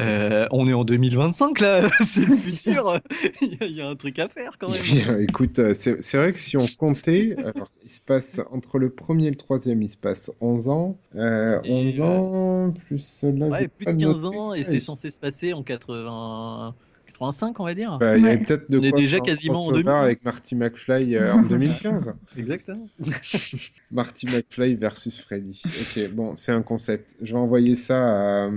Euh, 0.00 0.46
on 0.50 0.66
est 0.68 0.72
en 0.72 0.84
2025 0.84 1.60
là, 1.60 1.88
c'est 2.06 2.24
le 2.26 2.36
futur. 2.36 3.00
Il 3.40 3.48
y, 3.54 3.56
a- 3.62 3.66
il 3.66 3.76
y 3.76 3.80
a 3.80 3.88
un 3.88 3.96
truc 3.96 4.18
à 4.18 4.28
faire 4.28 4.52
quand 4.58 4.70
même. 4.70 4.80
Bien, 4.82 5.18
écoute, 5.28 5.58
euh, 5.58 5.72
c'est 5.72 6.16
vrai 6.16 6.32
que 6.32 6.38
si 6.38 6.56
on 6.56 6.66
comptait, 6.78 7.34
alors, 7.38 7.68
il 7.84 7.90
se 7.90 8.00
passe 8.00 8.40
entre 8.50 8.78
le 8.78 8.90
premier 8.90 9.26
et 9.26 9.30
le 9.30 9.36
troisième, 9.36 9.82
il 9.82 9.90
se 9.90 9.96
passe 9.96 10.32
11 10.40 10.68
ans. 10.68 10.96
Euh, 11.14 11.60
Et, 11.64 11.72
11 11.72 12.00
euh, 12.00 12.04
ans, 12.04 12.72
plus 12.86 13.24
là, 13.24 13.46
Ouais, 13.46 13.68
plus 13.68 13.86
de 13.86 13.90
15 13.92 14.24
noté. 14.24 14.36
ans 14.36 14.54
et 14.54 14.58
Ouais, 14.58 14.64
c'est 14.64 14.80
censé 14.80 15.10
se 15.10 15.20
passer 15.20 15.52
en 15.52 15.62
80... 15.62 16.74
85, 17.18 17.60
on 17.60 17.64
va 17.64 17.74
dire. 17.74 17.96
bah, 17.98 18.16
il 18.16 18.24
y 18.24 18.26
avait 18.28 18.38
Ouais. 18.38 18.44
peut-être 18.44 18.70
de 18.70 18.78
On 18.78 18.82
est 18.82 18.90
quoi 18.90 19.00
déjà 19.00 19.16
faire 19.16 19.22
un 19.22 19.26
quasiment 19.26 19.52
en 19.54 19.56
crossover 19.56 19.82
2000. 19.84 19.96
avec 20.04 20.24
Marty 20.24 20.54
McFly 20.56 21.16
euh, 21.16 21.32
en 21.34 21.42
2015. 21.48 22.14
Exactement. 22.36 22.88
Marty 23.90 24.26
McFly 24.26 24.74
versus 24.74 25.20
Freddy. 25.20 25.62
Ok, 25.64 26.14
bon, 26.14 26.34
c'est 26.36 26.52
un 26.52 26.62
concept. 26.62 27.16
Je 27.22 27.32
vais 27.32 27.38
envoyer 27.38 27.74
ça 27.74 27.96
à, 27.98 28.50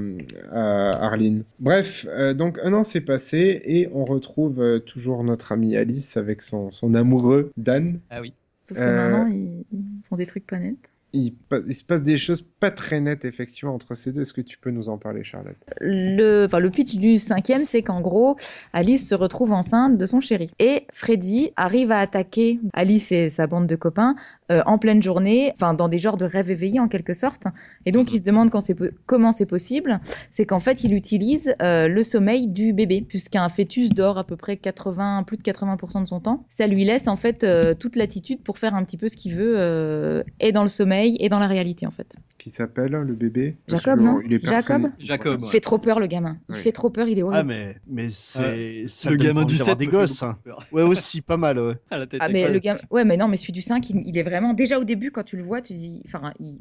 à 0.51 1.05
Arline. 1.05 1.43
Bref, 1.60 2.05
euh, 2.10 2.34
donc 2.34 2.57
un 2.64 2.74
an 2.74 2.84
s'est 2.84 3.01
passé 3.01 3.62
et 3.66 3.89
on 3.93 4.05
retrouve 4.05 4.62
euh, 4.62 4.80
toujours 4.80 5.24
notre 5.24 5.51
amie 5.51 5.76
Alice 5.76 6.18
avec 6.18 6.41
son, 6.41 6.72
son 6.72 6.93
amoureux 6.93 7.51
Dan. 7.57 7.99
Ah 8.10 8.22
oui. 8.22 8.34
Sauf 8.62 8.78
que 8.78 8.84
Euh, 8.84 9.10
maintenant, 9.10 9.28
ils, 9.32 9.64
ils 9.72 9.86
font 10.07 10.16
des 10.16 10.26
trucs 10.26 10.45
pas 10.45 10.60
nets. 10.60 10.91
Il, 11.12 11.34
se 11.74 11.84
passe 11.84 12.03
des 12.03 12.18
choses 12.18 12.43
pas 12.60 12.70
très 12.70 13.01
nettes 13.01 13.26
effectivement 13.26 13.74
entre 13.74 13.95
ces 13.95 14.12
deux. 14.12 14.22
Est-ce 14.22 14.34
que 14.34 14.41
tu 14.41 14.57
peux 14.57 14.70
nous 14.70 14.89
en 14.89 14.97
parler, 14.97 15.24
Charlotte? 15.24 15.57
Le, 15.82 16.45
enfin, 16.45 16.60
le 16.60 16.70
pitch 16.70 16.95
du 16.97 17.18
cinquième, 17.18 17.66
c'est 17.66 17.82
qu'en 17.82 18.01
gros, 18.01 18.36
Alice 18.74 19.07
se 19.07 19.16
retrouve 19.16 19.51
enceinte 19.51 19.97
de 19.97 20.05
son 20.05 20.20
chéri. 20.20 20.51
Et 20.60 20.86
Freddy 20.93 21.51
arrive 21.55 21.91
à 21.91 21.99
attaquer 21.99 22.60
Alice 22.74 23.12
et 23.12 23.30
sa 23.30 23.47
bande 23.47 23.66
de 23.66 23.76
copains 23.76 24.16
euh, 24.52 24.62
en 24.66 24.78
pleine 24.78 25.02
journée, 25.04 25.52
enfin 25.54 25.74
dans 25.74 25.88
des 25.88 26.00
genres 26.00 26.18
de 26.18 26.26
rêves 26.26 26.50
éveillés 26.50 26.80
en 26.80 26.88
quelque 26.88 27.14
sorte. 27.14 27.43
Et 27.86 27.91
donc, 27.91 28.12
il 28.14 28.20
se 28.20 28.24
demande 28.24 28.50
quand 28.50 28.60
comment 29.06 29.32
c'est 29.32 29.45
possible. 29.45 30.00
C'est 30.32 30.45
qu'en 30.45 30.60
fait, 30.60 30.84
il 30.84 30.93
utilise 30.93 31.56
euh, 31.62 31.88
le 31.88 32.04
sommeil 32.04 32.47
du 32.47 32.74
bébé, 32.74 33.02
puisqu'un 33.02 33.47
fœtus 33.50 33.89
dort 33.89 34.18
à 34.18 34.24
peu 34.24 34.36
près 34.36 34.58
80, 34.58 35.24
plus 35.24 35.38
de 35.38 35.43
80% 35.43 36.02
de 36.02 36.08
son 36.08 36.20
temps. 36.20 36.43
Ça 36.50 36.68
lui 36.68 36.84
laisse 36.84 37.08
en 37.08 37.16
fait 37.16 37.43
euh, 37.43 37.74
toute 37.74 37.95
latitude 37.95 38.41
pour 38.41 38.58
faire 38.58 38.76
un 38.76 38.84
petit 38.84 38.97
peu 38.97 39.08
ce 39.08 39.18
qu'il 39.18 39.36
veut, 39.36 40.24
et 40.39 40.52
dans 40.52 40.64
le 40.64 40.70
sommeil 40.70 41.18
et 41.20 41.30
dans 41.30 41.39
la 41.39 41.47
réalité 41.47 41.86
en 41.86 41.91
fait. 41.91 42.16
Qui 42.39 42.49
s'appelle 42.51 42.93
le 42.93 43.13
bébé 43.13 43.57
Jacob, 43.67 43.99
non 43.99 44.21
il 44.25 44.33
est 44.33 44.43
Jacob 44.43 44.89
Jacob. 44.97 45.37
Il 45.39 45.43
ouais. 45.45 45.51
fait 45.51 45.59
trop 45.59 45.77
peur 45.77 45.99
le 45.99 46.07
gamin. 46.07 46.37
Il 46.49 46.55
Ouais. 46.55 46.61
fait 46.61 46.71
trop 46.71 46.89
peur, 46.89 47.07
il 47.07 47.19
est 47.19 47.21
horrible. 47.21 47.37
Ah, 47.39 47.43
mais, 47.43 47.75
mais 47.85 48.07
c'est. 48.09 48.85
ça 48.87 49.09
Le 49.09 49.17
gamin 49.17 49.41
du 49.43 49.55
envie 49.55 49.57
d'avoir 49.57 49.77
7 49.77 49.77
des 49.77 49.87
gosses. 49.87 50.23
hein. 50.23 50.37
Ouais, 50.71 50.81
aussi, 50.83 51.19
pas 51.21 51.35
mal, 51.37 51.59
ouais. 51.59 51.75
À 51.91 51.97
la 51.99 52.07
tête 52.07 52.21
Ah 52.23 52.29
mais 52.29 52.47
le 52.51 52.59
gars, 52.59 52.77
ouais 52.91 53.03
mais 53.03 53.17
non 53.17 53.27
mais 53.27 53.35
celui 53.37 53.51
du 53.53 53.61
5 53.61 53.89
il, 53.89 54.03
il 54.05 54.17
est 54.17 54.23
vraiment 54.23 54.53
déjà 54.53 54.79
au 54.79 54.85
début 54.85 55.11
quand 55.11 55.23
tu 55.23 55.35
le 55.37 55.43
vois 55.43 55.61
tu 55.61 55.73
dis 55.73 56.01
enfin 56.05 56.31
il... 56.39 56.55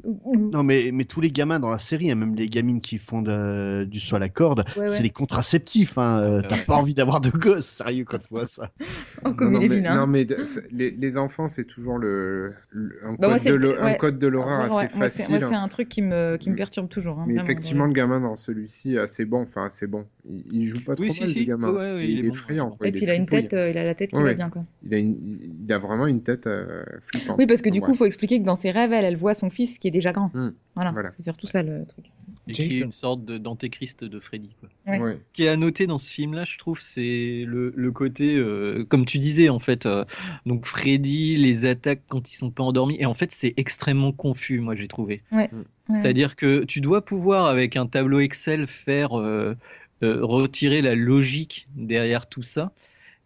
Non, 0.51 0.63
mais, 0.63 0.91
mais 0.93 1.05
tous 1.05 1.21
les 1.21 1.31
gamins 1.31 1.59
dans 1.59 1.69
la 1.69 1.77
série, 1.79 2.11
hein, 2.11 2.15
même 2.15 2.35
les 2.35 2.49
gamines 2.49 2.81
qui 2.81 2.97
font 2.97 3.21
de- 3.21 3.85
du 3.85 3.99
saut 4.01 4.17
à 4.17 4.19
la 4.19 4.29
corde, 4.29 4.65
Ouais, 4.75 4.81
ouais. 4.83 4.87
c'est 4.89 5.03
les 5.03 5.09
contraceptifs. 5.09 5.97
Hein. 5.97 6.19
euh, 6.21 6.41
T'as 6.47 6.57
pas 6.65 6.75
envie 6.75 6.93
d'avoir 6.93 7.21
de 7.21 7.29
gosses, 7.29 7.65
sérieux, 7.67 8.03
quand 8.05 8.17
tu 8.19 8.27
vois 8.31 8.45
ça. 8.45 8.69
Oh, 9.25 9.33
comme 9.33 9.53
non, 9.53 9.59
il 9.61 9.65
est 9.65 9.69
mais, 9.69 9.75
vilain. 9.75 9.95
non, 9.97 10.07
mais 10.07 10.25
de- 10.25 10.43
c'est- 10.43 10.65
les, 10.71 10.91
les 10.91 11.17
enfants, 11.17 11.47
c'est 11.47 11.65
toujours 11.65 11.97
le, 11.97 12.53
le- 12.69 12.99
un, 13.05 13.15
code 13.15 13.37
c'est 13.37 14.19
de 14.19 14.27
l'horreur 14.27 14.61
assez 14.61 14.87
c'est- 14.91 14.97
facile. 14.97 15.35
C'est 15.79 15.83
truc 15.85 15.89
qui 15.89 16.01
me, 16.01 16.37
qui 16.37 16.49
me 16.49 16.55
perturbe 16.55 16.89
toujours. 16.89 17.19
hein, 17.19 17.25
Mais 17.27 17.35
effectivement, 17.35 17.85
le 17.85 17.93
gamin 17.93 18.19
dans 18.19 18.35
celui-ci, 18.35 18.97
assez 18.97 19.25
bon. 19.25 19.41
Enfin, 19.41 19.65
assez 19.65 19.87
bon. 19.87 20.05
Il, 20.29 20.43
il 20.51 20.65
joue 20.65 20.83
pas 20.83 20.95
trop 20.95 21.03
Oui, 21.03 21.15
mal, 21.19 21.27
si. 21.29 21.39
le 21.39 21.45
gamin. 21.45 21.69
Ouais, 21.71 21.77
ouais, 21.95 22.03
Et 22.03 22.07
il 22.07 22.09
il, 22.11 22.17
est 22.17 22.19
est 22.19 22.23
bon, 22.29 22.33
effrayant. 22.35 22.69
ouais. 22.71 22.77
quoi. 22.77 22.87
Et 22.87 22.91
puis 22.91 23.01
il 23.03 23.09
a 23.09 23.15
une 23.15 23.25
tête, 23.25 23.53
euh, 23.53 23.69
il 23.69 23.77
a 23.77 23.83
la 23.83 23.95
tête 23.95 24.09
qui 24.11 24.17
Ouais, 24.17 24.23
va 24.23 24.33
bien 24.33 24.49
quoi. 24.49 24.63
Il 24.85 24.93
a, 24.93 24.97
une- 24.97 25.17
il 25.65 25.73
a 25.73 25.77
vraiment 25.79 26.07
une 26.07 26.21
tête 26.21 26.47
euh, 26.47 26.83
flippante. 27.01 27.37
Oui 27.39 27.45
parce 27.47 27.61
que 27.61 27.69
du 27.69 27.79
Ouais. 27.79 27.85
coup 27.85 27.91
il 27.91 27.97
faut 27.97 28.05
expliquer 28.05 28.39
que 28.39 28.43
dans 28.45 28.55
ses 28.55 28.71
rêves 28.71 28.91
elle, 28.93 29.05
elle 29.05 29.15
voit 29.17 29.33
son 29.33 29.49
fils 29.49 29.77
qui 29.79 29.87
est 29.87 29.91
déjà 29.91 30.11
grand. 30.11 30.31
Hmm. 30.33 30.51
Voilà, 30.75 30.91
Voilà. 30.91 31.09
c'est 31.09 31.23
surtout 31.23 31.47
ça 31.47 31.63
le 31.63 31.85
truc. 31.85 32.05
Et 32.49 32.53
qui 32.53 32.77
est 32.77 32.79
une 32.79 32.91
sorte 32.91 33.25
d'antéchrist 33.25 34.03
de 34.03 34.19
Freddy. 34.19 34.55
Quoi. 34.59 34.69
Ouais. 34.87 34.99
Ouais. 34.99 35.13
Ce 35.13 35.33
qui 35.33 35.43
est 35.43 35.49
à 35.49 35.57
noter 35.57 35.87
dans 35.87 35.97
ce 35.97 36.11
film-là, 36.11 36.43
je 36.45 36.57
trouve, 36.57 36.79
c'est 36.81 37.43
le, 37.45 37.71
le 37.75 37.91
côté, 37.91 38.35
euh, 38.35 38.85
comme 38.87 39.05
tu 39.05 39.19
disais, 39.19 39.49
en 39.49 39.59
fait, 39.59 39.85
euh, 39.85 40.03
donc 40.45 40.65
Freddy, 40.65 41.37
les 41.37 41.65
attaques 41.65 42.03
quand 42.07 42.31
ils 42.31 42.35
sont 42.35 42.51
pas 42.51 42.63
endormis, 42.63 42.97
et 42.99 43.05
en 43.05 43.13
fait, 43.13 43.31
c'est 43.31 43.53
extrêmement 43.57 44.11
confus, 44.11 44.59
moi, 44.59 44.75
j'ai 44.75 44.87
trouvé. 44.87 45.21
Ouais. 45.31 45.49
Mm. 45.51 45.93
C'est-à-dire 45.93 46.35
que 46.35 46.63
tu 46.65 46.81
dois 46.81 47.03
pouvoir, 47.03 47.45
avec 47.45 47.75
un 47.75 47.87
tableau 47.87 48.19
Excel, 48.19 48.67
faire 48.67 49.19
euh, 49.19 49.55
euh, 50.03 50.19
retirer 50.21 50.81
la 50.81 50.95
logique 50.95 51.67
derrière 51.75 52.27
tout 52.27 52.43
ça. 52.43 52.71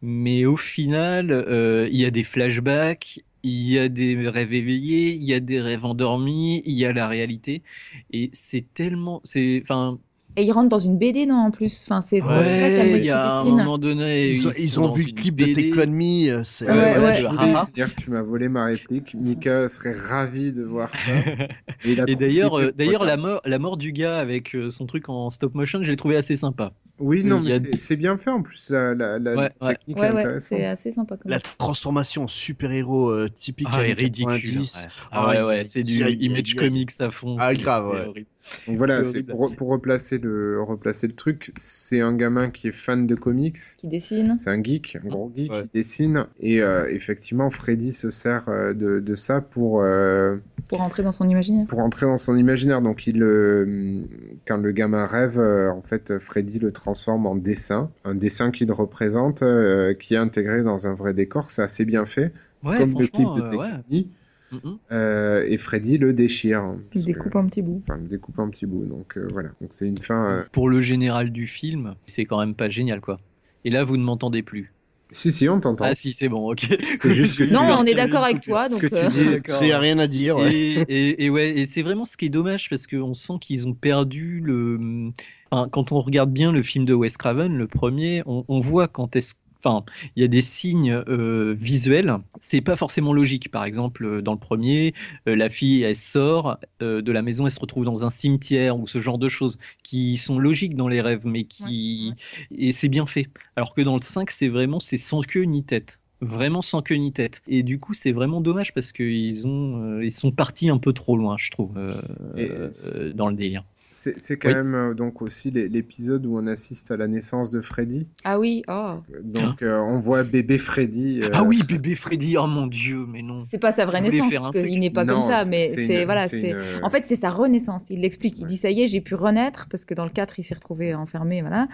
Mais 0.02 0.46
au 0.46 0.58
final, 0.58 1.32
euh, 1.32 1.88
il 1.92 2.00
y 2.00 2.06
a 2.06 2.12
des 2.12 2.24
flashbacks, 2.24 3.22
il 3.44 3.70
y 3.70 3.80
a 3.80 3.90
des 3.90 4.28
rêves 4.30 4.54
éveillés, 4.54 5.14
il 5.16 5.24
y 5.24 5.34
a 5.34 5.40
des 5.40 5.62
rêves 5.62 5.86
endormis, 5.86 6.62
il 6.66 6.74
y 6.78 6.86
a 6.86 6.94
la 6.94 7.08
réalité. 7.08 7.64
Et 8.12 8.30
c'est 8.34 8.74
tellement. 8.74 9.22
Enfin, 9.62 10.00
Et 10.36 10.44
il 10.44 10.52
rentre 10.52 10.70
dans 10.70 10.80
une 10.80 10.98
BD, 10.98 11.26
non, 11.28 11.36
en 11.36 11.52
plus. 11.52 11.84
Enfin, 11.86 12.02
c'est 12.02 12.18
c'est 12.20 12.22
vrai 12.26 12.44
qu'il 12.44 12.52
y 12.52 12.80
a 12.80 12.84
le 12.86 12.92
Ouais, 12.94 12.98
il 13.00 13.06
y 13.06 13.10
a 13.12 13.40
un 13.40 13.44
moment 13.44 13.78
donné, 13.78 14.32
Ils 14.32 14.48
ont, 14.48 14.52
ils 14.58 14.64
ils 14.66 14.96
vu 14.96 15.06
le 15.06 15.12
clip 15.14 15.36
de. 15.36 15.46
Take 15.54 15.74
On 15.88 15.92
Me. 15.92 16.30
euh, 16.32 16.44
c'est- 16.44 16.72
Ouais, 16.72 16.78
Ouais, 16.98 17.00
ouais. 17.00 17.14
je 17.14 17.28
Ah, 17.28 17.32
voulais 17.32 17.54
ah. 17.56 17.66
dire 17.72 17.96
que 17.96 18.02
tu 18.02 18.10
m'as 18.10 18.22
volé 18.24 18.48
ma 18.50 18.66
réplique. 18.66 19.14
Mika 19.14 19.68
serait 19.68 19.94
ravi 19.94 20.52
de 20.52 20.64
voir 20.64 20.90
ça. 20.96 21.12
Et, 22.08 22.16
d'ailleurs, 22.16 22.58
euh, 22.60 22.72
d'ailleurs 22.72 23.04
la 23.04 23.18
mort, 23.18 23.42
la 23.46 23.60
mort 23.60 23.78
du 23.78 23.92
gars 23.92 24.18
avec 24.18 24.56
euh, 24.56 24.72
son 24.72 24.86
truc 24.88 25.08
en 25.10 25.30
stop 25.30 25.54
motion, 25.54 25.84
je 25.84 25.92
l'ai 25.92 25.98
trouvé 25.98 26.16
assez 26.16 26.36
sympa. 26.36 26.72
Oui, 27.00 27.24
non, 27.24 27.40
mais 27.40 27.54
a- 27.54 27.60
c'est- 27.60 27.78
c'est 27.78 27.96
bien 27.96 28.18
fait 28.18 28.30
en 28.30 28.42
plus. 28.42 28.70
La, 28.72 28.94
la, 28.96 29.20
la 29.20 29.36
Ouais, 29.36 29.52
ouais. 29.62 29.68
technique 29.76 29.98
Ouais, 29.98 30.08
est 30.08 30.12
ouais, 30.12 30.18
intéressante. 30.20 30.42
c'est 30.42 30.66
assez 30.66 30.92
sympa. 30.92 31.18
Quand 31.18 31.30
La 31.30 31.36
même. 31.36 31.42
transformation 31.58 32.24
en 32.24 32.28
super-héros 32.28 33.10
euh, 33.10 33.28
typique 33.30 33.68
Ah, 33.72 33.78
ridicule. 33.80 34.26
90. 34.26 34.76
ouais. 34.76 34.82
Ah, 34.88 35.08
Ah 35.12 35.28
ouais, 35.30 35.42
ouais, 35.44 35.64
c'est 35.64 35.82
il 35.82 35.86
du 35.86 36.10
image 36.26 36.56
comics 36.56 36.92
à 37.00 37.12
fond. 37.12 37.36
Ah, 37.40 37.50
c'est- 37.50 37.58
grave, 37.62 37.90
c'est 37.92 38.08
ouais. 38.20 38.26
Donc 38.68 38.78
voilà, 38.78 39.04
C'est 39.04 39.18
horrible. 39.18 39.32
pour, 39.32 39.56
pour 39.56 39.68
replacer, 39.70 40.18
le, 40.18 40.62
replacer 40.62 41.08
le 41.08 41.14
truc, 41.14 41.52
c'est 41.58 42.02
un 42.02 42.14
gamin 42.14 42.50
qui 42.50 42.68
est 42.68 42.72
fan 42.74 43.08
de 43.08 43.16
comics. 43.16 43.58
Qui 43.78 43.88
dessine. 43.88 44.36
C'est 44.38 44.50
un 44.50 44.62
geek, 44.62 44.98
un 45.04 45.08
gros 45.08 45.32
geek 45.36 45.52
Ouais. 45.52 45.62
qui 45.64 45.70
dessine. 45.78 46.26
Et 46.40 46.62
euh, 46.62 46.90
effectivement, 46.90 47.50
Freddy 47.50 47.92
se 47.94 48.10
sert 48.10 48.50
euh, 48.50 48.74
de, 48.74 49.00
de 49.00 49.16
ça 49.16 49.40
pour, 49.42 49.82
euh, 49.82 50.38
Pour 50.68 50.80
rentrer 50.80 51.04
dans 51.04 51.12
son 51.14 51.28
imaginaire. 51.30 51.68
pour 51.68 51.80
entrer 51.80 52.06
dans 52.06 52.18
son 52.18 52.36
imaginaire. 52.38 52.82
Donc, 52.82 53.08
il, 53.08 53.24
euh, 53.24 54.02
quand 54.46 54.58
le 54.58 54.72
gamin 54.72 55.06
rêve, 55.06 55.40
euh, 55.40 55.72
en 55.72 55.82
fait, 55.82 56.20
Freddy 56.20 56.60
le 56.60 56.72
transforme 56.72 57.26
en 57.26 57.36
dessin. 57.36 57.90
Un 58.04 58.16
dessin 58.16 58.52
qu'il 58.52 58.72
représente, 58.72 59.42
euh, 59.42 59.94
qui 59.94 60.16
est 60.16 60.18
intégré 60.18 60.64
dans 60.64 60.86
un 60.88 60.94
vrai 60.94 61.14
décor. 61.14 61.50
C'est 61.50 61.62
assez 61.64 61.86
bien 61.86 62.06
fait, 62.06 62.32
Ouais, 62.64 62.78
comme 62.78 62.92
le 62.98 63.08
clip 63.08 63.28
de 63.36 63.54
euh, 63.54 63.58
ouais. 63.58 64.06
Mhm. 64.54 64.78
Euh, 64.92 65.46
et 65.48 65.58
Freddy 65.58 65.98
le 65.98 66.14
déchire. 66.14 66.60
hein, 66.60 66.78
Il 66.94 67.06
découpe 67.06 67.36
un 67.36 67.46
petit 67.48 67.62
bout. 67.62 67.82
Enfin, 67.88 68.00
il 68.02 68.08
découpe 68.08 68.40
un 68.40 68.50
petit 68.50 68.66
bout. 68.66 68.86
Donc, 68.86 69.18
euh, 69.18 69.28
voilà. 69.32 69.50
Donc, 69.62 69.70
c'est 69.72 69.88
une 69.88 69.98
fin. 69.98 70.30
euh, 70.32 70.44
Pour 70.52 70.70
le 70.70 70.80
général 70.82 71.32
du 71.32 71.48
film, 71.48 71.96
c'est 72.06 72.26
quand 72.26 72.40
même 72.40 72.56
pas 72.56 72.70
génial, 72.70 73.02
quoi. 73.02 73.20
Et 73.66 73.70
là, 73.70 73.84
vous 73.84 73.98
ne 73.98 74.04
m'entendez 74.04 74.44
plus. 74.44 74.72
Si, 75.12 75.32
si, 75.32 75.48
on 75.48 75.60
t'entend. 75.60 75.86
Ah 75.86 75.94
si, 75.94 76.12
c'est 76.12 76.28
bon, 76.28 76.50
ok. 76.52 76.68
C'est 76.96 77.12
juste 77.12 77.38
que 77.38 77.44
tu- 77.44 77.52
Non, 77.54 77.60
Tu 77.66 77.72
on 77.72 77.84
est 77.84 77.94
d'accord 77.94 78.24
avec 78.24 78.42
toi. 78.42 78.66
Ce 78.68 78.72
Donc, 78.74 78.82
que 78.82 78.88
tu 78.88 79.08
dis. 79.10 79.42
C'est 79.52 79.76
rien 79.76 80.00
à 80.00 80.08
dire. 80.08 80.38
ouais. 80.38 80.52
Et, 80.52 80.80
et- 80.88 81.26
et 81.26 81.30
ouais, 81.30 81.50
et 81.52 81.66
c'est 81.68 81.84
vraiment 81.84 82.04
ce 82.06 82.18
qui 82.18 82.26
est 82.26 82.30
dommage 82.30 82.68
parce 82.70 82.88
qu'on 82.88 83.14
sent 83.14 83.34
qu'ils 83.40 83.68
ont 83.68 83.74
perdu 83.76 84.42
le. 84.44 85.12
Enfin, 85.52 85.70
quand 85.70 85.92
on 85.92 86.00
regarde 86.00 86.32
bien 86.34 86.52
le 86.52 86.64
film 86.64 86.86
de 86.86 86.94
Wes 86.96 87.16
Craven, 87.18 87.56
le 87.56 87.68
premier, 87.68 88.24
on, 88.26 88.44
on 88.48 88.60
voit 88.60 88.88
quand 88.88 89.16
est-ce. 89.16 89.36
Enfin, 89.64 89.86
il 90.16 90.22
y 90.22 90.26
a 90.26 90.28
des 90.28 90.42
signes 90.42 90.92
euh, 91.08 91.56
visuels. 91.58 92.18
C'est 92.42 92.62
pas 92.62 92.76
forcément 92.76 93.14
logique. 93.14 93.50
Par 93.50 93.64
exemple, 93.64 94.06
euh, 94.06 94.22
dans 94.22 94.34
le 94.34 94.40
premier, 94.40 94.94
euh, 95.28 95.36
la 95.36 95.50
fille, 95.50 95.84
elle 95.84 95.96
sort 95.96 96.58
euh, 96.82 97.02
de 97.02 97.12
la 97.12 97.22
maison, 97.22 97.46
elle 97.46 97.52
se 97.52 97.60
retrouve 97.60 97.86
dans 97.86 98.04
un 98.06 98.10
cimetière 98.10 98.78
ou 98.78 98.88
ce 98.88 99.00
genre 99.00 99.18
de 99.18 99.30
choses 99.30 99.58
qui 99.84 100.18
sont 100.18 100.38
logiques 100.38 100.76
dans 100.76 100.88
les 100.88 101.00
rêves, 101.00 101.26
mais 101.26 101.46
qui 101.46 102.14
et 102.52 102.72
c'est 102.72 102.90
bien 102.90 103.06
fait. 103.06 103.28
Alors 103.56 103.74
que 103.74 103.82
dans 103.82 103.96
le 103.96 104.02
5, 104.02 104.30
c'est 104.32 104.50
vraiment 104.50 104.80
c'est 104.80 104.98
sans 104.98 105.22
queue 105.22 105.44
ni 105.44 105.64
tête. 105.64 106.00
Vraiment 106.22 106.62
sans 106.62 106.82
queue 106.82 106.96
ni 106.96 107.12
tête. 107.12 107.42
Et 107.48 107.64
du 107.64 107.80
coup, 107.80 107.94
c'est 107.94 108.14
vraiment 108.14 108.42
dommage 108.42 108.74
parce 108.74 108.92
qu'ils 108.94 109.46
ont 109.46 109.84
euh, 109.84 110.06
ils 110.06 110.12
sont 110.12 110.32
partis 110.32 110.70
un 110.70 110.78
peu 110.78 110.94
trop 110.94 111.18
loin, 111.18 111.36
je 111.38 111.52
trouve, 111.52 111.78
euh, 111.78 111.92
euh, 112.38 113.14
dans 113.14 113.28
le 113.28 113.36
délire. 113.36 113.64
C'est 113.96 114.20
c'est 114.20 114.38
quand 114.38 114.50
Oui. 114.50 114.56
même 114.56 114.74
euh, 114.74 114.94
donc 114.96 115.22
aussi 115.22 115.52
l'é- 115.52 115.70
l'épisode 115.70 116.26
où 116.26 116.36
on 116.38 116.48
assiste 116.48 116.90
à 116.90 116.98
la 116.98 117.08
naissance 117.08 117.52
de 117.52 117.62
Freddy. 117.62 118.08
Ah 118.24 118.40
oui, 118.40 118.64
oh. 118.68 118.96
Donc 119.24 119.62
euh, 119.62 119.78
on 119.78 120.00
voit 120.00 120.24
bébé 120.24 120.58
Freddy. 120.58 121.22
euh, 121.22 121.30
Ah 121.34 121.44
oui, 121.44 121.62
bébé 121.68 121.94
Freddy, 121.96 122.36
oh 122.38 122.48
mon 122.48 122.66
dieu, 122.66 123.06
mais 123.08 123.22
non. 123.22 123.42
C'est 123.48 123.60
pas 123.62 123.72
sa 123.72 123.86
vraie 123.86 124.02
naissance, 124.02 124.34
parce 124.34 124.50
qu'il 124.52 124.80
n'est 124.80 124.90
pas 124.90 125.06
Non, 125.06 125.22
comme 125.22 125.30
ça, 125.30 125.44
c'est- 125.44 125.50
mais 125.52 125.68
c'est 125.68 125.86
c'est 125.88 126.00
une- 126.02 126.06
voilà, 126.06 126.28
c'est 126.28 126.40
c'est 126.40 126.50
une, 126.50 126.56
euh, 126.58 126.80
en 126.82 126.90
fait 126.90 127.04
c'est 127.08 127.16
sa 127.16 127.30
renaissance. 127.30 127.86
Il 127.92 128.02
l'explique, 128.02 128.40
il 128.40 128.46
dit 128.48 128.58
ça 128.58 128.72
y 128.72 128.82
est, 128.82 128.88
j'ai 128.88 129.02
pu 129.02 129.14
renaître 129.16 129.68
parce 129.70 129.86
que 129.86 129.94
dans 129.94 130.06
le 130.06 130.10
4 130.12 130.40
il 130.40 130.44
s'est 130.44 130.56
retrouvé 130.56 130.96
enfermé, 130.96 131.42
voilà. 131.42 131.68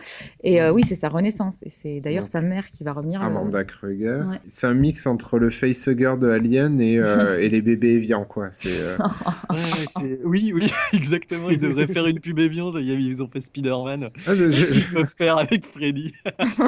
Et 0.44 0.62
euh, 0.62 0.74
oui, 0.74 0.84
c'est 0.86 0.96
sa 0.96 1.08
renaissance. 1.08 1.64
Et 1.64 1.70
c'est 1.70 2.02
d'ailleurs 2.02 2.24
Donc, 2.24 2.32
sa 2.32 2.42
mère 2.42 2.68
qui 2.70 2.84
va 2.84 2.92
revenir. 2.92 3.22
le- 3.22 3.28
Amanda 3.28 3.64
Kruger. 3.64 4.24
Ouais. 4.30 4.40
C'est 4.50 4.68
un 4.68 4.74
mix 4.74 5.08
entre 5.08 5.40
le 5.40 5.50
facehugger 5.50 6.16
de 6.20 6.28
Alien 6.30 6.82
et, 6.82 6.98
euh, 6.98 7.40
et 7.42 7.48
les 7.50 7.62
bébés 7.62 7.96
Evian, 7.96 8.26
quoi. 8.26 8.50
C'est 8.52 8.78
euh, 8.82 8.98
Ouais, 9.50 9.56
ouais, 9.56 9.86
c'est- 9.98 10.20
oui, 10.26 10.52
oui, 10.54 10.70
exactement. 10.94 11.50
Ils 11.50 11.60
devraient 11.60 11.88
faire 11.88 12.09
une 12.10 12.20
pub 12.20 12.40
Evian. 12.40 12.72
Ils 12.78 13.22
ont 13.24 13.28
fait 13.30 13.42
Spider-Man. 13.42 14.10
ah, 14.28 14.36
je- 14.36 14.52
je- 14.52 14.66
Ils 14.74 14.88
peuvent 14.94 15.14
faire 15.18 15.38
avec 15.38 15.66
Freddy. 15.66 16.14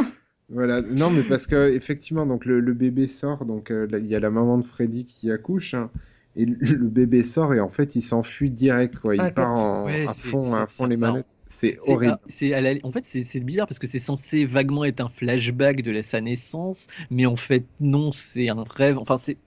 Voilà, 0.53 0.81
non, 0.81 1.09
mais 1.11 1.23
parce 1.23 1.47
que 1.47 1.69
effectivement, 1.73 2.25
donc 2.25 2.43
le, 2.45 2.59
le 2.59 2.73
bébé 2.73 3.07
sort, 3.07 3.45
donc 3.45 3.71
euh, 3.71 3.87
il 3.93 4.07
y 4.07 4.15
a 4.15 4.19
la 4.19 4.29
maman 4.29 4.57
de 4.57 4.65
Freddy 4.65 5.05
qui 5.05 5.31
accouche, 5.31 5.75
hein, 5.75 5.89
et 6.35 6.43
le, 6.43 6.87
bébé 6.89 7.23
sort 7.23 7.53
et 7.53 7.61
en 7.61 7.69
fait 7.69 7.95
il 7.95 8.01
s'enfuit 8.01 8.51
direct, 8.51 8.97
quoi. 8.97 9.15
Il 9.15 9.21
Ouais, 9.21 9.31
part 9.31 9.51
en, 9.51 9.85
Ouais, 9.85 10.05
à 10.07 10.13
c'est- 10.13 10.27
fond, 10.27 10.53
à 10.53 10.67
fond 10.67 10.87
les 10.87 10.97
manettes. 10.97 11.25
C'est 11.47 11.77
horrible. 11.87 12.17
ah, 12.17 12.21
c'est 12.27 12.49
la- 12.61 12.73
en 12.83 12.91
fait, 12.91 13.05
c'est 13.05 13.23
c'est 13.23 13.39
bizarre 13.39 13.65
parce 13.65 13.79
que 13.79 13.87
c'est 13.87 13.99
censé 13.99 14.43
vaguement 14.43 14.83
être 14.83 14.99
un 14.99 15.07
flashback 15.09 15.83
de 15.83 15.91
la- 15.91 16.03
sa 16.03 16.19
naissance, 16.19 16.87
mais 17.09 17.25
en 17.25 17.37
fait, 17.37 17.63
non, 17.79 18.11
c'est 18.11 18.49
un 18.49 18.65
rêve. 18.69 18.97
Enfin, 18.97 19.15
c'est. 19.15 19.37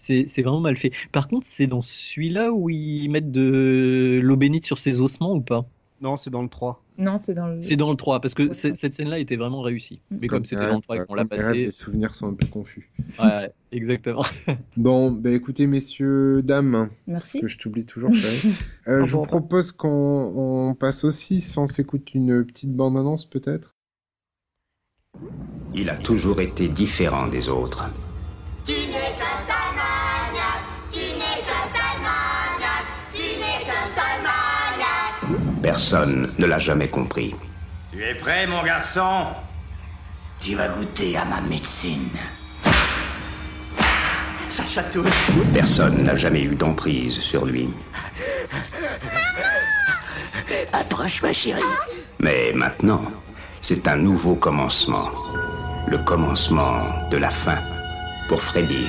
C'est 0.00 0.42
vraiment 0.42 0.60
mal 0.60 0.76
fait. 0.76 0.92
Par 1.12 1.28
contre, 1.28 1.46
c'est 1.46 1.66
dans 1.66 1.82
celui-là 1.82 2.52
où 2.52 2.70
ils 2.70 3.08
mettent 3.08 3.30
de 3.30 4.18
l'eau 4.22 4.36
bénite 4.36 4.64
sur 4.64 4.78
ses 4.78 5.00
ossements 5.00 5.34
ou 5.34 5.40
pas? 5.42 5.66
Non, 6.00 6.16
c'est 6.16 6.30
dans 6.30 6.42
le 6.42 6.48
3. 6.48 6.82
Non, 6.96 7.18
c'est 7.20 7.34
dans 7.34 7.46
le. 7.48 7.60
C'est 7.60 7.76
dans 7.76 7.90
le 7.90 7.96
3, 7.96 8.20
parce 8.20 8.32
que 8.32 8.44
Ouais. 8.44 8.54
cette 8.54 8.94
scène-là 8.94 9.18
était 9.18 9.36
vraiment 9.36 9.60
réussie. 9.60 10.00
Mais 10.10 10.28
Comme 10.28 10.46
c'était 10.46 10.66
dans 10.66 10.76
le 10.76 10.80
3 10.82 10.96
rêves, 10.96 11.04
et 11.04 11.06
qu'on 11.06 11.14
l'a 11.14 11.26
passé. 11.26 11.52
Les 11.52 11.70
souvenirs 11.70 12.14
sont 12.14 12.28
un 12.28 12.34
peu 12.34 12.46
confus. 12.46 12.88
Ouais, 13.18 13.50
exactement. 13.72 14.24
Bon, 14.78 15.10
bah 15.12 15.30
écoutez, 15.32 15.66
messieurs, 15.66 16.40
dames, 16.42 16.88
Merci. 17.06 17.40
que 17.40 17.48
je 17.48 17.58
t'oublie 17.58 17.84
toujours, 17.84 18.14
chérie. 18.14 18.54
Euh, 18.88 19.04
je 19.04 19.14
vous 19.14 19.22
propose 19.22 19.72
qu'on 19.72 20.32
on 20.70 20.74
passe 20.74 21.04
aussi, 21.04 21.40
sans 21.42 21.66
s'écouter 21.68 22.12
une 22.14 22.44
petite 22.46 22.72
bande-annonce 22.74 23.26
peut-être. 23.26 23.74
Il 25.74 25.90
a 25.90 25.96
toujours 25.96 26.40
été 26.40 26.68
différent 26.68 27.28
des 27.28 27.48
autres. 27.50 27.84
Tu 28.64 28.72
Personne 35.62 36.32
ne 36.38 36.46
l'a 36.46 36.58
jamais 36.58 36.88
compris. 36.88 37.34
Tu 37.92 38.02
es 38.02 38.14
prêt, 38.14 38.46
mon 38.46 38.62
garçon? 38.62 39.26
Tu 40.40 40.54
vas 40.54 40.68
goûter 40.68 41.16
à 41.16 41.24
ma 41.24 41.40
médecine. 41.42 42.08
Ça 44.48 44.64
chatouille. 44.66 45.10
Personne 45.52 46.02
n'a 46.02 46.14
jamais 46.14 46.42
eu 46.42 46.54
d'emprise 46.54 47.20
sur 47.20 47.44
lui. 47.44 47.68
Approche, 50.72 51.22
ma 51.22 51.32
chérie. 51.32 51.60
Mais 52.18 52.52
maintenant, 52.54 53.02
c'est 53.60 53.86
un 53.86 53.96
nouveau 53.96 54.34
commencement. 54.34 55.10
Le 55.86 55.98
commencement 55.98 56.80
de 57.10 57.18
la 57.18 57.30
fin 57.30 57.58
pour 58.28 58.40
Freddy. 58.40 58.86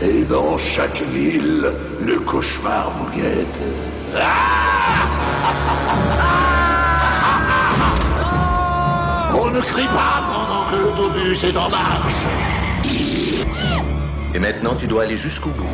Et 0.00 0.24
dans 0.24 0.56
chaque 0.56 1.02
ville, 1.02 1.70
le 2.00 2.20
cauchemar 2.20 2.90
vous 2.90 3.10
guette. 3.10 3.62
On 9.32 9.50
ne 9.50 9.60
crie 9.60 9.86
pas 9.86 10.24
pendant 10.26 10.64
que 10.64 10.74
l'autobus 10.76 11.44
est 11.44 11.56
en 11.56 11.70
marche. 11.70 12.24
Et 14.34 14.38
maintenant, 14.38 14.74
tu 14.74 14.88
dois 14.88 15.04
aller 15.04 15.16
jusqu'au 15.16 15.50
bout. 15.50 15.68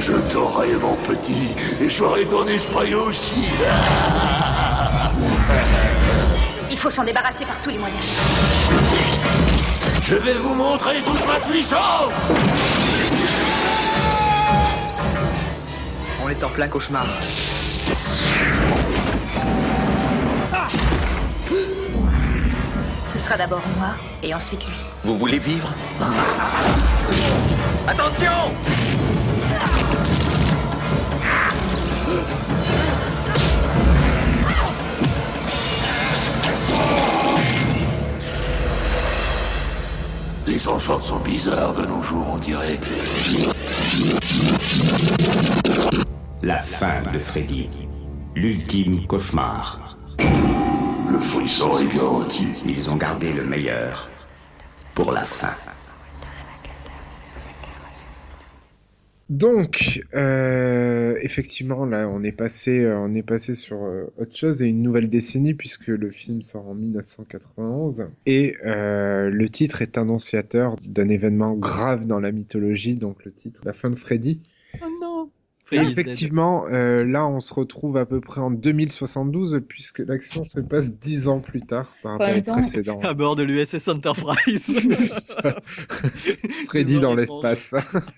Je 0.00 0.12
t'aurai, 0.32 0.76
mon 0.76 0.94
petit, 0.96 1.56
et 1.80 1.88
j'aurai 1.88 2.26
ton 2.26 2.46
esprit 2.46 2.94
aussi. 2.94 3.34
Il 6.70 6.78
faut 6.78 6.90
s'en 6.90 7.04
débarrasser 7.04 7.46
par 7.46 7.60
tous 7.62 7.70
les 7.70 7.78
moyens. 7.78 8.04
Je 10.02 10.14
vais 10.14 10.34
vous 10.34 10.54
montrer 10.54 11.02
toute 11.02 11.26
ma 11.26 11.40
puissance. 11.40 12.12
On 16.28 16.30
est 16.30 16.44
en 16.44 16.50
plein 16.50 16.68
cauchemar. 16.68 17.06
Ce 23.06 23.18
sera 23.18 23.38
d'abord 23.38 23.62
moi 23.78 23.92
et 24.22 24.34
ensuite 24.34 24.66
lui. 24.66 24.74
Vous 25.04 25.16
voulez 25.16 25.38
vivre? 25.38 25.72
Attention 27.86 28.30
Les 40.46 40.52
Les 40.52 40.68
enfants 40.68 41.00
sont 41.00 41.20
bizarres 41.20 41.72
de 41.72 41.86
nos 41.86 42.02
jours, 42.02 42.26
on 42.34 42.36
dirait. 42.36 42.78
La 46.42 46.58
fin 46.58 47.02
de 47.12 47.18
Freddy. 47.18 47.68
L'ultime 48.36 49.04
cauchemar. 49.08 49.98
Le 51.10 51.18
frisson 51.18 51.76
est 51.78 51.92
garanti. 51.92 52.46
Ils 52.64 52.88
ont 52.90 52.96
gardé 52.96 53.32
le 53.32 53.42
meilleur 53.42 54.08
pour 54.94 55.10
la 55.10 55.24
fin. 55.24 55.54
Donc, 59.28 60.00
euh, 60.14 61.18
effectivement, 61.22 61.84
là, 61.84 62.08
on 62.08 62.22
est 62.22 62.30
passé, 62.30 62.84
euh, 62.84 62.96
on 62.98 63.14
est 63.14 63.24
passé 63.24 63.56
sur 63.56 63.82
euh, 63.82 64.04
autre 64.16 64.36
chose 64.36 64.62
et 64.62 64.66
une 64.66 64.80
nouvelle 64.80 65.08
décennie 65.08 65.54
puisque 65.54 65.88
le 65.88 66.12
film 66.12 66.42
sort 66.42 66.68
en 66.68 66.74
1991 66.74 68.06
et 68.26 68.56
euh, 68.64 69.28
le 69.28 69.48
titre 69.48 69.82
est 69.82 69.98
annonciateur 69.98 70.76
d'un 70.84 71.08
événement 71.08 71.54
grave 71.54 72.06
dans 72.06 72.20
la 72.20 72.30
mythologie. 72.30 72.94
Donc, 72.94 73.24
le 73.24 73.32
titre, 73.32 73.62
la 73.64 73.72
fin 73.72 73.90
de 73.90 73.96
Freddy. 73.96 74.40
Oh 74.80 74.86
non. 75.00 75.30
Effectivement, 75.76 76.66
euh, 76.68 77.04
là, 77.04 77.26
on 77.26 77.40
se 77.40 77.52
retrouve 77.54 77.96
à 77.96 78.06
peu 78.06 78.20
près 78.20 78.40
en 78.40 78.50
2072 78.50 79.60
puisque 79.68 79.98
l'action 80.00 80.44
se 80.44 80.60
passe 80.60 80.94
dix 80.94 81.28
ans 81.28 81.40
plus 81.40 81.60
tard 81.62 81.92
par 82.02 82.12
rapport 82.12 82.36
au 82.36 82.40
temps- 82.40 82.52
précédent. 82.52 83.00
À 83.02 83.14
bord 83.14 83.36
de 83.36 83.42
l'USS 83.42 83.88
Enterprise. 83.88 84.68
Freddy 86.66 86.98
dans 87.00 87.14
l'espace. 87.14 87.74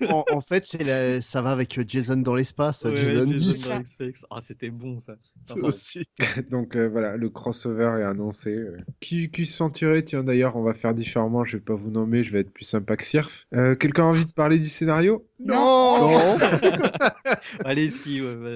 en, 0.09 0.25
en 0.33 0.41
fait, 0.41 0.65
c'est 0.67 0.85
la- 0.85 1.21
ça 1.23 1.43
va 1.43 1.51
avec 1.51 1.79
Jason 1.89 2.17
dans 2.17 2.35
l'espace, 2.35 2.85
Ouais, 2.85 2.97
Jason 2.97 3.27
ouais, 3.27 3.35
10. 3.39 3.69
dans 3.69 3.79
l'espace. 3.79 4.25
Ah, 4.31 4.39
c'était 4.41 4.71
bon 4.71 4.99
ça. 4.99 5.15
Enfin, 5.51 5.61
Aussi. 5.63 6.05
Donc 6.51 6.77
euh, 6.77 6.89
voilà, 6.89 7.17
le 7.17 7.29
crossover 7.29 7.99
est 8.01 8.05
annoncé. 8.05 8.57
Qui, 9.01 9.31
qui 9.31 9.47
se 9.47 9.55
sentirait 9.57 10.03
Tiens, 10.03 10.23
d'ailleurs, 10.25 10.57
on 10.57 10.63
va 10.63 10.75
faire 10.75 10.95
différemment. 10.95 11.45
Je 11.45 11.57
vais 11.57 11.63
pas 11.63 11.75
vous 11.75 11.91
nommer, 11.91 12.23
je 12.25 12.33
vais 12.33 12.41
être 12.41 12.53
plus 12.53 12.65
sympa 12.65 12.97
que 12.97 13.05
Sirf. 13.05 13.47
Euh, 13.55 13.75
Quelqu'un 13.75 14.05
a 14.05 14.07
envie 14.07 14.27
de 14.27 14.33
parler 14.33 14.59
du 14.59 14.67
scénario? 14.69 15.27
Non. 15.45 16.37
Allez, 17.65 17.91
si. 17.91 18.21
ouais, 18.21 18.35
ouais. 18.35 18.55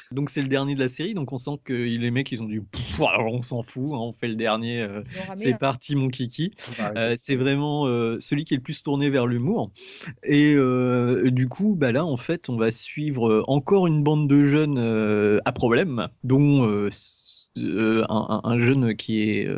donc 0.12 0.30
c'est 0.30 0.42
le 0.42 0.48
dernier 0.48 0.74
de 0.74 0.80
la 0.80 0.88
série, 0.88 1.14
donc 1.14 1.32
on 1.32 1.38
sent 1.38 1.58
que 1.64 1.72
les 1.72 2.10
mecs 2.10 2.30
ils 2.32 2.42
ont 2.42 2.46
dit 2.46 2.60
alors, 3.00 3.32
on 3.32 3.42
s'en 3.42 3.62
fout, 3.62 3.92
hein, 3.92 3.98
on 4.00 4.12
fait 4.12 4.28
le 4.28 4.34
dernier. 4.36 4.82
euh, 4.82 5.02
c'est 5.36 5.58
parti 5.58 5.96
mon 5.96 6.08
kiki. 6.08 6.52
Euh, 6.96 7.14
c'est 7.16 7.36
vraiment 7.36 7.86
euh, 7.86 8.16
celui 8.20 8.44
qui 8.44 8.54
est 8.54 8.58
le 8.58 8.62
plus 8.62 8.82
tourné 8.82 9.10
vers 9.10 9.26
l'humour. 9.26 9.70
Et 10.22 10.54
euh, 10.54 11.30
du 11.30 11.48
coup, 11.48 11.74
bah 11.76 11.92
là, 11.92 12.04
en 12.04 12.16
fait, 12.16 12.48
on 12.48 12.56
va 12.56 12.70
suivre 12.70 13.44
encore 13.48 13.86
une 13.86 14.02
bande 14.02 14.28
de 14.28 14.44
jeunes 14.44 14.78
euh, 14.78 15.38
à 15.44 15.52
problème, 15.52 16.08
dont 16.24 16.86
s- 16.88 17.48
un, 17.56 18.04
un- 18.08 18.40
un 18.44 18.58
jeune 18.58 18.94
qui 18.94 19.22
est. 19.22 19.48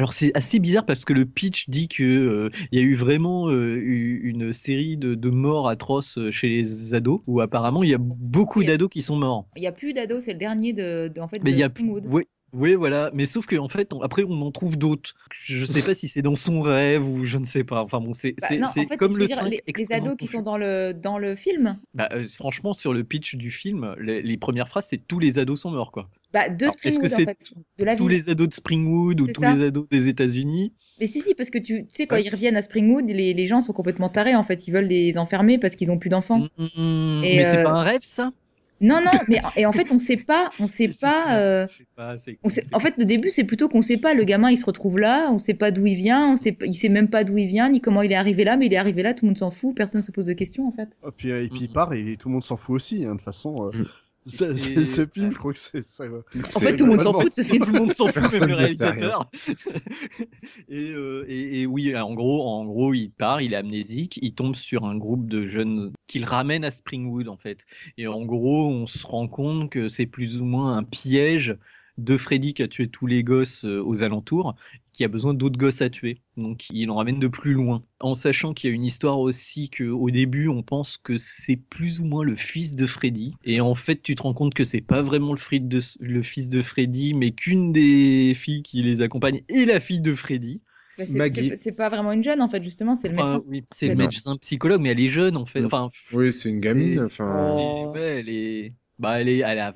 euh, 0.00 0.04
Alors 0.04 0.12
c'est 0.12 0.32
assez 0.36 0.58
bizarre 0.58 0.86
parce 0.86 1.04
que 1.04 1.12
le 1.12 1.26
pitch 1.26 1.68
dit 1.68 1.88
que 1.88 2.02
euh, 2.02 2.50
il 2.72 2.78
y 2.78 2.82
a 2.82 2.84
eu 2.84 2.94
vraiment 2.94 3.48
euh, 3.48 3.76
eu 3.76 4.20
une 4.24 4.52
série 4.52 4.96
de, 4.96 5.14
de 5.14 5.30
morts 5.30 5.68
atroces 5.68 6.18
chez 6.30 6.48
les 6.48 6.94
ados, 6.94 7.20
où 7.26 7.40
apparemment 7.40 7.82
il 7.82 7.90
y 7.90 7.94
a 7.94 7.98
beaucoup 7.98 8.62
y 8.62 8.66
d'ados 8.66 8.88
qui 8.88 9.02
sont 9.02 9.16
morts. 9.16 9.46
Il 9.56 9.60
n'y 9.60 9.66
a 9.66 9.72
plus 9.72 9.92
d'ados, 9.92 10.24
c'est 10.24 10.32
le 10.32 10.38
dernier 10.38 10.72
de, 10.72 11.08
de- 11.14 11.20
en 11.20 11.28
fait, 11.28 11.40
Mais 11.44 11.50
de 11.50 11.56
il 11.56 11.58
y 11.58 11.62
a 11.62 11.68
Springwood. 11.68 12.06
oui, 12.06 12.24
oui, 12.52 12.74
voilà. 12.74 13.10
Mais 13.14 13.26
sauf 13.26 13.46
qu'en 13.46 13.68
fait, 13.68 13.92
on- 13.92 14.02
après, 14.02 14.24
on 14.26 14.40
en 14.42 14.50
trouve 14.50 14.76
d'autres. 14.76 15.14
Je 15.44 15.64
sais 15.64 15.82
pas 15.82 15.94
si 15.94 16.08
c'est 16.08 16.22
dans 16.22 16.36
son 16.36 16.62
rêve 16.62 17.06
ou 17.06 17.24
je 17.24 17.38
ne 17.38 17.44
sais 17.44 17.64
pas. 17.64 17.82
Enfin 17.82 18.00
bon, 18.00 18.12
c'est 18.12 18.34
Bah, 18.40 18.48
en 18.68 18.72
fait, 18.72 18.96
comme 18.96 19.16
le 19.16 19.26
dire, 19.26 19.36
5 19.38 19.50
les, 19.50 19.62
les 19.76 19.92
ados 19.92 20.16
qui 20.16 20.26
sont 20.26 20.42
dans 20.42 20.58
le, 20.58 20.92
dans 20.92 21.18
le 21.18 21.34
film, 21.36 21.78
Bah, 21.94 22.08
euh, 22.12 22.26
franchement, 22.36 22.72
sur 22.72 22.92
le 22.92 23.04
pitch 23.04 23.36
du 23.36 23.50
film, 23.50 23.94
les, 23.98 24.22
les 24.22 24.36
premières 24.36 24.68
phrases, 24.68 24.86
c'est 24.86 25.06
tous 25.06 25.18
les 25.18 25.38
ados 25.38 25.60
sont 25.60 25.70
morts, 25.70 25.92
quoi. 25.92 26.08
bah, 26.32 26.48
de 26.48 26.64
Alors, 26.64 26.76
que 26.76 26.88
en 26.88 27.08
c'est 27.08 27.24
fait, 27.24 27.38
de 27.78 27.84
la 27.84 27.94
tous 27.94 28.08
ville. 28.08 28.18
les 28.18 28.30
ados 28.30 28.48
de 28.48 28.54
Springwood 28.54 29.20
ou 29.20 29.26
tous 29.28 29.40
ça. 29.40 29.52
les 29.54 29.64
ados 29.64 29.88
des 29.88 30.08
États-Unis? 30.08 30.72
Mais 31.00 31.06
si, 31.06 31.20
si, 31.22 31.34
parce 31.34 31.48
que 31.50 31.58
tu, 31.58 31.86
tu 31.86 31.88
sais, 31.92 32.06
quand 32.06 32.16
ils 32.16 32.28
reviennent 32.28 32.56
à 32.56 32.62
Springwood, 32.62 33.06
les, 33.08 33.32
les 33.32 33.46
gens 33.46 33.60
sont 33.62 33.72
complètement 33.72 34.08
tarés, 34.10 34.34
en 34.36 34.44
fait. 34.44 34.68
Ils 34.68 34.72
veulent 34.72 34.86
les 34.86 35.16
enfermer 35.18 35.58
parce 35.58 35.74
qu'ils 35.74 35.90
ont 35.90 35.98
plus 35.98 36.10
d'enfants. 36.10 36.46
Hmm, 36.58 37.20
Et, 37.22 37.38
Mais 37.38 37.44
c'est 37.44 37.58
euh, 37.58 37.62
pas 37.62 37.72
un 37.72 37.82
rêve, 37.82 38.02
ça? 38.02 38.32
Non, 38.80 39.00
non, 39.04 39.10
mais 39.28 39.40
et 39.56 39.66
en 39.66 39.72
fait, 39.72 39.92
on 39.92 39.98
sait 39.98 40.16
pas, 40.16 40.48
on 40.58 40.66
sait 40.66 40.88
pas. 41.00 41.38
euh, 41.38 41.66
pas, 41.96 42.16
on 42.42 42.48
sait- 42.48 42.64
en 42.72 42.80
fait, 42.80 42.94
le 42.96 43.04
début, 43.04 43.28
c'est 43.30 43.44
plutôt 43.44 43.68
qu'on 43.68 43.82
sait 43.82 43.98
pas. 43.98 44.14
Le 44.14 44.24
gamin, 44.24 44.50
il 44.50 44.56
se 44.56 44.64
retrouve 44.64 44.98
là, 44.98 45.30
on 45.30 45.36
sait 45.38 45.52
pas 45.54 45.70
d'où 45.70 45.84
il 45.86 45.96
vient, 45.96 46.32
on 46.32 46.36
sait, 46.36 46.56
il 46.64 46.74
sait 46.74 46.88
même 46.88 47.08
pas 47.08 47.22
d'où 47.24 47.36
il 47.36 47.46
vient, 47.46 47.68
ni 47.68 47.80
comment 47.82 48.00
il 48.02 48.10
est 48.12 48.16
arrivé 48.16 48.44
là, 48.44 48.56
mais 48.56 48.66
il 48.66 48.72
est 48.72 48.78
arrivé 48.78 49.02
là, 49.02 49.12
tout 49.12 49.24
le 49.26 49.30
monde 49.30 49.38
s'en 49.38 49.50
fout, 49.50 49.76
personne 49.76 50.02
se 50.02 50.12
pose 50.12 50.26
de 50.26 50.32
questions, 50.32 50.66
en 50.66 50.72
fait. 50.72 50.88
Et 51.06 51.10
puis, 51.16 51.30
euh, 51.30 51.44
et 51.44 51.48
puis 51.48 51.60
il 51.62 51.68
part 51.72 51.92
et 51.92 52.16
tout 52.18 52.28
le 52.28 52.32
monde 52.32 52.42
s'en 52.44 52.56
fout 52.56 52.76
aussi. 52.76 53.04
hein, 53.04 53.08
de 53.10 53.12
toute 53.16 53.22
façon, 53.22 53.54
euh, 53.72 53.76
Mhm. 53.78 53.86
Ce, 54.26 54.52
C'est- 54.52 54.74
ce- 54.76 54.84
ce 54.84 55.06
film, 55.06 55.32
je 55.32 55.38
crois 55.38 55.52
que 55.52 55.58
c'est 55.58 55.82
ça. 55.82 56.04
En 56.04 56.60
fait, 56.60 56.76
tout 56.76 56.84
le 56.84 56.90
monde 56.92 57.00
s'en 57.02 57.12
fout 57.12 57.28
de 57.28 57.32
ce 57.32 57.42
film. 57.42 57.64
Tout 57.64 57.72
le 57.72 57.78
monde 57.80 57.92
s'en 57.92 58.08
fout, 58.12 58.40
même 58.40 58.48
le 58.50 58.54
réalisateur. 58.54 59.30
et, 60.68 60.92
euh, 60.92 61.24
et, 61.28 61.62
et 61.62 61.66
oui, 61.66 61.96
en 61.96 62.14
gros, 62.14 62.46
en 62.48 62.64
gros, 62.64 62.94
il 62.94 63.10
part, 63.10 63.42
il 63.42 63.52
est 63.52 63.56
amnésique, 63.56 64.18
il 64.22 64.34
tombe 64.34 64.54
sur 64.54 64.84
un 64.84 64.96
groupe 64.96 65.28
de 65.28 65.46
jeunes 65.46 65.92
qu'il 66.06 66.24
ramène 66.24 66.64
à 66.64 66.70
Springwood, 66.70 67.28
en 67.28 67.36
fait. 67.36 67.64
Et 67.96 68.06
en 68.06 68.24
gros, 68.24 68.68
on 68.68 68.86
se 68.86 69.06
rend 69.06 69.28
compte 69.28 69.70
que 69.70 69.88
c'est 69.88 70.06
plus 70.06 70.40
ou 70.40 70.44
moins 70.44 70.76
un 70.76 70.82
piège 70.84 71.56
de 71.98 72.16
Freddy 72.16 72.54
qui 72.54 72.62
a 72.62 72.68
tué 72.68 72.88
tous 72.88 73.06
les 73.06 73.22
gosses 73.22 73.64
euh, 73.66 73.82
aux 73.84 74.02
alentours, 74.02 74.54
qui 75.00 75.04
a 75.04 75.08
besoin 75.08 75.32
d'autres 75.32 75.58
gosses 75.58 75.80
à 75.80 75.88
tuer. 75.88 76.20
Donc 76.36 76.66
il 76.70 76.90
en 76.90 76.96
ramène 76.96 77.18
de 77.18 77.26
plus 77.26 77.54
loin. 77.54 77.82
En 78.00 78.12
sachant 78.12 78.52
qu'il 78.52 78.68
y 78.68 78.72
a 78.72 78.76
une 78.76 78.84
histoire 78.84 79.18
aussi 79.18 79.70
que 79.70 79.84
au 79.84 80.10
début 80.10 80.48
on 80.48 80.62
pense 80.62 80.98
que 80.98 81.16
c'est 81.16 81.56
plus 81.56 82.00
ou 82.00 82.04
moins 82.04 82.22
le 82.22 82.36
fils 82.36 82.76
de 82.76 82.86
Freddy. 82.86 83.32
Et 83.44 83.62
en 83.62 83.74
fait 83.74 84.02
tu 84.02 84.14
te 84.14 84.20
rends 84.22 84.34
compte 84.34 84.52
que 84.52 84.64
c'est 84.64 84.82
pas 84.82 85.00
vraiment 85.00 85.32
le, 85.32 85.58
de- 85.58 85.80
le 86.00 86.20
fils 86.22 86.50
de 86.50 86.60
Freddy, 86.60 87.14
mais 87.14 87.30
qu'une 87.30 87.72
des 87.72 88.34
filles 88.36 88.62
qui 88.62 88.82
les 88.82 89.00
accompagne 89.00 89.40
est 89.48 89.64
la 89.64 89.80
fille 89.80 90.02
de 90.02 90.14
Freddy. 90.14 90.60
Bah, 90.98 91.06
c'est- 91.06 91.16
Maggie. 91.16 91.48
c'est 91.48 91.62
c'est 91.62 91.72
pas 91.72 91.88
vraiment 91.88 92.12
une 92.12 92.22
jeune, 92.22 92.42
en 92.42 92.50
fait, 92.50 92.62
justement, 92.62 92.94
c'est 92.94 93.08
le 93.08 93.14
Enfin, 93.14 93.24
médecin. 93.24 93.42
oui, 93.46 93.64
c'est 93.70 93.88
le 93.88 93.94
médecin 93.94 94.36
psychologue, 94.36 94.82
mais 94.82 94.90
elle 94.90 95.00
est 95.00 95.08
jeune 95.08 95.38
en 95.38 95.46
fait. 95.46 95.64
Enfin, 95.64 95.88
Oui, 96.12 96.30
c'est 96.30 96.50
une 96.50 96.60
gamine. 96.60 97.00
Enfin, 97.00 97.42
Oh. 97.56 97.92
ouais, 97.94 98.18
elle 98.20 98.28
est. 98.28 98.74
Bah, 98.98 99.18
elle 99.18 99.30
est, 99.30 99.38
elle 99.38 99.60
a 99.60 99.72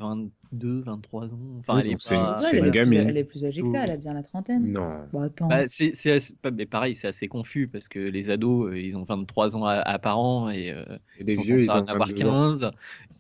22, 0.55 0.81
23 0.83 1.25
ans. 1.27 1.39
Enfin, 1.61 1.75
Oui, 1.77 1.81
elle 1.85 1.91
est 1.93 2.09
pas- 2.09 2.15
une- 2.15 2.21
Ouais, 2.43 2.49
elle, 2.53 2.59
est 2.59 2.61
plus, 2.63 2.71
gamine. 2.71 2.99
elle 3.09 3.17
est 3.19 3.25
plus 3.25 3.45
âgée 3.45 3.61
que 3.63 3.69
ça, 3.69 3.85
elle 3.85 3.91
a 3.91 3.97
bien 3.97 4.15
la 4.15 4.23
trentaine. 4.23 4.73
non. 4.73 5.01
Bah, 5.13 5.23
attends. 5.25 5.49
Bah, 5.49 5.67
c'est, 5.67 5.95
c'est 5.95 6.13
assez- 6.13 6.35
mais 6.53 6.67
pareil, 6.67 6.95
c'est 6.95 7.09
assez 7.09 7.29
confus 7.29 7.69
parce 7.69 7.89
que 7.89 7.99
les 7.99 8.31
ados, 8.31 8.69
euh, 8.71 8.79
ils 8.79 8.97
ont 8.97 9.05
23 9.05 9.57
ans 9.57 9.65
à, 9.67 9.75
à 9.75 9.99
par 9.99 10.19
an 10.19 10.51
et 10.51 10.71
euh, 10.71 10.85
Et 11.19 11.25
les 11.25 11.33
ils 11.35 11.37
sont 11.37 11.43
vieux, 11.43 11.57
censés 11.57 11.65
ils 11.67 11.71
en 11.71 11.83
ont 11.85 11.87
avoir 11.89 12.09
22 12.09 12.27
ans. 12.27 12.33
15 12.33 12.71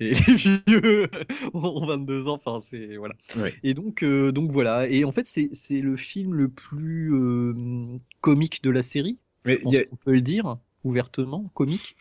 et 0.01 0.15
les 0.15 0.15
vieux 0.37 1.09
ont 1.55 1.87
22 1.87 2.29
ans. 2.29 2.41
Enfin, 2.45 2.61
c'est 2.61 2.97
voilà. 2.97 3.15
Ouais. 3.37 3.55
Et 3.63 3.75
donc, 3.75 4.03
euh, 4.03 4.33
donc 4.33 4.51
voilà. 4.51 4.89
Et 4.89 5.05
en 5.05 5.13
fait, 5.13 5.27
c'est, 5.27 5.51
c'est 5.53 5.81
le 5.81 5.97
film 5.97 6.35
le 6.35 6.49
plus 6.49 7.13
euh, 7.15 7.97
comique 8.21 8.63
de 8.63 8.71
la 8.71 8.83
série. 8.83 9.19
Mais 9.45 9.55
Je 9.55 9.61
pense 9.61 9.77
a, 9.77 9.85
qu'on 9.85 9.97
peut 9.97 10.13
le 10.13 10.21
dire 10.23 10.57
ouvertement, 10.85 11.51
comique. 11.55 11.97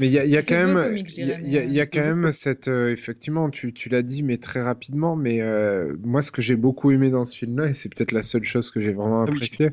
Mais 0.00 0.08
il 0.08 0.12
y 0.12 0.18
a, 0.18 0.24
y 0.24 0.44
quand 0.44 0.56
même, 0.66 0.98
il 1.16 1.26
y 1.26 1.32
a, 1.58 1.64
y 1.64 1.76
y 1.78 1.90
quand 1.90 2.00
même 2.02 2.32
cette, 2.32 2.68
euh, 2.68 2.90
effectivement, 2.92 3.50
tu, 3.50 3.72
tu 3.74 3.88
l'as 3.90 4.02
dit, 4.02 4.22
mais 4.24 4.38
très 4.38 4.62
rapidement. 4.62 5.16
Mais 5.16 5.40
euh, 5.42 5.96
moi, 6.04 6.22
ce 6.22 6.32
que 6.32 6.42
j'ai 6.42 6.56
beaucoup 6.56 6.90
aimé 6.90 7.10
dans 7.10 7.24
ce 7.26 7.36
film-là, 7.36 7.68
et 7.68 7.74
c'est 7.74 7.94
peut-être 7.94 8.12
la 8.12 8.22
seule 8.22 8.44
chose 8.44 8.70
que 8.72 8.80
j'ai 8.80 8.92
vraiment 8.92 9.22
Ah 9.26 9.30
oui. 9.32 9.38
apprécié, 9.38 9.70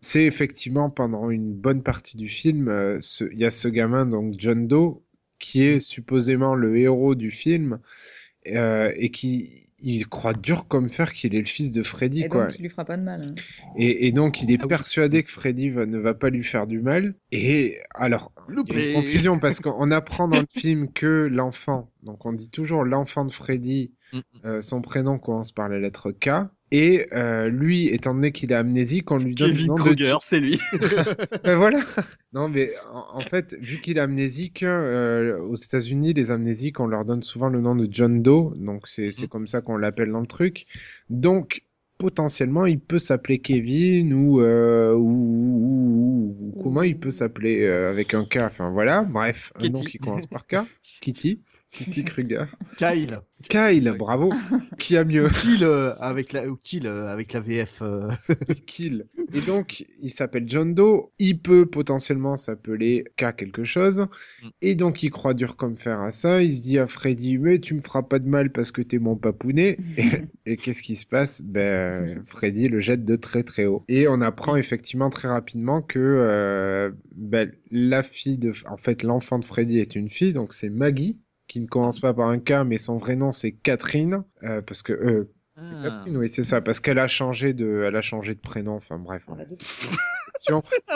c'est 0.00 0.24
effectivement 0.26 0.90
pendant 0.90 1.30
une 1.30 1.54
bonne 1.54 1.82
partie 1.82 2.16
du 2.18 2.28
film, 2.28 2.68
euh, 2.68 2.98
ce- 3.02 3.24
il 3.32 3.38
y 3.40 3.46
a 3.46 3.50
ce 3.50 3.68
gamin, 3.68 4.06
donc 4.06 4.34
John 4.38 4.68
Doe, 4.68 5.02
qui 5.40 5.62
est 5.64 5.80
supposément 5.80 6.54
le 6.56 6.76
héros 6.78 7.14
du 7.14 7.30
film 7.30 7.80
euh, 8.48 8.92
et 8.96 9.10
qui 9.10 9.67
il 9.80 10.08
croit 10.08 10.34
dur 10.34 10.66
comme 10.68 10.90
fer 10.90 11.12
qu'il 11.12 11.34
est 11.34 11.40
le 11.40 11.46
fils 11.46 11.72
de 11.72 11.82
Freddy, 11.82 12.22
Et 12.24 12.28
quoi. 12.28 12.46
donc, 12.46 12.56
il 12.58 12.62
lui 12.62 12.68
fera 12.68 12.84
pas 12.84 12.96
de 12.96 13.02
mal. 13.02 13.22
hein. 13.22 13.34
Et, 13.76 14.06
et 14.06 14.12
donc, 14.12 14.42
il 14.42 14.50
est 14.50 14.56
Ah 14.58 14.62
oui. 14.64 14.68
persuadé 14.68 15.22
que 15.22 15.30
Freddy 15.30 15.70
va- 15.70 15.86
ne 15.86 15.98
va 15.98 16.14
pas 16.14 16.30
lui 16.30 16.42
faire 16.42 16.66
du 16.66 16.80
mal. 16.80 17.14
Et 17.32 17.76
alors, 17.94 18.32
il 18.48 18.74
y 18.74 18.76
a 18.82 18.88
une 18.88 18.94
confusion 18.94 19.38
parce 19.40 19.60
qu'on 19.60 19.90
apprend 19.90 20.28
dans 20.28 20.40
le 20.40 20.46
film 20.50 20.92
que 20.92 21.28
l'enfant, 21.30 21.90
donc 22.02 22.26
on 22.26 22.32
dit 22.32 22.50
toujours 22.50 22.84
l'enfant 22.84 23.24
de 23.24 23.32
Freddy, 23.32 23.92
Mm. 24.10 24.20
euh, 24.46 24.60
son 24.62 24.80
prénom 24.80 25.18
commence 25.18 25.52
par 25.52 25.68
la 25.68 25.78
lettre 25.78 26.12
K. 26.12 26.30
Et 26.70 27.06
euh, 27.14 27.46
lui, 27.46 27.86
étant 27.88 28.14
donné 28.14 28.30
qu'il 28.30 28.52
est 28.52 28.54
amnésique, 28.54 29.10
on 29.10 29.18
lui 29.18 29.34
donne 29.34 29.48
le 29.48 29.54
Kevin 29.54 29.66
nom 29.68 29.74
de 29.76 29.80
Kruger, 29.80 30.16
c'est 30.20 30.38
lui. 30.38 30.60
ben 31.44 31.56
voilà. 31.56 31.80
Non, 32.34 32.48
mais 32.48 32.72
en, 32.92 33.18
en 33.18 33.20
fait, 33.20 33.56
vu 33.58 33.80
qu'il 33.80 33.96
est 33.96 34.00
amnésique, 34.00 34.62
euh, 34.62 35.38
aux 35.38 35.54
États-Unis, 35.54 36.12
les 36.12 36.30
amnésiques, 36.30 36.78
on 36.80 36.86
leur 36.86 37.04
donne 37.06 37.22
souvent 37.22 37.48
le 37.48 37.60
nom 37.62 37.74
de 37.74 37.88
John 37.90 38.22
Doe. 38.22 38.52
Donc, 38.56 38.86
c'est 38.86 39.10
c'est 39.12 39.26
Mm. 39.26 39.28
comme 39.28 39.46
ça 39.46 39.60
qu'on 39.62 39.76
l'appelle 39.78 40.10
dans 40.12 40.20
le 40.20 40.26
truc. 40.26 40.66
Donc, 41.08 41.62
potentiellement, 41.96 42.66
il 42.66 42.78
peut 42.78 42.98
s'appeler 42.98 43.38
Kevin 43.38 44.12
ou, 44.12 44.40
euh, 44.40 44.92
ou, 44.94 45.00
ou- 45.00 46.36
ou- 46.52 46.54
ou 46.58 46.62
comment 46.62 46.82
il 46.82 46.98
peut 46.98 47.10
s'appeler 47.10 47.62
euh, 47.64 47.90
avec 47.90 48.14
un 48.14 48.24
K. 48.24 48.36
Enfin, 48.42 48.70
voilà. 48.70 49.02
Bref, 49.02 49.52
un 49.58 49.68
nom 49.70 49.80
qui 49.82 49.98
commence 49.98 50.26
par 50.26 50.46
K. 50.46 50.56
Kitty. 51.00 51.40
Kitty 51.72 52.04
Kruger. 52.04 52.44
Kyle. 52.76 53.20
Kyle, 53.48 53.94
bravo. 53.96 54.30
Qui 54.78 54.96
a 54.96 55.04
mieux 55.04 55.28
Kill 55.28 55.62
euh, 55.62 55.92
avec 56.00 56.32
la 56.32 56.48
ou 56.48 56.56
Kill 56.56 56.86
euh, 56.86 57.06
avec 57.08 57.32
la 57.34 57.40
VF. 57.40 57.82
euh. 57.82 58.08
Kill. 58.66 59.06
Et 59.34 59.42
donc, 59.42 59.84
il 60.02 60.10
s'appelle 60.10 60.44
John 60.46 60.74
Doe. 60.74 61.10
Il 61.18 61.40
peut 61.40 61.66
potentiellement 61.66 62.36
s'appeler 62.36 63.04
K 63.16 63.36
quelque 63.36 63.64
chose. 63.64 64.06
Et 64.62 64.74
donc, 64.74 65.02
il 65.02 65.10
croit 65.10 65.34
dur 65.34 65.56
comme 65.56 65.76
fer 65.76 66.00
à 66.00 66.10
ça. 66.10 66.42
Il 66.42 66.56
se 66.56 66.62
dit 66.62 66.78
à 66.78 66.86
Freddy, 66.86 67.36
mais 67.38 67.58
tu 67.58 67.74
me 67.74 67.82
feras 67.82 68.02
pas 68.02 68.18
de 68.18 68.28
mal 68.28 68.50
parce 68.50 68.72
que 68.72 68.80
t'es 68.82 68.98
mon 68.98 69.16
papounet. 69.16 69.78
et 69.98 70.08
et 70.46 70.56
qu'est-ce 70.56 70.82
qui 70.82 70.96
se 70.96 71.04
passe? 71.04 71.42
Ben, 71.42 72.22
Freddy 72.26 72.68
le 72.68 72.80
jette 72.80 73.04
de 73.04 73.14
très 73.14 73.42
très 73.42 73.66
haut. 73.66 73.84
Et 73.88 74.08
on 74.08 74.20
apprend 74.22 74.56
effectivement 74.56 75.10
très 75.10 75.28
rapidement 75.28 75.82
que 75.82 75.98
euh, 75.98 76.90
ben, 77.14 77.52
la 77.70 78.02
fille 78.02 78.38
de, 78.38 78.52
en 78.66 78.78
fait, 78.78 79.02
l'enfant 79.02 79.38
de 79.38 79.44
Freddy 79.44 79.78
est 79.78 79.94
une 79.94 80.08
fille, 80.08 80.32
donc 80.32 80.54
c'est 80.54 80.70
Maggie 80.70 81.18
qui 81.48 81.60
ne 81.60 81.66
commence 81.66 81.98
pas 81.98 82.14
par 82.14 82.28
un 82.28 82.38
K, 82.38 82.64
mais 82.66 82.76
son 82.76 82.96
vrai 82.98 83.16
nom 83.16 83.32
c'est 83.32 83.52
Catherine, 83.52 84.22
euh, 84.44 84.62
parce 84.62 84.82
que 84.82 84.92
euh, 84.92 85.32
c'est 85.60 85.72
Ah. 85.74 85.82
Catherine, 85.90 86.16
oui, 86.18 86.28
c'est 86.28 86.44
ça, 86.44 86.60
parce 86.60 86.78
qu'elle 86.78 86.98
a 87.00 87.08
changé 87.08 87.52
de, 87.52 87.82
elle 87.86 87.96
a 87.96 88.02
changé 88.02 88.34
de 88.36 88.40
prénom. 88.40 88.74
Enfin 88.76 88.96
bref, 88.98 89.24
Ah, 89.28 89.34
bah, 89.36 89.44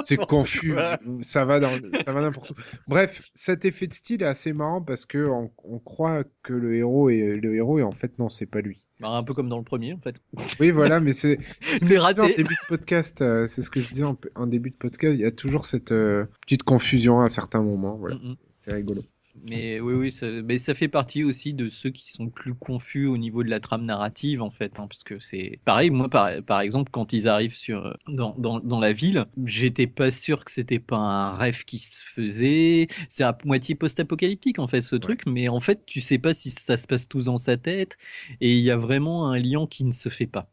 c'est- 0.04 0.16
confus, 0.28 0.74
ça 1.20 1.44
va 1.44 1.58
dans, 1.58 1.70
ça 2.00 2.12
va 2.12 2.20
n'importe 2.20 2.50
où. 2.50 2.54
Bref, 2.86 3.22
cet 3.34 3.64
effet 3.64 3.86
de 3.88 3.92
style 3.92 4.22
est 4.22 4.26
assez 4.26 4.52
marrant 4.52 4.80
parce 4.80 5.04
que 5.04 5.28
on, 5.28 5.50
on 5.64 5.78
croit 5.80 6.22
que 6.44 6.52
le 6.52 6.76
héros 6.76 7.10
est 7.10 7.36
le 7.42 7.56
héros 7.56 7.78
et 7.80 7.82
en 7.82 7.90
fait 7.90 8.18
non, 8.20 8.28
c'est 8.28 8.46
pas 8.46 8.60
lui. 8.60 8.86
Bah, 9.00 9.08
un 9.08 9.24
peu 9.24 9.34
comme 9.34 9.48
dans 9.48 9.58
le 9.58 9.64
premier, 9.64 9.94
en 9.94 9.98
fait. 9.98 10.14
Oui, 10.60 10.70
voilà, 10.70 11.00
mais 11.00 11.12
c'est 11.12 11.38
c'est 11.60 11.78
ce 11.78 11.84
que 11.84 11.88
Mais 11.90 11.96
je 11.98 12.06
disais 12.06 12.20
en 12.20 12.22
raté. 12.24 12.36
début 12.36 12.54
de 12.54 12.66
podcast. 12.68 13.20
euh, 13.20 13.46
c'est 13.48 13.62
ce 13.62 13.70
que 13.70 13.80
je 13.80 13.88
disais 13.88 14.04
en, 14.04 14.16
en 14.36 14.46
début 14.46 14.70
de 14.70 14.76
podcast. 14.76 15.14
Il 15.14 15.20
y 15.20 15.24
a 15.24 15.32
toujours 15.32 15.64
cette 15.64 15.90
euh, 15.90 16.24
petite 16.42 16.62
confusion 16.62 17.20
à 17.20 17.28
certains 17.28 17.62
moments. 17.62 17.96
Voilà, 17.96 18.14
Mm, 18.16 18.34
c'est 18.52 18.72
rigolo. 18.74 19.00
Mais 19.44 19.80
oui, 19.80 19.94
oui, 19.94 20.12
ça, 20.12 20.26
mais 20.28 20.58
ça 20.58 20.74
fait 20.74 20.88
partie 20.88 21.24
aussi 21.24 21.54
de 21.54 21.70
ceux 21.70 21.88
qui 21.90 22.10
sont 22.12 22.28
plus 22.28 22.54
confus 22.54 23.06
au 23.06 23.16
niveau 23.16 23.42
de 23.42 23.48
la 23.48 23.60
trame 23.60 23.84
narrative, 23.86 24.42
en 24.42 24.50
fait. 24.50 24.78
hein, 24.78 24.86
parce 24.86 25.02
que 25.04 25.18
c'est 25.20 25.58
pareil, 25.64 25.88
moi, 25.90 26.10
par, 26.10 26.30
par 26.44 26.60
exemple, 26.60 26.90
quand 26.90 27.14
ils 27.14 27.28
arrivent 27.28 27.54
sur, 27.56 27.96
dans, 28.08 28.34
dans, 28.36 28.60
dans 28.60 28.78
la 28.78 28.92
ville, 28.92 29.24
j'étais 29.46 29.86
pas 29.86 30.10
sûr 30.10 30.44
que 30.44 30.50
c'était 30.50 30.78
pas 30.78 30.96
un 30.98 31.32
rêve 31.34 31.64
qui 31.64 31.78
se 31.78 32.02
faisait. 32.04 32.88
C'est 33.08 33.24
à 33.24 33.36
moitié 33.44 33.74
post-apocalyptique, 33.74 34.58
en 34.58 34.68
fait, 34.68 34.82
ce 34.82 34.96
truc. 34.96 35.22
Mais 35.26 35.48
en 35.48 35.60
fait, 35.60 35.84
tu 35.86 36.02
sais 36.02 36.18
pas 36.18 36.34
si 36.34 36.50
ça 36.50 36.76
se 36.76 36.86
passe 36.86 37.08
tous 37.08 37.24
dans 37.24 37.38
sa 37.38 37.56
tête. 37.56 37.96
Et 38.42 38.52
il 38.52 38.62
y 38.62 38.70
a 38.70 38.76
vraiment 38.76 39.30
un 39.30 39.38
lien 39.38 39.66
qui 39.66 39.84
ne 39.84 39.92
se 39.92 40.10
fait 40.10 40.26
pas. 40.26 40.50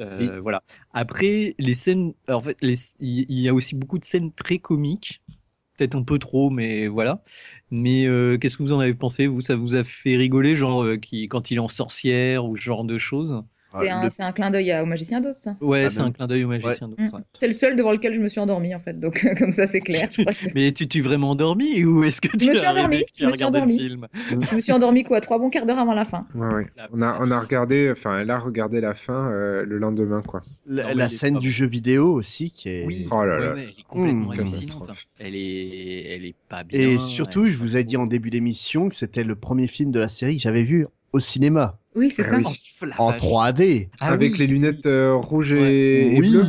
Euh, 0.00 0.40
Voilà. 0.40 0.62
Après, 0.92 1.54
les 1.58 1.74
scènes, 1.74 2.14
en 2.28 2.40
fait, 2.40 2.56
les- 2.62 2.76
il 3.00 3.38
y 3.40 3.48
a 3.48 3.54
aussi 3.54 3.74
beaucoup 3.74 3.98
de 3.98 4.04
scènes 4.04 4.32
très 4.32 4.58
comiques 4.58 5.20
peut-être 5.80 5.94
un 5.96 6.02
peu 6.04 6.18
trop, 6.18 6.50
mais 6.50 6.86
voilà. 6.88 7.22
Mais 7.70 8.06
euh, 8.06 8.38
qu'est-ce 8.38 8.56
que 8.58 8.62
vous 8.62 8.72
en 8.72 8.80
avez 8.80 8.94
pensé? 8.94 9.26
Vous, 9.26 9.40
ça 9.40 9.56
vous 9.56 9.74
a 9.76 9.84
fait 9.84 10.16
rigoler, 10.16 10.56
genre 10.56 10.84
euh, 10.84 10.96
qui, 10.98 11.28
quand 11.28 11.50
il 11.50 11.56
est 11.56 11.60
en 11.60 11.68
sorcière 11.68 12.44
ou 12.46 12.56
ce 12.56 12.62
genre 12.62 12.84
de 12.84 12.98
choses? 12.98 13.42
C'est 13.72 13.88
un, 13.88 14.10
c'est 14.10 14.22
un 14.22 14.32
clin 14.32 14.50
d'œil 14.50 14.72
à- 14.72 14.82
au 14.82 14.86
magicien 14.86 15.20
d'Oz, 15.20 15.36
ça. 15.36 15.56
Ouais, 15.60 15.84
Ah 15.86 15.90
c'est 15.90 16.00
un 16.00 16.10
clin 16.10 16.26
d'œil 16.26 16.44
au 16.44 16.48
magicien 16.48 16.88
Mm. 16.88 16.94
ouais. 17.14 17.20
C'est 17.38 17.46
le 17.46 17.52
seul 17.52 17.76
devant 17.76 17.92
lequel 17.92 18.14
je 18.14 18.20
me 18.20 18.28
suis 18.28 18.40
endormie, 18.40 18.74
en 18.74 18.80
fait. 18.80 18.98
Donc, 18.98 19.24
comme 19.38 19.52
ça, 19.52 19.66
c'est 19.66 19.80
clair. 19.80 20.08
Je, 20.10 20.22
crois 20.22 20.32
que- 20.34 20.46
Mais 20.54 20.72
tu 20.72 20.88
t'es 20.88 21.00
vraiment 21.00 21.30
endormi 21.30 21.84
ou 21.84 22.02
est-ce 22.04 22.20
que 22.20 22.28
tu 22.28 22.36
me 22.46 22.52
es 22.52 22.54
suis 22.56 22.60
tu 22.60 22.60
je 22.60 22.66
as 22.66 22.72
me 22.88 22.92
suis 22.92 23.02
le 23.04 23.08
film 23.08 24.08
je 24.50 24.54
me 24.56 24.60
suis 24.60 24.72
endormie, 24.72 25.04
quoi, 25.04 25.20
trois 25.20 25.38
bons 25.38 25.50
quarts 25.50 25.66
d'heure 25.66 25.78
avant 25.78 25.94
la 25.94 26.04
fin. 26.04 26.26
Ouais, 26.34 26.52
ouais. 26.54 26.66
On 26.92 27.00
a, 27.02 27.18
on 27.20 27.30
a 27.30 27.40
regardé, 27.40 27.90
enfin, 27.92 28.18
elle 28.18 28.30
a 28.30 28.38
regardé 28.38 28.80
la 28.80 28.94
fin 28.94 29.30
euh, 29.30 29.64
le 29.64 29.78
lendemain, 29.78 30.22
quoi. 30.22 30.42
La, 30.66 30.94
Non, 30.94 31.08
scène 31.08 31.38
du 31.38 31.50
jeu 31.50 31.66
vidéo 31.66 32.12
aussi 32.12 32.50
qui 32.50 32.68
est. 32.68 32.86
Oui, 32.86 33.06
Oh 33.10 33.24
là 33.24 33.38
là. 33.38 33.54
ouais, 33.54 33.62
elle 33.62 33.68
est 33.80 33.82
complètement 33.88 34.28
Mmh, 34.28 34.30
hallucinante. 34.32 34.86
catastrophe. 34.86 35.06
Elle 35.18 35.34
est, 35.34 36.04
elle 36.14 36.24
est 36.24 36.34
pas 36.48 36.62
bien. 36.64 36.78
Et 36.78 36.98
surtout, 36.98 37.48
je 37.48 37.56
vous 37.56 37.76
ai 37.76 37.84
dit 37.84 37.96
en 37.96 38.06
début 38.06 38.30
d'émission 38.30 38.88
que 38.88 38.94
c'était 38.96 39.24
le 39.24 39.34
premier 39.34 39.66
film 39.66 39.90
de 39.90 40.00
la 40.00 40.08
série 40.08 40.36
que 40.36 40.42
j'avais 40.42 40.62
vu 40.64 40.86
au 41.12 41.20
cinéma. 41.20 41.78
Oui, 41.94 42.10
c'est 42.10 42.22
Ah 42.24 42.30
ça. 42.30 42.36
oui. 42.38 42.44
En 42.98 43.10
vache. 43.10 43.20
3D. 43.20 43.88
Ah 44.00 44.12
Avec 44.12 44.32
oui. 44.32 44.38
les 44.38 44.46
lunettes 44.46 44.86
euh, 44.86 45.14
rouges 45.16 45.52
et, 45.52 46.14
et 46.16 46.20
oui. 46.20 46.30
bleues. 46.30 46.44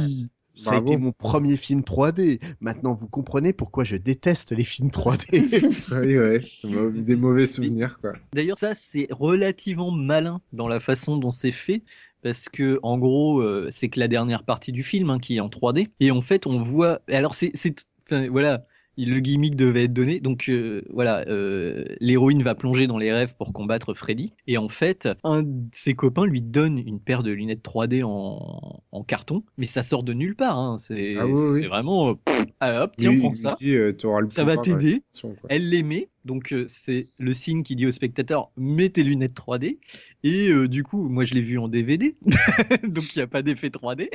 Ça 0.53 0.73
a 0.73 0.77
été 0.79 0.95
mon 0.97 1.11
premier 1.11 1.57
film 1.57 1.81
3D. 1.81 2.39
Maintenant, 2.59 2.93
vous 2.93 3.07
comprenez 3.07 3.51
pourquoi 3.51 3.83
je 3.83 3.95
déteste 3.95 4.51
les 4.51 4.63
films 4.63 4.89
3D. 4.89 5.25
oui, 6.05 6.17
ouais. 6.19 7.01
Des 7.01 7.15
mauvais 7.15 7.47
souvenirs, 7.47 7.97
quoi. 7.99 8.13
D'ailleurs, 8.33 8.59
ça, 8.59 8.75
c'est 8.75 9.07
relativement 9.09 9.89
malin 9.89 10.39
dans 10.53 10.67
la 10.67 10.79
façon 10.79 11.17
dont 11.17 11.31
c'est 11.31 11.51
fait. 11.51 11.81
Parce 12.21 12.47
que, 12.49 12.79
en 12.83 12.99
gros, 12.99 13.39
euh, 13.41 13.67
c'est 13.71 13.89
que 13.89 13.99
la 13.99 14.07
dernière 14.07 14.43
partie 14.43 14.71
du 14.71 14.83
film 14.83 15.09
hein, 15.09 15.17
qui 15.17 15.37
est 15.37 15.39
en 15.39 15.49
3D. 15.49 15.87
Et 15.99 16.11
en 16.11 16.21
fait, 16.21 16.45
on 16.45 16.61
voit. 16.61 17.01
Alors, 17.09 17.33
c'est. 17.33 17.49
c'est- 17.55 17.87
enfin, 18.05 18.27
voilà. 18.29 18.65
Le 18.97 19.19
gimmick 19.19 19.55
devait 19.55 19.85
être 19.85 19.93
donné. 19.93 20.19
Donc, 20.19 20.49
euh, 20.49 20.83
voilà. 20.91 21.25
euh, 21.27 21.85
L'héroïne 21.99 22.43
va 22.43 22.55
plonger 22.55 22.87
dans 22.87 22.97
les 22.97 23.11
rêves 23.11 23.33
pour 23.37 23.53
combattre 23.53 23.93
Freddy. 23.93 24.33
Et 24.47 24.57
en 24.57 24.69
fait, 24.69 25.09
un 25.23 25.41
de 25.43 25.69
ses 25.71 25.93
copains 25.93 26.25
lui 26.25 26.41
donne 26.41 26.77
une 26.77 26.99
paire 26.99 27.23
de 27.23 27.31
lunettes 27.31 27.63
3D 27.63 28.03
en, 28.03 28.83
en 28.91 29.03
carton. 29.03 29.43
Mais 29.57 29.65
ça 29.67 29.81
sort 29.83 30.03
de 30.03 30.13
nulle 30.13 30.35
part. 30.35 30.59
hein. 30.59 30.77
C'est 30.77 31.15
Ah 31.17 31.25
oui, 31.25 31.33
c'est 31.35 31.49
oui. 31.49 31.65
vraiment. 31.67 32.09
euh, 32.09 32.13
pff, 32.25 32.45
ah, 32.59 32.83
hop, 32.83 32.93
tiens, 32.97 33.09
Oui, 33.11 33.19
prends 33.19 33.33
ça. 33.33 33.55
dit, 33.59 33.75
euh, 33.75 33.93
Ça 34.29 34.43
va 34.43 34.57
t'aider. 34.57 35.03
Elle 35.49 35.69
les 35.69 35.83
met, 35.83 36.09
donc 36.25 36.53
euh, 36.53 36.65
c'est 36.67 37.07
le 37.17 37.33
signe 37.33 37.63
qui 37.63 37.75
dit 37.75 37.85
au 37.85 37.91
spectateur 37.91 38.51
mets 38.57 38.89
tes 38.89 39.03
lunettes 39.03 39.35
3D. 39.35 39.79
Et 40.23 40.49
euh, 40.49 40.67
du 40.67 40.83
coup, 40.83 41.07
moi 41.09 41.25
je 41.25 41.33
l'ai 41.33 41.41
vu 41.41 41.57
en 41.57 41.67
DVD, 41.67 42.15
donc 42.83 43.15
il 43.15 43.19
n'y 43.19 43.23
a 43.23 43.27
pas 43.27 43.41
d'effet 43.41 43.69
3D. 43.69 44.09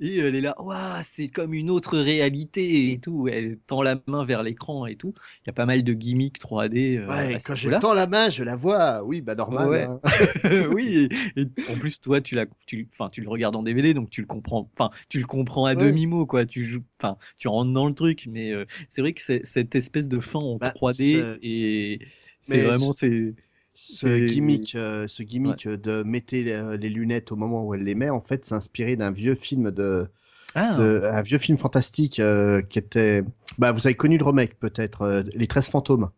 Et 0.00 0.18
elle 0.18 0.34
est 0.34 0.40
là, 0.40 0.54
Ouah, 0.62 1.02
c'est 1.02 1.28
comme 1.28 1.54
une 1.54 1.70
autre 1.70 1.98
réalité 1.98 2.92
et 2.92 2.98
tout. 2.98 3.28
Elle 3.28 3.56
tend 3.58 3.82
la 3.82 4.00
main 4.06 4.24
vers 4.24 4.42
l'écran 4.42 4.86
et 4.86 4.96
tout. 4.96 5.12
Il 5.44 5.48
y 5.48 5.50
a 5.50 5.52
pas 5.52 5.66
mal 5.66 5.82
de 5.82 5.92
gimmicks 5.92 6.38
3D. 6.40 6.98
euh, 6.98 7.06
Ouais, 7.08 7.38
quand 7.44 7.54
je 7.54 7.70
tends 7.70 7.94
la 7.94 8.06
main, 8.06 8.28
je 8.30 8.42
la 8.44 8.56
vois. 8.56 9.02
Oui, 9.04 9.20
bah 9.20 9.34
normal. 9.34 9.68
Ouais. 9.68 9.82
hein. 9.82 10.00
oui, 10.72 11.08
et, 11.36 11.40
et 11.42 11.46
en 11.68 11.74
plus 11.78 12.00
toi 12.00 12.20
tu 12.20 12.34
l'as, 12.34 12.46
tu, 12.66 12.88
enfin 12.92 13.08
tu 13.10 13.20
le 13.20 13.28
regardes 13.28 13.56
en 13.56 13.62
DVD 13.62 13.94
donc 13.94 14.10
tu 14.10 14.20
le 14.20 14.26
comprends, 14.26 14.70
enfin 14.78 14.90
tu 15.08 15.18
le 15.18 15.26
comprends 15.26 15.66
à 15.66 15.70
Ouais. 15.70 15.76
demi 15.76 16.06
mot 16.06 16.26
quoi. 16.26 16.44
Tu 16.46 16.64
joues, 16.64 16.82
enfin 17.00 17.16
tu 17.38 17.48
rentres 17.48 17.72
dans 17.72 17.86
le 17.88 17.94
truc, 17.94 18.26
mais 18.30 18.52
euh, 18.52 18.64
c'est 18.88 19.00
vrai 19.00 19.12
que 19.12 19.20
cette 19.42 19.74
espèce 19.74 20.08
de 20.08 20.20
fin 20.20 20.38
en 20.38 20.56
Bah, 20.56 20.72
3D 20.74 21.14
ce- 21.14 21.38
et 21.42 22.00
c'est 22.40 22.62
vraiment 22.62 22.92
ce- 22.92 23.32
c'est 23.74 24.28
Ce 24.28 24.32
gimmick, 24.32 24.74
euh, 24.74 25.06
ce 25.08 25.22
gimmick 25.22 25.66
euh, 25.66 25.76
de 25.76 26.02
mettre 26.02 26.34
les, 26.34 26.76
les 26.78 26.88
lunettes 26.90 27.32
au 27.32 27.36
moment 27.36 27.64
où 27.66 27.74
elle 27.74 27.82
les 27.82 27.94
met, 27.94 28.10
en 28.10 28.20
fait, 28.20 28.44
c'est 28.44 28.54
inspiré 28.54 28.96
d'un 28.96 29.10
vieux 29.10 29.34
film 29.34 29.70
de, 29.70 30.06
Ah. 30.54 30.76
de- 30.78 31.02
un 31.04 31.22
vieux 31.22 31.38
film 31.38 31.56
fantastique 31.58 32.20
euh, 32.20 32.60
qui 32.62 32.78
était. 32.78 33.22
Bah, 33.58 33.72
vous 33.72 33.86
avez 33.86 33.94
connu 33.94 34.18
le 34.18 34.24
remake 34.24 34.54
peut-être, 34.58 35.02
euh, 35.02 35.22
Les 35.34 35.46
13 35.46 35.70
fantômes. 35.70 36.10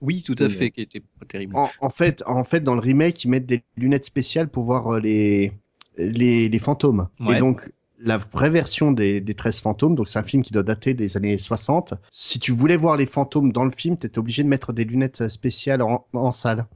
Oui, 0.00 0.22
tout 0.22 0.34
à 0.38 0.44
Oui, 0.44 0.50
fait, 0.52 0.70
qui 0.70 0.82
était 0.82 1.00
pas 1.00 1.24
terrible. 1.26 1.56
En, 1.56 1.68
en 1.80 1.88
fait, 1.90 2.22
en 2.26 2.44
fait, 2.44 2.60
dans 2.60 2.74
le 2.74 2.80
remake, 2.80 3.24
ils 3.24 3.28
mettent 3.28 3.46
des 3.46 3.62
lunettes 3.76 4.04
spéciales 4.04 4.48
pour 4.48 4.64
voir 4.64 4.94
euh, 4.94 5.00
les, 5.00 5.52
les, 5.96 6.48
les 6.48 6.58
fantômes. 6.58 7.08
Ouais. 7.20 7.36
Et 7.36 7.38
donc, 7.38 7.70
la 8.04 8.16
vraie 8.18 8.50
version 8.50 8.92
des, 8.92 9.20
des 9.20 9.34
13 9.34 9.60
fantômes, 9.60 9.94
donc 9.94 10.08
c'est 10.08 10.18
un 10.18 10.22
film 10.24 10.42
qui 10.42 10.52
doit 10.52 10.62
dater 10.62 10.94
des 10.94 11.16
années 11.16 11.38
60. 11.38 11.94
Si 12.12 12.38
tu 12.38 12.52
voulais 12.52 12.76
voir 12.76 12.96
les 12.96 13.06
fantômes 13.06 13.52
dans 13.52 13.64
le 13.64 13.70
film, 13.72 13.96
tu 13.98 14.06
étais 14.06 14.18
obligé 14.18 14.42
de 14.44 14.48
mettre 14.48 14.72
des 14.72 14.84
lunettes 14.84 15.28
spéciales 15.28 15.82
en, 15.82 16.06
en 16.12 16.32
salle. 16.32 16.66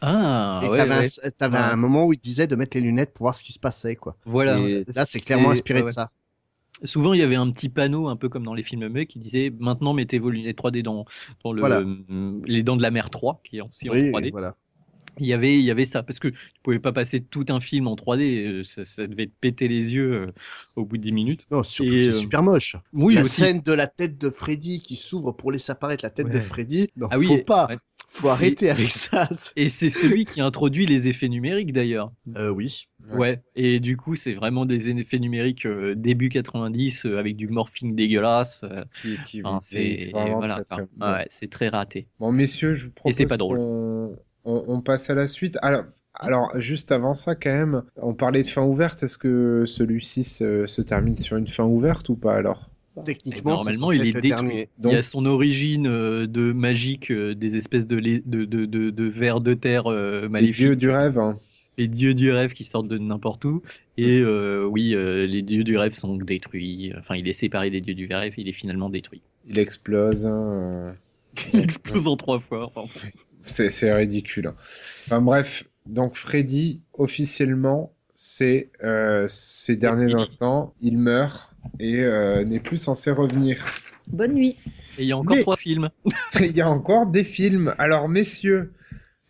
Ah, 0.00 0.60
Et 0.64 0.68
ouais, 0.68 0.76
t'avais, 0.78 0.98
ouais. 1.00 1.06
un, 1.24 1.30
t'avais 1.30 1.58
Ouais. 1.58 1.64
un 1.64 1.76
moment 1.76 2.06
où 2.06 2.12
il 2.12 2.18
disait 2.18 2.46
de 2.48 2.56
mettre 2.56 2.76
les 2.76 2.82
lunettes 2.82 3.14
pour 3.14 3.24
voir 3.24 3.34
ce 3.34 3.42
qui 3.44 3.52
se 3.52 3.60
passait, 3.60 3.94
quoi. 3.94 4.16
Voilà. 4.26 4.58
Et 4.58 4.84
là, 4.94 5.04
c'est 5.06 5.20
clairement 5.20 5.50
inspiré 5.50 5.82
de 5.82 5.88
ça. 5.88 6.10
Souvent, 6.84 7.12
il 7.12 7.20
y 7.20 7.22
avait 7.22 7.36
un 7.36 7.48
petit 7.52 7.68
panneau, 7.68 8.08
un 8.08 8.16
peu 8.16 8.28
comme 8.28 8.44
dans 8.44 8.54
les 8.54 8.64
films 8.64 8.88
muets, 8.88 9.06
qui 9.06 9.20
disait 9.20 9.52
maintenant 9.60 9.94
mettez 9.94 10.18
vos 10.18 10.30
lunettes 10.30 10.58
3D 10.58 10.82
dans, 10.82 11.04
dans 11.44 11.52
le, 11.52 11.60
Voilà. 11.60 11.82
les 12.44 12.62
Dents 12.64 12.76
de 12.76 12.82
la 12.82 12.90
Mer 12.90 13.10
3, 13.10 13.40
qui 13.44 13.58
est 13.58 13.60
aussi 13.60 13.88
Oui, 13.88 14.08
en 14.12 14.18
3D. 14.18 14.30
voilà. 14.32 14.56
Il 15.18 15.26
y 15.26 15.32
avait, 15.32 15.54
il 15.54 15.62
y 15.62 15.70
avait 15.70 15.84
ça, 15.84 16.02
parce 16.02 16.18
que 16.18 16.28
tu 16.28 16.38
pouvais 16.62 16.78
pas 16.78 16.92
passer 16.92 17.20
tout 17.22 17.44
un 17.50 17.60
film 17.60 17.86
en 17.86 17.94
3D, 17.96 18.46
euh, 18.46 18.64
ça, 18.64 18.84
ça 18.84 19.06
devait 19.06 19.26
te 19.26 19.32
péter 19.40 19.68
les 19.68 19.92
yeux 19.94 20.12
euh, 20.12 20.32
au 20.76 20.84
bout 20.84 20.96
de 20.96 21.02
10 21.02 21.12
minutes. 21.12 21.46
Non, 21.50 21.62
surtout 21.62 21.92
Et, 21.92 21.96
que 21.98 22.00
c'est 22.02 22.08
euh, 22.16 22.20
super 22.20 22.42
moche. 22.42 22.76
Oui, 22.92 23.14
la 23.14 23.22
aussi. 23.22 23.40
scène 23.42 23.60
de 23.60 23.72
la 23.72 23.86
tête 23.86 24.16
de 24.18 24.30
Freddy 24.30 24.80
qui 24.80 24.96
s'ouvre 24.96 25.32
pour 25.32 25.52
laisser 25.52 25.72
apparaître 25.72 26.04
la 26.04 26.10
tête 26.10 26.28
de. 26.30 26.40
Freddy. 26.40 26.88
Non, 26.96 27.08
Ah 27.10 27.18
oui, 27.18 27.26
faut 27.26 27.38
pas. 27.38 27.66
ouais. 27.68 27.78
Faut 28.08 28.28
arrêter 28.28 28.68
avec 28.68 28.88
ça. 28.88 29.26
Et 29.56 29.70
c'est 29.70 29.88
celui 29.88 30.26
qui 30.26 30.42
introduit 30.42 30.84
les 30.84 31.08
effets 31.08 31.30
numériques 31.30 31.72
d'ailleurs. 31.72 32.12
Euh, 32.36 32.50
oui. 32.50 32.88
Ouais. 33.10 33.40
Et 33.56 33.80
du 33.80 33.96
coup, 33.96 34.16
c'est 34.16 34.34
vraiment 34.34 34.66
des 34.66 34.90
effets 34.90 35.18
numériques 35.18 35.64
euh, 35.64 35.94
début 35.94 36.28
90 36.28 37.06
euh, 37.06 37.18
avec 37.18 37.36
du 37.36 37.48
morphing 37.48 37.94
dégueulasse. 37.96 38.64
euh, 38.64 38.84
Qui, 39.00 39.16
qui 39.24 39.40
enfin, 39.42 39.58
vieillissent 39.70 40.04
c'est 40.06 40.10
vraiment 40.12 40.38
voilà, 40.38 40.56
très, 40.56 40.64
très 40.64 40.74
enfin, 40.74 40.88
bien. 40.96 41.12
ouais, 41.14 41.26
c'est 41.30 41.48
très 41.50 41.68
raté. 41.68 42.06
Bon, 42.20 42.32
messieurs, 42.32 42.74
je 42.74 42.86
vous 42.86 42.92
propose 42.92 43.14
c'est 43.16 43.26
pas 43.26 43.38
drôle. 43.38 43.58
On, 44.44 44.64
on 44.68 44.80
passe 44.80 45.08
à 45.10 45.14
la 45.14 45.26
suite. 45.26 45.56
Alors, 45.62 45.84
alors, 46.14 46.50
juste 46.60 46.90
avant 46.92 47.14
ça, 47.14 47.34
quand 47.34 47.52
même, 47.52 47.82
on 47.96 48.14
parlait 48.14 48.42
de 48.42 48.48
fin 48.48 48.62
ouverte. 48.64 49.02
Est-ce 49.02 49.18
que 49.18 49.64
celui-ci 49.66 50.24
se, 50.24 50.66
se 50.66 50.82
termine 50.82 51.16
sur 51.18 51.36
une 51.36 51.46
fin 51.48 51.64
ouverte 51.64 52.08
ou 52.08 52.16
pas 52.16 52.34
alors? 52.34 52.68
Techniquement, 53.04 53.52
Normalement, 53.54 53.88
c'est 53.88 53.94
il 53.96 53.98
censé 54.00 54.08
est 54.08 54.12
détruit. 54.12 54.28
dernier. 54.30 54.68
Il 54.80 54.86
y 54.86 54.90
a 54.90 54.94
Donc- 54.96 55.04
son 55.04 55.24
origine 55.24 55.86
euh, 55.86 56.26
de 56.26 56.52
magique, 56.52 57.10
euh, 57.10 57.34
des 57.34 57.56
espèces 57.56 57.86
de, 57.86 57.98
de, 58.00 58.44
de, 58.44 58.66
de, 58.66 58.90
de 58.90 59.04
vers 59.04 59.40
de 59.40 59.54
terre 59.54 59.86
euh, 59.90 60.22
Les 60.22 60.28
maléfiques. 60.28 60.56
dieux 60.56 60.76
du 60.76 60.90
rêve. 60.90 61.18
hein. 61.18 61.38
les 61.78 61.88
dieux 61.88 62.12
du 62.12 62.30
rêve 62.30 62.52
qui 62.52 62.64
sortent 62.64 62.88
de 62.88 62.98
n'importe 62.98 63.46
où. 63.46 63.62
Et 63.96 64.20
euh, 64.20 64.66
oui, 64.70 64.94
euh, 64.94 65.26
les 65.26 65.40
dieux 65.40 65.64
du 65.64 65.78
rêve 65.78 65.92
sont 65.94 66.16
détruits. 66.16 66.92
Enfin, 66.98 67.14
il 67.16 67.26
est 67.28 67.32
séparé 67.32 67.70
des 67.70 67.80
dieux 67.80 67.94
du 67.94 68.06
rêve, 68.12 68.34
il 68.36 68.46
est 68.48 68.52
finalement 68.52 68.90
détruit. 68.90 69.22
Il 69.48 69.58
explose. 69.58 70.26
hein, 70.26 70.32
euh. 70.32 70.92
Il 71.54 71.60
explose 71.60 72.08
en 72.08 72.16
trois 72.16 72.40
fois. 72.40 72.70
enfin. 72.74 73.08
C'est 73.46 73.92
ridicule. 73.92 74.52
Enfin 75.06 75.20
bref, 75.20 75.64
donc 75.86 76.16
Freddy, 76.16 76.80
officiellement, 76.94 77.92
c'est 78.14 78.70
euh, 78.84 79.24
ses 79.28 79.76
derniers 79.76 80.14
instants, 80.14 80.74
il 80.80 80.98
meurt 80.98 81.52
et 81.80 82.00
euh, 82.00 82.44
n'est 82.44 82.60
plus 82.60 82.78
censé 82.78 83.10
revenir. 83.10 83.64
Bonne 84.10 84.34
nuit. 84.34 84.56
Et 84.98 85.02
il 85.02 85.06
y 85.06 85.12
a 85.12 85.16
encore 85.18 85.36
Mais- 85.36 85.42
trois 85.42 85.56
films. 85.56 85.88
Il 86.40 86.52
y 86.52 86.60
a 86.60 86.68
encore 86.68 87.06
des 87.06 87.24
films. 87.24 87.74
Alors 87.78 88.08
messieurs, 88.08 88.72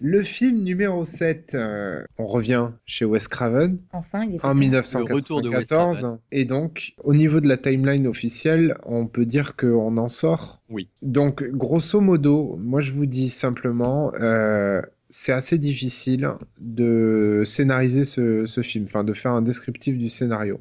le 0.04 0.22
film 0.24 0.64
numéro 0.64 1.04
7, 1.04 1.54
euh, 1.54 2.02
on 2.18 2.26
revient 2.26 2.70
chez 2.86 3.04
Wes 3.04 3.28
Craven. 3.28 3.78
Enfin, 3.92 4.24
il 4.24 4.34
est 4.34 4.44
en 4.44 4.52
Le 4.52 5.14
retour 5.14 5.42
de 5.42 5.48
Wes 5.48 5.60
1994. 5.70 6.00
Craven. 6.00 6.18
Et 6.32 6.44
donc, 6.44 6.94
au 7.04 7.14
niveau 7.14 7.40
de 7.40 7.46
la 7.46 7.56
timeline 7.56 8.08
officielle, 8.08 8.76
on 8.84 9.06
peut 9.06 9.24
dire 9.26 9.54
qu'on 9.54 9.96
en 9.96 10.08
sort. 10.08 10.60
Oui. 10.68 10.88
Donc, 11.02 11.44
grosso 11.44 12.00
modo, 12.00 12.56
moi 12.60 12.80
je 12.80 12.90
vous 12.90 13.06
dis 13.06 13.30
simplement, 13.30 14.12
euh, 14.14 14.82
c'est 15.08 15.32
assez 15.32 15.56
difficile 15.58 16.28
de 16.58 17.42
scénariser 17.44 18.04
ce, 18.04 18.46
ce 18.46 18.60
film, 18.62 18.86
enfin 18.88 19.04
de 19.04 19.12
faire 19.14 19.32
un 19.32 19.42
descriptif 19.42 19.96
du 19.96 20.08
scénario. 20.08 20.60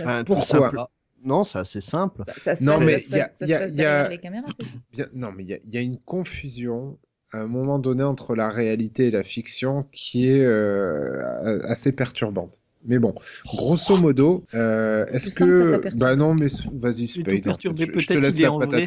Enfin, 0.00 0.24
tout 0.24 0.34
Pourquoi 0.34 0.70
simple- 0.70 0.80
Non, 1.24 1.44
c'est 1.44 1.58
assez 1.60 1.80
simple. 1.80 2.24
Ça 2.36 2.56
se 2.56 2.64
Non, 2.64 2.78
passe, 2.78 2.84
mais 2.86 2.98
ça 2.98 3.08
se 3.08 3.08
il 3.08 3.18
y 3.18 3.20
a- 3.20 3.26
passe- 3.28 3.38
ça 3.38 3.44
il 3.44 3.46
se 3.46 3.50
y 3.52 3.54
a- 3.54 3.58
passe 3.60 3.70
il 3.70 3.76
y 3.76 3.80
a- 3.80 3.84
derrière 3.84 4.08
les 4.10 4.18
caméras, 4.18 4.46
c'est 4.58 4.66
tout. 4.66 4.78
Bien, 4.92 5.06
non, 5.14 5.30
mais 5.32 5.44
il 5.44 5.48
y 5.50 5.54
a, 5.54 5.58
il 5.64 5.72
y 5.74 5.76
a 5.76 5.80
une 5.80 5.98
confusion 5.98 6.98
un 7.38 7.46
moment 7.46 7.78
donné 7.78 8.02
entre 8.02 8.34
la 8.34 8.50
réalité 8.50 9.06
et 9.08 9.10
la 9.10 9.24
fiction 9.24 9.86
qui 9.92 10.28
est 10.28 10.40
euh, 10.44 11.58
assez 11.66 11.92
perturbante. 11.92 12.60
Mais 12.86 12.98
bon, 12.98 13.14
grosso 13.46 13.96
modo, 13.96 14.44
euh, 14.54 15.06
est-ce 15.06 15.34
que. 15.34 15.80
Bah 15.96 16.16
non, 16.16 16.34
mais 16.34 16.48
vas-y, 16.72 17.06
tout 17.06 17.20
Spade. 17.20 17.44
Je- 17.60 17.68
je 17.70 17.86
te 17.86 17.92
peut-être 17.92 18.22
laisse 18.22 18.40
la 18.40 18.52
en 18.52 18.58
patate. 18.58 18.82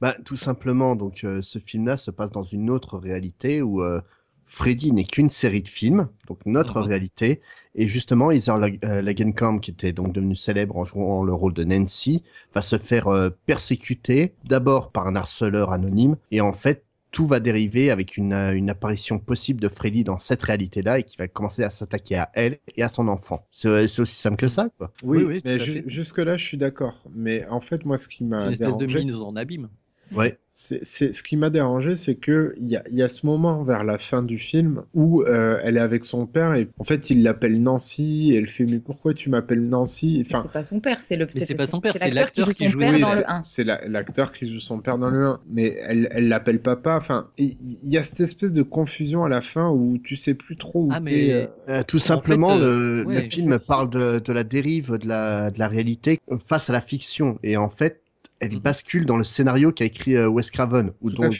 Bah, 0.00 0.14
tout 0.24 0.36
simplement, 0.36 0.96
donc 0.96 1.24
euh, 1.24 1.40
ce 1.42 1.58
film-là 1.58 1.96
se 1.96 2.10
passe 2.10 2.30
dans 2.30 2.42
une 2.42 2.70
autre 2.70 2.98
réalité 2.98 3.62
où 3.62 3.82
euh, 3.82 4.00
Freddy 4.46 4.92
n'est 4.92 5.04
qu'une 5.04 5.30
série 5.30 5.62
de 5.62 5.68
films, 5.68 6.08
donc 6.26 6.38
notre 6.44 6.80
Mhm. 6.80 6.86
réalité, 6.88 7.40
et 7.74 7.88
justement 7.88 8.30
Heather 8.30 8.58
Lag- 8.58 8.78
Langenkamp, 8.82 9.58
qui 9.60 9.70
était 9.70 9.92
donc 9.92 10.12
devenue 10.12 10.34
célèbre 10.34 10.76
en 10.76 10.84
jouant 10.84 11.24
le 11.24 11.32
rôle 11.32 11.54
de 11.54 11.64
Nancy, 11.64 12.22
va 12.54 12.60
se 12.62 12.76
faire 12.78 13.08
euh, 13.08 13.30
persécuter 13.46 14.34
d'abord 14.44 14.90
par 14.92 15.06
un 15.06 15.16
harceleur 15.16 15.72
anonyme, 15.72 16.16
et 16.30 16.40
en 16.40 16.52
fait 16.52 16.84
tout 17.12 17.26
va 17.26 17.40
dériver 17.40 17.90
avec 17.90 18.16
une, 18.16 18.32
euh, 18.32 18.54
une 18.54 18.70
apparition 18.70 19.18
possible 19.20 19.60
de 19.60 19.68
Freddy 19.68 20.02
dans 20.02 20.18
cette 20.18 20.42
réalité-là 20.42 20.98
et 20.98 21.04
qui 21.04 21.16
va 21.18 21.28
commencer 21.28 21.62
à 21.62 21.70
s'attaquer 21.70 22.16
à 22.16 22.30
elle 22.34 22.58
et 22.76 22.82
à 22.82 22.88
son 22.88 23.06
enfant. 23.08 23.46
C'est 23.52 23.86
c'est 23.86 24.02
aussi 24.02 24.16
simple 24.16 24.36
que 24.36 24.48
ça, 24.48 24.68
quoi. 24.78 24.92
Oui, 25.04 25.18
Oui, 25.18 25.24
oui, 25.24 25.42
mais 25.44 25.58
jusque-là, 25.86 26.36
je 26.36 26.44
suis 26.44 26.56
d'accord. 26.56 27.06
Mais 27.14 27.46
en 27.48 27.60
fait, 27.60 27.84
moi, 27.84 27.96
ce 27.98 28.08
qui 28.08 28.24
C'est 28.24 28.24
m'a 28.24 28.44
une 28.46 28.52
espèce 28.52 28.78
de 28.78 28.86
mise 28.86 29.16
en 29.16 29.36
abîme. 29.36 29.68
Ouais. 30.10 30.36
C'est, 30.50 30.84
c'est- 30.84 31.12
ce 31.14 31.22
qui 31.22 31.36
m'a 31.36 31.48
dérangé, 31.48 31.96
c'est 31.96 32.16
que 32.16 32.52
il 32.58 32.70
y 32.70 32.76
a, 32.76 32.82
il 32.90 32.94
y 32.96 33.02
a 33.02 33.08
ce 33.08 33.24
moment 33.24 33.62
vers 33.64 33.84
la 33.84 33.96
fin 33.96 34.22
du 34.22 34.38
film 34.38 34.82
où 34.92 35.22
euh, 35.22 35.58
elle 35.62 35.78
est 35.78 35.80
avec 35.80 36.04
son 36.04 36.26
père 36.26 36.54
et 36.54 36.68
en 36.78 36.84
fait 36.84 37.08
il 37.08 37.22
l'appelle 37.22 37.62
Nancy 37.62 38.32
et 38.32 38.36
elle 38.36 38.46
fait 38.46 38.66
mais 38.66 38.78
pourquoi 38.78 39.14
tu 39.14 39.30
m'appelles 39.30 39.66
Nancy? 39.66 40.22
Enfin, 40.26 40.42
C'est 40.42 40.52
pas 40.52 40.64
son 40.64 40.80
père, 40.80 41.00
c'est 41.00 41.16
le. 41.16 41.26
c'est 41.30 41.54
pas 41.54 41.66
son 41.66 41.80
père, 41.80 41.94
c'est 41.96 42.10
l'acteur 42.10 42.24
l'acteur 42.24 42.48
qui 42.48 42.54
qui 42.54 42.66
joue 42.66 42.72
joue 42.72 42.82
son 42.82 42.90
père 42.90 42.92
oui, 42.94 43.00
dans 43.00 43.08
c'est, 43.08 43.20
le 43.20 43.30
1. 43.30 43.42
c'est 43.42 43.64
la- 43.64 43.88
l'acteur 43.88 44.32
qui 44.32 44.46
joue 44.52 44.60
son 44.60 44.78
père 44.80 44.98
dans 44.98 45.08
le 45.08 45.24
1, 45.24 45.40
mais 45.50 45.78
elle, 45.82 46.08
elle 46.12 46.28
l'appelle 46.28 46.60
papa. 46.60 46.96
Enfin, 46.96 47.28
il 47.38 47.56
y 47.84 47.96
a 47.96 48.02
cette 48.02 48.20
espèce 48.20 48.52
de 48.52 48.62
confusion 48.62 49.24
à 49.24 49.30
la 49.30 49.40
fin 49.40 49.70
où 49.70 49.96
tu 50.04 50.16
sais 50.16 50.34
plus 50.34 50.56
trop 50.56 50.84
où 50.84 50.90
Ah, 50.90 51.00
t'es. 51.00 51.02
mais- 51.02 51.32
euh, 51.32 51.46
Euh, 51.68 51.82
tout 51.84 51.96
En 51.96 52.00
simplement, 52.00 52.58
fait, 52.58 52.64
euh, 52.64 53.04
le, 53.04 53.08
ouais. 53.08 53.14
le 53.16 53.22
film 53.22 53.58
parle 53.58 53.88
de, 53.90 54.18
de 54.18 54.32
la 54.32 54.44
dérive 54.44 54.96
de 54.98 55.06
la, 55.08 55.50
de 55.50 55.58
la 55.58 55.68
réalité 55.68 56.20
face 56.46 56.68
à 56.70 56.72
la 56.72 56.80
fiction. 56.80 57.38
Et 57.42 57.56
en 57.56 57.70
fait, 57.70 58.01
elle 58.42 58.54
Mhm. 58.54 58.58
bascule 58.60 59.06
dans 59.06 59.16
le 59.16 59.24
scénario 59.24 59.72
qu'a 59.72 59.84
écrit 59.86 60.16
euh, 60.16 60.28
Wes 60.28 60.50
Craven, 60.50 60.90
ou 61.00 61.10
dont. 61.10 61.30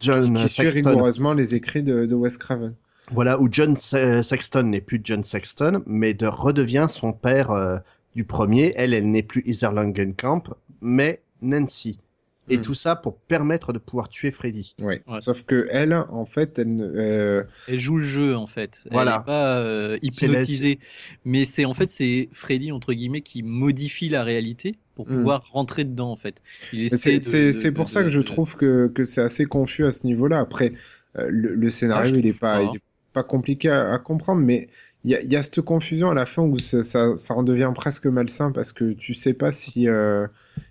John 0.00 0.34
Qui 0.36 0.48
suit 0.48 0.68
rigoureusement 0.68 1.32
les 1.32 1.54
écrits 1.54 1.82
de, 1.82 2.06
de 2.06 2.14
Wes 2.14 2.36
Craven. 2.36 2.74
Voilà, 3.12 3.40
où 3.40 3.48
John 3.50 3.76
Sa- 3.76 4.22
Saxton 4.22 4.64
n'est 4.64 4.80
plus 4.80 5.00
John 5.02 5.22
Saxton, 5.24 5.82
mais 5.86 6.12
de 6.14 6.26
redevient 6.26 6.86
son 6.88 7.12
père 7.12 7.50
euh, 7.50 7.78
du 8.14 8.24
premier. 8.24 8.72
Elle, 8.76 8.94
elle 8.94 9.10
n'est 9.10 9.22
plus 9.22 9.42
Heather 9.46 9.72
Langenkamp, 9.72 10.42
mais 10.80 11.20
Nancy. 11.40 11.98
Et 12.48 12.58
Hmm. 12.58 12.62
tout 12.62 12.74
ça 12.74 12.96
pour 12.96 13.16
permettre 13.18 13.72
de 13.72 13.78
pouvoir 13.78 14.08
tuer 14.08 14.32
Freddy. 14.32 14.74
Ouais. 14.80 15.00
Ouais. 15.06 15.20
Sauf 15.20 15.44
que 15.44 15.68
elle, 15.70 15.92
en 15.94 16.24
fait, 16.24 16.58
elle, 16.58 16.74
ne- 16.74 16.84
euh, 16.84 17.44
Elle 17.68 17.78
joue 17.78 17.98
le 17.98 18.04
jeu 18.04 18.36
en 18.36 18.48
fait. 18.48 18.84
Voilà. 18.90 19.14
Elle 19.18 19.22
est 19.22 19.26
pas 19.26 19.58
euh, 19.58 19.98
hypnotisée. 20.02 20.78
Mais 21.24 21.44
c'est 21.44 21.64
en 21.64 21.72
fait 21.74 21.90
c'est 21.92 22.28
Freddy 22.32 22.72
entre 22.72 22.94
guillemets 22.94 23.20
qui 23.22 23.44
modifie 23.44 24.08
la 24.08 24.24
réalité 24.24 24.74
pour 24.96 25.06
Mm. 25.06 25.12
pouvoir 25.12 25.44
rentrer 25.52 25.84
dedans 25.84 26.10
en 26.10 26.16
fait. 26.16 26.42
Il 26.72 26.80
Mais 26.80 26.86
essaie 26.86 27.20
C'est 27.52 27.70
pour 27.72 27.84
de- 27.84 27.90
ça 27.90 28.02
que 28.02 28.08
je 28.08 28.18
de- 28.18 28.24
trouve 28.24 28.56
que, 28.56 28.90
que 28.92 29.04
c'est 29.04 29.22
assez 29.22 29.44
confus 29.44 29.84
à 29.84 29.92
ce 29.92 30.06
niveau-là. 30.08 30.40
Après, 30.40 30.72
euh, 31.18 31.28
le, 31.30 31.54
le 31.54 31.70
scénario, 31.70 32.12
Ah, 32.12 32.18
il 32.18 32.26
est 32.26 32.30
trouve 32.30 32.40
pas, 32.40 32.56
pas, 32.58 32.62
il 32.64 32.76
est 32.76 32.82
pas 33.12 33.22
compliqué 33.22 33.70
à, 33.70 33.92
à 33.92 33.98
comprendre, 33.98 34.40
mais 34.42 34.68
il 35.04 35.10
y 35.10 35.32
y 35.32 35.36
a 35.36 35.42
cette 35.42 35.60
confusion 35.60 36.10
à 36.10 36.14
la 36.14 36.26
fin 36.26 36.42
où 36.42 36.58
ça, 36.58 36.82
ça, 36.82 37.16
ça 37.16 37.34
en 37.34 37.42
devient 37.42 37.72
presque 37.74 38.06
malsain 38.06 38.52
parce 38.52 38.72
que 38.72 38.92
tu 38.92 39.14
sais 39.14 39.34
pas 39.34 39.50
si, 39.50 39.88
euh, 39.88 40.26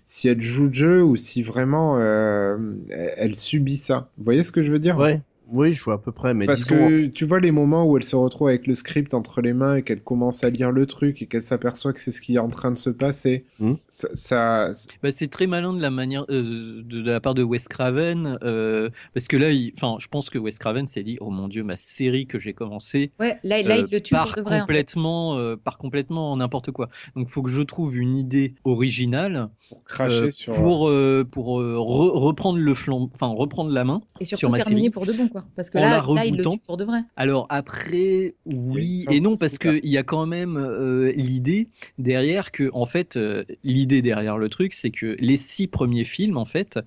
si 0.06 0.28
elle 0.28 0.40
joue 0.40 0.68
le 0.68 0.72
jeu 0.72 1.02
ou 1.02 1.16
si 1.16 1.42
vraiment 1.42 1.98
euh, 1.98 2.56
elle, 2.90 3.14
elle 3.16 3.34
subit 3.34 3.76
ça. 3.76 4.10
Vous 4.16 4.24
voyez 4.24 4.42
ce 4.42 4.52
que 4.52 4.62
je 4.62 4.72
veux 4.72 4.78
dire? 4.78 4.98
Ouais, 4.98 5.20
oui, 5.52 5.72
je 5.72 5.84
vois 5.84 5.94
à 5.94 5.98
peu 5.98 6.12
près, 6.12 6.34
mais 6.34 6.46
Parce 6.46 6.64
que 6.64 7.06
tu 7.06 7.24
vois 7.26 7.38
les 7.40 7.50
moments 7.52 7.84
où 7.86 7.96
elle 7.96 8.02
se 8.04 8.16
retrouve 8.16 8.48
avec 8.48 8.66
le 8.66 8.74
script 8.74 9.14
entre 9.14 9.40
les 9.42 9.52
mains 9.52 9.76
et 9.76 9.82
qu'elle 9.82 10.02
commence 10.02 10.42
à 10.44 10.50
lire 10.50 10.70
le 10.72 10.86
truc 10.86 11.22
et 11.22 11.26
qu'elle 11.26 11.42
s'aperçoit 11.42 11.92
que 11.92 12.00
c'est 12.00 12.10
ce 12.10 12.20
qui 12.22 12.34
est 12.36 12.38
en 12.38 12.48
train 12.48 12.70
de 12.70 12.78
se 12.78 12.90
passer. 12.90 13.44
Hmm. 13.60 13.74
Ça, 13.88 14.08
ça- 14.14 14.70
Bah, 15.02 15.10
c'est 15.12 15.28
très 15.28 15.46
malin 15.46 15.72
de 15.72 15.82
la 15.82 15.90
manière 15.90 16.24
euh, 16.30 16.82
de, 16.82 17.00
de 17.02 17.10
la 17.10 17.20
part 17.20 17.34
de 17.34 17.42
Wes 17.42 17.68
Craven 17.68 18.38
euh, 18.42 18.88
parce 19.14 19.28
que 19.28 19.36
là, 19.36 19.50
il- 19.50 19.72
enfin, 19.76 19.96
je 20.00 20.08
pense 20.08 20.30
que 20.30 20.38
Wes 20.38 20.58
Craven 20.58 20.86
s'est 20.86 21.02
dit, 21.02 21.18
oh 21.20 21.30
mon 21.30 21.48
dieu, 21.48 21.62
ma 21.62 21.76
série 21.76 22.26
que 22.26 22.38
j'ai 22.38 22.54
commencé 22.54 23.12
Ouais, 23.20 23.38
là, 23.44 23.62
là 23.62 23.76
euh, 23.76 23.84
il 23.86 23.92
le 23.92 24.00
tue 24.00 24.14
part 24.14 24.28
vrai. 24.28 24.40
en 24.40 24.44
fait. 24.44 24.60
complètement, 24.60 25.36
euh, 25.38 25.56
complètement 25.78 26.36
n'importe 26.36 26.70
quoi. 26.70 26.88
Donc, 27.16 27.28
faut 27.28 27.42
que 27.42 27.50
je 27.50 27.60
trouve 27.60 27.96
une 27.98 28.16
idée 28.16 28.54
originale 28.64 29.48
pour 29.68 29.84
cracher 29.84 30.24
euh, 30.26 30.30
sur. 30.30 30.54
pour 30.54 30.88
euh, 30.88 31.24
pour 31.30 31.60
euh, 31.60 31.76
re- 31.78 32.18
reprendre 32.18 32.58
le 32.58 32.74
flanc, 32.74 33.10
enfin 33.14 33.26
reprendre 33.28 33.70
la 33.70 33.84
main 33.84 34.00
Et 34.20 34.24
sur 34.24 34.38
surtout 34.38 34.52
ma 34.52 34.58
terminer 34.58 34.82
série. 34.82 34.90
pour 34.90 35.06
de 35.06 35.12
bon, 35.12 35.28
quoi. 35.28 35.41
Parce 35.56 35.70
que 35.70 35.78
là, 35.78 36.04
il 36.24 36.36
le 36.36 36.44
tue 36.44 36.58
pour 36.58 36.76
de 36.76 36.84
vrai. 36.84 37.00
Alors 37.16 37.46
après, 37.50 38.34
oui 38.46 39.04
Et 39.10 39.20
non 39.20 39.36
parce 39.36 39.54
spoiler. 39.54 39.80
que 39.80 39.86
il 39.86 39.90
y 39.90 39.98
a 39.98 40.02
quand 40.02 40.26
même 40.26 40.56
euh, 40.56 41.12
l'idée 41.12 41.68
derrière 41.98 42.52
que 42.52 42.70
en 42.72 42.86
fait 42.86 43.16
euh, 43.16 43.44
l'idée 43.64 44.02
derrière 44.02 44.38
le 44.38 44.48
truc 44.48 44.72
c'est 44.72 44.90
que 44.90 45.16
les 45.18 45.36
six 45.36 45.66
premiers 45.66 46.04
films 46.04 46.36
en 46.36 46.46
fait 46.46 46.78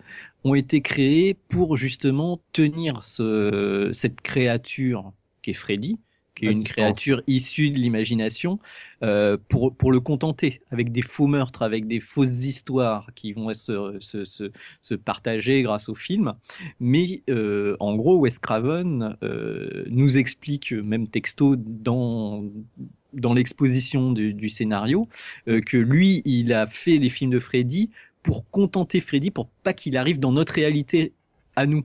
ont 0.43 0.55
été 0.55 0.81
créés 0.81 1.35
pour 1.49 1.75
justement 1.77 2.39
tenir 2.53 3.03
ce, 3.03 3.89
cette 3.93 4.21
créature 4.21 5.11
qui 5.41 5.51
est 5.51 5.53
Freddy 5.53 5.99
qui 6.35 6.45
est 6.47 6.51
une 6.51 6.63
créature 6.63 7.21
issue 7.27 7.71
de 7.71 7.79
l'imagination 7.79 8.59
euh, 9.03 9.37
pour, 9.49 9.73
pour 9.73 9.91
le 9.91 9.99
contenter 9.99 10.61
avec 10.69 10.91
des 10.91 11.01
faux 11.01 11.27
meurtres, 11.27 11.61
avec 11.61 11.87
des 11.87 11.99
fausses 11.99 12.45
histoires 12.45 13.09
qui 13.15 13.33
vont 13.33 13.53
se, 13.53 13.97
se, 13.99 14.25
se, 14.25 14.51
se 14.81 14.95
partager 14.95 15.63
grâce 15.63 15.89
au 15.89 15.95
film. 15.95 16.33
Mais 16.79 17.23
euh, 17.29 17.75
en 17.79 17.95
gros, 17.95 18.17
Wes 18.19 18.37
Craven 18.39 19.17
euh, 19.23 19.85
nous 19.89 20.17
explique, 20.17 20.71
même 20.73 21.07
texto 21.07 21.55
dans, 21.55 22.43
dans 23.13 23.33
l'exposition 23.33 24.11
du, 24.11 24.33
du 24.33 24.49
scénario, 24.49 25.07
euh, 25.47 25.61
que 25.61 25.77
lui, 25.77 26.21
il 26.25 26.53
a 26.53 26.67
fait 26.67 26.97
les 26.97 27.09
films 27.09 27.31
de 27.31 27.39
Freddy 27.39 27.89
pour 28.23 28.49
contenter 28.49 28.99
Freddy, 29.01 29.31
pour 29.31 29.47
pas 29.63 29.73
qu'il 29.73 29.97
arrive 29.97 30.19
dans 30.19 30.31
notre 30.31 30.53
réalité 30.53 31.13
à 31.55 31.65
nous. 31.65 31.83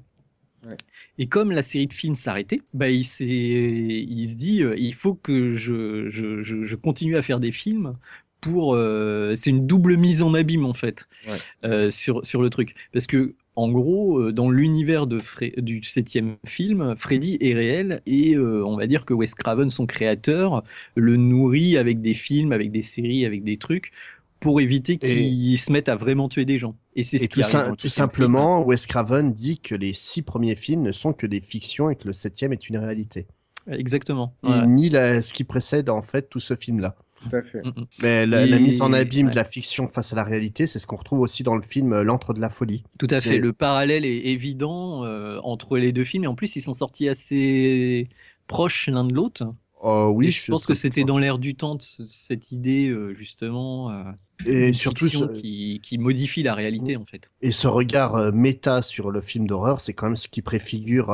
Ouais. 0.66 0.77
Et 1.19 1.27
comme 1.27 1.53
la 1.53 1.62
série 1.62 1.87
de 1.87 1.93
films 1.95 2.16
s'arrêtait, 2.16 2.61
bah 2.74 2.91
il, 2.91 3.05
se 3.05 3.24
dit 3.24 4.62
euh, 4.62 4.74
il 4.77 4.95
faut 4.95 5.15
que 5.15 5.53
je, 5.55 6.11
je, 6.11 6.43
je, 6.43 6.65
je 6.65 6.77
continue 6.77 7.16
à 7.16 7.23
faire 7.23 7.41
des 7.41 7.53
films 7.53 7.97
pour. 8.41 8.74
euh, 8.74 9.35
c'est 9.35 9.51
une 9.51 9.66
double 9.66 9.97
mise 9.97 10.23
en 10.23 10.35
abîme 10.35 10.66
en 10.66 10.74
fait 10.74 11.09
Ouais. 11.27 11.32
euh, 11.65 11.91
sur, 11.91 12.24
sur 12.27 12.43
le 12.43 12.51
truc. 12.51 12.74
Parce 12.93 13.07
que 13.07 13.35
en 13.57 13.69
gros, 13.70 14.31
dans 14.32 14.49
l'univers 14.51 15.07
du 15.07 15.82
septième 15.82 16.37
film, 16.47 16.95
Freddy 16.97 17.37
est 17.41 17.53
réel 17.53 18.01
et 18.07 18.35
euh, 18.37 18.65
on 18.65 18.77
va 18.77 18.87
dire 18.87 19.05
que 19.05 19.12
Wes 19.12 19.35
Craven, 19.35 19.69
son 19.69 19.87
créateur, 19.87 20.62
le 20.95 21.16
nourrit 21.16 21.77
avec 21.77 22.01
des 22.01 22.15
films, 22.15 22.53
avec 22.53 22.70
des 22.70 22.81
séries, 22.81 23.27
avec 23.27 23.45
des 23.45 23.59
trucs 23.59 23.93
pour 24.41 24.61
éviter 24.61 24.97
qu'il 24.97 25.59
se 25.59 25.71
mette 25.71 25.89
à 25.89 25.97
vraiment 25.97 26.29
tuer 26.29 26.45
des 26.45 26.59
gens. 26.59 26.75
Et 26.97 27.03
c'est 27.03 27.19
ce 27.19 27.25
Et 27.25 27.29
qui 27.29 27.41
tout, 27.41 27.47
arrive 27.57 27.71
sim- 27.71 27.77
tout 27.77 27.89
simplement, 27.89 28.62
Wes 28.65 28.87
Craven 28.87 29.33
dit 29.33 29.59
que 29.59 29.75
les 29.75 29.93
six 29.93 30.23
premiers 30.23 30.57
films 30.57 30.83
ne 30.83 30.93
sont 30.93 31.12
que 31.12 31.27
des 31.27 31.41
fictions 31.41 31.91
et 31.91 31.97
que 31.97 32.07
le 32.07 32.12
septième 32.12 32.53
est 32.53 32.69
une 32.69 32.79
réalité. 32.79 33.27
Exactement. 33.71 34.35
Il 34.43 34.51
Ouais. 34.51 34.67
nie 34.67 34.89
la- 34.89 35.21
ce 35.23 35.33
qui 35.33 35.45
précède 35.45 35.91
en 35.91 36.03
fait 36.03 36.29
tout 36.31 36.41
ce 36.41 36.57
film-là. 36.57 36.97
Tout 37.29 37.37
à 37.37 37.43
fait. 37.43 37.61
Mais 38.03 38.25
la, 38.25 38.47
la 38.47 38.57
Et- 38.57 38.61
mise 38.61 38.81
en 38.81 38.95
abîme 38.95 39.27
ouais. 39.27 39.33
de 39.33 39.37
la 39.37 39.45
fiction 39.45 39.89
face 39.89 40.15
à 40.15 40.17
la 40.17 40.25
réalité, 40.25 40.67
c'est 40.67 40.79
ce 40.79 40.87
qu'on 40.87 40.97
retrouve 40.97 41.21
aussi 41.21 41.43
dans 41.43 41.55
le 41.55 41.61
film 41.62 41.93
euh, 41.93 42.03
L'antre 42.03 42.33
de 42.33 42.41
la 42.41 42.49
folie. 42.49 42.83
Tout 42.99 43.09
à 43.11 43.21
fait. 43.21 43.37
Le 43.37 43.53
parallèle 43.53 44.07
est 44.07 44.25
évident 44.29 45.05
euh, 45.05 45.39
entre 45.43 45.77
les 45.77 45.93
deux 45.93 46.05
films. 46.05 46.25
Et 46.25 46.29
en 46.29 46.35
plus, 46.35 46.57
ils 46.57 46.62
sont 46.62 46.73
sortis 46.73 47.11
assez 47.11 48.09
proches 48.47 48.89
l'un 48.89 49.05
de 49.05 49.12
l'autre. 49.12 49.45
Oh 49.82 50.12
oui, 50.15 50.27
Et 50.27 50.31
je 50.31 50.51
pense 50.51 50.66
que 50.66 50.74
c'était 50.74 51.05
dans 51.05 51.19
l'air 51.19 51.39
du 51.39 51.55
temps 51.55 51.78
cette 51.81 52.52
idée 52.52 52.89
euh, 52.89 53.15
justement 53.15 53.90
euh, 53.90 54.05
Et 54.44 54.74
surtout, 54.74 55.09
qui, 55.32 55.81
qui 55.82 55.97
modifie 55.97 56.43
la 56.43 56.55
réalité 56.55 56.97
en 56.97 57.07
fait. 57.07 57.31
Et 57.40 57.51
ce 57.51 57.66
regard 57.66 58.15
euh, 58.15 58.31
méta 58.31 58.82
sur 58.82 59.11
le 59.11 59.23
film 59.23 59.47
d'horreur, 59.47 59.81
c'est 59.81 59.94
quand 59.94 60.09
même 60.09 60.16
ce 60.16 60.28
qui 60.28 60.43
préfigure 60.43 61.09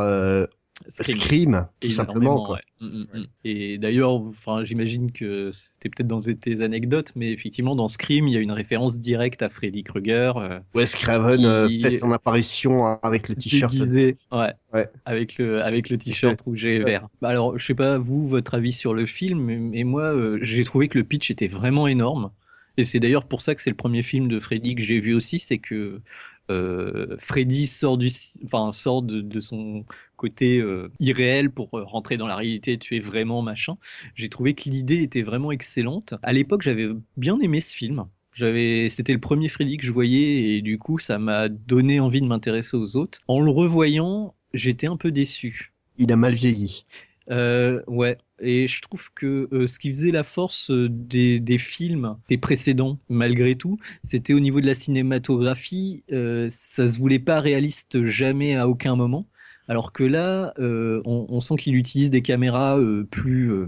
Scream, 0.88 1.66
tout 1.80 1.90
simplement. 1.90 2.42
Quoi. 2.44 2.56
ouais. 2.56 2.62
Mm, 2.80 2.86
mm, 2.98 3.06
mm. 3.20 3.26
Et 3.44 3.78
d'ailleurs, 3.78 4.12
enfin, 4.12 4.64
j'imagine 4.64 5.10
que 5.10 5.50
c'était 5.52 5.88
peut-être 5.88 6.06
dans 6.08 6.20
tes 6.20 6.60
anecdotes, 6.60 7.12
mais 7.16 7.32
effectivement, 7.32 7.74
dans 7.74 7.88
Scream, 7.88 8.28
il 8.28 8.34
y 8.34 8.36
a 8.36 8.40
une 8.40 8.52
référence 8.52 8.98
directe 8.98 9.42
à 9.42 9.48
Freddy 9.48 9.82
Krueger. 9.82 10.36
euh, 10.36 10.58
Wes 10.74 10.94
Craven 10.94 11.38
qui- 11.38 11.46
euh, 11.46 11.68
fait 11.82 11.90
son 11.90 12.12
apparition 12.12 12.84
avec 13.02 13.28
le 13.28 13.36
t-shirt. 13.36 13.72
déguisé, 13.72 14.16
ouais, 14.32 14.52
Ouais. 14.74 14.88
avec 15.06 15.38
le 15.38 15.62
avec 15.62 15.88
le 15.88 15.96
t-shirt 15.98 16.40
rouge 16.42 16.66
et 16.66 16.78
vert. 16.80 17.08
Bah 17.22 17.28
alors, 17.30 17.58
je 17.58 17.64
sais 17.64 17.74
pas 17.74 17.96
vous 17.98 18.26
votre 18.26 18.54
avis 18.54 18.72
sur 18.72 18.92
le 18.92 19.06
film, 19.06 19.40
mais, 19.40 19.56
mais 19.56 19.84
moi, 19.84 20.02
euh, 20.14 20.38
j'ai 20.42 20.64
trouvé 20.64 20.88
que 20.88 20.98
le 20.98 21.04
pitch 21.04 21.30
était 21.30 21.48
vraiment 21.48 21.86
énorme. 21.86 22.30
Et 22.76 22.84
c'est 22.84 23.00
d'ailleurs 23.00 23.24
pour 23.24 23.40
ça 23.40 23.54
que 23.54 23.62
c'est 23.62 23.70
le 23.70 23.76
premier 23.76 24.02
film 24.02 24.28
de 24.28 24.38
Freddy 24.38 24.74
que 24.74 24.82
j'ai 24.82 25.00
vu 25.00 25.14
aussi, 25.14 25.38
c'est 25.38 25.56
que 25.58 26.02
euh, 26.50 27.16
Freddy 27.18 27.66
sort 27.66 27.96
du, 27.98 28.10
enfin 28.44 28.70
sort 28.70 29.02
de, 29.02 29.20
de 29.20 29.40
son 29.40 29.84
côté 30.16 30.58
euh, 30.58 30.90
irréel 30.98 31.50
pour 31.50 31.78
euh, 31.78 31.84
rentrer 31.84 32.16
dans 32.16 32.26
la 32.26 32.36
réalité, 32.36 32.78
tuer 32.78 33.00
vraiment 33.00 33.42
machin. 33.42 33.76
J'ai 34.14 34.28
trouvé 34.28 34.54
que 34.54 34.68
l'idée 34.68 35.02
était 35.02 35.22
vraiment 35.22 35.52
excellente. 35.52 36.14
À 36.22 36.32
l'époque, 36.32 36.62
j'avais 36.62 36.88
bien 37.16 37.38
aimé 37.40 37.60
ce 37.60 37.74
film. 37.74 38.06
J'avais, 38.32 38.88
c'était 38.88 39.14
le 39.14 39.20
premier 39.20 39.48
Freddy 39.48 39.78
que 39.78 39.86
je 39.86 39.92
voyais 39.92 40.56
et 40.56 40.62
du 40.62 40.78
coup, 40.78 40.98
ça 40.98 41.18
m'a 41.18 41.48
donné 41.48 42.00
envie 42.00 42.20
de 42.20 42.26
m'intéresser 42.26 42.76
aux 42.76 42.96
autres. 42.96 43.20
En 43.28 43.40
le 43.40 43.50
revoyant, 43.50 44.34
j'étais 44.52 44.86
un 44.86 44.96
peu 44.96 45.10
déçu. 45.10 45.72
Il 45.96 46.12
a 46.12 46.16
mal 46.16 46.34
vieilli. 46.34 46.84
Euh, 47.30 47.82
ouais, 47.86 48.18
et 48.40 48.68
je 48.68 48.80
trouve 48.82 49.12
que 49.14 49.48
euh, 49.52 49.66
ce 49.66 49.78
qui 49.78 49.88
faisait 49.88 50.12
la 50.12 50.22
force 50.22 50.70
euh, 50.70 50.88
des, 50.88 51.40
des 51.40 51.58
films, 51.58 52.16
des 52.28 52.38
précédents, 52.38 52.98
malgré 53.08 53.56
tout, 53.56 53.78
c'était 54.04 54.32
au 54.32 54.40
niveau 54.40 54.60
de 54.60 54.66
la 54.66 54.74
cinématographie, 54.74 56.04
ça 56.08 56.88
se 56.88 56.98
voulait 56.98 57.18
pas 57.18 57.40
réaliste 57.40 58.04
jamais 58.04 58.54
à 58.54 58.68
aucun 58.68 58.96
moment. 58.96 59.26
Alors 59.68 59.92
que 59.92 60.04
là, 60.04 60.52
euh, 60.58 61.02
on, 61.04 61.26
on 61.28 61.40
sent 61.40 61.56
qu'il 61.56 61.74
utilise 61.76 62.10
des 62.10 62.22
caméras 62.22 62.78
euh, 62.78 63.04
plus, 63.10 63.50
euh, 63.52 63.66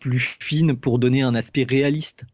plus 0.00 0.18
fines 0.40 0.76
pour 0.76 0.98
donner 0.98 1.22
un 1.22 1.34
aspect 1.34 1.64
réaliste 1.64 2.24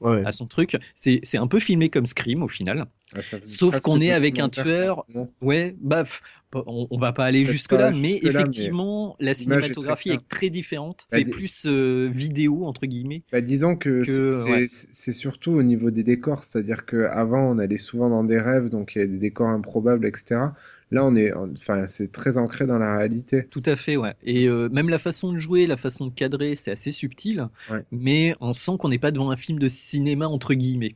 Ouais. 0.00 0.22
à 0.24 0.30
son 0.30 0.46
truc. 0.46 0.76
C'est 0.94 1.18
c'est 1.24 1.38
un 1.38 1.48
peu 1.48 1.58
filmé 1.58 1.88
comme 1.88 2.06
Scream 2.06 2.44
au 2.44 2.48
final. 2.48 2.86
Ah, 3.16 3.20
Sauf 3.42 3.80
qu'on 3.80 4.00
est 4.00 4.12
avec 4.12 4.38
un 4.38 4.48
tueur. 4.48 5.04
non 5.12 5.28
Ouais, 5.42 5.74
baf. 5.80 6.22
On, 6.54 6.86
on 6.88 6.98
va 6.98 7.12
pas 7.12 7.24
aller 7.24 7.42
Peut-être 7.42 7.52
jusque 7.52 7.72
là, 7.72 7.78
pas 7.78 7.90
mais 7.90 8.10
jusque-là, 8.10 8.30
mais 8.32 8.40
effectivement, 8.42 9.16
la 9.18 9.32
l'image 9.32 9.34
est 9.34 9.40
très 9.40 9.44
cinématographie 9.74 10.10
est 10.10 10.28
très 10.28 10.50
différente, 10.50 11.08
Bah, 11.10 11.18
plus 11.28 11.64
euh, 11.66 12.08
vidéo 12.12 12.64
entre 12.64 12.86
guillemets. 12.86 13.24
Bah, 13.32 13.40
disons 13.40 13.74
que, 13.74 14.04
Que, 14.04 14.28
c'est 14.28 14.50
ouais. 14.52 14.66
c'est- 14.68 14.88
c'est 14.92 15.12
surtout 15.12 15.50
au 15.50 15.64
niveau 15.64 15.90
des 15.90 16.04
décors, 16.04 16.44
c'est-à-dire 16.44 16.86
qu'avant 16.86 17.42
on 17.50 17.58
allait 17.58 17.76
souvent 17.76 18.08
dans 18.08 18.22
des 18.22 18.38
rêves, 18.40 18.68
donc 18.70 18.94
il 18.94 19.00
y 19.00 19.02
a 19.02 19.06
des 19.08 19.18
décors 19.18 19.48
improbables, 19.48 20.06
etc. 20.06 20.52
Là 20.90 21.04
on 21.04 21.14
est, 21.16 21.32
enfin 21.34 21.86
c'est 21.86 22.10
très 22.12 22.38
ancré 22.38 22.66
dans 22.66 22.78
la 22.78 22.96
réalité. 22.98 23.46
Tout 23.50 23.62
à 23.66 23.76
fait, 23.76 23.96
ouais. 23.96 24.14
Et 24.22 24.46
euh, 24.48 24.68
même 24.70 24.88
la 24.88 24.98
façon 24.98 25.32
de 25.32 25.38
jouer, 25.38 25.66
la 25.66 25.76
façon 25.76 26.06
de 26.06 26.12
cadrer, 26.14 26.54
c'est 26.56 26.70
assez 26.70 26.92
subtil, 26.92 27.48
Ouais. 27.70 27.84
mais 27.92 28.34
on 28.40 28.52
sent 28.52 28.72
qu'on 28.78 28.88
n'est 28.88 28.98
pas 28.98 29.10
devant 29.10 29.30
un 29.30 29.36
film 29.36 29.58
de 29.58 29.68
cinéma 29.68 30.26
entre 30.28 30.54
guillemets. 30.54 30.94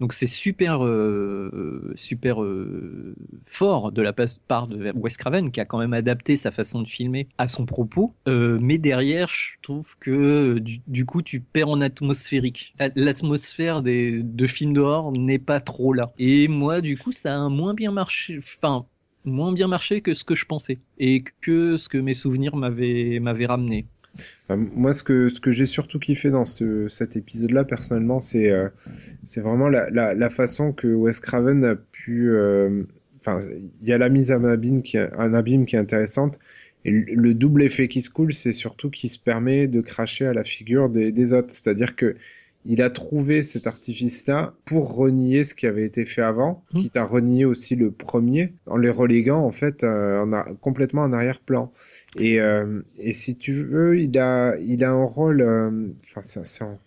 Donc 0.00 0.12
c'est 0.12 0.26
super, 0.26 0.84
euh, 0.84 1.92
super 1.94 2.42
euh, 2.42 3.14
fort 3.46 3.92
de 3.92 4.02
la 4.02 4.12
part 4.12 4.66
de 4.66 4.90
Wes 4.96 5.16
Craven 5.16 5.52
qui 5.52 5.60
a 5.60 5.64
quand 5.64 5.78
même 5.78 5.92
adapté 5.92 6.34
sa 6.34 6.50
façon 6.50 6.82
de 6.82 6.88
filmer 6.88 7.28
à 7.38 7.46
son 7.46 7.64
propos. 7.64 8.12
Euh, 8.26 8.58
mais 8.60 8.76
derrière, 8.78 9.28
je 9.28 9.52
trouve 9.62 9.96
que 10.00 10.58
du, 10.58 10.78
du 10.88 11.04
coup 11.06 11.22
tu 11.22 11.38
perds 11.40 11.68
en 11.68 11.80
atmosphérique. 11.80 12.74
L'atmosphère 12.96 13.82
des 13.82 14.20
de 14.22 14.46
films 14.48 14.72
d'horreur 14.74 15.12
n'est 15.12 15.38
pas 15.38 15.60
trop 15.60 15.92
là. 15.92 16.12
Et 16.18 16.48
moi, 16.48 16.80
du 16.80 16.98
coup, 16.98 17.12
ça 17.12 17.44
a 17.44 17.48
moins 17.48 17.74
bien 17.74 17.92
marché. 17.92 18.38
Enfin, 18.38 18.86
moins 19.24 19.52
bien 19.52 19.68
marché 19.68 20.00
que 20.00 20.14
ce 20.14 20.24
que 20.24 20.34
je 20.34 20.44
pensais 20.44 20.78
et 20.98 21.22
que 21.40 21.76
ce 21.76 21.88
que 21.88 21.98
mes 21.98 22.14
souvenirs 22.14 22.56
m'avaient 22.56 23.46
ramené. 23.46 23.86
Enfin, 24.48 24.68
moi 24.74 24.92
ce 24.92 25.02
que, 25.02 25.28
ce 25.28 25.40
que 25.40 25.50
j'ai 25.50 25.66
surtout 25.66 25.98
kiffé 25.98 26.30
dans 26.30 26.44
ce, 26.44 26.88
cet 26.88 27.16
épisode-là 27.16 27.64
personnellement, 27.64 28.20
c'est 28.20 28.50
euh, 28.50 28.68
vraiment 29.36 29.68
la, 29.68 29.90
la, 29.90 30.30
façon 30.30 30.72
que 30.72 30.86
Wes 30.86 31.18
Craven 31.20 31.64
a 31.64 31.74
pu, 31.74 32.30
euh, 32.30 32.84
enfin 33.20 33.40
il 33.80 33.88
y 33.88 33.92
a 33.92 33.98
la 33.98 34.08
mise 34.08 34.30
en 34.30 34.44
abîme 34.44 34.82
qui 34.82 34.98
un 34.98 35.34
abîme 35.34 35.66
qui 35.66 35.76
est 35.76 35.80
intéressante. 35.80 36.38
Et 36.84 36.90
le, 36.90 37.14
le 37.14 37.34
double 37.34 37.62
effet 37.62 37.88
qui 37.88 38.02
se 38.02 38.10
coule, 38.10 38.34
c'est 38.34 38.52
surtout 38.52 38.90
qu'il 38.90 39.08
se 39.08 39.18
permet 39.18 39.68
de 39.68 39.80
cracher 39.80 40.26
à 40.26 40.34
la 40.34 40.44
figure 40.44 40.90
des, 40.90 41.12
des 41.12 41.32
autres. 41.32 41.50
C'est-à-dire 41.50 41.96
que 41.96 42.16
il 42.66 42.82
a 42.82 42.90
trouvé 42.90 43.42
cet 43.42 43.66
artifice-là 43.66 44.54
pour 44.64 44.94
renier 44.96 45.44
ce 45.44 45.54
qui 45.54 45.66
avait 45.66 45.84
été 45.84 46.06
fait 46.06 46.22
avant, 46.22 46.64
Mmh. 46.72 46.80
quitte 46.80 46.96
à 46.96 47.04
renier 47.04 47.44
aussi 47.44 47.76
le 47.76 47.90
premier, 47.90 48.54
en 48.66 48.76
les 48.76 48.90
reléguant 48.90 49.40
en 49.40 49.52
fait 49.52 49.84
euh, 49.84 50.22
en 50.22 50.32
a, 50.32 50.44
complètement 50.60 51.02
en 51.02 51.12
arrière-plan. 51.12 51.72
Et, 52.16 52.40
euh, 52.40 52.80
et 52.98 53.12
si 53.12 53.36
tu 53.36 53.52
veux, 53.64 53.98
il 54.00 54.16
a, 54.18 54.56
il 54.60 54.84
a 54.84 54.90
un 54.90 55.04
rôle, 55.04 55.40
euh, 55.40 55.88
enfin 56.10 56.22
ça, 56.22 56.44
ça, 56.44 56.78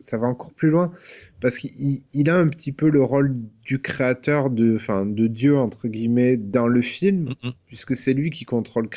ça 0.00 0.18
va 0.18 0.26
encore 0.26 0.52
plus 0.52 0.70
loin, 0.70 0.92
parce 1.40 1.58
qu'il 1.58 1.70
il- 1.78 2.02
il 2.14 2.28
a 2.30 2.36
un 2.36 2.48
petit 2.48 2.72
peu 2.72 2.88
le 2.90 3.02
rôle 3.02 3.36
du 3.64 3.80
créateur 3.80 4.50
de, 4.50 4.74
enfin 4.74 5.06
de 5.06 5.28
Dieu 5.28 5.56
entre 5.56 5.86
guillemets 5.86 6.36
dans 6.36 6.66
le 6.66 6.82
film, 6.82 7.34
puisque 7.66 7.94
c'est 7.96 8.12
lui 8.12 8.30
qui 8.30 8.44
contrôle 8.44 8.88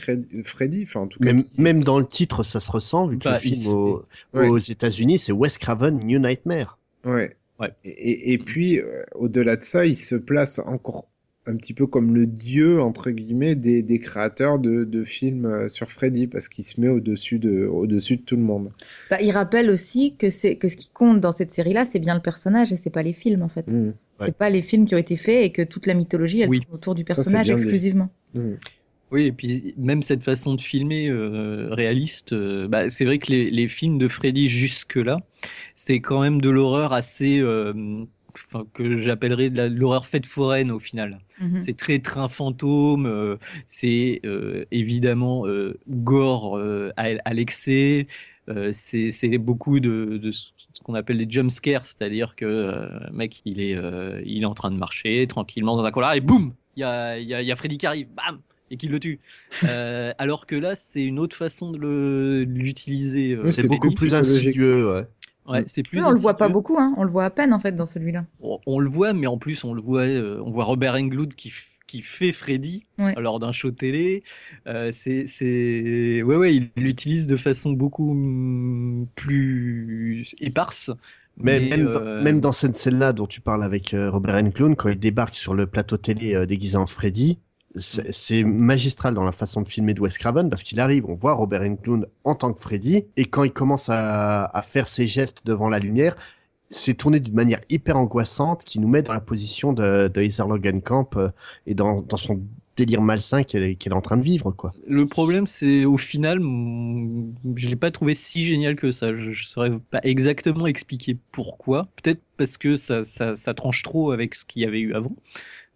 Freddy, 0.43 0.83
enfin 0.87 1.01
en 1.01 1.07
tout 1.07 1.19
cas. 1.19 1.31
Même, 1.33 1.43
même 1.57 1.83
dans 1.83 1.99
le 1.99 2.07
titre, 2.07 2.43
ça 2.43 2.59
se 2.59 2.71
ressent, 2.71 3.07
vu 3.07 3.19
que 3.19 3.25
Bah, 3.25 3.33
le 3.33 3.37
film 3.39 3.73
aux 3.73 4.05
Ouais. 4.33 4.49
États-Unis, 4.69 5.19
c'est 5.19 5.31
Wes 5.31 5.57
Craven 5.59 5.99
New 6.03 6.17
Nightmare. 6.19 6.79
Ouais. 7.03 7.35
Et, 7.85 7.89
et- 7.89 8.33
et 8.33 8.37
puis, 8.37 8.79
euh, 8.79 9.03
au-delà 9.13 9.55
de 9.55 9.63
ça, 9.63 9.85
il 9.85 9.95
se 9.97 10.15
place 10.15 10.59
encore 10.59 11.07
un 11.47 11.55
petit 11.55 11.73
peu 11.73 11.85
comme 11.87 12.15
le 12.15 12.25
dieu, 12.25 12.81
entre 12.81 13.11
guillemets, 13.11 13.55
des, 13.55 13.81
des 13.81 13.99
créateurs 13.99 14.57
de, 14.59 14.83
de 14.83 15.03
films 15.03 15.45
euh, 15.45 15.69
sur 15.69 15.91
Freddy, 15.91 16.27
parce 16.27 16.49
qu'il 16.49 16.63
se 16.63 16.81
met 16.81 16.87
au-dessus 16.87 17.39
de, 17.39 17.65
au-dessus 17.65 18.17
de 18.17 18.21
tout 18.23 18.35
le 18.35 18.41
monde. 18.41 18.71
Bah, 19.09 19.21
il 19.21 19.31
rappelle 19.31 19.69
aussi 19.69 20.15
que, 20.17 20.29
c'est, 20.29 20.55
que 20.55 20.67
ce 20.67 20.75
qui 20.75 20.89
compte 20.89 21.19
dans 21.19 21.31
cette 21.31 21.51
série-là, 21.51 21.85
c'est 21.85 21.99
bien 21.99 22.15
le 22.15 22.21
personnage 22.21 22.73
et 22.73 22.77
c'est 22.77 22.89
pas 22.89 23.03
les 23.03 23.13
films 23.13 23.41
en 23.43 23.49
fait. 23.49 23.67
Mmh. 23.71 23.93
C'est 24.19 24.25
Ouais. 24.27 24.31
pas 24.31 24.49
les 24.49 24.61
films 24.61 24.85
qui 24.85 24.95
ont 24.95 24.97
été 24.97 25.17
faits 25.17 25.43
et 25.43 25.51
que 25.51 25.61
toute 25.61 25.87
la 25.87 25.93
mythologie 25.93 26.39
elle 26.39 26.49
Oui. 26.49 26.61
tourne 26.61 26.75
autour 26.75 26.95
du 26.95 27.01
c'est 27.01 27.05
personnage 27.05 27.49
exclusivement. 27.49 28.09
Oui, 29.11 29.27
et 29.27 29.31
puis 29.31 29.73
même 29.77 30.01
cette 30.01 30.23
façon 30.23 30.55
de 30.55 30.61
filmer 30.61 31.07
euh, 31.09 31.67
réaliste, 31.71 32.33
euh, 32.33 32.67
bah, 32.67 32.89
c'est 32.89 33.05
vrai 33.05 33.19
que 33.19 33.31
les, 33.31 33.49
les 33.51 33.67
films 33.67 33.97
de 33.97 34.07
Freddy 34.07 34.47
jusque-là, 34.47 35.19
c'est 35.75 35.99
quand 35.99 36.21
même 36.21 36.41
de 36.41 36.49
l'horreur 36.49 36.91
assez, 36.91 37.39
euh, 37.39 37.73
enfin, 38.47 38.65
que 38.73 38.97
j'appellerais 38.97 39.49
de 39.49 39.63
l'horreur 39.63 40.05
faite 40.05 40.25
foraine 40.25 40.71
au 40.71 40.79
final. 40.79 41.19
Mhm. 41.41 41.61
C'est 41.61 41.75
très 41.77 41.99
train 41.99 42.27
fantôme, 42.29 43.05
euh, 43.05 43.37
c'est 43.67 44.21
euh, 44.25 44.65
évidemment 44.71 45.47
euh, 45.47 45.77
gore 45.89 46.57
euh, 46.57 46.91
à, 46.97 47.07
à 47.25 47.33
l'excès, 47.33 48.07
euh, 48.49 48.69
c'est 48.71 49.11
c'est 49.11 49.37
beaucoup 49.37 49.79
de, 49.79 50.17
de 50.21 50.31
ce 50.31 50.51
qu'on 50.83 50.93
appelle 50.95 51.17
des 51.17 51.27
jump 51.29 51.49
scares, 51.49 51.85
c'est-à-dire 51.85 52.35
que 52.35 52.45
euh, 52.45 52.87
le 53.09 53.13
mec 53.13 53.41
il 53.45 53.59
est, 53.61 53.75
euh, 53.75 54.21
il 54.25 54.43
est 54.43 54.45
en 54.45 54.53
train 54.53 54.71
de 54.71 54.77
marcher 54.77 55.25
tranquillement 55.27 55.75
dans 55.77 55.83
un 55.85 55.91
couloir 55.91 56.13
et 56.13 56.21
boum, 56.21 56.53
il 56.77 56.81
y 56.81 56.83
a, 56.83 57.17
il 57.17 57.27
y, 57.27 57.33
a, 57.33 57.41
y 57.41 57.51
a 57.51 57.55
Freddy 57.55 57.77
qui 57.77 57.87
arrive, 57.87 58.07
bam 58.15 58.39
et 58.71 58.77
qui 58.77 58.87
le 58.87 58.99
tue. 58.99 59.19
Euh, 59.63 60.11
alors 60.17 60.45
que 60.47 60.55
là, 60.55 60.75
c'est 60.75 61.03
une 61.05 61.17
autre 61.19 61.35
façon 61.35 61.71
de 61.71 62.45
l'utiliser. 62.47 63.33
euh, 63.33 63.41
Oui, 63.45 63.53
c'est 63.53 63.67
beaucoup 63.67 63.91
plus 63.91 64.13
insidieux, 64.13 64.91
ouais. 64.91 65.07
Ouais, 65.47 65.63
c'est 65.67 65.83
plus 65.83 65.99
Oui, 65.99 66.03
on 66.07 66.11
le 66.11 66.19
voit 66.19 66.37
pas 66.37 66.49
beaucoup, 66.49 66.77
hein. 66.79 66.93
on 66.97 67.03
le 67.03 67.11
voit 67.11 67.25
à 67.25 67.29
peine 67.29 67.53
en 67.53 67.59
fait 67.59 67.71
dans 67.73 67.85
celui-là. 67.85 68.25
On, 68.41 68.59
on 68.65 68.79
le 68.79 68.89
voit, 68.89 69.13
mais 69.13 69.27
en 69.27 69.37
plus, 69.37 69.63
on 69.63 69.73
le 69.73 69.81
voit, 69.81 70.01
euh, 70.01 70.41
on 70.43 70.51
voit 70.51 70.63
Robert 70.65 70.95
Englund 70.95 71.35
qui, 71.35 71.51
qui 71.87 72.01
fait 72.01 72.31
Freddy 72.31 72.85
Ouais. 72.97 73.13
lors 73.17 73.39
d'un 73.39 73.51
show 73.51 73.71
télé. 73.71 74.23
Euh, 74.67 74.91
c'est, 74.91 75.27
c'est, 75.27 76.23
ouais, 76.23 76.35
ouais, 76.35 76.55
il 76.55 76.71
l'utilise 76.77 77.27
de 77.27 77.37
façon 77.37 77.73
beaucoup 77.73 78.13
mm, 78.13 79.07
plus 79.15 80.35
éparse. 80.39 80.91
Mais 81.37 81.59
mais, 81.59 81.59
même, 81.59 81.87
euh, 81.87 81.91
dans, 81.91 82.23
même 82.23 82.39
dans 82.39 82.51
cette 82.53 82.77
scène-là 82.77 83.13
dont 83.13 83.27
tu 83.27 83.41
parles 83.41 83.63
avec 83.63 83.93
euh, 83.93 84.09
Robert 84.09 84.35
Englund, 84.35 84.75
quand 84.75 84.89
il 84.89 84.99
débarque 84.99 85.35
sur 85.35 85.53
le 85.53 85.67
plateau 85.67 85.97
télé 85.97 86.33
euh, 86.35 86.45
déguisé 86.45 86.77
en 86.77 86.87
Freddy, 86.87 87.39
c'est 87.75 88.43
magistral 88.43 89.13
dans 89.13 89.23
la 89.23 89.31
façon 89.31 89.61
de 89.61 89.67
filmer 89.67 89.93
de 89.93 90.01
Wes 90.01 90.17
Craven 90.17 90.49
parce 90.49 90.63
qu'il 90.63 90.79
arrive, 90.79 91.05
on 91.07 91.15
voit 91.15 91.33
Robert 91.33 91.61
Englund 91.61 92.07
en 92.23 92.35
tant 92.35 92.53
que 92.53 92.61
Freddy, 92.61 93.05
et 93.17 93.25
quand 93.25 93.43
il 93.43 93.51
commence 93.51 93.89
à, 93.89 94.63
faire 94.67 94.87
ses 94.87 95.07
gestes 95.07 95.39
devant 95.45 95.69
la 95.69 95.79
lumière, 95.79 96.15
c'est 96.69 96.95
tourné 96.95 97.19
d'une 97.19 97.35
manière 97.35 97.61
hyper 97.69 97.97
angoissante 97.97 98.63
qui 98.63 98.79
nous 98.79 98.87
met 98.87 99.01
dans 99.01 99.13
la 99.13 99.19
position 99.19 99.73
de, 99.73 100.07
de 100.07 100.21
Heather 100.21 100.47
Logenkamp 100.47 101.09
euh, 101.15 101.29
et 101.67 101.75
dans, 101.75 102.03
son 102.17 102.41
délire 102.75 103.01
malsain 103.01 103.43
qu'elle 103.43 103.63
est, 103.63 103.91
en 103.93 104.01
train 104.01 104.17
de 104.17 104.23
vivre, 104.23 104.51
quoi. 104.51 104.73
Le 104.87 105.05
problème, 105.05 105.47
c'est 105.47 105.85
au 105.85 105.97
final, 105.97 106.39
je 106.41 107.69
l'ai 107.69 107.75
pas 107.75 107.91
trouvé 107.91 108.15
si 108.15 108.43
génial 108.43 108.75
que 108.75 108.91
ça. 108.91 109.15
Je, 109.15 109.31
je 109.31 109.47
saurais 109.47 109.71
pas 109.91 109.99
exactement 110.03 110.65
expliquer 110.67 111.17
pourquoi. 111.31 111.87
Peut-être 112.01 112.21
parce 112.35 112.57
que 112.57 112.75
ça, 112.75 113.05
ça, 113.05 113.35
ça 113.35 113.53
tranche 113.53 113.83
trop 113.83 114.11
avec 114.11 114.35
ce 114.35 114.43
qu'il 114.43 114.63
y 114.63 114.65
avait 114.65 114.81
eu 114.81 114.93
avant. 114.93 115.15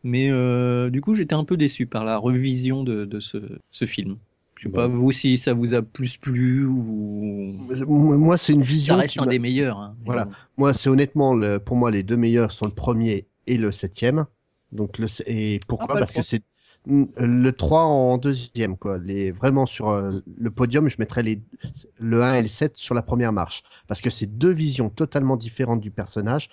Mais 0.03 0.29
euh, 0.31 0.89
du 0.89 1.01
coup, 1.01 1.13
j'étais 1.13 1.35
un 1.35 1.43
peu 1.43 1.57
déçu 1.57 1.85
par 1.85 2.05
la 2.05 2.17
revision 2.17 2.83
de, 2.83 3.05
de 3.05 3.19
ce, 3.19 3.37
ce 3.71 3.85
film. 3.85 4.17
Je 4.57 4.63
sais 4.67 4.71
pas 4.73 4.87
vous 4.87 5.11
si 5.13 5.37
ça 5.37 5.53
vous 5.53 5.73
a 5.73 5.81
plus 5.81 6.17
plu 6.17 6.65
ou. 6.65 7.53
Moi, 7.87 8.37
c'est 8.37 8.53
une 8.53 8.61
vision. 8.63 8.95
Ça 8.95 8.99
reste 9.01 9.13
qui 9.13 9.19
un 9.19 9.25
des 9.25 9.39
meilleurs. 9.39 9.77
hein. 9.79 9.95
Voilà. 10.05 10.27
Moi, 10.57 10.73
c'est 10.73 10.89
honnêtement, 10.89 11.33
le- 11.33 11.59
pour 11.59 11.77
moi, 11.77 11.91
les 11.91 12.03
deux 12.03 12.17
meilleurs 12.17 12.51
sont 12.51 12.65
le 12.65 12.71
premier 12.73 13.25
et 13.47 13.57
le 13.57 13.71
septième. 13.71 14.25
Donc, 14.71 14.97
le, 14.97 15.07
et 15.27 15.59
pourquoi? 15.67 15.95
Ah, 15.95 15.99
Parce 15.99 16.13
que 16.13 16.21
c'est 16.21 16.41
le 16.85 17.51
3 17.51 17.83
en 17.83 18.17
deuxième, 18.17 18.77
quoi. 18.77 18.97
Les, 18.97 19.31
vraiment 19.31 19.65
sur 19.65 19.89
euh, 19.89 20.19
le 20.37 20.51
podium, 20.51 20.87
je 20.89 20.95
mettrais 20.99 21.23
les, 21.23 21.41
le 21.99 22.23
1 22.23 22.35
et 22.35 22.41
le 22.41 22.47
7 22.47 22.77
sur 22.77 22.95
la 22.95 23.01
première 23.01 23.31
marche. 23.33 23.63
Parce 23.87 24.01
que 24.01 24.09
c'est 24.09 24.37
deux 24.37 24.51
visions 24.51 24.89
totalement 24.89 25.37
différentes 25.37 25.81
du 25.81 25.91
personnage, 25.91 26.49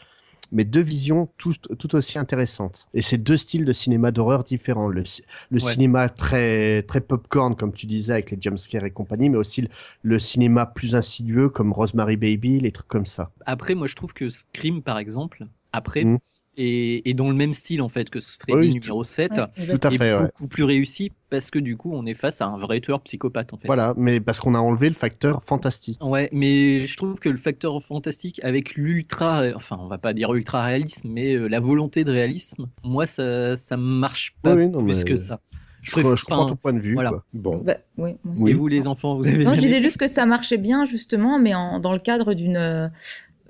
mais 0.52 0.64
deux 0.64 0.81
visions 0.81 1.28
tout, 1.39 1.52
tout 1.78 1.94
aussi 1.94 2.18
intéressantes. 2.18 2.89
Et 2.94 3.02
c'est 3.02 3.18
deux 3.18 3.36
styles 3.36 3.64
de 3.64 3.73
cinéma 3.73 4.10
d'horreur 4.12 4.44
différents. 4.44 4.89
Le, 4.89 5.02
le 5.51 5.60
Ouais. 5.60 5.60
cinéma 5.60 6.09
très, 6.09 6.82
très 6.82 7.01
popcorn, 7.01 7.56
comme 7.56 7.73
tu 7.73 7.86
disais, 7.86 8.12
avec 8.14 8.31
les 8.31 8.39
jumpscares 8.40 8.85
et 8.85 8.90
compagnie, 8.90 9.28
mais 9.31 9.39
aussi 9.39 9.62
le, 9.62 9.68
le 10.02 10.18
cinéma 10.18 10.66
plus 10.66 10.94
insidieux, 10.94 11.48
comme 11.48 11.73
Rosemary 11.73 12.16
Baby, 12.16 12.60
les 12.60 12.73
trucs 12.73 12.89
comme 12.89 13.06
ça. 13.06 13.31
Après, 13.47 13.74
moi, 13.74 13.86
je 13.86 13.94
trouve 13.94 14.12
que 14.12 14.28
Scream, 14.31 14.82
par 14.82 14.98
exemple, 14.98 15.47
après, 15.73 16.05
Mm. 16.05 16.16
Est, 16.57 17.07
est 17.09 17.15
dans 17.15 17.28
le 17.28 17.35
même 17.35 17.55
style, 17.55 17.83
en 17.83 17.89
fait, 17.89 18.09
que 18.11 18.20
ce 18.20 18.37
Freddy 18.39 18.69
Oui, 18.69 18.74
numéro 18.74 19.05
7. 19.05 19.33
Ouais, 19.33 19.78
tout 19.78 19.89
à 19.89 19.91
est 19.93 19.99
fait, 19.99 20.15
ouais. 20.15 20.23
beaucoup 20.24 20.49
plus 20.49 20.65
réussi 20.65 21.12
parce 21.31 21.51
que, 21.51 21.59
du 21.59 21.77
coup, 21.77 21.93
on 21.95 22.07
est 22.07 22.15
face 22.15 22.41
à 22.41 22.47
un 22.47 22.57
vrai 22.59 22.81
tueur 22.81 23.01
psychopathe, 23.03 23.53
en 23.53 23.57
fait. 23.59 23.66
Voilà, 23.66 23.95
mais 23.97 24.20
parce 24.20 24.39
qu'on 24.41 24.55
a 24.55 24.59
enlevé 24.59 24.89
le 24.89 24.95
facteur 24.95 25.43
fantastique. 25.43 25.99
Ouais, 26.03 26.28
mais 26.33 26.87
je 26.87 26.97
trouve 26.97 27.19
que 27.19 27.28
le 27.28 27.37
facteur 27.37 27.83
fantastique 27.83 28.41
avec 28.45 28.74
l'ultra, 28.77 29.43
enfin 29.55 29.77
on 29.81 29.89
va 29.89 29.99
pas 29.99 30.12
dire 30.12 30.33
ultra 30.35 30.65
réalisme, 30.65 31.09
mais 31.11 31.35
euh, 31.35 31.49
la 31.49 31.61
volonté 31.61 32.05
de 32.05 32.12
réalisme, 32.12 32.66
moi 32.85 33.07
ça 33.07 33.57
ça 33.57 33.77
marche 33.77 34.35
pas 34.43 34.55
Oui, 34.55 34.69
non, 34.69 34.85
plus 34.85 35.05
mais 35.05 35.11
que 35.11 35.16
ça. 35.16 35.41
je 35.83 35.91
préfère- 35.91 36.16
je 36.16 36.24
comprends 36.24 36.43
enfin, 36.45 36.51
ton 36.51 36.57
point 36.57 36.73
de 36.73 36.81
vue, 36.81 36.95
Voilà. 36.95 37.11
quoi. 37.11 37.24
Bon. 37.35 37.59
Bah, 37.59 37.77
oui, 37.99 38.16
oui. 38.24 38.51
Et 38.53 38.55
vous 38.55 38.69
les 38.69 38.87
enfants, 38.87 39.16
vous 39.16 39.27
avez 39.27 39.45
Non, 39.45 39.55
je 39.55 39.61
disais 39.61 39.81
juste 39.81 39.97
que 39.99 40.09
ça 40.09 40.27
marchait 40.27 40.59
bien, 40.59 40.85
justement, 40.85 41.39
mais 41.39 41.55
en, 41.55 41.81
dans 41.81 41.93
le 41.93 41.99
cadre 41.99 42.35
d'une. 42.35 42.57
euh, 42.57 42.89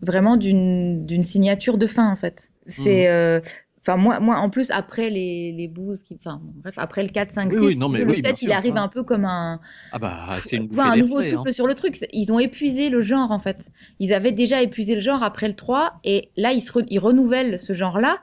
vraiment 0.03 0.37
d'une 0.37 1.07
d'une 1.07 1.23
signature 1.23 1.78
de 1.78 1.87
fin, 1.87 2.11
en 2.11 2.16
fait. 2.16 2.51
C'est. 2.67 3.09
Euh, 3.09 3.41
Enfin, 3.89 3.99
moi, 3.99 4.19
moi, 4.19 4.39
en 4.39 4.51
plus, 4.51 4.73
après 4.73 5.11
les, 5.11 5.53
les 5.53 5.69
bouses, 5.69 6.03
qui, 6.03 6.17
enfin, 6.17 6.41
bref, 6.43 6.75
après 6.77 7.05
le 7.05 7.09
4, 7.09 7.31
5, 7.31 7.53
Oui, 7.53 7.57
6, 7.57 7.73
oui, 7.75 7.77
non, 7.77 7.89
mais 7.89 8.03
le 8.05 8.13
oui, 8.13 8.15
7, 8.15 8.23
bien 8.23 8.37
il 8.43 8.51
sûr, 8.51 8.53
arrive 8.53 8.77
hein. 8.77 8.77
un 8.77 8.89
peu 8.89 9.05
comme 9.05 9.25
un, 9.25 9.61
Ah 9.91 9.99
bah 9.99 10.39
c'est 10.43 10.57
une 10.57 10.69
Ouais, 10.73 10.83
bouffée 10.83 10.85
un 10.85 10.97
nouveau 10.97 11.23
frais, 11.23 11.23
souffle 11.23 11.53
hein. 11.53 11.53
sur 11.53 11.67
le 11.67 11.75
truc. 11.75 11.97
Ils 12.13 12.33
ont 12.33 12.39
épuisé 12.39 12.91
le 12.91 13.03
genre, 13.03 13.31
en 13.31 13.39
fait. 13.41 13.71
Ils 14.01 14.13
avaient 14.15 14.33
déjà 14.33 14.63
épuisé 14.63 14.95
le 14.97 15.01
genre 15.01 15.23
après 15.23 15.49
le 15.49 15.55
3, 15.55 15.95
et 16.05 16.31
là, 16.37 16.53
ils, 16.53 16.63
se 16.63 16.73
re- 16.73 16.87
ils 16.89 16.99
renouvellent 16.99 17.61
ce 17.61 17.73
genre-là. 17.73 18.21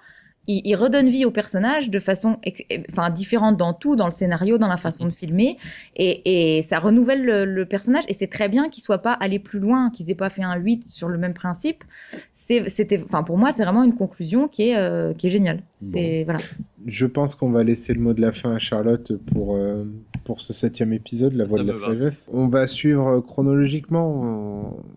Ils 0.47 0.75
redonnent 0.75 1.07
vie 1.07 1.23
au 1.23 1.31
personnage 1.31 1.89
de 1.89 1.99
façon 1.99 2.37
ex- 2.43 2.63
enfin, 2.91 3.09
différente 3.09 3.55
dans 3.55 3.73
tout, 3.73 3.95
dans 3.95 4.07
le 4.07 4.11
scénario, 4.11 4.57
dans 4.57 4.67
la 4.67 4.75
façon 4.75 5.05
de 5.05 5.09
filmer. 5.11 5.55
Et, 5.95 6.57
et 6.57 6.61
ça 6.63 6.79
renouvelle 6.79 7.23
le, 7.23 7.45
le 7.45 7.65
personnage. 7.65 8.03
Et 8.09 8.13
c'est 8.13 8.27
très 8.27 8.49
bien 8.49 8.67
qu'ils 8.67 8.83
soient 8.83 8.97
pas 9.01 9.13
allés 9.13 9.39
plus 9.39 9.59
loin, 9.59 9.89
qu'ils 9.89 10.11
aient 10.11 10.15
pas 10.15 10.29
fait 10.29 10.43
un 10.43 10.55
8 10.57 10.89
sur 10.89 11.07
le 11.07 11.17
même 11.17 11.33
principe. 11.33 11.85
C'était, 12.33 13.01
enfin, 13.03 13.23
pour 13.23 13.37
moi, 13.37 13.51
c'est 13.55 13.63
vraiment 13.63 13.83
une 13.83 13.95
conclusion 13.95 14.47
qui 14.49 14.69
est, 14.69 14.75
euh, 14.77 15.13
qui 15.13 15.27
est 15.27 15.29
géniale. 15.29 15.61
C'est, 15.81 16.23
voilà. 16.25 16.39
Je 16.85 17.05
pense 17.05 17.35
qu'on 17.35 17.49
va 17.51 17.63
laisser 17.63 17.93
le 17.93 18.01
mot 18.01 18.13
de 18.13 18.19
la 18.19 18.33
fin 18.33 18.53
à 18.53 18.59
Charlotte 18.59 19.13
pour, 19.33 19.55
euh, 19.55 19.85
pour 20.25 20.41
ce 20.41 20.51
septième 20.51 20.91
épisode, 20.91 21.35
La 21.35 21.45
Voix 21.45 21.59
Ça 21.59 21.63
de 21.63 21.69
la. 21.69 21.75
Sagesse. 21.77 22.29
On 22.33 22.47
va 22.47 22.67
suivre 22.67 23.21
chronologiquement. 23.21 24.11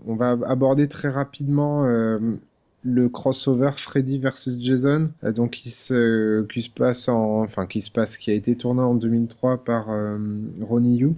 On, 0.07 0.13
on 0.13 0.17
va 0.17 0.37
aborder 0.47 0.89
très 0.89 1.09
rapidement 1.09 1.85
euh, 1.85 2.19
le 2.87 3.09
crossover 3.09 3.73
Freddy 3.77 4.19
versus 4.19 4.59
Jason, 4.63 5.11
euh, 5.25 5.33
donc 5.33 5.51
qui 5.51 5.71
se, 5.71 6.45
qui 6.47 6.63
se 6.63 6.71
passe 6.71 7.09
en, 7.09 7.43
enfin 7.43 7.67
qui 7.67 7.83
se 7.83 7.91
passe, 7.91 8.17
qui 8.17 8.31
a 8.31 8.35
été 8.35 8.55
tourné 8.57 8.81
en 8.81 8.95
2003 8.95 9.65
par 9.65 9.91
euh, 9.91 10.19
Ronnie 10.61 10.99
Yu. 10.99 11.13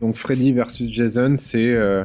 Donc 0.00 0.16
Freddy 0.16 0.52
versus 0.52 0.90
Jason, 0.92 1.36
c'est 1.38 1.72
euh, 1.72 2.04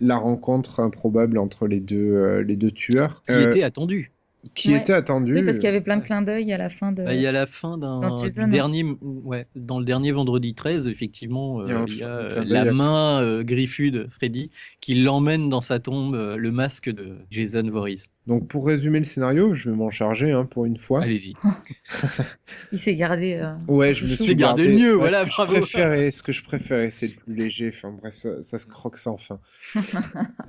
la 0.00 0.16
rencontre 0.18 0.80
improbable 0.80 1.38
entre 1.38 1.66
les 1.66 1.80
deux, 1.80 1.96
euh, 1.96 2.42
les 2.42 2.56
deux 2.56 2.70
tueurs. 2.70 3.22
Qui 3.22 3.32
Euh, 3.32 3.46
était 3.46 3.62
attendu. 3.62 4.12
Qui 4.54 4.72
Ouais. 4.72 4.78
était 4.80 4.92
attendu. 4.92 5.34
Oui, 5.34 5.42
parce 5.42 5.56
qu'il 5.58 5.64
y 5.66 5.68
avait 5.68 5.80
plein 5.80 5.96
de 5.96 6.02
clins 6.02 6.22
d'œil 6.22 6.52
à 6.52 6.58
la 6.58 6.70
fin 6.70 6.92
de. 6.92 7.04
Bah, 7.04 7.12
il 7.14 7.20
y 7.20 7.26
a 7.26 7.32
la 7.32 7.46
fin 7.46 7.76
d'un 7.76 8.00
hein. 8.02 8.46
dernier, 8.48 8.84
ouais, 9.02 9.46
dans 9.56 9.78
le 9.80 9.84
dernier 9.84 10.12
vendredi 10.12 10.54
13, 10.54 10.86
effectivement, 10.88 11.60
euh, 11.60 11.64
Il 11.66 11.70
y 11.70 11.72
a 11.72 11.78
un 11.80 11.86
il 11.86 11.96
y 11.96 12.02
a 12.02 12.08
euh, 12.08 12.28
d'œil 12.44 12.48
la 12.48 12.64
main 12.72 13.20
euh, 13.20 13.42
griffue 13.42 13.90
de 13.90 14.06
Freddy 14.10 14.50
qui 14.80 14.94
l'emmène 14.94 15.48
dans 15.48 15.60
sa 15.60 15.80
tombe, 15.80 16.14
euh, 16.14 16.36
le 16.36 16.52
masque 16.52 16.88
de 16.88 17.16
Jason 17.30 17.68
Voorhees. 17.68 18.06
Donc 18.28 18.46
pour 18.46 18.66
résumer 18.66 18.98
le 18.98 19.04
scénario, 19.04 19.54
je 19.54 19.70
vais 19.70 19.76
m'en 19.76 19.90
charger 19.90 20.30
hein, 20.32 20.44
pour 20.44 20.66
une 20.66 20.76
fois. 20.76 21.02
Allez-y. 21.02 21.34
Il 22.72 22.78
s'est 22.78 22.94
gardé. 22.96 23.34
euh, 23.42 23.54
Ouais, 23.66 23.94
je 23.94 24.04
me 24.06 24.14
suis 24.14 24.36
gardé 24.36 24.68
mieux, 24.68 24.92
voilà, 24.92 25.20
ce 25.20 25.24
que 25.24 25.28
bravo. 25.30 25.54
Je 25.54 25.60
préférais, 25.60 26.10
ce 26.10 26.22
que 26.22 26.32
je 26.32 26.44
préférais, 26.44 26.90
c'est 26.90 27.08
le 27.08 27.14
plus 27.14 27.34
léger. 27.34 27.72
Enfin 27.74 27.90
bref, 28.00 28.14
ça, 28.16 28.42
ça 28.42 28.58
se 28.58 28.66
croque 28.66 28.96
sans 28.98 29.16
fin. 29.16 29.40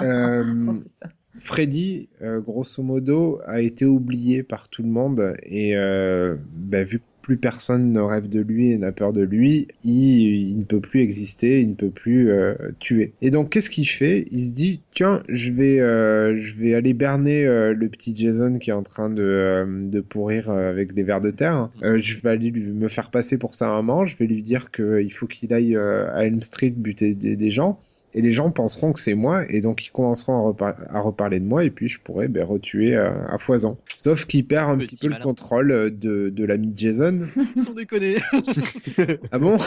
Euh, 0.02 0.74
Freddy, 1.40 2.10
euh, 2.22 2.40
grosso 2.40 2.84
modo, 2.84 3.40
a 3.46 3.62
été 3.62 3.86
oublié 3.86 4.44
par 4.44 4.70
tout 4.70 4.84
le 4.84 4.90
monde 4.90 5.34
et 5.44 5.76
euh, 5.76 6.36
bah, 6.56 6.84
vu 6.84 7.00
que 7.00 7.04
plus 7.22 7.38
personne 7.38 7.92
ne 7.92 8.00
rêve 8.00 8.28
de 8.28 8.40
lui 8.40 8.72
et 8.72 8.78
n'a 8.78 8.92
peur 8.92 9.14
de 9.14 9.22
lui, 9.22 9.68
il, 9.84 10.58
ne 10.58 10.64
peut 10.64 10.80
plus 10.80 11.02
exister, 11.02 11.62
il 11.62 11.70
ne 11.70 11.74
peut 11.76 11.92
plus 11.92 12.32
euh, 12.32 12.56
tuer. 12.80 13.14
Et 13.22 13.30
donc 13.30 13.52
qu'est-ce 13.52 13.70
qu'il 13.70 13.88
fait? 13.88 14.26
Il 14.32 14.46
se 14.46 14.52
dit 14.52 14.82
tiens, 14.90 15.22
je 15.30 15.52
vais, 15.52 15.78
je 15.78 16.56
vais 16.56 16.74
aller 16.74 16.94
berner 16.94 17.44
le 17.44 17.88
petit 17.88 18.16
Jason 18.16 18.58
qui 18.58 18.72
est 18.72 18.74
en 18.74 18.82
train 18.82 19.12
de, 19.12 20.04
pourrir 20.10 20.50
avec 20.50 20.94
des 20.94 21.04
vers 21.04 21.22
de 21.22 21.30
terre. 21.30 21.70
Je 21.84 22.20
vais 22.20 22.30
aller 22.30 22.50
lui, 22.50 22.64
me 22.64 22.88
faire 22.88 23.12
passer 23.12 23.38
pour 23.38 23.54
sa 23.54 23.68
maman. 23.68 24.08
Je 24.08 24.18
vais 24.18 24.26
lui 24.26 24.42
dire 24.42 24.72
qu'il 24.72 25.14
faut 25.14 25.28
qu'il 25.28 25.54
aille 25.54 25.76
à 25.76 26.26
Elm 26.26 26.42
Street 26.42 26.74
buter 26.76 27.14
des, 27.14 27.36
des 27.36 27.52
gens. 27.52 27.80
Et 28.16 28.22
les 28.22 28.32
gens 28.32 28.50
penseront 28.52 28.92
que 28.92 29.00
c'est 29.00 29.14
moi, 29.14 29.44
et 29.50 29.62
donc 29.62 29.86
ils 29.86 29.92
commenceront 29.92 30.34
à, 30.34 30.52
repar- 30.52 30.84
à 30.90 31.00
reparler 31.00 31.40
de 31.40 31.46
moi, 31.46 31.64
et 31.64 31.70
puis 31.70 31.88
je 31.88 32.00
pourrais 32.00 32.28
ben, 32.28 32.44
retuer 32.44 32.96
euh, 32.96 33.12
à 33.30 33.38
foison. 33.38 33.78
Sauf 33.96 34.26
qu'il 34.26 34.48
perd 34.48 34.72
un 34.72 34.78
Petit 34.78 34.96
petit 34.96 35.02
peu 35.02 35.10
malin. 35.10 35.20
le 35.20 35.24
contrôle 35.24 35.72
euh, 35.72 35.90
de, 35.92 36.30
de 36.30 36.44
l'ami 36.46 36.68
de 36.68 36.78
Jason. 36.78 37.22
Sans 37.66 37.74
déconner. 37.74 38.16
ah 39.32 39.38
bon? 39.40 39.58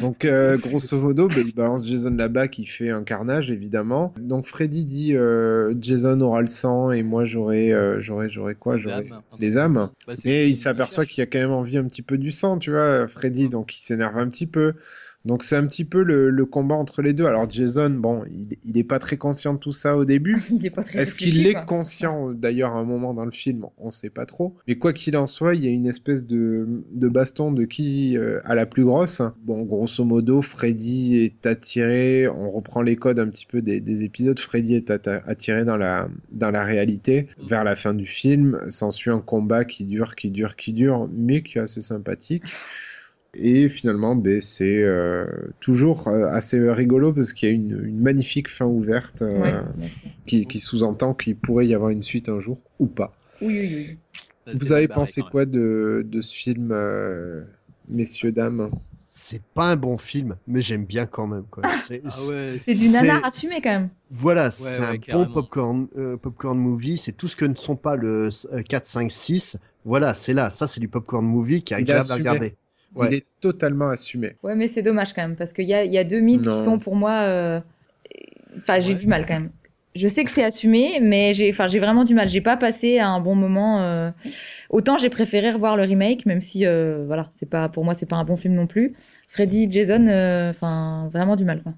Donc 0.00 0.24
euh, 0.24 0.56
grosso 0.58 0.98
modo, 1.00 1.28
ben, 1.28 1.44
il 1.46 1.54
balance 1.54 1.86
Jason 1.86 2.10
là-bas 2.14 2.48
qui 2.48 2.66
fait 2.66 2.90
un 2.90 3.02
carnage, 3.02 3.50
évidemment. 3.50 4.14
Donc 4.18 4.46
Freddy 4.46 4.84
dit 4.84 5.14
euh, 5.16 5.74
Jason 5.80 6.20
aura 6.20 6.40
le 6.42 6.46
sang, 6.46 6.92
et 6.92 7.02
moi 7.02 7.24
j'aurai 7.24 7.72
euh, 7.72 8.00
j'aurai 8.00 8.28
j'aurai 8.30 8.54
quoi? 8.54 8.76
Les 8.76 8.82
J'aurai 8.82 8.94
âmes, 8.96 9.12
un 9.32 9.36
les 9.38 9.58
âmes. 9.58 9.74
ça. 9.74 9.92
Bah, 10.06 10.12
Et 10.14 10.18
qu'il 10.20 10.48
il 10.50 10.56
s'aperçoit 10.56 11.04
qu'il 11.06 11.18
y 11.18 11.22
a 11.22 11.26
quand 11.26 11.38
même 11.38 11.50
envie 11.50 11.78
un 11.78 11.84
petit 11.84 12.02
peu 12.02 12.18
du 12.18 12.30
sang, 12.32 12.58
tu 12.58 12.70
vois, 12.70 13.08
Freddy, 13.08 13.48
donc 13.48 13.76
il 13.76 13.80
s'énerve 13.80 14.16
un 14.18 14.28
petit 14.28 14.46
peu. 14.46 14.74
Donc 15.26 15.42
c'est 15.42 15.56
un 15.56 15.66
petit 15.66 15.84
peu 15.84 16.02
le, 16.02 16.30
le 16.30 16.46
combat 16.46 16.76
entre 16.76 17.02
les 17.02 17.12
deux. 17.12 17.26
Alors 17.26 17.50
Jason, 17.50 17.90
bon, 17.90 18.22
il, 18.30 18.56
il 18.64 18.78
est 18.78 18.84
pas 18.84 19.00
très 19.00 19.16
conscient 19.16 19.54
de 19.54 19.58
tout 19.58 19.72
ça 19.72 19.96
au 19.96 20.04
début. 20.04 20.40
Il 20.50 20.64
est 20.64 20.70
pas 20.70 20.84
très 20.84 21.00
Est-ce 21.00 21.14
qu'il 21.14 21.46
est 21.46 21.66
conscient 21.66 22.30
d'ailleurs 22.30 22.70
à 22.70 22.78
un 22.78 22.84
moment 22.84 23.12
dans 23.12 23.24
le 23.24 23.32
film? 23.32 23.66
On 23.78 23.90
sait 23.90 24.08
pas 24.08 24.24
trop. 24.24 24.56
Mais 24.68 24.76
quoi 24.76 24.92
qu'il 24.92 25.16
en 25.16 25.26
soit, 25.26 25.54
il 25.54 25.64
y 25.64 25.66
a 25.66 25.70
une 25.70 25.86
espèce 25.86 26.26
de, 26.26 26.66
de 26.92 27.08
baston 27.08 27.50
de 27.50 27.64
qui 27.64 28.16
euh, 28.16 28.38
a 28.44 28.54
la 28.54 28.66
plus 28.66 28.84
grosse. 28.84 29.20
Bon, 29.42 29.62
grosso 29.62 30.04
modo, 30.04 30.42
Freddy 30.42 31.16
est 31.16 31.46
attiré. 31.46 32.28
On 32.28 32.50
reprend 32.50 32.82
les 32.82 32.96
codes 32.96 33.18
un 33.18 33.28
petit 33.28 33.46
peu 33.46 33.60
des, 33.62 33.80
des 33.80 34.04
épisodes. 34.04 34.38
Freddy 34.38 34.76
est 34.76 34.90
attiré 34.90 35.64
dans 35.64 35.76
la, 35.76 36.08
dans 36.30 36.50
la 36.52 36.64
réalité. 36.64 37.26
Vers 37.48 37.64
la 37.64 37.74
fin 37.74 37.94
du 37.94 38.06
film, 38.06 38.60
s'ensuit 38.68 39.10
un 39.10 39.20
combat 39.20 39.64
qui 39.64 39.84
dure, 39.84 40.14
qui 40.14 40.30
dure, 40.30 40.54
qui 40.54 40.72
dure, 40.72 41.08
mais 41.12 41.42
qui 41.42 41.58
est 41.58 41.62
assez 41.62 41.82
sympathique. 41.82 42.44
Et 43.38 43.68
finalement, 43.68 44.16
ben, 44.16 44.40
c'est 44.40 44.82
euh, 44.82 45.26
toujours 45.60 46.08
euh, 46.08 46.26
assez 46.28 46.58
rigolo 46.70 47.12
parce 47.12 47.32
qu'il 47.32 47.48
y 47.48 47.52
a 47.52 47.54
une, 47.54 47.84
une 47.84 48.00
magnifique 48.00 48.48
fin 48.48 48.66
ouverte 48.66 49.22
euh, 49.22 49.62
Ouais, 49.78 49.90
qui, 50.26 50.46
qui 50.46 50.60
sous-entend 50.60 51.14
qu'il 51.14 51.36
pourrait 51.36 51.66
y 51.66 51.74
avoir 51.74 51.90
une 51.90 52.02
suite 52.02 52.28
un 52.28 52.40
jour 52.40 52.58
ou 52.78 52.86
pas. 52.86 53.12
Oui, 53.40 53.48
oui, 53.48 53.74
oui. 53.90 53.98
Ça, 54.46 54.52
Vous 54.54 54.72
avez 54.72 54.88
pensé 54.88 55.22
quoi 55.22 55.44
de, 55.44 56.06
de 56.08 56.20
ce 56.20 56.34
film, 56.34 56.70
euh, 56.72 57.42
messieurs, 57.88 58.32
dames? 58.32 58.70
C'est 59.08 59.42
pas 59.42 59.70
un 59.70 59.76
bon 59.76 59.96
film, 59.98 60.36
mais 60.46 60.60
j'aime 60.60 60.84
bien 60.84 61.06
quand 61.06 61.26
même. 61.26 61.44
C'est 61.82 62.02
Ah 62.04 62.24
ouais, 62.24 62.56
C'est 62.60 62.74
du 62.74 62.88
nanar 62.90 63.24
assumé 63.24 63.60
quand 63.62 63.70
même. 63.70 63.88
Voilà, 64.10 64.50
c'est 64.50 64.78
ouais, 64.78 64.86
un 64.86 64.98
carrément. 64.98 65.26
bon 65.26 65.32
popcorn, 65.32 65.88
euh, 65.96 66.16
popcorn 66.16 66.58
movie. 66.58 66.98
C'est 66.98 67.12
tout 67.12 67.26
ce 67.26 67.34
que 67.34 67.44
ne 67.46 67.54
sont 67.54 67.76
pas 67.76 67.96
le 67.96 68.28
euh, 68.52 68.62
4, 68.62 68.86
5, 68.86 69.10
6. 69.10 69.56
Voilà, 69.84 70.12
c'est 70.14 70.34
là. 70.34 70.50
Ça, 70.50 70.66
c'est 70.66 70.80
du 70.80 70.88
popcorn 70.88 71.24
movie 71.24 71.62
qui 71.62 71.72
est 71.72 71.76
agréable 71.76 72.10
à 72.12 72.14
assumé. 72.14 72.56
Regarder. 72.96 73.16
Il 73.16 73.18
Ouais. 73.18 73.18
est 73.18 73.26
totalement 73.40 73.88
assumé. 73.88 74.36
Ouais, 74.42 74.54
mais 74.54 74.68
c'est 74.68 74.82
dommage 74.82 75.12
quand 75.12 75.22
même, 75.22 75.36
parce 75.36 75.52
qu'il 75.52 75.66
y 75.68 75.74
a, 75.74 75.84
il 75.84 75.92
y 75.92 75.98
a 75.98 76.04
deux 76.04 76.20
mythes 76.20 76.42
Non. 76.44 76.50
qui 76.50 76.62
sont 76.64 76.78
pour 76.78 76.96
moi. 76.96 77.22
euh, 77.22 77.60
Enfin, 78.58 78.80
j'ai 78.80 78.92
Ouais. 78.92 78.98
du 78.98 79.06
mal 79.06 79.26
quand 79.26 79.34
même. 79.34 79.50
Je 79.94 80.08
sais 80.08 80.24
que 80.24 80.30
c'est 80.30 80.44
assumé, 80.44 80.98
mais 81.00 81.32
j'ai 81.34 81.50
enfin, 81.50 81.66
j'ai 81.68 81.78
vraiment 81.78 82.04
du 82.04 82.14
mal. 82.14 82.28
J'ai 82.28 82.40
pas 82.42 82.56
passé 82.56 82.98
un 82.98 83.20
bon 83.20 83.34
moment. 83.34 83.82
euh, 83.82 84.10
Autant 84.70 84.98
j'ai 84.98 85.10
préféré 85.10 85.50
revoir 85.52 85.76
le 85.76 85.84
remake, 85.84 86.26
même 86.26 86.40
si, 86.40 86.66
euh, 86.66 87.04
voilà, 87.06 87.30
c'est 87.36 87.48
pas, 87.48 87.68
pour 87.68 87.84
moi, 87.84 87.94
c'est 87.94 88.06
pas 88.06 88.16
un 88.16 88.24
bon 88.24 88.36
film 88.36 88.54
non 88.54 88.66
plus. 88.66 88.94
Freddy, 89.28 89.70
Jason, 89.70 90.06
euh, 90.08 90.50
enfin, 90.50 91.08
vraiment 91.12 91.36
du 91.36 91.44
mal. 91.44 91.62
Quoi. 91.62 91.74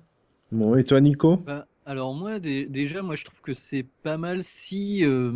Bon, 0.50 0.74
et 0.76 0.84
toi, 0.84 1.00
Nico? 1.00 1.38
Bah, 1.46 1.66
Alors 1.88 2.14
moi, 2.14 2.38
dé- 2.38 2.66
déjà, 2.66 3.00
moi 3.00 3.14
je 3.14 3.24
trouve 3.24 3.40
que 3.40 3.54
c'est 3.54 3.86
pas 4.02 4.18
mal 4.18 4.42
si, 4.42 5.06
euh, 5.06 5.30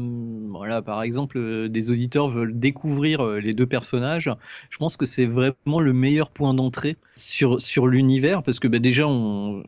voilà, 0.51 0.83
par 0.83 1.03
exemple, 1.03 1.39
euh, 1.39 1.66
des 1.70 1.91
auditeurs 1.91 2.29
veulent 2.29 2.59
découvrir 2.59 3.24
euh, 3.24 3.41
les 3.41 3.55
deux 3.55 3.65
personnages. 3.66 4.31
Je 4.69 4.77
pense 4.77 4.99
que 4.99 5.07
c'est 5.07 5.24
vraiment 5.24 5.81
le 5.81 5.95
meilleur 5.95 6.31
point 6.31 6.53
d'entrée 6.53 6.99
sur 7.16 7.62
sur 7.62 7.87
l'univers 7.87 8.43
parce 8.43 8.61
que 8.61 8.69
bah, 8.69 8.81
déjà, 8.81 9.09
on, 9.09 9.62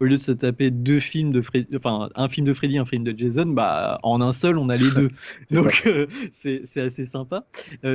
au 0.00 0.04
lieu 0.06 0.16
de 0.16 0.22
se 0.22 0.32
taper 0.32 0.70
deux 0.70 0.98
films 0.98 1.30
de 1.30 1.42
Freddy, 1.42 1.76
enfin 1.76 2.08
un 2.14 2.28
film 2.30 2.46
de 2.46 2.54
Freddy, 2.54 2.78
un 2.78 2.86
film 2.86 3.04
de 3.04 3.14
Jason, 3.14 3.44
bah 3.44 4.00
en 4.02 4.22
un 4.22 4.32
seul, 4.32 4.56
on 4.56 4.70
a 4.70 4.76
les 4.78 4.90
deux. 4.90 5.10
Donc 5.50 5.86
c'est 6.32 6.62
c'est 6.64 6.80
assez 6.80 7.04
sympa. 7.04 7.44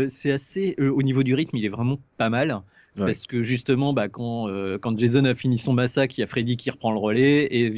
C'est 0.07 0.31
assez, 0.31 0.75
au 0.79 1.01
niveau 1.01 1.23
du 1.23 1.33
rythme, 1.33 1.57
il 1.57 1.65
est 1.65 1.69
vraiment 1.69 1.97
pas 2.17 2.29
mal. 2.29 2.61
Ouais. 2.97 3.05
Parce 3.07 3.27
que 3.27 3.41
justement, 3.41 3.91
bah, 3.91 4.07
quand, 4.07 4.47
euh, 4.47 4.77
quand 4.77 4.97
Jason 4.97 5.25
a 5.25 5.35
fini 5.35 5.57
son 5.57 5.73
massacre, 5.73 6.17
il 6.17 6.21
y 6.21 6.23
a 6.23 6.27
Freddy 6.27 6.55
qui 6.55 6.69
reprend 6.69 6.93
le 6.93 6.97
relais. 6.97 7.45
Et 7.51 7.69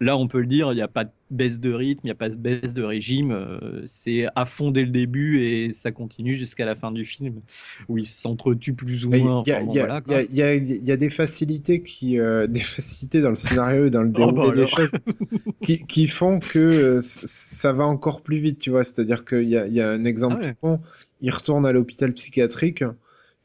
là, 0.00 0.16
on 0.16 0.28
peut 0.28 0.40
le 0.40 0.46
dire, 0.46 0.72
il 0.72 0.76
n'y 0.76 0.80
a 0.82 0.88
pas 0.88 1.04
de 1.04 1.10
baisse 1.30 1.60
de 1.60 1.72
rythme, 1.74 2.00
il 2.04 2.06
n'y 2.06 2.12
a 2.12 2.14
pas 2.14 2.30
de 2.30 2.36
baisse 2.36 2.72
de 2.72 2.82
régime. 2.82 3.32
euh, 3.32 3.82
c'est 3.84 4.26
à 4.34 4.46
fond 4.46 4.70
dès 4.70 4.84
le 4.84 4.90
début 4.90 5.42
et 5.42 5.74
ça 5.74 5.92
continue 5.92 6.32
jusqu'à 6.32 6.64
la 6.64 6.74
fin 6.74 6.90
du 6.90 7.04
film, 7.04 7.42
où 7.90 7.98
ils 7.98 8.06
s'entretuent 8.06 8.72
plus 8.72 9.04
ou 9.04 9.10
moins. 9.10 9.18
a- 9.30 9.36
Enfin, 9.40 9.64
bon, 9.64 9.72
il 9.72 9.76
y 9.76 9.80
a- 9.80 10.00
voilà, 10.06 10.22
y 10.22 10.40
y 10.40 10.90
y 10.90 10.96
des 10.96 11.10
facilités 11.10 11.82
qui, 11.82 12.18
euh, 12.18 12.46
des 12.48 12.60
facilités 12.60 13.20
dans 13.20 13.30
le 13.30 13.36
scénario 13.36 13.86
et 13.86 13.90
dans 13.90 14.02
le 14.02 14.08
Oh, 14.16 14.32
bah 14.32 14.42
déroulé 14.42 14.62
des 14.62 14.66
choses 14.68 14.90
qui, 15.60 15.84
qui 15.86 16.06
font 16.06 16.40
que 16.40 16.98
ça 17.02 17.74
va 17.74 17.84
encore 17.86 18.22
plus 18.22 18.38
vite, 18.38 18.58
tu 18.58 18.70
vois. 18.70 18.84
C'est-à-dire 18.84 19.26
qu'il 19.26 19.42
y 19.48 19.50
y 19.50 19.80
a 19.82 19.90
un 19.90 20.04
exemple 20.06 20.38
Ah 20.42 20.46
ouais. 20.46 20.54
con. 20.60 20.80
Il 21.20 21.30
retourne 21.30 21.66
à 21.66 21.72
l'hôpital 21.72 22.14
psychiatrique. 22.14 22.84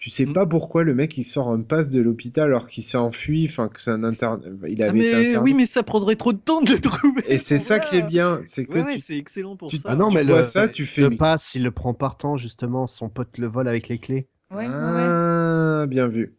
Tu 0.03 0.09
sais 0.09 0.25
Mm. 0.25 0.33
pas 0.33 0.45
pourquoi 0.45 0.83
le 0.83 0.93
mec 0.93 1.17
il 1.17 1.23
sort 1.23 1.47
un 1.49 1.61
passe 1.61 1.89
de 1.89 2.01
l'hôpital 2.01 2.47
alors 2.49 2.67
qu'il 2.67 2.83
s'est 2.83 2.97
enfui, 2.97 3.47
enfin 3.49 3.69
que 3.69 3.79
c'est 3.79 3.89
un 3.91 4.03
interne, 4.03 4.41
il 4.67 4.83
Ah, 4.83 4.87
avait 4.89 4.99
été 4.99 5.15
mais 5.15 5.37
oui, 5.37 5.53
mais 5.53 5.65
ça 5.65 5.81
prendrait 5.81 6.17
trop 6.17 6.33
de 6.33 6.39
temps 6.39 6.59
de 6.61 6.73
le 6.73 6.79
trouver. 6.79 7.21
Et 7.29 7.37
c'est 7.37 7.57
ça 7.57 7.79
qui 7.79 7.95
est 7.95 8.01
bien, 8.01 8.41
c'est 8.43 8.65
que 8.65 8.73
Ouais, 8.73 8.83
ouais, 8.83 8.93
tu- 8.95 8.99
c'est 8.99 9.17
excellent 9.17 9.55
pour 9.55 9.69
tu- 9.69 9.77
ça. 9.77 9.83
Ah 9.85 9.95
non, 9.95 10.09
tu 10.09 10.17
mais 10.17 10.23
vois 10.23 10.37
le, 10.39 10.43
ça, 10.43 10.67
tu 10.67 10.85
fais 10.85 11.03
le 11.03 11.11
mais- 11.11 11.15
pass, 11.15 11.55
il 11.55 11.63
le 11.63 11.71
prend 11.71 11.93
par 11.93 12.17
temps, 12.17 12.35
justement. 12.35 12.85
Son 12.85 13.07
pote 13.07 13.37
le 13.37 13.47
vole 13.47 13.69
avec 13.69 13.87
les 13.87 13.97
clés. 13.97 14.27
Ouais. 14.51 14.67
Ah, 14.69 15.85
bien 15.87 16.09
vu. 16.09 16.33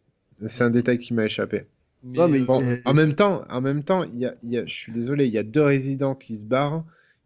C'est 0.45 0.65
un 0.65 0.69
détail 0.69 0.99
qui 0.99 1.15
m'a 1.15 1.25
échappé. 1.25 1.65
Mais, 2.03 2.19
Non, 2.19 2.29
mais 2.29 2.41
euh, 2.43 2.45
Bon, 2.45 2.63
euh, 2.63 2.77
en 2.85 2.93
même 2.93 3.15
temps, 3.15 3.45
en 3.49 3.61
même 3.63 3.83
temps, 3.83 4.05
il 4.05 4.19
y 4.19 4.27
a, 4.27 4.35
il 4.43 4.51
y 4.51 4.59
a- 4.59 4.67
je 4.67 4.75
suis 4.75 4.93
désolé, 4.93 5.25
il 5.25 5.33
y 5.33 5.39
a 5.39 5.43
deux 5.43 5.63
résidents 5.63 6.15
qui 6.15 6.37
se 6.37 6.45
barrent. 6.45 6.85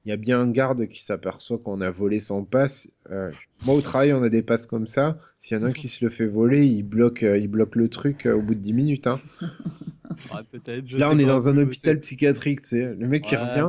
Il 0.09 0.13
y 0.13 0.15
a 0.15 0.17
bien 0.17 0.41
un 0.41 0.51
garde 0.51 0.87
qui 0.87 1.05
s'aperçoit 1.05 1.59
qu'on 1.59 1.83
a 1.83 1.91
volé 1.91 2.19
son 2.19 2.43
passe. 2.43 2.91
Euh, 3.11 3.31
moi, 3.67 3.75
au 3.75 3.83
travail, 3.83 4.15
on 4.15 4.23
a 4.23 4.31
des 4.31 4.41
passes 4.41 4.65
comme 4.65 4.87
ça. 4.87 5.19
S'il 5.39 5.59
y 5.59 5.61
en 5.61 5.65
a 5.65 5.69
un 5.69 5.73
qui 5.73 5.87
se 5.87 6.03
le 6.03 6.11
fait 6.11 6.25
voler, 6.25 6.65
il 6.65 6.83
bloque, 6.83 7.25
euh, 7.25 7.37
il 7.37 7.49
bloque 7.49 7.77
le 7.77 7.91
truc 7.91 8.25
euh, 8.25 8.35
au 8.35 8.41
bout 8.41 8.55
de 8.55 8.61
10 8.61 8.73
minutes. 8.73 9.07
hein. 9.07 9.21
ouais, 9.43 10.41
peut-être. 10.51 10.89
je 10.89 10.97
Là, 10.97 11.11
on 11.11 11.19
est 11.19 11.25
pas, 11.25 11.29
dans 11.29 11.51
un 11.51 11.59
hôpital 11.59 11.97
sais. 11.97 12.01
psychiatrique, 12.01 12.63
tu 12.63 12.69
sais. 12.69 12.95
Le 12.95 13.07
mec 13.07 13.23
qui 13.25 13.37
revient. 13.37 13.69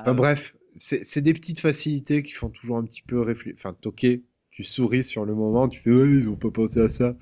Enfin 0.00 0.12
bref, 0.12 0.54
c'est 0.76 1.22
des 1.22 1.32
petites 1.32 1.60
facilités 1.60 2.22
qui 2.22 2.32
font 2.32 2.50
toujours 2.50 2.76
un 2.76 2.84
petit 2.84 3.00
peu 3.00 3.18
réfléchir. 3.18 3.54
Enfin, 3.56 3.74
toquer, 3.80 4.22
tu 4.50 4.64
souris 4.64 5.02
sur 5.02 5.24
le 5.24 5.34
moment, 5.34 5.66
tu 5.66 5.80
fais 5.80 5.90
ils 5.90 6.28
ont 6.28 6.36
pas 6.36 6.50
pensé 6.50 6.82
à 6.82 6.90
ça. 6.90 7.16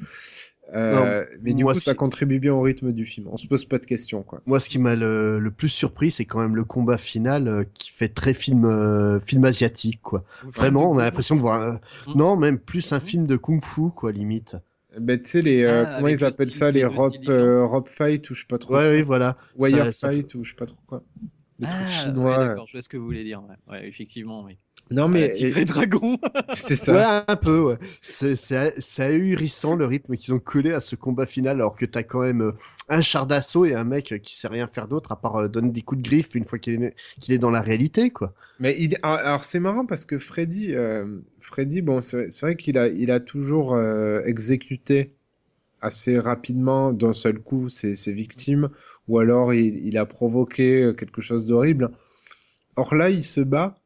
Euh, 0.75 1.25
mais 1.43 1.55
du 1.55 1.65
moi, 1.65 1.73
coup, 1.73 1.81
ça 1.81 1.95
contribue 1.95 2.39
bien 2.41 2.53
au 2.53 2.61
rythme 2.61 2.93
du 2.93 3.07
film. 3.07 3.27
On 3.33 3.37
se 3.39 3.47
pose 3.47 3.65
pas 3.65 3.79
de 3.79 3.87
questions, 3.87 4.23
quoi. 4.23 4.43
Moi, 4.47 4.61
ce 4.61 4.69
qui 4.69 4.79
m'a 4.79 4.95
le, 4.97 5.39
le 5.39 5.51
plus 5.51 5.69
surpris, 5.71 6.11
c'est 6.11 6.27
quand 6.27 6.41
même 6.41 6.57
le 6.57 6.65
combat 6.65 6.99
final 6.99 7.49
euh, 7.49 7.65
qui 7.75 7.91
fait 7.91 8.09
très 8.09 8.35
film, 8.35 8.65
euh, 8.67 9.19
film 9.21 9.45
asiatique, 9.45 10.01
quoi. 10.03 10.25
Vraiment, 10.45 10.91
on 10.91 10.99
a 10.99 11.05
l'impression 11.05 11.37
de 11.37 11.41
voir. 11.41 11.63
euh, 11.63 11.73
Mm. 12.07 12.19
Non, 12.19 12.37
même 12.37 12.59
plus 12.59 12.93
un 12.93 13.01
film 13.01 13.27
de 13.27 13.37
kung-fu, 13.37 13.91
quoi, 13.95 14.13
limite. 14.13 14.57
Ben, 14.99 15.21
tu 15.21 15.31
sais, 15.31 15.43
les, 15.43 15.63
euh, 15.63 15.85
Ah, 15.87 15.95
comment 15.97 16.09
ils 16.09 16.13
le 16.19 16.25
appellent 16.27 16.47
style- 16.47 16.59
ça, 16.59 16.71
les 16.71 16.85
rope, 16.85 17.13
euh, 17.29 17.65
rope 17.65 17.89
fight 17.89 18.29
ou 18.31 18.35
je 18.35 18.41
sais 18.41 18.47
pas 18.49 18.59
trop. 18.59 18.75
Ouais, 18.75 18.81
quoi. 18.81 18.91
oui, 18.91 19.03
voilà. 19.03 19.37
Wire 19.57 19.85
Ça- 19.87 19.93
ça 19.93 20.11
fight 20.11 20.35
ou 20.35 20.45
je 20.45 20.51
sais 20.51 20.57
pas 20.57 20.67
trop 20.67 20.79
quoi. 20.87 21.03
Les 21.59 21.67
Ah, 21.67 21.69
trucs 21.69 21.91
ouais, 21.91 21.91
chinois. 21.91 22.39
d'accord, 22.39 22.67
je 22.67 22.73
vois 22.73 22.83
ce 22.83 22.89
que 22.89 22.97
vous 22.97 23.05
voulez 23.07 23.25
dire. 23.25 23.43
Ouais, 23.43 23.57
Ouais, 23.69 23.89
effectivement, 23.89 24.45
oui. 24.45 24.59
non, 24.91 25.09
Mais 25.09 25.29
Tigre 25.29 25.59
et 25.59 25.65
Dragon. 25.67 26.19
c'est 26.55 26.77
ça. 26.77 26.93
Ouais, 26.95 27.25
un 27.29 27.37
peu, 27.37 27.61
ouais. 27.61 27.79
C'est, 28.01 29.03
ahurissant 29.03 29.77
le 29.77 29.85
rythme 29.85 30.17
qu'ils 30.17 30.33
ont 30.33 30.39
collé 30.39 30.73
à 30.73 30.81
ce 30.81 30.97
combat 30.97 31.27
final, 31.27 31.57
alors 31.57 31.77
que 31.77 31.85
t'as 31.85 32.03
quand 32.03 32.23
même 32.23 32.41
euh, 32.41 32.53
un 32.89 33.03
char 33.03 33.27
d'assaut 33.27 33.67
et 33.67 33.75
un 33.75 33.85
mec 33.85 34.15
qui 34.23 34.35
sait 34.37 34.49
rien 34.49 34.67
faire 34.67 34.89
d'autre 34.89 35.13
à 35.13 35.21
part 35.21 35.37
euh, 35.37 35.49
donner 35.49 35.71
des 35.71 35.83
coups 35.83 36.01
de 36.03 36.09
griffe 36.09 36.35
une 36.35 36.45
fois 36.45 36.59
qu'il 36.59 36.83
est, 36.83 36.95
qu'il 37.21 37.35
est 37.35 37.39
dans 37.39 37.51
la 37.51 37.61
réalité, 37.61 38.11
quoi. 38.11 38.35
Mais 38.59 38.77
il... 38.81 38.99
alors 39.03 39.45
c'est 39.45 39.61
marrant 39.61 39.87
parce 39.87 40.05
que 40.05 40.19
Freddy, 40.19 40.75
euh, 40.75 41.21
Freddy 41.41 41.81
bon, 41.83 42.01
c'est 42.01 42.31
c'est 42.33 42.47
vrai 42.47 42.57
qu'il 42.57 42.77
a, 42.79 42.89
il 42.89 43.11
a 43.11 43.21
toujours 43.21 43.75
euh, 43.75 44.23
exécuté 44.25 45.15
assez 45.81 46.19
rapidement 46.19 46.93
d'un 46.93 47.13
seul 47.13 47.39
coup 47.39 47.69
ses, 47.69 47.97
ses 47.97 48.13
victimes, 48.13 48.69
ou 49.07 49.19
alors 49.19 49.55
il, 49.55 49.97
a 49.97 50.07
provoqué 50.07 50.83
euh, 50.83 50.93
quelque 50.93 51.23
chose 51.23 51.47
d'horrible. 51.47 51.91
Or 52.77 52.95
là, 52.95 53.11
il 53.11 53.25
se 53.25 53.41
bat 53.41 53.77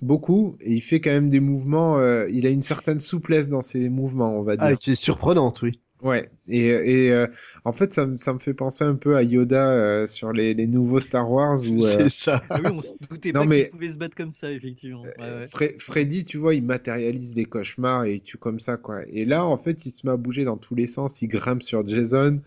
beaucoup 0.00 0.56
et 0.60 0.72
il 0.72 0.80
fait 0.80 1.00
quand 1.00 1.10
même 1.10 1.28
des 1.28 1.40
mouvements. 1.40 1.98
euh, 1.98 2.28
il 2.30 2.46
a 2.46 2.50
une 2.50 2.62
certaine 2.62 3.00
souplesse 3.00 3.48
dans 3.48 3.62
ses 3.62 3.88
mouvements, 3.88 4.38
on 4.38 4.42
va 4.42 4.56
dire. 4.56 4.66
Ah, 4.66 4.76
qui 4.76 4.92
est 4.92 4.94
surprenante, 4.94 5.62
oui. 5.62 5.72
Ouais, 6.04 6.28
et, 6.48 6.66
et 7.06 7.12
euh, 7.12 7.26
en 7.64 7.72
fait, 7.72 7.92
ça, 7.94 8.04
me- 8.06 8.18
ça 8.18 8.32
me 8.34 8.38
fait 8.38 8.52
penser 8.52 8.84
un 8.84 8.94
peu 8.94 9.16
à 9.16 9.22
Yoda 9.22 9.70
euh, 9.70 10.06
sur 10.06 10.32
les, 10.34 10.52
les 10.52 10.66
nouveaux 10.66 10.98
Star 11.00 11.30
Wars 11.30 11.58
où 11.62 11.76
euh, 11.82 11.88
C'est 11.88 12.08
ça. 12.10 12.42
Ah 12.50 12.60
oui, 12.62 12.70
on 12.72 12.80
se 12.82 12.92
doutait 13.10 13.32
Non, 13.32 13.40
pas 13.40 13.46
mais- 13.46 13.62
qu'il 13.62 13.70
pouvait 13.70 13.90
se 13.90 13.96
battre 13.96 14.14
comme 14.14 14.30
ça, 14.30 14.52
effectivement. 14.52 15.00
Ouais, 15.02 15.14
ouais. 15.18 15.44
Fre- 15.46 15.80
Freddy, 15.80 16.26
tu 16.26 16.36
vois, 16.36 16.54
il 16.54 16.62
matérialise 16.62 17.34
les 17.34 17.46
cauchemars 17.46 18.04
et 18.04 18.16
il 18.16 18.20
tue 18.22 18.36
comme 18.36 18.60
ça, 18.60 18.76
quoi. 18.76 19.00
Et 19.10 19.24
là, 19.24 19.46
en 19.46 19.56
fait, 19.56 19.86
il 19.86 19.90
se 19.90 20.06
met 20.06 20.12
à 20.12 20.16
bouger 20.18 20.44
dans 20.44 20.58
tous 20.58 20.74
les 20.74 20.86
sens. 20.86 21.22
Il 21.22 21.28
grimpe 21.28 21.62
sur 21.62 21.88
Jason. 21.88 22.38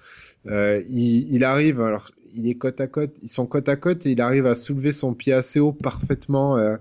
Euh, 0.46 0.84
il, 0.90 1.34
il 1.34 1.44
arrive, 1.44 1.82
alors, 1.82 2.12
il 2.36 2.48
est 2.48 2.56
côte 2.56 2.80
à 2.80 2.86
côte. 2.86 3.16
Ils 3.24 3.30
sont 3.32 3.48
côte 3.48 3.70
à 3.70 3.76
côte 3.76 4.06
et 4.06 4.12
il 4.12 4.22
arrive 4.22 4.46
à 4.46 4.54
soulever 4.54 4.92
son 4.92 5.16
pied 5.16 5.34
assez 5.34 5.60
haut 5.60 5.72
parfaitement, 5.74 6.58
euh, 6.58 6.76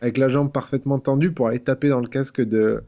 avec 0.00 0.16
la 0.16 0.30
jambe 0.30 0.50
parfaitement 0.50 0.98
tendue 0.98 1.30
pour 1.30 1.48
aller 1.48 1.60
taper 1.60 1.90
dans 1.90 2.00
le 2.00 2.08
casque 2.08 2.40
de, 2.40 2.82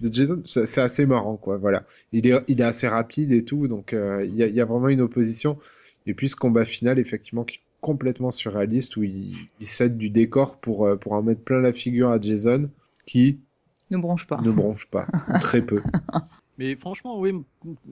de 0.00 0.12
Jason. 0.12 0.42
C'est 0.44 0.80
assez 0.80 1.06
marrant, 1.06 1.36
quoi. 1.36 1.56
Voilà. 1.56 1.84
Il 2.12 2.26
est, 2.26 2.34
il 2.48 2.60
est 2.60 2.64
assez 2.64 2.88
rapide 2.88 3.32
et 3.32 3.44
tout, 3.44 3.68
donc 3.68 3.92
euh, 3.92 4.24
il 4.24 4.34
y 4.34 4.42
a, 4.42 4.46
il 4.46 4.54
y 4.54 4.60
a 4.60 4.64
vraiment 4.64 4.88
une 4.88 5.00
opposition. 5.00 5.58
Et 6.06 6.14
puis 6.14 6.28
ce 6.28 6.36
combat 6.36 6.64
final, 6.64 6.98
effectivement, 6.98 7.44
qui 7.44 7.56
est 7.56 7.60
complètement 7.80 8.30
surréaliste, 8.30 8.96
où 8.96 9.02
il, 9.02 9.34
il 9.60 9.66
cède 9.66 9.96
du 9.96 10.10
décor 10.10 10.56
pour, 10.56 10.86
euh, 10.86 10.96
pour 10.96 11.12
en 11.12 11.22
mettre 11.22 11.42
plein 11.42 11.60
la 11.60 11.72
figure 11.72 12.10
à 12.10 12.20
Jason, 12.20 12.70
qui 13.06 13.38
Ne 13.90 13.98
bronche 13.98 14.26
pas. 14.26 14.40
ne 14.42 14.50
bronche 14.50 14.86
pas, 14.86 15.06
très 15.40 15.62
peu. 15.62 15.80
Mais 16.58 16.74
franchement, 16.74 17.18
oui, 17.18 17.32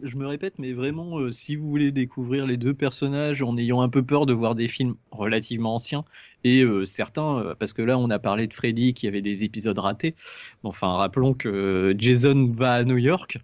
je 0.02 0.16
me 0.16 0.26
répète, 0.26 0.54
mais 0.58 0.72
vraiment, 0.72 1.18
euh, 1.18 1.32
si 1.32 1.54
vous 1.54 1.68
voulez 1.68 1.92
découvrir 1.92 2.46
les 2.46 2.56
deux 2.56 2.72
personnages 2.72 3.42
en 3.42 3.56
ayant 3.58 3.82
un 3.82 3.90
peu 3.90 4.02
peur 4.02 4.24
de 4.24 4.32
voir 4.32 4.54
des 4.54 4.68
films 4.68 4.94
relativement 5.10 5.74
anciens, 5.74 6.04
et 6.44 6.62
euh, 6.62 6.84
certains, 6.86 7.38
euh, 7.40 7.54
parce 7.58 7.74
que 7.74 7.82
là, 7.82 7.98
on 7.98 8.08
a 8.08 8.18
parlé 8.18 8.46
de 8.46 8.54
Freddy 8.54 8.94
qui 8.94 9.06
avait 9.06 9.20
des 9.20 9.44
épisodes 9.44 9.78
ratés. 9.78 10.14
Enfin, 10.62 10.96
rappelons 10.96 11.34
que 11.34 11.94
Jason 11.98 12.52
va 12.56 12.72
à 12.72 12.84
New 12.84 12.96
York, 12.98 13.38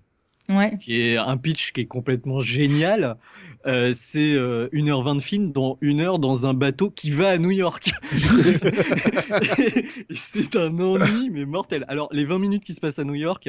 Ouais. 0.49 0.79
qui 0.79 1.01
est 1.01 1.17
un 1.17 1.37
pitch 1.37 1.73
qui 1.73 1.83
est 1.83 1.87
complètement 1.87 2.41
génial. 2.41 3.17
Euh, 3.67 3.93
c'est 3.95 4.35
euh, 4.37 4.69
1h20 4.73 5.17
de 5.17 5.21
film, 5.21 5.53
dont 5.53 5.77
une 5.83 6.01
heure 6.01 6.19
dans 6.19 6.47
un 6.47 6.55
bateau 6.55 6.89
qui 6.91 7.11
va 7.11 7.29
à 7.29 7.37
New 7.39 7.51
York. 7.51 7.91
C'est 10.15 10.57
un 10.57 10.79
ennui, 10.81 11.31
mais 11.31 11.45
mortel. 11.45 11.85
Alors, 11.89 12.09
les 12.13 12.25
20 12.25 12.39
minutes 12.39 12.65
qui 12.65 12.75
se 12.75 12.81
passent 12.81 12.99
à 12.99 13.05
New 13.05 13.15
York, 13.15 13.49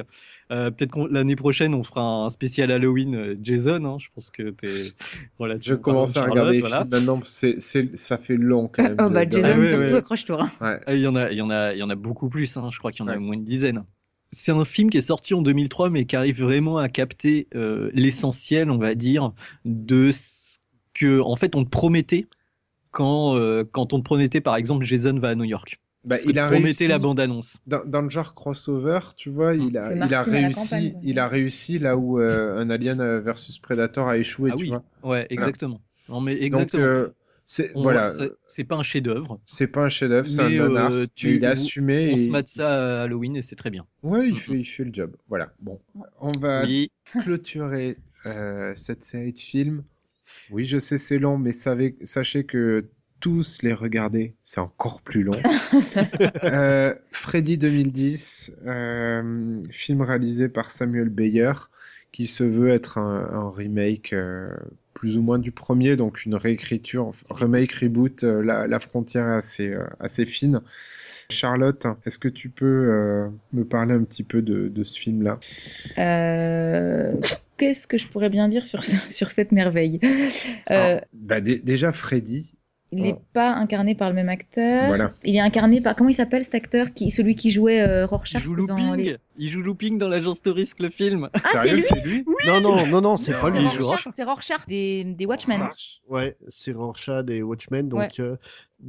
euh, 0.52 0.70
peut-être 0.72 0.92
qu'on 0.92 1.06
l'année 1.08 1.36
prochaine, 1.36 1.74
on 1.74 1.84
fera 1.84 2.02
un 2.02 2.30
spécial 2.30 2.72
Halloween 2.72 3.16
euh, 3.16 3.36
Jason. 3.42 3.84
hein. 3.86 3.98
je 4.00 4.08
pense 4.14 4.30
que 4.32 4.50
t'es 4.50 4.68
voilà. 5.38 5.56
Je 5.62 5.76
commence 5.76 6.18
à 6.18 6.26
regarder 6.26 6.58
les 6.58 6.64
films 6.64 6.88
maintenant, 6.92 7.20
c'est, 7.24 7.56
ça 7.96 8.18
fait 8.18 8.38
long 8.38 8.70
quand 8.72 8.84
même. 8.84 8.96
Oh 9.00 9.10
bah 9.10 9.26
de- 9.26 9.32
Jason, 9.32 9.48
Ah 9.56 9.60
ouais, 9.60 9.70
surtout 9.70 9.86
ouais. 9.86 9.96
accroche-toi. 9.96 10.44
hein. 10.44 10.52
Ouais. 10.66 10.80
Ah, 10.86 10.94
Il 10.94 11.02
y 11.02 11.08
en 11.08 11.16
a, 11.16 11.32
il 11.32 11.38
y 11.38 11.42
en 11.42 11.50
a, 11.50 11.74
il 11.74 11.80
y 11.80 11.84
en 11.84 11.90
a 11.90 11.96
beaucoup 11.96 12.30
plus. 12.30 12.56
hein. 12.58 12.70
Je 12.72 12.78
crois 12.80 12.92
qu'il 12.92 13.02
y 13.02 13.04
en 13.04 13.08
a 13.08 13.12
Ouais. 13.12 13.18
au 13.18 13.22
moins 13.22 13.34
une 13.36 13.46
dizaine. 13.46 13.84
C'est 14.32 14.52
un 14.52 14.64
film 14.66 14.90
qui 14.90 14.98
est 14.98 15.02
sorti 15.02 15.34
en 15.34 15.42
2003, 15.42 15.90
mais 15.90 16.06
qui 16.06 16.16
arrive 16.16 16.42
vraiment 16.42 16.78
à 16.78 16.88
capter 16.90 17.48
euh, 17.54 17.92
l'essentiel, 17.94 18.72
on 18.72 18.78
va 18.78 18.96
dire, 18.96 19.34
de 19.66 20.12
ce 20.12 20.58
que, 20.94 21.20
en 21.20 21.36
fait, 21.36 21.56
on 21.56 21.64
te 21.66 21.70
promettait 21.70 22.28
quand, 22.92 23.36
euh, 23.36 23.64
quand 23.70 23.94
on 23.94 24.00
te 24.00 24.04
promettait, 24.04 24.42
par 24.42 24.56
exemple, 24.56 24.86
Jason 24.86 25.20
va 25.20 25.30
à 25.30 25.36
New 25.36 25.44
York. 25.44 25.80
Bah, 26.04 26.16
il 26.26 26.40
a 26.40 26.46
promettait 26.46 26.66
réussi 26.66 26.88
la 26.88 26.98
bande-annonce. 26.98 27.58
dans, 27.68 27.82
dans 27.86 28.02
le 28.02 28.10
genre 28.10 28.34
crossover, 28.34 29.00
tu 29.18 29.30
vois, 29.30 29.54
il 29.54 29.78
a, 29.78 29.94
il 29.94 30.14
a 30.14 30.24
réussi, 30.24 30.54
campagne, 30.54 30.94
il 31.04 31.20
a 31.20 31.28
réussi 31.28 31.78
là 31.78 31.96
où 31.96 32.20
euh, 32.20 32.58
un 32.58 32.70
Alien 32.72 33.20
versus 33.20 33.60
Predator 33.60 34.08
a 34.08 34.18
échoué, 34.18 34.50
Ah 34.52 34.56
tu 34.58 34.64
oui, 34.64 34.70
vois. 34.70 34.84
ouais, 35.04 35.28
exactement. 35.30 35.80
Non, 36.10 36.22
mais 36.22 36.34
Donc, 36.34 36.44
exactement. 36.44 36.84
euh, 36.84 37.10
c'est, 37.54 37.74
voilà, 37.76 38.08
c'est- 38.48 38.64
pas 38.64 38.78
un 38.78 38.84
chef-d'œuvre. 38.84 39.42
c'est 39.46 39.68
pas 39.68 39.84
un 39.84 39.90
chef-d'œuvre, 39.90 40.26
c'est 40.28 40.42
un 40.42 40.50
nanar, 40.70 40.92
euh, 40.94 41.06
tu- 41.14 41.36
il 41.36 41.46
a 41.46 41.50
assumé 41.50 42.12
On 42.14 42.16
se 42.16 42.22
et- 42.22 42.30
mate 42.30 42.48
ça 42.48 43.02
à 43.02 43.04
Halloween 43.04 43.36
et 43.36 43.42
c'est 43.42 43.58
très 43.58 43.70
bien. 43.70 43.86
Ouais, 44.04 44.30
il 44.30 44.38
fait, 44.40 44.54
il 44.60 44.66
fait 44.66 44.86
le 44.86 44.94
job. 44.94 45.18
Voilà. 45.28 45.52
Bon, 45.60 45.80
on 46.22 46.32
va 46.40 46.64
Oui. 46.64 46.90
clôturer 47.26 47.98
euh, 48.26 48.72
cette 48.76 49.04
série 49.04 49.34
de 49.34 49.40
films. 49.40 49.84
Oui, 50.50 50.64
je 50.64 50.78
sais, 50.78 50.98
c'est 50.98 51.20
long, 51.20 51.38
mais 51.38 51.52
savez, 51.52 51.98
sachez 52.04 52.46
que 52.46 52.86
tous 53.20 53.62
les 53.64 53.74
regarder, 53.74 54.34
c'est 54.44 54.62
encore 54.62 55.02
plus 55.02 55.24
long. 55.24 55.34
Euh, 56.44 56.94
Freddy 57.12 57.58
2010, 57.58 58.56
euh, 58.66 59.62
film 59.70 60.02
réalisé 60.02 60.48
par 60.50 60.72
Samuel 60.72 61.10
Bayer, 61.10 61.54
qui 62.12 62.26
se 62.28 62.44
veut 62.44 62.70
être 62.70 62.98
un, 62.98 63.30
un 63.34 63.50
remake 63.50 64.14
euh, 64.14 64.50
plus 65.02 65.18
ou 65.18 65.24
moins 65.24 65.40
du 65.40 65.52
premier, 65.52 65.96
donc 65.96 66.26
une 66.26 66.36
réécriture, 66.36 67.10
remake, 67.32 67.72
reboot, 67.72 68.24
euh, 68.24 68.44
la, 68.44 68.68
la 68.68 68.80
frontière 68.80 69.28
est 69.30 69.36
assez, 69.38 69.68
euh, 69.70 69.84
assez 70.00 70.28
fine. 70.28 70.62
Charlotte, 71.32 71.88
est-ce 72.06 72.20
que 72.20 72.28
tu 72.28 72.50
peux 72.50 72.66
euh, 72.68 73.28
me 73.52 73.66
parler 73.66 73.96
un 73.96 74.04
petit 74.04 74.22
peu 74.22 74.44
de, 74.44 74.68
de 74.68 74.84
ce 74.84 75.00
film-là? 75.00 75.40
Euh, 75.98 77.14
Qu'est-ce 77.58 77.88
que 77.88 77.98
je 77.98 78.08
pourrais 78.10 78.30
bien 78.30 78.48
dire 78.48 78.68
sur, 78.68 78.84
sur 78.84 79.32
cette 79.32 79.52
merveille? 79.52 80.00
Euh, 80.70 81.00
bah, 81.14 81.42
dé- 81.42 81.58
Déjà, 81.64 81.92
Freddy, 81.94 82.54
Il 82.94 83.04
n'est 83.04 83.16
pas 83.34 83.54
incarné 83.54 83.96
par 83.96 84.10
le 84.10 84.16
même 84.16 84.28
acteur. 84.28 84.88
Voilà. 84.88 85.14
Il 85.24 85.36
est 85.36 85.40
incarné 85.40 85.80
par 85.80 85.96
comment 85.96 86.10
il 86.10 86.14
s'appelle 86.16 86.44
cet 86.44 86.56
acteur 86.56 86.92
qui 86.94 87.10
celui 87.10 87.36
qui 87.36 87.50
jouait 87.52 87.80
euh, 87.82 88.06
Rorschach 88.06 88.42
Il 88.42 88.44
joue 88.44 88.66
dans 88.68 88.76
Looping. 88.76 88.96
les- 88.98 89.18
Il 89.38 89.50
joue 89.50 89.62
Looping 89.62 89.98
dans 89.98 90.10
l'agence 90.10 90.42
de 90.42 90.52
risque, 90.52 90.80
le 90.80 90.90
film. 90.90 91.30
Ah, 91.34 91.40
c'est 91.64 91.72
lui 91.74 91.80
c'est 91.82 92.04
lui 92.06 92.26
Non, 92.48 92.60
non, 92.60 92.86
non, 92.88 93.00
non, 93.02 93.16
c'est 93.18 93.32
C'est 93.34 93.40
pas 93.40 93.50
lui. 93.50 93.60
il 93.64 93.72
joue 93.80 93.88
Rorschach, 93.88 94.14
c'est 94.14 94.24
Rorschach 94.24 94.68
des, 94.68 95.06
des 95.06 95.26
Watchmen. 95.26 95.70
Ouais, 96.10 96.36
c'est 96.50 96.74
Rorschach 96.74 97.24
et 97.30 97.42
Watchmen, 97.42 97.88
donc 97.88 98.00
Ouais. 98.00 98.10
euh, 98.20 98.36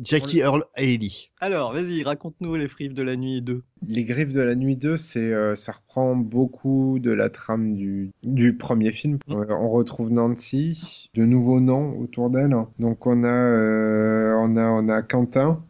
Jackie 0.02 0.38
Earl 0.38 0.64
Haley. 0.74 1.10
Alors, 1.40 1.72
vas-y, 1.72 2.02
raconte-nous 2.02 2.54
les 2.54 2.68
frives 2.68 2.94
de 2.94 3.02
la 3.02 3.16
nuit 3.16 3.42
2. 3.42 3.62
Les 3.86 4.04
Griffes 4.04 4.32
de 4.32 4.40
la 4.40 4.54
Nuit 4.54 4.76
2, 4.76 4.96
c'est, 4.96 5.20
euh, 5.32 5.54
ça 5.56 5.72
reprend 5.72 6.16
beaucoup 6.16 6.98
de 7.00 7.10
la 7.10 7.28
trame 7.28 7.74
du, 7.74 8.10
du 8.22 8.56
premier 8.56 8.92
film. 8.92 9.18
Euh, 9.28 9.44
on 9.50 9.68
retrouve 9.68 10.10
Nancy, 10.10 11.10
de 11.14 11.24
nouveaux 11.24 11.60
noms 11.60 11.98
autour 11.98 12.30
d'elle. 12.30 12.56
Donc 12.78 13.06
on 13.06 13.24
a, 13.24 13.28
euh, 13.28 14.34
on 14.38 14.56
a, 14.56 14.64
on 14.64 14.88
a 14.88 15.02
Quentin, 15.02 15.62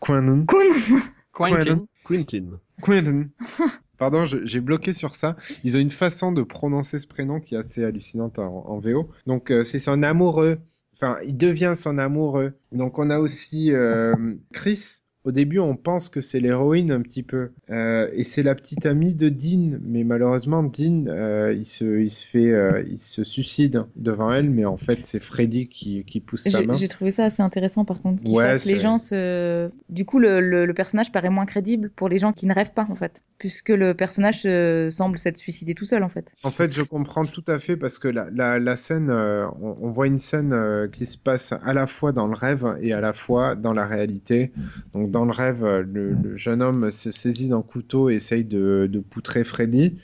Quentin, 0.00 0.44
Quentin. 0.46 1.86
Quentin. 2.04 2.46
Quentin. 2.82 3.26
Pardon, 4.02 4.24
j'ai 4.24 4.60
bloqué 4.60 4.94
sur 4.94 5.14
ça. 5.14 5.36
Ils 5.62 5.76
ont 5.76 5.80
une 5.80 5.92
façon 5.92 6.32
de 6.32 6.42
prononcer 6.42 6.98
ce 6.98 7.06
prénom 7.06 7.38
qui 7.38 7.54
est 7.54 7.58
assez 7.58 7.84
hallucinante 7.84 8.40
en, 8.40 8.64
en 8.66 8.80
VO. 8.80 9.08
Donc 9.26 9.52
euh, 9.52 9.62
c'est 9.62 9.78
son 9.78 10.02
amoureux. 10.02 10.58
Enfin, 10.94 11.16
il 11.24 11.36
devient 11.36 11.72
son 11.74 11.98
amoureux. 11.98 12.54
Donc 12.72 12.98
on 12.98 13.10
a 13.10 13.18
aussi 13.18 13.72
euh, 13.72 14.14
Chris. 14.52 15.00
Au 15.24 15.30
début, 15.32 15.58
on 15.60 15.76
pense 15.76 16.08
que 16.08 16.20
c'est 16.20 16.40
l'héroïne 16.40 16.90
un 16.90 17.00
petit 17.00 17.22
peu, 17.22 17.50
Euh, 17.70 18.08
et 18.12 18.24
c'est 18.24 18.42
la 18.42 18.54
petite 18.54 18.86
amie 18.86 19.14
de 19.14 19.28
Dean. 19.28 19.78
Mais 19.82 20.02
malheureusement, 20.04 20.62
Dean, 20.62 21.04
euh, 21.06 21.54
il 21.56 21.66
se, 21.66 22.00
il 22.00 22.10
se 22.10 22.26
fait, 22.26 22.50
euh, 22.50 22.82
il 22.90 22.98
se 23.00 23.22
suicide 23.24 23.84
devant 23.96 24.32
elle. 24.32 24.50
Mais 24.50 24.64
en 24.64 24.76
fait, 24.76 25.04
c'est 25.04 25.22
Freddy 25.22 25.68
qui, 25.68 26.04
qui 26.04 26.20
pousse 26.20 26.42
sa 26.42 26.62
main. 26.62 26.74
j'ai 26.74 26.88
trouvé 26.88 27.12
ça 27.12 27.24
assez 27.26 27.42
intéressant 27.42 27.84
par 27.84 28.02
contre. 28.02 28.22
qu'il 28.22 28.34
Ouais, 28.34 28.44
fasse 28.44 28.66
les 28.66 28.78
gens 28.80 28.98
se... 28.98 29.70
Du 29.88 30.04
coup, 30.04 30.18
le, 30.18 30.40
le- 30.40 30.66
le 30.66 30.74
personnage 30.74 31.12
paraît 31.12 31.30
moins 31.30 31.46
crédible 31.46 31.90
pour 31.94 32.08
les 32.08 32.18
gens 32.18 32.32
qui 32.32 32.46
ne 32.46 32.54
rêvent 32.54 32.72
pas 32.74 32.86
en 32.90 32.96
fait. 32.96 33.22
Puisque 33.38 33.70
le 33.70 33.94
personnage 33.94 34.42
semble 34.90 35.18
s'être 35.18 35.36
suicidé 35.38 35.74
tout 35.74 35.84
seul 35.84 36.02
en 36.02 36.08
fait. 36.08 36.34
En 36.42 36.50
fait, 36.50 36.72
je 36.72 36.82
comprends 36.82 37.26
tout 37.26 37.44
à 37.46 37.58
fait 37.58 37.76
parce 37.76 37.98
que 37.98 38.08
la, 38.08 38.28
la, 38.32 38.58
la 38.58 38.76
scène, 38.76 39.10
on, 39.10 39.76
on 39.80 39.90
voit 39.90 40.06
une 40.08 40.18
scène 40.18 40.54
qui 40.92 41.06
se 41.06 41.16
passe 41.18 41.52
à 41.62 41.72
la 41.74 41.86
fois 41.86 42.12
dans 42.12 42.26
le 42.26 42.34
rêve 42.34 42.66
et 42.80 42.92
à 42.92 43.00
la 43.00 43.12
fois 43.12 43.54
dans 43.54 43.72
la 43.72 43.86
réalité. 43.86 44.52
Donc, 44.94 45.10
dans 45.12 45.24
le 45.24 45.30
rêve, 45.30 45.64
euh, 45.64 45.84
le, 45.92 46.36
jeune 46.36 46.62
homme 46.62 46.90
se 46.90 47.12
saisit 47.12 47.50
d'un 47.50 47.62
couteau 47.62 48.10
et 48.10 48.14
essaye 48.14 48.44
de, 48.44 48.90
poutrer 49.10 49.44
Freddy. 49.44 49.98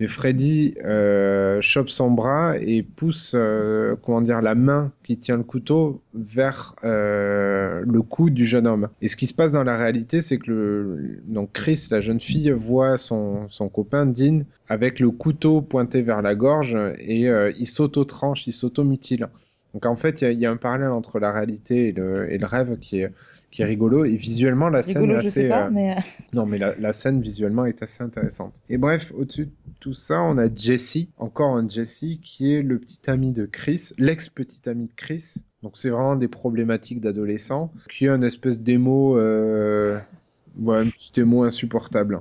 Mais 0.00 0.06
Freddy 0.06 0.74
euh, 0.84 1.60
chope 1.60 1.88
son 1.88 2.10
bras 2.10 2.56
et 2.58 2.82
pousse, 2.82 3.34
euh, 3.36 3.94
comment 4.02 4.20
dire, 4.20 4.40
la 4.40 4.54
main 4.54 4.92
qui 5.04 5.18
tient 5.18 5.36
le 5.36 5.42
couteau 5.42 6.00
vers 6.14 6.74
le 6.82 8.00
cou 8.00 8.30
du 8.30 8.44
jeune 8.44 8.66
homme. 8.66 8.88
Et 9.02 9.08
ce 9.08 9.16
qui 9.16 9.26
se 9.26 9.34
passe 9.34 9.52
dans 9.52 9.64
la 9.64 9.76
réalité, 9.76 10.20
c'est 10.22 10.38
que 10.38 11.20
donc 11.26 11.52
Chris, 11.52 11.88
la 11.90 12.00
jeune 12.00 12.20
fille, 12.20 12.50
voit 12.50 12.96
son, 12.98 13.48
son 13.48 13.68
copain 13.68 14.06
Dean 14.06 14.42
avec 14.68 14.98
le 14.98 15.10
couteau 15.10 15.60
pointé 15.60 16.02
vers 16.02 16.22
la 16.22 16.34
gorge 16.34 16.76
et 16.98 17.28
il 17.58 17.66
s'auto-tranche, 17.66 18.46
il 18.46 18.52
s'auto-mutile. 18.52 19.28
Donc 19.74 19.86
en 19.86 19.96
fait, 19.96 20.22
il 20.22 20.38
y, 20.38 20.46
a- 20.46 20.50
un 20.50 20.56
parallèle 20.56 20.90
entre 20.90 21.18
la 21.18 21.32
réalité 21.32 21.88
et 21.88 21.92
le 21.92 22.46
rêve 22.46 22.78
qui 22.78 23.00
est, 23.00 23.12
qui 23.52 23.62
est 23.62 23.66
rigolo. 23.66 24.04
Et 24.04 24.16
visuellement, 24.16 24.68
la 24.68 24.82
scène 24.82 25.02
Rigolo, 25.02 25.20
est 25.20 25.22
je 25.22 25.28
assez. 25.28 25.42
sais 25.42 25.48
pas, 25.48 25.66
euh, 25.66 25.70
mais. 25.70 25.92
euh, 25.96 26.00
non, 26.32 26.46
mais 26.46 26.58
la, 26.58 26.74
la 26.76 26.92
scène 26.92 27.20
visuellement 27.20 27.64
est 27.66 27.80
assez 27.84 28.02
intéressante. 28.02 28.60
Et 28.68 28.78
bref, 28.78 29.12
au-dessus 29.16 29.46
de 29.46 29.52
tout 29.78 29.94
ça, 29.94 30.20
on 30.22 30.38
a 30.38 30.52
Jesse, 30.52 31.06
encore 31.18 31.54
un 31.56 31.68
Jesse, 31.68 32.04
qui 32.22 32.52
est 32.52 32.62
le 32.62 32.80
petit 32.80 33.08
ami 33.08 33.32
de 33.32 33.46
Chris, 33.46 33.90
l'ex-petit 33.98 34.68
ami 34.68 34.88
de 34.88 34.94
Chris. 34.94 35.44
Donc 35.62 35.76
c'est 35.76 35.90
vraiment 35.90 36.16
des 36.16 36.28
problématiques 36.28 37.00
d'adolescent, 37.00 37.72
qui 37.88 38.06
est 38.06 38.08
un 38.08 38.22
espèce 38.22 38.58
d'émo, 38.58 39.16
euh... 39.16 39.98
ouais, 40.58 40.78
un 40.78 40.88
petit 40.88 41.20
émo 41.20 41.44
insupportable. 41.44 42.20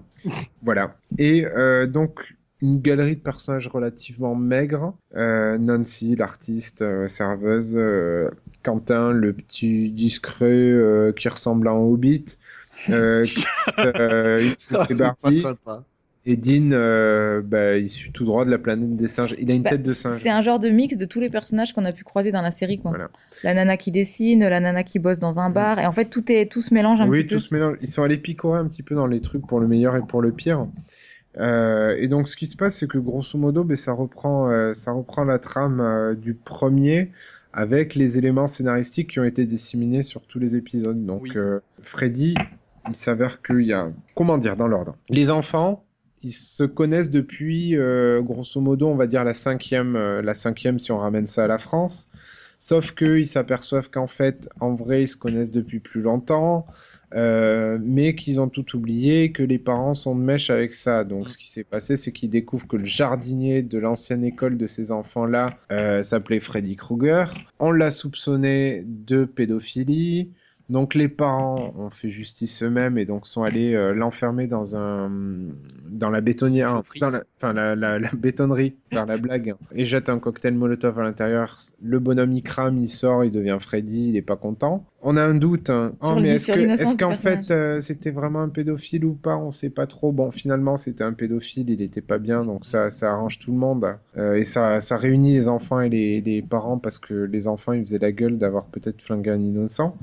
voilà. 0.62 0.96
Et 1.18 1.46
euh, 1.46 1.88
donc 1.88 2.36
une 2.62 2.80
galerie 2.80 3.16
de 3.16 3.22
personnages 3.22 3.68
relativement 3.68 4.36
maigres. 4.36 4.94
Euh, 5.16 5.58
Nancy, 5.58 6.16
l'artiste 6.16 6.82
euh, 6.84 7.08
serveuse, 7.08 7.76
euh, 7.76 8.30
Quentin, 8.64 9.12
le 9.12 9.34
petit 9.34 9.90
discret 9.92 10.46
euh, 10.52 11.12
qui 11.12 11.28
ressemble 11.28 11.68
à 11.68 11.72
un 11.72 11.80
hobbit, 11.80 12.38
euh, 12.90 13.24
Chris, 13.66 13.84
Ah, 14.74 14.86
Barbie, 14.94 15.44
et 16.28 16.38
Dean, 16.38 16.70
euh, 16.72 17.42
bah, 17.44 17.78
issu 17.80 18.12
tout 18.12 18.26
droit 18.26 18.46
de 18.46 18.52
la 18.52 18.60
planète 18.60 18.96
des 18.96 19.08
singes. 19.08 19.36
Il 19.40 19.50
a 19.50 19.56
une 19.56 19.64
bah, 19.64 19.72
tête 19.72 19.82
de 19.82 19.94
singe. 19.94 20.20
C'est 20.22 20.30
un 20.30 20.42
genre 20.42 20.60
de 20.60 20.70
mix 20.70 20.96
de 20.96 21.06
tous 21.06 21.20
les 21.20 21.32
personnages 21.32 21.74
qu'on 21.74 21.84
a 21.84 21.92
pu 21.92 22.04
croiser 22.04 22.32
dans 22.32 22.44
la 22.44 22.52
série 22.52 22.78
quoi. 22.78 22.92
La 23.44 23.56
nana 23.56 23.76
qui 23.76 23.90
dessine, 23.90 24.48
la 24.48 24.60
nana 24.60 24.84
qui 24.84 25.00
bosse 25.00 25.18
dans 25.18 25.40
un 25.40 25.50
bar, 25.50 25.80
et 25.80 25.88
en 25.88 25.92
fait 25.92 26.06
tout 26.06 26.32
est 26.32 26.46
tout 26.46 26.62
se 26.62 26.76
mélange 26.76 27.02
un 27.02 27.08
oui, 27.10 27.24
petit 27.24 27.30
peu. 27.30 27.36
tout 27.36 27.42
se 27.42 27.54
mélange. 27.54 27.78
Ils 27.82 27.88
sont 27.88 28.04
allés 28.04 28.18
picorer 28.18 28.60
un 28.60 28.68
petit 28.68 28.84
peu 28.84 28.94
dans 28.94 29.08
les 29.08 29.20
trucs 29.20 29.48
pour 29.48 29.60
le 29.60 29.68
meilleur 29.68 29.96
et 29.96 30.02
pour 30.02 30.22
le 30.22 30.32
pire. 30.32 30.68
Euh, 31.38 31.96
et 31.98 32.08
donc, 32.08 32.28
ce 32.28 32.36
qui 32.36 32.48
se 32.48 32.56
passe, 32.56 32.76
c'est 32.76 32.88
que 32.88 32.98
grosso 32.98 33.38
modo, 33.38 33.64
ben, 33.64 33.78
ça, 33.78 33.94
reprend, 33.94 34.50
euh, 34.50 34.74
ça 34.74 34.92
reprend 34.92 35.24
la 35.24 35.40
trame 35.40 35.80
euh, 35.80 36.16
du 36.16 36.34
premier 36.34 37.12
avec 37.54 37.96
les 37.96 38.18
éléments 38.18 38.48
scénaristiques 38.48 39.12
qui 39.12 39.20
ont 39.20 39.26
été 39.26 39.46
disséminés 39.46 40.04
sur 40.04 40.22
tous 40.22 40.40
les 40.40 40.56
épisodes. 40.56 41.06
Donc, 41.06 41.38
Freddy, 41.82 42.34
il 42.88 42.96
s'avère 42.96 43.42
qu'il 43.42 43.64
y 43.64 43.74
a. 43.74 43.92
Comment 44.16 44.38
dire, 44.38 44.56
dans 44.56 44.68
l'ordre 44.68 44.96
Les 45.10 45.32
enfants. 45.32 45.84
Ils 46.24 46.32
se 46.32 46.64
connaissent 46.64 47.10
depuis, 47.10 47.76
grosso 48.22 48.62
modo, 48.62 48.88
on 48.88 48.96
va 48.96 49.06
dire 49.06 49.26
la 49.26 49.34
cinquième, 49.34 49.98
la 49.98 50.34
cinquième 50.34 50.80
si 50.80 50.94
on 50.94 51.00
ramène 51.00 51.28
ça 51.28 51.44
à 51.44 51.48
la 51.48 51.58
France. 51.58 52.10
Sauf 52.58 52.94
qu'ils 52.94 53.26
s'aperçoivent 53.26 53.90
qu'en 53.90 54.06
fait, 54.06 54.48
en 54.60 54.76
vrai, 54.76 55.02
ils 55.04 55.08
se 55.08 55.18
connaissent 55.18 55.52
depuis 55.52 55.80
plus 55.80 56.02
longtemps, 56.02 56.68
euh, 57.14 57.78
mais 57.82 58.16
qu'ils 58.16 58.40
ont 58.40 58.48
tout 58.48 58.76
oublié, 58.76 59.32
que 59.32 59.44
les 59.44 59.60
parents 59.60 59.96
sont 59.96 60.16
de 60.16 60.22
mèche 60.22 60.50
avec 60.50 60.74
ça. 60.74 61.04
Donc, 61.04 61.30
ce 61.30 61.38
qui 61.38 61.50
s'est 61.50 61.64
passé, 61.64 61.98
c'est 61.98 62.12
qu'ils 62.12 62.30
découvrent 62.30 62.68
que 62.68 62.78
le 62.78 62.86
jardinier 62.86 63.64
de 63.64 63.78
l'ancienne 63.78 64.24
école 64.24 64.58
de 64.58 64.68
ces 64.68 64.92
enfants-là 64.92 65.58
euh, 65.72 66.02
s'appelait 66.02 66.40
Freddy 66.40 66.76
Krueger. 66.76 67.34
On 67.60 67.72
l'a 67.72 67.92
soupçonné 67.92 68.84
de 68.86 69.26
pédophilie. 69.26 70.32
Donc 70.70 70.96
les 70.96 71.08
parents 71.10 71.74
ont 71.78 71.90
fait 71.90 72.10
justice 72.10 72.64
eux-mêmes 72.64 72.98
et 72.98 73.06
donc 73.06 73.28
sont 73.28 73.44
allés 73.44 73.74
euh, 73.74 73.94
l'enfermer 73.94 74.48
dans 74.48 74.76
un 74.76 75.12
dans 75.90 76.10
la 76.10 76.22
bétonnière, 76.22 76.82
dans 77.02 77.10
la, 77.10 77.24
enfin 77.38 77.52
la, 77.54 77.76
la, 77.76 78.00
la 78.00 78.10
bétonnerie, 78.12 78.76
faire 78.92 79.06
la 79.06 79.18
blague, 79.18 79.56
et 79.76 79.84
jette 79.84 80.08
un 80.10 80.20
cocktail 80.20 80.54
Molotov 80.54 80.98
à 81.00 81.04
l'intérieur. 81.04 81.58
Le 81.84 82.00
bonhomme 82.00 82.32
il 82.32 82.44
crame, 82.44 82.78
il 82.82 82.90
sort, 82.90 83.26
il 83.26 83.32
devient 83.32 83.58
Freddy, 83.60 84.10
il 84.10 84.16
est 84.16 84.22
pas 84.22 84.38
content. 84.38 84.86
On 85.04 85.18
a 85.18 85.24
un 85.24 85.34
doute. 85.34 85.70
hein. 85.72 85.94
Oh, 86.02 86.14
mais 86.22 86.40
est-ce 86.78 86.96
qu'en 86.98 87.12
fait 87.16 87.52
euh, 87.52 87.82
c'était 87.82 88.12
vraiment 88.12 88.42
un 88.42 88.50
pédophile 88.50 89.04
ou 89.04 89.14
pas? 89.14 89.36
On 89.36 89.52
sait 89.52 89.70
pas 89.72 89.88
trop. 89.88 90.12
Bon, 90.14 90.32
finalement 90.32 90.78
c'était 90.78 91.04
un 91.04 91.14
pédophile, 91.14 91.70
il 91.70 91.82
était 91.82 92.02
pas 92.02 92.18
bien, 92.20 92.46
donc 92.46 92.66
ça 92.66 92.90
ça 92.90 93.12
arrange 93.12 93.40
tout 93.40 93.52
le 93.52 93.58
monde 93.58 93.86
Euh, 94.18 94.36
et 94.36 94.44
ça 94.44 94.80
ça 94.80 94.96
réunit 94.98 95.34
les 95.34 95.48
enfants 95.50 95.82
et 95.82 95.90
les, 95.90 96.22
les 96.22 96.42
parents 96.42 96.78
parce 96.78 97.00
que 97.00 97.14
les 97.14 97.48
enfants 97.48 97.74
ils 97.74 97.82
faisaient 97.82 98.00
la 98.00 98.12
gueule 98.12 98.38
d'avoir 98.38 98.66
peut-être 98.66 99.02
flingué 99.02 99.32
un 99.32 99.42
innocent. 99.42 99.98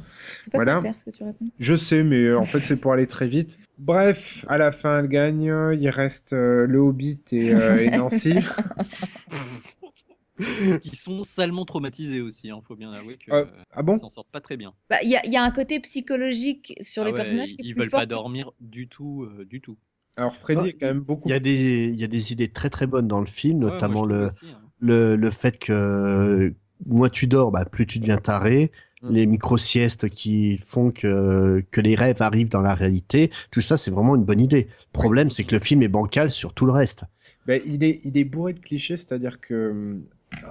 Voilà. 0.65 0.75
très 0.81 0.81
clair 0.91 0.95
ce 0.99 1.05
que 1.05 1.11
tu 1.17 1.25
racontes. 1.25 1.49
Je 1.59 1.75
sais, 1.75 2.03
mais 2.03 2.23
euh, 2.25 2.39
en 2.39 2.45
fait, 2.45 2.61
c'est 2.61 2.77
pour 2.81 2.93
aller 2.93 3.07
très 3.07 3.27
vite. 3.27 3.59
Bref, 3.79 4.45
à 4.49 4.59
la 4.59 4.73
fin, 4.73 5.01
elle 5.01 5.09
gagne. 5.09 5.45
Il 5.81 5.89
reste 5.89 6.33
euh, 6.33 6.67
le 6.67 6.79
Hobbit 6.79 7.21
et, 7.33 7.53
euh, 7.55 7.83
et 7.85 7.91
Nancy. 7.97 8.39
Qui 10.83 10.95
sont 10.95 11.25
salement 11.25 11.65
traumatisés 11.65 12.21
aussi, 12.21 12.47
il 12.47 12.55
faut 12.67 12.77
bien 12.77 12.93
avouer 12.93 13.17
que 13.17 13.33
Ah, 13.33 13.45
ah 13.73 13.83
bon 13.83 13.97
ils 13.97 14.01
s'en 14.01 14.09
sortent 14.09 14.31
pas 14.31 14.41
très 14.41 14.57
bien. 14.57 14.73
Bah, 14.89 14.99
Il 15.03 15.11
y, 15.11 15.17
a, 15.17 15.27
il 15.27 15.33
y 15.33 15.37
a 15.37 15.43
un 15.43 15.51
côté 15.51 15.81
psychologique 15.81 16.75
sur 16.81 17.03
Ah 17.03 17.07
les 17.07 17.13
ouais, 17.13 17.17
personnages 17.17 17.51
ils, 17.51 17.57
qui 17.57 17.63
est 17.63 17.65
ils 17.65 17.75
plus 17.75 17.81
veulent 17.83 17.91
fort 17.91 18.01
pas 18.01 18.07
que- 18.07 18.11
dormir 18.11 18.53
du 18.61 18.87
tout, 18.87 19.25
euh, 19.25 19.45
du 19.45 19.61
tout. 19.61 19.77
Alors, 20.17 20.37
Freddy 20.37 20.61
Ah, 20.65 20.69
est 20.69 20.73
quand 20.75 20.87
même 20.87 21.01
beaucoup. 21.01 21.29
Il 21.29 21.33
y, 21.33 21.35
a 21.35 21.41
des, 21.41 21.87
il 21.93 21.97
y 21.97 22.05
a 22.05 22.09
des 22.09 22.33
idées 22.33 22.49
très 22.53 22.71
très 22.71 22.87
bonnes 22.87 23.09
dans 23.09 23.19
le 23.21 23.27
film, 23.27 23.65
Ouais, 23.65 23.71
notamment 23.73 24.05
le, 24.05 24.27
aussi, 24.27 24.47
hein. 24.47 24.61
le, 24.79 25.17
le 25.17 25.31
fait 25.31 25.59
que 25.59 25.73
euh, 25.73 26.51
moins 26.87 27.09
tu 27.09 27.27
dors, 27.27 27.51
bah, 27.51 27.65
plus 27.65 27.87
tu 27.87 27.99
deviens 27.99 28.19
taré. 28.19 28.71
Mm. 29.03 29.11
Les 29.13 29.27
micro-siestes 29.27 30.09
qui 30.09 30.59
font 30.59 30.91
que, 30.91 31.65
que 31.71 31.81
les 31.81 31.95
rêves 31.95 32.23
arrivent 32.23 32.49
dans 32.49 32.61
la 32.61 32.75
réalité, 32.75 33.31
tout 33.51 33.61
ça 33.61 33.77
c'est 33.77 33.91
vraiment 33.91 34.17
une 34.17 34.25
bonne 34.25 34.41
idée. 34.41 34.69
Le 34.69 34.93
problème 34.93 35.31
c'est 35.31 35.45
que 35.45 35.55
le 35.55 35.61
film 35.61 35.83
est 35.83 35.89
bancal 35.89 36.31
sur 36.31 36.55
tout 36.55 36.67
le 36.67 36.73
reste. 36.73 37.05
Ben, 37.49 37.61
il, 37.67 37.83
est, 37.83 37.99
il 38.05 38.17
est 38.17 38.25
bourré 38.25 38.53
de 38.53 38.61
clichés, 38.61 38.97
c'est-à-dire 38.97 39.41
que 39.41 39.97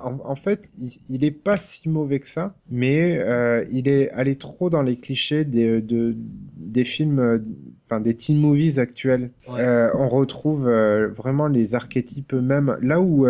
En, 0.04 0.18
en 0.26 0.36
fait, 0.36 0.72
il, 0.80 0.90
il 1.08 1.24
est 1.24 1.32
pas 1.32 1.56
si 1.56 1.88
mauvais 1.88 2.20
que 2.20 2.28
ça, 2.28 2.56
mais 2.72 3.20
euh, 3.20 3.64
il 3.72 3.88
est 3.88 4.10
allé 4.10 4.36
trop 4.36 4.70
dans 4.72 4.82
les 4.82 4.98
clichés 4.98 5.46
des, 5.46 5.82
de, 5.82 6.16
des 6.58 6.84
films, 6.84 7.40
enfin 7.86 8.02
des 8.02 8.16
teen 8.16 8.38
movies 8.40 8.80
actuels. 8.80 9.30
Euh, 9.50 9.90
on 9.94 10.10
retrouve 10.10 10.68
euh, 10.68 11.08
vraiment 11.10 11.48
les 11.48 11.76
archétypes 11.76 12.34
eux-mêmes. 12.34 12.76
Là 12.82 13.00
où 13.00 13.26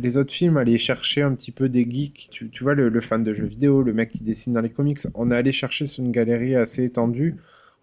les 0.00 0.16
autres 0.16 0.32
films 0.32 0.56
allaient 0.56 0.78
chercher 0.78 1.20
un 1.22 1.34
petit 1.34 1.52
peu 1.52 1.68
des 1.68 1.84
geeks, 1.88 2.28
tu, 2.30 2.48
tu 2.48 2.64
vois, 2.64 2.74
le, 2.74 2.88
le 2.88 3.00
fan 3.02 3.22
de 3.22 3.34
jeux 3.34 3.46
vidéo, 3.46 3.82
le 3.82 3.92
mec 3.92 4.08
qui 4.12 4.24
dessine 4.24 4.54
dans 4.54 4.62
les 4.62 4.70
comics, 4.70 5.00
on 5.14 5.30
est 5.30 5.36
allé 5.36 5.52
chercher 5.52 5.86
sur 5.86 6.02
une 6.02 6.10
galerie 6.12 6.56
assez 6.56 6.84
étendue. 6.84 7.36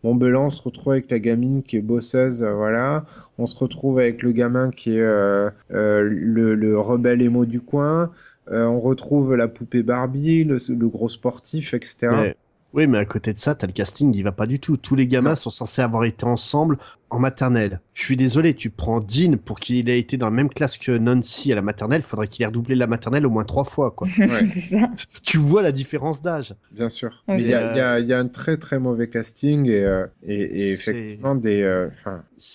Bon, 0.03 0.15
ben 0.15 0.33
on 0.35 0.49
se 0.49 0.61
retrouve 0.61 0.93
avec 0.93 1.11
la 1.11 1.19
gamine 1.19 1.61
qui 1.61 1.75
est 1.75 1.81
bosseuse, 1.81 2.43
voilà. 2.43 3.05
On 3.37 3.45
se 3.45 3.55
retrouve 3.55 3.99
avec 3.99 4.21
le 4.21 4.31
gamin 4.31 4.71
qui 4.71 4.95
est 4.95 5.01
euh, 5.01 5.49
euh, 5.71 6.01
le, 6.03 6.55
le 6.55 6.79
rebelle 6.79 7.21
émo 7.21 7.45
du 7.45 7.59
coin. 7.59 8.11
Euh, 8.51 8.65
on 8.65 8.79
retrouve 8.79 9.35
la 9.35 9.47
poupée 9.47 9.83
Barbie, 9.83 10.43
le, 10.43 10.87
gros 10.87 11.09
sportif, 11.09 11.73
etc. 11.73 12.33
oui, 12.73 12.87
mais 12.87 12.97
à 12.97 13.05
côté 13.05 13.33
de 13.33 13.39
ça, 13.39 13.55
t'as 13.55 13.67
le 13.67 13.73
casting, 13.73 14.13
il 14.15 14.23
va 14.23 14.31
pas 14.31 14.45
du 14.45 14.59
tout. 14.59 14.77
Tous 14.77 14.95
les 14.95 15.07
gamins 15.07 15.35
sont 15.35 15.49
censés 15.51 15.81
avoir 15.81 16.03
été 16.03 16.25
ensemble 16.25 16.77
en 17.09 17.17
maternelle. 17.17 17.79
Je 17.93 18.03
suis 18.03 18.15
désolé, 18.15 18.53
tu 18.53 18.69
prends 18.69 18.99
Dean 18.99 19.37
pour 19.43 19.59
qu'il 19.59 19.89
ait 19.89 19.97
été 19.97 20.17
dans 20.17 20.27
la 20.27 20.31
même 20.31 20.49
classe 20.49 20.77
que 20.77 20.95
Nancy 20.95 21.51
à 21.51 21.55
la 21.55 21.63
maternelle, 21.63 22.03
faudrait 22.03 22.27
qu'il 22.27 22.43
ait 22.43 22.45
redoublé 22.45 22.75
la 22.75 22.85
maternelle 22.85 23.25
au 23.25 23.31
moins 23.31 23.43
trois 23.45 23.65
fois, 23.65 23.89
quoi. 23.91 24.07
ça. 24.51 24.91
tu 25.23 25.37
vois 25.39 25.63
la 25.63 25.71
différence 25.71 26.21
d'âge. 26.21 26.53
Bien 26.71 26.89
sûr. 26.89 27.23
Mais 27.27 27.41
il 27.41 27.47
y, 27.49 27.53
a- 27.55 27.59
Euh, 27.59 27.71
il 27.73 27.77
y 27.77 27.81
a- 27.81 27.99
il 28.01 28.07
y 28.07 28.13
a 28.13 28.19
un 28.19 28.27
très 28.27 28.57
très 28.57 28.77
mauvais 28.77 29.09
casting 29.09 29.65
et, 29.67 29.83
euh, 29.83 30.05
et, 30.21 30.35
et 30.69 30.75
C'est- 30.75 30.91
effectivement 30.91 31.33
des. 31.33 31.63
euh, 31.63 31.89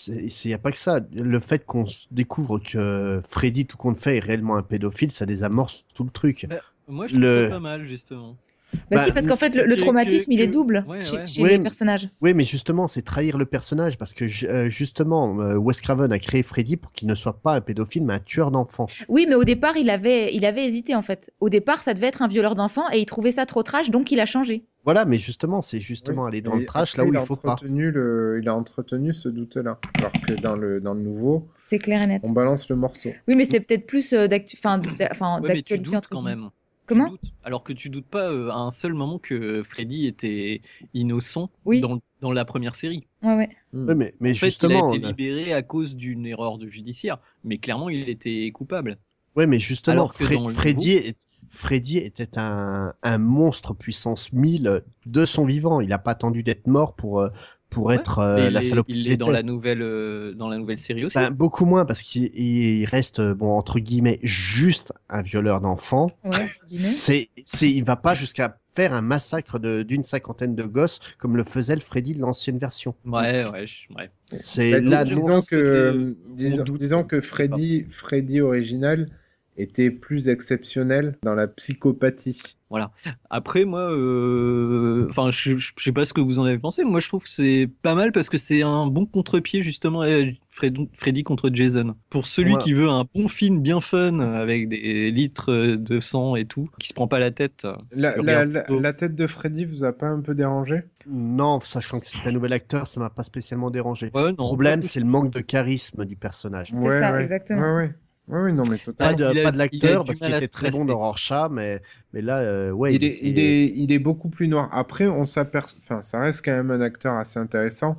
Il 0.07 0.31
n'y 0.47 0.55
a 0.55 0.59
pas 0.59 0.71
que 0.71 0.79
ça. 0.79 1.01
Le 1.13 1.41
fait 1.41 1.65
qu'on 1.67 1.85
découvre 2.13 2.59
que 2.61 3.21
Freddy, 3.29 3.67
tout 3.67 3.77
compte 3.77 3.99
fait, 3.99 4.19
est 4.19 4.21
réellement 4.21 4.57
un 4.57 4.63
pédophile, 4.63 5.11
ça 5.11 5.27
désamorce 5.27 5.85
tout 5.95 6.05
le 6.05 6.11
truc. 6.11 6.47
Bah, 6.49 6.57
Moi, 6.87 7.07
je 7.07 7.15
trouve 7.15 7.25
Le- 7.25 7.45
ça 7.45 7.49
pas 7.51 7.61
mal, 7.61 7.87
justement. 7.87 8.37
Bah, 8.73 8.97
Bah, 8.97 9.03
si, 9.05 9.13
parce 9.13 9.27
qu'en 9.27 9.37
fait, 9.37 9.55
le, 9.55 9.77
traumatisme, 9.77 10.31
que- 10.31 10.35
il 10.35 10.41
est 10.41 10.49
double 10.49 10.85
Ouais, 10.89 11.05
chez, 11.05 11.17
ouais. 11.19 11.27
chez 11.27 11.43
Ouais, 11.43 11.51
les 11.51 11.59
personnages. 11.59 12.09
Oui, 12.21 12.35
mais 12.35 12.45
justement, 12.45 12.87
c'est 12.87 13.03
trahir 13.03 13.39
le 13.39 13.47
personnage 13.47 13.97
parce 13.99 14.13
que 14.13 14.25
euh, 14.47 14.67
justement, 14.69 15.41
euh, 15.41 15.57
Wes 15.57 15.81
Craven 15.81 16.11
a 16.13 16.19
créé 16.19 16.43
Freddy 16.43 16.77
pour 16.77 16.93
qu'il 16.93 17.07
ne 17.09 17.15
soit 17.15 17.41
pas 17.41 17.55
un 17.55 17.61
pédophile, 17.61 18.05
mais 18.05 18.15
un 18.15 18.19
tueur 18.19 18.51
d'enfants. 18.51 18.87
Oui, 19.09 19.27
mais 19.29 19.37
au 19.37 19.45
départ, 19.45 19.77
il 19.77 19.91
avait, 19.91 20.35
il 20.35 20.45
avait 20.45 20.65
hésité 20.67 20.95
en 20.97 21.03
fait. 21.03 21.33
Au 21.41 21.49
départ, 21.49 21.83
ça 21.83 21.95
devait 21.95 22.09
être 22.09 22.23
un 22.23 22.29
violeur 22.29 22.55
d'enfants 22.57 22.91
et 22.93 22.99
il 22.99 23.07
trouvait 23.07 23.31
ça 23.33 23.47
trop 23.47 23.63
trash, 23.63 23.91
donc 23.91 24.11
il 24.11 24.19
a 24.21 24.27
changé. 24.27 24.65
Voilà, 24.85 25.05
mais 25.07 25.17
justement, 25.17 25.63
c'est 25.63 25.81
justement 25.81 26.27
aller 26.27 26.43
dans 26.43 26.57
le 26.57 26.67
trash 26.67 26.91
après, 26.91 27.03
là 27.03 27.09
où 27.09 27.13
il 27.15 27.17
a 27.17 27.25
faut 27.25 27.37
pas. 27.37 27.57
le, 27.63 28.39
il 28.43 28.49
a 28.49 28.55
entretenu 28.55 29.15
ce 29.15 29.29
doute-là. 29.31 29.79
Alors 29.99 30.13
que 30.27 30.33
dans 30.43 30.57
le, 30.57 30.79
dans 30.81 30.93
le 30.93 31.01
nouveau, 31.01 31.49
C'est 31.57 31.79
clair 31.79 32.03
et 32.03 32.07
net. 32.07 32.23
on 32.25 32.33
balance 32.33 32.69
le 32.69 32.77
morceau. 32.77 33.11
Oui, 33.27 33.35
mais 33.35 33.47
c'est 33.47 33.61
peut-être 33.61 33.87
plus 33.87 34.13
euh, 34.13 34.27
d'actu- 34.27 34.59
enfin, 34.61 34.77
Ouais, 34.79 34.83
mais 34.85 34.99
tu 34.99 35.09
d'actualité 35.55 35.79
doutes 35.79 35.95
entre 35.95 36.09
quand 36.11 36.23
même. 36.23 36.51
Comment 36.87 37.09
doutes. 37.09 37.33
Alors 37.45 37.65
que 37.65 37.73
tu 37.73 37.89
doutes 37.89 38.07
pas 38.07 38.31
euh, 38.31 38.51
à 38.51 38.57
un 38.57 38.71
seul 38.71 38.93
moment 38.95 39.19
que 39.19 39.63
Freddy 39.63 40.07
était 40.07 40.61
innocent 40.93 41.51
Oui. 41.65 41.81
dans, 41.81 42.01
dans 42.21 42.33
la 42.33 42.45
première 42.45 42.75
série. 42.75 43.07
Ouais, 43.23 43.35
ouais. 43.37 43.49
Ouais, 43.73 43.95
mais, 43.95 44.15
mais 44.21 44.33
en 44.33 44.35
fait, 44.35 44.47
justement, 44.47 44.87
il 44.89 44.95
a 44.95 44.97
été 44.97 45.05
euh, 45.07 45.09
libéré 45.09 45.53
à 45.53 45.63
cause 45.63 45.97
d'une 45.97 46.27
erreur 46.27 46.59
de 46.59 46.69
judiciaire, 46.69 47.19
mais 47.43 47.59
clairement, 47.59 47.89
il 47.89 48.09
était 48.09 48.51
coupable. 48.53 48.99
ouais, 49.37 49.47
mais 49.47 49.59
justement, 49.59 49.93
Alors 49.93 50.15
que 50.15 50.25
Fre- 50.25 50.35
dans 50.35 50.49
le 50.49 50.55
Freddy, 50.55 50.91
est- 50.93 51.17
Freddy 51.51 51.99
était 51.99 52.37
un, 52.39 52.95
un 53.03 53.19
monstre 53.19 53.75
puissance 53.75 54.33
1000 54.33 54.83
de 55.07 55.25
son 55.25 55.45
vivant. 55.45 55.81
Il 55.81 55.89
n'a 55.89 55.99
pas 55.99 56.11
attendu 56.13 56.43
d'être 56.43 56.67
mort 56.67 56.95
pour, 56.97 57.29
pour 57.75 57.93
être 57.93 58.19
euh, 58.21 58.51
la 58.51 58.63
salope 58.63 58.87
il 58.89 59.03
qu'il 59.03 59.13
est 59.13 59.17
dans 59.17 59.31
la 59.31 59.43
nouvelle 59.43 59.83
euh, 59.83 60.33
dans 60.35 60.49
la 60.49 60.57
nouvelle 60.59 60.79
série 60.79 61.05
aussi. 61.05 61.19
Ben, 61.19 61.31
beaucoup 61.31 61.67
moins 61.67 61.85
parce 61.85 62.01
qu'il 62.03 62.25
il 62.35 62.85
reste 62.87 63.19
euh, 63.21 63.35
bon 63.35 63.57
entre 63.57 63.79
guillemets 63.81 64.19
juste 64.23 64.93
un 65.09 65.23
violeur 65.23 65.61
d'enfants. 65.61 66.11
Ouais. 66.25 66.49
C'est 66.69 67.29
c'est 67.45 67.71
il 67.71 67.85
va 67.85 67.97
pas 67.97 68.15
jusqu'à 68.15 68.59
faire 68.75 68.93
un 68.93 69.03
massacre 69.03 69.59
de- 69.59 69.83
d'une 69.83 70.03
cinquantaine 70.03 70.57
de 70.57 70.65
gosses 70.65 70.99
comme 71.19 71.37
le 71.37 71.45
faisait 71.45 71.75
le 71.77 71.81
Freddy 71.81 72.13
de 72.15 72.21
l'ancienne 72.21 72.59
version. 72.59 72.95
Ouais, 73.05 73.45
ouais, 73.53 73.67
je- 73.67 73.93
ouais. 73.95 74.11
C'est 74.41 74.73
Bah, 74.73 74.81
là 74.81 75.05
disons, 75.05 75.41
que, 75.41 76.17
disons 76.35 77.05
que 77.05 77.21
Freddy, 77.21 77.87
Freddy 77.89 78.41
original 78.41 79.09
était 79.57 79.91
plus 79.91 80.29
exceptionnel 80.29 81.17
dans 81.23 81.35
la 81.35 81.47
psychopathie. 81.47 82.57
Voilà. 82.71 82.91
Après, 83.31 83.65
moi, 83.65 83.93
euh, 83.93 85.07
enfin, 85.09 85.31
je, 85.31 85.59
je 85.59 85.73
je 85.77 85.85
sais 85.85 85.93
pas 85.93 86.05
ce 86.05 86.13
que 86.13 86.21
vous 86.21 86.41
en 86.41 86.45
avez 86.45 86.59
pensé. 86.59 86.83
Moi, 86.83 86.99
je 86.99 87.07
trouve 87.07 87.23
que 87.23 87.31
c'est 87.31 87.69
pas 87.83 87.95
mal 87.95 88.11
parce 88.11 88.29
que 88.29 88.39
c'est 88.39 88.63
un 88.63 88.89
bon 88.89 89.07
contre-pied 89.07 89.63
justement 89.63 90.01
à 90.01 90.09
Fred- 90.51 90.89
Freddy 90.97 91.23
contre 91.23 91.51
Jason. 91.53 91.95
Pour 92.11 92.27
celui 92.27 92.57
qui 92.59 92.73
veut 92.73 92.89
un 92.89 93.05
bon 93.15 93.29
film 93.29 93.61
bien 93.61 93.81
fun 93.81 94.19
avec 94.19 94.69
des 94.69 95.13
litres 95.13 95.53
de 95.53 96.01
sang 96.01 96.35
et 96.35 96.47
tout, 96.47 96.69
qui 96.81 96.89
se 96.89 96.95
prend 96.95 97.07
pas 97.07 97.21
la 97.21 97.31
tête. 97.31 97.67
La, 97.93 98.15
tu 98.15 98.23
la, 98.25 98.93
tête 98.93 99.15
de 99.15 99.27
Freddy 99.29 99.65
vous 99.67 99.85
a 99.85 99.93
pas 99.93 100.09
un 100.09 100.21
peu 100.21 100.35
dérangé? 100.35 100.83
Non, 101.07 101.61
sachant 101.61 102.01
que 102.01 102.07
c'est 102.07 102.27
un 102.27 102.33
nouvel 102.33 102.53
acteur, 102.53 102.89
ça 102.89 102.99
m'a 102.99 103.11
pas 103.11 103.23
spécialement 103.23 103.71
dérangé. 103.71 104.11
Ouais, 104.15 104.23
non, 104.23 104.31
le 104.31 104.35
problème, 104.35 104.83
c'est 104.83 105.01
le 105.01 105.07
manque 105.07 105.31
de 105.33 105.41
charisme 105.41 106.05
du 106.05 106.17
personnage. 106.17 106.73
C'est 106.75 107.01
ça, 107.01 107.21
exactement. 107.21 107.61
Ouais, 107.61 107.75
ouais. 107.77 107.95
Ouais, 108.27 108.53
non, 108.53 108.65
mais 108.65 108.79
Pas 108.97 109.13
totalement. 109.13 109.17
de, 109.17 109.25
il 109.25 109.39
a- 109.39 109.43
pas 109.43 109.53
de 109.53 109.57
il 109.71 109.87
a 109.87 109.93
l'acteur 109.93 110.05
parce 110.07 110.21
qu'il 110.21 110.31
était 110.31 110.49
très 110.49 110.71
bon 110.71 110.85
dans 110.87 110.97
Rorschach, 110.99 111.51
mais, 111.51 111.83
mais 112.15 112.23
là, 112.23 112.39
euh, 112.39 112.71
ouais, 112.71 112.95
il, 112.95 113.05
est, 113.05 113.19
il, 113.23 113.39
est, 113.39 113.67
il 113.77 113.93
est 113.93 113.99
beaucoup 113.99 114.31
plus 114.31 114.49
noir. 114.49 114.69
Après, 114.73 115.07
on 115.09 115.27
s'aperçoit, 115.27 115.79
enfin, 115.83 116.03
ça 116.03 116.21
reste 116.21 116.43
quand 116.45 116.53
même 116.53 116.71
un 116.71 116.81
acteur 116.81 117.15
assez 117.17 117.39
intéressant. 117.39 117.99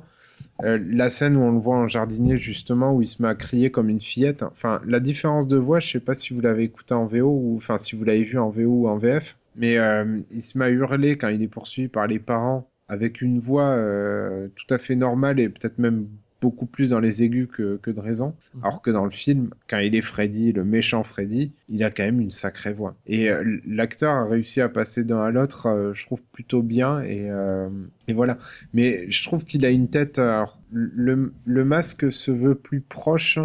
Euh, 0.64 0.78
la 0.90 1.10
scène 1.10 1.36
où 1.36 1.40
on 1.40 1.52
le 1.52 1.58
voit 1.60 1.76
en 1.76 1.88
jardinier, 1.88 2.38
justement, 2.38 2.94
où 2.94 3.02
il 3.02 3.08
se 3.08 3.22
met 3.22 3.28
à 3.28 3.34
crier 3.36 3.70
comme 3.70 3.88
une 3.90 4.00
fillette. 4.00 4.42
Enfin, 4.44 4.80
la 4.86 5.00
différence 5.00 5.48
de 5.48 5.56
voix, 5.58 5.80
je 5.80 5.90
sais 5.92 6.00
pas 6.00 6.14
si 6.14 6.34
vous 6.34 6.40
l'avez 6.40 6.64
écouté 6.64 6.94
en 6.94 7.06
VO 7.06 7.28
ou, 7.28 7.56
enfin, 7.58 7.78
si 7.78 7.96
vous 7.96 8.04
l'avez 8.04 8.24
vu 8.24 8.38
en 8.38 8.50
VO 8.50 8.70
ou 8.84 8.88
en 8.88 8.98
VF, 8.98 9.36
mais 9.56 9.78
euh, 9.78 10.20
il 10.32 10.42
se 10.42 10.58
met 10.58 10.66
à 10.66 10.70
hurler 10.70 11.16
quand 11.18 11.28
il 11.28 11.42
est 11.42 11.48
poursuivi 11.48 11.88
par 11.88 12.06
les 12.06 12.18
parents 12.20 12.68
avec 12.88 13.20
une 13.22 13.38
voix 13.38 13.70
euh, 13.70 14.48
tout 14.56 14.72
à 14.74 14.78
fait 14.78 14.96
normale 14.96 15.40
et 15.40 15.48
peut-être 15.48 15.78
même 15.78 16.06
beaucoup 16.40 16.66
plus 16.66 16.90
dans 16.90 17.00
les 17.00 17.22
aigus 17.22 17.48
que, 17.50 17.76
que 17.82 17.90
de 17.90 18.00
raison. 18.00 18.34
Alors 18.62 18.82
que 18.82 18.90
dans 18.90 19.04
le 19.04 19.10
film, 19.10 19.50
quand 19.68 19.78
il 19.78 19.94
est 19.94 20.02
Freddy, 20.02 20.52
le 20.52 20.64
méchant 20.64 21.02
Freddy, 21.02 21.52
il 21.68 21.82
a 21.82 21.90
quand 21.90 22.04
même 22.04 22.20
une 22.20 22.30
sacrée 22.30 22.72
voix. 22.72 22.94
Et 23.06 23.30
euh, 23.30 23.58
l'acteur 23.66 24.12
a 24.12 24.24
réussi 24.26 24.60
à 24.60 24.68
passer 24.68 25.04
d'un 25.04 25.22
à 25.22 25.30
l'autre, 25.30 25.66
euh, 25.66 25.94
je 25.94 26.04
trouve 26.04 26.22
plutôt 26.32 26.62
bien. 26.62 27.00
Et, 27.02 27.30
euh, 27.30 27.68
et 28.08 28.12
voilà. 28.12 28.38
Mais 28.74 29.10
je 29.10 29.24
trouve 29.24 29.44
qu'il 29.44 29.64
a 29.64 29.70
une 29.70 29.88
tête. 29.88 30.18
Alors, 30.18 30.58
le, 30.72 31.32
le 31.44 31.64
masque 31.64 32.12
se 32.12 32.30
veut 32.30 32.54
plus 32.54 32.80
proche 32.80 33.38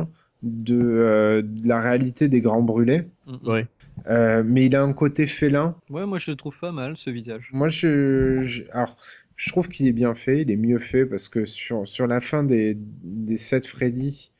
de, 0.43 0.79
euh, 0.81 1.41
de 1.43 1.67
la 1.67 1.79
réalité 1.79 2.27
des 2.27 2.41
grands 2.41 2.63
brûlés. 2.63 3.03
Ouais. 3.45 3.67
Euh, 4.09 4.41
mais 4.43 4.65
il 4.65 4.75
a 4.75 4.81
un 4.81 4.93
côté 4.93 5.27
félin. 5.27 5.75
Ouais, 5.89 6.05
moi, 6.07 6.17
je 6.17 6.31
le 6.31 6.35
trouve 6.37 6.57
pas 6.57 6.71
mal 6.71 6.97
ce 6.97 7.11
visage. 7.11 7.49
Moi, 7.53 7.69
je, 7.69 8.39
je- 8.41 8.63
alors, 8.71 8.97
je 9.41 9.49
trouve 9.49 9.69
qu'il 9.69 9.87
est 9.87 9.91
bien 9.93 10.13
fait, 10.13 10.41
il 10.43 10.51
est 10.51 10.55
mieux 10.55 10.79
fait 10.79 11.05
parce 11.05 11.27
que 11.29 11.45
sur, 11.45 11.87
sur 11.87 12.05
la 12.07 12.21
fin 12.21 12.43
des, 12.43 12.77
des 13.03 13.37
7 13.37 13.65
Freddy, 13.67 14.31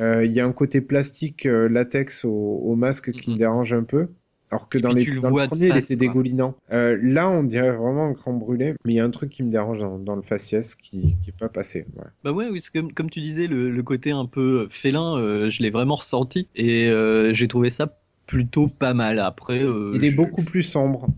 euh, 0.00 0.24
il 0.24 0.32
y 0.32 0.40
a 0.40 0.46
un 0.46 0.52
côté 0.52 0.80
plastique 0.80 1.46
euh, 1.46 1.68
latex 1.68 2.24
au, 2.24 2.30
au 2.30 2.76
masque 2.76 3.12
qui 3.12 3.30
me 3.30 3.36
dérange 3.36 3.72
un 3.72 3.82
peu. 3.82 4.08
Alors 4.50 4.68
que 4.68 4.78
Et 4.78 4.80
dans, 4.80 4.92
les, 4.92 5.04
le 5.04 5.20
dans 5.20 5.28
le 5.30 5.34
premier, 5.44 5.68
face, 5.68 5.90
il 5.90 5.94
était 5.94 5.96
dégoulinant. 6.06 6.54
Euh, 6.72 6.98
là, 7.02 7.28
on 7.28 7.42
dirait 7.42 7.76
vraiment 7.76 8.06
un 8.06 8.12
grand 8.12 8.32
brûlé, 8.32 8.74
mais 8.84 8.92
il 8.94 8.96
y 8.96 9.00
a 9.00 9.04
un 9.04 9.10
truc 9.10 9.30
qui 9.30 9.42
me 9.42 9.50
dérange 9.50 9.80
dans, 9.80 9.98
dans 9.98 10.16
le 10.16 10.22
faciès 10.22 10.74
qui 10.74 11.16
qui 11.22 11.30
est 11.30 11.38
pas 11.38 11.48
passé. 11.50 11.84
ouais. 11.96 12.04
Bah 12.24 12.32
ouais, 12.32 12.48
oui, 12.48 12.60
comme, 12.72 12.92
comme 12.92 13.10
tu 13.10 13.20
disais, 13.20 13.46
le, 13.46 13.70
le 13.70 13.82
côté 13.82 14.10
un 14.10 14.24
peu 14.26 14.66
félin, 14.70 15.16
euh, 15.18 15.50
je 15.50 15.62
l'ai 15.62 15.70
vraiment 15.70 15.96
ressenti 15.96 16.48
et 16.56 16.88
euh, 16.88 17.32
j'ai 17.34 17.48
trouvé 17.48 17.70
ça 17.70 17.98
plutôt 18.26 18.68
pas 18.68 18.94
mal. 18.94 19.18
Après, 19.18 19.60
Il 19.92 20.04
est 20.04 20.10
je- 20.10 20.16
beaucoup 20.16 20.44
plus 20.44 20.62
sombre. 20.62 21.08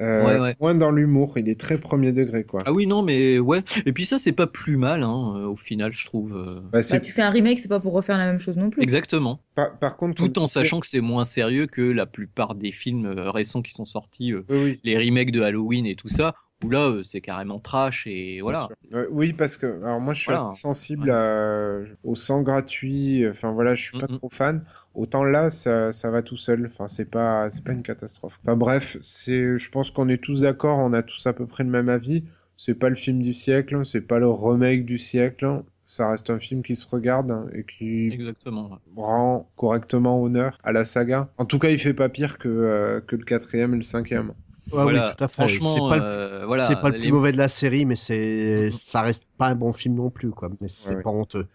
Euh, 0.00 0.24
Ouais, 0.26 0.38
ouais. 0.40 0.56
Moins 0.60 0.74
dans 0.74 0.90
l'humour, 0.90 1.38
il 1.38 1.48
est 1.48 1.58
très 1.58 1.78
premier 1.78 2.12
degré, 2.12 2.44
quoi. 2.44 2.62
Ah 2.66 2.72
oui, 2.72 2.86
non, 2.86 3.02
mais 3.02 3.38
ouais. 3.38 3.60
Et 3.86 3.92
puis 3.92 4.06
ça, 4.06 4.18
c'est 4.18 4.32
pas 4.32 4.46
plus 4.48 4.76
mal, 4.76 5.02
hein, 5.04 5.34
euh, 5.36 5.46
au 5.46 5.56
final, 5.56 5.92
je 5.92 6.04
trouve. 6.06 6.34
euh. 6.36 6.60
Bah, 6.72 6.82
c'est- 6.82 6.96
Bah, 6.98 7.00
tu 7.04 7.12
fais 7.12 7.22
un 7.22 7.30
remake, 7.30 7.58
c'est 7.60 7.68
pas 7.68 7.80
pour 7.80 7.92
refaire 7.92 8.18
la 8.18 8.26
même 8.26 8.40
chose 8.40 8.56
non 8.56 8.70
plus. 8.70 8.82
Exactement. 8.82 9.40
par, 9.54 9.78
par 9.78 9.96
contre, 9.96 10.16
Tout 10.16 10.38
en 10.40 10.46
sachant 10.48 10.80
que 10.80 10.86
c'est 10.88 11.00
moins 11.00 11.24
sérieux 11.24 11.66
que 11.66 11.82
la 11.82 12.06
plupart 12.06 12.54
des 12.56 12.72
films 12.72 13.06
récents 13.06 13.62
qui 13.62 13.72
sont 13.72 13.84
sortis, 13.84 14.32
euh, 14.32 14.44
Oui, 14.48 14.80
les 14.82 14.98
remakes 14.98 15.30
de 15.30 15.42
Halloween 15.42 15.86
et 15.86 15.94
tout 15.94 16.08
ça, 16.08 16.34
où 16.64 16.70
là, 16.70 16.88
euh, 16.88 17.02
c'est 17.04 17.20
carrément 17.20 17.60
trash 17.60 18.06
et 18.08 18.40
voilà. 18.40 18.68
Euh, 18.94 19.06
oui, 19.10 19.32
parce 19.32 19.56
que 19.56 19.66
alors 19.84 20.00
moi 20.00 20.12
je 20.14 20.20
suis 20.20 20.26
Voilà. 20.32 20.42
assez 20.42 20.60
sensible 20.60 21.10
à- 21.10 21.78
au 22.02 22.14
sang 22.14 22.42
gratuit. 22.42 23.24
Enfin 23.28 23.52
voilà, 23.52 23.74
je 23.74 23.82
suis 23.82 23.98
pas 23.98 24.06
Mhm. 24.10 24.18
trop 24.18 24.28
fan. 24.28 24.64
Autant 24.94 25.24
là, 25.24 25.50
ça, 25.50 25.92
ça 25.92 26.10
va 26.10 26.22
tout 26.22 26.36
seul. 26.36 26.66
Enfin 26.66 26.88
c'est 26.88 27.10
pas 27.10 27.50
c'est 27.50 27.64
pas 27.64 27.72
une 27.72 27.82
catastrophe. 27.82 28.38
Enfin 28.44 28.56
bref, 28.56 28.96
c'est 29.02 29.58
je 29.58 29.70
pense 29.70 29.90
qu'on 29.90 30.08
est 30.08 30.22
tous 30.22 30.42
d'accord. 30.42 30.78
On 30.78 30.92
a 30.92 31.02
tous 31.02 31.26
à 31.26 31.32
peu 31.32 31.46
près 31.46 31.64
le 31.64 31.70
même 31.70 31.88
avis. 31.88 32.24
C'est 32.56 32.74
pas 32.74 32.88
le 32.88 32.94
film 32.96 33.22
du 33.22 33.34
siècle. 33.34 33.84
C'est 33.84 34.02
pas 34.02 34.18
le 34.18 34.28
remake 34.30 34.84
du 34.84 34.98
siècle. 34.98 35.62
Ça 35.86 36.08
reste 36.10 36.30
un 36.30 36.38
film 36.38 36.62
qui 36.62 36.76
se 36.76 36.88
regarde 36.88 37.30
hein, 37.30 37.46
et 37.54 37.64
qui 37.64 38.08
Exactement. 38.12 38.70
ouais. 38.70 38.78
rend 38.96 39.50
correctement 39.56 40.22
honneur 40.22 40.58
à 40.62 40.72
la 40.72 40.84
saga. 40.84 41.28
En 41.38 41.44
tout 41.44 41.58
cas, 41.58 41.70
il 41.70 41.78
fait 41.78 41.94
pas 41.94 42.08
pire 42.08 42.38
que 42.38 42.48
euh, 42.48 43.00
que 43.00 43.16
le 43.16 43.24
quatrième 43.24 43.74
et 43.74 43.76
le 43.76 43.82
cinquième. 43.82 44.32
Ouais, 44.72 44.82
Voilà, 44.82 45.08
oui, 45.08 45.14
tout 45.16 45.24
à 45.24 45.28
fait. 45.28 45.34
franchement, 45.34 45.74
c'est 45.74 45.80
pas, 45.88 45.96
le, 45.98 46.04
euh, 46.04 46.46
voilà, 46.46 46.64
c'est 46.66 46.76
pas 46.80 46.88
le 46.88 46.94
plus 46.94 47.08
les- 47.08 47.12
mauvais 47.12 47.32
de 47.32 47.36
la 47.36 47.48
série, 47.48 47.84
mais 47.84 47.96
c'est, 47.96 48.70
ça 48.70 49.02
reste 49.02 49.26
pas 49.36 49.48
un 49.48 49.54
bon 49.54 49.72
film 49.72 49.94
non 49.96 50.10
plus, 50.10 50.30
quoi. 50.30 50.50
Mais 50.60 50.68
c'est 50.68 50.96
Ouais, 50.96 51.02
pas 51.02 51.10
honteux. 51.10 51.46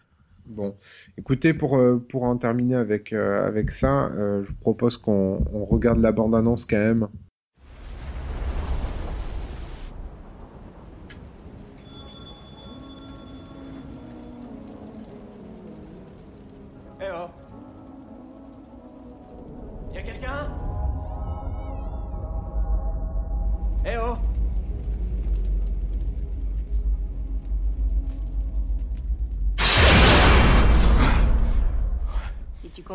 Bon, 0.49 0.75
écoutez, 1.17 1.53
pour, 1.53 1.77
euh, 1.77 1.99
pour 2.09 2.23
en 2.23 2.35
terminer 2.35 2.75
avec, 2.75 3.13
euh, 3.13 3.45
avec 3.47 3.69
ça, 3.71 4.07
euh, 4.07 4.41
je 4.43 4.49
vous 4.49 4.55
propose 4.57 4.97
qu'on 4.97 5.45
on 5.53 5.63
regarde 5.65 5.99
la 5.99 6.11
bande-annonce 6.11 6.65
quand 6.65 6.77
même. 6.77 7.07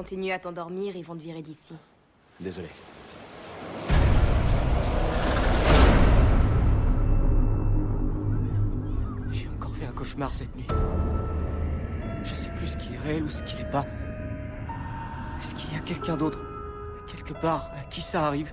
Continues 0.04 0.32
à 0.32 0.38
t'endormir, 0.38 0.94
ils 0.96 1.02
vont 1.02 1.16
te 1.16 1.22
virer 1.22 1.40
d'ici. 1.40 1.74
Désolé. 2.38 2.68
J'ai 9.30 9.48
encore 9.48 9.74
fait 9.74 9.86
un 9.86 9.92
cauchemar 9.92 10.34
cette 10.34 10.54
nuit. 10.56 10.66
Je 12.22 12.34
sais 12.34 12.50
plus 12.50 12.66
ce 12.66 12.76
qui 12.76 12.92
est 12.92 12.98
réel 12.98 13.22
ou 13.22 13.30
ce 13.30 13.42
qui 13.44 13.56
l'est 13.56 13.70
pas. 13.70 13.86
Est-ce 15.40 15.54
qu'il 15.54 15.72
y 15.72 15.76
a 15.76 15.80
quelqu'un 15.80 16.18
d'autre, 16.18 16.44
quelque 17.06 17.32
part, 17.32 17.70
à 17.74 17.84
qui 17.84 18.02
ça 18.02 18.26
arrive? 18.26 18.52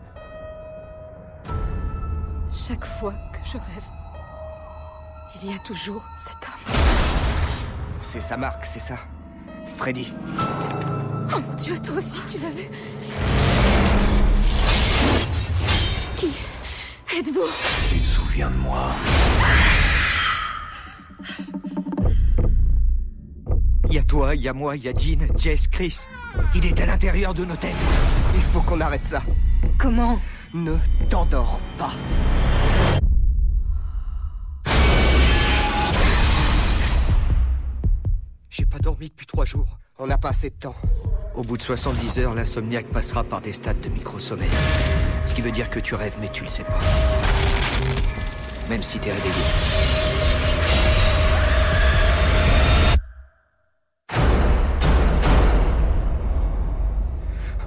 Chaque 2.53 2.85
fois 2.85 3.15
que 3.33 3.39
je 3.43 3.57
rêve, 3.57 3.89
il 5.35 5.51
y 5.51 5.53
a 5.53 5.59
toujours 5.59 6.07
cet 6.15 6.47
homme. 6.47 6.75
C'est 7.99 8.21
sa 8.21 8.37
marque, 8.37 8.63
c'est 8.63 8.79
ça? 8.79 8.95
Freddy. 9.65 10.13
Oh 11.33 11.39
mon 11.39 11.53
dieu, 11.55 11.79
toi 11.79 11.95
aussi 11.95 12.19
tu 12.27 12.37
l'as 12.39 12.49
vu 12.49 12.67
Qui 16.17 16.27
êtes-vous? 17.17 17.47
Tu 17.89 17.99
te 17.99 18.05
souviens 18.05 18.49
de 18.49 18.57
moi? 18.57 18.91
Il 23.87 23.93
y 23.93 23.97
a 23.97 24.03
toi, 24.03 24.35
il 24.35 24.41
y 24.41 24.47
a 24.47 24.53
moi, 24.53 24.75
il 24.75 24.83
y 24.83 24.87
a 24.89 24.93
Dean, 24.93 25.25
Jess, 25.37 25.67
Chris. 25.67 25.99
Il 26.55 26.65
est 26.65 26.79
à 26.79 26.85
l'intérieur 26.85 27.33
de 27.33 27.45
nos 27.45 27.55
têtes. 27.55 27.75
Il 28.35 28.41
faut 28.41 28.61
qu'on 28.61 28.79
arrête 28.81 29.05
ça. 29.05 29.21
Comment? 29.77 30.19
Ne 30.53 30.75
t'endors 31.09 31.61
pas. 31.77 31.91
J'ai 38.49 38.65
pas 38.65 38.79
dormi 38.79 39.09
depuis 39.09 39.25
trois 39.25 39.45
jours. 39.45 39.77
On 39.97 40.07
n'a 40.07 40.17
pas 40.17 40.29
assez 40.29 40.49
de 40.49 40.55
temps. 40.55 40.75
Au 41.33 41.43
bout 41.43 41.55
de 41.55 41.61
70 41.61 42.19
heures, 42.19 42.35
l'insomniaque 42.35 42.87
passera 42.87 43.23
par 43.23 43.39
des 43.39 43.53
stades 43.53 43.79
de 43.79 43.87
micro-sommeil. 43.87 44.49
Ce 45.25 45.33
qui 45.33 45.41
veut 45.41 45.51
dire 45.51 45.69
que 45.69 45.79
tu 45.79 45.95
rêves, 45.95 46.15
mais 46.19 46.27
tu 46.27 46.43
le 46.43 46.49
sais 46.49 46.63
pas. 46.63 46.79
Même 48.69 48.83
si 48.83 48.99
t'es 48.99 49.11
réveillé. 49.11 49.33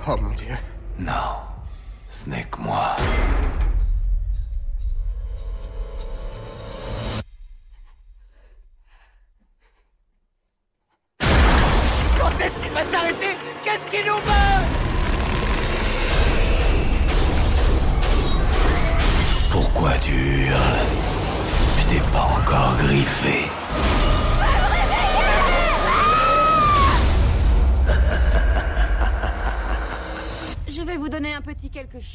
Oh 0.07 0.17
mon 0.21 0.35
dieu. 0.35 0.55
Non, 0.99 1.13
ce 2.09 2.29
n'est 2.29 2.45
que 2.45 2.61
moi. 2.61 2.97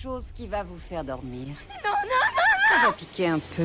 Chose 0.10 0.32
qui 0.34 0.48
va 0.48 0.64
vous 0.64 0.78
faire 0.78 1.04
dormir. 1.04 1.50
Non, 1.84 1.92
non, 2.12 2.24
non, 2.36 2.48
Ça 2.70 2.88
va 2.88 2.94
piquer 2.94 3.28
un 3.28 3.40
peu. 3.56 3.64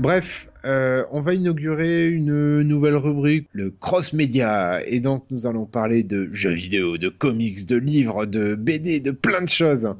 Bref, 0.00 0.48
euh, 0.64 1.04
on 1.12 1.20
va 1.20 1.34
inaugurer 1.34 2.08
une 2.08 2.62
nouvelle 2.62 2.96
rubrique, 2.96 3.48
le 3.52 3.70
cross 3.70 4.12
média, 4.14 4.84
et 4.84 4.98
donc 4.98 5.24
nous 5.30 5.46
allons 5.46 5.64
parler 5.64 6.02
de 6.02 6.28
jeux 6.32 6.54
vidéo, 6.54 6.98
de 6.98 7.08
comics, 7.08 7.66
de 7.66 7.76
livres, 7.76 8.26
de 8.26 8.56
BD, 8.56 8.98
de 8.98 9.12
plein 9.12 9.42
de 9.42 9.48
choses. 9.48 9.94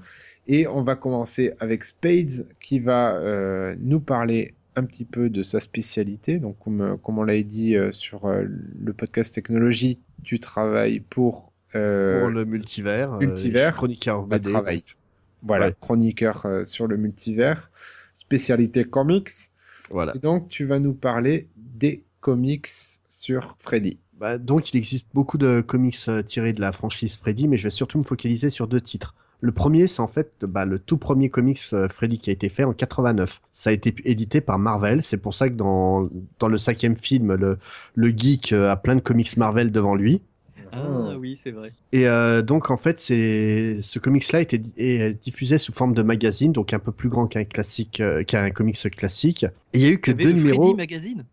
Et 0.48 0.66
on 0.66 0.82
va 0.82 0.96
commencer 0.96 1.52
avec 1.60 1.84
Spades 1.84 2.46
qui 2.58 2.80
va 2.80 3.14
euh, 3.14 3.76
nous 3.78 4.00
parler 4.00 4.54
un 4.76 4.84
petit 4.84 5.04
peu 5.04 5.28
de 5.30 5.42
sa 5.42 5.60
spécialité. 5.60 6.38
Donc 6.38 6.58
comme, 6.58 6.98
comme 7.02 7.18
on 7.18 7.24
l'a 7.24 7.40
dit 7.42 7.76
euh, 7.76 7.92
sur 7.92 8.26
euh, 8.26 8.44
le 8.80 8.92
podcast 8.92 9.34
technologie, 9.34 9.98
tu 10.22 10.40
travailles 10.40 11.00
pour, 11.00 11.52
euh, 11.74 12.20
Pour 12.20 12.30
le 12.30 12.44
multivers. 12.44 13.12
euh, 13.14 13.18
multivers. 13.18 13.74
chroniqueur 13.74 14.22
Bah, 14.26 14.38
BD. 14.38 14.50
travail. 14.50 14.84
Voilà, 15.42 15.66
Ouais. 15.66 15.74
chroniqueur 15.80 16.46
euh, 16.46 16.64
sur 16.64 16.86
le 16.86 16.96
multivers, 16.96 17.70
spécialité 18.14 18.84
comics. 18.84 19.28
Voilà. 19.90 20.14
Et 20.16 20.18
donc, 20.20 20.48
tu 20.48 20.64
vas 20.64 20.78
nous 20.78 20.94
parler 20.94 21.48
des 21.56 22.04
comics 22.20 22.68
sur 23.08 23.56
Freddy. 23.58 23.98
Bah, 24.18 24.38
donc, 24.38 24.72
il 24.72 24.76
existe 24.78 25.08
beaucoup 25.12 25.36
de 25.38 25.60
comics 25.60 25.98
euh, 26.08 26.22
tirés 26.22 26.52
de 26.52 26.60
la 26.60 26.70
franchise 26.72 27.16
Freddy, 27.16 27.48
mais 27.48 27.56
je 27.56 27.64
vais 27.64 27.70
surtout 27.72 27.98
me 27.98 28.04
focaliser 28.04 28.50
sur 28.50 28.68
deux 28.68 28.80
titres. 28.80 29.14
Le 29.42 29.52
premier, 29.52 29.88
c'est 29.88 30.00
en 30.00 30.08
fait 30.08 30.32
bah, 30.42 30.64
le 30.64 30.78
tout 30.78 30.96
premier 30.96 31.28
comics 31.28 31.60
euh, 31.72 31.88
Freddy 31.88 32.18
qui 32.18 32.30
a 32.30 32.32
été 32.32 32.48
fait 32.48 32.64
en 32.64 32.72
89. 32.72 33.42
Ça 33.52 33.70
a 33.70 33.72
été 33.72 33.94
édité 34.04 34.40
par 34.40 34.58
Marvel. 34.58 35.02
C'est 35.02 35.18
pour 35.18 35.34
ça 35.34 35.48
que 35.48 35.54
dans, 35.54 36.08
dans 36.38 36.48
le 36.48 36.58
cinquième 36.58 36.96
film, 36.96 37.34
le, 37.34 37.58
le 37.94 38.08
geek 38.08 38.52
euh, 38.52 38.70
a 38.70 38.76
plein 38.76 38.94
de 38.94 39.00
comics 39.00 39.36
Marvel 39.36 39.72
devant 39.72 39.96
lui. 39.96 40.22
Ah 40.72 41.18
oui, 41.18 41.36
c'est 41.36 41.50
vrai. 41.50 41.72
Et 41.92 42.08
euh, 42.08 42.40
donc 42.40 42.70
en 42.70 42.78
fait, 42.78 42.98
c'est 42.98 43.82
ce 43.82 43.98
comics-là 43.98 44.40
était 44.40 44.62
est 44.78 45.22
diffusé 45.22 45.58
sous 45.58 45.72
forme 45.72 45.92
de 45.92 46.02
magazine, 46.02 46.52
donc 46.52 46.72
un 46.72 46.78
peu 46.78 46.92
plus 46.92 47.10
grand 47.10 47.26
qu'un 47.26 47.44
classique, 47.44 48.00
euh, 48.00 48.24
qu'un 48.24 48.50
comics 48.50 48.78
classique. 48.90 49.44
Et 49.74 49.78
il 49.78 49.82
y 49.82 49.86
a 49.86 49.90
eu 49.90 49.98
que 49.98 50.12
deux 50.12 50.32
numéros. 50.32 50.62
Freddy 50.62 50.76
Magazine? 50.76 51.24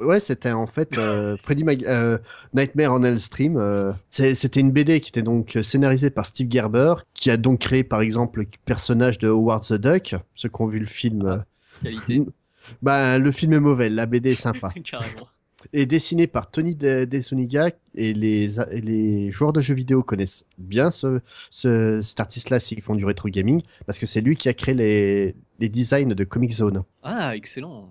Ouais, 0.00 0.20
c'était 0.20 0.50
en 0.52 0.66
fait 0.66 0.98
euh, 0.98 1.36
Freddy 1.36 1.64
Mag- 1.64 1.84
euh, 1.86 2.18
Nightmare 2.52 2.92
on 2.94 3.02
Elm 3.04 3.18
Stream. 3.18 3.56
euh, 3.56 3.92
c'était 4.08 4.60
une 4.60 4.70
BD 4.72 5.00
qui 5.00 5.10
était 5.10 5.22
donc 5.22 5.58
scénarisée 5.62 6.10
par 6.10 6.26
Steve 6.26 6.50
Gerber, 6.50 6.94
qui 7.14 7.30
a 7.30 7.36
donc 7.36 7.60
créé 7.60 7.84
par 7.84 8.00
exemple 8.00 8.40
le 8.40 8.46
personnage 8.64 9.18
de 9.18 9.28
Howard 9.28 9.62
the 9.64 9.74
Duck. 9.74 10.14
Ceux 10.34 10.48
qui 10.48 10.62
ont 10.62 10.66
vu 10.66 10.78
le 10.80 10.86
film. 10.86 11.26
euh, 11.26 11.38
Qualité. 11.82 12.22
bah, 12.82 13.18
le 13.18 13.30
film 13.30 13.52
est 13.52 13.60
mauvais, 13.60 13.88
la 13.90 14.06
BD 14.06 14.32
est 14.32 14.34
sympa. 14.34 14.70
Carrément. 14.84 15.28
Et 15.72 15.86
dessiné 15.86 16.26
par 16.26 16.50
Tony 16.50 16.74
De- 16.74 17.06
DeZuniga, 17.06 17.70
et 17.94 18.12
les, 18.12 18.60
et 18.60 18.82
les 18.82 19.32
joueurs 19.32 19.54
de 19.54 19.62
jeux 19.62 19.72
vidéo 19.74 20.02
connaissent 20.02 20.44
bien 20.58 20.90
ce, 20.90 21.20
ce- 21.50 22.02
cet 22.02 22.20
artiste-là 22.20 22.60
s'ils 22.60 22.82
font 22.82 22.94
du 22.94 23.06
rétro 23.06 23.28
gaming, 23.30 23.62
parce 23.86 23.98
que 23.98 24.04
c'est 24.04 24.20
lui 24.20 24.36
qui 24.36 24.50
a 24.50 24.52
créé 24.52 24.74
les, 24.74 25.34
les 25.60 25.68
designs 25.70 26.12
de 26.14 26.24
Comic 26.24 26.52
Zone. 26.52 26.82
Ah, 27.02 27.34
excellent. 27.34 27.88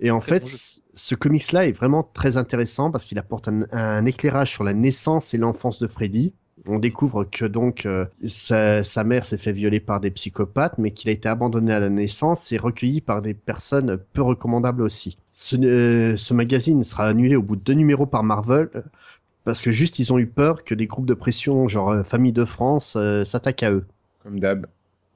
Et 0.00 0.10
en 0.10 0.18
Très 0.18 0.40
fait, 0.40 0.44
bon 0.44 0.48
ce 0.94 1.14
comics-là 1.14 1.66
est 1.66 1.72
vraiment 1.72 2.02
très 2.14 2.36
intéressant 2.36 2.90
parce 2.90 3.04
qu'il 3.04 3.18
apporte 3.18 3.48
un, 3.48 3.66
un 3.72 4.04
éclairage 4.06 4.50
sur 4.50 4.64
la 4.64 4.74
naissance 4.74 5.34
et 5.34 5.38
l'enfance 5.38 5.78
de 5.80 5.86
Freddy. 5.88 6.34
On 6.66 6.78
découvre 6.78 7.24
que 7.24 7.44
donc 7.44 7.84
euh, 7.84 8.06
sa, 8.26 8.84
sa 8.84 9.04
mère 9.04 9.24
s'est 9.24 9.38
fait 9.38 9.52
violer 9.52 9.80
par 9.80 10.00
des 10.00 10.10
psychopathes, 10.10 10.78
mais 10.78 10.92
qu'il 10.92 11.10
a 11.10 11.12
été 11.12 11.28
abandonné 11.28 11.72
à 11.74 11.80
la 11.80 11.90
naissance 11.90 12.52
et 12.52 12.58
recueilli 12.58 13.00
par 13.00 13.22
des 13.22 13.34
personnes 13.34 13.98
peu 14.12 14.22
recommandables 14.22 14.82
aussi. 14.82 15.18
Ce, 15.32 15.56
euh, 15.56 16.16
ce 16.16 16.32
magazine 16.32 16.84
sera 16.84 17.08
annulé 17.08 17.36
au 17.36 17.42
bout 17.42 17.56
de 17.56 17.62
deux 17.62 17.72
numéros 17.74 18.06
par 18.06 18.22
Marvel 18.22 18.70
euh, 18.76 18.82
parce 19.44 19.62
que 19.62 19.70
juste 19.70 19.98
ils 19.98 20.12
ont 20.12 20.18
eu 20.18 20.26
peur 20.26 20.64
que 20.64 20.74
des 20.74 20.86
groupes 20.86 21.06
de 21.06 21.14
pression 21.14 21.68
genre 21.68 21.90
euh, 21.90 22.02
Famille 22.04 22.32
de 22.32 22.44
France 22.44 22.94
euh, 22.96 23.24
s'attaquent 23.24 23.62
à 23.64 23.72
eux. 23.72 23.86
Comme 24.22 24.40
d'hab. 24.40 24.66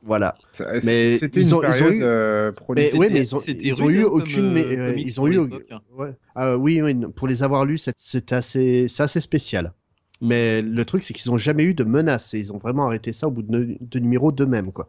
Voilà. 0.02 0.36
Mais 0.84 1.06
C'était 1.06 1.40
ils 1.40 1.48
une 1.48 1.54
ont- 1.54 1.60
période 1.60 1.92
eu- 1.94 2.02
euh, 2.02 2.50
mais, 2.50 2.56
prolifique. 2.56 3.00
ouais, 3.00 3.10
mais 3.10 3.20
ils 3.20 3.34
ont, 3.34 3.40
ils 3.40 3.82
eu 3.90 4.04
aucune, 4.04 4.52
mais 4.52 4.64
euh, 4.78 4.94
ils 4.96 5.20
ont 5.20 5.24
pour 5.24 5.28
eu, 5.28 5.38
ouais. 5.38 6.56
Oui, 6.56 6.80
oui, 6.80 6.94
pour 7.16 7.26
les 7.28 7.42
avoir 7.42 7.64
lus, 7.64 7.78
c'est- 7.78 8.32
assez, 8.32 8.86
c'est 8.88 9.02
assez 9.02 9.20
spécial. 9.20 9.72
Mais 10.20 10.62
le 10.62 10.84
truc, 10.84 11.04
c'est 11.04 11.14
qu'ils 11.14 11.30
ont 11.30 11.36
jamais 11.36 11.64
eu 11.64 11.74
de 11.74 11.84
menaces 11.84 12.34
et 12.34 12.38
ils 12.38 12.52
ont 12.52 12.58
vraiment 12.58 12.86
arrêté 12.86 13.12
ça 13.12 13.28
au 13.28 13.30
bout 13.30 13.42
de, 13.42 13.76
de 13.80 13.98
numéros 13.98 14.32
d'eux-mêmes, 14.32 14.72
quoi. 14.72 14.88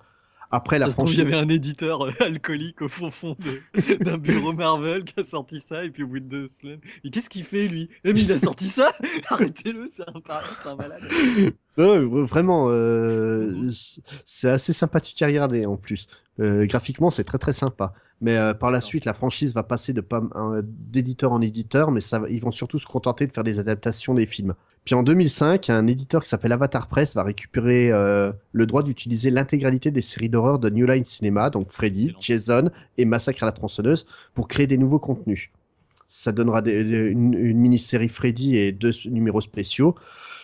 Après, 0.51 0.79
la 0.79 0.87
Ça 0.87 0.91
se 0.93 0.97
trouve, 0.97 1.09
il 1.09 1.13
y 1.13 1.17
franchise. 1.17 1.33
avait 1.35 1.43
un 1.45 1.49
éditeur 1.49 2.05
euh, 2.05 2.11
alcoolique 2.21 2.81
au 2.81 2.89
fond 2.89 3.11
fond 3.11 3.35
d'un 4.01 4.17
bureau 4.17 4.53
Marvel 4.53 5.03
qui 5.03 5.19
a 5.19 5.23
sorti 5.23 5.59
ça 5.59 5.83
et 5.83 5.91
puis 5.91 6.03
au 6.03 6.07
bout 6.07 6.19
de 6.19 6.25
deux 6.25 6.49
semaines, 6.49 6.79
mais 7.03 7.09
qu'est-ce 7.11 7.29
qu'il 7.29 7.43
fait 7.43 7.67
lui? 7.67 7.89
Eh, 8.03 8.13
mais 8.13 8.21
il 8.21 8.31
a 8.31 8.37
sorti 8.37 8.67
ça 8.67 8.91
Arrêtez-le, 9.29 9.87
c'est 9.87 10.03
un 10.09 10.69
un 10.71 10.75
malade. 10.75 11.01
Vraiment, 11.77 12.67
euh, 12.69 13.69
c'est- 14.25 14.49
assez 14.49 14.73
sympathique 14.73 15.21
à 15.21 15.27
regarder 15.27 15.65
en 15.65 15.77
plus. 15.77 16.07
Euh, 16.39 16.65
graphiquement, 16.65 17.09
c'est 17.09 17.23
très 17.23 17.37
très 17.37 17.53
sympa. 17.53 17.93
Mais 18.21 18.37
euh, 18.37 18.53
par 18.53 18.71
la 18.71 18.81
suite, 18.81 19.05
la 19.05 19.13
franchise 19.13 19.53
va 19.53 19.63
passer 19.63 19.93
de 19.93 20.03
d'éditeur 20.63 21.31
en 21.31 21.41
éditeur, 21.41 21.91
mais 21.91 22.01
ça, 22.01 22.21
ils 22.29 22.41
vont 22.41 22.51
surtout 22.51 22.79
se 22.79 22.85
contenter 22.85 23.27
de 23.27 23.31
faire 23.31 23.43
des 23.45 23.59
adaptations 23.59 24.13
des 24.13 24.25
films. 24.25 24.55
Puis 24.89 24.95
en 24.95 25.03
2005, 25.03 25.69
un 25.69 25.85
éditeur 25.85 26.23
qui 26.23 26.29
s'appelle 26.29 26.51
Avatar 26.51 26.87
Press 26.87 27.13
va 27.13 27.21
récupérer 27.21 27.91
euh, 27.91 28.31
le 28.53 28.65
droit 28.65 28.81
d'utiliser 28.81 29.29
l'intégralité 29.29 29.91
des 29.91 30.01
séries 30.01 30.29
d'horreur 30.29 30.57
de 30.57 30.67
New 30.71 30.87
Line 30.87 31.05
Cinema, 31.05 31.51
donc 31.51 31.71
Freddy, 31.71 32.15
Jason 32.19 32.71
et 32.97 33.05
Massacre 33.05 33.43
à 33.43 33.45
la 33.45 33.51
tronçonneuse, 33.51 34.07
pour 34.33 34.47
créer 34.47 34.65
des 34.65 34.79
nouveaux 34.79 34.97
contenus. 34.97 35.51
Ça 36.07 36.31
donnera 36.31 36.63
des- 36.63 36.81
une, 36.81 37.35
une 37.35 37.59
mini-série 37.59 38.09
Freddy 38.09 38.57
et 38.57 38.71
deux 38.71 38.89
numéros 39.05 39.41
spéciaux. 39.41 39.93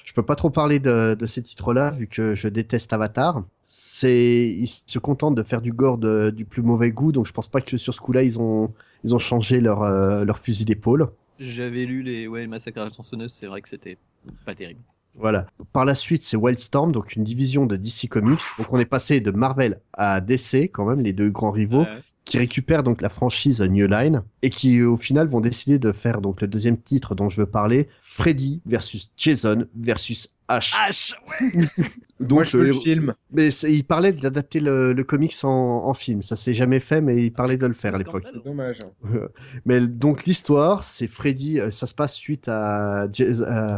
Je 0.06 0.14
peux 0.14 0.22
pas 0.22 0.36
trop 0.36 0.52
parler 0.52 0.78
de, 0.78 1.16
de 1.16 1.26
ces 1.26 1.42
titres-là 1.42 1.90
vu 1.90 2.06
que 2.06 2.36
je 2.36 2.48
déteste 2.48 2.94
Avatar. 2.94 3.44
C'est, 3.68 4.48
ils 4.48 4.68
se 4.68 5.00
contentent 5.00 5.34
de 5.34 5.42
faire 5.42 5.62
du 5.64 5.74
gore 5.74 5.98
de- 5.98 6.30
du 6.30 6.46
plus 6.46 6.62
mauvais 6.62 6.92
goût, 6.92 7.12
donc 7.12 7.26
je 7.26 7.34
pense 7.34 7.48
pas 7.48 7.62
que 7.62 7.78
sur 7.78 7.96
ce 7.96 8.00
coup-là 8.00 8.22
ils 8.22 8.40
ont, 8.40 8.72
ils 9.04 9.16
ont 9.16 9.18
changé 9.18 9.60
leur, 9.60 9.82
euh, 9.82 10.24
leur 10.24 10.38
fusil 10.38 10.66
d'épaule. 10.66 11.10
J'avais 11.40 11.86
lu 11.86 12.02
les 12.02 12.28
ouais, 12.28 12.48
Massacre 12.48 12.80
à 12.80 12.86
la 12.86 12.92
tronçonneuse, 12.92 13.32
c'est 13.34 13.48
vrai 13.48 13.62
que 13.62 13.70
c'était 13.70 13.98
pas 14.46 14.56
terrible. 14.56 14.82
Voilà. 15.16 15.48
Par 15.72 15.86
la 15.86 15.96
suite, 15.96 16.24
c'est 16.24 16.38
Wildstorm, 16.38 16.92
donc 16.92 17.16
une 17.16 17.24
division 17.24 17.66
de 17.66 17.78
DC 17.78 18.10
Comics. 18.10 18.42
Donc 18.58 18.72
on 18.72 18.80
est 18.80 18.86
passé 18.86 19.22
de 19.22 19.32
Marvel 19.32 19.80
à 19.94 20.22
DC, 20.22 20.70
quand 20.72 20.86
même, 20.86 21.02
les 21.02 21.14
deux 21.14 21.30
grands 21.30 21.52
rivaux, 21.52 21.88
Ouais. 21.88 22.04
Qui 22.26 22.38
récupèrent 22.40 22.84
donc 22.84 23.02
la 23.02 23.10
franchise 23.10 23.62
New 23.62 23.88
Line 23.88 24.24
et 24.42 24.50
qui 24.50 24.82
au 24.82 24.98
final 24.98 25.28
vont 25.28 25.42
décider 25.42 25.78
de 25.80 25.92
faire 25.92 26.22
donc 26.22 26.42
le 26.42 26.48
deuxième 26.48 26.78
titre 26.78 27.14
dont 27.16 27.30
je 27.30 27.42
veux 27.42 27.46
parler, 27.48 27.88
Freddy 28.02 28.62
versus 28.66 29.12
Jason 29.16 29.68
versus 29.76 30.30
Ash. 30.48 30.74
Ash, 30.88 31.16
ouais. 31.42 31.68
Donc, 32.22 32.30
Moi, 32.32 32.44
je 32.46 32.58
veux 32.58 32.64
euh, 32.64 32.68
le 32.68 32.74
film. 32.74 33.14
Mais 33.34 33.50
il 33.50 33.84
parlait 33.84 34.14
d'adapter 34.14 34.60
le, 34.62 34.94
le 34.94 35.04
comics 35.04 35.36
en, 35.44 35.50
en 35.86 35.94
film. 35.94 36.24
Ça 36.24 36.36
s'est 36.38 36.54
jamais 36.54 36.80
fait, 36.80 37.02
mais 37.02 37.26
il 37.26 37.32
parlait 37.34 37.58
de 37.58 37.66
le 37.68 37.74
faire 37.74 37.94
à 37.94 37.98
l'époque. 37.98 38.24
C'est 38.32 38.44
dommage. 38.44 38.78
hein. 38.84 39.10
Euh, 39.14 39.28
Mais 39.66 39.82
donc 39.82 40.26
l'histoire, 40.26 40.84
c'est 40.86 41.08
Freddy, 41.08 41.60
euh, 41.60 41.72
ça 41.72 41.88
se 41.88 41.94
passe 41.94 42.14
suite 42.14 42.48
à, 42.48 43.08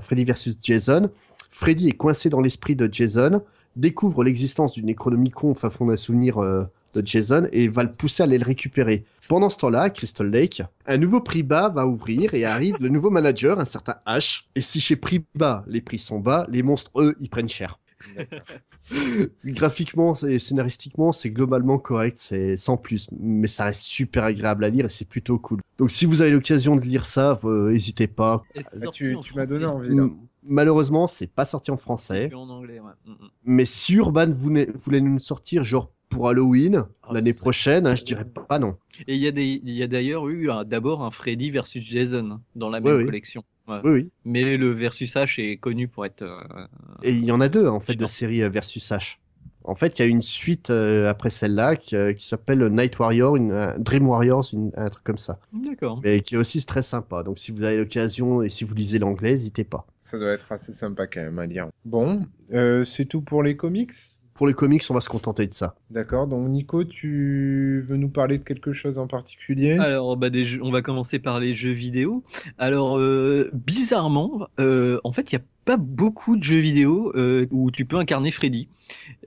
Freddy 0.02 0.24
versus 0.24 0.56
Jason. 0.62 1.10
Freddy 1.50 1.88
est 1.90 1.94
coincé 1.98 2.30
dans 2.30 2.42
l'esprit 2.42 2.76
de 2.76 2.88
Jason, 2.92 3.42
découvre 3.76 4.24
l'existence 4.24 4.74
d'une 4.74 4.90
économie 4.90 5.32
con, 5.32 5.50
enfin 5.52 5.70
fond 5.72 5.88
d'un 5.88 5.96
souvenir 5.98 6.38
euh, 6.38 6.66
Jason, 7.06 7.48
et 7.52 7.68
va 7.68 7.84
le 7.84 7.92
pousser 7.94 8.24
à 8.24 8.26
aller 8.26 8.38
le 8.38 8.46
récupérer. 8.46 9.06
Pendant 9.28 9.50
ce 9.50 9.58
temps-là, 9.58 9.82
à 9.84 9.90
Crystal 9.90 10.30
Lake, 10.30 10.62
un 10.86 10.98
nouveau 10.98 11.20
prix 11.22 11.44
bas 11.44 11.70
va 11.70 11.86
ouvrir 11.88 12.34
et 12.34 12.46
arrive 12.46 12.76
le 12.82 12.90
nouveau 12.90 13.10
manager, 13.10 13.60
un 13.60 13.66
certain 13.66 13.96
H. 14.06 14.44
Et 14.56 14.62
si 14.62 14.80
chez 14.80 14.96
prix 14.96 15.24
bas, 15.36 15.64
les 15.68 15.82
prix 15.82 16.00
sont 16.00 16.20
bas, 16.20 16.48
les 16.50 16.64
monstres, 16.64 16.92
eux, 16.96 17.16
ils 17.20 17.30
prennent 17.30 17.50
cher. 17.50 17.80
Graphiquement 19.44 20.14
et 20.16 20.40
scénaristiquement, 20.40 21.12
c'est 21.12 21.30
globalement 21.30 21.78
correct, 21.78 22.18
c'est 22.20 22.56
sans 22.58 22.78
plus, 22.78 23.08
mais 23.20 23.48
ça 23.48 23.66
reste 23.66 23.82
super 23.82 24.24
agréable 24.24 24.64
à 24.64 24.70
lire 24.70 24.86
et 24.86 24.90
c'est 24.90 25.08
plutôt 25.08 25.38
cool. 25.40 25.62
Donc 25.78 25.92
si 25.92 26.06
vous 26.06 26.22
avez 26.22 26.32
l'occasion 26.32 26.76
de 26.76 26.82
lire 26.82 27.06
ça, 27.06 27.40
euh, 27.44 27.72
n'hésitez 27.72 28.08
pas. 28.08 28.44
Et 28.56 28.62
c'est 28.64 28.78
Ah, 28.78 28.84
sorti 28.86 29.00
tu 29.04 29.16
en 29.16 29.22
tu 29.22 29.36
m'as 29.36 29.46
donné 29.46 29.66
français. 29.66 29.76
envie 29.90 29.96
là. 29.96 30.04
M- 30.04 30.16
Malheureusement, 30.50 31.08
c'est 31.08 31.28
pas 31.30 31.44
sorti 31.44 31.72
en 31.72 31.78
français, 31.78 32.30
Que 32.30 32.36
en 32.36 32.50
anglais, 32.50 32.80
ouais. 32.80 32.92
Mm, 33.06 33.12
mm. 33.12 33.30
mais 33.44 33.66
si 33.66 33.96
Urban 33.96 34.30
voulait, 34.32 34.70
voulait 34.76 35.02
nous 35.02 35.14
le 35.14 35.20
sortir 35.20 35.64
genre 35.66 35.92
pour 36.10 36.30
Halloween 36.30 36.86
Ah, 37.04 37.14
l'année 37.14 37.34
prochaine, 37.34 37.86
hein, 37.86 37.96
je 37.96 38.04
dirais 38.04 38.26
pas 38.26 38.60
non. 38.60 38.78
Et 39.08 39.16
il 39.16 39.70
y 39.70 39.84
a, 39.84 39.88
d'ailleurs 39.88 40.28
eu 40.30 40.50
d'abord 40.66 41.04
un 41.04 41.12
Freddy 41.12 41.50
versus 41.52 41.84
Jason 41.84 42.40
dans 42.56 42.70
la 42.70 42.80
même 42.80 42.98
oui. 42.98 43.06
collection. 43.06 43.44
Ouais. 43.68 43.80
Oui, 43.84 43.92
oui. 43.92 44.10
Mais 44.24 44.56
le 44.58 44.72
versus 44.72 45.14
H 45.16 45.42
est 45.42 45.58
connu 45.58 45.88
pour 45.88 46.06
être. 46.06 46.22
euh, 46.24 46.66
Et 47.04 47.12
il 47.12 47.26
y 47.26 47.32
en 47.32 47.42
a 47.42 47.50
deux 47.50 47.68
en 47.68 47.80
fait 47.82 47.96
de 47.96 48.06
série 48.06 48.42
euh, 48.42 48.50
versus 48.50 48.90
H. 48.92 49.18
En 49.66 49.76
fait, 49.76 50.00
il 50.00 50.02
y 50.02 50.06
a 50.06 50.08
une 50.08 50.24
suite 50.24 50.70
euh, 50.70 51.10
après 51.10 51.30
celle-là 51.30 51.76
qui, 51.76 51.98
euh, 51.98 52.14
qui 52.14 52.26
s'appelle 52.26 52.66
Night 52.70 52.98
Warrior, 53.00 53.36
une, 53.36 53.74
Dream 53.78 54.08
Warriors, 54.08 54.46
une- 54.54 54.72
un 54.78 54.90
truc 54.90 55.04
comme 55.04 55.18
ça. 55.18 55.40
D'accord. 55.52 56.00
Mais 56.02 56.22
qui 56.22 56.36
est 56.36 56.38
aussi 56.38 56.64
très 56.66 56.82
sympa. 56.82 57.24
Donc 57.24 57.38
si 57.38 57.52
vous 57.52 57.64
avez 57.64 57.76
l'occasion 57.76 58.42
et 58.42 58.50
si 58.50 58.64
vous 58.64 58.74
lisez 58.74 58.98
l'anglais, 59.00 59.32
n'hésitez 59.32 59.66
pas. 59.66 59.86
Ça 60.00 60.18
doit 60.18 60.32
être 60.32 60.50
assez 60.54 60.72
sympa 60.72 61.06
quand 61.06 61.20
même 61.20 61.38
à 61.40 61.46
lire. 61.46 61.68
Bon, 61.84 62.22
euh, 62.54 62.86
c'est 62.86 63.04
tout 63.06 63.22
pour 63.22 63.44
les 63.44 63.58
comics? 63.58 63.92
Pour 64.38 64.48
les 64.48 64.54
comics, 64.54 64.84
on 64.90 64.94
va 64.94 65.02
se 65.02 65.10
contenter 65.10 65.48
de 65.48 65.54
ça. 65.56 65.76
D'accord, 65.90 66.28
donc 66.28 66.48
Nico, 66.48 66.84
tu 66.84 67.82
veux 67.84 67.98
nous 67.98 68.10
parler 68.10 68.38
de 68.38 68.44
quelque 68.44 68.72
chose 68.72 69.00
en 69.00 69.08
particulier? 69.08 69.74
Alors, 69.80 70.16
bah, 70.16 70.30
des 70.30 70.46
jeux- 70.46 70.60
on 70.62 70.70
va 70.70 70.84
commencer 70.84 71.18
par 71.18 71.40
les 71.40 71.56
jeux 71.56 71.72
vidéo. 71.72 72.24
Alors, 72.60 73.00
euh, 73.00 73.50
bizarrement, 73.54 74.48
euh, 74.60 75.00
en 75.04 75.12
fait, 75.12 75.32
il 75.32 75.36
n'y 75.38 75.42
a 75.42 75.46
pas 75.66 75.78
beaucoup 75.78 76.38
de 76.38 76.44
jeux 76.44 76.60
vidéo 76.60 77.12
euh, 77.16 77.48
où 77.50 77.72
tu 77.72 77.86
peux 77.86 77.98
incarner 77.98 78.30
Freddy, 78.30 78.70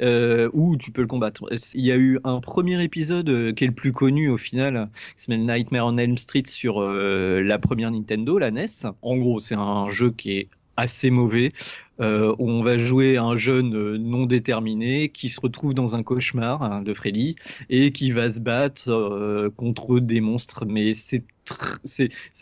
euh, 0.01 0.49
ou 0.53 0.77
tu 0.77 0.93
peux 0.93 1.03
le 1.03 1.09
combattre. 1.09 1.45
Il 1.75 1.85
y 1.85 1.91
a 1.91 1.97
eu 1.97 2.21
un 2.23 2.41
premier 2.41 2.83
épisode 2.83 3.29
euh, 3.29 3.53
qui 3.53 3.65
est 3.65 3.67
le 3.67 3.75
plus 3.75 3.93
connu 3.93 4.31
au 4.31 4.39
final, 4.39 4.91
qui 5.17 5.25
s'appelle 5.25 5.45
Nightmare 5.45 5.87
on 5.87 5.97
Elm 5.99 6.17
Street 6.19 6.45
sur 6.47 6.81
euh, 6.81 7.43
la 7.43 7.59
première 7.59 7.91
Nintendo, 7.91 8.39
la 8.39 8.53
NES. 8.53 8.87
En 9.03 9.17
gros, 9.17 9.41
c'est 9.41 9.57
un 9.57 9.89
jeu 9.89 10.13
qui 10.13 10.39
est 10.39 10.49
assez 10.81 11.11
mauvais, 11.11 11.53
euh, 12.01 12.35
où 12.39 12.49
on 12.49 12.63
va 12.63 12.79
jouer 12.79 13.19
un 13.19 13.37
jeune 13.37 13.75
euh, 13.77 13.99
non 13.99 14.25
déterminé 14.25 15.11
qui 15.11 15.29
se 15.29 15.41
retrouve 15.41 15.75
dans 15.75 15.97
un 15.97 16.03
cauchemar 16.03 16.63
hein, 16.63 16.83
de 16.83 16.95
Freddy 16.95 17.37
et 17.69 17.91
qui 17.91 18.11
va 18.11 18.31
se 18.31 18.41
battre 18.41 18.89
euh, 18.89 19.51
contre 19.51 20.01
des 20.01 20.21
monstres. 20.21 20.65
Mais 20.67 20.95
c'est 20.95 21.25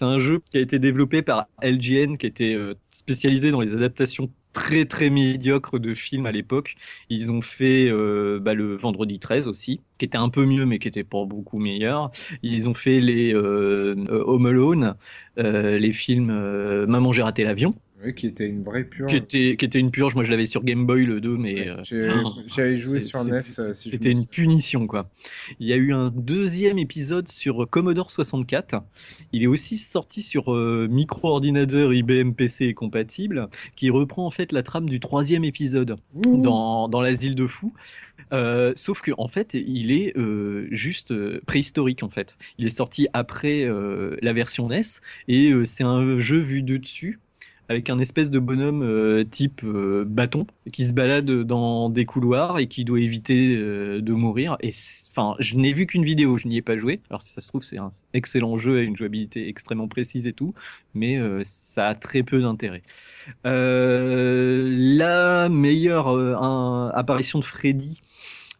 un 0.01 0.19
jeu 0.19 0.40
qui 0.51 0.59
a 0.59 0.60
été 0.60 0.78
développé 0.78 1.23
par 1.23 1.48
LGN, 1.62 2.16
qui 2.16 2.27
était 2.27 2.55
euh, 2.55 2.74
spécialisé 2.90 3.51
dans 3.51 3.60
les 3.60 3.74
adaptations 3.74 4.31
très 4.52 4.85
très 4.86 5.10
médiocres 5.10 5.81
de 5.81 5.93
films 5.94 6.27
à 6.27 6.32
l'époque. 6.32 6.77
Ils 7.10 7.31
ont 7.31 7.43
fait 7.43 7.93
bah, 8.40 8.55
le 8.55 8.77
Vendredi 8.77 9.19
13 9.19 9.47
aussi, 9.47 9.82
qui 9.98 10.06
était 10.06 10.19
un 10.19 10.31
peu 10.31 10.47
mieux 10.47 10.65
mais 10.65 10.78
qui 10.78 10.89
était 10.89 11.05
pas 11.05 11.24
beaucoup 11.27 11.59
meilleur. 11.59 12.10
Ils 12.43 12.69
ont 12.69 12.74
fait 12.74 13.01
les 13.01 13.35
Home 13.35 14.47
Alone, 14.47 14.97
les 15.36 15.93
films 15.93 16.32
Maman 16.86 17.12
j'ai 17.12 17.23
raté 17.23 17.44
l'avion, 17.44 17.77
Oui, 18.05 18.15
qui 18.15 18.27
était 18.29 18.47
une 18.47 18.62
vraie 18.62 18.85
pure. 18.85 19.07
qui 19.07 19.16
était, 19.16 19.57
qui 19.57 19.65
était 19.65 19.81
une 19.81 19.91
purge. 19.91 20.15
Moi 20.15 20.23
je 20.23 20.31
l'avais 20.31 20.47
sur 20.47 20.62
Game 20.62 20.87
Boy 20.87 21.05
le 21.05 21.20
2, 21.20 21.37
mais... 21.37 21.69
euh, 21.69 21.83
J'ai- 21.83 22.09
oh, 22.25 22.31
J'avais 22.47 22.79
joué 22.79 23.01
sur 23.01 23.25
NES. 23.25 23.35
euh, 23.35 23.75
si 23.75 23.89
C'était 23.89 24.11
me 24.11 24.20
une 24.20 24.27
punition, 24.27 24.87
quoi. 24.87 25.11
Il 25.59 25.66
y 25.66 25.73
a 25.73 25.77
eu 25.77 25.93
un 25.93 26.11
deuxième 26.11 26.79
épisode 26.79 27.27
sur 27.29 27.69
Commodore 27.69 28.11
64. 28.12 28.77
Il 29.33 29.43
est 29.43 29.47
aussi 29.49 29.77
sorti 29.79 30.23
sur 30.23 30.55
euh, 30.55 30.87
micro-ordinateur 30.91 31.93
IBM 31.93 32.33
PC 32.33 32.66
et 32.66 32.75
compatible, 32.75 33.49
qui 33.75 33.91
reprend 33.91 34.27
en 34.27 34.31
fait 34.31 34.53
la 34.53 34.62
trame 34.62 34.89
du 34.89 35.01
troisième 35.01 35.45
épisode 35.45 35.97
dans, 36.15 36.89
dans 36.89 37.01
l'asile 37.01 37.35
de 37.35 37.47
fous. 37.47 37.73
Euh, 38.33 38.73
sauf 38.77 39.01
que 39.01 39.11
en 39.19 39.27
fait, 39.27 39.55
il 39.55 39.91
est 39.91 40.16
euh, 40.16 40.69
juste 40.70 41.12
euh, 41.12 41.41
préhistorique 41.47 42.03
en 42.03 42.11
fait. 42.11 42.37
Il 42.59 42.66
est 42.66 42.70
sorti 42.70 43.09
après 43.12 43.62
euh, 43.65 44.16
la 44.23 44.33
version 44.33 44.69
NES 44.69 44.83
et 45.29 45.51
euh, 45.51 45.65
c'est 45.65 45.85
un 45.85 46.19
jeu 46.20 46.39
vu 46.39 46.62
de 46.62 46.77
dessus 46.77 47.19
avec 47.69 47.90
un 47.90 47.99
espèce 47.99 48.31
de 48.31 48.39
bonhomme 48.39 48.82
euh, 48.82 49.24
type 49.24 49.62
euh, 49.62 50.05
bâton 50.07 50.47
qui 50.73 50.86
se 50.86 50.93
balade 50.93 51.31
dans 51.43 51.90
des 51.90 52.07
couloirs 52.07 52.59
et 52.59 52.66
qui 52.66 52.85
doit 52.85 53.01
éviter 53.01 53.57
euh, 53.57 54.01
de 54.01 54.12
mourir. 54.12 54.57
Et 54.61 54.70
enfin, 55.11 55.36
je 55.39 55.57
n'ai 55.57 55.73
vu 55.73 55.86
qu'une 55.86 56.05
vidéo, 56.05 56.39
je 56.39 56.49
n'y 56.49 56.57
ai 56.57 56.62
pas 56.62 56.78
joué. 56.78 57.01
Alors 57.11 57.23
si 57.23 57.32
ça 57.32 57.40
se 57.40 57.49
trouve, 57.49 57.62
c'est 57.62 57.78
un 57.78 57.90
excellent 58.15 58.57
jeu 58.59 58.77
avec 58.77 58.89
une 58.89 58.97
jouabilité 58.97 59.49
extrêmement 59.49 59.89
précise 59.89 60.27
et 60.27 60.32
tout, 60.32 60.55
mais 60.95 61.19
ça 61.43 61.89
a 61.89 61.95
très 61.95 62.23
peu 62.23 62.40
d'intérêt. 62.40 62.82
La 63.45 65.49
meilleure 65.49 66.09
apparition 66.97 67.39
de 67.39 67.45
Freddy. 67.45 68.01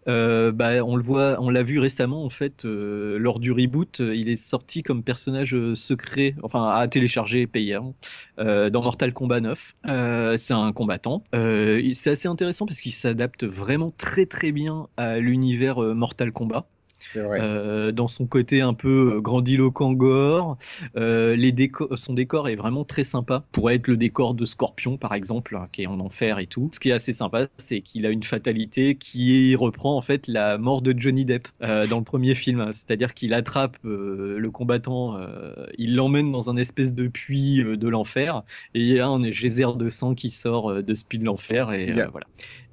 Euh, 0.09 0.53
bah, 0.53 0.85
on 0.85 0.97
le 0.97 1.03
voit, 1.03 1.37
on 1.41 1.51
l'a 1.51 1.63
vu 1.63 1.79
récemment 1.79 2.25
en 2.25 2.31
fait 2.31 2.65
euh, 2.65 3.19
lors 3.19 3.41
du 3.41 3.53
reboot. 3.53 4.01
euh, 4.01 4.15
il 4.15 4.29
est 4.29 4.37
sorti 4.37 4.83
comme 4.83 5.03
personnage 5.03 5.57
secret, 5.75 6.35
enfin 6.43 6.69
à 6.71 6.89
télécharger 6.89 7.47
payant 7.47 7.95
euh, 8.39 8.71
dans 8.71 8.83
Mortal 8.83 9.13
Kombat 9.13 9.41
9. 9.41 9.77
Euh, 9.87 10.37
c'est 10.37 10.55
un 10.55 10.73
combattant. 10.73 11.23
C'est 11.33 12.11
assez 12.11 12.29
intéressant 12.29 12.67
parce 12.67 12.81
qu'il 12.81 12.93
s'adapte 12.93 13.45
vraiment 13.45 13.93
très 13.97 14.27
très 14.27 14.53
bien 14.53 14.89
à 14.97 15.19
l'univers 15.19 15.81
Mortal 15.81 16.33
Kombat. 16.33 16.67
Vrai. 17.15 17.39
Euh, 17.41 17.93
dans 17.93 18.09
son 18.09 18.27
côté 18.27 18.61
un 18.61 18.75
peu 18.75 19.15
euh, 19.17 19.21
grandiloquent 19.21 19.93
gore. 19.93 20.59
Euh, 20.97 21.37
les 21.37 21.53
déco- 21.53 21.95
son 21.97 22.13
décor 22.15 22.49
est 22.49 22.57
vraiment 22.57 22.85
très 22.85 23.05
sympa. 23.05 23.45
Pourrait 23.53 23.77
être 23.77 23.89
le 23.89 23.97
décor 23.97 24.35
de 24.35 24.45
Scorpion 24.45 24.97
par 24.97 25.15
exemple, 25.15 25.57
hein, 25.57 25.69
qui 25.73 25.83
est 25.83 25.87
en 25.87 26.01
enfer 26.01 26.39
et 26.39 26.47
tout. 26.47 26.71
Ce 26.75 26.81
qui 26.81 26.91
est 26.91 26.93
assez 26.93 27.13
sympa, 27.13 27.47
c'est 27.57 27.81
qu'il 27.81 28.05
a 28.07 28.11
une 28.11 28.23
fatalité 28.23 28.95
qui 28.97 29.55
reprend 29.57 29.97
en 29.97 30.03
fait 30.03 30.27
la 30.29 30.59
mort 30.59 30.83
de 30.83 30.95
Johnny 30.97 31.25
Depp 31.25 31.49
euh, 31.63 31.87
dans 31.87 31.99
le 31.99 32.05
premier 32.05 32.35
film. 32.35 32.69
C'est-à-dire 32.73 33.15
qu'il 33.15 33.33
attrape 33.35 33.77
euh, 33.85 34.37
le 34.39 34.51
combattant, 34.51 35.17
euh, 35.17 35.53
il 35.79 35.95
l'emmène 35.95 36.33
dans 36.33 36.51
un 36.51 36.57
espèce 36.57 36.95
de 36.95 37.07
puits 37.09 37.63
de 37.65 37.89
l'enfer 37.89 38.43
et 38.75 38.81
il 38.81 38.87
y 38.89 38.99
a 38.99 39.07
un 39.09 39.31
geyser 39.31 39.67
de 39.77 39.89
sang 39.89 40.15
qui 40.15 40.31
sort 40.31 40.83
de 40.83 40.95
ce 40.95 41.05
puits 41.05 41.19
de 41.19 41.25
l'enfer 41.25 41.73
et 41.73 41.91
a- 42.01 42.09
voilà. 42.09 42.27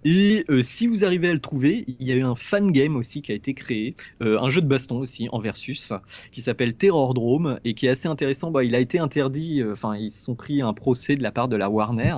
Et 0.05 0.45
euh, 0.49 0.61
si 0.61 0.85
vous 0.85 1.03
arrivez 1.03 1.29
à 1.29 1.33
le 1.33 1.41
trouver, 1.41 1.83
il 1.87 2.07
y 2.07 2.11
a 2.11 2.15
eu 2.15 2.21
un 2.21 2.35
fan 2.35 2.71
game 2.71 2.95
aussi 2.95 3.23
qui 3.23 3.31
a 3.31 3.35
été 3.35 3.55
créé, 3.55 3.95
euh, 4.21 4.39
un 4.39 4.49
jeu 4.49 4.61
de 4.61 4.67
baston 4.67 4.99
aussi 4.99 5.27
en 5.31 5.39
versus, 5.39 5.93
qui 6.31 6.41
s'appelle 6.41 6.75
Terrordrome 6.75 7.59
et 7.65 7.73
qui 7.73 7.87
est 7.87 7.89
assez 7.89 8.07
intéressant. 8.07 8.51
Bah, 8.51 8.63
il 8.63 8.75
a 8.75 8.79
été 8.79 8.99
interdit, 8.99 9.61
euh, 9.61 9.73
enfin 9.73 9.97
ils 9.97 10.11
se 10.11 10.23
sont 10.23 10.35
pris 10.35 10.61
un 10.61 10.73
procès 10.73 11.15
de 11.15 11.23
la 11.23 11.31
part 11.31 11.47
de 11.47 11.55
la 11.55 11.71
Warner. 11.71 12.17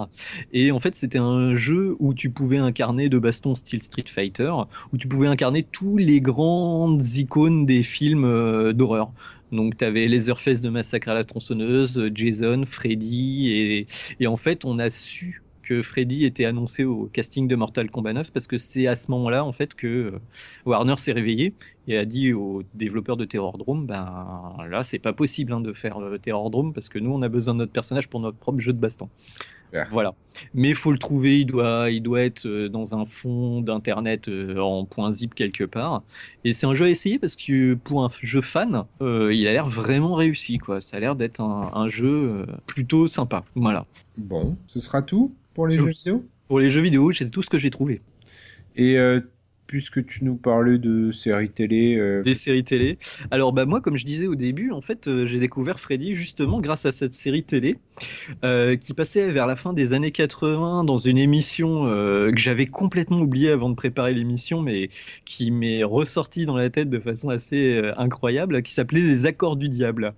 Et 0.51 0.72
en 0.72 0.81
fait 0.81 0.95
c'était 0.95 1.18
un 1.18 1.55
jeu 1.55 1.95
où 1.99 2.14
tu 2.14 2.30
pouvais 2.30 2.57
incarner 2.57 3.07
de 3.07 3.19
baston 3.19 3.55
style 3.55 3.81
Street 3.81 4.03
Fighter, 4.05 4.51
où 4.91 4.97
tu 4.97 5.07
pouvais 5.07 5.27
incarner 5.27 5.64
tous 5.64 5.95
les 5.95 6.19
grandes 6.19 7.05
icônes 7.15 7.65
des 7.65 7.84
films 7.84 8.73
d'horreur. 8.73 9.14
Donc 9.53 9.77
tu 9.77 9.85
avais 9.85 10.07
Leatherface 10.09 10.59
de 10.59 10.68
Massacre 10.68 11.07
à 11.07 11.14
la 11.14 11.23
tronçonneuse, 11.23 12.11
Jason, 12.14 12.64
Freddy, 12.65 13.85
et 14.19 14.27
en 14.27 14.35
fait 14.35 14.65
on 14.65 14.77
a 14.77 14.89
su 14.89 15.41
que 15.68 15.81
Freddy 15.81 16.23
était 16.23 16.45
annoncé 16.45 16.85
au 16.85 17.10
casting 17.11 17.48
de 17.48 17.56
Mortal 17.56 17.91
Kombat 17.91 18.14
9 18.14 18.31
parce 18.31 18.48
que 18.48 18.57
c'est 18.57 18.88
à 18.88 18.95
ce 18.95 19.11
moment-là 19.11 19.44
en 19.44 19.52
fait 19.52 19.76
que 19.76 19.88
euh, 19.88 20.19
Warner 20.65 20.95
s'est 20.98 21.11
réveillé 21.11 21.53
et 21.89 21.98
a 21.98 22.06
dit 22.06 22.31
aux 22.31 22.64
développeurs 22.73 23.18
de 23.18 23.26
Terrordrome 23.26 23.85
ben 23.85 24.56
là 24.69 24.84
c'est 24.84 24.99
pas 24.99 25.11
possible 25.11 25.52
hein, 25.52 25.60
de 25.60 25.73
faire 25.73 26.02
euh, 26.02 26.18
Terrordrome 26.18 26.72
parce 26.72 26.88
que 26.88 26.99
nous 26.99 27.11
on 27.11 27.22
a 27.22 27.27
besoin 27.27 27.53
de 27.53 27.60
notre 27.60 27.73
personnage 27.73 28.07
pour 28.07 28.22
notre 28.22 28.38
propre 28.38 28.60
jeu 28.60 28.72
de 28.72 28.80
baston. 28.80 29.10
Voilà. 29.91 30.14
Mais 30.53 30.69
il 30.69 30.76
faut 30.76 30.94
le 30.94 30.98
trouver, 30.98 31.41
il 31.41 31.45
doit, 31.45 31.91
il 31.91 32.02
doit 32.02 32.22
être 32.22 32.48
euh, 32.48 32.69
dans 32.69 32.95
un 32.95 33.06
fond 33.06 33.60
d'internet 33.60 34.30
en 34.57 34.85
point 34.85 35.11
zip 35.11 35.35
quelque 35.35 35.65
part. 35.65 36.03
Et 36.45 36.53
c'est 36.53 36.65
un 36.65 36.73
jeu 36.73 36.85
à 36.85 36.89
essayer 36.89 37.19
parce 37.19 37.35
que 37.35 37.73
pour 37.73 38.06
un 38.06 38.10
jeu 38.22 38.39
fan, 38.39 38.85
il 39.02 39.48
a 39.48 39.52
l'air 39.52 39.68
vraiment 39.68 40.15
réussi. 40.15 40.57
Quoi. 40.57 40.80
Ça 40.80 40.95
a 40.95 40.99
l'air 41.02 41.18
d'être 41.18 41.41
un, 41.41 41.69
un, 41.73 41.89
jeu 41.89 42.45
plutôt 42.65 43.07
sympa. 43.07 43.44
Voilà. 43.56 43.85
Bon, 44.15 44.56
ce 44.68 44.80
sera 44.80 45.02
tout 45.02 45.34
pour 45.57 45.65
les 45.65 45.75
jeux 45.75 45.89
vidéo 45.89 46.23
Pour 46.47 46.59
les 46.59 46.69
jeux 46.69 46.81
vidéo, 46.81 47.11
c'est 47.11 47.31
tout 47.31 47.41
ce 47.41 47.49
que 47.49 47.57
j'ai 47.57 47.71
trouvé. 47.71 48.01
Et 48.75 48.99
euh, 48.99 49.19
puisque 49.68 50.06
tu 50.06 50.23
nous 50.23 50.35
parlais 50.35 50.77
de 50.77 51.11
séries 51.11 51.49
télé. 51.49 51.98
Euh, 51.98 52.23
Des 52.23 52.34
séries 52.34 52.64
télé. 52.64 52.98
Alors, 53.31 53.53
bah, 53.53 53.65
moi, 53.65 53.81
comme 53.81 53.98
je 53.98 54.06
disais 54.06 54.27
au 54.27 54.35
début, 54.35 54.72
en 54.72 54.81
fait, 54.81 55.07
euh, 55.07 55.27
j'ai 55.27 55.39
découvert 55.39 55.80
Freddy 55.80 56.15
justement 56.15 56.61
grâce 56.61 56.85
à 56.85 56.91
cette 56.91 57.14
série 57.14 57.44
télé 57.44 57.77
qui 58.81 58.94
passait 58.94 59.31
vers 59.31 59.48
la 59.48 59.56
fin 59.56 59.73
des 59.73 59.94
années 59.94 60.11
80 60.11 60.84
dans 60.84 60.99
une 60.99 61.18
émission 61.18 61.85
que 61.85 62.38
j'avais 62.38 62.68
complètement 62.68 63.19
oublié 63.19 63.49
avant 63.49 63.69
de 63.69 63.76
préparer 63.76 64.14
l'émission, 64.14 64.61
mais 64.61 64.89
qui 65.26 65.49
m'est 65.49 65.84
ressortie 65.84 66.45
dans 66.45 66.56
la 66.56 66.69
tête 66.69 66.89
de 66.89 66.99
façon 66.99 67.30
assez 67.30 67.81
incroyable, 67.98 68.61
qui 68.61 68.72
s'appelait 68.72 69.02
Les 69.02 69.26
Accords 69.26 69.56
du 69.56 69.68
Diable 69.68 70.14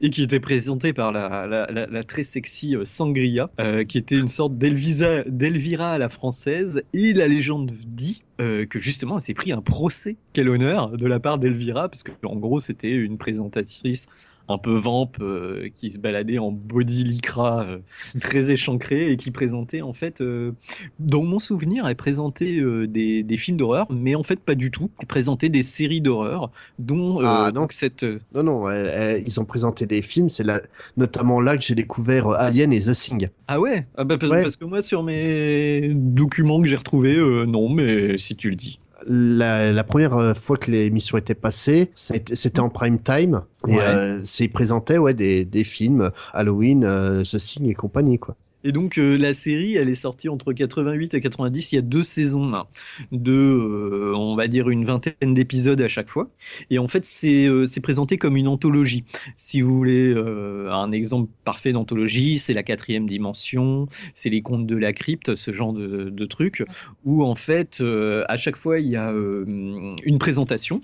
et 0.00 0.10
qui 0.10 0.22
était 0.22 0.40
présentée 0.40 0.92
par 0.92 1.12
la, 1.12 1.46
la, 1.46 2.04
très 2.04 2.24
sexy 2.24 2.76
Sangria, 2.84 3.50
qui 3.88 3.98
était 3.98 4.18
une 4.18 4.28
sorte 4.28 4.58
d'Elvira 4.58 5.92
à 5.92 5.98
la 5.98 6.08
française. 6.08 6.82
Et 6.92 7.12
la 7.12 7.28
légende 7.28 7.72
dit 7.86 8.22
euh, 8.40 8.66
que 8.66 8.80
justement 8.80 9.16
elle 9.16 9.22
s'est 9.22 9.34
pris 9.34 9.52
un 9.52 9.60
procès. 9.60 10.16
Quel 10.32 10.48
honneur 10.48 10.96
de 10.96 11.06
la 11.06 11.20
part 11.20 11.38
d'Elvira, 11.38 11.88
parce 11.88 12.02
que 12.02 12.12
en 12.24 12.36
gros 12.36 12.58
c'était 12.58 12.90
une 12.90 13.18
présentatrice 13.18 14.06
un 14.50 14.58
peu 14.58 14.76
vamp 14.78 15.12
euh, 15.20 15.68
qui 15.74 15.90
se 15.90 15.98
baladait 15.98 16.38
en 16.38 16.50
body 16.50 17.04
lycra 17.04 17.64
euh, 17.64 17.78
très 18.20 18.50
échancré 18.50 19.10
et 19.10 19.16
qui 19.16 19.30
présentait 19.30 19.82
en 19.82 19.92
fait, 19.92 20.20
euh, 20.20 20.52
dans 20.98 21.22
mon 21.22 21.38
souvenir, 21.38 21.86
elle 21.86 21.96
présentait 21.96 22.62
des, 22.86 23.22
des, 23.22 23.36
films 23.36 23.56
d'horreur, 23.56 23.86
mais 23.90 24.14
en 24.14 24.22
fait 24.22 24.40
pas 24.40 24.54
du 24.54 24.70
tout. 24.70 24.90
Elle 24.98 25.06
présentait 25.06 25.48
des 25.48 25.62
séries 25.62 26.00
d'horreur, 26.00 26.50
dont 26.78 27.20
ah, 27.24 27.50
donc 27.52 27.72
cette. 27.72 28.04
Non 28.34 28.42
non, 28.42 28.70
ils 28.70 29.40
ont 29.40 29.44
présenté 29.44 29.86
des 29.86 30.02
films. 30.02 30.30
C'est 30.30 30.44
là, 30.44 30.60
notamment 30.96 31.40
là 31.40 31.56
que 31.56 31.62
j'ai 31.62 31.74
découvert 31.74 32.28
Alien 32.30 32.72
et 32.72 32.80
The 32.80 32.92
Thing. 32.92 33.28
Ah 33.48 33.60
ouais, 33.60 33.86
ah 33.96 34.04
bah, 34.04 34.18
parce, 34.18 34.30
parce, 34.30 34.56
que 34.56 34.64
moi 34.64 34.82
sur 34.82 35.02
mes 35.02 35.92
documents 35.94 36.60
que 36.60 36.68
j'ai 36.68 36.76
retrouvés, 36.76 37.16
non, 37.46 37.68
mais 37.68 38.18
si 38.18 38.36
tu 38.36 38.50
le 38.50 38.56
dis 38.56 38.80
la, 39.06 39.84
première 39.84 40.16
euh, 40.16 40.34
fois 40.34 40.56
que 40.56 40.70
l'émission 40.70 41.18
était 41.18 41.34
passée, 41.34 41.90
c'était 41.94 42.60
en 42.60 42.68
prime 42.68 43.00
time. 43.00 43.42
Et 43.68 43.78
euh, 43.78 44.20
c'est 44.24 44.48
présentait 44.48 44.98
ouais, 44.98 45.14
des, 45.14 45.44
des 45.44 45.64
films 45.64 46.10
Halloween, 46.32 46.84
euh, 46.84 47.22
The 47.22 47.38
Thing 47.38 47.68
et 47.68 47.74
compagnie. 47.74 48.18
quoi. 48.18 48.36
Et 48.64 48.72
donc 48.72 48.98
euh, 48.98 49.16
la 49.16 49.32
série, 49.32 49.76
elle 49.76 49.88
est 49.88 49.94
sortie 49.94 50.28
entre 50.28 50.52
88 50.52 51.14
et 51.14 51.20
90. 51.20 51.72
Il 51.72 51.74
y 51.76 51.78
a 51.78 51.82
deux 51.82 52.04
saisons 52.04 52.52
hein, 52.54 52.66
de, 53.10 53.32
euh, 53.32 54.12
on 54.14 54.36
va 54.36 54.48
dire 54.48 54.68
une 54.68 54.84
vingtaine 54.84 55.34
d'épisodes 55.34 55.80
à 55.80 55.88
chaque 55.88 56.10
fois. 56.10 56.28
Et 56.70 56.78
en 56.78 56.88
fait, 56.88 57.04
c'est 57.04 57.46
euh, 57.46 57.66
présenté 57.82 58.18
comme 58.18 58.36
une 58.36 58.48
anthologie. 58.48 59.04
Si 59.36 59.62
vous 59.62 59.74
voulez 59.74 60.14
un 60.14 60.92
exemple 60.92 61.30
parfait 61.44 61.72
d'anthologie, 61.72 62.38
c'est 62.38 62.52
la 62.52 62.62
quatrième 62.62 63.06
dimension, 63.06 63.88
c'est 64.14 64.28
les 64.28 64.42
contes 64.42 64.66
de 64.66 64.76
la 64.76 64.92
crypte, 64.92 65.34
ce 65.34 65.50
genre 65.52 65.72
de, 65.72 66.10
de 66.10 66.26
trucs, 66.26 66.62
où 67.06 67.24
en 67.24 67.34
fait, 67.34 67.82
à 68.28 68.36
chaque 68.36 68.56
fois, 68.56 68.80
il 68.80 68.88
y 68.88 68.96
a 68.96 69.10
une 69.10 70.18
présentation 70.18 70.82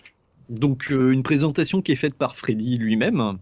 donc 0.48 0.90
une 0.90 1.24
présentation 1.24 1.82
qui 1.82 1.90
est 1.90 1.96
faite 1.96 2.14
par 2.14 2.36
Freddy 2.36 2.78
lui-même, 2.78 3.38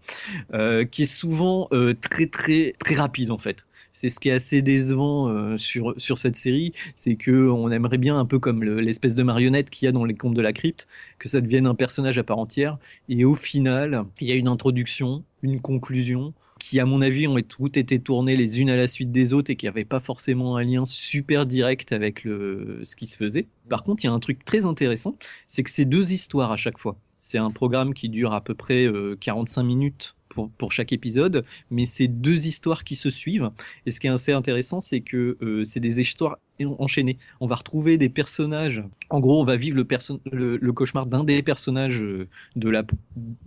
qui 0.90 1.02
est 1.02 1.06
souvent 1.06 1.68
très 2.00 2.26
très 2.26 2.74
très 2.78 2.94
rapide 2.94 3.30
en 3.30 3.38
fait 3.38 3.66
c'est 3.94 4.10
ce 4.10 4.20
qui 4.20 4.28
est 4.28 4.32
assez 4.32 4.60
décevant 4.60 5.28
euh, 5.28 5.56
sur, 5.56 5.94
sur 5.96 6.18
cette 6.18 6.36
série, 6.36 6.72
c'est 6.94 7.14
que 7.14 7.48
on 7.48 7.70
aimerait 7.70 7.96
bien 7.96 8.18
un 8.18 8.26
peu 8.26 8.38
comme 8.38 8.62
l'espèce 8.62 9.14
de 9.14 9.22
marionnette 9.22 9.70
qu'il 9.70 9.86
y 9.86 9.88
a 9.88 9.92
dans 9.92 10.04
les 10.04 10.14
contes 10.14 10.34
de 10.34 10.42
la 10.42 10.52
crypte, 10.52 10.86
que 11.18 11.28
ça 11.30 11.40
devienne 11.40 11.66
un 11.66 11.74
personnage 11.74 12.18
à 12.18 12.24
part 12.24 12.38
entière. 12.38 12.76
Et 13.08 13.24
au 13.24 13.36
final, 13.36 14.04
il 14.20 14.28
y 14.28 14.32
a 14.32 14.34
une 14.34 14.48
introduction, 14.48 15.24
une 15.42 15.60
conclusion, 15.60 16.34
qui 16.58 16.80
à 16.80 16.86
mon 16.86 17.02
avis 17.02 17.26
ont 17.26 17.36
toutes 17.40 17.76
été 17.76 18.00
tournées 18.00 18.36
les 18.36 18.60
unes 18.60 18.70
à 18.70 18.76
la 18.76 18.86
suite 18.86 19.12
des 19.12 19.32
autres 19.32 19.50
et 19.50 19.56
qui 19.56 19.66
n'avaient 19.66 19.84
pas 19.84 20.00
forcément 20.00 20.56
un 20.56 20.64
lien 20.64 20.84
super 20.84 21.46
direct 21.46 21.92
avec 21.92 22.24
le, 22.24 22.80
ce 22.84 22.96
qui 22.96 23.06
se 23.06 23.16
faisait. 23.16 23.46
Par 23.68 23.84
contre, 23.84 24.02
il 24.02 24.06
y 24.06 24.10
a 24.10 24.12
un 24.12 24.20
truc 24.20 24.44
très 24.44 24.64
intéressant, 24.64 25.16
c'est 25.46 25.62
que 25.62 25.70
c'est 25.70 25.84
deux 25.84 26.12
histoires 26.12 26.52
à 26.52 26.56
chaque 26.56 26.78
fois. 26.78 26.96
C'est 27.20 27.38
un 27.38 27.50
programme 27.50 27.94
qui 27.94 28.08
dure 28.08 28.32
à 28.32 28.42
peu 28.42 28.54
près 28.54 28.88
45 29.20 29.60
euh, 29.60 29.64
minutes 29.64 30.14
pour, 30.34 30.72
chaque 30.72 30.92
épisode, 30.92 31.44
mais 31.70 31.86
c'est 31.86 32.08
deux 32.08 32.46
histoires 32.46 32.84
qui 32.84 32.96
se 32.96 33.10
suivent. 33.10 33.50
Et 33.86 33.90
ce 33.90 34.00
qui 34.00 34.06
est 34.06 34.10
assez 34.10 34.32
intéressant, 34.32 34.80
c'est 34.80 35.00
que 35.00 35.36
euh, 35.42 35.64
c'est 35.64 35.80
des 35.80 36.00
histoires 36.00 36.38
enchaînées. 36.78 37.18
On 37.40 37.46
va 37.46 37.56
retrouver 37.56 37.98
des 37.98 38.08
personnages. 38.08 38.82
En 39.10 39.20
gros, 39.20 39.40
on 39.40 39.44
va 39.44 39.56
vivre 39.56 39.76
le, 39.76 40.72
cauchemar 40.72 41.06
d'un 41.06 41.24
des 41.24 41.42
personnages 41.42 42.02
euh, 42.02 42.28
de 42.56 42.68
la, 42.68 42.84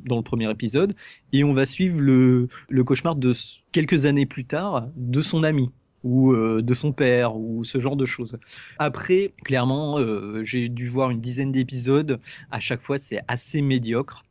dans 0.06 0.18
le 0.18 0.24
premier 0.24 0.50
épisode, 0.50 0.96
et 1.34 1.44
on 1.44 1.54
va 1.54 1.66
suivre 1.66 2.00
le, 2.00 2.48
le 2.70 2.84
cauchemar 2.84 3.16
de 3.16 3.34
quelques 3.72 4.06
années 4.06 4.26
plus 4.26 4.46
tard 4.46 4.88
de 4.96 5.22
son 5.22 5.44
ami 5.44 5.70
ou 6.04 6.32
euh, 6.32 6.62
de 6.62 6.74
son 6.74 6.94
père 6.94 7.36
ou 7.36 7.64
ce 7.66 7.80
genre 7.80 7.96
de 7.96 8.06
choses. 8.06 8.38
Après, 8.78 9.34
clairement, 9.44 9.98
j'ai 10.44 10.70
dû 10.70 10.88
voir 10.88 11.10
une 11.10 11.20
dizaine 11.20 11.52
d'épisodes. 11.52 12.20
À 12.52 12.60
chaque 12.60 12.82
fois, 12.82 12.98
c'est 12.98 13.22
assez 13.28 13.62
médiocre 13.62 14.24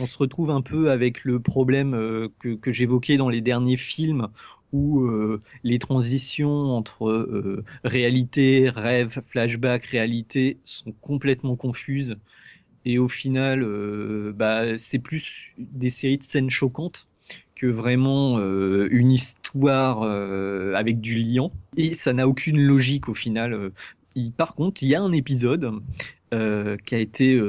on 0.00 0.06
se 0.06 0.18
retrouve 0.18 0.50
un 0.50 0.60
peu 0.60 0.90
avec 0.90 1.24
le 1.24 1.40
problème 1.40 1.94
euh, 1.94 2.28
que, 2.38 2.72
j'évoquais 2.72 3.16
dans 3.16 3.28
les 3.28 3.40
derniers 3.40 3.76
films 3.76 4.28
où 4.72 5.02
euh, 5.02 5.40
les 5.62 5.78
transitions 5.78 6.72
entre 6.72 7.08
euh, 7.08 7.64
réalité, 7.84 8.68
rêve, 8.70 9.22
flashback, 9.26 9.84
réalité 9.86 10.58
sont 10.64 10.92
complètement 11.00 11.56
confuses. 11.56 12.16
Et 12.86 12.98
au 12.98 13.08
final, 13.08 13.66
bah, 14.34 14.76
c'est 14.76 14.98
plus 14.98 15.54
des 15.56 15.88
séries 15.88 16.18
de 16.18 16.22
scènes 16.22 16.50
choquantes 16.50 17.08
que 17.56 17.66
vraiment 17.66 18.38
une 18.38 19.10
histoire 19.10 20.02
avec 20.02 21.00
du 21.00 21.14
liant. 21.14 21.50
Et 21.78 21.94
ça 21.94 22.12
n'a 22.12 22.28
aucune 22.28 22.60
logique 22.60 23.08
au 23.08 23.14
final. 23.14 23.70
par 24.36 24.54
contre, 24.54 24.82
il 24.82 24.90
y 24.90 24.94
a 24.94 25.00
un 25.00 25.12
épisode 25.12 25.80
qui 26.30 26.94
a 26.94 26.98
été 26.98 27.40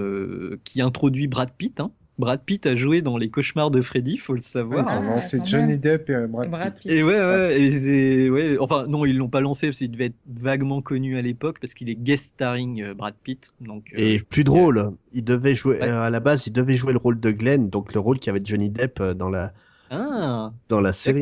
qui 0.63 0.81
introduit 0.81 1.27
Brad 1.27 1.51
Pitt. 1.51 1.81
Hein, 1.81 1.91
Brad 2.17 2.41
Pitt 2.41 2.65
a 2.65 2.75
joué 2.75 3.01
dans 3.01 3.17
Les 3.17 3.29
Cauchemars 3.29 3.71
de 3.71 3.81
Freddy, 3.81 4.17
faut 4.17 4.33
le 4.33 4.41
savoir. 4.41 4.85
ils 4.89 4.97
ont 4.97 5.01
lancé 5.01 5.39
Johnny 5.43 5.77
Depp 5.77 6.09
et 6.09 6.27
Brad, 6.27 6.75
Pitt. 6.75 6.89
Et 6.89 7.03
ouais, 7.03 7.19
ouais, 7.19 8.29
ouais, 8.29 8.57
enfin 8.59 8.85
non, 8.87 9.05
ils 9.05 9.17
l'ont 9.17 9.29
pas 9.29 9.41
lancé 9.41 9.67
parce 9.67 9.79
qu'il 9.79 9.91
devait 9.91 10.05
être 10.05 10.15
vaguement 10.27 10.81
connu 10.81 11.17
à 11.17 11.21
l'époque 11.21 11.57
parce 11.59 11.73
qu'il 11.73 11.89
est 11.89 11.95
guest 11.95 12.33
starring 12.35 12.81
euh, 12.81 12.93
Brad 12.93 13.15
Pitt. 13.21 13.53
Donc, 13.59 13.91
euh, 13.93 13.97
et 13.97 14.19
plus 14.19 14.43
drôle, 14.43 14.91
il 15.13 15.23
devait 15.23 15.55
jouer 15.55 15.81
euh, 15.81 16.03
à 16.03 16.09
la 16.09 16.19
base, 16.19 16.47
il 16.47 16.53
devait 16.53 16.75
jouer 16.75 16.93
le 16.93 16.99
rôle 16.99 17.19
de 17.19 17.31
Glenn, 17.31 17.69
donc 17.69 17.93
le 17.93 17.99
rôle 17.99 18.19
qui 18.19 18.29
avait 18.29 18.41
Johnny 18.43 18.69
Depp 18.69 19.01
dans 19.01 19.29
la 19.29 19.51
ah, 19.91 20.51
dans 20.69 20.81
la 20.81 20.93
série. 20.93 21.21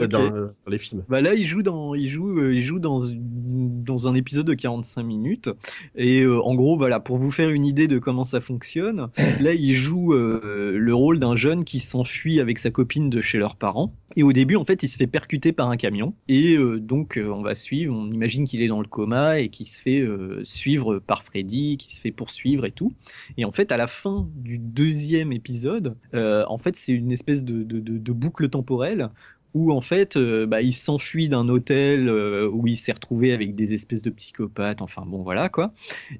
Euh, 0.00 0.08
dans, 0.08 0.50
les 0.66 0.78
films. 0.78 1.04
Bah 1.08 1.20
là, 1.20 1.34
il 1.34 1.44
joue 1.44 1.62
dans, 1.62 1.94
il 1.94 2.08
joue, 2.08 2.38
euh, 2.40 2.52
il 2.52 2.60
joue 2.62 2.80
dans, 2.80 2.98
dans 3.12 4.08
un 4.08 4.14
épisode 4.14 4.46
de 4.46 4.54
45 4.54 5.04
minutes. 5.04 5.50
Et 5.94 6.22
euh, 6.22 6.40
en 6.42 6.56
gros, 6.56 6.76
voilà, 6.76 6.98
pour 6.98 7.18
vous 7.18 7.30
faire 7.30 7.50
une 7.50 7.64
idée 7.64 7.86
de 7.86 8.00
comment 8.00 8.24
ça 8.24 8.40
fonctionne, 8.40 9.08
là, 9.40 9.52
il 9.52 9.72
joue 9.72 10.12
le 10.12 10.94
rôle 10.94 11.20
d'un 11.20 11.36
jeune 11.36 11.64
qui 11.64 11.78
s'enfuit 11.78 12.40
avec 12.40 12.58
sa 12.58 12.70
copine 12.70 13.08
de 13.08 13.20
chez 13.20 13.38
leurs 13.38 13.54
parents. 13.54 13.94
Et 14.16 14.22
au 14.22 14.32
début, 14.32 14.56
en 14.56 14.64
fait, 14.64 14.82
il 14.82 14.88
se 14.88 14.96
fait 14.96 15.06
percuter 15.06 15.52
par 15.52 15.70
un 15.70 15.76
camion. 15.76 16.14
Et 16.28 16.56
donc, 16.78 17.20
on 17.22 17.42
va 17.42 17.54
suivre. 17.54 17.94
On 17.94 18.10
imagine 18.10 18.46
qu'il 18.46 18.62
est 18.62 18.68
dans 18.68 18.80
le 18.80 18.86
coma 18.86 19.38
et 19.38 19.48
qu'il 19.48 19.66
se 19.66 19.80
fait 19.80 20.06
suivre 20.42 20.98
par 20.98 21.22
Freddy, 21.22 21.76
qui 21.76 21.92
se 21.92 22.00
fait 22.00 22.12
poursuivre 22.12 22.64
et 22.64 22.70
tout. 22.70 22.92
Et 23.36 23.44
en 23.44 23.52
fait, 23.52 23.72
à 23.72 23.76
la 23.76 23.86
fin 23.86 24.28
du 24.36 24.58
deuxième 24.58 25.32
épisode, 25.32 25.96
en 26.12 26.58
fait, 26.58 26.76
c'est 26.76 26.92
une 26.92 27.12
espèce 27.12 27.44
de, 27.44 27.62
de, 27.62 27.78
de, 27.80 27.98
de 27.98 28.12
boucle 28.12 28.48
temporelle 28.48 29.10
où 29.54 29.72
en 29.72 29.80
fait, 29.80 30.16
euh, 30.16 30.46
bah, 30.46 30.60
il 30.60 30.72
s'enfuit 30.72 31.28
d'un 31.28 31.48
hôtel 31.48 32.08
euh, 32.08 32.48
où 32.52 32.66
il 32.66 32.76
s'est 32.76 32.92
retrouvé 32.92 33.32
avec 33.32 33.54
des 33.54 33.72
espèces 33.72 34.02
de 34.02 34.10
psychopathes. 34.10 34.82
Enfin 34.82 35.04
bon, 35.06 35.22
voilà 35.22 35.48
quoi. 35.48 35.72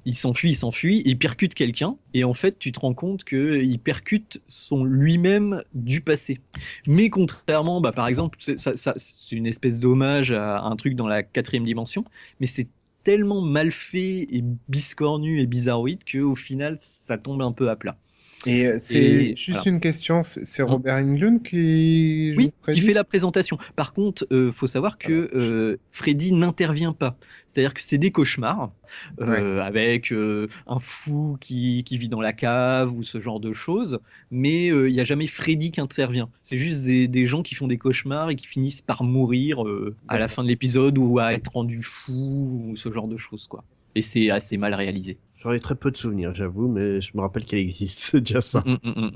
Il 0.05 0.15
s'enfuit, 0.15 0.51
il 0.51 0.55
s'enfuit, 0.55 1.01
il 1.05 1.17
percute 1.17 1.53
quelqu'un, 1.53 1.97
et 2.13 2.23
en 2.23 2.33
fait, 2.33 2.57
tu 2.57 2.71
te 2.71 2.79
rends 2.79 2.93
compte 2.93 3.25
que 3.25 3.61
il 3.61 3.79
percute 3.79 4.41
son 4.47 4.83
lui-même 4.83 5.61
du 5.73 6.01
passé. 6.01 6.39
Mais 6.87 7.09
contrairement, 7.09 7.81
bah, 7.81 7.91
par 7.91 8.07
exemple, 8.07 8.37
c'est 8.39 9.31
une 9.31 9.45
espèce 9.45 9.79
d'hommage 9.79 10.31
à 10.31 10.61
un 10.61 10.75
truc 10.77 10.95
dans 10.95 11.07
la 11.07 11.23
quatrième 11.23 11.65
dimension, 11.65 12.05
mais 12.39 12.47
c'est 12.47 12.67
tellement 13.03 13.41
mal 13.41 13.71
fait 13.71 14.27
et 14.31 14.43
biscornu 14.67 15.41
et 15.41 15.45
bizarroïde 15.45 16.03
que 16.03 16.17
au 16.19 16.35
final, 16.35 16.77
ça 16.79 17.17
tombe 17.17 17.41
un 17.41 17.51
peu 17.51 17.69
à 17.69 17.75
plat. 17.75 17.97
Et 18.45 18.67
euh, 18.67 18.75
c'est 18.77 19.33
juste 19.35 19.63
voilà. 19.63 19.71
une 19.71 19.79
question, 19.79 20.21
c'est 20.21 20.45
c'est 20.45 20.61
Robert 20.61 20.95
Englund 20.95 21.41
qui 21.41 22.33
joue 22.33 22.37
Oui, 22.37 22.51
Freddy? 22.61 22.79
qui 22.79 22.85
fait 22.85 22.93
la 22.93 23.03
présentation. 23.03 23.57
Par 23.75 23.93
contre, 23.93 24.27
euh, 24.31 24.51
faut 24.51 24.67
savoir 24.67 24.97
que 24.99 25.31
euh, 25.33 25.77
Freddy 25.91 26.31
n'intervient 26.31 26.93
pas. 26.93 27.17
C'est-à-dire 27.47 27.73
que 27.73 27.81
c'est 27.81 27.97
des 27.97 28.11
cauchemars 28.11 28.71
euh, 29.19 29.61
avec 29.61 30.11
un 30.11 30.79
fou 30.79 31.37
qui, 31.39 31.83
qui 31.85 31.97
vit 31.97 32.09
dans 32.09 32.21
la 32.21 32.33
cave 32.33 32.95
ou 32.95 33.01
ce 33.01 33.19
genre 33.19 33.39
de 33.39 33.51
choses, 33.51 33.99
mais 34.29 34.67
il 34.67 34.93
n'y 34.93 34.99
a 34.99 35.05
jamais 35.05 35.27
Freddy 35.27 35.71
qui 35.71 35.81
intervient. 35.81 36.29
C'est 36.43 36.57
juste 36.57 36.83
des, 36.83 37.07
des 37.07 37.25
gens 37.25 37.41
qui 37.41 37.55
font 37.55 37.67
des 37.67 37.77
cauchemars 37.77 38.29
et 38.29 38.35
qui 38.35 38.45
finissent 38.47 38.81
par 38.81 39.03
mourir 39.03 39.63
à 40.07 40.19
la 40.19 40.27
fin 40.27 40.43
de 40.43 40.49
l'épisode 40.49 40.97
ou 40.97 41.17
à 41.19 41.33
être 41.33 41.51
rendus 41.53 41.81
fous 41.81 42.71
ou 42.71 42.75
ce 42.75 42.91
genre 42.91 43.07
de 43.07 43.17
choses, 43.17 43.47
quoi. 43.47 43.63
Et 43.95 44.01
c'est 44.01 44.29
assez 44.29 44.57
mal 44.57 44.73
réalisé. 44.73 45.17
J'en 45.45 45.51
ai 45.51 45.59
très 45.59 45.75
peu 45.75 45.91
de 45.91 45.97
souvenirs, 45.97 46.33
j'avoue, 46.33 46.67
mais 46.67 47.01
je 47.01 47.11
me 47.15 47.21
rappelle 47.21 47.45
qu'elle 47.45 47.59
existe, 47.59 47.99
c'est 47.99 48.19
déjà 48.25 48.41
ça. 48.41 48.63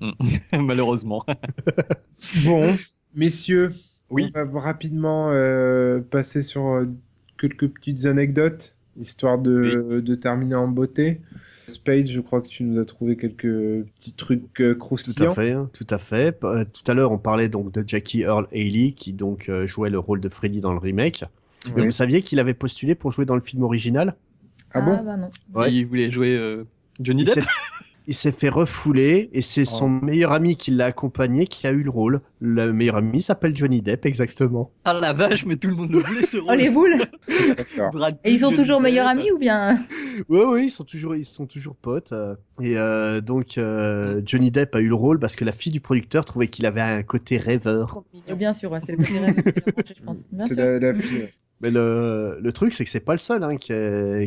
Malheureusement. 0.53 1.25
Bon, 2.45 2.75
messieurs, 3.15 3.71
Oui. 4.11 4.31
on 4.35 4.45
va 4.45 4.59
rapidement 4.59 5.29
euh, 5.31 6.01
passer 6.01 6.43
sur 6.43 6.67
euh, 6.67 6.85
quelques 7.39 7.67
petites 7.69 8.05
anecdotes, 8.05 8.77
histoire 8.99 9.39
de, 9.39 10.01
de 10.05 10.15
terminer 10.15 10.53
en 10.55 10.67
beauté. 10.67 11.19
Spade, 11.65 12.07
je 12.07 12.19
crois 12.19 12.41
que 12.41 12.47
tu 12.47 12.63
nous 12.63 12.79
as 12.79 12.85
trouvé 12.85 13.15
quelques 13.15 13.41
petits 13.95 14.13
trucs 14.13 14.61
euh, 14.61 14.73
Tout 14.73 14.79
croustillants. 14.79 15.31
à 15.31 15.33
fait, 15.33 15.55
tout 15.73 15.87
à 15.89 15.97
fait. 15.97 16.37
Euh, 16.43 16.63
Tout 16.65 16.91
à 16.91 16.93
l'heure, 16.93 17.11
on 17.11 17.17
parlait 17.17 17.49
donc 17.49 17.71
de 17.71 17.83
Jackie 17.87 18.21
Earl 18.21 18.47
Haley, 18.51 18.91
qui 18.91 19.13
donc 19.13 19.49
jouait 19.65 19.89
le 19.89 19.97
rôle 19.97 20.21
de 20.21 20.29
Freddy 20.29 20.59
dans 20.59 20.73
le 20.73 20.79
remake. 20.79 21.23
Oui. 21.75 21.85
vous 21.85 21.91
saviez 21.91 22.21
qu'il 22.21 22.39
avait 22.39 22.53
postulé 22.53 22.93
pour 22.93 23.11
jouer 23.11 23.25
dans 23.25 23.35
le 23.35 23.41
film 23.41 23.63
original? 23.63 24.15
Ah 24.73 24.81
bon 24.81 25.03
bah 25.03 25.17
non. 25.17 25.29
Ouais. 25.53 25.73
Il 25.73 25.85
voulait 25.85 26.11
jouer 26.11 26.35
euh, 26.35 26.65
Johnny 26.99 27.23
Depp 27.23 27.35
s'est- 27.35 27.41
Il 28.07 28.15
s'est 28.15 28.31
fait 28.31 28.49
refouler 28.49 29.29
et 29.33 29.41
c'est 29.43 29.65
son 29.65 29.87
meilleur 29.87 30.31
ami 30.31 30.55
qui 30.55 30.71
l'a 30.71 30.85
accompagné 30.85 31.45
qui 31.45 31.67
a 31.67 31.71
eu 31.71 31.83
le 31.83 31.91
rôle. 31.91 32.21
Le 32.39 32.73
meilleur 32.73 32.95
ami 32.95 33.21
s'appelle 33.21 33.55
Johnny 33.55 33.83
Depp, 33.83 34.03
exactement. 34.07 34.71
Ah 34.83 34.95
la 34.95 35.13
vache, 35.13 35.45
mais 35.45 35.57
tout 35.57 35.67
le 35.67 35.75
monde 35.75 35.91
le 35.91 35.99
voulait 35.99 36.23
ce 36.23 36.37
rôle. 36.37 36.49
Oh 36.49 36.55
les 36.55 36.71
boules 36.71 36.95
Et 38.23 38.33
ils 38.33 38.39
sont 38.39 38.49
toujours 38.49 38.65
Johnny 38.77 38.83
meilleurs 38.83 39.09
Depp. 39.09 39.19
amis 39.19 39.31
ou 39.31 39.37
bien 39.37 39.77
Ouais, 40.27 40.43
ouais, 40.43 40.65
ils 40.65 40.71
sont 40.71 40.83
toujours, 40.85 41.15
ils 41.15 41.25
sont 41.25 41.45
toujours 41.45 41.75
potes. 41.75 42.11
euh, 42.11 42.35
et 42.61 42.77
euh, 42.77 43.21
donc 43.21 43.59
euh, 43.59 44.21
Johnny 44.25 44.49
Depp 44.49 44.73
a 44.73 44.79
eu 44.79 44.87
le 44.87 44.95
rôle 44.95 45.19
parce 45.19 45.35
que 45.35 45.45
la 45.45 45.51
fille 45.51 45.71
du 45.71 45.79
producteur 45.79 46.25
trouvait 46.25 46.47
qu'il 46.47 46.65
avait 46.65 46.81
un 46.81 47.03
côté 47.03 47.37
rêveur. 47.37 48.03
Bien 48.35 48.53
sûr, 48.53 48.71
ouais, 48.71 48.79
c'est 48.83 48.93
le 48.93 48.97
côté 48.97 49.19
rêve 49.19 49.35
qui 49.35 49.49
a 49.69 49.73
marché, 49.75 49.93
je 49.95 50.03
pense. 50.03 50.23
C'est 50.45 50.55
la, 50.55 50.79
la 50.79 50.93
fille. 50.95 51.27
Mais 51.61 51.71
le, 51.71 52.37
le 52.41 52.51
truc, 52.53 52.73
c'est 52.73 52.85
que 52.85 52.89
c'est 52.89 52.99
pas 52.99 53.13
le 53.13 53.17
seul 53.19 53.43
hein, 53.43 53.57
qui, 53.57 53.73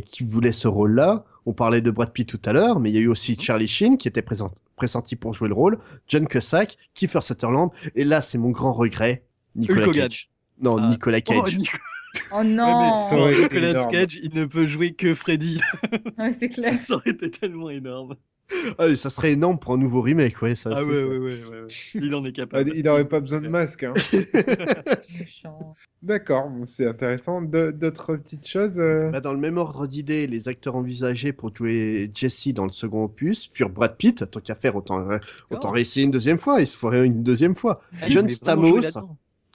qui 0.09 0.23
voulait 0.25 0.53
ce 0.53 0.69
rôle-là. 0.69 1.25
On 1.47 1.53
parlait 1.53 1.81
de 1.81 1.91
Brad 1.91 2.13
Pitt 2.13 2.29
tout 2.29 2.41
à 2.45 2.53
l'heure, 2.53 2.79
mais 2.79 2.91
il 2.91 2.95
y 2.95 2.99
a 2.99 3.03
eu 3.03 3.09
aussi 3.09 3.37
Charlie 3.41 3.67
Sheen 3.69 3.97
qui 3.99 4.07
était 4.07 4.23
présent, 4.23 4.53
pressenti 4.77 5.17
pour 5.17 5.33
jouer 5.33 5.49
le 5.49 5.55
rôle, 5.55 5.79
John 6.09 6.27
Cusack, 6.29 6.77
Kiefer 6.95 7.21
Sutherland, 7.23 7.71
et 7.95 8.05
là, 8.05 8.21
c'est 8.21 8.39
mon 8.39 8.51
grand 8.51 8.73
regret, 8.73 9.25
Nicolas 9.57 9.87
Hulk 9.87 9.89
Hogan. 9.89 10.03
Cage. 10.09 10.31
Non, 10.61 10.77
Ah. 10.79 10.89
Nicolas 10.89 11.21
Cage. 11.21 11.39
Oh, 11.45 11.51
Nico- 11.51 11.79
Oh 12.31 12.43
non 12.45 12.95
Nicolas. 13.31 13.87
Cage, 13.87 14.21
il 14.23 14.35
ne 14.35 14.45
peut 14.45 14.67
jouer 14.67 14.93
que 14.93 15.15
Freddy. 15.15 15.61
Ouais, 16.19 16.33
c'est 16.39 16.49
clair. 16.51 16.81
ça 16.83 16.95
aurait 16.97 17.11
été 17.11 17.31
tellement 17.31 17.71
énorme. 17.71 18.17
Ah, 18.79 18.95
ça 18.97 19.11
serait 19.11 19.33
énorme 19.33 19.59
pour 19.59 19.75
un 19.75 19.79
nouveau 19.79 20.01
remake, 20.01 20.41
ouais. 20.43 20.57
Ça, 20.57 20.71
Ah 20.75 20.85
ouais, 20.85 21.05
ouais, 21.05 21.19
ouais, 21.19 21.19
ouais, 21.19 21.45
ouais. 21.63 21.67
Il 21.95 22.15
en 22.15 22.25
est 22.25 22.29
Ah, 22.29 22.33
capable. 22.33 22.71
il 22.75 22.85
n'aurait 22.85 23.09
pas 23.09 23.21
besoin 23.21 23.41
de 23.41 23.49
masque. 23.49 23.85
hein. 23.85 23.95
D'accord, 26.03 26.51
bon, 26.51 26.67
c'est 26.67 26.87
intéressant. 26.87 27.43
D'autres 27.43 28.17
petites 28.17 28.47
choses 28.47 28.79
euh, 28.81 29.11
Bah, 29.11 29.21
dans 29.21 29.33
le 29.33 29.39
même 29.39 29.57
ordre 29.57 29.87
d'idées, 29.87 30.27
les 30.27 30.49
acteurs 30.49 30.77
envisagés 30.77 31.33
pour 31.33 31.55
jouer 31.55 32.11
Jesse 32.15 32.49
dans 32.49 32.67
le 32.67 32.73
second 32.73 33.05
opus 33.05 33.51
furent 33.55 33.71
Brad 33.71 33.97
Pitt, 33.97 34.29
tant 34.31 34.41
qu'à 34.41 34.55
faire, 34.55 34.77
autant, 34.77 34.99
euh, 35.11 35.19
autant 35.51 35.71
réessayer 35.71 36.05
une 36.05 36.11
deuxième 36.11 36.39
fois, 36.41 36.61
il 36.61 36.67
se 36.67 36.77
ferait 36.77 37.05
une 37.07 37.23
deuxième 37.23 37.55
fois. 37.55 37.81
Ah, 38.03 38.09
John 38.09 38.29
Stamos, 38.29 38.81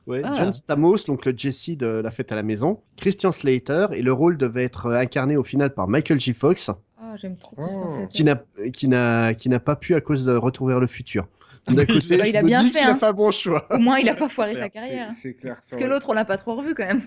ouais, 0.07 0.21
Ah. 0.23 0.35
John 0.37 0.53
Stamos, 0.53 0.97
donc 1.05 1.25
le 1.25 1.33
Jesse 1.35 1.75
de 1.77 1.87
La 1.87 2.11
Fête 2.11 2.31
à 2.31 2.35
la 2.35 2.43
Maison, 2.43 2.79
Christian 2.95 3.33
Slater, 3.33 3.87
et 3.91 4.01
le 4.01 4.13
rôle 4.13 4.37
devait 4.37 4.63
être 4.63 4.91
incarné 4.93 5.35
au 5.35 5.43
final 5.43 5.73
par 5.73 5.87
Michael 5.89 6.19
J. 6.19 6.33
Fox, 6.33 6.69
Ah, 6.69 6.79
j'aime 7.17 7.37
trop 7.37 7.55
Oh. 7.57 8.05
Qui 8.09 8.23
n'a, 8.23 8.41
qui 8.73 8.87
n'a, 8.87 9.33
qui 9.33 9.49
n'a 9.49 9.59
pas 9.59 9.75
pu 9.75 9.95
à 9.95 10.01
cause 10.01 10.25
de 10.25 10.35
Retour 10.35 10.67
vers 10.67 10.79
le 10.79 10.87
futur. 10.87 11.27
D'un 11.67 11.85
côté, 11.85 12.17
Bah, 12.17 12.23
je 12.23 12.29
il 12.29 12.37
a 12.37 12.41
me 12.41 12.47
bien 12.47 12.63
dis 12.63 12.69
fait, 12.69 12.79
qu'il 12.79 12.87
a 12.87 12.91
hein. 12.91 12.95
fait 12.95 13.05
un 13.07 13.13
bon 13.13 13.31
choix. 13.31 13.67
Au 13.73 13.77
moins, 13.77 13.97
il 13.99 14.07
a 14.09 14.15
pas 14.15 14.29
foiré 14.29 14.53
C'est 14.53 14.59
sa 14.59 14.69
clair, 14.69 14.83
carrière. 14.83 15.11
C'est 15.11 15.33
clair. 15.33 15.57
ça 15.59 15.75
Parce 15.75 15.83
que 15.83 15.89
l'autre, 15.89 16.09
on 16.09 16.13
l'a 16.13 16.25
pas 16.25 16.37
trop 16.37 16.55
revu 16.55 16.73
quand 16.75 16.85
même. 16.85 17.01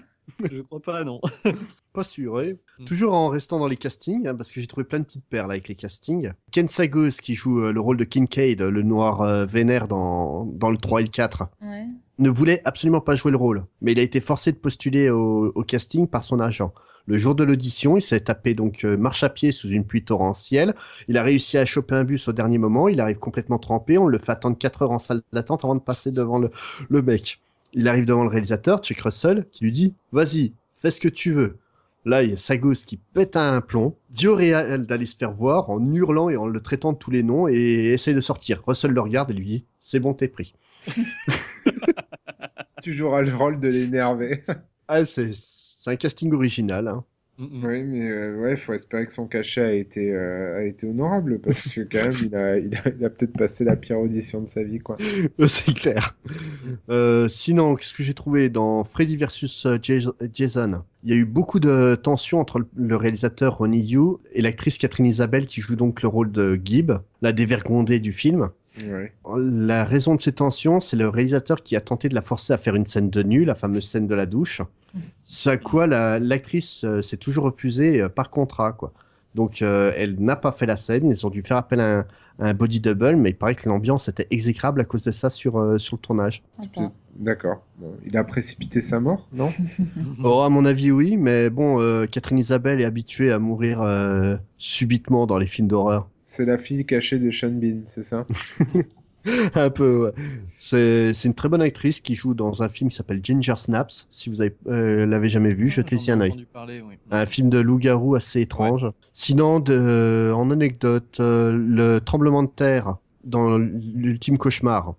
Je 0.51 0.61
crois 0.61 0.81
pas, 0.81 1.03
non. 1.03 1.20
Pas 1.93 2.05
sûr, 2.05 2.35
ouais. 2.35 2.57
Mm. 2.78 2.85
Toujours 2.85 3.15
en 3.15 3.28
restant 3.28 3.59
dans 3.59 3.66
les 3.66 3.77
castings, 3.77 4.28
hein, 4.28 4.37
parce 4.37 4.53
que 4.53 4.61
j'ai 4.61 4.69
trouvé 4.69 4.85
plein 4.85 5.01
de 5.01 5.05
petites 5.05 5.24
perles 5.24 5.51
avec 5.51 5.66
les 5.66 5.74
castings. 5.74 6.31
Ken 6.53 6.69
Sagos, 6.69 7.11
qui 7.20 7.35
joue 7.35 7.65
euh, 7.65 7.73
le 7.73 7.81
rôle 7.81 7.97
de 7.97 8.05
Kincaid, 8.05 8.61
le 8.61 8.82
noir 8.82 9.23
euh, 9.23 9.45
vénère 9.45 9.89
dans, 9.89 10.45
dans 10.45 10.70
le 10.70 10.77
3 10.77 11.01
et 11.01 11.05
le 11.05 11.11
4, 11.11 11.49
Ouais. 11.62 11.87
Ne 12.20 12.30
voulait 12.30 12.62
absolument 12.64 13.01
pas 13.01 13.16
jouer 13.16 13.32
le 13.32 13.36
rôle. 13.36 13.64
Mais 13.80 13.92
il 13.92 13.98
a 13.98 14.02
été 14.02 14.20
forcé 14.20 14.52
de 14.52 14.56
postuler 14.59 15.10
au, 15.10 15.64
casting 15.66 16.06
par 16.06 16.22
son 16.22 16.38
agent. 16.38 16.72
Le 17.06 17.18
jour 17.18 17.34
de 17.34 17.42
l'audition, 17.42 17.97
il 17.97 18.02
s'est 18.02 18.20
tapé 18.20 18.55
donc 18.55 18.84
euh, 18.84 18.97
marche 18.97 19.24
à 19.24 19.30
pied 19.30 19.52
sous 19.52 19.68
une 19.68 19.84
pluie 19.84 20.05
torrentielle. 20.05 20.74
Il 21.09 21.16
a 21.16 21.22
réussi 21.22 21.59
à 21.59 21.64
choper 21.64 21.94
un 21.94 22.05
bus 22.05 22.28
au 22.28 22.32
dernier 22.32 22.59
moment. 22.59 22.88
Il 22.88 23.01
arrive 23.01 23.18
complètement 23.18 23.59
trempé. 23.59 23.98
On 23.98 24.06
le 24.06 24.18
fait 24.18 24.30
attendre 24.30 24.59
4 24.59 24.82
heures 24.82 24.90
en 24.92 24.98
salle 24.98 25.22
d'attente 25.32 25.64
avant 25.64 25.74
de 25.74 25.80
passer 25.80 26.10
devant 26.10 26.38
le, 26.38 26.51
le 26.88 27.02
mec. 27.02 27.40
Il 27.72 27.88
arrive 27.88 28.05
devant 28.05 28.22
le 28.22 28.28
réalisateur, 28.28 28.80
Chuck 28.80 29.01
Russell, 29.01 29.47
qui 29.51 29.64
lui 29.64 29.72
dit 29.72 29.94
Vas-y, 30.12 30.52
fais 30.82 30.90
ce 30.90 31.01
que 31.01 31.09
tu 31.09 31.32
veux. 31.32 31.56
Là, 32.05 32.22
il 32.22 32.30
y 32.30 32.32
a 32.32 32.38
Sagos 32.38 32.84
qui 32.86 32.97
pète 32.97 33.36
un 33.36 33.60
plomb, 33.60 33.97
dit 34.10 34.26
au 34.26 34.34
réal 34.34 34.86
d'aller 34.86 35.06
se 35.06 35.16
faire 35.16 35.32
voir 35.32 35.68
en 35.68 35.84
hurlant 35.92 36.30
et 36.30 36.36
en 36.36 36.47
le 36.47 36.60
traitant 36.60 36.92
de 36.92 36.98
tous 36.98 37.10
les 37.10 37.22
noms 37.22 37.48
et 37.48 37.92
essaye 37.92 38.14
de 38.14 38.20
sortir. 38.20 38.62
Russell 38.66 38.92
le 38.92 39.01
regarde 39.01 39.30
et 39.30 39.34
lui 39.34 39.47
dit 39.47 39.64
C'est 39.82 40.01
bon, 40.01 40.14
t'es 40.14 40.28
pris. 40.28 40.55
Tu 42.83 42.93
joueras 42.93 43.23
le 43.23 43.35
rôle 43.35 43.61
de 43.61 43.69
l'énervé. 43.69 44.43
Ah, 44.89 45.05
c'est 45.05 45.33
c'est 45.35 45.91
un 45.91 45.97
casting 45.97 46.33
original. 46.33 46.89
Hein. 46.89 47.05
Mm, 47.39 47.65
oui, 47.65 47.83
mais 47.85 48.11
euh, 48.11 48.37
ouais, 48.41 48.57
faut 48.57 48.75
espérer 48.75 49.07
que 49.07 49.12
son 49.12 49.27
cachet 49.27 49.62
a 49.62 49.73
été, 49.73 50.12
euh, 50.12 50.59
a 50.59 50.65
été 50.65 50.87
honorable 50.87 51.39
parce 51.39 51.69
que 51.69 51.81
quand 51.81 51.99
même, 52.03 52.17
il 52.23 52.35
a, 52.35 52.59
il 52.59 52.75
a, 52.77 52.83
il 52.89 53.05
a 53.05 53.09
peut-être 53.09 53.33
passé 53.33 53.65
la 53.65 53.77
pire 53.77 53.99
audition 53.99 54.43
de 54.43 54.49
sa 54.49 54.62
vie, 54.62 54.79
quoi. 54.79 54.99
c'est 55.49 55.73
clair. 55.73 56.17
Euh, 56.91 57.29
sinon, 57.29 57.77
qu'est-ce 57.77 57.95
que 57.95 58.03
j'ai 58.03 58.15
trouvé 58.15 58.51
dans 58.51 58.85
Freddy 58.85 59.17
vs 59.17 59.79
Jas- 59.83 60.12
Jason? 60.35 60.83
Il 61.03 61.11
y 61.11 61.12
a 61.15 61.17
eu 61.17 61.25
beaucoup 61.25 61.61
de 61.61 61.95
tensions 61.95 62.41
entre 62.41 62.59
le- 62.59 62.69
le 62.77 62.97
réalisateur 62.97 63.57
Ronnie 63.57 63.87
Yu 63.87 64.17
et 64.33 64.43
l'actrice 64.43 64.77
Catherine 64.77 65.07
Isabelle 65.07 65.47
qui 65.47 65.61
joue 65.62 65.77
donc 65.77 66.03
le 66.03 66.09
rôle 66.09 66.31
de 66.33 66.61
Gibb, 66.62 66.93
la 67.23 67.33
dévergondée 67.33 68.01
du 68.01 68.12
film. 68.12 68.51
Ouais. 68.88 69.12
La 69.38 69.84
raison 69.84 70.14
de 70.14 70.20
ces 70.20 70.32
tensions, 70.32 70.80
c'est 70.80 70.97
le 70.97 71.09
réalisateur 71.09 71.62
qui 71.62 71.76
a 71.76 71.80
tenté 71.80 72.09
de 72.09 72.14
la 72.14 72.22
forcer 72.22 72.52
à 72.52 72.59
faire 72.59 72.76
une 72.76 72.86
scène 72.86 73.10
de 73.10 73.22
nu, 73.22 73.44
la 73.44 73.55
fameuse 73.55 73.86
scène 73.88 74.06
de 74.06 74.14
la 74.14 74.26
douche. 74.26 74.62
Ce 75.24 75.48
à 75.51 75.56
quoi 75.56 75.86
la- 75.86 76.18
l'actrice 76.18 76.82
euh, 76.84 77.01
s'est 77.02 77.16
toujours 77.16 77.44
refusée 77.44 78.01
euh, 78.01 78.09
par 78.09 78.30
contrat, 78.30 78.72
quoi. 78.72 78.92
Donc, 79.36 79.62
euh, 79.62 79.92
elle 79.97 80.16
n'a 80.20 80.34
pas 80.34 80.51
fait 80.51 80.66
la 80.66 80.76
scène. 80.76 81.09
Ils 81.09 81.24
ont 81.26 81.30
dû 81.30 81.42
faire 81.42 81.56
appel 81.56 81.78
à 81.80 81.98
un, 81.98 82.01
à 82.40 82.48
un 82.48 82.55
body 82.55 82.80
double, 82.80 83.14
mais 83.14 83.30
il 83.30 83.36
paraît 83.36 83.55
que 83.55 83.68
l'ambiance 83.68 84.09
était 84.09 84.26
exécrable 84.30 84.80
à 84.80 84.84
cause 84.84 85.05
de 85.05 85.12
ça 85.12 85.30
sur, 85.30 85.59
euh, 85.59 85.78
sur 85.78 85.97
le 85.97 86.01
tournage. 86.01 86.42
D'accord. 87.16 87.62
Bon, 87.78 87.92
il 88.05 88.16
a 88.16 88.24
précipité 88.24 88.80
sa 88.80 88.98
mort, 88.98 89.28
non? 89.32 89.51
Oh, 90.24 90.40
à 90.40 90.48
mon 90.48 90.64
avis, 90.64 90.90
oui, 90.90 91.16
mais 91.16 91.51
bon, 91.51 91.80
euh, 91.80 92.06
Catherine 92.06 92.38
Isabelle 92.38 92.80
est 92.80 92.84
habituée 92.84 93.30
à 93.30 93.38
mourir 93.38 93.80
euh, 93.82 94.36
subitement 94.59 95.26
dans 95.26 95.38
les 95.38 95.47
films 95.47 95.68
d'horreur. 95.68 96.09
C'est 96.31 96.44
la 96.44 96.59
fille 96.59 96.86
cachée 96.86 97.19
de 97.19 97.32
Sean 97.32 97.51
Bean, 97.51 97.81
c'est 97.86 98.05
ça? 98.05 98.24
Un 99.55 99.69
peu, 99.69 100.05
ouais. 100.05 100.12
C'est, 100.59 101.12
une 101.24 101.35
très 101.35 101.48
bonne 101.48 101.61
actrice 101.61 102.01
qui 102.01 102.15
joue 102.15 102.35
dans 102.35 102.62
un 102.62 102.69
film 102.69 102.89
qui 102.89 102.97
s'appelle 102.97 103.20
Ginger 103.20 103.57
Snaps. 103.57 104.07
Si 104.11 104.31
vous 104.31 104.40
avez, 104.40 104.55
euh, 104.69 105.07
l'avez 105.07 105.28
jamais 105.28 105.52
vu, 105.52 105.69
jetez-y 105.69 106.12
un 106.12 106.20
œil. 106.20 106.31
entendu 106.31 106.47
parler, 106.47 106.82
oui. 106.82 106.94
Un 107.11 107.27
film 107.27 107.51
de 107.51 107.59
loup-garou 107.59 108.15
assez 108.15 108.40
étrange. 108.40 108.86
Sinon, 109.12 109.59
de, 109.59 110.32
en 110.32 110.52
anecdote, 110.52 111.19
euh, 111.19 111.52
le 111.52 111.98
tremblement 112.01 112.44
de 112.44 112.48
terre 112.48 112.97
dans 113.24 113.59
l'ultime 113.59 114.39
cauchemar. 114.39 114.94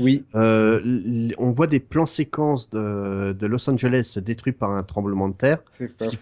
Oui. 0.00 0.24
Euh, 0.34 1.30
on 1.38 1.52
voit 1.52 1.68
des 1.68 1.80
plans 1.80 2.06
séquences 2.06 2.68
de, 2.70 3.36
de 3.38 3.46
Los 3.46 3.70
Angeles 3.70 4.18
détruits 4.20 4.52
par 4.52 4.72
un 4.72 4.82
tremblement 4.82 5.28
de 5.28 5.34
terre. 5.34 5.58
Qu'il 5.78 6.18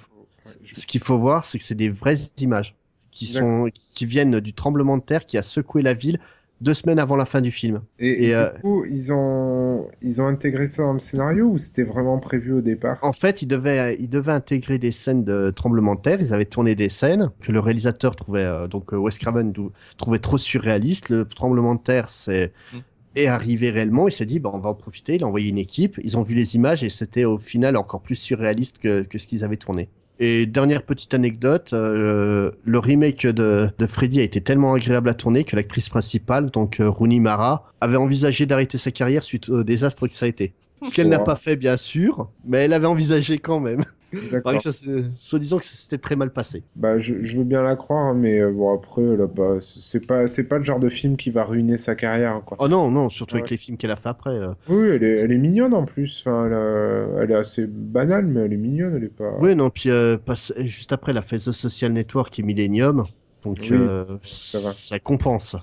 ce 0.63 0.87
qu'il 0.87 1.01
faut 1.01 1.19
voir, 1.19 1.45
c'est 1.45 1.59
que 1.59 1.65
c'est 1.65 1.75
des 1.75 1.89
vraies 1.89 2.17
images 2.39 2.77
qui 3.11 3.27
sont, 3.27 3.71
qui 3.91 4.07
viennent 4.07 4.41
du 4.41 4.55
tremblement 4.55 4.97
de 4.97 5.03
terre 5.03 5.27
qui 5.27 5.39
a 5.39 5.43
secoué 5.43 5.83
la 5.83 5.95
ville 5.95 6.19
deux 6.61 6.75
semaines 6.75 6.99
avant 6.99 7.17
la 7.17 7.25
fin 7.25 7.41
du 7.41 7.51
film. 7.51 7.83
Et, 7.99 8.27
et 8.27 8.35
euh, 8.35 8.51
du 8.51 8.61
coup, 8.61 8.85
ils 8.85 9.13
ont, 9.13 9.89
ils 10.03 10.21
ont 10.21 10.27
intégré 10.27 10.67
ça 10.67 10.83
dans 10.83 10.93
le 10.93 10.99
scénario 10.99 11.47
ou 11.47 11.59
c'était 11.59 11.85
vraiment 11.85 12.19
prévu 12.19 12.53
au 12.53 12.61
départ? 12.61 12.99
En 13.03 13.13
fait, 13.13 13.41
ils 13.41 13.47
devaient, 13.47 13.97
ils 13.99 14.09
devaient 14.11 14.33
intégrer 14.33 14.79
des 14.79 14.93
scènes 14.93 15.25
de 15.25 15.51
tremblement 15.51 15.95
de 15.95 16.01
terre. 16.03 16.21
Ils 16.21 16.35
avaient 16.35 16.45
tourné 16.45 16.75
des 16.75 16.91
scènes 16.91 17.31
que 17.41 17.51
le 17.51 17.61
réalisateur 17.61 18.15
trouvait, 18.15 18.45
euh, 18.45 18.69
donc 18.69 18.93
euh, 18.93 18.97
Wes 18.99 19.19
Craven 19.19 19.53
trouvait 19.97 20.19
trop 20.19 20.37
surréalistes. 20.39 21.09
Le 21.09 21.25
tremblement 21.27 21.75
de 21.75 21.81
terre, 21.81 22.11
c'est 22.11 22.53
Mm. 22.73 22.81
est 23.17 23.27
arrivé 23.29 23.71
réellement. 23.71 24.09
Il 24.09 24.13
s'est 24.13 24.27
dit, 24.27 24.41
bah, 24.41 24.51
on 24.55 24.59
va 24.61 24.71
en 24.71 24.75
profiter. 24.75 25.17
Il 25.17 25.25
a 25.25 25.27
envoyé 25.29 25.49
une 25.51 25.59
équipe. 25.59 26.01
Ils 26.05 26.19
ont 26.19 26.23
vu 26.23 26.35
les 26.35 26.57
images 26.57 26.83
et 26.85 26.91
c'était 26.91 27.25
au 27.25 27.39
final 27.39 27.77
encore 27.77 28.03
plus 28.03 28.17
surréaliste 28.17 28.79
que, 28.79 29.03
que 29.03 29.19
ce 29.19 29.27
qu'ils 29.27 29.45
avaient 29.45 29.57
tourné. 29.59 29.91
Et 30.23 30.45
dernière 30.45 30.83
petite 30.83 31.15
anecdote, 31.15 31.73
euh, 31.73 32.51
le 32.63 32.79
remake 32.79 33.27
de, 33.27 33.71
de 33.79 33.87
Freddy 33.87 34.21
a 34.21 34.23
été 34.23 34.43
tellement 34.43 34.75
agréable 34.75 35.09
à 35.09 35.15
tourner 35.15 35.45
que 35.45 35.57
l'actrice 35.57 35.89
principale, 35.89 36.51
donc 36.51 36.79
euh, 36.79 36.91
Rooney 36.91 37.21
Mara, 37.21 37.73
avait 37.81 37.97
envisagé 37.97 38.45
d'arrêter 38.45 38.77
sa 38.77 38.91
carrière 38.91 39.23
suite 39.23 39.49
au 39.49 39.65
désastre 39.65 40.07
que 40.07 40.13
ça 40.13 40.27
a 40.27 40.29
été. 40.29 40.53
Ce 40.83 40.95
qu'elle 40.95 41.09
n'a 41.09 41.21
pas 41.21 41.37
fait, 41.37 41.57
bien 41.57 41.79
sûr, 41.79 42.31
mais 42.45 42.59
elle 42.59 42.75
avait 42.75 42.87
envisagé 42.87 43.39
quand 43.39 43.61
même. 43.61 43.85
D'accord. 44.13 44.43
Paraît 44.43 44.59
que 44.59 45.65
s'était 45.67 45.99
très 45.99 46.17
mal 46.17 46.33
passé. 46.33 46.63
Bah, 46.77 46.99
je, 46.99 47.23
je 47.23 47.39
veux 47.39 47.45
bien 47.45 47.63
la 47.63 47.77
croire, 47.77 48.07
hein, 48.07 48.15
mais 48.15 48.41
euh, 48.41 48.51
bon 48.51 48.75
après, 48.75 49.17
là, 49.17 49.27
bah, 49.27 49.57
c'est 49.61 50.07
pas, 50.07 50.27
c'est 50.27 50.49
pas 50.49 50.59
le 50.59 50.65
genre 50.65 50.81
de 50.81 50.89
film 50.89 51.17
qui 51.17 51.31
va 51.31 51.45
ruiner 51.45 51.77
sa 51.77 51.95
carrière, 51.95 52.43
quoi. 52.45 52.57
Oh 52.61 52.69
non, 52.69 52.91
non, 52.91 53.09
surtout 53.09 53.35
Ouais. 53.37 53.41
avec 53.43 53.51
les 53.51 53.57
films 53.57 53.77
qu'elle 53.77 53.91
a 53.91 53.97
fait 53.97 54.09
après. 54.09 54.31
euh. 54.31 54.53
Oui, 54.69 54.89
elle 54.89 55.05
est, 55.05 55.17
elle 55.19 55.33
est 55.33 55.39
mignonne 55.39 55.75
en 55.75 55.85
plus. 55.85 56.23
Enfin, 56.25 56.47
elle, 56.47 56.55
a- 56.55 57.23
elle 57.23 57.31
est 57.31 57.35
assez 57.37 57.67
banale, 57.67 58.27
mais 58.27 58.41
elle 58.41 58.53
est 58.53 58.57
mignonne. 58.57 58.95
Elle 58.97 59.05
est 59.05 59.09
pas. 59.09 59.33
Oui, 59.41 59.55
non, 59.55 59.71
puis 59.71 59.91
euh, 59.91 60.17
juste 60.59 60.93
après, 60.93 61.13
elle 61.13 61.19
a 61.19 61.23
fait 61.23 61.39
The 61.39 61.53
Social 61.53 61.93
Network 61.93 62.39
et 62.39 62.43
Millennium, 62.43 63.03
donc 63.45 63.59
Oui, 63.63 63.69
euh, 63.73 64.05
ça 64.23 64.59
va. 64.59 64.71
ça 64.71 64.99
compense. 64.99 65.57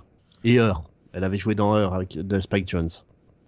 Et 0.43 0.59
Heure, 0.59 0.83
elle 1.13 1.23
avait 1.23 1.37
joué 1.37 1.55
dans 1.55 1.75
Heure 1.75 1.93
avec 1.93 2.17
de 2.17 2.39
Spike 2.39 2.67
Jones. 2.69 2.89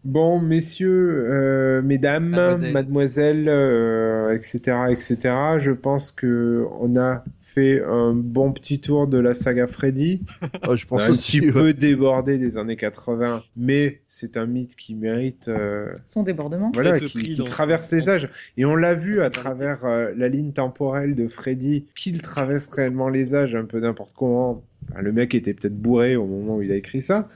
Bon, 0.06 0.40
messieurs, 0.40 1.26
euh, 1.30 1.82
mesdames, 1.82 2.30
Mademoiselle. 2.30 2.74
mademoiselles, 2.74 3.50
euh, 3.50 4.34
etc., 4.34 4.60
etc. 4.90 5.18
Je 5.60 5.72
pense 5.72 6.12
que 6.14 6.66
on 6.80 6.96
a 6.98 7.24
fait 7.42 7.84
un 7.84 8.14
bon 8.14 8.54
petit 8.54 8.80
tour 8.80 9.08
de 9.08 9.18
la 9.18 9.34
saga 9.34 9.68
Freddy. 9.68 10.22
Oh, 10.68 10.76
je 10.76 10.86
pense 10.86 11.02
un 11.04 11.10
aussi. 11.10 11.40
petit 11.40 11.48
ouais. 11.48 11.52
peu 11.52 11.74
débordé 11.74 12.38
des 12.38 12.58
années 12.58 12.76
80, 12.78 13.44
mais 13.58 14.00
c'est 14.08 14.38
un 14.38 14.46
mythe 14.46 14.76
qui 14.76 14.94
mérite. 14.96 15.48
euh, 15.50 15.88
Son 16.08 16.24
débordement. 16.24 16.72
Voilà, 16.74 16.98
qui, 17.00 17.06
pris 17.08 17.24
qui 17.24 17.36
dans- 17.36 17.44
traverse 17.46 17.92
les 17.92 18.10
âges. 18.10 18.30
Et 18.58 18.66
on 18.66 18.76
l'a 18.76 18.94
vu 18.94 19.22
à 19.22 19.30
travers 19.30 19.84
euh, 19.84 20.12
la 20.16 20.28
ligne 20.30 20.52
temporelle 20.54 21.16
de 21.16 21.28
Freddy, 21.28 21.86
qu'il 21.96 22.22
traverse 22.22 22.68
réellement 22.74 23.10
les 23.10 23.36
âges 23.36 23.56
un 23.56 23.66
peu 23.66 23.80
n'importe 23.80 24.14
comment. 24.16 24.62
Enfin, 24.92 25.02
le 25.02 25.12
mec 25.12 25.34
était 25.36 25.54
peut-être 25.54 25.76
bourré 25.78 26.16
au 26.16 26.26
moment 26.26 26.58
où 26.58 26.62
il 26.62 26.72
a 26.72 26.76
écrit 26.76 27.02
ça. 27.02 27.28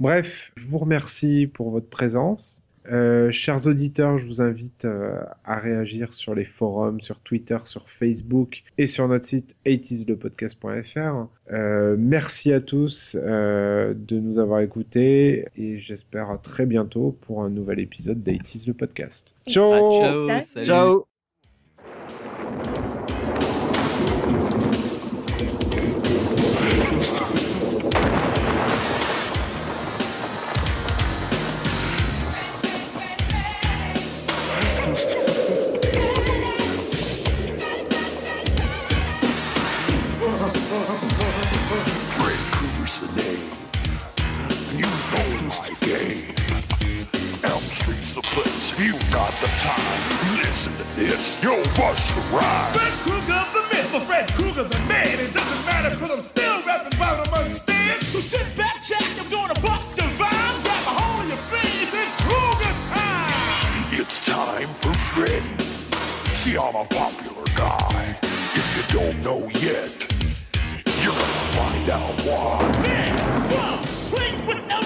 Bref, 0.00 0.52
je 0.56 0.66
vous 0.66 0.78
remercie 0.78 1.46
pour 1.46 1.70
votre 1.70 1.88
présence. 1.88 2.66
Euh, 2.90 3.30
chers 3.30 3.66
auditeurs, 3.66 4.18
je 4.18 4.26
vous 4.26 4.40
invite 4.40 4.86
euh, 4.86 5.20
à 5.44 5.58
réagir 5.58 6.14
sur 6.14 6.34
les 6.34 6.46
forums, 6.46 7.00
sur 7.00 7.20
Twitter, 7.20 7.58
sur 7.64 7.88
Facebook 7.88 8.62
et 8.78 8.86
sur 8.86 9.06
notre 9.06 9.26
site 9.26 9.56
80slepodcast.fr. 9.66 11.28
Euh, 11.52 11.96
merci 11.98 12.52
à 12.52 12.60
tous 12.60 13.16
euh, 13.20 13.92
de 13.94 14.18
nous 14.18 14.38
avoir 14.38 14.60
écoutés 14.60 15.44
et 15.56 15.78
j'espère 15.78 16.30
à 16.30 16.38
très 16.38 16.64
bientôt 16.66 17.16
pour 17.20 17.42
un 17.42 17.50
nouvel 17.50 17.80
épisode 17.80 18.22
d'A80s 18.22 18.66
le 18.66 18.74
podcast. 18.74 19.36
Ciao 19.46 19.72
Ah, 19.72 19.80
ciao, 20.00 20.40
salut. 20.40 20.66
Ciao 20.66 21.09
Street's 48.10 48.14
the 48.14 48.22
place. 48.34 48.78
You 48.78 48.92
got 49.12 49.32
the 49.40 49.46
time, 49.58 50.38
listen 50.38 50.72
to 50.74 50.96
this. 50.96 51.42
You'll 51.42 51.62
bust 51.76 52.14
the 52.14 52.20
rhyme. 52.36 52.72
Fred 52.72 52.92
Krueger 53.04 53.44
the 53.54 53.62
myth, 53.70 53.94
or 53.94 54.00
Fred 54.00 54.32
Krueger 54.32 54.64
the 54.64 54.78
man. 54.80 55.06
It 55.06 55.32
doesn't 55.32 55.64
matter 55.66 55.96
cause 55.96 56.10
I'm 56.10 56.22
still 56.22 56.62
rapping 56.66 56.94
about 56.94 57.26
him, 57.26 57.34
understand? 57.34 58.02
So 58.04 58.20
sit 58.20 58.56
back, 58.56 58.82
check, 58.82 59.02
I'm 59.18 59.30
gonna 59.30 59.54
bust 59.60 59.96
the 59.96 60.04
rhyme. 60.18 60.62
Grab 60.62 60.86
a 60.86 60.94
hold 61.00 61.22
of 61.22 61.28
your 61.28 61.38
face, 61.54 61.94
it's 61.94 62.22
Krueger 62.24 62.74
time! 62.90 64.00
It's 64.00 64.26
time 64.26 64.68
for 64.80 64.94
Freddy. 64.94 65.56
See, 66.34 66.56
I'm 66.56 66.74
a 66.74 66.84
popular 66.86 67.44
guy. 67.54 68.18
If 68.54 68.66
you 68.76 68.98
don't 68.98 69.22
know 69.22 69.48
yet, 69.60 69.94
you're 71.02 71.14
gonna 71.14 71.46
find 71.58 71.90
out 71.90 72.20
why. 72.22 72.82
Man, 72.82 73.50
whoa, 73.50 73.78
place 74.10 74.40
with 74.46 74.66
no 74.66 74.79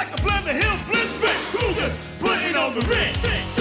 like 0.00 0.18
a 0.18 0.22
Blender 0.22 0.58
Hill 0.58 0.78
blitz. 0.88 1.12
Fred 1.20 1.36
Krueger's 1.52 1.98
putting 2.20 2.56
on 2.56 2.74
the 2.74 2.80
ritz. 2.88 3.59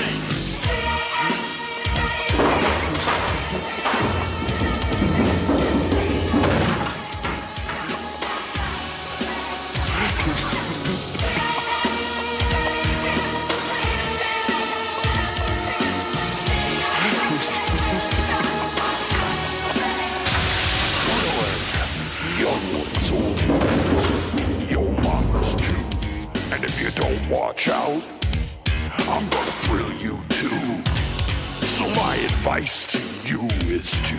Advice 32.39 32.87
to 32.87 32.99
you 33.27 33.45
is 33.67 33.99
to 33.99 34.15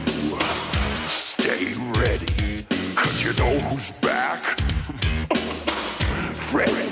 stay 1.09 1.73
ready. 2.01 2.67
Cause 2.95 3.25
you 3.25 3.33
know 3.33 3.59
who's 3.61 3.93
back? 3.93 4.61
Freddy. 6.35 6.91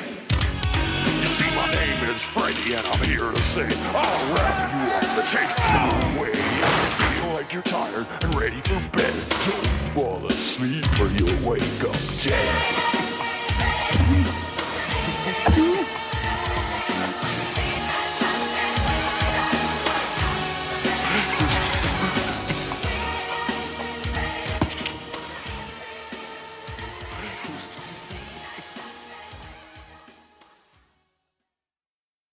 You 1.21 1.27
see, 1.27 1.55
my 1.55 1.71
name 1.71 2.03
is 2.05 2.25
Freddy, 2.25 2.77
and 2.77 2.87
I'm 2.87 3.05
here 3.05 3.31
to 3.31 3.43
say, 3.43 3.69
I'll 3.95 4.35
wrap 4.35 4.73
you 4.73 4.81
up 4.91 5.05
and 5.19 5.29
take 5.29 5.53
you 5.69 6.19
away. 6.19 6.33
Feel 6.33 7.35
like 7.35 7.35
like 7.35 7.53
you're 7.53 7.63
tired 7.63 8.07
and 8.23 8.35
ready 8.35 8.61
for 8.63 8.81
bed. 8.97 9.15
Don't 9.45 9.69
fall 9.93 10.27
asleep 10.29 10.87
or 10.99 11.09
you'll 11.09 11.47
wake 11.47 11.85
up 11.85 11.97
dead. 12.23 12.89